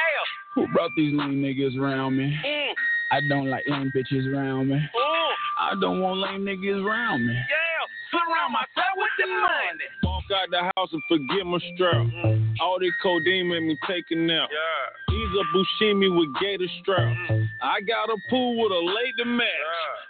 Who 0.55 0.67
brought 0.73 0.91
these 0.97 1.13
lame 1.13 1.41
niggas 1.43 1.77
around 1.77 2.17
me? 2.17 2.35
Mm. 2.45 2.73
I 3.11 3.19
don't 3.27 3.49
like 3.49 3.63
lame 3.67 3.91
bitches 3.95 4.25
around 4.31 4.69
me. 4.69 4.79
Oh, 4.95 5.31
I 5.59 5.73
don't 5.79 6.01
want 6.01 6.19
lame 6.19 6.41
niggas 6.45 6.83
around 6.85 7.27
me. 7.27 7.33
yeah. 7.33 7.65
Surround 8.11 8.53
myself 8.53 8.95
with 8.97 9.15
the 9.19 9.27
money. 9.27 9.87
Walk 10.03 10.23
out 10.31 10.49
the 10.51 10.71
house 10.77 10.89
and 10.93 11.01
forget 11.09 11.45
my 11.45 11.59
strap. 11.73 11.95
Mm-hmm. 11.95 12.61
All 12.61 12.79
this 12.79 12.93
codeine 13.01 13.49
made 13.49 13.63
me 13.63 13.77
take 13.87 14.05
a 14.11 14.15
nap. 14.15 14.47
Yeah. 14.51 14.85
He's 15.09 15.31
a 15.35 15.43
Buscemi 15.51 16.15
with 16.15 16.29
gator 16.39 16.69
straps. 16.81 17.17
Mm-hmm. 17.29 17.43
I 17.61 17.81
got 17.81 18.09
a 18.09 18.17
pool 18.29 18.61
with 18.61 18.71
a 18.71 18.83
lady 18.85 19.29
match. 19.37 19.47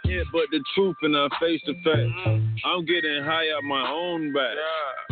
Yeah, 0.04 0.22
but 0.30 0.42
the 0.52 0.62
truth 0.74 0.96
in 1.02 1.14
her 1.14 1.28
face 1.40 1.60
to 1.66 1.74
face. 1.74 1.84
Mm-hmm. 1.84 2.46
I'm 2.64 2.84
getting 2.84 3.24
high 3.24 3.50
out 3.56 3.64
my 3.64 3.90
own 3.90 4.32
back. 4.32 4.54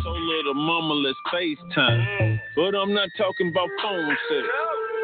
So 0.03 0.09
little 0.09 0.53
mama, 0.53 0.93
let's 0.93 1.17
FaceTime. 1.33 2.39
But 2.55 2.75
I'm 2.75 2.93
not 2.93 3.09
talking 3.17 3.49
about 3.49 3.67
phone 3.81 4.15
sex. 4.29 4.47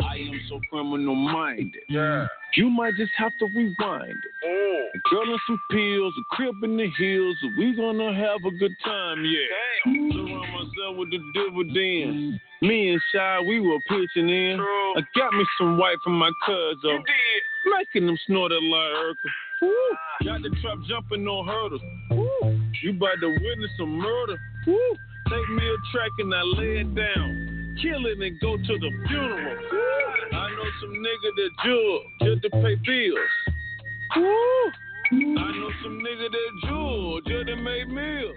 I 0.07 0.15
am 0.17 0.41
so 0.49 0.61
criminal 0.69 1.15
minded. 1.15 1.81
Yeah. 1.89 2.27
You 2.55 2.69
might 2.71 2.95
just 2.95 3.11
have 3.17 3.37
to 3.37 3.45
rewind 3.45 4.11
it. 4.11 4.91
A 4.95 5.09
girl 5.09 5.31
and 5.31 5.39
some 5.47 5.59
pills, 5.69 6.13
a 6.17 6.35
crib 6.35 6.55
in 6.63 6.77
the 6.77 6.89
hills, 6.97 7.37
we 7.57 7.75
gonna 7.75 8.13
have 8.13 8.43
a 8.45 8.51
good 8.57 8.75
time, 8.83 9.23
yeah. 9.23 9.93
Surround 9.93 10.53
myself 10.53 10.97
with 10.97 11.11
the 11.11 11.19
dividends. 11.33 12.39
Me 12.61 12.91
and 12.91 13.01
Shy, 13.13 13.39
we 13.41 13.59
were 13.59 13.79
pitching 13.87 14.29
in. 14.29 14.59
I 14.59 15.01
got 15.15 15.33
me 15.33 15.45
some 15.57 15.77
white 15.77 15.97
from 16.03 16.13
my 16.13 16.31
cousin. 16.45 17.03
Making 17.77 18.07
them 18.07 18.17
snort 18.27 18.51
it 18.51 18.61
like 18.61 18.91
Urkel. 18.97 19.15
Woo. 19.61 19.73
Got 20.25 20.41
the 20.41 20.49
trap 20.61 20.77
jumping 20.87 21.27
on 21.27 21.47
hurdles. 21.47 21.81
Woo. 22.11 22.59
You 22.81 22.91
about 22.91 23.19
to 23.21 23.29
witness 23.29 23.71
some 23.77 23.97
murder. 23.97 24.37
Woo. 24.67 24.95
Take 25.29 25.49
me 25.49 25.63
a 25.67 25.77
track 25.91 26.11
and 26.19 26.33
I 26.33 26.41
lay 26.41 26.81
it 26.81 26.95
down. 26.95 27.60
Kill 27.79 28.05
it 28.05 28.19
and 28.19 28.39
go 28.39 28.57
to 28.57 28.77
the 28.79 28.91
funeral. 29.07 29.57
I 30.33 30.49
know 30.51 30.69
some 30.81 30.93
nigga 30.93 31.29
that 31.37 31.51
jug 31.63 32.01
just 32.27 32.41
to 32.43 32.49
pay 32.49 32.75
bills. 32.75 33.31
I 34.11 34.17
know 35.15 35.69
some 35.83 35.99
nigga 35.99 36.27
that 36.31 36.51
jug 36.67 37.25
just 37.27 37.47
to 37.47 37.55
make 37.55 37.87
meals. 37.87 38.35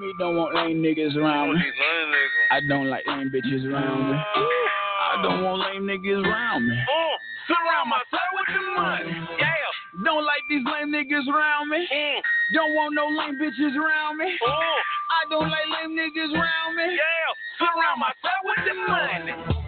Me 0.00 0.12
don't 0.18 0.36
want 0.36 0.54
lame 0.54 0.82
niggas 0.82 1.16
around 1.16 1.54
me. 1.54 1.60
I 2.50 2.60
don't 2.68 2.88
like 2.88 3.06
lame 3.06 3.30
bitches 3.30 3.64
around 3.64 4.10
me. 4.10 4.16
I 4.16 5.22
don't 5.22 5.42
want 5.42 5.60
lame 5.60 5.84
niggas 5.84 6.24
around 6.24 6.68
me. 6.68 6.76
Oh, 6.90 7.16
surround 7.46 7.88
myself 7.90 8.30
with 8.34 8.48
the 8.54 8.62
money. 8.80 9.26
Yeah. 9.38 9.67
Don't 10.04 10.24
like 10.24 10.42
these 10.48 10.62
lame 10.64 10.92
niggas 10.92 11.26
around 11.26 11.70
me. 11.70 11.88
Mm. 11.92 12.20
Don't 12.54 12.74
want 12.74 12.94
no 12.94 13.06
lame 13.08 13.34
bitches 13.34 13.74
around 13.74 14.16
me. 14.18 14.38
Oh, 14.46 14.50
I 15.10 15.28
don't 15.28 15.50
like 15.50 15.66
lame 15.74 15.98
niggas 15.98 16.32
around 16.34 16.76
me. 16.76 16.84
yeah. 16.94 17.34
Surround 17.58 17.98
myself 17.98 18.42
with 18.44 18.64
the 18.64 18.74
money. 18.86 19.58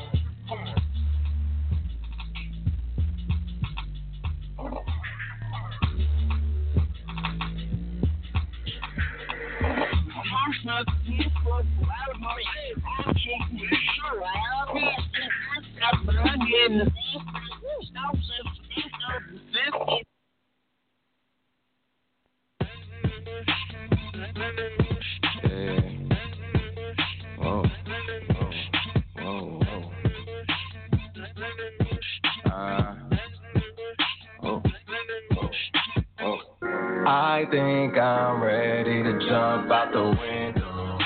I 37.13 37.47
think 37.51 37.97
I'm 37.97 38.43
ready 38.43 39.03
to 39.03 39.19
jump 39.27 39.71
out 39.71 39.91
the 39.93 40.03
window 40.03 40.99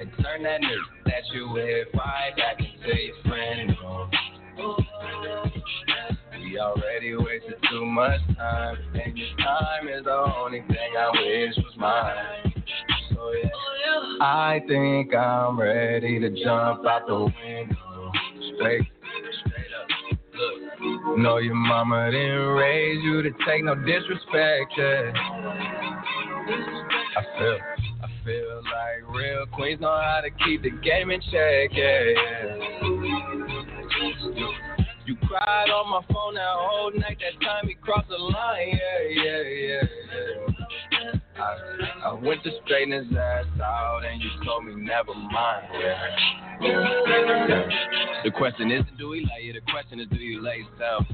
and 0.00 0.10
turn 0.22 0.42
that 0.44 0.62
nigga 0.62 1.04
that 1.04 1.26
you 1.34 1.50
with 1.50 1.88
right 1.94 2.34
back 2.36 2.58
into 2.58 2.96
your 3.02 3.14
friend. 3.26 3.76
We 6.52 6.58
already 6.58 7.16
wasted 7.16 7.54
too 7.70 7.86
much 7.86 8.20
time, 8.36 8.76
and 8.92 9.16
this 9.16 9.24
time 9.38 9.88
is 9.88 10.04
the 10.04 10.12
only 10.12 10.60
thing 10.60 10.76
I 10.98 11.10
wish 11.10 11.56
was 11.56 11.74
mine. 11.78 12.62
So 13.08 13.32
yeah, 13.42 13.48
I 14.20 14.60
think 14.68 15.14
I'm 15.14 15.58
ready 15.58 16.20
to 16.20 16.28
jump 16.44 16.84
out 16.84 17.06
the 17.06 17.20
window 17.20 18.12
straight. 18.54 18.86
straight 19.40 19.72
up. 19.80 19.88
Look, 20.34 21.18
know 21.20 21.38
your 21.38 21.54
mama 21.54 22.10
didn't 22.10 22.48
raise 22.48 23.02
you 23.02 23.22
to 23.22 23.30
take 23.48 23.64
no 23.64 23.74
disrespect, 23.74 24.74
yeah. 24.76 25.10
I 27.16 27.22
feel, 27.38 27.58
I 28.02 28.08
feel 28.26 28.56
like 28.56 29.16
real 29.16 29.46
queens 29.54 29.80
know 29.80 29.88
how 29.88 30.20
to 30.22 30.28
keep 30.44 30.64
the 30.64 30.70
game 30.84 31.10
in 31.10 31.20
check, 31.22 31.70
yeah, 31.72 32.02
yeah. 32.14 32.92
You 35.04 35.16
cried 35.16 35.68
on 35.70 35.90
my 35.90 36.00
phone 36.14 36.34
that 36.34 36.46
whole 36.46 36.92
night, 36.92 37.18
that 37.18 37.44
time 37.44 37.66
we 37.66 37.74
crossed 37.74 38.08
the 38.08 38.16
line, 38.16 38.68
yeah, 38.68 39.00
yeah, 39.10 39.42
yeah, 39.42 39.82
yeah. 40.14 41.42
I, 41.42 42.08
I 42.08 42.12
went 42.12 42.44
to 42.44 42.50
straighten 42.64 42.92
his 42.92 43.16
ass 43.16 43.46
out, 43.60 44.02
and 44.08 44.22
you 44.22 44.30
told 44.44 44.64
me 44.64 44.74
never 44.76 45.12
mind, 45.12 45.66
yeah. 45.74 46.06
The 48.22 48.30
question 48.30 48.70
isn't 48.70 48.96
do 48.96 49.08
we 49.08 49.26
lay 49.26 49.42
you, 49.46 49.52
the 49.52 49.60
question 49.72 49.98
is 49.98 50.06
do 50.08 50.16
you 50.16 50.40
lay 50.40 50.58
yourself? 50.58 51.04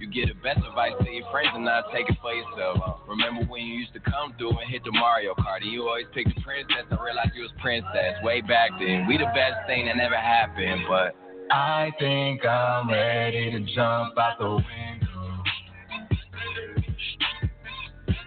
You 0.00 0.08
get 0.08 0.28
the 0.28 0.40
best 0.40 0.64
advice 0.64 0.92
to 0.96 1.10
your 1.10 1.28
friends 1.30 1.50
and 1.52 1.64
not 1.64 1.92
take 1.92 2.08
it 2.08 2.16
for 2.22 2.32
yourself. 2.32 2.78
Uh, 2.80 2.94
remember 3.08 3.44
when 3.50 3.60
you 3.62 3.74
used 3.74 3.92
to 3.92 4.00
come 4.00 4.32
through 4.38 4.56
and 4.56 4.70
hit 4.70 4.84
the 4.84 4.92
Mario 4.92 5.34
Kart 5.34 5.60
and 5.60 5.72
you 5.72 5.88
always 5.88 6.06
picked 6.14 6.32
the 6.34 6.40
princess 6.40 6.86
and 6.88 6.98
realized 7.00 7.32
you 7.34 7.42
was 7.42 7.50
princess 7.60 8.16
way 8.22 8.40
back 8.40 8.70
then. 8.78 9.06
We 9.06 9.18
the 9.18 9.28
best 9.34 9.66
thing 9.66 9.86
that 9.86 9.96
never 9.96 10.16
happened, 10.16 10.86
but 10.88 11.12
I 11.50 11.90
think 11.98 12.44
I'm 12.44 12.90
ready 12.90 13.50
to 13.52 13.60
jump 13.74 14.18
out 14.18 14.38
the 14.38 14.50
window 14.50 15.42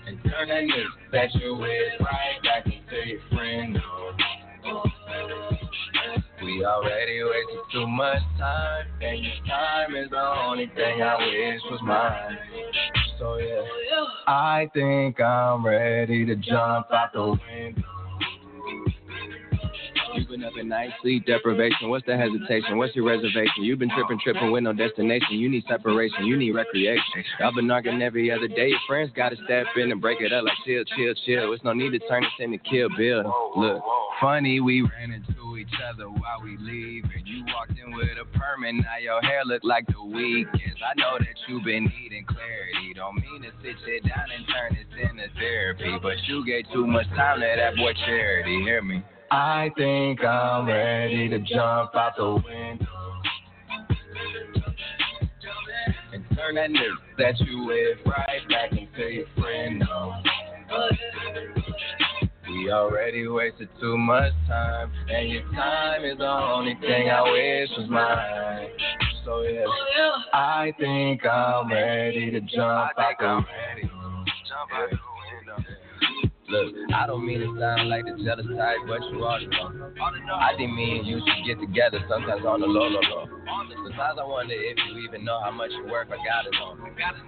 and 0.07 0.23
turn 0.23 0.47
that 0.47 0.63
nigga 0.63 0.85
that 1.11 1.35
you 1.35 1.55
with 1.55 1.99
right 1.99 2.41
back 2.43 2.65
into 2.65 3.07
your 3.07 3.19
friend. 3.29 3.77
We 6.43 6.65
already 6.65 7.23
wasted 7.23 7.59
too 7.71 7.87
much 7.87 8.21
time, 8.39 8.85
and 9.01 9.23
this 9.23 9.39
time 9.47 9.95
is 9.95 10.09
the 10.09 10.19
only 10.19 10.71
thing 10.75 11.03
I 11.03 11.17
wish 11.17 11.61
was 11.69 11.79
mine. 11.83 12.37
So 13.19 13.37
yeah, 13.37 13.61
I 14.27 14.67
think 14.73 15.21
I'm 15.21 15.63
ready 15.63 16.25
to 16.25 16.35
jump 16.35 16.87
out 16.91 17.13
the 17.13 17.37
window. 17.37 18.00
You've 20.13 20.27
been 20.27 20.43
up 20.43 20.53
at 20.59 20.65
night, 20.65 20.91
sleep 21.01 21.25
deprivation. 21.25 21.89
What's 21.89 22.05
the 22.05 22.17
hesitation? 22.17 22.77
What's 22.77 22.95
your 22.95 23.05
reservation? 23.05 23.63
You've 23.63 23.79
been 23.79 23.89
tripping, 23.89 24.19
tripping 24.23 24.51
with 24.51 24.63
no 24.63 24.73
destination. 24.73 25.39
You 25.39 25.49
need 25.49 25.63
separation. 25.69 26.25
You 26.25 26.37
need 26.37 26.51
recreation. 26.51 27.23
I've 27.43 27.55
been 27.55 27.71
arguing 27.71 28.01
every 28.01 28.31
other 28.31 28.47
day. 28.47 28.69
Your 28.69 28.79
friends 28.87 29.11
gotta 29.15 29.37
step 29.45 29.67
in 29.77 29.91
and 29.91 30.01
break 30.01 30.19
it 30.21 30.33
up 30.33 30.43
like 30.43 30.57
chill, 30.65 30.83
chill, 30.83 31.13
chill. 31.25 31.53
It's 31.53 31.63
no 31.63 31.73
need 31.73 31.91
to 31.91 31.99
turn 32.07 32.23
this 32.23 32.31
into 32.39 32.57
Kill 32.57 32.89
Bill. 32.97 33.23
Look, 33.55 33.81
funny 34.19 34.59
we 34.59 34.81
ran 34.81 35.11
into 35.11 35.57
each 35.57 35.79
other 35.87 36.09
while 36.09 36.41
we 36.43 36.57
leave, 36.57 37.05
and 37.05 37.25
you 37.25 37.45
walked 37.53 37.77
in 37.79 37.95
with 37.95 38.09
a 38.19 38.25
permit. 38.37 38.75
Now 38.75 38.97
your 39.01 39.21
hair 39.21 39.45
look 39.45 39.63
like 39.63 39.87
the 39.87 40.03
weekends. 40.03 40.81
I 40.83 40.99
know 40.99 41.17
that 41.19 41.35
you've 41.47 41.63
been 41.63 41.85
needing 41.85 42.25
clarity. 42.25 42.93
Don't 42.95 43.15
mean 43.15 43.43
to 43.43 43.51
sit 43.63 43.75
you 43.87 44.01
down 44.01 44.27
and 44.35 44.45
turn 44.47 44.75
this 44.75 45.09
into 45.09 45.27
therapy, 45.39 45.97
but 46.01 46.17
you 46.27 46.45
gave 46.45 46.65
too 46.73 46.85
much 46.85 47.07
time 47.15 47.39
to 47.39 47.47
that 47.55 47.75
boy 47.77 47.93
Charity. 48.05 48.61
Hear 48.63 48.81
me? 48.81 49.03
I 49.33 49.71
think 49.77 50.21
I'm 50.25 50.67
ready 50.67 51.29
to 51.29 51.39
jump 51.39 51.95
out 51.95 52.17
the 52.17 52.33
window 52.33 52.85
and 56.11 56.25
turn 56.35 56.55
that 56.55 56.69
nigga 56.69 56.97
that 57.17 57.39
you 57.39 57.63
with 57.63 57.99
right 58.05 58.41
back 58.49 58.71
into 58.73 59.09
your 59.09 59.25
friend. 59.39 59.81
We 62.49 62.71
already 62.73 63.25
wasted 63.29 63.69
too 63.79 63.97
much 63.97 64.33
time, 64.49 64.91
and 65.09 65.29
your 65.29 65.43
time 65.53 66.03
is 66.03 66.17
the 66.17 66.27
only 66.27 66.75
thing 66.81 67.09
I 67.09 67.21
wish 67.21 67.69
was 67.77 67.89
mine. 67.89 68.67
So 69.23 69.43
yeah, 69.43 69.63
I 70.33 70.73
think 70.77 71.25
I'm 71.25 71.71
ready 71.71 72.31
to 72.31 72.41
jump 72.41 72.99
out 72.99 73.17
the 73.17 73.45
window. 73.77 73.91
Look, 76.51 76.75
I 76.93 77.07
don't 77.07 77.25
mean 77.25 77.39
to 77.39 77.47
sound 77.57 77.87
like 77.87 78.03
the 78.03 78.21
jealous 78.21 78.45
type, 78.57 78.83
but 78.85 78.99
you 79.07 79.23
are 79.23 79.39
the 79.39 79.47
one. 79.55 79.95
I 80.35 80.51
didn't 80.57 80.75
mean 80.75 81.05
you 81.05 81.23
should 81.23 81.47
get 81.47 81.59
together 81.63 82.03
sometimes 82.09 82.43
on 82.45 82.59
the 82.59 82.67
low, 82.67 82.91
low, 82.91 82.99
low. 82.99 83.25
Sometimes 83.87 84.19
I 84.19 84.25
wonder 84.25 84.53
if 84.53 84.75
you 84.91 84.99
even 85.07 85.23
know 85.23 85.39
how 85.41 85.51
much 85.51 85.71
you're 85.71 85.89
worth. 85.89 86.11
I 86.11 86.19
got 86.19 86.45
it 86.45 86.55
on. 86.59 86.77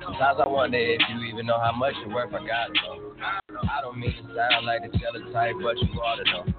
Sometimes 0.03 0.39
I 0.43 0.47
wonder 0.47 0.77
if 0.77 0.99
you 1.07 1.23
even 1.31 1.45
know 1.45 1.57
how 1.57 1.71
much 1.71 1.93
you're 2.03 2.13
worth. 2.13 2.33
I 2.33 2.45
got 2.45 2.69
it 2.69 2.77
on. 2.83 3.52
I 3.69 3.81
don't 3.81 3.99
mean 3.99 4.11
to 4.11 4.35
sound 4.35 4.65
like 4.65 4.81
the 4.83 4.97
jealous 4.97 5.23
type, 5.33 5.55
but 5.61 5.77
you 5.77 6.01
are 6.01 6.17
the 6.17 6.25
one. 6.37 6.53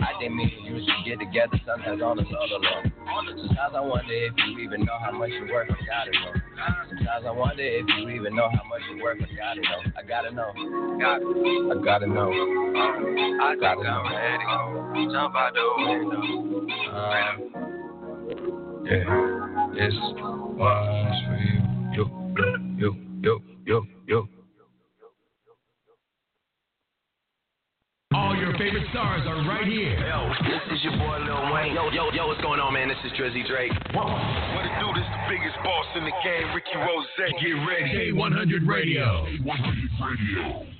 I 0.00 0.18
didn't 0.18 0.36
mean 0.36 0.50
you 0.64 0.80
should 0.80 1.04
get 1.04 1.18
together 1.18 1.60
sometimes 1.66 2.00
on 2.00 2.16
the 2.16 2.22
low, 2.22 2.46
low. 2.48 2.82
Sometimes 3.36 3.74
I 3.76 3.80
wonder 3.80 4.12
if 4.12 4.32
you 4.48 4.58
even 4.60 4.84
know 4.84 4.96
how 4.98 5.12
much 5.12 5.30
you're 5.30 5.52
worth. 5.52 5.70
I 5.70 5.74
gotta 5.84 6.10
know. 6.10 6.32
Sometimes 6.88 7.26
I 7.26 7.30
wonder 7.30 7.62
if 7.62 7.86
you 7.98 8.08
even 8.08 8.34
know 8.34 8.48
how 8.48 8.64
much 8.68 8.80
you're 8.90 9.02
worth. 9.02 9.20
I 9.20 9.26
gotta 9.36 9.60
know. 9.60 9.82
I 9.96 10.02
gotta 10.02 10.30
know. 10.32 10.52
I 11.70 11.74
gotta 11.84 12.06
know. 12.06 12.30
I 12.30 13.56
gotta 13.60 13.82
know. 13.84 15.10
Jump 15.12 15.34
out 15.36 15.52
the 15.52 15.60
window. 15.76 16.22
Uh, 16.90 17.36
yeah, 18.84 19.04
this 19.74 19.94
one's 20.56 21.20
for 21.26 21.36
you. 21.44 21.60
Yo, 21.92 22.04
yo, 22.78 22.90
yo, 23.20 23.32
yo, 23.66 23.86
yo. 24.06 24.28
All 28.12 28.29
your 28.40 28.56
favorite 28.56 28.88
stars 28.90 29.20
are 29.28 29.36
right 29.44 29.68
here. 29.68 30.00
Yo, 30.00 30.32
this 30.48 30.64
is 30.72 30.84
your 30.84 30.96
boy 30.96 31.20
Lil 31.20 31.52
Wayne. 31.52 31.74
Yo, 31.74 31.90
yo, 31.92 32.10
yo, 32.10 32.26
what's 32.26 32.40
going 32.40 32.58
on, 32.58 32.72
man? 32.72 32.88
This 32.88 32.96
is 33.04 33.12
Drizzy 33.12 33.46
Drake. 33.46 33.72
What 33.92 34.64
it 34.64 34.72
do? 34.80 34.88
This 34.96 35.04
the 35.04 35.22
biggest 35.28 35.56
boss 35.62 35.86
in 35.94 36.04
the 36.04 36.16
game, 36.24 36.48
Rick 36.56 36.64
Ross. 36.74 37.06
Get 37.18 37.28
ready. 37.68 38.12
K100 38.12 38.66
Radio. 38.66 39.26
K100 39.28 40.00
Radio. 40.00 40.79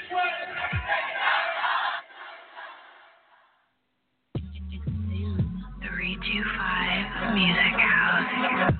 five 6.29 7.33
Music 7.33 7.79
House. 7.79 8.73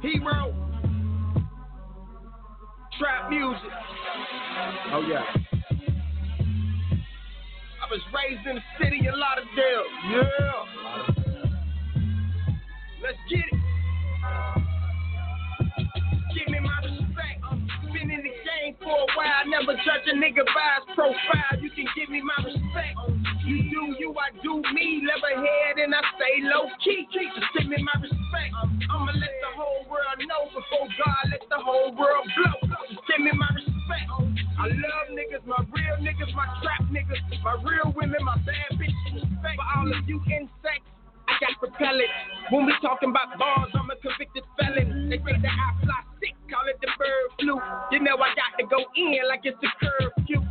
Hero. 0.00 0.54
Trap 2.98 3.30
music. 3.30 3.70
Oh 4.92 5.04
yeah. 5.08 5.24
I 7.80 7.90
was 7.90 8.00
raised 8.14 8.46
in 8.46 8.54
the 8.56 8.62
city 8.80 9.06
of 9.06 9.14
Lauderdale. 9.16 9.88
Yeah. 10.10 10.64
Let's 13.02 13.18
get 13.28 13.40
it. 13.40 13.71
Game 18.62 18.76
for 18.78 18.94
a 18.94 19.08
while. 19.18 19.42
Never 19.50 19.74
judge 19.82 20.06
a 20.06 20.14
nigga 20.14 20.46
by 20.46 20.70
his 20.78 20.86
profile. 20.94 21.54
You 21.58 21.70
can 21.74 21.86
give 21.98 22.08
me 22.08 22.22
my 22.22 22.38
respect. 22.46 22.94
You 23.42 23.58
do 23.70 23.82
you, 23.98 24.14
I 24.14 24.30
do 24.42 24.62
me. 24.70 25.02
Level 25.02 25.42
head 25.42 25.82
and 25.82 25.94
I 25.94 26.02
stay 26.14 26.46
low 26.46 26.70
key. 26.84 27.06
Just 27.10 27.50
give 27.58 27.66
me 27.66 27.82
my 27.82 27.96
respect. 27.98 28.50
I'ma 28.54 29.12
let 29.18 29.34
the 29.42 29.52
whole 29.58 29.82
world 29.90 30.18
know 30.22 30.46
before 30.54 30.86
God 30.94 31.22
let 31.30 31.42
the 31.50 31.58
whole 31.58 31.90
world 31.98 32.26
blow. 32.38 32.58
Just 32.86 33.02
give 33.10 33.20
me 33.20 33.32
my 33.34 33.50
respect. 33.50 34.06
I 34.62 34.70
love 34.70 35.06
niggas, 35.10 35.42
my 35.42 35.58
real 35.74 35.98
niggas, 35.98 36.30
my 36.38 36.46
trap 36.62 36.86
niggas, 36.86 37.18
my 37.42 37.58
real 37.66 37.90
women, 37.96 38.22
my 38.22 38.38
bad 38.46 38.78
bitches. 38.78 39.26
Respect 39.26 39.58
for 39.58 39.66
all 39.74 39.90
of 39.90 40.06
you 40.06 40.22
insects. 40.30 40.86
I 41.28 41.34
got 41.40 41.54
propellants. 41.60 42.18
When 42.50 42.66
we 42.66 42.74
talking 42.82 43.10
about 43.10 43.38
bars, 43.38 43.70
I'm 43.74 43.90
a 43.90 43.96
convicted 43.96 44.44
felon. 44.58 45.08
They 45.10 45.18
say 45.18 45.38
that 45.40 45.54
I 45.54 45.68
fly 45.84 46.00
sick, 46.20 46.34
call 46.50 46.66
it 46.68 46.78
the 46.80 46.88
bird 46.98 47.26
flu. 47.40 47.54
You 47.92 48.00
know 48.00 48.16
I 48.18 48.34
got 48.34 48.58
to 48.58 48.64
go 48.66 48.84
in 48.96 49.22
like 49.28 49.42
it's 49.44 49.58
a 49.62 49.70
curfew. 49.80 50.42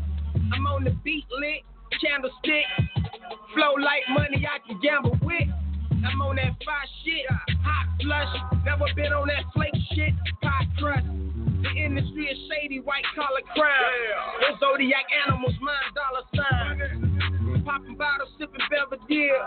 I'm 0.53 0.67
on 0.67 0.83
the 0.83 0.91
beat 1.03 1.25
lit, 1.31 1.63
candlestick. 1.99 2.65
Flow 3.53 3.75
like 3.79 4.03
money 4.09 4.47
I 4.47 4.59
can 4.65 4.79
gamble 4.81 5.17
with. 5.21 5.47
I'm 6.03 6.21
on 6.21 6.35
that 6.37 6.55
fire 6.65 6.89
shit, 7.03 7.25
hot 7.61 7.87
flush. 8.01 8.63
Never 8.65 8.85
been 8.95 9.13
on 9.13 9.27
that 9.27 9.45
flake 9.53 9.75
shit, 9.93 10.13
pie 10.41 10.65
crust. 10.79 11.05
The 11.61 11.69
industry 11.77 12.25
is 12.25 12.39
shady, 12.49 12.79
white 12.79 13.05
collar 13.13 13.45
crime. 13.53 13.77
Those 14.41 14.59
zodiac 14.59 15.05
animals, 15.27 15.53
mine 15.61 15.93
dollar 15.93 16.25
sign. 16.33 17.10
Popping 17.71 17.95
bottles, 17.95 18.27
sipping 18.37 18.59
Belvedere. 18.69 19.39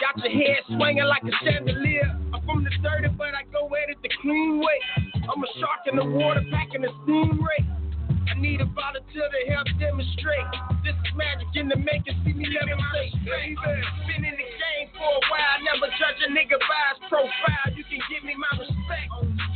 Got 0.00 0.22
your 0.22 0.30
head 0.30 0.62
swinging 0.68 1.02
like 1.02 1.24
a 1.24 1.34
chandelier. 1.44 2.16
I'm 2.32 2.40
from 2.46 2.62
the 2.62 2.70
dirty, 2.80 3.08
but 3.18 3.34
I 3.34 3.42
go 3.52 3.66
at 3.74 3.90
it 3.90 3.98
the 4.04 4.08
clean 4.22 4.60
way. 4.60 4.78
I'm 5.04 5.42
a 5.42 5.46
shark 5.58 5.82
in 5.90 5.96
the 5.96 6.04
water, 6.04 6.44
packing 6.52 6.82
the 6.82 6.90
steam 7.02 7.42
ray. 7.42 7.66
I 8.26 8.34
need 8.38 8.60
a 8.60 8.66
volunteer 8.66 9.28
to 9.28 9.40
help 9.52 9.66
demonstrate. 9.78 10.50
This 10.82 10.94
is 10.98 11.12
magic 11.14 11.48
in 11.54 11.68
the 11.68 11.78
making. 11.78 12.18
See 12.26 12.34
me 12.34 12.46
levitate. 12.50 13.14
Been 14.06 14.24
in 14.26 14.34
the 14.34 14.48
game 14.50 14.88
for 14.98 15.06
a 15.06 15.22
while. 15.30 15.58
Never 15.62 15.88
judge 15.94 16.20
a 16.26 16.28
nigga 16.30 16.58
by 16.58 16.82
his 16.90 17.00
profile. 17.08 17.68
You 17.74 17.84
can 17.86 18.02
give 18.10 18.24
me 18.26 18.34
my 18.34 18.52
respect. 18.58 19.08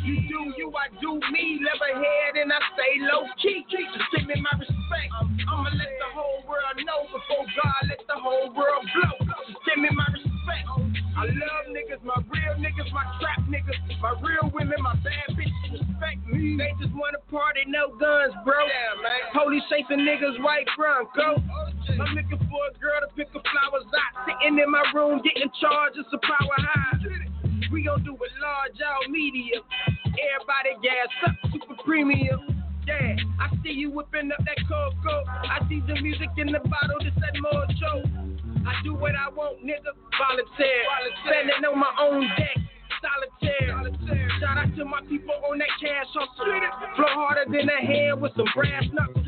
You 0.06 0.16
do 0.30 0.40
you, 0.56 0.72
I 0.72 0.88
do 1.02 1.18
me. 1.34 1.60
Level 1.60 1.98
head 1.98 2.34
and 2.40 2.52
I 2.52 2.60
stay 2.74 2.94
low 3.04 3.26
key. 3.42 3.66
Just 3.70 3.86
give 4.14 4.26
me 4.26 4.38
my 4.38 4.54
respect. 4.58 5.10
I'ma 5.50 5.70
let 5.74 5.92
the 5.98 6.10
whole 6.14 6.40
world 6.46 6.78
know 6.86 7.10
before 7.10 7.46
God 7.58 7.80
let 7.90 8.00
the 8.06 8.18
whole 8.18 8.54
world 8.54 8.86
blow. 8.94 9.16
Just 9.50 9.60
give 9.66 9.78
me 9.82 9.90
my 9.92 10.06
respect. 10.14 10.99
I 11.16 11.26
love 11.26 11.64
niggas, 11.68 12.02
my 12.04 12.16
real 12.30 12.54
niggas, 12.58 12.90
my 12.92 13.04
trap 13.20 13.42
niggas, 13.48 13.76
my 14.00 14.14
real 14.22 14.50
women, 14.54 14.78
my 14.82 14.94
bad 15.02 15.36
bitches 15.36 15.72
respect 15.72 16.26
me. 16.26 16.56
They 16.56 16.72
just 16.80 16.94
wanna 16.94 17.18
party, 17.30 17.60
no 17.66 17.94
guns, 17.98 18.34
bro. 18.44 18.58
Yeah, 18.66 19.02
man. 19.02 19.20
Police 19.32 19.62
chasing 19.70 20.06
niggas, 20.06 20.42
white 20.42 20.66
Bronco. 20.76 21.42
I'm 21.90 22.14
looking 22.14 22.38
for 22.48 22.62
a 22.68 22.72
girl 22.78 23.00
to 23.02 23.08
pick 23.16 23.32
the 23.32 23.40
flowers 23.40 23.86
out. 23.90 24.26
Sitting 24.26 24.58
in 24.58 24.70
my 24.70 24.84
room, 24.94 25.20
getting 25.22 25.50
charged, 25.60 25.98
it's 25.98 26.08
a 26.12 26.18
power 26.18 26.56
high. 26.58 26.98
We 27.72 27.84
gon' 27.84 28.02
do 28.02 28.14
it 28.14 28.32
large, 28.42 28.78
all 28.82 29.08
media. 29.08 29.60
Everybody 29.86 30.74
gas 30.82 31.08
up, 31.26 31.36
super 31.52 31.76
premium. 31.84 32.64
Yeah, 32.86 33.14
I 33.38 33.50
see 33.62 33.70
you 33.70 33.90
whipping 33.90 34.32
up 34.32 34.44
that 34.44 34.58
cocoa. 34.66 35.22
I 35.26 35.60
see 35.68 35.80
the 35.86 36.00
music 36.00 36.30
in 36.38 36.50
the 36.50 36.60
bottle, 36.60 36.98
this 37.02 37.14
that 37.20 37.34
mojo. 37.38 38.49
I 38.66 38.72
do 38.84 38.94
what 38.94 39.14
I 39.14 39.28
want, 39.30 39.64
nigga. 39.64 39.92
Volunteer. 40.18 40.84
Spending 41.24 41.64
on 41.64 41.78
my 41.78 41.92
own 42.00 42.28
deck. 42.36 42.56
Solitaire. 43.00 44.28
Shout 44.40 44.58
out 44.58 44.76
to 44.76 44.84
my 44.84 45.00
people 45.08 45.34
on 45.50 45.58
that 45.58 45.68
cash 45.80 46.06
hustle. 46.12 46.44
Flow 46.96 47.14
harder 47.16 47.46
than 47.50 47.68
a 47.68 47.80
hand 47.80 48.20
with 48.20 48.32
some 48.36 48.48
brass 48.54 48.84
knuckles. 48.92 49.26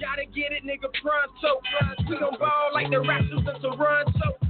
Gotta 0.00 0.24
get 0.34 0.52
it, 0.52 0.64
nigga, 0.64 0.88
pronto. 1.02 1.60
We 2.08 2.18
gon' 2.18 2.38
ball 2.38 2.70
like 2.72 2.90
the 2.90 2.96
Raptors 2.96 3.46
in 3.46 3.60
Toronto. 3.60 4.49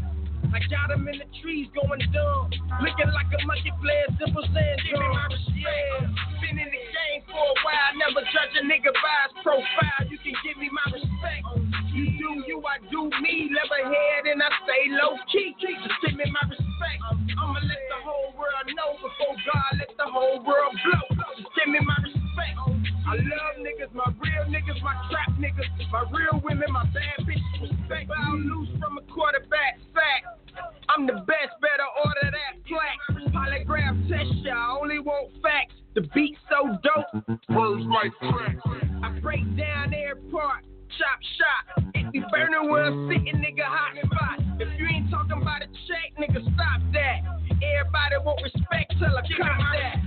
I 0.55 0.59
got 0.71 0.91
'em 0.91 1.07
in 1.09 1.19
the 1.19 1.29
trees 1.41 1.69
going 1.75 2.01
dumb. 2.13 2.51
Looking 2.83 3.11
like 3.13 3.31
a 3.33 3.47
monkey 3.47 3.73
playing 3.81 4.19
simple 4.19 4.45
sand 4.55 4.81
drum. 4.91 5.15
Yeah, 5.55 6.09
been 6.41 6.59
in 6.59 6.71
the 6.71 6.83
game 6.95 7.23
for 7.31 7.39
a 7.39 7.55
while. 7.65 7.93
Never 7.97 8.23
judge 8.33 8.55
a 8.59 8.63
nigga 8.67 8.93
by 9.03 9.17
his 9.27 9.35
profile. 9.43 10.03
You 10.09 10.19
can 10.19 10.35
give 10.45 10.57
me 10.59 10.71
my 10.73 10.87
respect. 10.93 11.45
You 11.95 12.07
do 12.19 12.31
you, 12.47 12.63
I 12.67 12.79
do 12.91 13.11
me. 13.23 13.51
Level 13.55 13.85
head 13.95 14.27
and 14.27 14.43
I 14.43 14.51
stay 14.65 14.91
low 14.91 15.17
key. 15.31 15.55
Just 15.61 15.79
give 16.03 16.17
me 16.17 16.27
my 16.31 16.45
respect. 16.49 17.01
I'ma 17.39 17.61
let 17.63 17.83
the 17.91 18.01
whole 18.05 18.33
world 18.39 18.67
know 18.75 18.95
before 19.03 19.37
God 19.47 19.71
let 19.79 19.93
the 19.97 20.07
whole 20.11 20.41
world 20.43 20.75
blow. 20.85 21.07
Just 21.37 21.51
give 21.57 21.69
me 21.69 21.81
my 21.81 21.97
respect. 22.03 22.90
I 23.11 23.15
love 23.15 23.59
niggas, 23.59 23.93
my 23.93 24.07
real 24.23 24.47
niggas, 24.47 24.81
my 24.87 24.95
trap 25.11 25.35
niggas, 25.35 25.67
my 25.91 26.05
real 26.15 26.41
women, 26.45 26.71
my 26.71 26.85
bad 26.95 27.27
bitches. 27.27 27.61
Respect. 27.61 28.07
Foul 28.07 28.39
loose 28.39 28.69
from 28.79 28.99
a 28.99 29.03
quarterback. 29.13 29.83
Fact. 29.91 30.39
I'm 30.89 31.09
the 31.09 31.19
best, 31.27 31.59
better 31.59 31.91
order 32.07 32.31
that 32.31 32.63
plaque. 32.71 33.35
Polygraph 33.35 34.09
test 34.09 34.31
ya, 34.47 34.55
I 34.55 34.79
only 34.81 35.01
want 35.01 35.33
facts. 35.43 35.75
The 35.97 36.03
beat 36.15 36.37
so 36.49 36.79
dope. 36.87 37.27
Words 37.49 37.83
like 37.91 38.13
crack. 38.31 38.57
I 39.03 39.19
break 39.19 39.43
down 39.57 39.91
part. 40.31 40.63
Chop 40.95 41.19
shop. 41.35 41.85
It 41.95 42.13
be 42.13 42.23
burning 42.31 42.71
where 42.71 42.85
I'm 42.85 43.09
sitting, 43.09 43.43
nigga, 43.43 43.65
hot 43.65 43.97
spot. 44.07 44.39
If 44.61 44.69
you 44.79 44.87
ain't 44.87 45.11
talking 45.11 45.43
about 45.43 45.63
a 45.63 45.67
check, 45.67 46.15
nigga, 46.15 46.43
stop 46.55 46.81
that. 46.93 47.40
Everybody 47.61 48.17
want 48.25 48.41
respect 48.41 48.97
till 48.97 49.13
I 49.13 49.23
cop 49.37 49.61
that. 49.77 50.01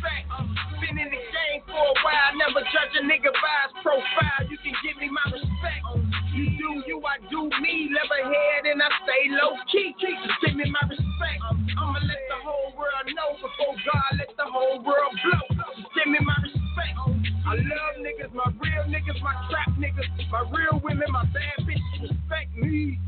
Been 0.81 0.97
in 0.97 1.09
the 1.09 1.21
game 1.21 1.61
for 1.69 1.77
a 1.77 1.95
while, 2.01 2.33
never 2.33 2.65
judge 2.73 2.93
a 2.97 3.03
nigga 3.05 3.29
by 3.29 3.57
his 3.69 3.73
profile. 3.85 4.41
You 4.49 4.57
can 4.57 4.73
give 4.81 4.97
me 4.97 5.09
my 5.13 5.25
respect. 5.29 5.85
You 6.33 6.49
do 6.57 6.69
you, 6.89 6.97
I 7.05 7.21
do 7.29 7.45
me. 7.61 7.93
Level 7.93 8.25
head 8.25 8.65
and 8.65 8.81
I 8.81 8.89
stay 9.05 9.23
low 9.37 9.53
key. 9.69 9.93
Give 10.01 10.57
me 10.57 10.65
my 10.65 10.81
respect. 10.89 11.39
I'ma 11.77 11.99
let 12.01 12.21
the 12.25 12.39
whole 12.41 12.73
world 12.73 13.05
know 13.13 13.37
before 13.37 13.77
God 13.85 14.11
let 14.17 14.33
the 14.33 14.49
whole 14.49 14.81
world 14.81 15.13
blow. 15.21 15.45
Give 15.93 16.09
me 16.09 16.19
my 16.25 16.37
respect. 16.41 16.97
I 17.45 17.53
love 17.53 17.95
niggas, 18.01 18.33
my 18.33 18.49
real 18.57 18.83
niggas, 18.89 19.21
my 19.21 19.35
trap 19.49 19.69
niggas, 19.77 20.09
my 20.31 20.41
real 20.49 20.81
women, 20.83 21.05
my 21.11 21.23
bad 21.29 21.61
bitches. 21.69 22.09
Respect 22.09 22.49
me. 22.57 22.99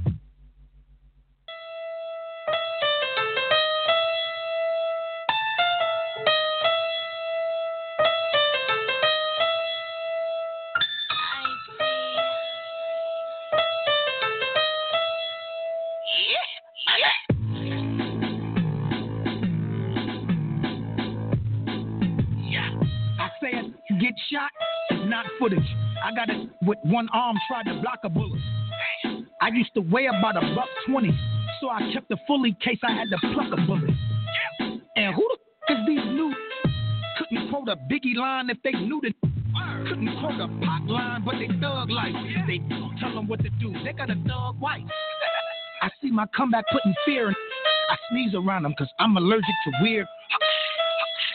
Shot, 24.31 24.51
not 25.05 25.25
footage. 25.39 25.67
I 26.03 26.13
got 26.13 26.29
it 26.29 26.49
with 26.63 26.77
one 26.83 27.07
arm, 27.13 27.37
tried 27.47 27.63
to 27.63 27.79
block 27.81 27.99
a 28.03 28.09
bullet. 28.09 28.39
I 29.41 29.49
used 29.49 29.73
to 29.75 29.81
weigh 29.81 30.07
about 30.07 30.37
a 30.37 30.55
buck 30.55 30.69
twenty, 30.87 31.11
so 31.61 31.69
I 31.69 31.91
kept 31.93 32.11
it 32.11 32.19
fully 32.27 32.55
case 32.63 32.79
I 32.83 32.91
had 32.91 33.09
to 33.09 33.17
pluck 33.33 33.51
a 33.51 33.61
bullet. 33.65 33.91
And 34.95 35.13
who 35.13 35.27
the 35.27 35.37
f- 35.73 35.77
is 35.77 35.87
these 35.87 36.05
new? 36.05 36.33
Couldn't 37.17 37.49
quote 37.49 37.67
a 37.69 37.75
Biggie 37.75 38.15
line 38.15 38.49
if 38.49 38.57
they 38.63 38.71
knew 38.71 39.01
the. 39.01 39.13
Couldn't 39.87 40.19
quote 40.19 40.39
a 40.39 40.47
pop 40.65 40.87
line, 40.87 41.23
but 41.23 41.35
they 41.35 41.47
thug 41.59 41.89
life. 41.89 42.13
They 42.47 42.57
don't 42.57 42.97
tell 42.99 43.13
them 43.13 43.27
what 43.27 43.43
to 43.43 43.49
do. 43.49 43.73
They 43.83 43.93
got 43.93 44.09
a 44.09 44.15
thug 44.27 44.59
wife. 44.59 44.83
I 45.81 45.89
see 46.01 46.11
my 46.11 46.25
comeback 46.35 46.65
putting 46.71 46.93
fear 47.05 47.29
in. 47.29 47.35
I 47.89 47.95
sneeze 48.09 48.33
around 48.33 48.63
them 48.63 48.71
because 48.71 48.91
I'm 48.99 49.15
allergic 49.17 49.45
to 49.45 49.71
weird. 49.81 50.07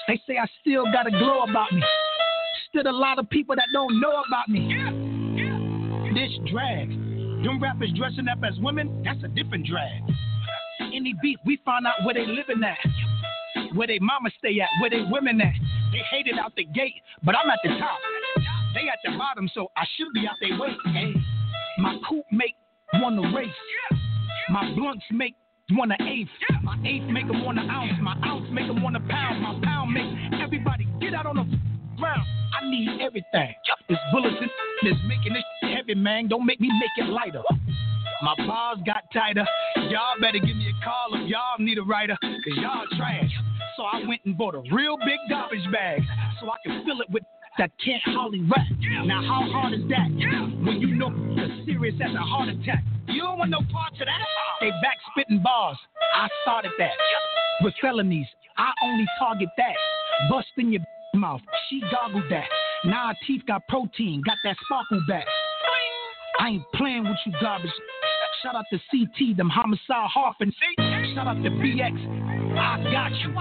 They 0.08 0.20
say 0.26 0.38
I 0.38 0.46
still 0.60 0.84
got 0.92 1.06
a 1.06 1.10
glow 1.10 1.42
about 1.42 1.70
me. 1.72 1.82
Still 2.70 2.86
a 2.86 2.94
lot 2.94 3.18
of 3.18 3.28
people 3.28 3.56
that 3.56 3.66
don't 3.72 4.00
know 4.00 4.22
about 4.28 4.48
me. 4.48 4.70
This 6.14 6.30
drag. 6.52 6.88
Them 7.42 7.60
rappers 7.60 7.90
dressing 7.96 8.28
up 8.28 8.38
as 8.44 8.56
women, 8.60 9.02
that's 9.04 9.18
a 9.24 9.28
different 9.28 9.66
drag. 9.66 10.02
Any 10.80 11.14
beat, 11.20 11.38
we 11.44 11.60
find 11.64 11.84
out 11.84 12.04
where 12.04 12.14
they 12.14 12.26
living 12.26 12.62
at. 12.62 12.78
Where 13.74 13.88
they 13.88 13.98
mama 13.98 14.30
stay 14.38 14.60
at, 14.60 14.68
where 14.80 14.88
they 14.88 15.02
women 15.10 15.40
at. 15.40 15.54
They 15.90 15.98
hate 16.10 16.28
it 16.28 16.38
out 16.38 16.54
the 16.54 16.62
gate, 16.62 16.94
but 17.24 17.34
I'm 17.34 17.50
at 17.50 17.58
the 17.64 17.70
top. 17.70 17.98
They 18.74 18.88
at 18.88 18.98
the 19.04 19.18
bottom, 19.18 19.50
so 19.52 19.72
I 19.76 19.84
should 19.96 20.12
be 20.14 20.28
out 20.28 20.36
their 20.40 20.56
way. 20.56 20.70
Hey, 20.92 21.14
my 21.78 21.98
coupe 22.08 22.26
make 22.30 22.54
to 22.92 23.32
race. 23.34 23.50
My 24.50 24.72
blunts 24.76 25.04
make 25.10 25.34
an 25.70 25.92
eighth. 26.02 26.30
My 26.62 26.76
eighth 26.86 27.10
make 27.10 27.26
them 27.26 27.44
want 27.44 27.58
an 27.58 27.68
ounce. 27.68 27.98
My 28.00 28.16
ounce 28.24 28.46
make 28.52 28.68
them 28.68 28.80
want 28.80 28.94
a 28.94 29.00
pound. 29.00 29.42
My 29.42 29.58
pound 29.64 29.92
make 29.92 30.40
everybody 30.40 30.86
get 31.00 31.14
out 31.14 31.26
on 31.26 31.36
the 31.36 31.98
ground. 31.98 32.39
I 32.52 32.68
need 32.68 33.00
everything. 33.00 33.54
This 33.88 33.98
bullets 34.12 34.36
is 34.82 34.96
making 35.06 35.34
this 35.34 35.44
heavy, 35.62 35.94
man. 35.94 36.28
Don't 36.28 36.46
make 36.46 36.60
me 36.60 36.68
make 36.68 37.06
it 37.06 37.10
lighter. 37.10 37.42
My 38.22 38.34
bars 38.46 38.78
got 38.84 39.04
tighter. 39.12 39.46
Y'all 39.88 40.20
better 40.20 40.38
give 40.38 40.56
me 40.56 40.68
a 40.68 40.84
call 40.84 41.14
if 41.14 41.28
y'all 41.28 41.58
need 41.58 41.78
a 41.78 41.82
writer, 41.82 42.16
cause 42.20 42.56
y'all 42.56 42.84
trash. 42.96 43.30
So 43.76 43.84
I 43.84 44.02
went 44.06 44.20
and 44.26 44.36
bought 44.36 44.54
a 44.54 44.62
real 44.72 44.96
big 44.98 45.18
garbage 45.28 45.64
bag 45.72 46.02
so 46.40 46.50
I 46.50 46.56
can 46.64 46.84
fill 46.84 47.00
it 47.00 47.10
with 47.10 47.22
that 47.58 47.70
can't 47.84 48.02
hardly 48.04 48.40
rap. 48.40 48.66
Now 49.04 49.22
how 49.22 49.50
hard 49.50 49.74
is 49.74 49.88
that? 49.88 50.08
When 50.64 50.80
you 50.80 50.94
know 50.94 51.10
the 51.10 51.62
serious 51.64 51.94
as 52.04 52.14
a 52.14 52.18
heart 52.18 52.48
attack. 52.48 52.84
You 53.08 53.22
don't 53.22 53.38
want 53.38 53.50
no 53.50 53.58
parts 53.72 53.96
of 54.00 54.06
that. 54.06 54.20
They 54.60 54.70
back 54.82 54.96
spitting 55.10 55.42
bars. 55.42 55.76
I 56.14 56.28
started 56.42 56.72
that. 56.78 56.92
With 57.62 57.74
felonies, 57.80 58.26
I 58.56 58.70
only 58.84 59.06
target 59.18 59.48
that. 59.56 59.74
Bust 60.30 60.46
in 60.58 60.72
your 60.72 60.82
mouth. 61.14 61.40
She 61.68 61.80
goggled 61.90 62.24
that. 62.30 62.46
Now 62.84 63.08
her 63.08 63.14
teeth 63.26 63.42
got 63.46 63.66
protein, 63.68 64.22
got 64.24 64.36
that 64.44 64.56
sparkle 64.64 65.00
back. 65.08 65.26
I 66.38 66.48
ain't 66.48 66.64
playing 66.74 67.04
with 67.04 67.18
you 67.26 67.32
garbage. 67.40 67.70
Shout 68.42 68.54
out 68.54 68.64
to 68.72 68.78
CT, 68.90 69.36
them 69.36 69.50
homicide 69.50 70.08
harping. 70.08 70.52
Shout 71.14 71.26
out 71.26 71.42
to 71.42 71.50
BX. 71.50 71.92
I 72.58 72.82
got 72.90 73.12
you. 73.12 73.34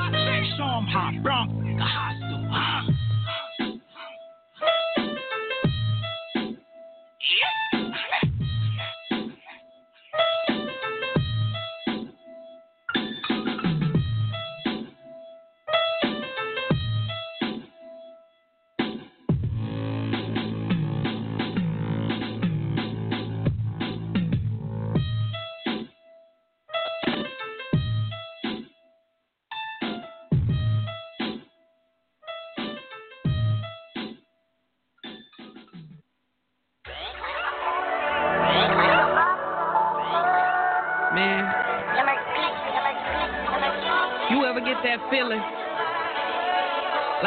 Show 0.57 0.77
'em 0.77 0.87
how 0.87 1.11
Bronx 1.21 1.53
nigga 1.53 1.81
hostile. 1.81 2.39
Man. 2.39 2.95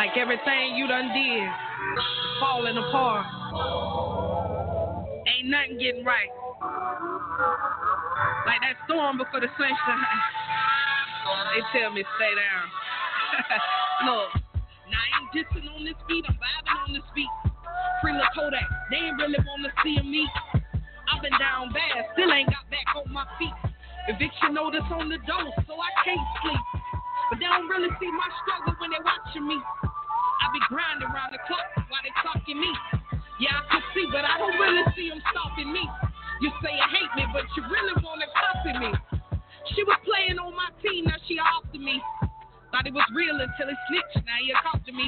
Like 0.02 0.18
everything 0.18 0.74
you 0.74 0.89
done 0.90 1.14
did 1.14 1.47
falling 2.42 2.74
apart. 2.74 3.22
Ain't 5.31 5.47
nothing 5.47 5.78
getting 5.78 6.02
right. 6.02 6.26
Like 8.42 8.58
that 8.66 8.82
storm 8.82 9.22
before 9.22 9.39
the 9.39 9.47
sunshine. 9.55 9.78
They 11.55 11.62
tell 11.78 11.94
me 11.94 12.02
stay 12.18 12.34
down. 12.34 12.66
Look, 14.10 14.42
now 14.90 14.98
I 14.98 15.06
ain't 15.22 15.31
dissing 15.31 15.70
on 15.70 15.84
this 15.86 15.94
beat, 16.08 16.24
I'm 16.26 16.34
vibing 16.34 16.82
on 16.82 16.92
this 16.98 17.06
beat. 17.14 17.31
Free 18.02 18.10
Lil 18.10 18.26
Kodak, 18.34 18.66
they 18.90 19.06
ain't 19.06 19.22
really 19.22 19.39
wanna 19.47 19.70
see 19.84 20.02
me. 20.02 20.26
I've 21.14 21.22
been 21.22 21.39
down 21.39 21.70
bad, 21.70 22.10
still 22.18 22.32
ain't 22.32 22.50
got 22.50 22.66
back 22.74 22.90
on 22.98 23.06
my 23.12 23.22
feet. 23.39 23.55
Eviction 24.08 24.55
notice 24.55 24.82
on 24.90 25.08
the 25.08 25.18
door, 25.31 25.47
so 25.62 25.78
I 25.78 25.90
can't 26.02 26.26
sleep. 26.42 26.66
But 27.31 27.39
they 27.39 27.47
don't 27.47 27.68
really 27.68 27.89
see 28.00 28.10
my 28.10 28.28
struggle 28.42 28.74
when 28.82 28.90
they 28.90 28.98
watching 28.98 29.47
me. 29.47 29.62
I 30.42 30.50
be 30.50 30.58
grinding 30.66 31.06
around 31.06 31.30
the 31.30 31.38
clock 31.46 31.70
while 31.86 32.02
they 32.02 32.10
talking 32.18 32.58
me. 32.58 32.72
Yeah, 33.38 33.54
I 33.54 33.62
can 33.70 33.82
see, 33.94 34.06
but 34.10 34.26
I 34.26 34.42
don't 34.42 34.58
really 34.58 34.82
see 34.98 35.06
them 35.06 35.22
stopping 35.30 35.70
me. 35.70 35.86
You 36.42 36.50
say 36.58 36.74
you 36.74 36.86
hate 36.90 37.12
me, 37.14 37.24
but 37.30 37.46
you 37.54 37.62
really 37.70 37.94
wanna 38.02 38.26
copy 38.34 38.74
me. 38.74 38.90
She 39.70 39.86
was 39.86 40.02
playing 40.02 40.42
on 40.42 40.50
my 40.58 40.74
team, 40.82 41.06
now 41.06 41.14
she 41.30 41.38
after 41.38 41.78
me. 41.78 42.02
Thought 42.74 42.90
it 42.90 42.94
was 42.94 43.06
real 43.14 43.38
until 43.38 43.70
it 43.70 43.78
snitched, 43.86 44.26
now 44.26 44.38
he 44.42 44.50
talk 44.66 44.82
to 44.82 44.92
me. 44.92 45.06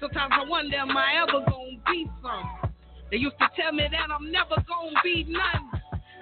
Sometimes 0.00 0.32
I 0.32 0.48
wonder, 0.48 0.76
am 0.80 0.96
I 0.96 1.20
ever 1.20 1.44
gonna 1.44 1.76
be 1.92 2.08
some? 2.24 2.72
They 3.10 3.18
used 3.20 3.36
to 3.38 3.48
tell 3.52 3.72
me 3.72 3.84
that 3.84 4.08
I'm 4.08 4.32
never 4.32 4.56
gonna 4.64 4.96
be 5.04 5.28
none. 5.28 5.68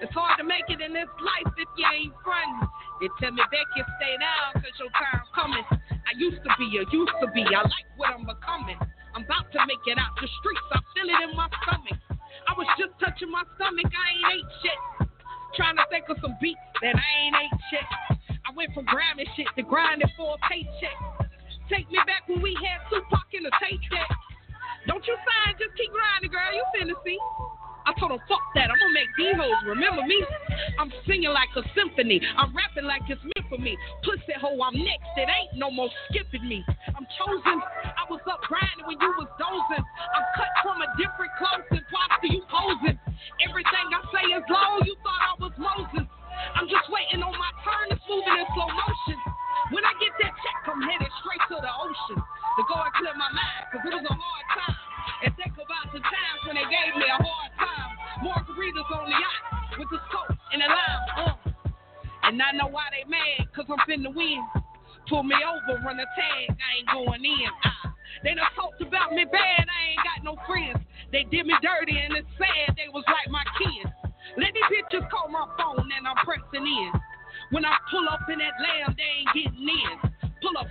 It's 0.03 0.11
hard 0.11 0.37
to 0.37 0.43
make 0.43 0.67
it 0.67 0.83
in 0.83 0.91
this 0.91 1.07
life 1.23 1.53
if 1.55 1.69
you 1.79 1.87
ain't 1.87 2.13
frontin'. 2.23 2.67
They 3.01 3.09
tell 3.19 3.33
me, 3.33 3.43
Becky, 3.49 3.81
stay 3.97 4.15
down, 4.19 4.61
cause 4.61 4.75
your 4.79 4.91
time 4.93 5.25
coming. 5.33 5.65
I 6.05 6.13
used 6.17 6.41
to 6.43 6.51
be, 6.59 6.67
I 6.77 6.85
used 6.91 7.17
to 7.21 7.27
be, 7.33 7.43
I 7.43 7.61
like 7.65 7.89
what 7.97 8.13
I'm 8.13 8.25
becoming. 8.25 8.79
I'm 9.13 9.23
about 9.25 9.49
to 9.53 9.59
make 9.69 9.81
it 9.85 9.97
out 9.97 10.13
the 10.17 10.27
streets, 10.41 10.67
I 10.73 10.79
feel 10.93 11.07
it 11.09 11.19
in 11.29 11.33
my 11.37 11.49
stomach. 11.61 11.99
I 12.49 12.53
was 12.57 12.67
just 12.77 12.93
touching 12.99 13.29
my 13.29 13.43
stomach, 13.55 13.89
I 13.89 14.05
ain't 14.13 14.27
ate 14.41 14.51
shit. 14.61 14.79
Trying 15.55 15.77
to 15.77 15.85
think 15.93 16.09
of 16.09 16.17
some 16.21 16.33
beats 16.41 16.61
that 16.81 16.97
I 16.97 17.09
ain't 17.21 17.37
ate 17.37 17.59
shit. 17.69 17.87
I 18.45 18.49
went 18.55 18.73
from 18.73 18.85
grabbing 18.85 19.29
shit 19.37 19.47
to 19.55 19.63
grinding 19.63 20.09
for 20.17 20.35
a 20.35 20.39
paycheck. 20.49 20.97
Take 21.69 21.89
me 21.89 21.99
back 22.05 22.27
when 22.27 22.41
we 22.41 22.57
had 22.59 22.81
Tupac 22.89 23.29
in 23.33 23.43
the 23.43 23.53
tape 23.61 23.81
deck. 23.89 24.09
Don't 24.87 25.05
you 25.07 25.15
sign, 25.15 25.55
just 25.55 25.77
keep 25.77 25.91
grinding, 25.93 26.31
girl. 26.31 26.51
You 26.51 26.65
finna 26.75 26.97
see. 27.05 27.19
I 27.85 27.91
told 27.99 28.15
him, 28.15 28.21
fuck 28.31 28.43
that. 28.55 28.71
I'm 28.71 28.79
gonna 28.79 28.95
make 28.95 29.11
these 29.19 29.35
hoes 29.35 29.59
remember 29.67 30.03
me. 30.07 30.23
I'm 30.79 30.91
singing 31.03 31.31
like 31.35 31.51
a 31.59 31.63
symphony. 31.75 32.23
I'm 32.39 32.55
rapping 32.55 32.87
like 32.87 33.03
it's 33.11 33.19
meant 33.19 33.47
for 33.51 33.59
me. 33.59 33.75
Pussy 34.07 34.35
hoe, 34.39 34.55
I'm 34.63 34.75
next. 34.79 35.09
It 35.19 35.27
ain't 35.27 35.59
no 35.59 35.67
more 35.69 35.91
skipping 36.09 36.47
me. 36.47 36.63
I'm 36.95 37.03
chosen. 37.19 37.59
I 37.59 38.03
was 38.07 38.23
up 38.31 38.39
grinding 38.47 38.87
when 38.87 38.95
you 38.95 39.11
was 39.19 39.27
dozing. 39.35 39.83
I'm 39.83 40.25
cut 40.39 40.51
from 40.63 40.79
a 40.79 40.89
different 40.95 41.31
cloth 41.35 41.67
and 41.75 41.83
props 41.91 42.17
to 42.23 42.27
you 42.31 42.41
posing. 42.47 42.97
Everything 43.43 43.85
I 43.91 44.01
say 44.15 44.25
is 44.31 44.45
low. 44.47 44.79
You 44.87 44.95
thought 45.03 45.21
I 45.21 45.33
was 45.43 45.53
Moses. 45.59 46.07
I'm 46.55 46.67
just 46.71 46.87
waiting 46.87 47.19
on 47.19 47.35
my 47.35 47.51
turn. 47.67 47.91
It's 47.91 48.03
moving 48.07 48.31
in 48.31 48.47
slow 48.55 48.71
motion. 48.71 49.19
When 49.75 49.83
I 49.83 49.93
get 49.99 50.11
that 50.23 50.33
check, 50.39 50.59
I'm 50.71 50.81
headed 50.83 51.11
straight 51.19 51.43
to 51.51 51.57
the 51.59 51.71
ocean 51.71 52.19
to 52.19 52.61
go 52.67 52.75
and 52.79 52.93
clear 52.95 53.15
my 53.15 53.31
mind, 53.31 53.63
cause 53.71 53.81
it 53.81 53.93
was 53.95 54.05
a 54.05 54.13
hard 54.13 54.45
time. 54.53 54.82
And 55.23 55.31
think 55.39 55.53
about 55.55 55.87
the 55.91 55.99
times 55.99 56.39
when 56.47 56.55
they 56.55 56.67
gave 56.67 56.91
me 56.99 57.07
a 57.07 57.19
hard 57.19 57.51
time. 57.55 57.91
Margaritas 58.23 58.87
on 58.91 59.07
the 59.07 59.15
yacht 59.15 59.41
with 59.79 59.89
the 59.91 59.99
scope 60.09 60.37
and 60.51 60.59
the 60.61 60.67
lime. 60.67 61.03
Uh. 61.17 61.35
And 62.23 62.39
I 62.39 62.51
know 62.55 62.67
why 62.71 62.87
they 62.91 63.03
mad, 63.09 63.51
cause 63.51 63.67
I'm 63.67 63.79
finna 63.83 64.13
win. 64.13 64.39
Pull 65.09 65.23
me 65.23 65.35
over, 65.43 65.79
run 65.83 65.99
a 65.99 66.07
tag, 66.15 66.55
I 66.55 66.69
ain't 66.79 66.89
going 66.91 67.23
in. 67.23 67.51
Uh. 67.63 67.91
They 68.23 68.35
done 68.35 68.47
talked 68.55 68.79
about 68.79 69.11
me 69.11 69.25
bad, 69.27 69.67
I 69.67 69.79
ain't 69.91 70.03
got 70.03 70.23
no 70.23 70.39
friends. 70.47 70.79
They 71.11 71.27
did 71.27 71.45
me 71.45 71.53
dirty 71.59 71.99
and 71.99 72.15
it's 72.15 72.31
sad, 72.39 72.75
they 72.79 72.87
was 72.91 73.03
like 73.07 73.27
my 73.27 73.43
kids. 73.59 73.91
Let 74.39 74.55
these 74.55 74.69
bitches 74.71 75.09
call 75.11 75.27
my 75.27 75.45
phone 75.59 75.87
and 75.91 76.07
I'm 76.07 76.15
pressing 76.23 76.65
in. 76.65 76.91
When 77.51 77.65
I 77.65 77.75
pull 77.91 78.07
up 78.09 78.23
in 78.31 78.39
that 78.39 78.55
lamb, 78.57 78.95
they 78.97 79.09
ain't 79.21 79.31
getting 79.35 79.67
in. 79.67 79.95
Pull 80.41 80.57
up, 80.57 80.67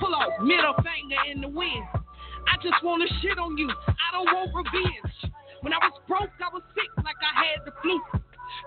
pull 0.00 0.14
up, 0.14 0.40
middle 0.42 0.74
finger 0.80 1.20
in 1.30 1.40
the 1.42 1.48
wind. 1.48 1.84
I 2.48 2.56
just 2.62 2.82
wanna 2.82 3.06
shit 3.20 3.38
on 3.38 3.56
you. 3.56 3.70
I 3.70 4.08
don't 4.12 4.28
want 4.28 4.50
revenge. 4.54 5.32
When 5.60 5.72
I 5.72 5.78
was 5.80 5.96
broke, 6.06 6.32
I 6.40 6.52
was 6.52 6.62
sick 6.76 6.92
like 7.04 7.16
I 7.24 7.32
had 7.40 7.64
the 7.64 7.72
flu. 7.80 8.00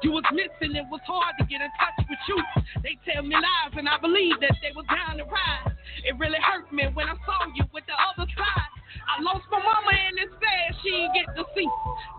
You 0.01 0.11
was 0.11 0.25
missing, 0.33 0.75
it 0.75 0.85
was 0.89 1.01
hard 1.06 1.38
to 1.39 1.45
get 1.45 1.61
in 1.61 1.69
touch 1.77 2.06
with 2.09 2.19
you. 2.27 2.38
They 2.83 2.97
tell 3.06 3.23
me 3.23 3.35
lies, 3.35 3.73
and 3.77 3.88
I 3.88 3.97
believe 3.97 4.38
that 4.41 4.57
they 4.61 4.73
were 4.75 4.85
down 4.89 5.17
to 5.17 5.25
ride. 5.25 5.77
It 6.06 6.17
really 6.17 6.41
hurt 6.41 6.72
me 6.73 6.89
when 6.93 7.07
I 7.07 7.15
saw 7.25 7.45
you 7.56 7.65
with 7.73 7.85
the 7.85 7.97
other 7.97 8.27
side. 8.33 8.72
I 9.07 9.22
lost 9.22 9.45
my 9.49 9.61
mama, 9.61 9.93
and 9.93 10.17
it's 10.19 10.33
sad 10.38 10.75
she 10.83 10.89
ain't 10.91 11.14
get 11.14 11.30
to 11.38 11.45
see. 11.56 11.69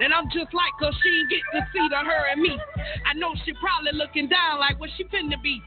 Then 0.01 0.15
I'm 0.15 0.31
just 0.31 0.55
like 0.55 0.75
her, 0.81 0.91
she 0.91 1.11
ain't 1.11 1.31
get 1.31 1.45
to 1.55 1.61
see 1.75 1.87
the 1.91 2.01
her 2.03 2.23
and 2.33 2.41
me. 2.41 2.55
I 3.07 3.15
know 3.15 3.35
she 3.45 3.53
probably 3.59 3.93
looking 3.95 4.28
down 4.28 4.59
like 4.59 4.81
what 4.81 4.91
she 4.97 5.05
finna 5.11 5.41
be 5.43 5.62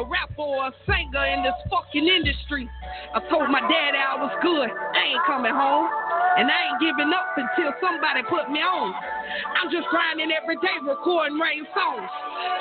a 0.00 0.02
rapper 0.04 0.42
or 0.44 0.68
a 0.68 0.72
singer 0.86 1.24
in 1.30 1.42
this 1.42 1.56
fucking 1.70 2.06
industry. 2.06 2.68
I 3.14 3.20
told 3.30 3.50
my 3.50 3.60
daddy 3.62 3.98
I 3.98 4.18
was 4.18 4.34
good. 4.42 4.68
I 4.70 5.14
ain't 5.14 5.24
coming 5.26 5.54
home. 5.54 5.86
And 6.34 6.50
I 6.50 6.58
ain't 6.66 6.80
giving 6.82 7.14
up 7.14 7.30
until 7.38 7.70
somebody 7.78 8.26
put 8.26 8.50
me 8.50 8.58
on. 8.58 8.90
I'm 9.54 9.70
just 9.70 9.86
grinding 9.86 10.34
every 10.34 10.58
day, 10.58 10.76
recording 10.82 11.38
rain 11.38 11.62
songs. 11.70 12.10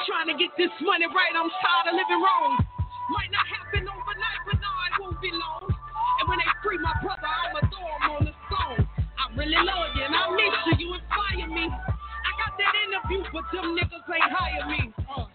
Trying 0.06 0.30
to 0.30 0.38
get 0.38 0.54
this 0.62 0.70
money 0.86 1.10
right, 1.10 1.34
I'm 1.34 1.50
tired 1.50 1.90
of 1.90 1.98
living 1.98 2.22
wrong. 2.22 2.62
Might 3.10 3.34
not 3.34 3.46
happen 3.50 3.90
overnight, 3.90 4.42
but 4.46 4.58
no, 4.62 4.70
it 4.70 4.94
won't 5.02 5.20
be 5.26 5.34
long. 5.34 5.66
And 6.22 6.26
when 6.30 6.38
they 6.38 6.50
free 6.62 6.78
my 6.78 6.94
brother, 7.02 7.26
I'ma 7.26 7.66
throw 7.66 7.82
him 7.82 8.06
on 8.14 8.22
the 8.30 8.36
song. 8.46 8.78
I 9.18 9.24
really 9.34 9.58
love 9.58 9.90
you 9.98 10.06
and 10.06 10.14
I 10.14 10.24
miss 10.38 10.56
you, 10.70 10.74
you 10.78 10.88
inspire 10.94 11.50
me. 11.50 11.66
I 11.66 12.32
got 12.38 12.54
that 12.54 12.74
interview, 12.78 13.26
but 13.34 13.46
them 13.50 13.74
niggas 13.74 14.06
ain't 14.06 14.30
hire 14.30 14.66
me. 14.70 14.94
Uh. 15.10 15.26